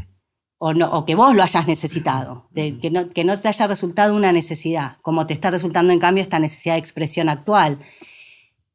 O, 0.61 0.73
no, 0.73 0.91
o, 0.91 1.05
que 1.05 1.15
vos 1.15 1.33
lo 1.33 1.41
hayas 1.41 1.67
necesitado, 1.67 2.49
mm. 2.51 2.79
que, 2.79 2.91
no, 2.91 3.09
que 3.09 3.23
no 3.23 3.37
te 3.39 3.47
haya 3.47 3.67
resultado 3.67 4.15
una 4.15 4.33
necesidad, 4.33 4.97
como 5.01 5.25
te 5.25 5.33
está 5.33 5.51
resultando 5.51 5.93
en 5.93 5.99
cambio 5.99 6.21
esta 6.21 6.39
necesidad 6.39 6.73
de 6.73 6.79
expresión 6.79 7.29
actual. 7.29 7.79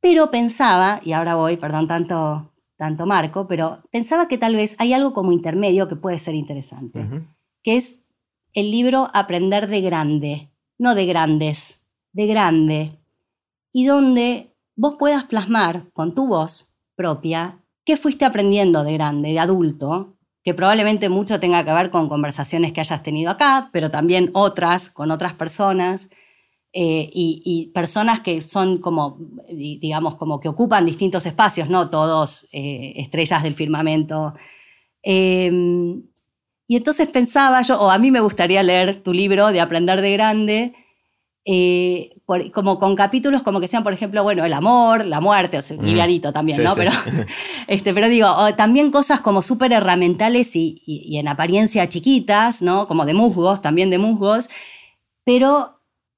Pero 0.01 0.31
pensaba, 0.31 1.01
y 1.05 1.13
ahora 1.13 1.35
voy, 1.35 1.57
perdón 1.57 1.89
tanto 1.89 2.54
tanto 2.77 3.07
Marco, 3.07 3.47
pero 3.47 3.83
pensaba 3.91 4.29
que 4.29 4.39
tal 4.39 4.57
vez 4.57 4.75
hay 4.79 4.93
algo 4.93 5.13
como 5.13 5.33
intermedio 5.33 5.89
que 5.89 5.97
puede 5.97 6.19
ser 6.19 6.35
interesante, 6.35 7.09
que 7.63 7.77
es 7.77 7.97
el 8.53 8.71
libro 8.71 9.11
Aprender 9.15 9.69
de 9.69 9.81
grande, 9.81 10.51
no 10.79 10.95
de 10.95 11.07
grandes, 11.07 11.81
de 12.13 12.27
grande, 12.27 12.99
y 13.73 13.87
donde 13.87 14.55
vos 14.77 14.97
puedas 14.99 15.25
plasmar 15.25 15.91
con 15.93 16.15
tu 16.15 16.27
voz 16.27 16.73
propia 16.97 17.61
¿qué 17.85 17.97
fuiste 17.97 18.25
aprendiendo 18.25 18.83
de 18.85 18.95
grande, 18.95 19.31
de 19.31 19.39
adulto? 19.39 20.17
Que 20.43 20.55
probablemente 20.55 21.09
mucho 21.09 21.41
tenga 21.41 21.65
que 21.65 21.73
ver 21.73 21.91
con 21.91 22.09
conversaciones 22.09 22.73
que 22.73 22.81
hayas 22.81 23.03
tenido 23.03 23.31
acá, 23.31 23.71
pero 23.73 23.91
también 23.91 24.31
otras, 24.35 24.91
con 24.91 25.11
otras 25.11 25.35
personas. 25.35 26.09
Eh, 26.77 27.09
y, 27.15 27.71
personas 27.73 28.19
que 28.19 28.41
son 28.41 28.79
como, 28.79 29.17
digamos, 29.49 30.17
como 30.17 30.41
que 30.41 30.49
ocupan 30.49 30.85
distintos 30.85 31.25
espacios, 31.25 31.71
no 31.71 31.89
todos 31.89 32.49
eh, 32.51 32.95
estrellas 32.97 33.45
del 33.45 33.55
firmamento. 33.55 34.35
Em, 35.01 36.03
y 36.67 36.75
entonces 36.75 37.09
pensaba 37.09 37.63
yo, 37.63 37.81
o 37.81 37.91
a 37.93 37.99
mí 37.99 38.11
me 38.11 38.19
gustaría 38.19 38.61
leer 38.65 39.01
tu 39.05 39.13
libro 39.13 39.53
de 39.53 39.61
Aprender 39.61 40.01
de 40.01 40.13
Grande, 40.15 40.75
eh, 41.45 42.17
como 42.53 42.81
con 42.81 42.97
capítulos 42.97 43.45
como 43.45 43.61
que 43.61 43.69
sean, 43.69 43.85
por 43.85 43.93
ejemplo, 43.93 44.25
bueno, 44.25 44.45
el 44.45 44.53
amor, 44.53 45.07
la 45.07 45.21
muerte, 45.21 45.59
o 45.59 45.63
sea, 45.63 45.77
livianito 45.81 46.33
también, 46.33 46.61
¿no? 46.65 46.75
Pero, 46.75 46.91
este, 47.69 47.95
pero 47.95 48.09
digo, 48.09 48.27
también 48.57 48.91
cosas 48.91 49.21
como 49.21 49.43
súper 49.43 49.73
herramientales 49.73 50.57
y, 50.57 50.83
y, 50.85 51.19
en 51.19 51.29
apariencia 51.29 51.89
chiquitas, 51.89 52.63
¿no? 52.63 52.89
Como 52.89 53.07
de 53.07 53.15
musgos, 53.15 53.63
también 53.63 53.91
de 53.91 53.99
musgos, 53.99 54.49
pero 55.23 55.75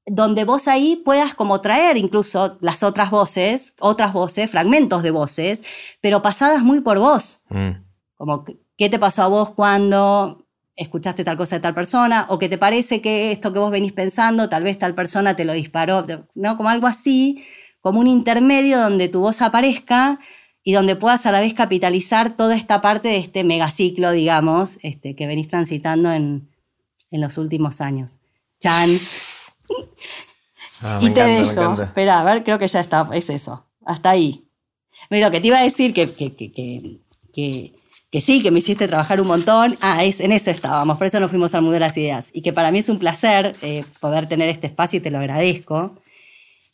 donde 0.06 0.44
vos 0.44 0.68
ahí 0.68 1.02
puedas 1.04 1.34
como 1.34 1.60
traer 1.60 1.96
incluso 1.96 2.58
las 2.60 2.82
otras 2.82 3.10
voces, 3.10 3.74
otras 3.80 4.12
voces, 4.12 4.50
fragmentos 4.50 5.02
de 5.02 5.10
voces, 5.10 5.62
pero 6.00 6.22
pasadas 6.22 6.62
muy 6.62 6.80
por 6.80 6.98
vos. 6.98 7.40
Mm. 7.50 7.82
Como, 8.16 8.44
¿qué 8.78 8.88
te 8.88 8.98
pasó 8.98 9.22
a 9.22 9.26
vos 9.28 9.50
cuando 9.50 10.46
escuchaste 10.76 11.24
tal 11.24 11.36
cosa 11.36 11.56
de 11.56 11.60
tal 11.60 11.74
persona, 11.74 12.26
o 12.28 12.38
que 12.38 12.48
te 12.48 12.58
parece 12.58 13.00
que 13.00 13.32
esto 13.32 13.52
que 13.52 13.58
vos 13.58 13.70
venís 13.70 13.92
pensando, 13.92 14.48
tal 14.48 14.62
vez 14.62 14.78
tal 14.78 14.94
persona 14.94 15.34
te 15.34 15.44
lo 15.44 15.54
disparó, 15.54 16.04
¿no? 16.34 16.56
Como 16.56 16.68
algo 16.68 16.86
así, 16.86 17.42
como 17.80 18.00
un 18.00 18.06
intermedio 18.06 18.78
donde 18.78 19.08
tu 19.08 19.20
voz 19.20 19.40
aparezca 19.42 20.20
y 20.62 20.72
donde 20.72 20.96
puedas 20.96 21.24
a 21.24 21.32
la 21.32 21.40
vez 21.40 21.54
capitalizar 21.54 22.36
toda 22.36 22.54
esta 22.54 22.82
parte 22.82 23.08
de 23.08 23.18
este 23.18 23.42
megaciclo, 23.42 24.10
digamos, 24.10 24.78
este, 24.82 25.14
que 25.14 25.26
venís 25.26 25.48
transitando 25.48 26.12
en, 26.12 26.50
los 27.10 27.38
últimos 27.38 27.80
años. 27.80 28.18
Chan. 28.60 28.98
Ah, 30.82 30.98
y 31.02 31.10
te 31.10 31.22
dejo. 31.22 31.82
Espera, 31.82 32.20
a 32.20 32.24
ver, 32.24 32.44
creo 32.44 32.58
que 32.58 32.68
ya 32.68 32.80
está, 32.80 33.08
es 33.12 33.30
eso. 33.30 33.66
Hasta 33.84 34.10
ahí. 34.10 34.48
Mira, 35.10 35.26
lo 35.26 35.32
que 35.32 35.40
te 35.40 35.46
iba 35.46 35.58
a 35.58 35.62
decir 35.62 35.94
que, 35.94 36.10
que, 36.12 36.34
que 36.34 37.72
que 38.10 38.20
sí, 38.20 38.42
que 38.42 38.50
me 38.50 38.60
hiciste 38.60 38.88
trabajar 38.88 39.20
un 39.20 39.26
montón. 39.26 39.76
Ah, 39.80 40.04
es, 40.04 40.20
en 40.20 40.32
eso 40.32 40.50
estábamos, 40.50 40.96
por 40.98 41.06
eso 41.06 41.20
nos 41.20 41.30
fuimos 41.30 41.54
al 41.54 41.62
Mundo 41.62 41.74
de 41.74 41.80
las 41.80 41.96
Ideas. 41.96 42.30
Y 42.32 42.42
que 42.42 42.52
para 42.52 42.70
mí 42.70 42.78
es 42.78 42.88
un 42.88 42.98
placer 42.98 43.56
eh, 43.62 43.84
poder 44.00 44.26
tener 44.28 44.48
este 44.48 44.66
espacio 44.66 44.98
y 44.98 45.02
te 45.02 45.10
lo 45.10 45.18
agradezco. 45.18 46.00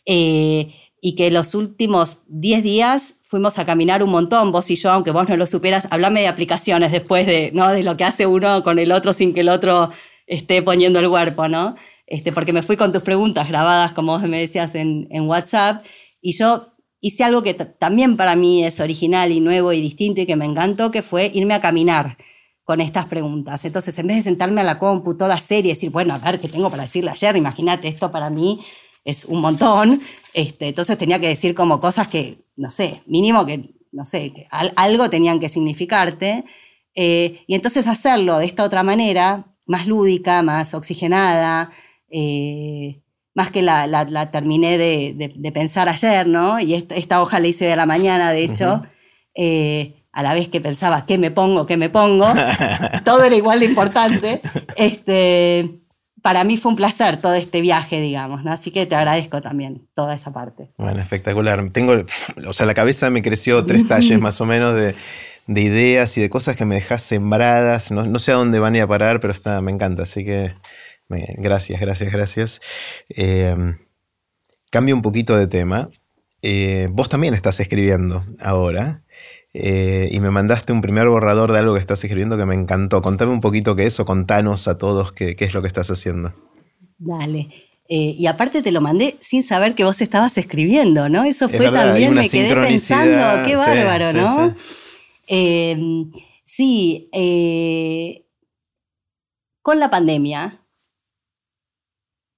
Eh, 0.05 0.75
y 1.01 1.15
que 1.15 1.31
los 1.31 1.55
últimos 1.55 2.19
10 2.29 2.63
días 2.63 3.15
fuimos 3.23 3.59
a 3.59 3.65
caminar 3.65 4.03
un 4.03 4.11
montón, 4.11 4.53
vos 4.53 4.71
y 4.71 4.77
yo, 4.77 4.91
aunque 4.91 5.11
vos 5.11 5.29
no 5.29 5.37
lo 5.37 5.47
superas, 5.47 5.89
hablame 5.91 6.21
de 6.21 6.29
aplicaciones 6.29 6.93
después 6.93 7.27
de, 7.27 7.51
¿no? 7.53 7.71
de 7.73 7.83
lo 7.83 7.97
que 7.97 8.05
hace 8.05 8.27
uno 8.27 8.63
con 8.63 8.79
el 8.79 8.93
otro 8.93 9.13
sin 9.13 9.33
que 9.35 9.41
el 9.41 9.49
otro 9.49 9.91
esté 10.27 10.63
poniendo 10.63 11.01
el 11.01 11.09
cuerpo, 11.09 11.49
¿no? 11.49 11.75
Este, 12.13 12.31
porque 12.31 12.53
me 12.53 12.63
fui 12.63 12.77
con 12.77 12.93
tus 12.93 13.01
preguntas 13.01 13.49
grabadas, 13.49 13.93
como 13.93 14.13
vos 14.13 14.23
me 14.25 14.39
decías, 14.39 14.75
en, 14.75 15.09
en 15.11 15.27
WhatsApp, 15.27 15.83
y 16.21 16.33
yo 16.33 16.75
hice 17.01 17.25
algo 17.25 17.43
que 17.43 17.55
también 17.55 18.19
para 18.19 18.37
mí 18.37 18.63
es 18.65 18.81
original 18.81 19.33
y 19.33 19.41
nuevo 19.41 19.73
y 19.73 19.81
distinto 19.81 20.21
y 20.21 20.27
que 20.27 20.37
me 20.37 20.45
encantó, 20.45 20.91
que 20.91 21.01
fue 21.01 21.31
irme 21.33 21.55
a 21.55 21.63
caminar 21.63 22.19
con 22.65 22.83
estas 22.83 23.07
preguntas. 23.07 23.65
Entonces, 23.65 23.99
en 23.99 24.09
vez 24.09 24.19
de 24.19 24.25
sentarme 24.25 24.61
a 24.61 24.65
la 24.65 24.79
compu 24.79 25.17
toda 25.17 25.39
serie 25.39 25.71
y 25.71 25.75
decir, 25.75 25.89
bueno, 25.89 26.13
a 26.13 26.19
ver 26.19 26.39
qué 26.39 26.49
tengo 26.49 26.69
para 26.69 26.83
decirle 26.83 27.11
ayer, 27.11 27.35
imagínate, 27.35 27.89
esto 27.89 28.11
para 28.11 28.29
mí 28.29 28.61
es 29.07 29.25
un 29.25 29.41
montón, 29.41 30.03
este, 30.35 30.69
entonces 30.69 30.99
tenía 30.99 31.19
que 31.19 31.29
decir 31.29 31.55
como 31.55 31.81
cosas 31.81 32.09
que, 32.09 32.45
no 32.57 32.71
sé, 32.71 33.01
mínimo 33.07 33.47
que, 33.47 33.71
no 33.91 34.05
sé, 34.05 34.35
que 34.35 34.47
algo 34.77 35.09
tenían 35.09 35.41
que 35.41 35.49
significarte. 35.49 36.45
Eh, 36.95 37.43
y 37.47 37.55
entonces 37.55 37.87
hacerlo 37.87 38.37
de 38.37 38.45
esta 38.45 38.65
otra 38.65 38.83
manera, 38.83 39.47
más 39.65 39.87
lúdica, 39.87 40.43
más 40.43 40.75
oxigenada, 40.75 41.71
eh, 42.13 43.01
más 43.35 43.51
que 43.51 43.63
la, 43.63 43.87
la, 43.87 44.31
terminé 44.31 44.77
de, 44.77 45.33
de, 45.35 45.53
pensar 45.53 45.89
ayer, 45.89 46.27
¿no? 46.27 46.61
Y 46.61 46.75
esta, 46.75 47.23
hoja 47.23 47.41
la 47.41 47.49
hice 47.49 47.65
de 47.65 47.77
la 47.77 47.87
mañana, 47.87 48.31
de 48.31 48.45
hecho, 48.45 48.83
eh, 49.35 50.05
a 50.13 50.23
la 50.23 50.35
vez 50.35 50.49
que 50.49 50.61
pensaba 50.61 51.07
qué 51.07 51.17
me 51.17 51.31
pongo, 51.31 51.65
qué 51.65 51.79
me 51.79 51.89
pongo, 51.89 52.27
todo 53.05 53.25
era 53.25 53.35
igual 53.35 53.61
de 53.61 53.67
importante. 53.67 54.43
Este, 54.77 55.81
para 56.21 56.45
mí 56.45 56.59
fue 56.59 56.73
un 56.73 56.77
placer 56.77 57.17
todo 57.17 57.35
este 57.35 57.63
viaje, 57.63 58.03
digamos, 58.03 58.45
¿no? 58.45 58.53
Así 58.53 58.71
que 58.71 58.85
te 58.85 58.95
agradezco 58.95 59.41
también 59.41 59.89
toda 59.95 60.15
esa 60.15 60.31
parte. 60.35 60.69
Bueno, 60.77 61.01
espectacular. 61.01 61.71
Tengo, 61.71 62.05
o 62.47 62.53
sea, 62.53 62.67
la 62.67 62.75
cabeza 62.75 63.09
me 63.09 63.23
creció 63.23 63.65
tres 63.65 63.89
talles 63.89 64.21
más 64.21 64.43
o 64.43 64.45
menos 64.45 64.75
de, 64.75 64.95
de 65.47 65.61
ideas 65.63 66.19
y 66.19 66.21
de 66.21 66.29
cosas 66.29 66.55
que 66.55 66.67
me 66.67 66.75
dejas 66.75 67.03
sembradas. 67.03 67.91
No, 67.91 68.05
no 68.05 68.19
sé 68.19 68.33
a 68.33 68.35
dónde 68.35 68.59
van 68.59 68.75
a 68.75 68.77
ir 68.77 68.83
a 68.83 68.87
parar, 68.87 69.21
pero 69.21 69.33
está, 69.33 69.63
me 69.63 69.73
encanta. 69.73 70.03
Así 70.03 70.23
que 70.23 70.55
Gracias, 71.37 71.81
gracias, 71.81 72.13
gracias. 72.13 72.61
Eh, 73.09 73.55
cambio 74.71 74.95
un 74.95 75.03
poquito 75.03 75.37
de 75.37 75.47
tema. 75.47 75.91
Eh, 76.43 76.89
vos 76.91 77.09
también 77.09 77.35
estás 77.35 77.61
escribiendo 77.61 78.23
ahora. 78.41 79.03
Eh, 79.55 80.09
y 80.11 80.21
me 80.21 80.31
mandaste 80.31 80.73
un 80.73 80.81
primer 80.81 81.09
borrador 81.09 81.53
de 81.53 81.59
algo 81.59 81.75
que 81.75 81.81
estás 81.81 82.03
escribiendo 82.03 82.37
que 82.37 82.47
me 82.47 82.55
encantó. 82.55 83.03
Contame 83.03 83.33
un 83.33 83.41
poquito 83.41 83.77
qué 83.77 83.85
es 83.85 84.01
o 84.01 84.07
contanos 84.07 84.67
a 84.67 84.79
todos 84.79 85.13
qué, 85.13 85.37
es 85.39 85.55
lo 85.55 85.61
que 85.61 85.69
estás 85.69 85.91
haciendo. 85.91 86.33
Dale. 86.99 87.49
y 87.89 88.27
aparte 88.27 88.63
te 88.63 88.73
lo 88.73 88.81
mandé 88.81 89.17
sin 89.21 89.43
saber 89.43 89.75
que 89.75 89.85
vos 89.85 90.01
estabas 90.01 90.39
escribiendo, 90.39 91.11
¿no? 91.11 91.25
Eso 91.25 91.49
fue 91.49 91.71
también, 91.71 92.15
me 92.15 92.29
quedé 92.29 92.55
pensando, 92.55 93.45
qué 93.45 93.57
bárbaro, 93.57 94.13
¿no? 94.15 94.55
sí 96.45 97.09
con 99.63 99.79
la 99.79 99.91
pandemia, 99.91 100.62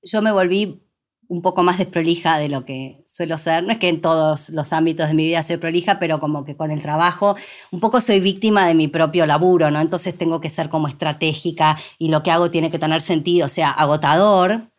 yo 0.05 0.22
me 0.22 0.32
volví 0.32 0.81
un 1.28 1.43
poco 1.43 1.62
más 1.62 1.78
desprolija 1.78 2.39
de 2.39 2.48
lo 2.48 2.64
que 2.64 3.02
suelo 3.06 3.39
ser. 3.39 3.64
No 3.64 3.72
es 3.72 3.78
que 3.78 3.89
en 3.89 4.01
todos 4.01 4.51
los 4.51 4.72
ámbitos 4.72 5.09
de 5.09 5.14
mi 5.14 5.26
vida 5.26 5.43
soy 5.43 5.56
prolija, 5.56 5.98
pero 5.98 6.20
como 6.20 6.44
que 6.44 6.56
con 6.56 6.70
el 6.70 6.82
trabajo 6.82 7.36
un 7.70 7.81
poco 7.81 8.01
soy 8.01 8.20
víctima 8.20 8.66
de 8.66 8.74
mi 8.74 8.89
propio 8.89 9.26
laburo, 9.26 9.70
¿no? 9.70 9.81
Entonces 9.81 10.16
tengo 10.16 10.40
que 10.40 10.51
ser 10.51 10.68
como 10.68 10.89
estratégica 10.89 11.76
y 11.98 12.09
lo 12.09 12.22
que 12.22 12.31
hago 12.31 12.51
tiene 12.51 12.70
que 12.70 12.78
tener 12.78 13.01
sentido, 13.01 13.47
o 13.47 13.51
sea, 13.51 13.70
agotador. 13.70 14.70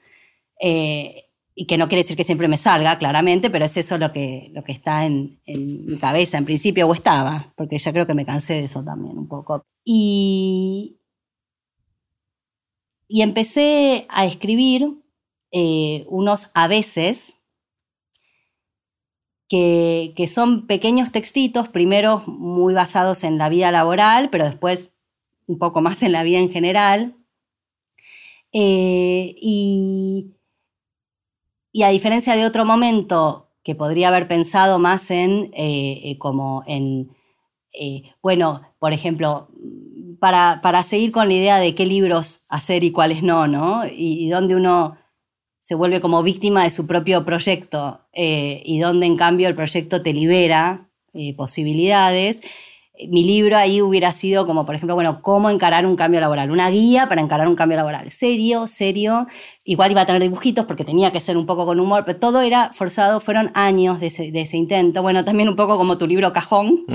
Eh, 0.62 1.22
y 1.58 1.68
que 1.68 1.78
no 1.78 1.88
quiere 1.88 2.04
decir 2.04 2.18
que 2.18 2.26
siempre 2.26 2.50
me 2.50 2.58
salga, 2.58 2.98
claramente, 3.00 3.50
pero 3.50 3.64
es 3.64 3.78
eso 3.78 3.98
lo 3.98 4.12
que, 4.12 4.52
lo 4.54 4.64
que 4.66 4.74
está 4.74 5.06
en, 5.06 5.40
en, 5.46 5.86
mi 5.86 5.98
cabeza, 5.98 6.38
en 6.38 6.44
principio, 6.44 6.86
o 6.86 6.94
estaba, 6.94 7.54
porque 7.56 7.80
ya 7.80 7.94
creo 7.94 8.06
que 8.06 8.14
me 8.14 8.26
cansé 8.26 8.56
de 8.56 8.66
eso 8.66 8.84
también 8.84 9.18
un 9.18 9.30
poco. 9.30 9.64
Y, 9.86 11.00
y 13.08 13.22
empecé 13.22 14.06
a 14.10 14.26
escribir 14.26 15.05
eh, 15.58 16.04
unos 16.10 16.52
a 16.54 16.68
veces 16.68 17.38
que, 19.48 20.14
son 20.28 20.68
pequeños 20.68 21.14
textitos, 21.14 21.70
primero 21.70 22.24
muy 22.28 22.74
basados 22.74 23.24
en 23.24 23.38
la 23.38 23.48
vida 23.48 23.72
laboral, 23.72 24.30
pero 24.30 24.44
después 24.44 24.92
un 25.48 25.58
poco 25.58 25.80
más 25.80 26.04
en 26.04 26.12
la 26.12 26.24
vida 26.24 26.40
en 26.40 26.50
general. 26.50 27.16
Eh, 28.52 29.34
y, 29.42 30.34
a 31.82 31.90
diferencia 31.90 32.36
de 32.36 32.46
otro 32.46 32.66
momento 32.66 33.48
que 33.64 33.76
podría 33.76 34.10
haber 34.10 34.28
pensado 34.28 34.78
más 34.78 35.10
en, 35.10 35.52
eh, 35.54 36.18
como 36.20 36.64
en, 36.68 37.16
bueno, 38.22 38.62
por 38.80 38.92
ejemplo, 38.92 39.48
para, 40.20 40.60
para, 40.62 40.84
seguir 40.84 41.14
con 41.14 41.30
la 41.30 41.34
idea 41.34 41.60
de 41.60 41.76
qué 41.76 41.86
libros 41.86 42.42
hacer 42.50 42.84
y 42.84 42.92
cuáles 42.92 43.24
no, 43.24 43.48
¿no? 43.48 43.86
Y, 43.86 44.26
y 44.26 44.30
dónde 44.30 44.58
uno 44.58 44.98
se 45.66 45.74
vuelve 45.74 46.00
como 46.00 46.22
víctima 46.22 46.64
de 46.64 46.70
su 46.70 46.86
propio 46.86 47.26
proyecto 47.26 48.02
eh, 48.14 48.62
y 48.66 48.78
donde 48.78 49.08
en 49.08 49.18
cambio 49.18 49.48
el 49.48 49.56
proyecto 49.56 50.04
te 50.04 50.14
libera 50.14 50.92
eh, 51.16 51.36
posibilidades. 51.36 52.42
Mi 53.10 53.24
libro 53.24 53.58
ahí 53.58 53.82
hubiera 53.82 54.12
sido 54.12 54.46
como, 54.46 54.68
por 54.68 54.76
ejemplo, 54.76 54.94
bueno, 54.94 55.24
cómo 55.24 55.50
encarar 55.50 55.88
un 55.88 55.96
cambio 55.96 56.20
laboral, 56.20 56.52
una 56.52 56.70
guía 56.70 57.10
para 57.10 57.20
encarar 57.20 57.48
un 57.48 57.56
cambio 57.56 57.78
laboral. 57.78 58.12
Serio, 58.12 58.68
serio. 58.68 59.26
Igual 59.64 59.90
iba 59.90 60.02
a 60.02 60.06
tener 60.06 60.22
dibujitos 60.22 60.66
porque 60.66 60.86
tenía 60.86 61.12
que 61.12 61.20
ser 61.20 61.36
un 61.36 61.48
poco 61.48 61.66
con 61.66 61.80
humor, 61.80 62.04
pero 62.06 62.20
todo 62.20 62.42
era 62.42 62.72
forzado, 62.72 63.20
fueron 63.20 63.50
años 63.56 64.00
de 64.00 64.06
ese, 64.06 64.58
intento. 64.58 65.02
Bueno, 65.02 65.26
también 65.26 65.50
un 65.50 65.56
poco 65.56 65.78
como 65.78 65.98
tu 65.98 66.06
libro 66.06 66.32
Cajón. 66.32 66.86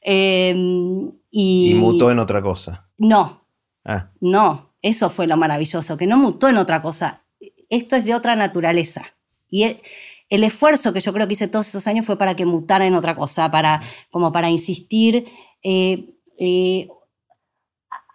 Em, 0.00 1.10
y, 1.30 1.70
y 1.70 1.74
mutó 1.74 2.10
en 2.10 2.18
otra 2.18 2.42
cosa. 2.42 2.88
No. 2.98 3.46
Ah. 3.84 4.10
No, 4.20 4.74
eso 4.82 5.10
fue 5.10 5.28
lo 5.28 5.36
maravilloso, 5.36 5.96
que 5.96 6.08
no 6.08 6.16
mutó 6.16 6.48
en 6.48 6.56
otra 6.56 6.82
cosa 6.82 7.22
esto 7.70 7.96
es 7.96 8.04
de 8.04 8.14
otra 8.14 8.36
naturaleza. 8.36 9.14
Y 9.48 9.64
e, 9.64 9.80
el, 10.28 10.44
esfuerzo 10.44 10.92
que 10.92 11.00
yo 11.00 11.12
creo 11.12 11.26
que 11.26 11.32
hice 11.32 11.48
todos 11.48 11.68
esos 11.68 11.86
años 11.86 12.04
fue 12.04 12.18
para 12.18 12.36
que 12.36 12.44
mutara 12.44 12.86
en 12.86 12.94
otra 12.94 13.14
cosa, 13.14 13.50
para, 13.50 13.80
como 14.10 14.32
para 14.32 14.50
insistir. 14.50 15.26
Eh, 15.62 16.14
eh, 16.38 16.88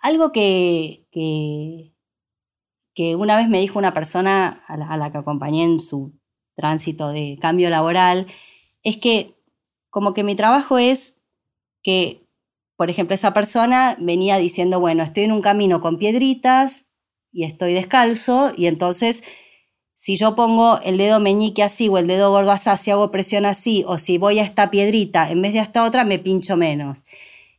algo 0.01 0.31
que, 0.31 1.07
que, 1.11 1.91
una 3.15 3.37
vez 3.37 3.49
me 3.49 3.59
dijo 3.59 3.79
una 3.79 3.93
persona 3.93 4.63
a 4.67 4.97
la, 4.97 5.11
que 5.11 5.17
acompañé 5.17 5.63
en 5.63 5.79
su 5.79 6.13
tránsito 6.55 7.09
de 7.09 7.37
cambio 7.41 7.69
laboral, 7.69 8.27
es 8.83 8.97
que 8.97 9.35
como 9.89 10.13
que 10.13 10.23
mi 10.23 10.35
trabajo 10.35 10.77
es 10.77 11.15
que, 11.81 12.25
por 12.77 12.89
ejemplo, 12.89 13.15
esa 13.15 13.33
persona 13.33 13.97
venía 13.99 14.37
diciendo, 14.37 14.79
bueno, 14.79 15.03
estoy 15.03 15.23
en 15.23 15.31
un 15.31 15.41
camino 15.41 15.81
con 15.81 15.97
piedritas 15.97 16.85
y 17.31 17.43
estoy 17.43 17.73
descalzo, 17.73 18.53
y 18.55 18.67
entonces 18.67 19.23
si 19.95 20.17
yo 20.17 20.35
pongo 20.35 20.79
el 20.83 20.97
dedo 20.97 21.19
meñique 21.19 21.63
así 21.63 21.87
o 21.87 21.97
el 21.97 22.07
dedo 22.07 22.29
gordo 22.29 22.51
así, 22.51 22.69
si 22.83 22.91
hago 22.91 23.11
presión 23.11 23.45
así, 23.45 23.83
o 23.87 23.97
si 23.97 24.17
voy 24.17 24.39
a 24.39 24.43
esta 24.43 24.69
piedrita 24.69 25.31
en 25.31 25.41
vez 25.41 25.53
de 25.53 25.59
a 25.59 25.63
esta 25.63 25.85
otra, 25.85 26.03
me 26.03 26.19
pincho 26.19 26.57
menos. 26.57 27.05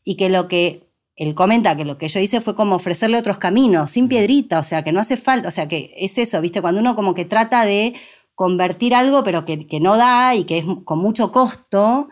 Y 0.04 0.16
que 0.16 0.28
lo 0.28 0.46
que 0.46 0.86
él 1.16 1.34
comenta 1.34 1.76
que 1.76 1.86
lo 1.86 1.96
que 1.96 2.08
yo 2.08 2.20
hice 2.20 2.42
fue 2.42 2.54
como 2.54 2.76
ofrecerle 2.76 3.18
otros 3.18 3.38
caminos, 3.38 3.92
sin 3.92 4.06
piedrita, 4.06 4.58
o 4.58 4.62
sea, 4.62 4.84
que 4.84 4.92
no 4.92 5.00
hace 5.00 5.16
falta, 5.16 5.48
o 5.48 5.50
sea, 5.50 5.66
que 5.66 5.94
es 5.96 6.18
eso, 6.18 6.40
¿viste? 6.42 6.60
Cuando 6.60 6.80
uno 6.80 6.94
como 6.94 7.14
que 7.14 7.24
trata 7.24 7.64
de 7.64 7.94
convertir 8.34 8.94
algo, 8.94 9.24
pero 9.24 9.46
que, 9.46 9.66
no 9.80 9.96
da 9.96 10.34
y 10.34 10.44
que 10.44 10.58
es 10.58 10.66
con 10.84 10.98
mucho 10.98 11.32
costo, 11.32 12.08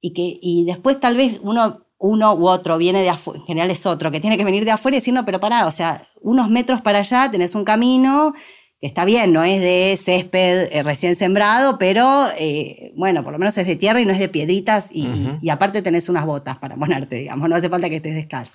y 0.00 0.12
que 0.12 0.38
y 0.42 0.64
después 0.64 0.98
tal 0.98 1.16
vez 1.16 1.38
uno, 1.42 1.86
uno 1.98 2.34
u 2.34 2.48
otro 2.48 2.78
viene 2.78 3.00
de 3.02 3.10
afuera, 3.10 3.38
en 3.40 3.46
general 3.46 3.70
es 3.70 3.86
otro, 3.86 4.10
que 4.10 4.20
tiene 4.20 4.36
que 4.36 4.44
venir 4.44 4.64
de 4.64 4.72
afuera 4.72 4.96
y 4.96 5.00
decir, 5.00 5.14
no, 5.14 5.24
pero 5.24 5.38
pará, 5.40 5.66
o 5.66 5.72
sea, 5.72 6.02
unos 6.20 6.50
metros 6.50 6.82
para 6.82 6.98
allá 6.98 7.30
tenés 7.30 7.54
un 7.54 7.64
camino 7.64 8.34
que 8.80 8.86
está 8.86 9.04
bien, 9.04 9.32
no 9.32 9.42
es 9.42 9.60
de 9.60 9.96
césped 9.98 10.68
eh, 10.70 10.82
recién 10.82 11.16
sembrado, 11.16 11.78
pero 11.78 12.26
eh, 12.38 12.92
bueno, 12.94 13.24
por 13.24 13.32
lo 13.32 13.38
menos 13.38 13.56
es 13.56 13.66
de 13.66 13.76
tierra 13.76 14.00
y 14.00 14.04
no 14.04 14.12
es 14.12 14.18
de 14.18 14.28
piedritas 14.28 14.88
y, 14.92 15.48
aparte 15.50 15.82
tenés 15.82 16.08
unas 16.08 16.26
botas 16.26 16.58
para 16.58 16.76
ponerte, 16.76 17.16
digamos, 17.16 17.48
no 17.48 17.56
hace 17.56 17.70
falta 17.70 17.88
que 17.88 17.96
estés 17.96 18.14
descalzo. 18.14 18.52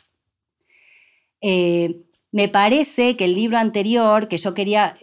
Eh, 1.41 2.03
me 2.31 2.48
parece 2.48 3.18
que 3.18 3.26
el 3.26 3.34
libro 3.35 3.57
anterior 3.57 4.27
que 4.27 4.38
yo 4.38 4.53
quería, 4.53 4.95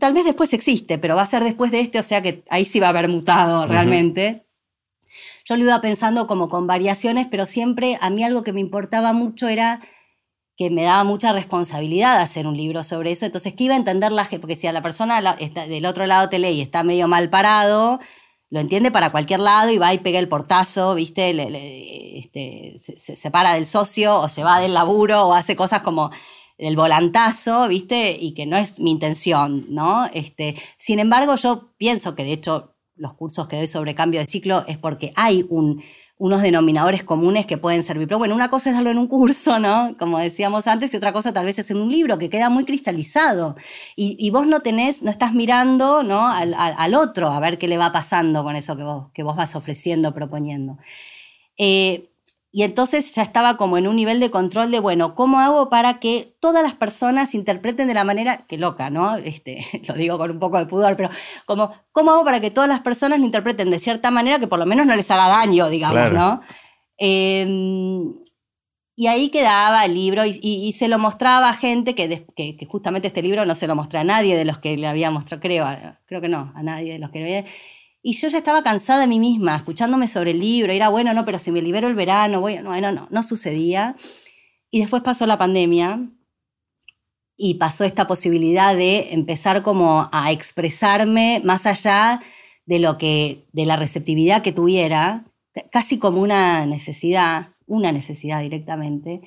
tal 0.00 0.12
vez 0.12 0.24
después 0.24 0.52
existe, 0.52 0.98
pero 0.98 1.16
va 1.16 1.22
a 1.22 1.26
ser 1.26 1.44
después 1.44 1.70
de 1.70 1.80
este, 1.80 1.98
o 1.98 2.02
sea 2.02 2.20
que 2.20 2.42
ahí 2.50 2.64
sí 2.64 2.80
va 2.80 2.88
a 2.88 2.90
haber 2.90 3.08
mutado 3.08 3.66
realmente. 3.66 4.44
Yo 5.46 5.56
lo 5.56 5.62
iba 5.64 5.80
pensando 5.80 6.26
como 6.26 6.50
con 6.50 6.66
variaciones, 6.66 7.26
pero 7.30 7.46
siempre 7.46 7.96
a 8.02 8.10
mí 8.10 8.22
algo 8.22 8.42
que 8.42 8.52
me 8.52 8.60
importaba 8.60 9.14
mucho 9.14 9.48
era 9.48 9.80
que 10.58 10.70
me 10.70 10.82
daba 10.82 11.04
mucha 11.04 11.32
responsabilidad 11.32 12.20
hacer 12.20 12.48
un 12.48 12.56
libro 12.56 12.82
sobre 12.82 13.12
eso. 13.12 13.24
Entonces, 13.24 13.54
¿qué 13.54 13.64
iba 13.64 13.74
a 13.74 13.78
entender 13.78 14.10
la? 14.10 14.28
Porque 14.28 14.56
si 14.56 14.66
a 14.66 14.72
la 14.72 14.82
persona 14.82 15.22
del 15.22 15.86
otro 15.86 16.04
lado 16.04 16.28
te 16.28 16.40
lee 16.40 16.48
y 16.48 16.60
está 16.60 16.82
medio 16.82 17.06
mal 17.06 17.30
parado, 17.30 18.00
lo 18.50 18.58
entiende 18.58 18.90
para 18.90 19.10
cualquier 19.10 19.38
lado 19.38 19.70
y 19.70 19.78
va 19.78 19.94
y 19.94 19.98
pega 19.98 20.18
el 20.18 20.28
portazo, 20.28 20.96
¿viste? 20.96 21.30
Este, 22.18 22.76
se, 22.82 23.14
separa 23.14 23.54
del 23.54 23.66
socio 23.66 24.18
o 24.18 24.28
se 24.28 24.42
va 24.42 24.58
del 24.58 24.74
laburo 24.74 25.28
o 25.28 25.32
hace 25.32 25.54
cosas 25.54 25.82
como 25.82 26.10
el 26.56 26.74
volantazo, 26.74 27.68
¿viste? 27.68 28.16
Y 28.18 28.34
que 28.34 28.46
no 28.46 28.56
es 28.56 28.80
mi 28.80 28.90
intención, 28.90 29.66
¿no? 29.68 30.06
Este, 30.12 30.56
sin 30.76 30.98
embargo, 30.98 31.36
yo 31.36 31.72
pienso 31.76 32.16
que 32.16 32.24
de 32.24 32.32
hecho 32.32 32.74
los 32.96 33.14
cursos 33.14 33.46
que 33.46 33.58
doy 33.58 33.68
sobre 33.68 33.94
cambio 33.94 34.18
de 34.18 34.26
ciclo 34.26 34.64
es 34.66 34.76
porque 34.76 35.12
hay 35.14 35.46
un 35.50 35.84
unos 36.18 36.42
denominadores 36.42 37.04
comunes 37.04 37.46
que 37.46 37.58
pueden 37.58 37.82
servir. 37.84 38.08
Pero 38.08 38.18
bueno, 38.18 38.34
una 38.34 38.50
cosa 38.50 38.70
es 38.70 38.74
darlo 38.74 38.90
en 38.90 38.98
un 38.98 39.06
curso, 39.06 39.58
¿no? 39.60 39.96
Como 39.98 40.18
decíamos 40.18 40.66
antes, 40.66 40.92
y 40.92 40.96
otra 40.96 41.12
cosa 41.12 41.32
tal 41.32 41.44
vez 41.44 41.58
es 41.60 41.70
en 41.70 41.78
un 41.78 41.88
libro 41.88 42.18
que 42.18 42.28
queda 42.28 42.50
muy 42.50 42.64
cristalizado. 42.64 43.56
Y, 43.96 44.28
vos 44.30 44.46
no 44.46 44.60
tenés, 44.60 45.02
no 45.02 45.10
estás 45.10 45.32
mirando 45.32 46.02
¿no? 46.02 46.28
Al, 46.28 46.94
otro 46.94 47.30
a 47.30 47.40
ver 47.40 47.58
qué 47.58 47.68
le 47.68 47.78
va 47.78 47.92
pasando 47.92 48.42
con 48.42 48.56
eso 48.56 48.76
que 48.76 48.82
vos, 48.82 49.06
que 49.14 49.22
vos 49.22 49.36
vas 49.36 49.54
ofreciendo, 49.54 50.12
proponiendo. 50.12 50.78
Eh, 51.56 52.10
y 52.58 52.64
entonces 52.64 53.14
ya 53.14 53.22
estaba 53.22 53.56
como 53.56 53.78
en 53.78 53.86
un 53.86 53.94
nivel 53.94 54.18
de 54.18 54.32
control 54.32 54.72
de, 54.72 54.80
bueno, 54.80 55.14
¿cómo 55.14 55.38
hago 55.38 55.68
para 55.68 56.00
que 56.00 56.34
todas 56.40 56.60
las 56.60 56.74
personas 56.74 57.36
interpreten 57.36 57.86
de 57.86 57.94
la 57.94 58.02
manera, 58.02 58.38
que 58.48 58.58
loca, 58.58 58.90
¿no? 58.90 59.14
Este, 59.14 59.64
lo 59.88 59.94
digo 59.94 60.18
con 60.18 60.32
un 60.32 60.40
poco 60.40 60.58
de 60.58 60.66
pudor, 60.66 60.96
pero 60.96 61.08
como, 61.46 61.72
¿cómo 61.92 62.10
hago 62.10 62.24
para 62.24 62.40
que 62.40 62.50
todas 62.50 62.68
las 62.68 62.80
personas 62.80 63.20
lo 63.20 63.24
interpreten 63.24 63.70
de 63.70 63.78
cierta 63.78 64.10
manera 64.10 64.40
que 64.40 64.48
por 64.48 64.58
lo 64.58 64.66
menos 64.66 64.86
no 64.86 64.96
les 64.96 65.08
haga 65.08 65.28
daño, 65.28 65.68
digamos, 65.70 66.12
¿no? 66.12 66.40
Em, 66.96 68.14
y 68.96 69.06
ahí 69.06 69.28
quedaba 69.28 69.84
el 69.84 69.94
libro 69.94 70.24
y, 70.26 70.72
se 70.72 70.88
lo 70.88 70.98
mostraba 70.98 71.50
a 71.50 71.54
gente 71.54 71.94
que, 71.94 72.26
que, 72.34 72.66
justamente 72.66 73.06
este 73.06 73.22
libro 73.22 73.46
no 73.46 73.54
se 73.54 73.68
lo 73.68 73.76
mostré 73.76 74.00
a 74.00 74.04
nadie 74.04 74.36
de 74.36 74.44
los 74.44 74.58
que 74.58 74.76
le 74.76 74.88
había 74.88 75.12
mostrado, 75.12 75.40
creo, 75.40 75.64
creo 76.06 76.20
que 76.20 76.28
no, 76.28 76.52
a 76.56 76.62
nadie 76.64 76.94
de 76.94 76.98
los 76.98 77.10
que 77.10 77.20
le 77.20 77.24
había 77.38 77.50
y 78.08 78.14
yo 78.14 78.28
ya 78.28 78.38
estaba 78.38 78.62
cansada 78.62 79.02
de 79.02 79.06
mí 79.06 79.20
misma, 79.20 79.54
escuchándome 79.56 80.08
sobre 80.08 80.30
el 80.30 80.38
libro, 80.40 80.72
era 80.72 80.88
bueno, 80.88 81.12
no, 81.12 81.26
pero 81.26 81.38
si 81.38 81.52
me 81.52 81.60
libero 81.60 81.88
el 81.88 81.94
verano, 81.94 82.40
voy, 82.40 82.56
no, 82.56 82.80
no, 82.80 82.90
no, 82.90 83.06
no 83.10 83.22
sucedía. 83.22 83.96
Y 84.70 84.80
después 84.80 85.02
pasó 85.02 85.26
la 85.26 85.36
pandemia 85.36 86.08
y 87.36 87.56
pasó 87.56 87.84
esta 87.84 88.06
posibilidad 88.06 88.74
de 88.74 89.12
empezar 89.12 89.60
como 89.60 90.08
a 90.10 90.32
expresarme 90.32 91.42
más 91.44 91.66
allá 91.66 92.22
de 92.64 92.78
lo 92.78 92.96
que, 92.96 93.46
de 93.52 93.66
la 93.66 93.76
receptividad 93.76 94.40
que 94.40 94.52
tuviera, 94.52 95.26
casi 95.70 95.98
como 95.98 96.22
una 96.22 96.64
necesidad, 96.64 97.56
una 97.66 97.92
necesidad 97.92 98.40
directamente. 98.40 99.20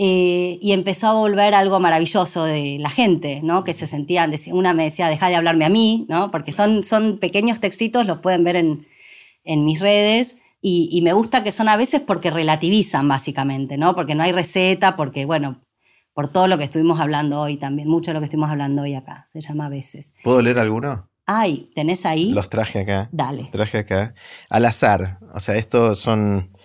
Eh, 0.00 0.60
y 0.62 0.70
empezó 0.74 1.08
a 1.08 1.12
volver 1.14 1.54
algo 1.54 1.80
maravilloso 1.80 2.44
de 2.44 2.78
la 2.78 2.88
gente, 2.88 3.40
¿no? 3.42 3.64
Que 3.64 3.72
se 3.72 3.88
sentían, 3.88 4.32
una 4.52 4.72
me 4.72 4.84
decía, 4.84 5.08
deja 5.08 5.28
de 5.28 5.34
hablarme 5.34 5.64
a 5.64 5.70
mí, 5.70 6.06
¿no? 6.08 6.30
Porque 6.30 6.52
son, 6.52 6.84
son 6.84 7.18
pequeños 7.18 7.58
textitos, 7.58 8.06
los 8.06 8.18
pueden 8.18 8.44
ver 8.44 8.54
en, 8.54 8.86
en 9.42 9.64
mis 9.64 9.80
redes. 9.80 10.36
Y, 10.60 11.00
me 11.02 11.12
gusta 11.12 11.42
que 11.42 11.50
son 11.50 11.68
a 11.68 11.76
veces 11.76 12.00
porque 12.00 12.30
relativizan, 12.30 13.08
básicamente, 13.08 13.76
¿no? 13.76 13.96
Porque 13.96 14.14
no 14.14 14.22
hay 14.22 14.30
receta, 14.30 14.94
porque, 14.94 15.24
bueno, 15.24 15.64
por 16.12 16.28
todo 16.28 16.46
lo 16.46 16.58
que 16.58 16.64
estuvimos 16.64 17.00
hablando 17.00 17.40
hoy 17.40 17.56
también, 17.56 17.88
mucho 17.88 18.10
de 18.10 18.14
lo 18.14 18.20
que 18.20 18.24
estuvimos 18.26 18.50
hablando 18.50 18.82
hoy 18.82 18.94
acá, 18.94 19.26
se 19.32 19.40
llama 19.40 19.66
a 19.66 19.68
veces. 19.68 20.14
¿Puedo 20.22 20.42
leer 20.42 20.60
alguno? 20.60 21.10
Ay, 21.26 21.70
¿tenés 21.74 22.06
ahí? 22.06 22.30
Los 22.30 22.48
traje 22.48 22.80
acá. 22.80 23.08
Dale. 23.10 23.42
Los 23.42 23.50
traje 23.50 23.78
acá. 23.78 24.14
Al 24.48 24.64
azar. 24.64 25.18
O 25.34 25.40
sea, 25.40 25.56
estos 25.56 25.98
son 25.98 26.56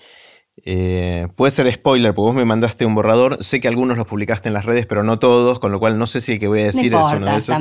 eh, 0.57 1.27
puede 1.35 1.51
ser 1.51 1.71
spoiler, 1.71 2.13
porque 2.13 2.27
vos 2.27 2.35
me 2.35 2.45
mandaste 2.45 2.85
un 2.85 2.95
borrador. 2.95 3.43
Sé 3.43 3.59
que 3.59 3.67
algunos 3.67 3.97
los 3.97 4.07
publicaste 4.07 4.49
en 4.49 4.53
las 4.53 4.65
redes, 4.65 4.85
pero 4.85 5.03
no 5.03 5.19
todos, 5.19 5.59
con 5.59 5.71
lo 5.71 5.80
cual 5.80 5.97
no 5.97 6.07
sé 6.07 6.21
si 6.21 6.34
el 6.34 6.39
que 6.39 6.47
voy 6.47 6.61
a 6.61 6.65
decir 6.65 6.93
es 6.93 7.05
uno 7.15 7.25
de 7.25 7.38
esos. 7.38 7.57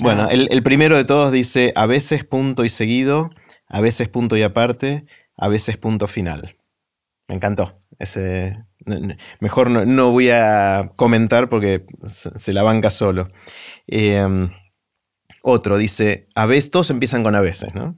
bueno, 0.00 0.28
el, 0.28 0.62
primero 0.62 0.96
de 0.96 1.04
todos 1.04 1.32
dice 1.32 1.72
a 1.76 1.86
veces 1.86 2.24
punto 2.24 2.64
y 2.64 2.68
seguido, 2.68 3.30
a 3.66 3.80
veces 3.80 4.08
punto 4.08 4.36
y 4.36 4.42
aparte, 4.42 5.04
a 5.36 5.48
veces 5.48 5.76
punto 5.76 6.06
final. 6.06 6.56
Me 7.28 7.34
encantó. 7.34 7.80
Ese, 7.98 8.64
mejor 9.40 9.70
no, 9.70 10.10
voy 10.10 10.30
a 10.30 10.92
comentar 10.96 11.48
porque 11.48 11.84
se 12.04 12.52
la 12.52 12.62
banca 12.62 12.90
solo. 12.90 13.28
Eh, 13.86 14.48
otro 15.42 15.78
dice, 15.78 16.28
a 16.34 16.46
veces, 16.46 16.70
todos 16.70 16.90
empiezan 16.90 17.22
con 17.22 17.34
a 17.34 17.40
veces, 17.40 17.74
¿no? 17.74 17.96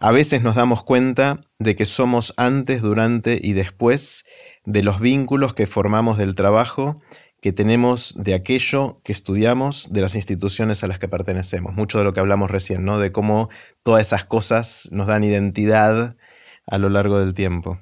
A 0.00 0.10
veces 0.10 0.42
nos 0.42 0.54
damos 0.54 0.84
cuenta 0.84 1.40
de 1.58 1.76
que 1.76 1.84
somos 1.84 2.32
antes, 2.36 2.82
durante 2.82 3.38
y 3.42 3.52
después 3.52 4.24
de 4.64 4.82
los 4.82 5.00
vínculos 5.00 5.54
que 5.54 5.66
formamos 5.66 6.18
del 6.18 6.34
trabajo 6.34 7.00
que 7.40 7.52
tenemos 7.52 8.14
de 8.16 8.34
aquello 8.34 9.00
que 9.04 9.12
estudiamos, 9.12 9.88
de 9.92 10.00
las 10.00 10.14
instituciones 10.16 10.82
a 10.82 10.88
las 10.88 10.98
que 10.98 11.08
pertenecemos. 11.08 11.74
Mucho 11.74 11.98
de 11.98 12.04
lo 12.04 12.12
que 12.12 12.20
hablamos 12.20 12.50
recién, 12.50 12.84
¿no? 12.84 12.98
De 12.98 13.12
cómo 13.12 13.48
todas 13.82 14.02
esas 14.02 14.24
cosas 14.24 14.88
nos 14.90 15.06
dan 15.06 15.22
identidad 15.22 16.16
a 16.66 16.78
lo 16.78 16.88
largo 16.88 17.20
del 17.20 17.34
tiempo. 17.34 17.78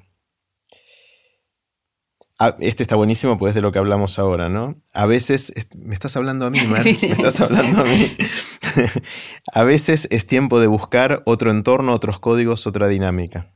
Ah, 2.39 2.55
este 2.59 2.83
está 2.83 2.95
buenísimo, 2.95 3.39
pues 3.39 3.55
de 3.55 3.61
lo 3.61 3.71
que 3.71 3.79
hablamos 3.79 4.19
ahora, 4.19 4.47
¿no? 4.47 4.79
A 4.93 5.07
veces, 5.07 5.51
me 5.75 5.95
estás 5.95 6.15
hablando 6.17 6.45
a 6.45 6.51
mí, 6.51 6.59
Mar, 6.69 6.83
me 6.83 6.91
estás 6.91 7.41
hablando 7.41 7.81
a 7.81 7.83
mí. 7.83 8.15
a 9.53 9.63
veces 9.63 10.07
es 10.11 10.25
tiempo 10.27 10.59
de 10.59 10.67
buscar 10.67 11.23
otro 11.25 11.51
entorno, 11.51 11.93
otros 11.93 12.19
códigos, 12.19 12.67
otra 12.67 12.87
dinámica. 12.87 13.53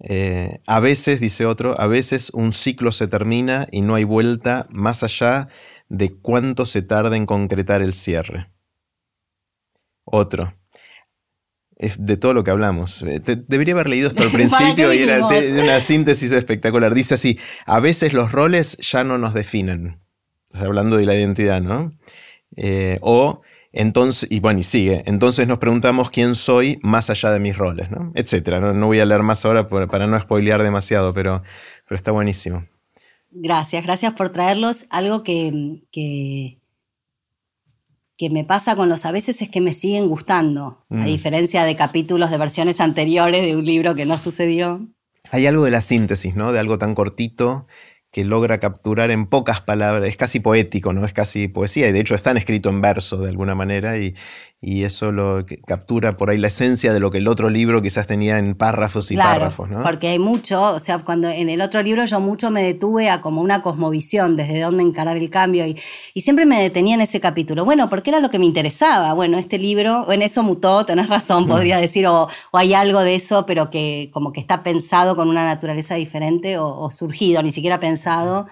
Eh, 0.00 0.60
a 0.66 0.80
veces, 0.80 1.20
dice 1.20 1.44
otro, 1.44 1.80
a 1.80 1.86
veces 1.86 2.30
un 2.30 2.52
ciclo 2.52 2.92
se 2.92 3.08
termina 3.08 3.66
y 3.72 3.80
no 3.80 3.94
hay 3.94 4.04
vuelta 4.04 4.66
más 4.70 5.02
allá 5.02 5.48
de 5.88 6.14
cuánto 6.14 6.66
se 6.66 6.82
tarda 6.82 7.16
en 7.16 7.26
concretar 7.26 7.82
el 7.82 7.94
cierre. 7.94 8.48
Otro, 10.04 10.54
es 11.76 12.04
de 12.04 12.16
todo 12.16 12.32
lo 12.32 12.44
que 12.44 12.50
hablamos. 12.50 13.02
Eh, 13.02 13.20
debería 13.46 13.74
haber 13.74 13.88
leído 13.88 14.08
esto 14.08 14.22
al 14.22 14.30
principio 14.32 14.92
y 14.92 15.02
era 15.02 15.26
una 15.26 15.80
síntesis 15.80 16.32
espectacular. 16.32 16.94
Dice 16.94 17.14
así, 17.14 17.38
a 17.66 17.80
veces 17.80 18.12
los 18.12 18.32
roles 18.32 18.76
ya 18.78 19.04
no 19.04 19.18
nos 19.18 19.34
definen. 19.34 20.00
hablando 20.52 20.96
de 20.96 21.06
la 21.06 21.14
identidad, 21.14 21.60
¿no? 21.60 21.92
Eh, 22.60 22.98
o 23.02 23.40
entonces, 23.72 24.28
y 24.30 24.40
bueno, 24.40 24.58
y 24.58 24.62
sigue, 24.64 25.04
entonces 25.06 25.46
nos 25.46 25.58
preguntamos 25.58 26.10
quién 26.10 26.34
soy 26.34 26.78
más 26.82 27.10
allá 27.10 27.30
de 27.30 27.38
mis 27.38 27.56
roles, 27.56 27.90
¿no? 27.90 28.10
Etcétera. 28.14 28.60
No, 28.60 28.86
voy 28.86 28.98
a 28.98 29.04
leer 29.04 29.22
más 29.22 29.44
ahora 29.44 29.68
para 29.68 30.06
no 30.06 30.20
spoilear 30.20 30.62
demasiado, 30.62 31.14
pero, 31.14 31.42
pero 31.84 31.96
está 31.96 32.10
buenísimo. 32.10 32.64
Gracias, 33.30 33.84
gracias 33.84 34.14
por 34.14 34.30
traerlos. 34.30 34.86
Algo 34.90 35.22
que, 35.22 35.82
que, 35.92 36.60
me 38.30 38.44
pasa 38.44 38.74
con 38.74 38.88
los 38.88 39.04
a 39.04 39.12
veces 39.12 39.42
es 39.42 39.50
que 39.50 39.60
me 39.60 39.74
siguen 39.74 40.08
gustando, 40.08 40.84
a 40.90 40.94
mm. 40.94 41.04
diferencia 41.04 41.64
de 41.64 41.76
capítulos 41.76 42.30
de 42.30 42.38
versiones 42.38 42.80
anteriores 42.80 43.42
de 43.42 43.54
un 43.54 43.64
libro 43.64 43.94
que 43.94 44.06
no 44.06 44.18
sucedió. 44.18 44.88
Hay 45.30 45.46
algo 45.46 45.64
de 45.64 45.70
la 45.70 45.82
síntesis, 45.82 46.34
¿no? 46.34 46.52
De 46.52 46.58
algo 46.58 46.78
tan 46.78 46.94
cortito 46.94 47.66
que 48.10 48.24
logra 48.24 48.58
capturar 48.58 49.10
en 49.10 49.26
pocas 49.26 49.60
palabras, 49.60 50.08
es 50.08 50.16
casi 50.16 50.40
poético, 50.40 50.92
¿no? 50.92 51.04
Es 51.04 51.12
casi 51.12 51.48
poesía, 51.48 51.88
y 51.88 51.92
de 51.92 52.00
hecho 52.00 52.14
están 52.14 52.36
escrito 52.36 52.70
en 52.70 52.80
verso 52.80 53.18
de 53.18 53.28
alguna 53.28 53.54
manera, 53.54 53.98
y, 53.98 54.14
y 54.60 54.82
eso 54.82 55.12
lo 55.12 55.46
captura 55.66 56.16
por 56.16 56.30
ahí 56.30 56.38
la 56.38 56.48
esencia 56.48 56.92
de 56.92 56.98
lo 56.98 57.12
que 57.12 57.18
el 57.18 57.28
otro 57.28 57.48
libro 57.48 57.80
quizás 57.80 58.08
tenía 58.08 58.38
en 58.38 58.56
párrafos 58.56 59.12
y 59.12 59.16
párrafos, 59.16 59.70
¿no? 59.70 59.84
Porque 59.84 60.08
hay 60.08 60.18
mucho, 60.18 60.60
o 60.60 60.78
sea, 60.80 60.98
cuando 60.98 61.28
en 61.28 61.48
el 61.48 61.60
otro 61.60 61.80
libro 61.80 62.04
yo 62.06 62.18
mucho 62.18 62.50
me 62.50 62.64
detuve 62.64 63.08
a 63.08 63.20
como 63.20 63.40
una 63.40 63.62
cosmovisión, 63.62 64.36
desde 64.36 64.60
dónde 64.60 64.82
encarar 64.82 65.16
el 65.16 65.30
cambio, 65.30 65.64
y, 65.64 65.78
y 66.12 66.20
siempre 66.22 66.44
me 66.44 66.60
detenía 66.60 66.96
en 66.96 67.02
ese 67.02 67.20
capítulo. 67.20 67.64
Bueno, 67.64 67.88
porque 67.88 68.10
era 68.10 68.18
lo 68.18 68.30
que 68.30 68.40
me 68.40 68.46
interesaba. 68.46 69.12
Bueno, 69.12 69.38
este 69.38 69.58
libro, 69.58 70.10
en 70.10 70.22
eso 70.22 70.42
mutó, 70.42 70.84
tenés 70.84 71.08
razón, 71.08 71.44
mm. 71.44 71.48
podría 71.48 71.78
decir, 71.78 72.08
o, 72.08 72.26
hay 72.52 72.74
algo 72.74 73.00
de 73.04 73.14
eso, 73.14 73.46
pero 73.46 73.70
que 73.70 74.10
como 74.12 74.32
que 74.32 74.40
está 74.40 74.64
pensado 74.64 75.14
con 75.14 75.28
una 75.28 75.44
naturaleza 75.44 75.94
diferente, 75.94 76.58
o, 76.58 76.66
o 76.66 76.90
surgido, 76.90 77.44
ni 77.44 77.52
siquiera 77.52 77.78
pensado. 77.78 78.48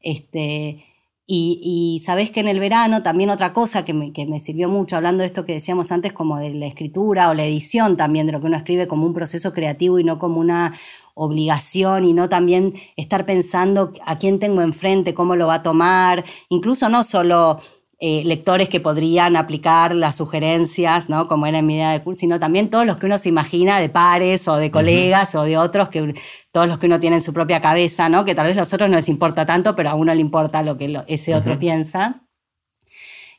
Este, 0.00 0.89
y, 1.32 2.02
sabes 2.04 2.32
que 2.32 2.40
en 2.40 2.48
el 2.48 2.58
verano 2.58 3.04
también 3.04 3.30
otra 3.30 3.52
cosa 3.52 3.84
que 3.84 3.94
me, 3.94 4.40
sirvió 4.40 4.68
mucho, 4.68 4.96
hablando 4.96 5.20
de 5.22 5.28
esto 5.28 5.44
que 5.44 5.52
decíamos 5.52 5.92
antes, 5.92 6.12
como 6.12 6.38
de 6.38 6.54
la 6.54 6.66
escritura 6.66 7.30
o 7.30 7.34
la 7.34 7.44
edición 7.44 7.96
también, 7.96 8.26
de 8.26 8.32
lo 8.32 8.40
que 8.40 8.46
uno 8.46 8.56
escribe 8.56 8.88
como 8.88 9.06
un 9.06 9.14
proceso 9.14 9.52
creativo 9.52 10.00
y 10.00 10.04
no 10.04 10.18
como 10.18 10.40
una 10.40 10.74
obligación 11.14 12.04
y 12.04 12.14
no 12.14 12.28
también 12.28 12.74
estar 12.96 13.26
pensando 13.26 13.92
a 14.04 14.18
quién 14.18 14.40
tengo 14.40 14.62
enfrente, 14.62 15.14
cómo 15.14 15.36
lo 15.36 15.46
va 15.46 15.54
a 15.54 15.62
tomar, 15.62 16.24
incluso 16.48 16.88
no 16.88 17.04
solo 17.04 17.60
eh, 18.02 18.22
lectores 18.24 18.70
que 18.70 18.80
podrían 18.80 19.36
aplicar 19.36 19.94
las 19.94 20.16
sugerencias, 20.16 21.10
¿no? 21.10 21.28
Como 21.28 21.46
era 21.46 21.58
en 21.58 21.66
mi 21.66 21.74
idea 21.74 21.92
de 21.92 22.02
curso, 22.02 22.20
sino 22.20 22.40
también 22.40 22.70
todos 22.70 22.86
los 22.86 22.96
que 22.96 23.04
uno 23.04 23.18
se 23.18 23.28
imagina 23.28 23.78
de 23.78 23.90
pares 23.90 24.48
o 24.48 24.56
de 24.56 24.70
colegas 24.70 25.34
o 25.34 25.42
de 25.42 25.58
otros, 25.58 25.90
que, 25.90 26.14
todos 26.50 26.66
los 26.66 26.78
que 26.78 26.86
uno 26.86 26.98
tiene 26.98 27.16
en 27.16 27.22
su 27.22 27.34
propia 27.34 27.60
cabeza, 27.60 28.08
¿no? 28.08 28.24
Que 28.24 28.34
tal 28.34 28.46
vez 28.46 28.56
a 28.56 28.60
los 28.60 28.72
otros 28.72 28.88
no 28.88 28.96
les 28.96 29.10
importa 29.10 29.44
tanto, 29.44 29.76
pero 29.76 29.90
a 29.90 29.94
uno 29.94 30.14
le 30.14 30.22
importa 30.22 30.62
lo 30.62 30.78
que 30.78 30.98
ese 31.08 31.34
otro 31.34 31.58
piensa. 31.58 32.26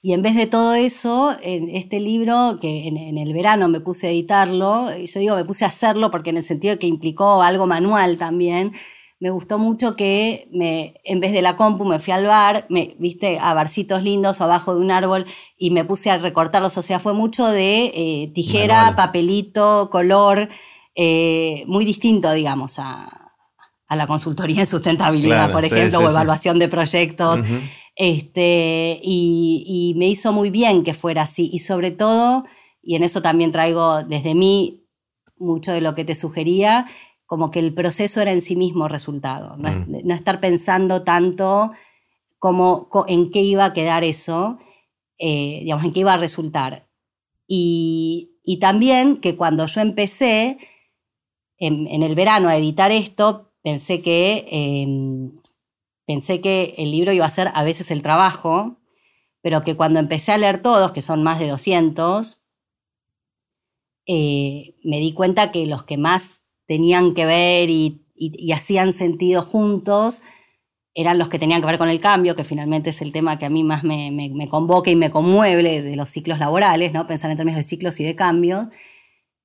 Y 0.04 0.14
en 0.14 0.22
vez 0.22 0.36
de 0.36 0.46
todo 0.46 0.76
eso, 0.76 1.36
en 1.42 1.68
este 1.70 2.00
libro, 2.00 2.60
que 2.62 2.88
en, 2.88 2.98
en, 2.98 3.18
el 3.18 3.34
verano 3.34 3.68
me 3.68 3.80
puse 3.80 4.08
a 4.08 4.10
editarlo, 4.12 4.96
yo 4.96 5.20
digo 5.20 5.36
me 5.36 5.46
puse 5.46 5.66
a 5.66 5.70
hacerlo 5.70 6.12
porque 6.12 6.30
en 6.30 6.38
el 6.38 6.44
sentido 6.44 6.78
que 6.78 6.86
implicó 6.86 7.42
algo 7.42 7.66
manual 7.66 8.18
también, 8.18 8.74
me 9.22 9.30
gustó 9.30 9.60
mucho 9.60 9.96
que 9.96 10.50
me, 10.52 10.96
en 11.04 11.20
vez 11.20 11.32
de 11.32 11.44
la 11.44 11.56
compu 11.56 11.86
me 11.86 12.00
fui 12.00 12.12
al 12.12 12.26
bar, 12.26 12.66
me 12.70 12.96
viste 12.98 13.38
a 13.40 13.54
barcitos 13.54 14.02
lindos 14.02 14.42
abajo 14.42 14.74
de 14.74 14.82
un 14.82 14.90
árbol 14.90 15.28
y 15.56 15.70
me 15.70 15.86
puse 15.86 16.10
a 16.10 16.18
recortarlos. 16.18 16.76
O 16.80 16.82
sea, 16.82 17.00
fue 17.00 17.14
mucho 17.14 17.46
de 17.46 17.92
eh, 17.94 18.32
tijera, 18.34 18.96
papelito, 18.96 19.92
color, 19.92 20.50
eh, 20.96 21.64
muy 21.68 21.86
distinto, 21.86 22.32
digamos, 22.34 22.80
a, 22.80 23.30
la 23.90 24.08
consultoría 24.08 24.62
en 24.62 24.68
sustentabilidad, 24.68 25.52
por 25.52 25.66
ejemplo, 25.66 26.00
o 26.00 26.10
evaluación 26.10 26.58
de 26.58 26.68
proyectos. 26.68 27.42
este, 27.96 29.00
y, 29.04 29.64
y 29.68 30.00
me 30.00 30.08
hizo 30.08 30.34
muy 30.34 30.50
bien 30.50 30.84
que 30.84 30.96
fuera 30.96 31.24
así. 31.24 31.48
Y 31.54 31.60
sobre 31.60 31.92
todo, 31.92 32.46
y 32.82 32.96
en 32.96 33.04
eso 33.04 33.22
también 33.22 33.52
traigo 33.52 34.04
desde 34.04 34.34
mí 34.34 34.88
mucho 35.38 35.74
de 35.74 35.82
lo 35.82 35.94
que 35.94 36.06
te 36.06 36.16
sugería, 36.16 36.88
como 37.32 37.50
que 37.50 37.60
el 37.60 37.74
proceso 37.74 38.20
era 38.20 38.34
en 38.34 38.42
sí 38.42 38.58
mismo 38.58 38.90
resultado, 38.90 39.56
no, 39.56 39.70
mm. 39.72 40.12
estar 40.12 40.42
pensando 40.42 41.04
tanto 41.04 41.72
como 42.40 42.90
en 43.08 43.32
qué 43.32 43.40
iba 43.40 43.64
a 43.64 43.72
quedar 43.72 44.04
eso, 44.04 44.60
eh, 45.18 45.60
digamos, 45.62 45.86
en 45.86 45.94
qué 45.94 46.02
iba 46.02 46.12
a 46.12 46.18
resultar. 46.18 46.90
Y, 47.48 48.28
también 48.60 49.16
que 49.16 49.38
cuando 49.38 49.66
yo 49.68 49.80
empecé 49.80 50.58
en, 51.58 52.04
el 52.04 52.16
verano 52.16 52.50
a 52.50 52.58
editar 52.58 52.92
esto, 52.92 53.54
pensé 53.64 54.02
que, 54.02 54.46
em, 54.52 55.40
pensé 56.06 56.42
que 56.42 56.76
el 56.80 56.92
libro 56.92 57.14
iba 57.14 57.26
a 57.26 57.30
ser 57.30 57.50
a 57.54 57.64
veces 57.64 57.92
el 57.92 58.02
trabajo, 58.02 58.82
pero 59.42 59.64
que 59.64 59.78
cuando 59.78 60.00
empecé 60.00 60.34
a 60.34 60.38
leer 60.38 60.62
todos, 60.62 60.92
que 60.92 61.02
son 61.02 61.24
más 61.24 61.40
de 61.40 61.48
200, 61.48 62.42
eh, 64.06 64.76
me 64.84 65.00
di 65.00 65.14
cuenta 65.14 65.54
que 65.54 65.66
los 65.66 65.84
que 65.84 65.98
más 65.98 66.41
tenían 66.72 67.14
que 67.14 67.26
ver 67.26 67.70
y, 67.70 68.02
hacían 68.54 68.94
sentido 68.94 69.42
juntos 69.42 70.22
eran 70.94 71.18
los 71.18 71.28
que 71.28 71.38
tenían 71.38 71.60
que 71.60 71.68
ver 71.68 71.78
con 71.78 71.90
el 71.90 72.00
cambio, 72.00 72.34
que 72.38 72.46
finalmente 72.46 72.92
es 72.92 73.02
el 73.02 73.12
tema 73.12 73.38
que 73.38 73.46
a 73.46 73.50
mí 73.50 73.62
más 73.62 73.84
me, 73.84 74.48
convoca 74.50 74.90
y 74.90 74.96
me 74.96 75.12
conmueve 75.12 75.82
de 75.82 75.96
los 75.98 76.10
ciclos 76.10 76.40
laborales, 76.40 76.94
¿no? 76.94 77.08
pensar 77.08 77.30
en 77.30 77.36
términos 77.36 77.58
de 77.58 77.64
ciclos 77.64 78.00
y 78.00 78.06
de 78.06 78.16
cambios. 78.16 78.68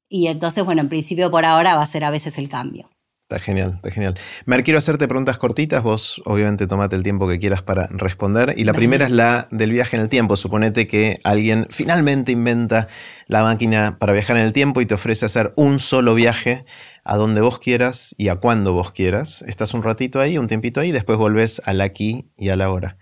Y 0.08 0.28
entonces, 0.28 0.64
bueno, 0.64 0.82
en 0.82 0.88
principio 0.88 1.32
por 1.32 1.44
ahora 1.44 1.74
va 1.74 1.82
a 1.82 1.86
ser 1.88 2.04
a 2.04 2.10
veces 2.10 2.38
el 2.38 2.48
cambio. 2.48 2.90
Está 3.28 3.40
genial, 3.40 3.72
está 3.74 3.90
genial. 3.90 4.14
Mer, 4.44 4.62
quiero 4.62 4.78
hacerte 4.78 5.08
preguntas 5.08 5.36
cortitas. 5.36 5.82
Vos, 5.82 6.22
obviamente, 6.26 6.68
tomate 6.68 6.94
el 6.94 7.02
tiempo 7.02 7.26
que 7.26 7.40
quieras 7.40 7.60
para 7.60 7.88
responder. 7.88 8.54
Y 8.56 8.62
la 8.62 8.72
primera 8.72 9.06
es 9.06 9.10
la 9.10 9.48
del 9.50 9.72
viaje 9.72 9.96
en 9.96 10.02
el 10.02 10.08
tiempo. 10.08 10.36
Suponete 10.36 10.86
que 10.86 11.18
alguien 11.24 11.66
finalmente 11.70 12.30
inventa 12.30 12.86
la 13.26 13.42
máquina 13.42 13.98
para 13.98 14.12
viajar 14.12 14.36
en 14.36 14.44
el 14.44 14.52
tiempo 14.52 14.80
y 14.80 14.86
te 14.86 14.94
ofrece 14.94 15.26
hacer 15.26 15.52
un 15.56 15.80
solo 15.80 16.14
viaje 16.14 16.66
a 17.02 17.16
donde 17.16 17.40
vos 17.40 17.58
quieras 17.58 18.14
y 18.16 18.28
a 18.28 18.36
cuando 18.36 18.72
vos 18.72 18.92
quieras. 18.92 19.42
Estás 19.48 19.74
un 19.74 19.82
ratito 19.82 20.20
ahí, 20.20 20.38
un 20.38 20.46
tiempito 20.46 20.78
ahí, 20.78 20.92
después 20.92 21.18
volvés 21.18 21.60
al 21.64 21.80
aquí 21.80 22.30
y 22.36 22.50
a 22.50 22.56
la 22.56 22.70
hora. 22.70 22.96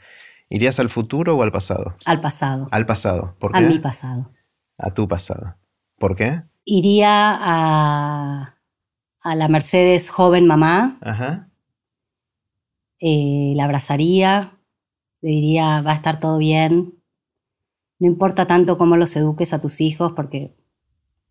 ¿Irías 0.48 0.80
al 0.80 0.88
futuro 0.88 1.36
o 1.36 1.42
al 1.42 1.52
pasado? 1.52 1.96
Al 2.06 2.22
pasado. 2.22 2.66
Al 2.70 2.86
pasado. 2.86 3.36
¿Por 3.38 3.52
qué? 3.52 3.58
A 3.58 3.60
mi 3.60 3.78
pasado. 3.78 4.32
A 4.78 4.94
tu 4.94 5.06
pasado. 5.06 5.58
¿Por 5.98 6.16
qué? 6.16 6.44
Iría 6.64 7.36
a, 7.38 8.53
a 9.24 9.34
la 9.34 9.48
Mercedes 9.48 10.10
joven 10.10 10.46
mamá. 10.46 10.98
Ajá. 11.00 11.48
Eh, 13.00 13.54
la 13.56 13.64
abrazaría, 13.64 14.60
le 15.22 15.30
diría, 15.30 15.82
va 15.82 15.92
a 15.92 15.94
estar 15.94 16.20
todo 16.20 16.38
bien. 16.38 17.02
No 17.98 18.06
importa 18.06 18.46
tanto 18.46 18.78
cómo 18.78 18.96
los 18.96 19.16
eduques 19.16 19.52
a 19.52 19.60
tus 19.60 19.80
hijos, 19.80 20.12
porque 20.12 20.54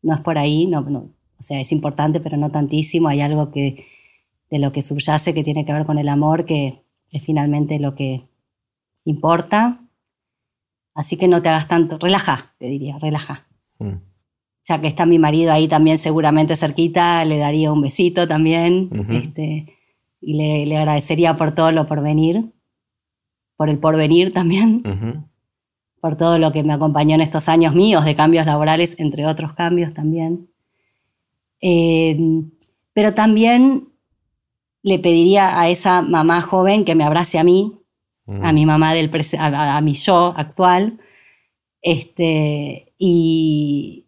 no 0.01 0.15
es 0.15 0.21
por 0.21 0.37
ahí, 0.37 0.65
no, 0.65 0.81
no, 0.81 0.99
o 0.99 1.41
sea, 1.43 1.61
es 1.61 1.71
importante, 1.71 2.19
pero 2.19 2.35
no 2.35 2.51
tantísimo. 2.51 3.09
Hay 3.09 3.21
algo 3.21 3.51
que, 3.51 3.85
de 4.49 4.59
lo 4.59 4.71
que 4.71 4.81
subyace 4.81 5.33
que 5.33 5.43
tiene 5.43 5.63
que 5.63 5.73
ver 5.73 5.85
con 5.85 5.99
el 5.99 6.09
amor, 6.09 6.45
que 6.45 6.83
es 7.11 7.23
finalmente 7.23 7.79
lo 7.79 7.93
que 7.95 8.27
importa. 9.05 9.87
Así 10.95 11.17
que 11.17 11.27
no 11.27 11.41
te 11.41 11.49
hagas 11.49 11.67
tanto, 11.67 11.99
relaja, 11.99 12.55
te 12.57 12.65
diría, 12.65 12.97
relaja. 12.97 13.47
Mm. 13.77 14.12
Ya 14.63 14.79
que 14.79 14.87
está 14.87 15.05
mi 15.05 15.19
marido 15.19 15.51
ahí 15.51 15.67
también 15.67 15.99
seguramente 15.99 16.55
cerquita, 16.55 17.25
le 17.25 17.37
daría 17.37 17.71
un 17.71 17.81
besito 17.81 18.27
también. 18.27 18.89
este, 19.09 19.75
y 20.21 20.33
le, 20.65 20.77
agradecería 20.77 21.35
por 21.35 21.51
todo 21.51 21.71
lo 21.71 21.85
por 21.85 22.01
venir, 22.01 22.53
por 23.57 23.69
el 23.69 23.77
porvenir 23.79 24.33
también, 24.33 25.27
por 25.99 26.15
todo 26.15 26.37
lo 26.37 26.51
que 26.53 26.63
me 26.63 26.73
acompañó 26.73 27.15
en 27.15 27.21
estos 27.21 27.49
años 27.49 27.75
míos 27.75 28.05
de 28.05 28.15
cambios 28.15 28.45
laborales, 28.45 28.99
entre 28.99 29.27
otros 29.27 29.53
cambios 29.53 29.93
también. 29.93 30.49
Eh, 31.61 32.17
pero 32.93 33.13
también 33.13 33.89
le 34.83 34.99
pediría 34.99 35.59
a 35.59 35.69
esa 35.69 36.01
mamá 36.01 36.41
joven 36.41 36.85
que 36.85 36.93
me 36.93 37.03
abrace 37.03 37.39
a 37.39 37.43
mí, 37.43 37.79
a 38.41 38.53
mi 38.53 38.65
mamá 38.65 38.93
del 38.93 39.09
a, 39.39 39.81
mi 39.81 39.93
yo 39.93 40.33
actual, 40.37 40.99
este, 41.81 42.93
y, 42.97 44.05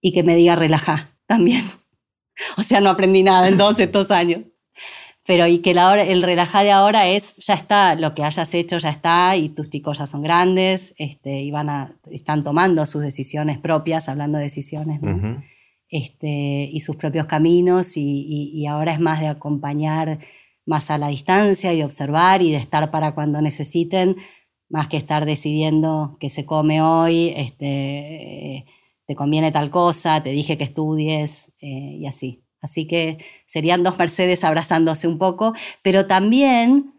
y 0.00 0.12
que 0.12 0.22
me 0.22 0.34
diga 0.34 0.56
relaja 0.56 1.16
también. 1.26 1.64
o 2.56 2.62
sea, 2.62 2.80
no 2.80 2.90
aprendí 2.90 3.22
nada 3.22 3.48
en 3.48 3.58
todos 3.58 3.78
estos 3.80 4.10
años. 4.10 4.42
Pero 5.26 5.46
y 5.46 5.58
que 5.58 5.74
la 5.74 5.90
hora, 5.90 6.02
el 6.02 6.22
relajar 6.22 6.64
de 6.64 6.70
ahora 6.70 7.06
es, 7.08 7.36
ya 7.36 7.52
está, 7.52 7.94
lo 7.96 8.14
que 8.14 8.24
hayas 8.24 8.54
hecho 8.54 8.78
ya 8.78 8.88
está, 8.88 9.36
y 9.36 9.50
tus 9.50 9.68
chicos 9.68 9.98
ya 9.98 10.06
son 10.06 10.22
grandes, 10.22 10.94
este, 10.96 11.40
y 11.40 11.50
van 11.50 11.68
a, 11.68 11.98
están 12.10 12.44
tomando 12.44 12.86
sus 12.86 13.02
decisiones 13.02 13.58
propias, 13.58 14.08
hablando 14.08 14.38
de 14.38 14.44
decisiones. 14.44 15.02
¿no? 15.02 15.42
este, 15.90 16.68
y 16.70 16.80
sus 16.80 16.96
propios 16.96 17.26
caminos 17.26 17.96
y, 17.96 18.66
ahora 18.66 18.92
es 18.92 19.00
más 19.00 19.20
de 19.20 19.28
acompañar 19.28 20.20
más 20.66 20.90
a 20.90 20.98
la 20.98 21.08
distancia 21.08 21.72
y 21.72 21.82
observar 21.82 22.42
y 22.42 22.50
de 22.50 22.58
estar 22.58 22.90
para 22.90 23.14
cuando 23.14 23.40
necesiten, 23.40 24.16
más 24.68 24.86
que 24.88 24.98
estar 24.98 25.24
decidiendo 25.24 26.18
qué 26.20 26.28
se 26.28 26.44
come 26.44 26.82
hoy, 26.82 27.32
este, 27.36 28.66
te 29.08 29.16
conviene 29.16 29.50
tal 29.50 29.70
cosa, 29.70 30.22
te 30.22 30.30
dije 30.30 30.58
que 30.58 30.64
estudies 30.64 31.50
eh, 31.62 31.96
y 31.98 32.06
así. 32.06 32.44
Así 32.60 32.86
que 32.86 33.16
serían 33.46 33.82
dos 33.82 33.98
Mercedes 33.98 34.44
abrazándose 34.44 35.08
un 35.08 35.16
poco, 35.16 35.54
pero 35.82 36.06
también, 36.06 36.92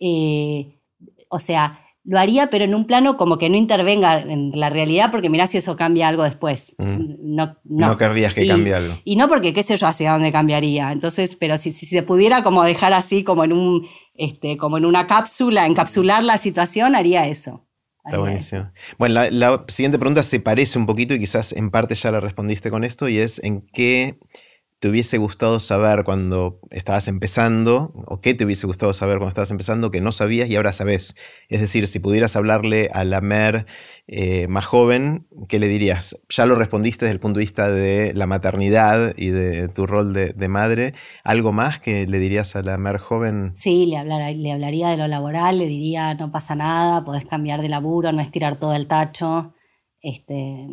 eh, 0.00 0.80
o 1.28 1.38
sea, 1.38 1.78
lo 2.02 2.18
haría, 2.18 2.48
pero 2.48 2.64
en 2.64 2.74
un 2.74 2.88
plano 2.88 3.16
como 3.16 3.38
que 3.38 3.48
no 3.48 3.56
intervenga 3.56 4.22
en 4.22 4.50
la 4.58 4.70
realidad, 4.70 5.12
porque 5.12 5.30
mirá 5.30 5.46
si 5.46 5.58
eso 5.58 5.76
cambia 5.76 6.08
algo 6.08 6.24
después. 6.24 6.74
Mm. 6.78 7.36
No, 7.36 7.56
no. 7.62 7.96
querrías 7.96 8.34
que 8.34 8.44
cambie 8.44 8.74
algo. 8.74 8.98
Y 9.04 9.14
no 9.14 9.28
porque 9.28 9.54
qué 9.54 9.62
sé 9.62 9.76
yo 9.76 9.86
hacia 9.86 10.14
dónde 10.14 10.32
cambiaría. 10.32 10.90
Entonces, 10.90 11.36
pero 11.36 11.58
si, 11.58 11.70
si, 11.70 11.86
se 11.86 12.02
pudiera 12.02 12.42
como 12.42 12.64
dejar 12.64 12.92
así, 12.92 13.22
como 13.22 13.44
en 13.44 13.52
un, 13.52 13.86
este, 14.14 14.56
como 14.56 14.78
en 14.78 14.84
una 14.84 15.06
cápsula, 15.06 15.64
encapsular 15.66 16.24
la 16.24 16.38
situación, 16.38 16.96
haría 16.96 17.28
eso. 17.28 17.68
Está 18.04 18.18
buenísimo. 18.18 18.70
Bueno, 18.98 19.14
la, 19.14 19.30
la, 19.30 19.64
siguiente 19.68 19.98
pregunta 19.98 20.22
se 20.22 20.40
parece 20.40 20.78
un 20.78 20.86
poquito 20.86 21.14
y 21.14 21.18
quizás 21.18 21.52
en 21.52 21.70
parte 21.70 21.94
ya 21.94 22.10
la 22.10 22.20
respondiste 22.20 22.70
con 22.70 22.84
esto, 22.84 23.08
y 23.08 23.18
es 23.18 23.42
en 23.44 23.62
qué 23.72 24.18
te 24.82 24.88
hubiese 24.88 25.16
gustado 25.16 25.60
saber 25.60 26.02
cuando 26.02 26.58
estabas 26.72 27.06
empezando, 27.06 27.92
o 28.08 28.20
qué 28.20 28.34
te 28.34 28.44
hubiese 28.44 28.66
gustado 28.66 28.92
saber 28.92 29.18
cuando 29.18 29.28
estabas 29.28 29.52
empezando 29.52 29.92
que 29.92 30.00
no 30.00 30.10
sabías 30.10 30.50
y 30.50 30.56
ahora 30.56 30.72
sabes? 30.72 31.14
Es 31.48 31.60
decir, 31.60 31.86
si 31.86 32.00
pudieras 32.00 32.34
hablarle 32.34 32.90
a 32.92 33.04
la 33.04 33.20
Mer 33.20 33.66
eh, 34.08 34.48
más 34.48 34.66
joven, 34.66 35.28
¿qué 35.46 35.60
le 35.60 35.68
dirías? 35.68 36.18
Ya 36.30 36.46
lo 36.46 36.56
respondiste 36.56 37.04
desde 37.04 37.12
el 37.12 37.20
punto 37.20 37.38
de 37.38 37.44
vista 37.44 37.70
de 37.70 38.12
la 38.14 38.26
maternidad 38.26 39.14
y 39.16 39.28
de 39.28 39.68
tu 39.68 39.86
rol 39.86 40.12
de, 40.12 40.48
madre. 40.48 40.94
¿Algo 41.22 41.52
más 41.52 41.78
que 41.78 42.08
le 42.08 42.18
dirías 42.18 42.56
a 42.56 42.62
la 42.62 42.76
Mer 42.76 42.98
joven? 42.98 43.52
Sí, 43.54 43.86
le, 43.86 44.34
le 44.34 44.52
hablaría 44.52 44.88
de 44.88 44.96
lo 44.96 45.06
laboral, 45.06 45.58
le 45.58 45.66
diría 45.66 46.14
no 46.14 46.32
pasa 46.32 46.56
nada, 46.56 47.04
podés 47.04 47.24
cambiar 47.24 47.62
de 47.62 47.68
laburo, 47.68 48.10
no 48.10 48.20
estirar 48.20 48.56
todo 48.56 48.74
el 48.74 48.88
tacho, 48.88 49.54
este, 50.00 50.66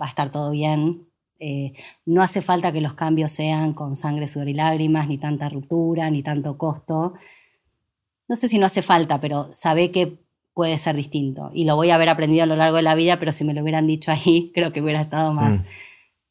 va 0.00 0.06
a 0.06 0.08
estar 0.08 0.30
todo 0.30 0.50
bien 0.50 1.08
eh, 1.38 1.72
no 2.06 2.22
hace 2.22 2.42
falta 2.42 2.72
que 2.72 2.80
los 2.80 2.94
cambios 2.94 3.32
sean 3.32 3.74
con 3.74 3.96
sangre, 3.96 4.28
sudor 4.28 4.48
y 4.48 4.54
lágrimas, 4.54 5.08
ni 5.08 5.18
tanta 5.18 5.48
ruptura, 5.48 6.10
ni 6.10 6.22
tanto 6.22 6.56
costo. 6.56 7.14
No 8.28 8.36
sé 8.36 8.48
si 8.48 8.58
no 8.58 8.66
hace 8.66 8.82
falta, 8.82 9.20
pero 9.20 9.48
sabe 9.52 9.90
que 9.90 10.24
puede 10.54 10.78
ser 10.78 10.96
distinto. 10.96 11.50
Y 11.52 11.64
lo 11.64 11.76
voy 11.76 11.90
a 11.90 11.96
haber 11.96 12.08
aprendido 12.08 12.44
a 12.44 12.46
lo 12.46 12.56
largo 12.56 12.76
de 12.76 12.82
la 12.82 12.94
vida, 12.94 13.18
pero 13.18 13.32
si 13.32 13.44
me 13.44 13.52
lo 13.52 13.62
hubieran 13.62 13.86
dicho 13.86 14.10
ahí, 14.10 14.52
creo 14.54 14.72
que 14.72 14.80
hubiera 14.80 15.00
estado 15.00 15.32
más, 15.32 15.56
mm. 15.56 15.64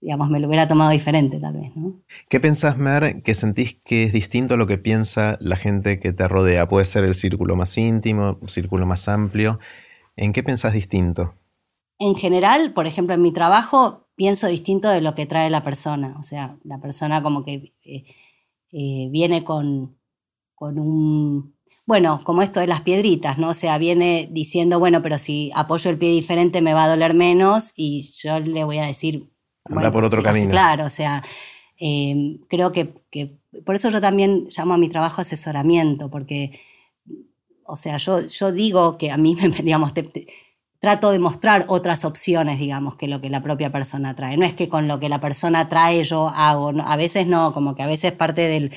digamos, 0.01 0.30
me 0.30 0.40
lo 0.40 0.48
hubiera 0.48 0.67
tomado 0.67 0.91
diferente 0.91 1.40
tal 1.40 1.56
vez. 1.56 1.75
¿no? 1.75 2.01
¿Qué 2.30 2.40
pensás, 2.40 2.77
Mer, 2.77 3.22
que 3.22 3.35
sentís 3.35 3.75
que 3.83 4.06
es 4.06 4.14
distinto 4.14 4.56
a 4.56 4.57
lo 4.57 4.65
que 4.65 4.77
piensa 4.77 5.38
la 5.41 5.57
gente 5.57 5.99
que 5.99 6.14
te 6.14 6.27
rodea? 6.27 6.67
Puede 6.67 6.85
ser 6.85 7.03
el 7.03 7.14
círculo 7.14 7.56
más 7.56 7.77
íntimo, 7.77 8.40
el 8.41 8.49
círculo 8.49 8.85
más 8.85 9.07
amplio. 9.07 9.59
¿En 10.15 10.32
qué 10.32 10.43
pensás 10.43 10.73
distinto? 10.73 11.35
En 11.99 12.15
general, 12.15 12.73
por 12.73 12.88
ejemplo, 12.88 13.14
en 13.14 13.22
mi 13.22 13.32
trabajo, 13.32 14.02
pienso 14.16 14.48
distinto 14.48 14.90
de 14.90 15.01
lo 15.01 15.16
que 15.16 15.25
trae 15.25 15.50
la 15.50 15.64
persona. 15.64 16.16
O 16.19 16.24
sea, 16.24 16.58
la 16.64 16.80
persona 16.80 17.22
como 17.24 17.43
que 17.43 17.74
eh, 17.83 18.03
eh, 18.72 19.08
viene 19.11 19.43
con, 19.43 19.98
con 20.56 20.80
un... 20.80 21.56
Bueno, 21.85 22.22
como 22.24 22.42
esto 22.42 22.59
de 22.61 22.67
las 22.67 22.82
piedritas, 22.82 23.38
¿no? 23.38 23.50
O 23.50 23.53
sea, 23.53 23.77
viene 23.77 24.30
diciendo, 24.32 24.80
bueno, 24.80 25.01
pero 25.01 25.19
si 25.19 25.51
apoyo 25.53 25.90
el 25.90 25.98
pie 25.98 26.11
diferente 26.11 26.61
me 26.61 26.74
va 26.74 26.85
a 26.85 26.90
doler 26.90 27.14
menos 27.14 27.74
y 27.75 28.03
yo 28.24 28.40
le 28.40 28.64
voy 28.64 28.77
a 28.77 28.85
decir... 28.85 29.30
Anda 29.66 29.92
por 29.92 30.06
otro 30.06 30.24
camino. 30.24 30.50
Claro, 30.50 30.85
o 30.85 30.90
sea, 30.90 31.24
em, 31.77 32.40
creo 32.50 32.72
que, 32.72 32.93
Por 33.66 33.75
eso 33.75 33.90
yo 33.90 34.00
también 34.00 34.48
llamo 34.56 34.74
a 34.74 34.77
mi 34.77 34.90
trabajo 34.90 35.22
asesoramiento, 35.22 36.09
porque... 36.09 36.59
O 37.66 37.77
sea, 37.77 37.98
yo, 37.98 38.25
yo 38.27 38.51
digo 38.51 38.98
que 38.98 39.11
a 39.11 39.17
mí, 39.17 39.35
digamos, 39.64 39.93
trato 40.83 41.11
de 41.11 41.19
mostrar 41.19 41.63
otras 41.69 42.03
opciones, 42.03 42.59
digamos, 42.59 42.97
que 42.97 43.07
lo 43.07 43.21
que 43.21 43.29
la 43.29 43.41
propia 43.41 43.71
persona 43.71 44.17
trae. 44.17 44.35
No 44.35 44.45
es 44.45 44.53
que 44.53 44.67
con 44.67 44.89
lo 44.89 44.99
que 44.99 45.07
la 45.07 45.21
persona 45.21 45.69
trae 45.69 46.03
yo 46.03 46.27
hago, 46.27 46.73
a 46.83 46.97
veces 46.97 47.25
no, 47.25 47.53
como 47.53 47.73
que 47.73 47.83
a 47.83 47.87
veces 47.87 48.11
parte, 48.11 48.69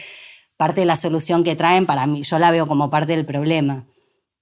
parte 0.57 0.83
de 0.83 0.87
la 0.87 0.97
solución 0.97 1.43
que 1.43 1.57
traen, 1.57 1.85
para 1.85 2.07
mí, 2.07 2.23
yo 2.23 2.39
la 2.39 2.53
veo 2.53 2.69
como 2.69 2.91
parte 2.91 3.17
del 3.17 3.27
problema. 3.27 3.89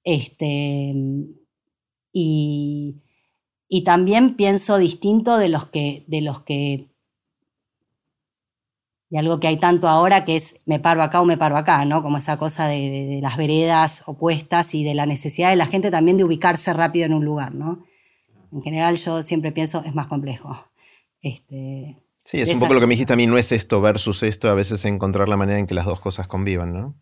Este, 0.02 0.92
y, 2.12 3.02
y 3.66 3.82
también 3.82 4.36
pienso 4.36 4.76
distinto 4.76 5.38
de 5.38 5.48
los 5.48 5.64
que, 5.64 6.04
de 6.06 6.20
los 6.20 6.42
que 6.42 6.93
de 9.14 9.20
algo 9.20 9.38
que 9.38 9.46
hay 9.46 9.58
tanto 9.58 9.86
ahora 9.86 10.24
que 10.24 10.34
es 10.34 10.56
me 10.66 10.80
paro 10.80 11.00
acá 11.00 11.20
o 11.20 11.24
me 11.24 11.36
paro 11.36 11.56
acá, 11.56 11.84
¿no? 11.84 12.02
Como 12.02 12.18
esa 12.18 12.36
cosa 12.36 12.66
de, 12.66 13.20
las 13.22 13.36
veredas 13.36 14.02
opuestas 14.06 14.74
y 14.74 14.82
de 14.82 14.92
la 14.94 15.06
necesidad 15.06 15.50
de 15.50 15.56
la 15.56 15.66
gente 15.66 15.92
también 15.92 16.16
de 16.16 16.24
ubicarse 16.24 16.72
rápido 16.72 17.06
en 17.06 17.14
un 17.14 17.24
lugar, 17.24 17.54
¿no? 17.54 17.86
En 18.50 18.60
general 18.60 18.96
yo 18.96 19.22
siempre 19.22 19.52
pienso 19.52 19.84
es 19.86 19.94
más 19.94 20.08
complejo. 20.08 20.66
Este, 21.20 21.96
sí, 22.24 22.40
es 22.40 22.52
un 22.52 22.58
poco 22.58 22.74
lo 22.74 22.80
que 22.80 22.88
me 22.88 22.94
dijiste 22.94 23.12
a 23.12 23.16
mí, 23.16 23.28
no 23.28 23.38
es 23.38 23.52
esto 23.52 23.80
versus 23.80 24.24
esto, 24.24 24.48
a 24.48 24.54
veces 24.54 24.84
encontrar 24.84 25.28
la 25.28 25.36
manera 25.36 25.60
en 25.60 25.66
que 25.66 25.74
las 25.74 25.86
dos 25.86 26.00
cosas 26.00 26.26
convivan, 26.26 26.72
¿no? 26.72 26.96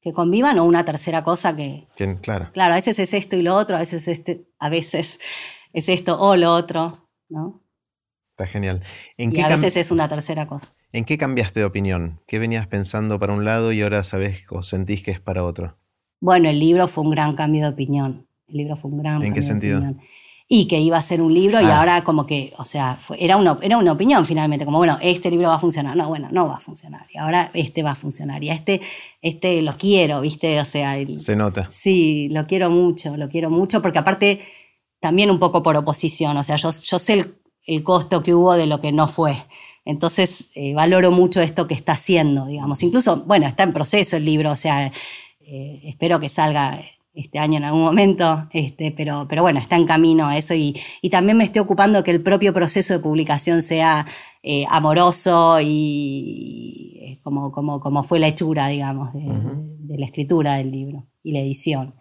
Que 0.00 0.12
convivan 0.12 0.60
o 0.60 0.64
una 0.64 0.84
tercera 0.84 1.24
cosa 1.24 1.56
que... 1.56 1.88
claro. 2.22 2.52
Claro, 2.52 2.74
a 2.74 2.76
veces 2.76 3.00
es 3.00 3.12
esto 3.12 3.34
y 3.34 3.42
lo 3.42 3.56
otro, 3.56 3.74
a 3.74 3.80
veces, 3.80 4.06
este, 4.06 4.46
a 4.60 4.68
veces 4.68 5.18
es 5.72 5.88
esto 5.88 6.16
o 6.20 6.36
lo 6.36 6.52
otro, 6.52 7.10
¿no? 7.28 7.64
Está 8.30 8.46
genial. 8.46 8.84
¿En 9.16 9.34
y 9.34 9.40
a 9.40 9.48
veces 9.48 9.76
es 9.76 9.90
una 9.90 10.06
tercera 10.06 10.46
cosa. 10.46 10.75
¿En 10.92 11.04
qué 11.04 11.18
cambiaste 11.18 11.60
de 11.60 11.66
opinión? 11.66 12.20
¿Qué 12.26 12.38
venías 12.38 12.66
pensando 12.66 13.18
para 13.18 13.32
un 13.32 13.44
lado 13.44 13.72
y 13.72 13.82
ahora 13.82 14.04
sabes 14.04 14.44
o 14.50 14.62
sentís 14.62 15.02
que 15.02 15.10
es 15.10 15.20
para 15.20 15.44
otro? 15.44 15.76
Bueno, 16.20 16.48
el 16.48 16.58
libro 16.58 16.88
fue 16.88 17.04
un 17.04 17.10
gran 17.10 17.34
cambio 17.34 17.62
de 17.62 17.68
opinión. 17.68 18.26
El 18.48 18.58
libro 18.58 18.76
fue 18.76 18.90
un 18.90 18.98
gran 18.98 19.22
¿En 19.22 19.34
qué 19.34 19.42
sentido? 19.42 19.82
Y 20.48 20.68
que 20.68 20.78
iba 20.78 20.96
a 20.96 21.02
ser 21.02 21.20
un 21.20 21.34
libro 21.34 21.60
y 21.60 21.64
ah. 21.64 21.80
ahora 21.80 22.04
como 22.04 22.24
que, 22.24 22.52
o 22.56 22.64
sea, 22.64 22.96
era, 23.18 23.36
una, 23.36 23.58
era 23.62 23.78
una 23.78 23.90
opinión 23.90 24.24
finalmente, 24.24 24.64
como 24.64 24.78
bueno, 24.78 24.96
este 25.02 25.28
libro 25.28 25.48
va 25.48 25.56
a 25.56 25.58
funcionar. 25.58 25.96
No, 25.96 26.08
bueno, 26.08 26.28
no 26.30 26.46
va 26.46 26.56
a 26.56 26.60
funcionar. 26.60 27.06
Y 27.12 27.18
ahora 27.18 27.50
este 27.52 27.82
va 27.82 27.90
a 27.90 27.94
funcionar. 27.96 28.42
Y 28.44 28.50
a 28.50 28.54
este, 28.54 28.80
este 29.20 29.60
lo 29.62 29.76
quiero, 29.76 30.20
¿viste? 30.20 30.60
O 30.60 30.64
sea... 30.64 30.96
Se 31.18 31.34
nota. 31.34 31.66
Sí, 31.70 32.28
lo 32.30 32.46
quiero 32.46 32.70
mucho, 32.70 33.16
lo 33.16 33.28
quiero 33.28 33.50
mucho 33.50 33.82
porque 33.82 33.98
aparte 33.98 34.40
también 35.00 35.32
un 35.32 35.40
poco 35.40 35.64
por 35.64 35.76
oposición. 35.76 36.36
O 36.36 36.44
sea, 36.44 36.54
yo, 36.56 36.70
yo 36.70 36.98
sé 37.00 37.12
el, 37.14 37.34
el 37.64 37.82
costo 37.82 38.22
que 38.22 38.32
hubo 38.32 38.54
de 38.54 38.66
lo 38.66 38.80
que 38.80 38.92
no 38.92 39.08
fue. 39.08 39.34
Entonces, 39.86 40.46
eh, 40.56 40.74
valoro 40.74 41.12
mucho 41.12 41.40
esto 41.40 41.68
que 41.68 41.74
está 41.74 41.92
haciendo, 41.92 42.46
digamos. 42.46 42.82
Incluso, 42.82 43.22
bueno, 43.24 43.46
está 43.46 43.62
en 43.62 43.72
proceso 43.72 44.16
el 44.16 44.24
libro, 44.24 44.50
o 44.50 44.56
sea, 44.56 44.92
eh, 45.40 45.80
espero 45.84 46.18
que 46.18 46.28
salga 46.28 46.82
este 47.14 47.38
año 47.38 47.58
en 47.58 47.64
algún 47.64 47.82
momento, 47.82 48.48
este, 48.50 48.90
pero, 48.90 49.26
pero 49.28 49.42
bueno, 49.42 49.60
está 49.60 49.76
en 49.76 49.86
camino 49.86 50.26
a 50.26 50.36
eso 50.36 50.54
y, 50.54 50.74
también 51.08 51.38
me 51.38 51.44
estoy 51.44 51.60
ocupando 51.60 52.02
que 52.02 52.10
el 52.10 52.20
propio 52.20 52.52
proceso 52.52 52.94
de 52.94 52.98
publicación 52.98 53.62
sea 53.62 54.04
eh, 54.42 54.64
amoroso 54.68 55.58
y 55.62 57.20
como, 57.22 57.52
como, 57.52 57.80
como, 57.80 58.02
fue 58.02 58.18
la 58.18 58.26
hechura, 58.26 58.66
digamos, 58.66 59.14
de, 59.14 59.96
la 59.96 60.04
escritura 60.04 60.56
del 60.56 60.72
libro 60.72 61.06
y 61.22 61.32
la 61.32 61.38
edición. 61.38 61.94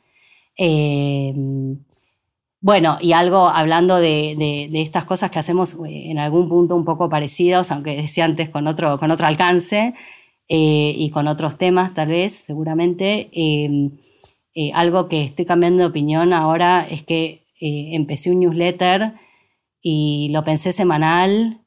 Bueno, 2.66 2.98
y 3.00 3.14
algo 3.14 3.48
hablando 3.48 3.98
de, 3.98 4.68
estas 4.74 5.06
cosas 5.06 5.30
que 5.30 5.38
hacemos 5.38 5.76
eh, 5.88 6.10
en 6.10 6.18
algún 6.18 6.50
punto 6.50 6.76
un 6.76 6.84
poco 6.84 7.10
parecidos, 7.10 7.72
aunque 7.72 7.96
decía 7.96 8.26
antes 8.26 8.50
con 8.50 8.66
otro, 8.66 8.98
con 8.98 9.12
otro 9.12 9.28
alcance 9.28 9.94
eh, 10.50 10.96
y 10.98 11.12
con 11.12 11.28
otros 11.28 11.60
temas 11.60 11.94
tal 11.94 12.08
vez, 12.08 12.34
seguramente. 12.34 13.30
Em, 13.34 13.92
eh, 14.56 14.72
algo 14.74 15.08
que 15.08 15.22
estoy 15.24 15.46
cambiando 15.46 15.84
de 15.84 15.90
opinión 15.90 16.34
ahora 16.34 16.88
es 16.90 17.04
que 17.04 17.46
empecé 17.60 18.32
un 18.32 18.40
newsletter 18.40 19.14
y 19.80 20.30
lo 20.34 20.44
pensé 20.44 20.74
semanal. 20.74 21.62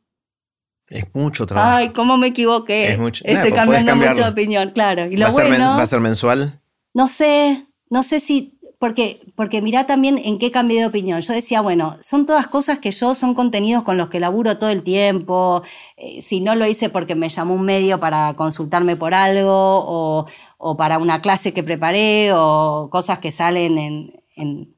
Es 0.88 1.14
mucho 1.14 1.46
trabajo. 1.46 1.76
Ay, 1.76 1.90
cómo 1.90 2.16
me 2.16 2.26
equivoqué. 2.26 2.98
Estoy 3.22 3.52
cambiando 3.52 3.94
mucho 3.94 4.24
de 4.24 4.30
opinión, 4.30 4.70
claro. 4.70 5.06
Y 5.06 5.16
lo 5.16 5.30
bueno, 5.30 5.76
¿Va 5.76 5.82
a 5.82 5.86
ser 5.86 6.00
mensual? 6.00 6.60
No 6.92 7.06
sé, 7.06 7.68
no 7.88 8.02
sé 8.02 8.18
si 8.18 8.57
porque, 8.78 9.20
porque 9.34 9.60
mirá 9.60 9.86
también 9.88 10.18
en 10.24 10.38
qué 10.38 10.52
cambié 10.52 10.80
de 10.80 10.86
opinión. 10.86 11.20
Yo 11.20 11.32
decía, 11.32 11.60
bueno, 11.60 11.96
son 12.00 12.26
todas 12.26 12.46
cosas 12.46 12.78
que 12.78 12.92
yo, 12.92 13.14
son 13.16 13.34
contenidos 13.34 13.82
con 13.82 13.96
los 13.96 14.08
que 14.08 14.20
laburo 14.20 14.56
todo 14.58 14.70
el 14.70 14.84
tiempo. 14.84 15.62
Eh, 15.96 16.22
si 16.22 16.40
no 16.40 16.54
lo 16.54 16.64
hice 16.66 16.88
porque 16.88 17.16
me 17.16 17.28
llamó 17.28 17.54
un 17.54 17.62
medio 17.62 17.98
para 17.98 18.34
consultarme 18.34 18.94
por 18.96 19.14
algo, 19.14 19.50
o, 19.52 20.26
o 20.58 20.76
para 20.76 20.98
una 20.98 21.20
clase 21.20 21.52
que 21.52 21.64
preparé, 21.64 22.30
o 22.32 22.88
cosas 22.90 23.18
que 23.18 23.32
salen 23.32 23.78
en, 23.78 24.22
en, 24.36 24.76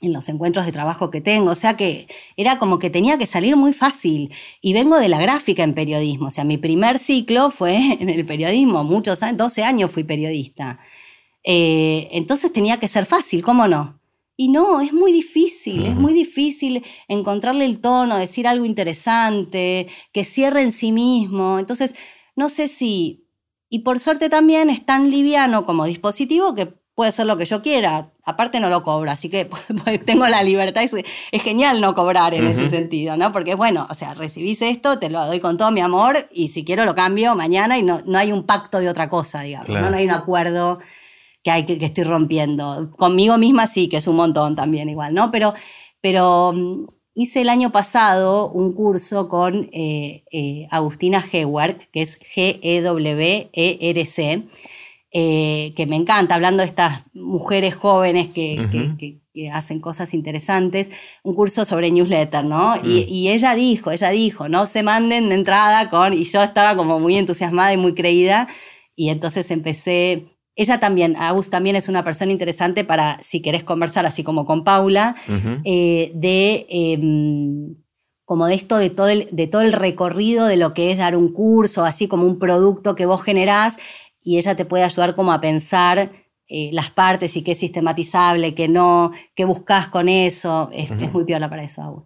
en, 0.00 0.12
los 0.12 0.28
encuentros 0.28 0.66
de 0.66 0.72
trabajo 0.72 1.10
que 1.10 1.20
tengo. 1.20 1.52
O 1.52 1.54
sea 1.54 1.76
que 1.76 2.08
era 2.36 2.58
como 2.58 2.80
que 2.80 2.90
tenía 2.90 3.18
que 3.18 3.26
salir 3.26 3.56
muy 3.56 3.72
fácil. 3.72 4.32
Y 4.60 4.72
vengo 4.72 4.98
de 4.98 5.08
la 5.08 5.20
gráfica 5.20 5.62
en 5.62 5.74
periodismo. 5.74 6.26
O 6.26 6.30
sea, 6.30 6.42
mi 6.42 6.58
primer 6.58 6.98
ciclo 6.98 7.50
fue 7.52 7.76
en 8.00 8.08
el 8.08 8.26
periodismo. 8.26 8.82
Muchos 8.82 9.22
años, 9.22 9.36
12 9.38 9.62
años 9.62 9.92
fui 9.92 10.02
periodista. 10.02 10.80
Eh, 11.44 12.08
entonces 12.12 12.52
tenía 12.52 12.78
que 12.78 12.88
ser 12.88 13.06
fácil, 13.06 13.42
¿cómo 13.42 13.68
no? 13.68 13.98
Y 14.40 14.50
no, 14.50 14.80
es 14.80 14.92
muy 14.92 15.10
difícil, 15.12 15.84
es 15.84 15.96
muy 15.96 16.14
difícil 16.14 16.84
encontrarle 17.08 17.64
el 17.64 17.80
tono, 17.80 18.16
decir 18.16 18.46
algo 18.46 18.64
interesante, 18.64 19.88
que 20.12 20.24
cierre 20.24 20.62
en 20.62 20.70
sí 20.70 20.92
mismo. 20.92 21.58
Entonces, 21.58 21.94
no 22.36 22.48
sé 22.48 22.68
si... 22.68 23.26
Y 23.68 23.80
por 23.80 23.98
suerte 23.98 24.28
también 24.28 24.70
es 24.70 24.86
tan 24.86 25.10
liviano 25.10 25.66
como 25.66 25.84
dispositivo 25.86 26.54
que 26.54 26.72
puede 26.98 27.12
ser 27.12 27.26
lo 27.26 27.36
que 27.36 27.46
yo 27.46 27.62
quiera. 27.62 28.12
Aparte 28.24 28.60
no 28.60 28.70
lo 28.70 28.82
cobro, 28.82 29.10
así 29.10 29.28
que 29.28 29.46
pues, 29.84 30.04
tengo 30.04 30.28
la 30.28 30.44
libertad. 30.44 30.84
Es, 30.84 30.94
es 30.94 31.42
genial 31.42 31.80
no 31.80 31.96
cobrar 31.96 32.32
en 32.32 32.46
ese 32.46 32.70
sentido, 32.70 33.16
¿no? 33.16 33.32
Porque 33.32 33.56
bueno, 33.56 33.88
o 33.90 33.94
sea, 33.94 34.14
recibís 34.14 34.62
esto, 34.62 35.00
te 35.00 35.10
lo 35.10 35.26
doy 35.26 35.40
con 35.40 35.56
todo 35.56 35.72
mi 35.72 35.80
amor 35.80 36.16
y 36.32 36.48
si 36.48 36.64
quiero 36.64 36.84
lo 36.84 36.94
cambio 36.94 37.34
mañana 37.34 37.76
y 37.76 37.82
no, 37.82 38.02
no 38.06 38.18
hay 38.18 38.30
un 38.30 38.46
pacto 38.46 38.78
de 38.78 38.88
otra 38.88 39.08
cosa, 39.08 39.42
digamos, 39.42 39.68
¿no? 39.68 39.90
no 39.90 39.96
hay 39.96 40.04
un 40.04 40.12
acuerdo 40.12 40.78
que, 41.48 41.52
hay, 41.52 41.64
que, 41.64 41.82
estoy 41.82 42.04
rompiendo. 42.04 42.90
Conmigo 42.98 43.38
misma 43.38 43.66
sí, 43.66 43.88
que 43.88 43.96
es 43.96 44.06
un 44.06 44.16
montón 44.16 44.54
también 44.54 44.90
igual, 44.90 45.14
¿no? 45.14 45.30
Pero, 45.30 45.54
pero 46.02 46.52
mm, 46.54 46.84
hice 47.14 47.40
el 47.40 47.48
año 47.48 47.72
pasado 47.72 48.50
un 48.50 48.74
curso 48.74 49.30
con 49.30 49.70
eh, 49.72 50.24
eh, 50.30 50.66
Agustina 50.70 51.24
Hewert, 51.32 51.90
que 51.90 52.02
es 52.02 52.18
G-E-W-E-R-C, 52.20 53.62
eh, 55.10 55.72
que 55.74 55.86
me 55.86 55.96
encanta, 55.96 56.34
hablando 56.34 56.62
de 56.62 56.68
estas 56.68 57.06
mujeres 57.14 57.74
jóvenes 57.74 58.28
que, 58.28 59.22
hacen 59.52 59.80
cosas 59.80 60.14
interesantes, 60.14 60.90
un 61.22 61.32
curso 61.34 61.64
sobre 61.64 61.92
newsletter, 61.92 62.44
¿no? 62.44 62.74
Y, 62.76 62.88
mm. 62.88 63.04
y, 63.08 63.28
ella 63.30 63.54
dijo, 63.54 63.90
ella 63.92 64.10
dijo, 64.10 64.48
no 64.48 64.66
se 64.66 64.82
manden 64.82 65.28
de 65.30 65.36
entrada 65.36 65.88
con, 65.88 66.12
y 66.12 66.24
yo 66.24 66.42
estaba 66.42 66.76
como 66.76 66.98
muy 67.00 67.16
entusiasmada 67.16 67.72
y 67.72 67.78
muy 67.78 67.94
creída, 67.94 68.48
y 68.96 69.10
entonces 69.10 69.50
empecé 69.52 70.37
ella 70.58 70.80
también, 70.80 71.14
Agus 71.16 71.50
también 71.50 71.76
es 71.76 71.88
una 71.88 72.02
persona 72.02 72.32
interesante 72.32 72.84
para, 72.84 73.22
si 73.22 73.40
querés 73.40 73.62
conversar, 73.62 74.06
así 74.06 74.24
como 74.24 74.44
con 74.44 74.64
Paula, 74.64 75.14
eh, 75.64 76.10
de 76.14 77.76
como 78.24 78.46
de 78.46 78.54
esto, 78.56 78.76
de 78.76 78.90
todo, 78.90 79.08
el, 79.08 79.28
de 79.30 79.46
todo 79.46 79.62
el 79.62 79.72
recorrido 79.72 80.46
de 80.46 80.56
lo 80.56 80.74
que 80.74 80.90
es 80.90 80.98
dar 80.98 81.16
un 81.16 81.32
curso, 81.32 81.84
así 81.84 82.08
como 82.08 82.26
un 82.26 82.38
producto 82.38 82.94
que 82.96 83.06
vos 83.06 83.22
generás, 83.22 83.78
y 84.22 84.36
ella 84.36 84.56
te 84.56 84.66
puede 84.66 84.84
ayudar 84.84 85.14
como 85.14 85.32
a 85.32 85.40
pensar 85.40 86.10
eh, 86.48 86.70
las 86.72 86.90
partes 86.90 87.36
y 87.36 87.42
qué 87.42 87.52
es 87.52 87.58
sistematizable, 87.58 88.54
qué 88.54 88.68
no, 88.68 89.12
qué 89.36 89.44
buscas 89.44 89.86
con 89.86 90.08
eso. 90.08 90.70
Es, 90.72 90.90
muy 91.12 91.24
piola 91.24 91.48
para 91.48 91.62
eso, 91.62 91.82
Agus. 91.82 92.04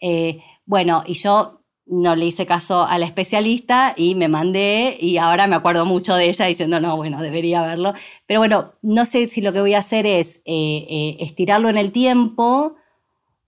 Eh, 0.00 0.40
bueno, 0.66 1.04
y 1.06 1.14
yo 1.14 1.63
no 1.86 2.16
le 2.16 2.26
hice 2.26 2.46
caso 2.46 2.84
a 2.84 2.98
la 2.98 3.04
especialista 3.04 3.94
y 3.96 4.14
me 4.14 4.28
mandé 4.28 4.96
y 4.98 5.18
ahora 5.18 5.46
me 5.46 5.56
acuerdo 5.56 5.84
mucho 5.84 6.14
de 6.14 6.28
ella 6.28 6.46
diciendo, 6.46 6.80
no, 6.80 6.96
bueno, 6.96 7.20
debería 7.20 7.62
verlo. 7.62 7.92
Pero 8.26 8.40
bueno, 8.40 8.72
no 8.82 9.04
sé 9.04 9.28
si 9.28 9.42
lo 9.42 9.52
que 9.52 9.60
voy 9.60 9.74
a 9.74 9.80
hacer 9.80 10.06
es 10.06 10.38
eh, 10.46 10.86
eh, 10.88 11.16
estirarlo 11.20 11.68
en 11.68 11.76
el 11.76 11.92
tiempo 11.92 12.76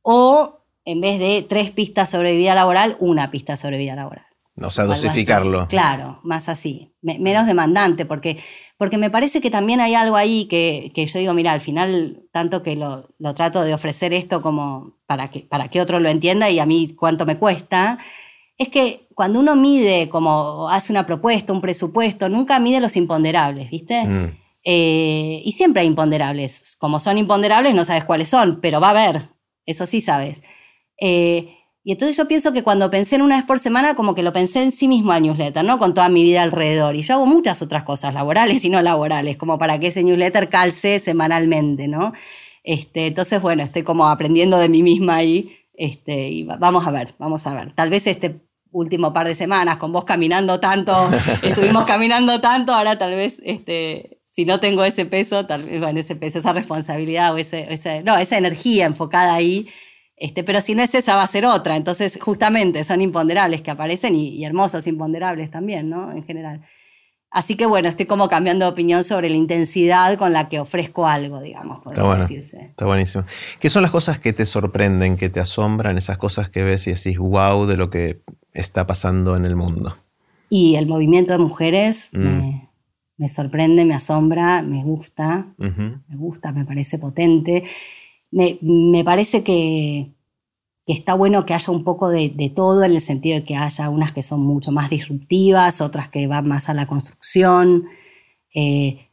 o 0.03 0.61
en 0.85 1.01
vez 1.01 1.19
de 1.19 1.45
tres 1.49 1.71
pistas 1.71 2.11
sobre 2.11 2.37
vida 2.37 2.55
laboral, 2.55 2.97
una 3.01 3.31
pista 3.31 3.57
sobre 3.57 3.79
vida 3.79 3.97
laboral. 3.97 4.27
O 4.63 4.71
sea, 4.71 4.85
dosificarlo. 4.85 5.69
Claro, 5.69 6.21
más 6.23 6.49
así, 6.49 6.95
menos 7.03 7.47
demandante, 7.47 8.07
porque, 8.07 8.39
porque 8.79 8.97
me 8.97 9.11
parece 9.11 9.43
que 9.43 9.51
también 9.51 9.81
hay 9.81 9.95
algo 9.95 10.17
ahí 10.17 10.47
que, 10.47 10.91
yo 10.95 11.19
digo, 11.19 11.35
mira, 11.35 11.53
al 11.53 11.61
final, 11.61 12.23
tanto 12.33 12.63
que 12.63 12.75
lo, 12.75 13.07
lo, 13.19 13.35
trato 13.35 13.63
de 13.65 13.75
ofrecer 13.75 14.15
esto 14.15 14.41
como 14.41 14.97
para 15.07 15.31
que, 15.31 15.41
para 15.41 15.69
que 15.69 15.83
otro 15.83 16.01
lo 16.01 16.09
entienda 16.09 16.49
y 16.49 16.59
a 16.59 16.65
mí 16.65 16.95
cuánto 16.97 17.27
me 17.27 17.37
cuesta, 17.37 17.99
es 18.59 18.69
que 18.69 19.09
cuando 19.15 19.41
uno 19.41 19.57
mide, 19.57 20.09
como 20.09 20.69
hace 20.69 20.93
una 20.93 21.07
propuesta, 21.07 21.53
un 21.53 21.61
presupuesto, 21.61 22.29
nunca 22.29 22.59
mide 22.59 22.81
los 22.81 22.97
imponderables, 22.97 23.71
¿viste? 23.71 24.05
Mm. 24.05 24.39
Eh, 24.65 25.43
y 25.45 25.53
siempre 25.53 25.83
hay 25.83 25.87
imponderables. 25.87 26.77
Como 26.79 26.99
son 26.99 27.19
imponderables, 27.19 27.75
no 27.75 27.85
sabes 27.85 28.05
cuáles 28.05 28.29
son, 28.29 28.61
pero 28.61 28.81
va 28.81 28.89
a 28.89 28.91
haber, 28.91 29.31
eso 29.65 29.87
sí 29.87 30.01
sabes. 30.01 30.43
Eh, 31.01 31.53
y 31.85 31.93
entonces 31.93 32.17
yo 32.17 32.27
pienso 32.27 32.53
que 32.53 32.65
cuando 32.65 32.91
pensé 32.91 33.15
en 33.15 33.23
una 33.23 33.37
vez 33.37 33.45
por 33.45 33.61
semana, 33.61 33.95
como 33.95 34.15
que 34.15 34.23
lo 34.23 34.33
pensé 34.33 34.63
en 34.63 34.73
sí 34.73 34.89
mismo 34.89 35.13
al 35.13 35.23
newsletter, 35.23 35.65
¿no? 35.65 35.79
Con 35.79 35.95
toda 35.95 36.09
mi 36.09 36.25
vida 36.25 36.43
alrededor. 36.43 36.97
Y 36.97 37.03
yo 37.03 37.15
hago 37.15 37.27
muchas 37.27 37.63
otras 37.63 37.85
cosas, 37.85 38.13
laborales 38.13 38.65
y 38.65 38.71
no 38.71 38.83
laborales, 38.83 39.37
como 39.37 39.59
para 39.59 39.79
que 39.79 39.89
ese 39.89 40.03
newsletter 40.03 40.49
calce 40.49 40.99
semanalmente, 40.99 41.87
¿no? 41.87 42.13
Este, 42.65 43.07
entonces, 43.07 43.41
bueno, 43.41 43.63
estoy 43.63 43.85
como 43.85 44.09
aprendiendo 44.09 44.59
de 44.59 44.69
mí 44.69 44.83
misma 44.83 45.17
ahí. 45.17 45.59
Este, 45.75 46.31
y 46.31 46.43
vamos 46.43 46.87
a 46.87 46.91
ver, 46.91 47.15
vamos 47.19 47.47
a 47.47 47.55
ver. 47.55 47.73
Tal 47.75 47.91
vez 47.91 48.07
este 48.09 48.46
último 48.77 49.13
par 49.13 49.27
de 49.27 49.35
semanas, 49.35 49.79
con 49.79 49.93
vos 49.93 50.05
caminando 50.05 50.61
tanto, 50.61 51.11
estuvimos 51.43 51.85
caminando 51.85 52.41
tanto, 52.41 52.75
ahora 52.75 52.99
tal 52.99 53.15
vez, 53.17 53.41
este, 53.45 54.21
si 54.31 54.45
no 54.45 54.61
tengo 54.61 54.85
ese 54.85 55.07
peso, 55.07 55.47
tal 55.47 55.63
vez, 55.63 55.81
bueno, 55.81 55.99
ese 55.99 56.15
peso, 56.15 56.39
esa 56.39 56.53
responsabilidad 56.53 57.35
o 57.35 57.39
ese, 57.39 58.03
no, 58.05 58.17
esa 58.17 58.39
energía 58.39 58.87
enfocada 58.87 59.35
ahí, 59.35 59.67
este, 60.17 60.45
pero 60.45 60.61
si 60.61 60.75
no 60.75 60.83
es 60.83 60.95
esa, 60.95 61.15
va 61.17 61.23
a 61.23 61.27
ser 61.27 61.45
otra. 61.45 61.77
Entonces, 61.77 62.19
justamente 62.21 62.85
son 62.85 63.03
imponderables 63.03 63.63
que 63.63 63.71
aparecen 63.71 64.15
y, 64.15 64.45
hermosos 64.45 64.87
imponderables 64.87 65.51
también, 65.51 65.91
¿no? 65.91 66.13
En 66.13 66.25
general. 66.25 66.63
Así 67.37 67.55
que 67.55 67.67
bueno, 67.67 67.87
estoy 67.87 68.07
como 68.07 68.31
cambiando 68.31 68.65
de 68.65 68.71
opinión 68.71 69.05
sobre 69.05 69.29
la 69.29 69.37
intensidad 69.37 70.17
con 70.17 70.33
la 70.33 70.49
que 70.49 70.59
ofrezco 70.59 71.07
algo, 71.07 71.43
digamos, 71.43 71.81
podría 71.81 72.15
decirse. 72.15 72.69
Está 72.71 72.87
buenísimo. 72.87 73.25
¿Qué 73.61 73.69
son 73.69 73.83
las 73.83 73.93
cosas 73.93 74.19
que 74.19 74.33
te 74.33 74.47
sorprenden, 74.47 75.19
que 75.19 75.29
te 75.29 75.39
asombran, 75.39 75.99
esas 75.99 76.17
cosas 76.17 76.49
que 76.49 76.63
ves 76.63 76.87
y 76.87 76.95
decís, 76.95 77.19
wow, 77.19 77.67
de 77.67 77.77
lo 77.77 77.91
que 77.91 78.23
está 78.55 78.87
pasando 78.87 79.37
en 79.37 79.45
el 79.45 79.55
mundo. 79.55 79.99
Y 80.49 80.77
el 80.77 80.87
movimiento 80.87 81.35
de 81.35 81.39
mujeres 81.39 82.09
mm. 82.13 82.53
me, 83.19 83.29
sorprende, 83.29 83.85
me 83.85 83.95
asombra, 83.95 84.63
me 84.63 84.83
gusta, 84.83 85.49
me 85.59 86.17
gusta, 86.17 86.53
me 86.53 86.65
parece 86.65 86.99
potente. 86.99 87.65
Me, 88.31 89.03
parece 89.05 89.45
que, 89.45 90.15
está 90.95 91.15
bueno 91.15 91.45
que 91.45 91.55
haya 91.55 91.73
un 91.73 91.85
poco 91.85 92.09
de, 92.09 92.53
todo 92.55 92.85
en 92.85 92.93
el 92.93 93.01
sentido 93.01 93.37
de 93.37 93.45
que 93.45 93.57
haya 93.57 93.89
unas 93.91 94.13
que 94.13 94.23
son 94.23 94.41
mucho 94.41 94.73
más 94.73 94.91
disruptivas, 94.91 95.81
otras 95.81 96.09
que 96.09 96.27
van 96.27 96.47
más 96.47 96.69
a 96.69 96.75
la 96.75 96.87
construcción. 96.87 97.87
Eh, 98.55 99.09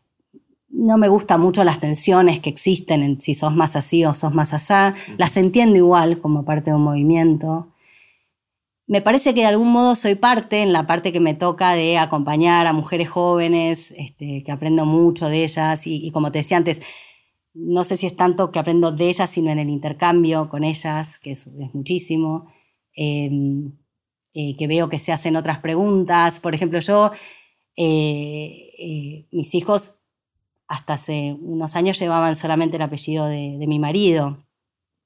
no 0.70 0.98
me 0.98 1.08
gustan 1.08 1.42
mucho 1.42 1.64
las 1.64 1.80
tensiones 1.80 2.40
que 2.40 2.50
existen 2.50 3.04
en 3.04 3.22
si 3.22 3.34
sos 3.34 3.56
más 3.56 3.76
así 3.76 4.06
o 4.06 4.14
sos 4.14 4.34
más 4.34 4.54
asá. 4.54 4.96
Las 5.18 5.38
entiendo 5.38 5.78
igual 5.78 6.20
como 6.20 6.46
parte 6.46 6.72
de 6.72 6.78
un 6.78 6.84
movimiento 6.84 7.74
me 8.88 9.02
parece 9.02 9.34
que 9.34 9.42
de 9.42 9.48
algún 9.48 9.72
modo 9.72 9.96
soy 9.96 10.16
parte, 10.16 10.62
en 10.62 10.74
la 10.74 10.86
parte 10.86 11.12
que 11.14 11.20
me 11.20 11.34
toca 11.34 11.74
de 11.74 11.98
acompañar 11.98 12.68
a 12.68 12.74
mujeres 12.74 13.10
jóvenes, 13.10 13.92
este, 13.98 14.44
que 14.44 14.52
aprendo 14.52 14.86
mucho 14.86 15.30
de 15.30 15.44
ellas 15.44 15.82
y, 15.86 16.12
como 16.12 16.32
te 16.32 16.40
decía 16.40 16.58
antes, 16.58 16.82
no 17.54 17.84
sé 17.84 17.98
si 17.98 18.08
es 18.08 18.16
tanto 18.16 18.52
que 18.52 18.60
aprendo 18.60 18.92
de 18.92 19.10
ellas, 19.10 19.30
sino 19.30 19.52
en 19.52 19.60
el 19.60 19.70
intercambio 19.70 20.50
con 20.50 20.64
ellas, 20.64 21.20
que 21.20 21.32
es, 21.32 21.48
muchísimo, 21.74 22.48
em, 22.96 23.78
eh, 24.34 24.56
que 24.58 24.68
veo 24.68 24.90
que 24.90 25.00
se 25.00 25.12
hacen 25.12 25.36
otras 25.36 25.60
preguntas. 25.60 26.40
Por 26.40 26.56
ejemplo, 26.56 26.80
yo, 26.80 27.12
eh, 27.76 28.72
eh, 28.80 29.28
mis 29.32 29.54
hijos 29.56 30.00
hasta 30.68 30.96
hace 30.96 31.38
unos 31.42 31.76
años 31.76 32.00
llevaban 32.00 32.36
solamente 32.36 32.78
el 32.78 32.82
apellido 32.84 33.28
de, 33.28 33.66
mi 33.68 33.80
marido, 33.80 34.44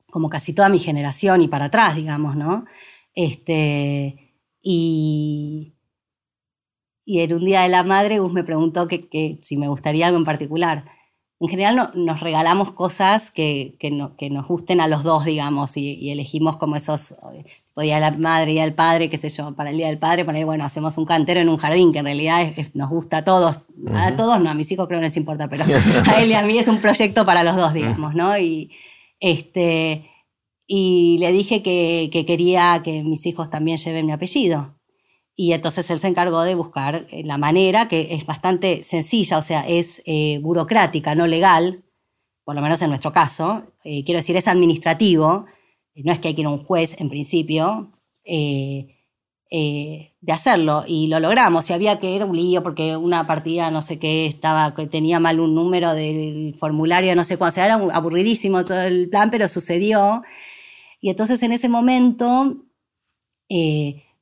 como 0.09 0.29
casi 0.29 0.53
toda 0.53 0.69
mi 0.69 0.79
generación 0.79 1.41
y 1.41 1.47
para 1.49 1.65
atrás, 1.65 1.95
digamos, 1.95 2.35
¿no? 2.37 2.65
Este, 3.13 4.33
y, 4.61 5.75
y 7.03 7.19
en 7.21 7.33
un 7.33 7.45
día 7.45 7.61
de 7.63 7.69
la 7.69 7.83
madre, 7.83 8.19
Gus 8.19 8.31
me 8.31 8.43
preguntó 8.43 8.87
que, 8.87 9.39
si 9.41 9.57
me 9.57 9.67
gustaría 9.67 10.07
algo 10.07 10.17
en 10.17 10.25
particular. 10.25 10.96
En 11.39 11.49
general 11.49 11.91
nos 11.93 12.19
regalamos 12.19 12.71
cosas 12.71 13.29
que, 13.29 13.75
que, 13.79 13.91
nos 13.91 14.47
gusten 14.47 14.81
a 14.81 14.87
los 14.87 15.03
dos, 15.03 15.25
digamos, 15.25 15.77
y, 15.77 16.09
elegimos 16.09 16.57
como 16.57 16.75
esos, 16.75 17.15
podía 17.75 17.99
la 17.99 18.11
madre 18.11 18.53
y 18.53 18.59
el 18.59 18.73
padre, 18.73 19.07
qué 19.07 19.17
sé 19.17 19.29
yo, 19.29 19.53
para 19.53 19.69
el 19.69 19.77
Día 19.77 19.87
del 19.87 19.99
Padre, 19.99 20.25
poner, 20.25 20.45
bueno, 20.45 20.65
hacemos 20.65 20.97
un 20.97 21.05
cantero 21.05 21.39
en 21.39 21.49
un 21.49 21.57
jardín, 21.57 21.93
que 21.93 21.99
en 21.99 22.05
realidad 22.05 22.51
nos 22.73 22.89
gusta 22.89 23.17
a 23.17 23.23
todos, 23.23 23.59
a 23.93 24.15
todos 24.15 24.41
no, 24.41 24.49
a 24.49 24.55
mis 24.55 24.71
hijos 24.71 24.87
creo 24.87 24.97
que 24.97 25.01
no 25.01 25.07
les 25.07 25.17
importa, 25.17 25.47
pero 25.47 25.63
a 26.07 26.21
él 26.21 26.31
y 26.31 26.33
a 26.33 26.41
mí 26.41 26.57
es 26.57 26.67
un 26.67 26.81
proyecto 26.81 27.23
para 27.23 27.43
los 27.43 27.55
dos, 27.55 27.71
digamos, 27.73 28.15
¿no? 28.15 28.35
Y, 28.39 28.71
este, 29.19 30.09
y 30.67 31.17
le 31.19 31.31
dije 31.31 31.63
que, 31.63 32.09
quería 32.25 32.81
que 32.83 33.03
mis 33.03 33.25
hijos 33.25 33.49
también 33.49 33.77
lleven 33.77 34.05
mi 34.05 34.11
apellido. 34.11 34.76
Y 35.39 35.53
entonces 35.53 35.89
él 35.91 35.99
se 35.99 36.07
encargó 36.07 36.41
de 36.41 36.55
buscar 36.55 37.05
eh, 37.11 37.23
la 37.23 37.37
manera, 37.37 37.87
que 37.87 38.15
es 38.15 38.25
bastante 38.25 38.83
sencilla, 38.83 39.37
o 39.37 39.43
sea, 39.43 39.67
es 39.67 40.01
eh, 40.07 40.39
burocrática, 40.41 41.13
no 41.13 41.27
legal, 41.27 41.83
por 42.43 42.55
lo 42.55 42.61
menos 42.63 42.81
en 42.81 42.89
nuestro 42.89 43.13
caso. 43.13 43.63
Eh, 43.83 44.03
quiero 44.03 44.17
decir, 44.17 44.35
es 44.35 44.47
administrativo, 44.47 45.45
no 45.93 46.11
es 46.11 46.17
que 46.17 46.29
hay 46.29 46.33
que 46.33 46.41
ir 46.41 46.47
a 46.47 46.49
un 46.49 46.63
juez 46.63 46.99
en 46.99 47.09
principio, 47.09 47.91
de 48.25 50.33
hacerlo. 50.33 50.83
Y 50.87 51.07
lo 51.07 51.19
logramos. 51.19 51.69
Y 51.69 51.73
había 51.73 51.99
que 51.99 52.11
ir 52.11 52.23
a 52.23 52.25
un 52.25 52.35
lío 52.35 52.63
porque 52.63 52.97
una 52.97 53.27
partida, 53.27 53.69
no 53.69 53.81
sé 53.81 53.99
qué, 53.99 54.25
estaba, 54.25 54.73
tenía 54.89 55.19
mal 55.19 55.39
un 55.39 55.55
número 55.55 55.93
del 55.93 56.55
formulario, 56.59 57.15
no 57.15 57.23
sé 57.23 57.37
cuándo. 57.37 57.51
O 57.51 57.53
sea, 57.53 57.65
era 57.65 57.75
aburridísimo 57.75 58.65
todo 58.65 58.81
el 58.81 59.09
plan, 59.09 59.29
pero 59.31 59.47
sucedió. 59.49 60.23
Y 60.99 61.09
entonces 61.09 61.41
en 61.43 61.51
ese 61.51 61.69
momento 61.69 62.57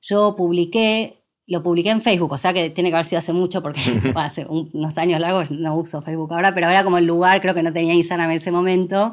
yo 0.07 0.35
publiqué, 0.35 1.23
lo 1.47 1.63
publiqué 1.63 1.89
en 1.89 2.01
Facebook, 2.01 2.31
o 2.31 2.37
sea 2.37 2.53
que 2.53 2.69
tiene 2.69 2.89
que 2.89 2.95
haber 2.95 3.05
sido 3.07 3.19
hace 3.19 3.33
mucho 3.33 3.63
porque 3.63 3.81
hace 4.15 4.45
unos 4.47 4.97
años 4.97 5.19
largos 5.19 5.51
no 5.51 5.75
uso 5.75 6.01
Facebook 6.01 6.33
ahora, 6.33 6.53
pero 6.53 6.69
era 6.69 6.83
como 6.83 6.97
el 6.97 7.05
lugar, 7.05 7.41
creo 7.41 7.55
que 7.55 7.63
no 7.63 7.73
tenía 7.73 7.93
Instagram 7.93 8.29
en 8.31 8.37
ese 8.37 8.51
momento, 8.51 9.11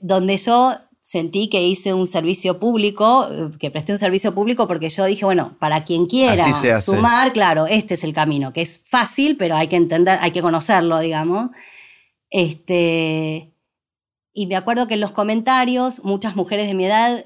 donde 0.00 0.36
yo 0.36 0.76
sentí 1.02 1.48
que 1.48 1.62
hice 1.62 1.92
un 1.92 2.06
servicio 2.06 2.60
público, 2.60 3.28
eh, 3.30 3.50
que 3.58 3.72
presté 3.72 3.92
un 3.92 3.98
servicio 3.98 4.32
público 4.32 4.68
porque 4.68 4.90
yo 4.90 5.04
dije, 5.06 5.24
bueno, 5.24 5.56
para 5.58 5.84
quien 5.84 6.06
quiera 6.06 6.46
sumar, 6.80 7.32
claro, 7.32 7.66
este 7.66 7.94
es 7.94 8.04
el 8.04 8.12
camino, 8.12 8.52
que 8.52 8.62
es 8.62 8.80
fácil, 8.84 9.36
pero 9.36 9.56
hay 9.56 9.66
que 9.66 9.76
entender, 9.76 10.18
hay 10.20 10.30
que 10.30 10.42
conocerlo, 10.42 11.00
digamos. 11.00 11.50
Este, 12.30 13.52
y 14.32 14.46
me 14.46 14.54
acuerdo 14.54 14.86
que 14.86 14.94
en 14.94 15.00
los 15.00 15.10
comentarios 15.10 16.04
muchas 16.04 16.36
mujeres 16.36 16.68
de 16.68 16.74
mi 16.74 16.84
edad, 16.84 17.24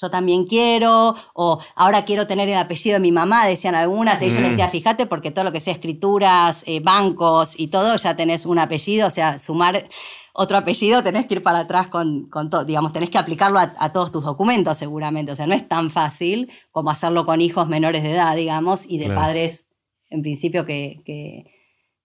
yo 0.00 0.10
también 0.10 0.46
quiero, 0.46 1.14
o 1.34 1.58
ahora 1.74 2.04
quiero 2.04 2.26
tener 2.26 2.48
el 2.48 2.56
apellido 2.56 2.94
de 2.94 3.00
mi 3.00 3.12
mamá, 3.12 3.46
decían 3.46 3.74
algunas, 3.74 4.22
y 4.22 4.28
yo 4.28 4.40
les 4.40 4.50
decía, 4.50 4.68
fíjate, 4.68 5.06
porque 5.06 5.30
todo 5.30 5.44
lo 5.44 5.52
que 5.52 5.60
sea 5.60 5.72
escrituras, 5.72 6.62
eh, 6.66 6.80
bancos 6.80 7.58
y 7.58 7.68
todo, 7.68 7.96
ya 7.96 8.16
tenés 8.16 8.46
un 8.46 8.58
apellido, 8.58 9.08
o 9.08 9.10
sea, 9.10 9.38
sumar 9.38 9.88
otro 10.32 10.56
apellido 10.56 11.02
tenés 11.02 11.26
que 11.26 11.34
ir 11.34 11.42
para 11.42 11.60
atrás 11.60 11.88
con, 11.88 12.28
con 12.28 12.48
todo, 12.48 12.64
digamos, 12.64 12.92
tenés 12.92 13.10
que 13.10 13.18
aplicarlo 13.18 13.58
a, 13.58 13.92
todos 13.92 14.12
tus 14.12 14.24
documentos 14.24 14.78
seguramente, 14.78 15.32
o 15.32 15.36
sea, 15.36 15.46
no 15.46 15.54
es 15.54 15.68
tan 15.68 15.90
fácil 15.90 16.50
como 16.70 16.90
hacerlo 16.90 17.26
con 17.26 17.40
hijos 17.40 17.68
menores 17.68 18.02
de 18.02 18.12
edad, 18.12 18.36
digamos, 18.36 18.84
y 18.86 18.98
de 18.98 19.10
padres, 19.10 19.66
en 20.10 20.22
principio, 20.22 20.64
que 20.64 21.02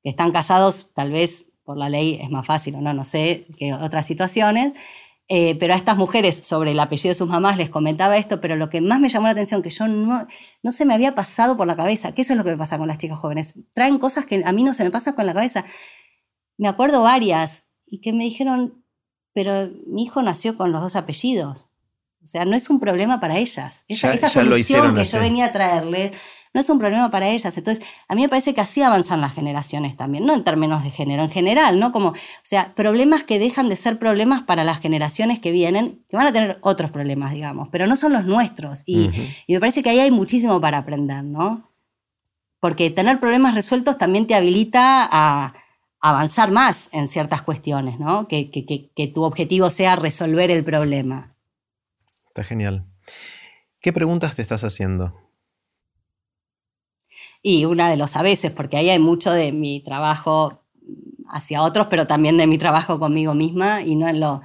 que 0.04 0.10
están 0.10 0.32
casados, 0.32 0.90
tal 0.94 1.12
vez 1.12 1.46
por 1.64 1.78
la 1.78 1.88
ley 1.88 2.20
es 2.22 2.30
más 2.30 2.46
fácil 2.46 2.76
o 2.76 2.82
no, 2.82 2.94
no 2.94 3.06
sé, 3.06 3.48
que 3.58 3.74
otras 3.74 4.06
situaciones, 4.06 4.74
eh, 5.30 5.56
pero 5.58 5.74
a 5.74 5.78
estas 5.78 5.98
mujeres 5.98 6.46
sobre 6.46 6.72
el 6.72 6.80
apellido 6.80 7.10
de 7.10 7.16
sus 7.16 7.28
mamás 7.28 7.58
les 7.58 7.70
comentaba 7.70 8.18
esto, 8.18 8.42
pero 8.42 8.56
lo 8.56 8.70
que 8.70 8.82
más 8.82 9.00
me 9.00 9.10
llamó 9.10 9.28
la 9.28 9.32
atención, 9.32 9.62
que 9.62 9.70
yo 9.70 9.88
no, 9.88 10.28
no 10.62 10.72
se 10.72 10.86
me 10.86 10.94
había 10.94 11.16
pasado 11.16 11.56
por 11.56 11.66
la 11.66 11.76
cabeza, 11.76 12.14
que 12.14 12.24
eso 12.24 12.34
es 12.34 12.38
lo 12.38 12.44
que 12.44 12.52
me 12.52 12.58
pasa 12.58 12.78
con 12.78 12.88
las 12.88 12.98
chicas 12.98 13.18
jóvenes, 13.18 13.54
traen 13.74 13.98
cosas 14.00 14.26
que 14.26 14.44
a 14.46 14.52
mí 14.52 14.64
no 14.64 14.74
se 14.74 14.84
me 14.84 14.92
pasan 14.92 15.14
con 15.14 15.26
la 15.26 15.34
cabeza. 15.34 15.64
Me 16.58 16.68
acuerdo 16.68 17.02
varias 17.02 17.64
y 17.88 18.02
que 18.02 18.12
me 18.12 18.26
dijeron, 18.26 18.84
pero 19.34 19.70
mi 19.88 20.04
hijo 20.04 20.22
nació 20.22 20.58
con 20.58 20.72
los 20.72 20.82
dos 20.82 20.96
apellidos. 20.96 21.70
O 22.24 22.28
sea, 22.28 22.46
no 22.46 22.56
es 22.56 22.70
un 22.70 22.80
problema 22.80 23.20
para 23.20 23.38
ellas. 23.38 23.84
Esa, 23.88 24.14
esa 24.14 24.30
solución 24.30 24.96
que 24.96 25.04
yo 25.04 25.20
venía 25.20 25.46
a 25.46 25.52
traerles 25.52 26.16
no 26.54 26.62
es 26.62 26.70
un 26.70 26.80
problema 26.80 27.10
para 27.10 27.28
ellas. 27.28 27.58
Entonces, 27.58 27.86
a 28.08 28.16
mí 28.16 28.22
me 28.22 28.30
parece 28.30 28.54
que 28.54 28.62
así 28.62 28.82
avanzan 28.82 29.22
las 29.22 29.34
generaciones 29.34 29.98
también, 29.98 30.26
no 30.26 30.34
en 30.34 30.44
términos 30.44 30.84
de 30.84 30.92
género, 30.92 31.24
en 31.24 31.30
general, 31.30 31.80
¿no? 31.80 31.92
Como, 31.92 32.10
o 32.10 32.16
sea, 32.44 32.74
problemas 32.76 33.24
que 33.24 33.40
dejan 33.40 33.70
de 33.70 33.76
ser 33.76 33.98
problemas 33.98 34.44
para 34.44 34.64
las 34.64 34.80
generaciones 34.80 35.40
que 35.40 35.52
vienen, 35.52 36.04
que 36.10 36.18
van 36.18 36.28
a 36.28 36.34
tener 36.34 36.60
otros 36.62 36.92
problemas, 36.92 37.34
digamos, 37.34 37.70
pero 37.72 37.88
no 37.88 37.96
son 37.96 38.14
los 38.14 38.26
nuestros. 38.26 38.84
Y, 38.86 39.10
y 39.48 39.54
me 39.54 39.60
parece 39.60 39.82
que 39.82 39.90
ahí 39.90 40.00
hay 40.00 40.12
muchísimo 40.12 40.62
para 40.62 40.80
aprender, 40.80 41.24
¿no? 41.24 41.72
Porque 42.60 42.90
tener 42.92 43.20
problemas 43.20 43.56
resueltos 43.56 43.98
también 43.98 44.28
te 44.28 44.36
habilita 44.36 45.08
a 45.12 45.54
avanzar 46.00 46.52
más 46.52 46.90
en 46.92 47.08
ciertas 47.08 47.42
cuestiones, 47.42 47.98
¿no? 48.00 48.28
Que, 48.28 48.52
que, 48.52 48.66
que, 48.66 48.92
que, 48.94 49.08
tu 49.08 49.24
objetivo 49.24 49.70
sea 49.70 49.96
resolver 49.96 50.52
el 50.52 50.64
problema. 50.64 51.36
Está 52.28 52.44
genial. 52.44 52.86
¿Qué 53.80 53.94
preguntas 53.94 54.36
te 54.36 54.42
estás 54.42 54.64
haciendo? 54.66 55.23
Y 57.44 57.66
una 57.66 57.90
de 57.90 57.98
los 57.98 58.16
a 58.16 58.24
veces, 58.24 58.52
porque 58.52 58.78
ahí 58.78 58.90
hay 58.90 59.00
mucho 59.00 59.32
de 59.32 59.52
mi 59.52 59.82
trabajo 59.82 60.64
hacia 61.28 61.62
otros, 61.62 61.88
pero 61.88 62.08
también 62.08 62.38
de 62.38 62.48
mi 62.48 62.58
trabajo 62.58 63.00
conmigo 63.00 63.36
misma 63.36 63.84
y 63.84 63.96
no 63.96 64.08
en 64.08 64.20
lo 64.20 64.42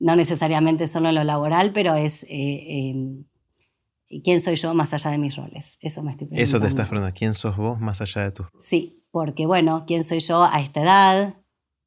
no 0.00 0.16
necesariamente 0.16 0.86
solo 0.86 1.08
en 1.08 1.14
lo 1.14 1.24
laboral, 1.24 1.72
pero 1.72 1.94
es 1.94 2.24
eh, 2.24 2.90
em, 2.90 3.24
quién 4.22 4.40
soy 4.40 4.56
yo 4.56 4.74
más 4.74 4.92
allá 4.92 5.10
de 5.10 5.18
mis 5.18 5.36
roles. 5.36 5.78
Eso 5.80 6.02
me 6.02 6.10
estoy 6.10 6.26
preguntando. 6.26 6.42
Eso 6.42 6.60
te 6.60 6.66
estás 6.66 6.88
preguntando, 6.88 7.16
¿quién 7.16 7.32
sos 7.32 7.56
vos 7.56 7.80
más 7.80 8.00
allá 8.00 8.24
de 8.24 8.32
tú? 8.32 8.44
Sí, 8.58 9.06
porque 9.12 9.46
bueno, 9.46 9.84
¿quién 9.86 10.04
soy 10.04 10.18
yo 10.18 10.42
a 10.42 10.60
esta 10.60 10.82
edad? 10.82 11.36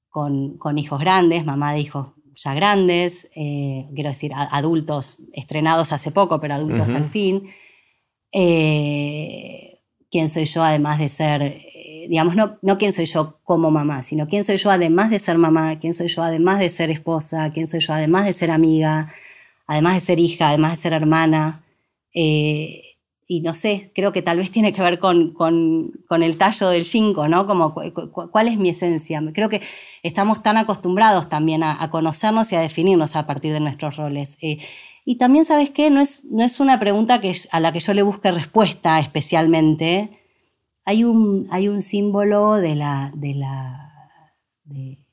Con, 0.09 0.57
con 0.57 0.79
hijos 0.79 0.99
grandes, 0.99 1.45
mamá 1.45 1.73
de 1.73 1.81
hijos 1.81 2.07
ya 2.33 2.53
grandes, 2.53 3.27
eh, 3.35 3.87
quiero 3.93 4.09
decir, 4.09 4.31
adultos 4.33 5.17
estrenados 5.33 5.91
hace 5.91 6.11
poco, 6.11 6.39
pero 6.39 6.53
adultos 6.53 6.89
al 6.89 7.05
fin. 7.05 7.49
Eh, 8.31 9.66
quién 10.09 10.29
soy 10.29 10.45
yo 10.45 10.63
además 10.63 10.99
de 10.99 11.09
ser, 11.09 11.41
eh, 11.41 12.07
digamos, 12.09 12.35
no, 12.35 12.57
no 12.61 12.77
quién 12.77 12.93
soy 12.93 13.05
yo 13.05 13.39
como 13.43 13.71
mamá, 13.71 14.03
sino 14.03 14.27
quién 14.27 14.43
soy 14.43 14.57
yo 14.57 14.71
además 14.71 15.09
de 15.09 15.19
ser 15.19 15.37
mamá, 15.37 15.79
quién 15.79 15.93
soy 15.93 16.07
yo 16.07 16.23
además 16.23 16.59
de 16.59 16.69
ser 16.69 16.89
esposa, 16.89 17.51
quién 17.51 17.67
soy 17.67 17.81
yo 17.81 17.93
además 17.93 18.25
de 18.25 18.33
ser 18.33 18.51
amiga, 18.51 19.11
además 19.67 19.95
de 19.95 20.01
ser 20.01 20.19
hija, 20.19 20.49
además 20.49 20.71
de 20.71 20.77
ser 20.77 20.93
hermana. 20.93 21.63
Eh, 22.13 22.97
y 23.29 23.41
no 23.41 23.53
sé, 23.53 23.91
creo 23.93 24.13
que 24.13 24.21
tal 24.21 24.37
vez 24.37 24.51
tiene 24.51 24.71
que 24.71 24.81
ver 24.81 24.99
con, 24.99 25.33
con, 25.33 25.91
con 26.07 26.23
el 26.23 26.37
tallo 26.37 26.69
del 26.69 26.85
cinco, 26.85 27.27
¿no? 27.27 27.45
Como 27.45 27.75
cuál 28.31 28.47
es 28.47 28.57
mi 28.57 28.69
esencia. 28.69 29.21
Creo 29.33 29.49
que 29.49 29.61
estamos 30.01 30.41
tan 30.41 30.55
acostumbrados 30.55 31.27
también 31.27 31.61
a, 31.61 31.89
conocernos 31.91 32.53
y 32.53 32.55
a 32.55 32.61
definirnos 32.61 33.17
a 33.17 33.27
partir 33.27 33.51
de 33.51 33.59
nuestros 33.59 33.97
roles. 33.97 34.37
Eh, 34.41 34.59
y 35.09 35.15
también, 35.15 35.45
¿sabes 35.45 35.69
qué? 35.69 35.89
No 35.89 36.01
es, 36.01 36.25
no 36.25 36.43
es 36.43 36.59
una 36.59 36.81
pregunta 36.81 37.21
a 37.51 37.59
la 37.61 37.71
que 37.71 37.79
yo 37.79 37.93
le 37.93 38.01
busque 38.01 38.29
respuesta 38.29 38.99
especialmente. 38.99 40.19
Hay 40.83 41.05
un, 41.05 41.47
hay 41.49 41.69
un 41.69 41.81
símbolo 41.81 42.55
de 42.55 42.75
la, 42.75 43.13
de 43.15 43.33
la 43.35 43.89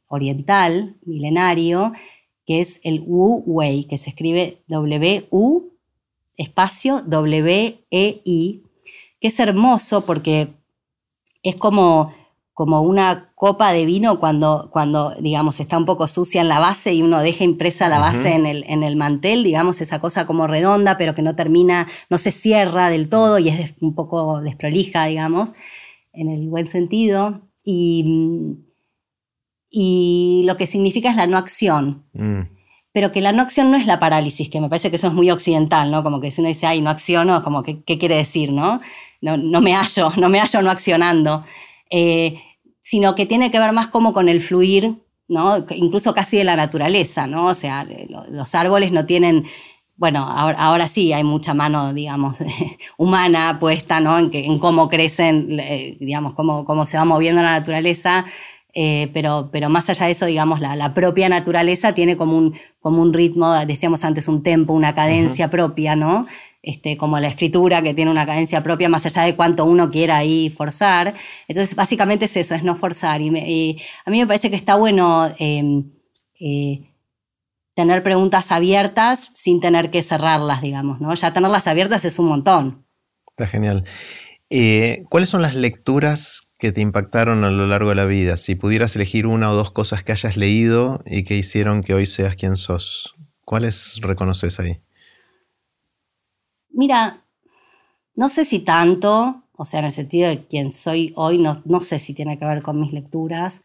oriental, 0.09 0.97
milenario, 1.07 1.93
que 2.45 2.61
es 2.61 2.81
el 2.83 3.03
Wu 3.07 3.45
Wei, 3.47 3.85
que 3.85 3.97
se 3.97 4.11
escribe 4.11 4.65
W-U 4.67 5.71
espacio 6.37 7.01
W-E-I, 7.03 8.63
que 9.21 9.29
es 9.29 9.39
hermoso 9.39 10.05
porque 10.05 10.55
es 11.45 11.55
como, 11.55 12.13
como 12.55 12.81
una 12.83 13.33
copa 13.35 13.73
de 13.73 13.85
vino 13.85 14.19
cuando, 14.21 14.71
cuando, 14.73 15.15
digamos, 15.21 15.61
está 15.61 15.77
un 15.77 15.85
poco 15.85 16.09
sucia 16.09 16.41
en 16.41 16.49
la 16.49 16.61
base 16.61 16.95
y 16.95 17.03
uno 17.03 17.21
deja 17.21 17.45
impresa 17.45 17.89
la 17.89 17.99
base 17.99 18.35
en, 18.35 18.47
el, 18.47 18.65
en 18.69 18.83
el 18.83 18.97
mantel, 18.97 19.43
digamos, 19.43 19.81
esa 19.81 20.01
cosa 20.01 20.27
como 20.27 20.47
redonda, 20.47 20.97
pero 20.97 21.15
que 21.15 21.23
no 21.23 21.35
termina, 21.35 21.89
no 22.11 22.19
se 22.19 22.31
cierra 22.31 22.91
del 22.91 23.09
todo 23.09 23.39
y 23.39 23.49
es 23.49 23.75
un 23.81 23.95
poco 23.95 24.41
desprolija, 24.41 25.05
digamos, 25.07 25.53
en 26.13 26.31
el 26.31 26.49
buen 26.49 26.69
sentido. 26.69 27.43
Y, 27.65 28.57
y 29.69 30.45
lo 30.47 30.57
que 30.57 30.67
significa 30.67 31.11
es 31.11 31.17
la 31.17 31.27
no 31.27 31.37
acción. 31.37 32.07
Mm 32.13 32.55
pero 32.95 33.11
que 33.11 33.21
la 33.21 33.33
no 33.33 33.43
acción 33.43 33.73
no 33.73 33.77
es 33.77 33.87
la 33.87 33.99
parálisis, 33.99 34.49
que 34.49 34.61
me 34.61 34.69
parece 34.69 34.89
que 34.89 34.97
eso 34.97 35.09
es 35.09 35.13
muy 35.13 35.29
occidental, 35.29 35.91
¿no? 35.91 36.05
Como 36.05 36.21
que 36.21 36.31
si 36.31 36.41
uno 36.41 36.47
dice, 36.47 36.69
ay, 36.69 36.81
no 36.81 36.91
acciono, 36.91 37.43
como, 37.43 37.65
¿qué, 37.65 37.83
qué 37.83 37.99
quiere 37.99 38.15
decir, 38.15 38.53
no? 38.53 38.81
no? 39.21 39.37
No 39.37 39.61
me 39.61 39.75
hallo, 39.75 40.13
no 40.17 40.29
me 40.29 40.39
hallo 40.39 40.63
no 40.63 40.71
accionando. 40.71 41.45
Eh, 41.97 42.43
sino 42.81 43.15
que 43.15 43.25
tiene 43.25 43.53
que 43.53 43.61
ver 43.61 43.73
más 43.73 43.87
como 43.87 44.13
con 44.13 44.29
el 44.29 44.43
fluir, 44.43 44.97
¿no? 45.29 45.65
Incluso 45.71 46.13
casi 46.13 46.37
de 46.37 46.43
la 46.43 46.57
naturaleza, 46.57 47.29
¿no? 47.29 47.47
O 47.47 47.55
sea, 47.55 47.87
los 48.31 48.55
árboles 48.57 48.91
no 48.91 49.07
tienen 49.07 49.45
bueno, 49.97 50.29
ahora, 50.29 50.59
ahora, 50.59 50.89
sí 50.89 51.13
hay 51.13 51.23
mucha 51.23 51.55
mano, 51.55 51.95
digamos, 51.95 52.39
humana 52.97 53.59
puesta, 53.61 54.01
¿no? 54.01 54.19
En, 54.19 54.29
que, 54.29 54.45
en 54.45 54.59
cómo 54.59 54.89
crecen, 54.89 55.57
digamos, 56.01 56.35
cómo, 56.35 56.65
cómo 56.65 56.85
se 56.85 56.97
va 56.97 57.05
moviendo 57.05 57.43
la 57.43 57.53
naturaleza, 57.53 58.25
eh, 58.73 59.09
pero, 59.13 59.51
pero 59.53 59.69
más 59.69 59.89
allá 59.89 60.07
de 60.07 60.13
eso, 60.13 60.27
digamos, 60.27 60.59
la, 60.61 60.75
la, 60.75 60.95
propia 60.95 61.29
naturaleza 61.29 61.95
tiene 61.95 62.17
como 62.17 62.37
un, 62.37 62.55
como 62.81 63.03
un 63.03 63.13
ritmo, 63.15 63.55
decíamos 63.67 64.03
antes, 64.05 64.27
un 64.27 64.43
tempo, 64.43 64.73
una 64.73 64.97
cadencia 64.97 65.49
propia, 65.49 65.95
¿no? 65.95 66.27
Este, 66.67 66.97
como 66.97 67.21
la 67.21 67.29
escritura 67.29 67.83
que 67.83 67.93
tiene 67.93 68.11
una 68.11 68.25
cadencia 68.25 68.63
propia, 68.63 68.89
más 68.89 69.05
allá 69.05 69.23
de 69.23 69.37
cuánto 69.37 69.67
uno 69.67 69.91
quiera 69.91 70.17
ahí 70.17 70.49
forzar. 70.49 71.13
Entonces, 71.47 71.75
básicamente 71.77 72.25
es 72.25 72.37
eso, 72.39 72.55
es 72.55 72.63
no 72.63 72.75
forzar. 72.75 73.21
Y, 73.21 73.79
a 74.07 74.11
mí 74.11 74.19
me 74.19 74.27
parece 74.27 74.49
que 74.49 74.57
está 74.57 74.75
bueno 74.75 75.31
em, 75.39 75.91
eh, 76.41 76.91
tener 77.75 78.03
preguntas 78.03 78.51
abiertas 78.51 79.31
sin 79.35 79.61
tener 79.61 79.91
que 79.91 80.03
cerrarlas, 80.03 80.63
digamos, 80.63 81.03
¿no? 81.03 81.15
Ya 81.15 81.35
tenerlas 81.35 81.67
abiertas 81.67 82.07
es 82.07 82.19
un 82.19 82.29
montón. 82.29 82.87
Está 83.31 83.47
genial. 83.47 83.85
Eh, 84.49 85.05
¿Cuáles 85.11 85.29
son 85.29 85.43
las 85.43 85.55
lecturas 85.55 86.49
que 86.59 86.73
te 86.73 86.81
impactaron 86.81 87.45
a 87.45 87.51
lo 87.51 87.67
largo 87.67 87.91
de 87.91 87.97
la 87.97 88.07
vida? 88.07 88.39
Si 88.39 88.55
pudieras 88.55 88.97
elegir 88.97 89.27
una 89.27 89.51
o 89.51 89.55
dos 89.55 89.71
cosas 89.71 90.03
que 90.03 90.13
hayas 90.13 90.39
leído 90.39 91.03
y 91.05 91.25
que 91.25 91.37
hicieron 91.37 91.83
que 91.83 91.93
hoy 91.93 92.07
seas 92.07 92.37
quien 92.37 92.57
sos, 92.57 93.17
¿cuáles 93.45 93.99
reconoces 94.01 94.61
ahí? 94.61 94.79
Mira, 96.75 97.25
no 98.15 98.29
sé 98.29 98.45
si 98.45 98.59
tanto, 98.59 99.45
o 99.57 99.65
sea, 99.65 99.81
en 99.81 99.87
el 99.87 99.93
sentido 99.93 100.29
de 100.29 100.47
quien 100.47 100.73
soy 100.73 101.13
hoy, 101.17 101.39
no, 101.39 101.63
no 101.65 101.81
sé 101.81 101.99
si 101.99 102.13
tiene 102.13 102.39
que 102.39 102.45
ver 102.45 102.63
con 102.63 102.81
mis 102.81 102.93
lecturas. 102.93 103.63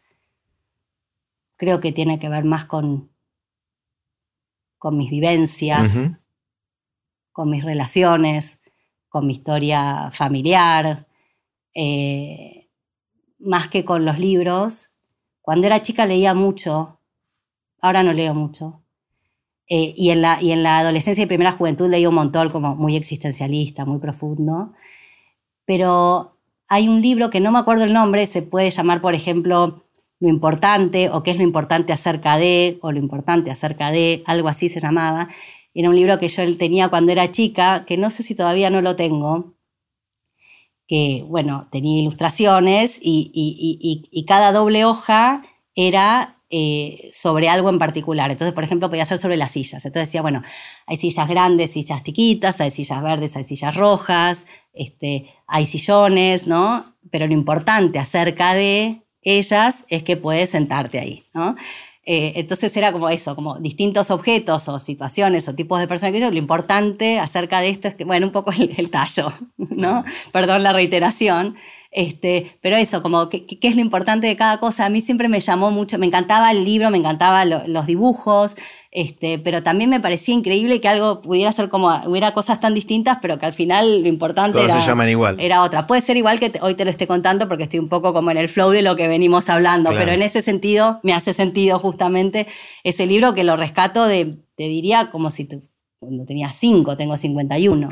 Creo 1.56 1.80
que 1.80 1.92
tiene 1.92 2.18
que 2.18 2.28
ver 2.28 2.44
más 2.44 2.64
con, 2.64 3.10
con 4.78 4.96
mis 4.96 5.10
vivencias, 5.10 6.10
con 7.32 7.50
mis 7.50 7.62
relaciones, 7.62 8.60
con 9.08 9.26
mi 9.26 9.34
historia 9.34 10.10
familiar. 10.12 11.06
Eh, 11.74 12.60
más 13.40 13.68
que 13.68 13.84
con 13.84 14.04
los 14.04 14.18
libros. 14.18 14.92
Cuando 15.40 15.66
era 15.66 15.82
chica 15.82 16.06
leía 16.06 16.34
mucho, 16.34 17.00
ahora 17.80 18.02
no 18.02 18.12
leo 18.12 18.34
mucho. 18.34 18.79
Eh, 19.72 19.94
y, 19.96 20.10
en 20.10 20.20
la, 20.20 20.42
y 20.42 20.50
en 20.50 20.64
la 20.64 20.80
adolescencia 20.80 21.22
y 21.22 21.26
primera 21.26 21.52
juventud 21.52 21.88
leía 21.88 22.08
un 22.08 22.16
montón 22.16 22.50
como 22.50 22.74
muy 22.74 22.96
existencialista, 22.96 23.84
muy 23.84 24.00
profundo. 24.00 24.72
Pero 25.64 26.36
hay 26.68 26.88
un 26.88 27.00
libro 27.00 27.30
que 27.30 27.40
no 27.40 27.52
me 27.52 27.60
acuerdo 27.60 27.84
el 27.84 27.92
nombre, 27.92 28.26
se 28.26 28.42
puede 28.42 28.70
llamar, 28.70 29.00
por 29.00 29.14
ejemplo, 29.14 29.84
Lo 30.20 30.28
importante 30.28 31.08
o 31.10 31.22
qué 31.22 31.30
es 31.32 31.38
lo 31.38 31.44
importante 31.44 31.92
acerca 31.92 32.36
de, 32.36 32.78
o 32.82 32.92
lo 32.92 32.98
importante 32.98 33.50
acerca 33.50 33.90
de, 33.92 34.22
algo 34.26 34.48
así 34.48 34.68
se 34.68 34.80
llamaba. 34.80 35.28
Era 35.74 35.88
un 35.88 35.96
libro 35.96 36.18
que 36.18 36.28
yo 36.28 36.56
tenía 36.58 36.88
cuando 36.88 37.12
era 37.12 37.30
chica, 37.30 37.84
que 37.86 37.96
no 37.96 38.10
sé 38.10 38.22
si 38.22 38.34
todavía 38.34 38.70
no 38.70 38.82
lo 38.82 38.96
tengo, 38.96 39.54
que, 40.90 41.24
bueno, 41.28 41.68
tenía 41.70 42.00
ilustraciones 42.02 42.98
y, 43.00 44.24
cada 44.26 44.52
doble 44.52 44.84
hoja 44.84 45.42
era 45.76 46.39
eh, 46.50 47.10
sobre 47.12 47.48
algo 47.48 47.70
en 47.70 47.78
particular. 47.78 48.30
Entonces, 48.30 48.52
por 48.52 48.64
ejemplo, 48.64 48.90
podía 48.90 49.06
ser 49.06 49.18
sobre 49.18 49.36
las 49.36 49.52
sillas. 49.52 49.84
Entonces 49.84 50.08
decía, 50.08 50.20
bueno, 50.20 50.42
hay 50.86 50.96
sillas 50.96 51.28
grandes, 51.28 51.72
sillas 51.72 52.02
chiquitas, 52.02 52.60
hay 52.60 52.70
sillas 52.70 53.02
verdes, 53.02 53.36
hay 53.36 53.44
sillas 53.44 53.76
rojas, 53.76 54.46
este, 54.72 55.32
hay 55.46 55.64
sillones, 55.64 56.46
¿no? 56.46 56.84
Pero 57.10 57.26
lo 57.26 57.34
importante 57.34 57.98
acerca 57.98 58.54
de 58.54 59.02
ellas 59.22 59.84
es 59.88 60.02
que 60.02 60.16
puedes 60.16 60.50
sentarte 60.50 60.98
ahí, 60.98 61.22
¿no? 61.34 61.56
Eh, 62.06 62.32
entonces 62.40 62.76
era 62.76 62.90
como 62.90 63.08
eso, 63.08 63.36
como 63.36 63.60
distintos 63.60 64.10
objetos 64.10 64.68
o 64.68 64.78
situaciones 64.78 65.46
o 65.46 65.54
tipos 65.54 65.78
de 65.78 65.86
personas 65.86 66.12
que 66.12 66.20
yo, 66.20 66.30
lo 66.30 66.38
importante 66.38 67.20
acerca 67.20 67.60
de 67.60 67.68
esto 67.68 67.86
es 67.86 67.94
que, 67.94 68.04
bueno, 68.04 68.26
un 68.26 68.32
poco 68.32 68.52
el, 68.52 68.90
tallo, 68.90 69.32
¿no? 69.56 70.02
Perdón 70.32 70.64
la 70.64 70.72
reiteración. 70.72 71.56
Este, 71.92 72.56
pero 72.60 72.76
eso, 72.76 73.02
como 73.02 73.28
qué 73.28 73.58
es 73.60 73.74
lo 73.74 73.80
importante 73.80 74.28
de 74.28 74.36
cada 74.36 74.58
cosa. 74.58 74.86
A 74.86 74.90
mí 74.90 75.00
siempre 75.00 75.28
me 75.28 75.40
llamó 75.40 75.72
mucho, 75.72 75.98
me 75.98 76.06
encantaba 76.06 76.52
el 76.52 76.64
libro, 76.64 76.88
me 76.90 76.98
encantaban 76.98 77.72
los 77.72 77.86
dibujos, 77.86 78.56
este, 78.92 79.40
pero 79.40 79.62
también 79.64 79.90
me 79.90 79.98
parecía 79.98 80.34
increíble 80.34 80.80
que 80.80 80.88
algo 80.88 81.20
pudiera 81.20 81.52
ser 81.52 81.68
como, 81.68 81.88
hubiera 82.06 82.32
cosas 82.32 82.60
tan 82.60 82.74
distintas, 82.74 83.18
pero 83.20 83.40
que 83.40 83.46
al 83.46 83.52
final 83.52 84.02
lo 84.02 84.08
importante 84.08 84.62
era, 84.62 84.80
se 84.80 85.10
igual. 85.10 85.36
era 85.40 85.62
otra. 85.62 85.88
Puede 85.88 86.02
ser 86.02 86.16
igual 86.16 86.38
que 86.38 86.52
hoy 86.60 86.74
te 86.74 86.84
lo 86.84 86.90
esté 86.90 87.08
contando 87.08 87.48
porque 87.48 87.64
estoy 87.64 87.80
un 87.80 87.88
poco 87.88 88.12
como 88.12 88.30
en 88.30 88.36
el 88.36 88.48
flow 88.48 88.70
de 88.70 88.82
lo 88.82 88.94
que 88.94 89.08
venimos 89.08 89.48
hablando, 89.48 89.90
pero 89.90 90.12
en 90.12 90.22
ese 90.22 90.42
sentido 90.42 91.00
me 91.02 91.12
hace 91.12 91.34
sentido 91.34 91.80
justamente 91.80 92.46
ese 92.84 93.06
libro 93.06 93.34
que 93.34 93.42
lo 93.42 93.56
rescato 93.56 94.06
de, 94.06 94.38
te 94.56 94.64
diría 94.64 95.10
como 95.10 95.32
si 95.32 95.44
tú, 95.44 95.62
cuando 95.98 96.24
tenía 96.24 96.52
cinco, 96.52 96.96
tengo 96.96 97.16
51, 97.16 97.88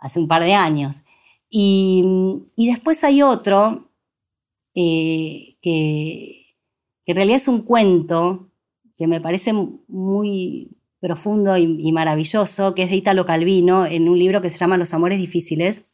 hace 0.00 0.18
un 0.18 0.26
par 0.26 0.42
de 0.42 0.54
años. 0.54 1.04
Y, 1.50 2.04
después 2.56 3.02
hay 3.02 3.22
otro 3.22 3.90
eh, 4.74 5.56
que, 5.60 6.56
en 7.06 7.16
realidad 7.16 7.38
es 7.38 7.48
un 7.48 7.62
cuento 7.62 8.50
que 8.96 9.08
me 9.08 9.20
parece 9.20 9.52
muy 9.52 10.76
profundo 11.00 11.56
y, 11.56 11.90
maravilloso, 11.92 12.74
que 12.74 12.82
es 12.82 12.90
de 12.90 12.96
Italo 12.96 13.26
Calvino, 13.26 13.84
en 13.84 14.08
un 14.08 14.18
libro 14.18 14.40
que 14.40 14.50
se 14.50 14.58
llama 14.58 14.76
Los 14.76 14.94
Amores 14.94 15.18
Difíciles, 15.18 15.86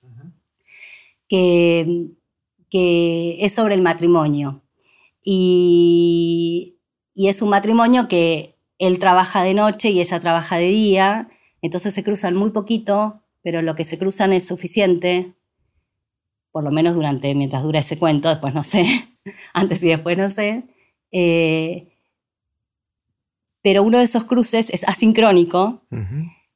que, 1.28 2.10
que, 2.68 3.38
es 3.44 3.54
sobre 3.54 3.74
el 3.74 3.82
matrimonio. 3.82 4.62
Y, 5.22 6.76
y 7.14 7.28
es 7.28 7.40
un 7.40 7.48
matrimonio 7.48 8.08
que 8.08 8.56
él 8.78 8.98
trabaja 8.98 9.42
de 9.42 9.54
noche 9.54 9.90
y 9.90 10.00
ella 10.00 10.20
trabaja 10.20 10.56
de 10.56 10.68
día, 10.68 11.28
entonces 11.62 11.94
se 11.94 12.04
cruzan 12.04 12.36
muy 12.36 12.50
poquito, 12.50 13.22
pero 13.42 13.62
lo 13.62 13.74
que 13.74 13.84
se 13.84 13.98
cruzan 13.98 14.32
es 14.32 14.46
suficiente 14.46 15.35
por 16.56 16.64
lo 16.64 16.70
menos 16.70 16.94
durante, 16.94 17.34
mientras 17.34 17.64
dura 17.64 17.80
ese 17.80 17.98
cuento, 17.98 18.30
después 18.30 18.54
no 18.54 18.64
sé, 18.64 18.86
antes 19.52 19.82
y 19.82 19.88
después 19.88 20.16
no 20.16 20.30
sé. 20.30 20.64
Eh, 21.12 21.86
pero 23.60 23.82
uno 23.82 23.98
de 23.98 24.04
esos 24.04 24.24
cruces 24.24 24.70
es 24.70 24.82
asincrónico. 24.88 25.82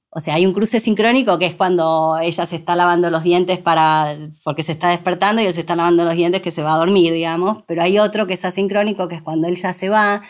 O 0.09 0.21
sea, 0.21 0.37
hay 0.37 0.47
un 0.47 0.55
cruce 0.55 0.81
sincrónico 0.81 1.39
que 1.39 1.45
es 1.45 1.55
cuando 1.55 2.19
ella 2.19 2.47
se 2.47 2.57
está 2.57 2.77
lavando 2.77 3.11
los 3.11 3.23
dientes 3.23 3.59
para, 3.59 4.17
porque 4.43 4.63
se 4.63 4.73
está 4.73 4.89
despertando 4.89 5.43
y 5.43 5.45
él 5.45 5.53
se 5.53 5.61
está 5.61 5.77
lavando 5.77 6.03
los 6.03 6.15
dientes 6.15 6.41
que 6.41 6.51
se 6.51 6.63
va 6.63 6.73
a 6.73 6.79
dormir, 6.79 7.13
digamos. 7.13 7.63
Pero 7.67 7.83
hay 7.83 7.99
otro 7.99 8.27
que 8.27 8.33
es 8.33 8.45
asincrónico, 8.47 9.07
que 9.07 9.17
es 9.17 9.23
cuando 9.23 9.49
él 9.49 9.57
ya 9.57 9.75
se 9.75 9.91
va, 9.91 10.23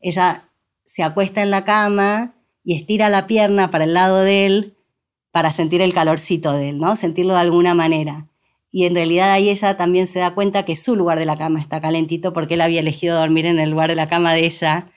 ella 0.00 0.50
se 0.84 1.04
acuesta 1.04 1.40
en 1.40 1.52
la 1.52 1.64
cama 1.64 2.34
y 2.64 2.74
estira 2.74 3.08
la 3.10 3.28
pierna 3.28 3.70
para 3.70 3.84
el 3.84 3.94
lado 3.94 4.22
de 4.22 4.46
él 4.46 4.76
para 5.30 5.52
sentir 5.52 5.82
el 5.82 5.94
calorcito 5.94 6.52
de 6.54 6.70
él, 6.70 6.80
¿no? 6.80 6.96
Sentirlo 6.96 7.34
de 7.34 7.40
alguna 7.40 7.74
manera 7.74 8.28
y 8.76 8.86
en 8.86 8.96
realidad 8.96 9.30
ahí 9.30 9.50
ella 9.50 9.76
también 9.76 10.08
se 10.08 10.18
da 10.18 10.34
cuenta 10.34 10.64
que 10.64 10.74
su 10.74 10.96
lugar 10.96 11.16
de 11.16 11.26
la 11.26 11.36
cama 11.36 11.60
está 11.60 11.80
calentito 11.80 12.32
porque 12.32 12.54
él 12.54 12.60
había 12.60 12.80
elegido 12.80 13.16
dormir 13.16 13.46
en 13.46 13.60
el 13.60 13.70
lugar 13.70 13.88
de 13.88 13.94
la 13.94 14.08
cama 14.08 14.32
de 14.34 14.46
ella 14.46 14.90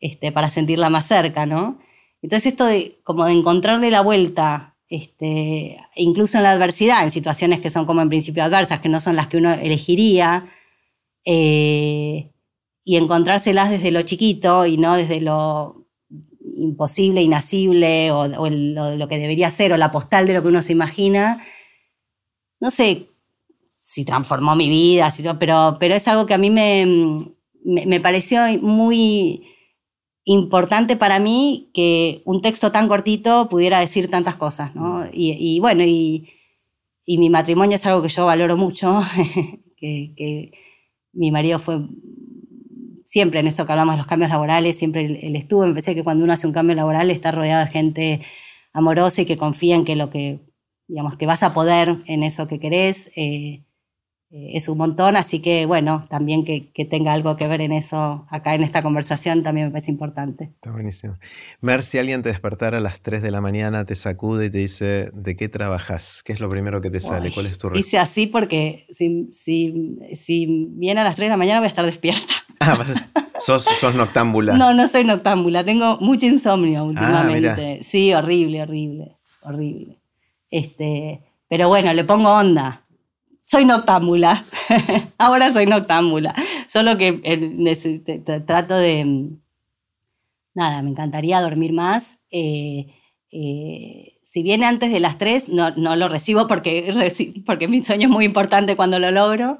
este, 0.00 0.32
para 0.32 0.48
sentirla 0.48 0.88
más 0.88 1.06
cerca, 1.06 1.44
¿no? 1.44 1.78
Entonces 2.22 2.52
esto 2.52 2.64
de 2.64 3.02
como 3.04 3.26
de 3.26 3.34
encontrarle 3.34 3.90
la 3.90 4.00
vuelta, 4.00 4.78
este, 4.88 5.76
incluso 5.94 6.38
en 6.38 6.44
la 6.44 6.52
adversidad, 6.52 7.04
en 7.04 7.10
situaciones 7.10 7.60
que 7.60 7.68
son 7.68 7.84
como 7.84 8.00
en 8.00 8.08
principio 8.08 8.42
adversas, 8.42 8.80
que 8.80 8.88
no 8.88 8.98
son 8.98 9.14
las 9.14 9.26
que 9.26 9.36
uno 9.36 9.52
elegiría, 9.52 10.46
eh, 11.26 12.32
y 12.82 12.96
encontrárselas 12.96 13.68
desde 13.68 13.90
lo 13.90 14.00
chiquito 14.00 14.64
y 14.64 14.78
no 14.78 14.96
desde 14.96 15.20
lo 15.20 15.86
imposible, 16.56 17.20
inasible, 17.20 18.10
o, 18.10 18.26
lo 18.26 19.08
que 19.08 19.18
debería 19.18 19.50
ser, 19.50 19.74
o 19.74 19.76
la 19.76 19.92
postal 19.92 20.26
de 20.26 20.32
lo 20.32 20.40
que 20.40 20.48
uno 20.48 20.62
se 20.62 20.72
imagina, 20.72 21.44
no 22.58 22.70
sé, 22.70 23.08
si 23.88 24.04
transformó 24.04 24.54
mi 24.54 24.68
vida, 24.68 25.10
pero, 25.40 25.78
pero 25.80 25.94
es 25.94 26.06
algo 26.08 26.26
que 26.26 26.34
a 26.34 26.38
mí 26.38 26.50
me, 26.50 26.84
me, 27.64 28.00
pareció 28.00 28.42
muy 28.60 29.46
importante 30.24 30.94
para 30.98 31.18
mí 31.18 31.70
que 31.72 32.20
un 32.26 32.42
texto 32.42 32.70
tan 32.70 32.86
cortito 32.86 33.48
pudiera 33.48 33.80
decir 33.80 34.10
tantas 34.10 34.36
cosas, 34.36 34.74
¿no? 34.74 35.06
Y, 35.10 35.58
bueno, 35.60 35.84
y, 35.84 36.28
mi 37.06 37.30
matrimonio 37.30 37.76
es 37.76 37.86
algo 37.86 38.02
que 38.02 38.10
yo 38.10 38.26
valoro 38.26 38.58
mucho, 38.58 39.02
que, 39.78 40.52
mi 41.14 41.30
marido 41.30 41.58
fue 41.58 41.80
siempre 43.06 43.40
en 43.40 43.46
esto 43.46 43.64
que 43.64 43.72
hablamos 43.72 43.94
de 43.94 44.00
los 44.00 44.06
cambios 44.06 44.30
laborales, 44.30 44.76
siempre 44.76 45.06
él, 45.06 45.34
estuvo, 45.34 45.64
me 45.64 45.72
parece 45.72 45.94
que 45.94 46.04
cuando 46.04 46.24
uno 46.24 46.34
hace 46.34 46.46
un 46.46 46.52
cambio 46.52 46.76
laboral 46.76 47.10
está 47.10 47.32
rodeado 47.32 47.64
de 47.64 47.70
gente 47.70 48.20
amorosa 48.74 49.22
y 49.22 49.24
que 49.24 49.38
confía 49.38 49.76
en 49.76 49.86
que 49.86 49.96
lo 49.96 50.10
que, 50.10 50.40
digamos, 50.88 51.16
que 51.16 51.24
vas 51.24 51.42
a 51.42 51.54
poder 51.54 51.96
en 52.04 52.22
eso 52.22 52.46
que 52.48 52.60
querés. 52.60 53.10
Eh, 53.16 53.64
eh, 54.30 54.50
es 54.54 54.68
un 54.68 54.76
montón, 54.76 55.16
así 55.16 55.40
que 55.40 55.64
bueno, 55.64 56.06
también 56.10 56.44
que, 56.44 56.84
tenga 56.84 57.14
algo 57.14 57.36
que 57.36 57.48
ver 57.48 57.62
en 57.62 57.72
eso 57.72 58.26
acá 58.28 58.54
en 58.54 58.62
esta 58.62 58.82
conversación 58.82 59.42
también 59.42 59.68
me 59.68 59.72
parece 59.72 59.90
importante. 59.90 60.50
Está 60.54 60.70
buenísimo. 60.70 61.16
Mer, 61.62 61.82
si 61.82 61.98
alguien 61.98 62.22
te 62.22 62.28
despertara 62.28 62.76
a 62.76 62.80
las 62.80 63.00
3 63.00 63.22
de 63.22 63.30
la 63.30 63.40
mañana, 63.40 63.86
te 63.86 63.94
sacude 63.94 64.46
y 64.46 64.50
te 64.50 64.58
dice, 64.58 65.10
¿de 65.14 65.34
qué 65.34 65.48
trabajas? 65.48 66.22
¿Qué 66.24 66.34
es 66.34 66.40
lo 66.40 66.50
primero 66.50 66.82
que 66.82 66.90
te 66.90 67.00
sale? 67.00 67.32
¿Cuál 67.32 67.46
es 67.46 67.56
tu 67.56 67.68
respuesta? 67.68 67.88
Hice 67.88 67.98
así 67.98 68.26
porque 68.26 68.86
si, 68.92 69.30
si, 69.32 70.46
viene 70.72 71.00
a 71.00 71.04
las 71.04 71.16
3 71.16 71.26
de 71.26 71.30
la 71.30 71.36
mañana 71.38 71.60
voy 71.60 71.66
a 71.66 71.68
estar 71.68 71.86
despierta. 71.86 72.34
Ah, 72.60 72.76
sos, 73.38 73.62
sos 73.62 73.94
noctámbula. 73.94 74.56
No, 74.56 74.74
no 74.74 74.88
soy 74.88 75.04
noctámbula, 75.04 75.62
tengo 75.62 75.96
mucho 76.00 76.26
insomnio 76.26 76.80
ah, 76.80 76.82
últimamente. 76.82 77.84
sí, 77.84 78.12
horrible, 78.12 78.62
horrible, 78.62 79.16
horrible. 79.42 80.00
Este, 80.50 81.22
pero 81.46 81.68
bueno, 81.68 81.92
le 81.92 82.02
pongo 82.02 82.34
onda 82.34 82.87
soy 83.48 83.64
noctámbula. 83.64 84.44
Ahora 85.18 85.50
soy 85.50 85.64
noctámbula. 85.64 86.34
Solo 86.68 86.98
que 86.98 87.20
eh, 87.24 88.42
trato 88.46 88.76
de... 88.76 89.04
Mm, 89.06 89.40
nada, 90.54 90.82
me 90.82 90.90
encantaría 90.90 91.40
dormir 91.40 91.72
más. 91.72 92.18
Eh, 92.30 92.88
eh, 93.30 94.18
si 94.22 94.42
viene 94.42 94.66
antes 94.66 94.92
de 94.92 95.00
las 95.00 95.16
3, 95.16 95.48
no, 95.48 95.70
no 95.76 95.96
lo 95.96 96.10
recibo 96.10 96.46
porque, 96.46 97.42
porque 97.46 97.68
mi 97.68 97.82
sueño 97.82 98.08
es 98.08 98.12
muy 98.12 98.26
importante 98.26 98.76
cuando 98.76 98.98
lo 98.98 99.10
logro. 99.10 99.56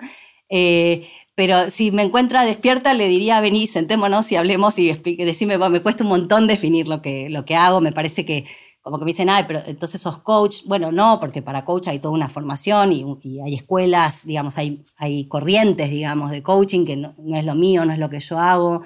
pero 1.34 1.70
si 1.70 1.90
me 1.90 2.02
encuentra 2.02 2.44
despierta, 2.44 2.92
le 2.92 3.08
diría, 3.08 3.40
vení, 3.40 3.66
sentémonos 3.66 4.30
y 4.32 4.36
hablemos 4.36 4.78
y 4.78 4.92
decime, 4.92 5.56
me 5.56 5.80
cuesta 5.80 6.04
un 6.04 6.10
montón 6.10 6.46
definir 6.46 6.88
lo 6.88 7.00
que, 7.00 7.30
lo 7.30 7.46
que 7.46 7.56
hago. 7.56 7.80
Me 7.80 7.92
parece 7.92 8.26
que 8.26 8.44
como 8.88 8.98
que 8.98 9.04
me 9.04 9.10
dicen, 9.10 9.28
ay, 9.28 9.44
pero 9.46 9.60
entonces 9.66 10.00
sos 10.00 10.16
coach. 10.16 10.62
Bueno, 10.64 10.90
no, 10.90 11.20
porque 11.20 11.42
para 11.42 11.66
coach 11.66 11.88
hay 11.88 11.98
toda 11.98 12.14
una 12.14 12.30
formación 12.30 12.90
y, 12.90 13.38
hay 13.38 13.54
escuelas, 13.54 14.24
digamos, 14.24 14.56
hay, 14.56 14.82
hay 14.96 15.28
corrientes, 15.28 15.90
digamos, 15.90 16.30
de 16.30 16.42
coaching 16.42 16.86
que 16.86 16.96
no, 16.96 17.14
es 17.34 17.44
lo 17.44 17.54
mío, 17.54 17.84
no 17.84 17.92
es 17.92 17.98
lo 17.98 18.08
que 18.08 18.18
yo 18.18 18.38
hago. 18.38 18.80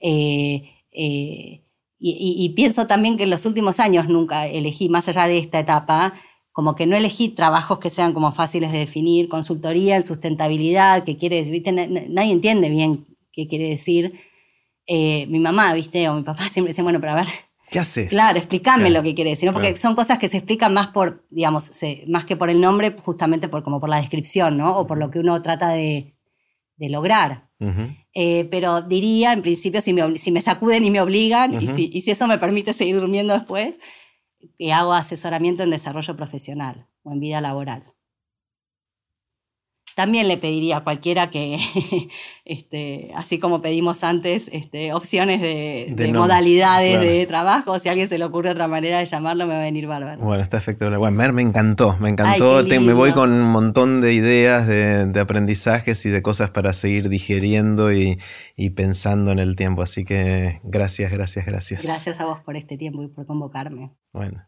Eh, 0.00 0.70
eh, 0.92 1.62
y, 2.00 2.48
pienso 2.56 2.86
también 2.86 3.18
que 3.18 3.24
en 3.24 3.30
los 3.30 3.44
últimos 3.44 3.80
años 3.80 4.08
nunca 4.08 4.46
elegí, 4.46 4.88
más 4.88 5.08
allá 5.08 5.26
de 5.26 5.36
esta 5.36 5.58
etapa, 5.58 6.14
como 6.50 6.74
que 6.74 6.86
no 6.86 6.96
elegí 6.96 7.28
trabajos 7.28 7.78
que 7.80 7.90
sean 7.90 8.14
como 8.14 8.32
fáciles 8.32 8.72
de 8.72 8.78
definir, 8.78 9.28
consultoría 9.28 9.96
en 9.96 10.04
sustentabilidad, 10.04 11.04
que 11.04 11.18
quiere 11.18 11.36
decir, 11.44 11.62
nadie 12.08 12.32
entiende 12.32 12.70
bien 12.70 13.06
qué 13.30 13.46
quiere 13.46 13.68
decir. 13.68 14.18
Eh, 14.86 15.26
mi 15.26 15.38
mamá, 15.38 15.74
¿viste? 15.74 16.08
O 16.08 16.14
mi 16.14 16.22
papá 16.22 16.44
siempre 16.50 16.72
dice, 16.72 16.82
bueno, 16.82 16.98
pero 16.98 17.12
a 17.12 17.16
ver, 17.16 17.28
¿Qué 17.74 17.80
haces? 17.80 18.08
Claro, 18.08 18.38
explícame 18.38 18.88
lo 18.88 19.02
que 19.02 19.16
quiere 19.16 19.30
decir, 19.30 19.52
porque 19.52 19.76
son 19.76 19.96
cosas 19.96 20.20
que 20.20 20.28
se 20.28 20.36
explican 20.36 20.72
más 20.72 20.86
por, 20.86 21.26
digamos, 21.28 21.72
más 22.06 22.24
que 22.24 22.36
por 22.36 22.48
el 22.48 22.60
nombre, 22.60 22.94
justamente 23.02 23.48
por, 23.48 23.64
como 23.64 23.80
por 23.80 23.88
la 23.88 23.96
descripción, 23.96 24.56
¿no? 24.56 24.76
O 24.76 24.86
por 24.86 24.96
lo 24.96 25.10
que 25.10 25.18
uno 25.18 25.42
trata 25.42 25.70
de, 25.70 26.14
lograr. 26.78 27.48
Eh, 28.14 28.46
pero 28.48 28.80
diría, 28.80 29.32
en 29.32 29.42
principio, 29.42 29.80
si 29.80 29.92
me, 29.92 30.18
si 30.18 30.30
me 30.30 30.40
sacuden 30.40 30.84
y 30.84 30.92
me 30.92 31.00
obligan, 31.00 31.60
y, 31.60 31.66
si, 31.66 31.90
y 31.92 32.02
si 32.02 32.12
eso 32.12 32.28
me 32.28 32.38
permite 32.38 32.72
seguir 32.74 32.94
durmiendo 32.94 33.34
después, 33.34 33.80
que 34.56 34.72
hago 34.72 34.92
asesoramiento 34.92 35.64
en 35.64 35.70
desarrollo 35.70 36.14
profesional 36.14 36.86
o 37.02 37.10
en 37.10 37.18
vida 37.18 37.40
laboral. 37.40 37.93
También 39.94 40.26
le 40.28 40.36
pediría 40.36 40.78
a 40.78 40.80
cualquiera 40.84 41.30
que, 41.30 41.56
este, 42.44 43.12
así 43.14 43.38
como 43.38 43.62
pedimos 43.62 44.02
antes, 44.02 44.48
este, 44.52 44.92
opciones 44.92 45.40
de, 45.40 46.12
modalidades 46.12 47.00
de 47.00 47.26
trabajo, 47.26 47.78
si 47.78 47.88
a 47.88 47.92
alguien 47.92 48.08
se 48.08 48.18
le 48.18 48.24
ocurre 48.24 48.50
otra 48.50 48.68
manera 48.68 48.98
de 48.98 49.06
llamarlo, 49.06 49.46
me 49.46 49.54
va 49.54 49.60
a 49.60 49.64
venir 49.64 49.86
bárbaro. 49.86 50.22
Bueno, 50.22 50.42
está 50.42 50.58
espectacular. 50.58 50.98
Bueno, 50.98 51.16
Mer, 51.16 51.32
me 51.32 51.42
encantó, 51.42 51.96
me 51.98 52.08
encantó. 52.08 52.62
me 52.64 52.92
voy 52.92 53.12
con 53.12 53.32
un 53.32 53.50
montón 53.50 54.00
de 54.00 54.12
ideas 54.12 54.66
de, 54.66 55.20
aprendizajes 55.20 56.04
y 56.06 56.10
de 56.10 56.22
cosas 56.22 56.50
para 56.50 56.72
seguir 56.72 57.08
digiriendo 57.08 57.92
y, 57.92 58.18
y 58.56 58.70
pensando 58.70 59.32
en 59.32 59.38
el 59.38 59.56
tiempo. 59.56 59.82
Así 59.82 60.04
que 60.04 60.60
gracias, 60.64 61.12
gracias, 61.12 61.46
gracias. 61.46 61.82
Gracias 61.84 62.20
a 62.20 62.26
vos 62.26 62.40
por 62.40 62.56
este 62.56 62.76
tiempo 62.76 63.02
y 63.02 63.08
por 63.08 63.26
convocarme. 63.26 63.92
Bueno. 64.12 64.44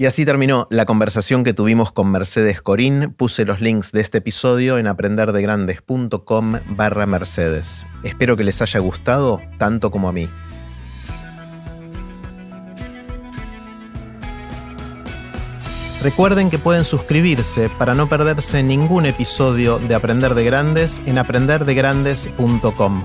Y 0.00 0.06
así 0.06 0.24
terminó 0.24 0.66
la 0.70 0.86
conversación 0.86 1.44
que 1.44 1.52
tuvimos 1.52 1.92
con 1.92 2.10
Mercedes 2.10 2.62
Corín. 2.62 3.12
Puse 3.18 3.44
los 3.44 3.60
links 3.60 3.92
de 3.92 4.00
este 4.00 4.16
episodio 4.16 4.78
en 4.78 4.86
aprenderdegrandes.com 4.86 6.54
barra 6.70 7.04
Mercedes. 7.04 7.86
Espero 8.02 8.34
que 8.34 8.42
les 8.42 8.62
haya 8.62 8.80
gustado 8.80 9.42
tanto 9.58 9.90
como 9.90 10.08
a 10.08 10.12
mí. 10.12 10.26
Recuerden 16.02 16.48
que 16.48 16.58
pueden 16.58 16.86
suscribirse 16.86 17.68
para 17.68 17.94
no 17.94 18.08
perderse 18.08 18.62
ningún 18.62 19.04
episodio 19.04 19.78
de 19.80 19.94
Aprender 19.94 20.32
de 20.32 20.44
Grandes 20.44 21.02
en 21.04 21.18
aprenderdegrandes.com. 21.18 23.04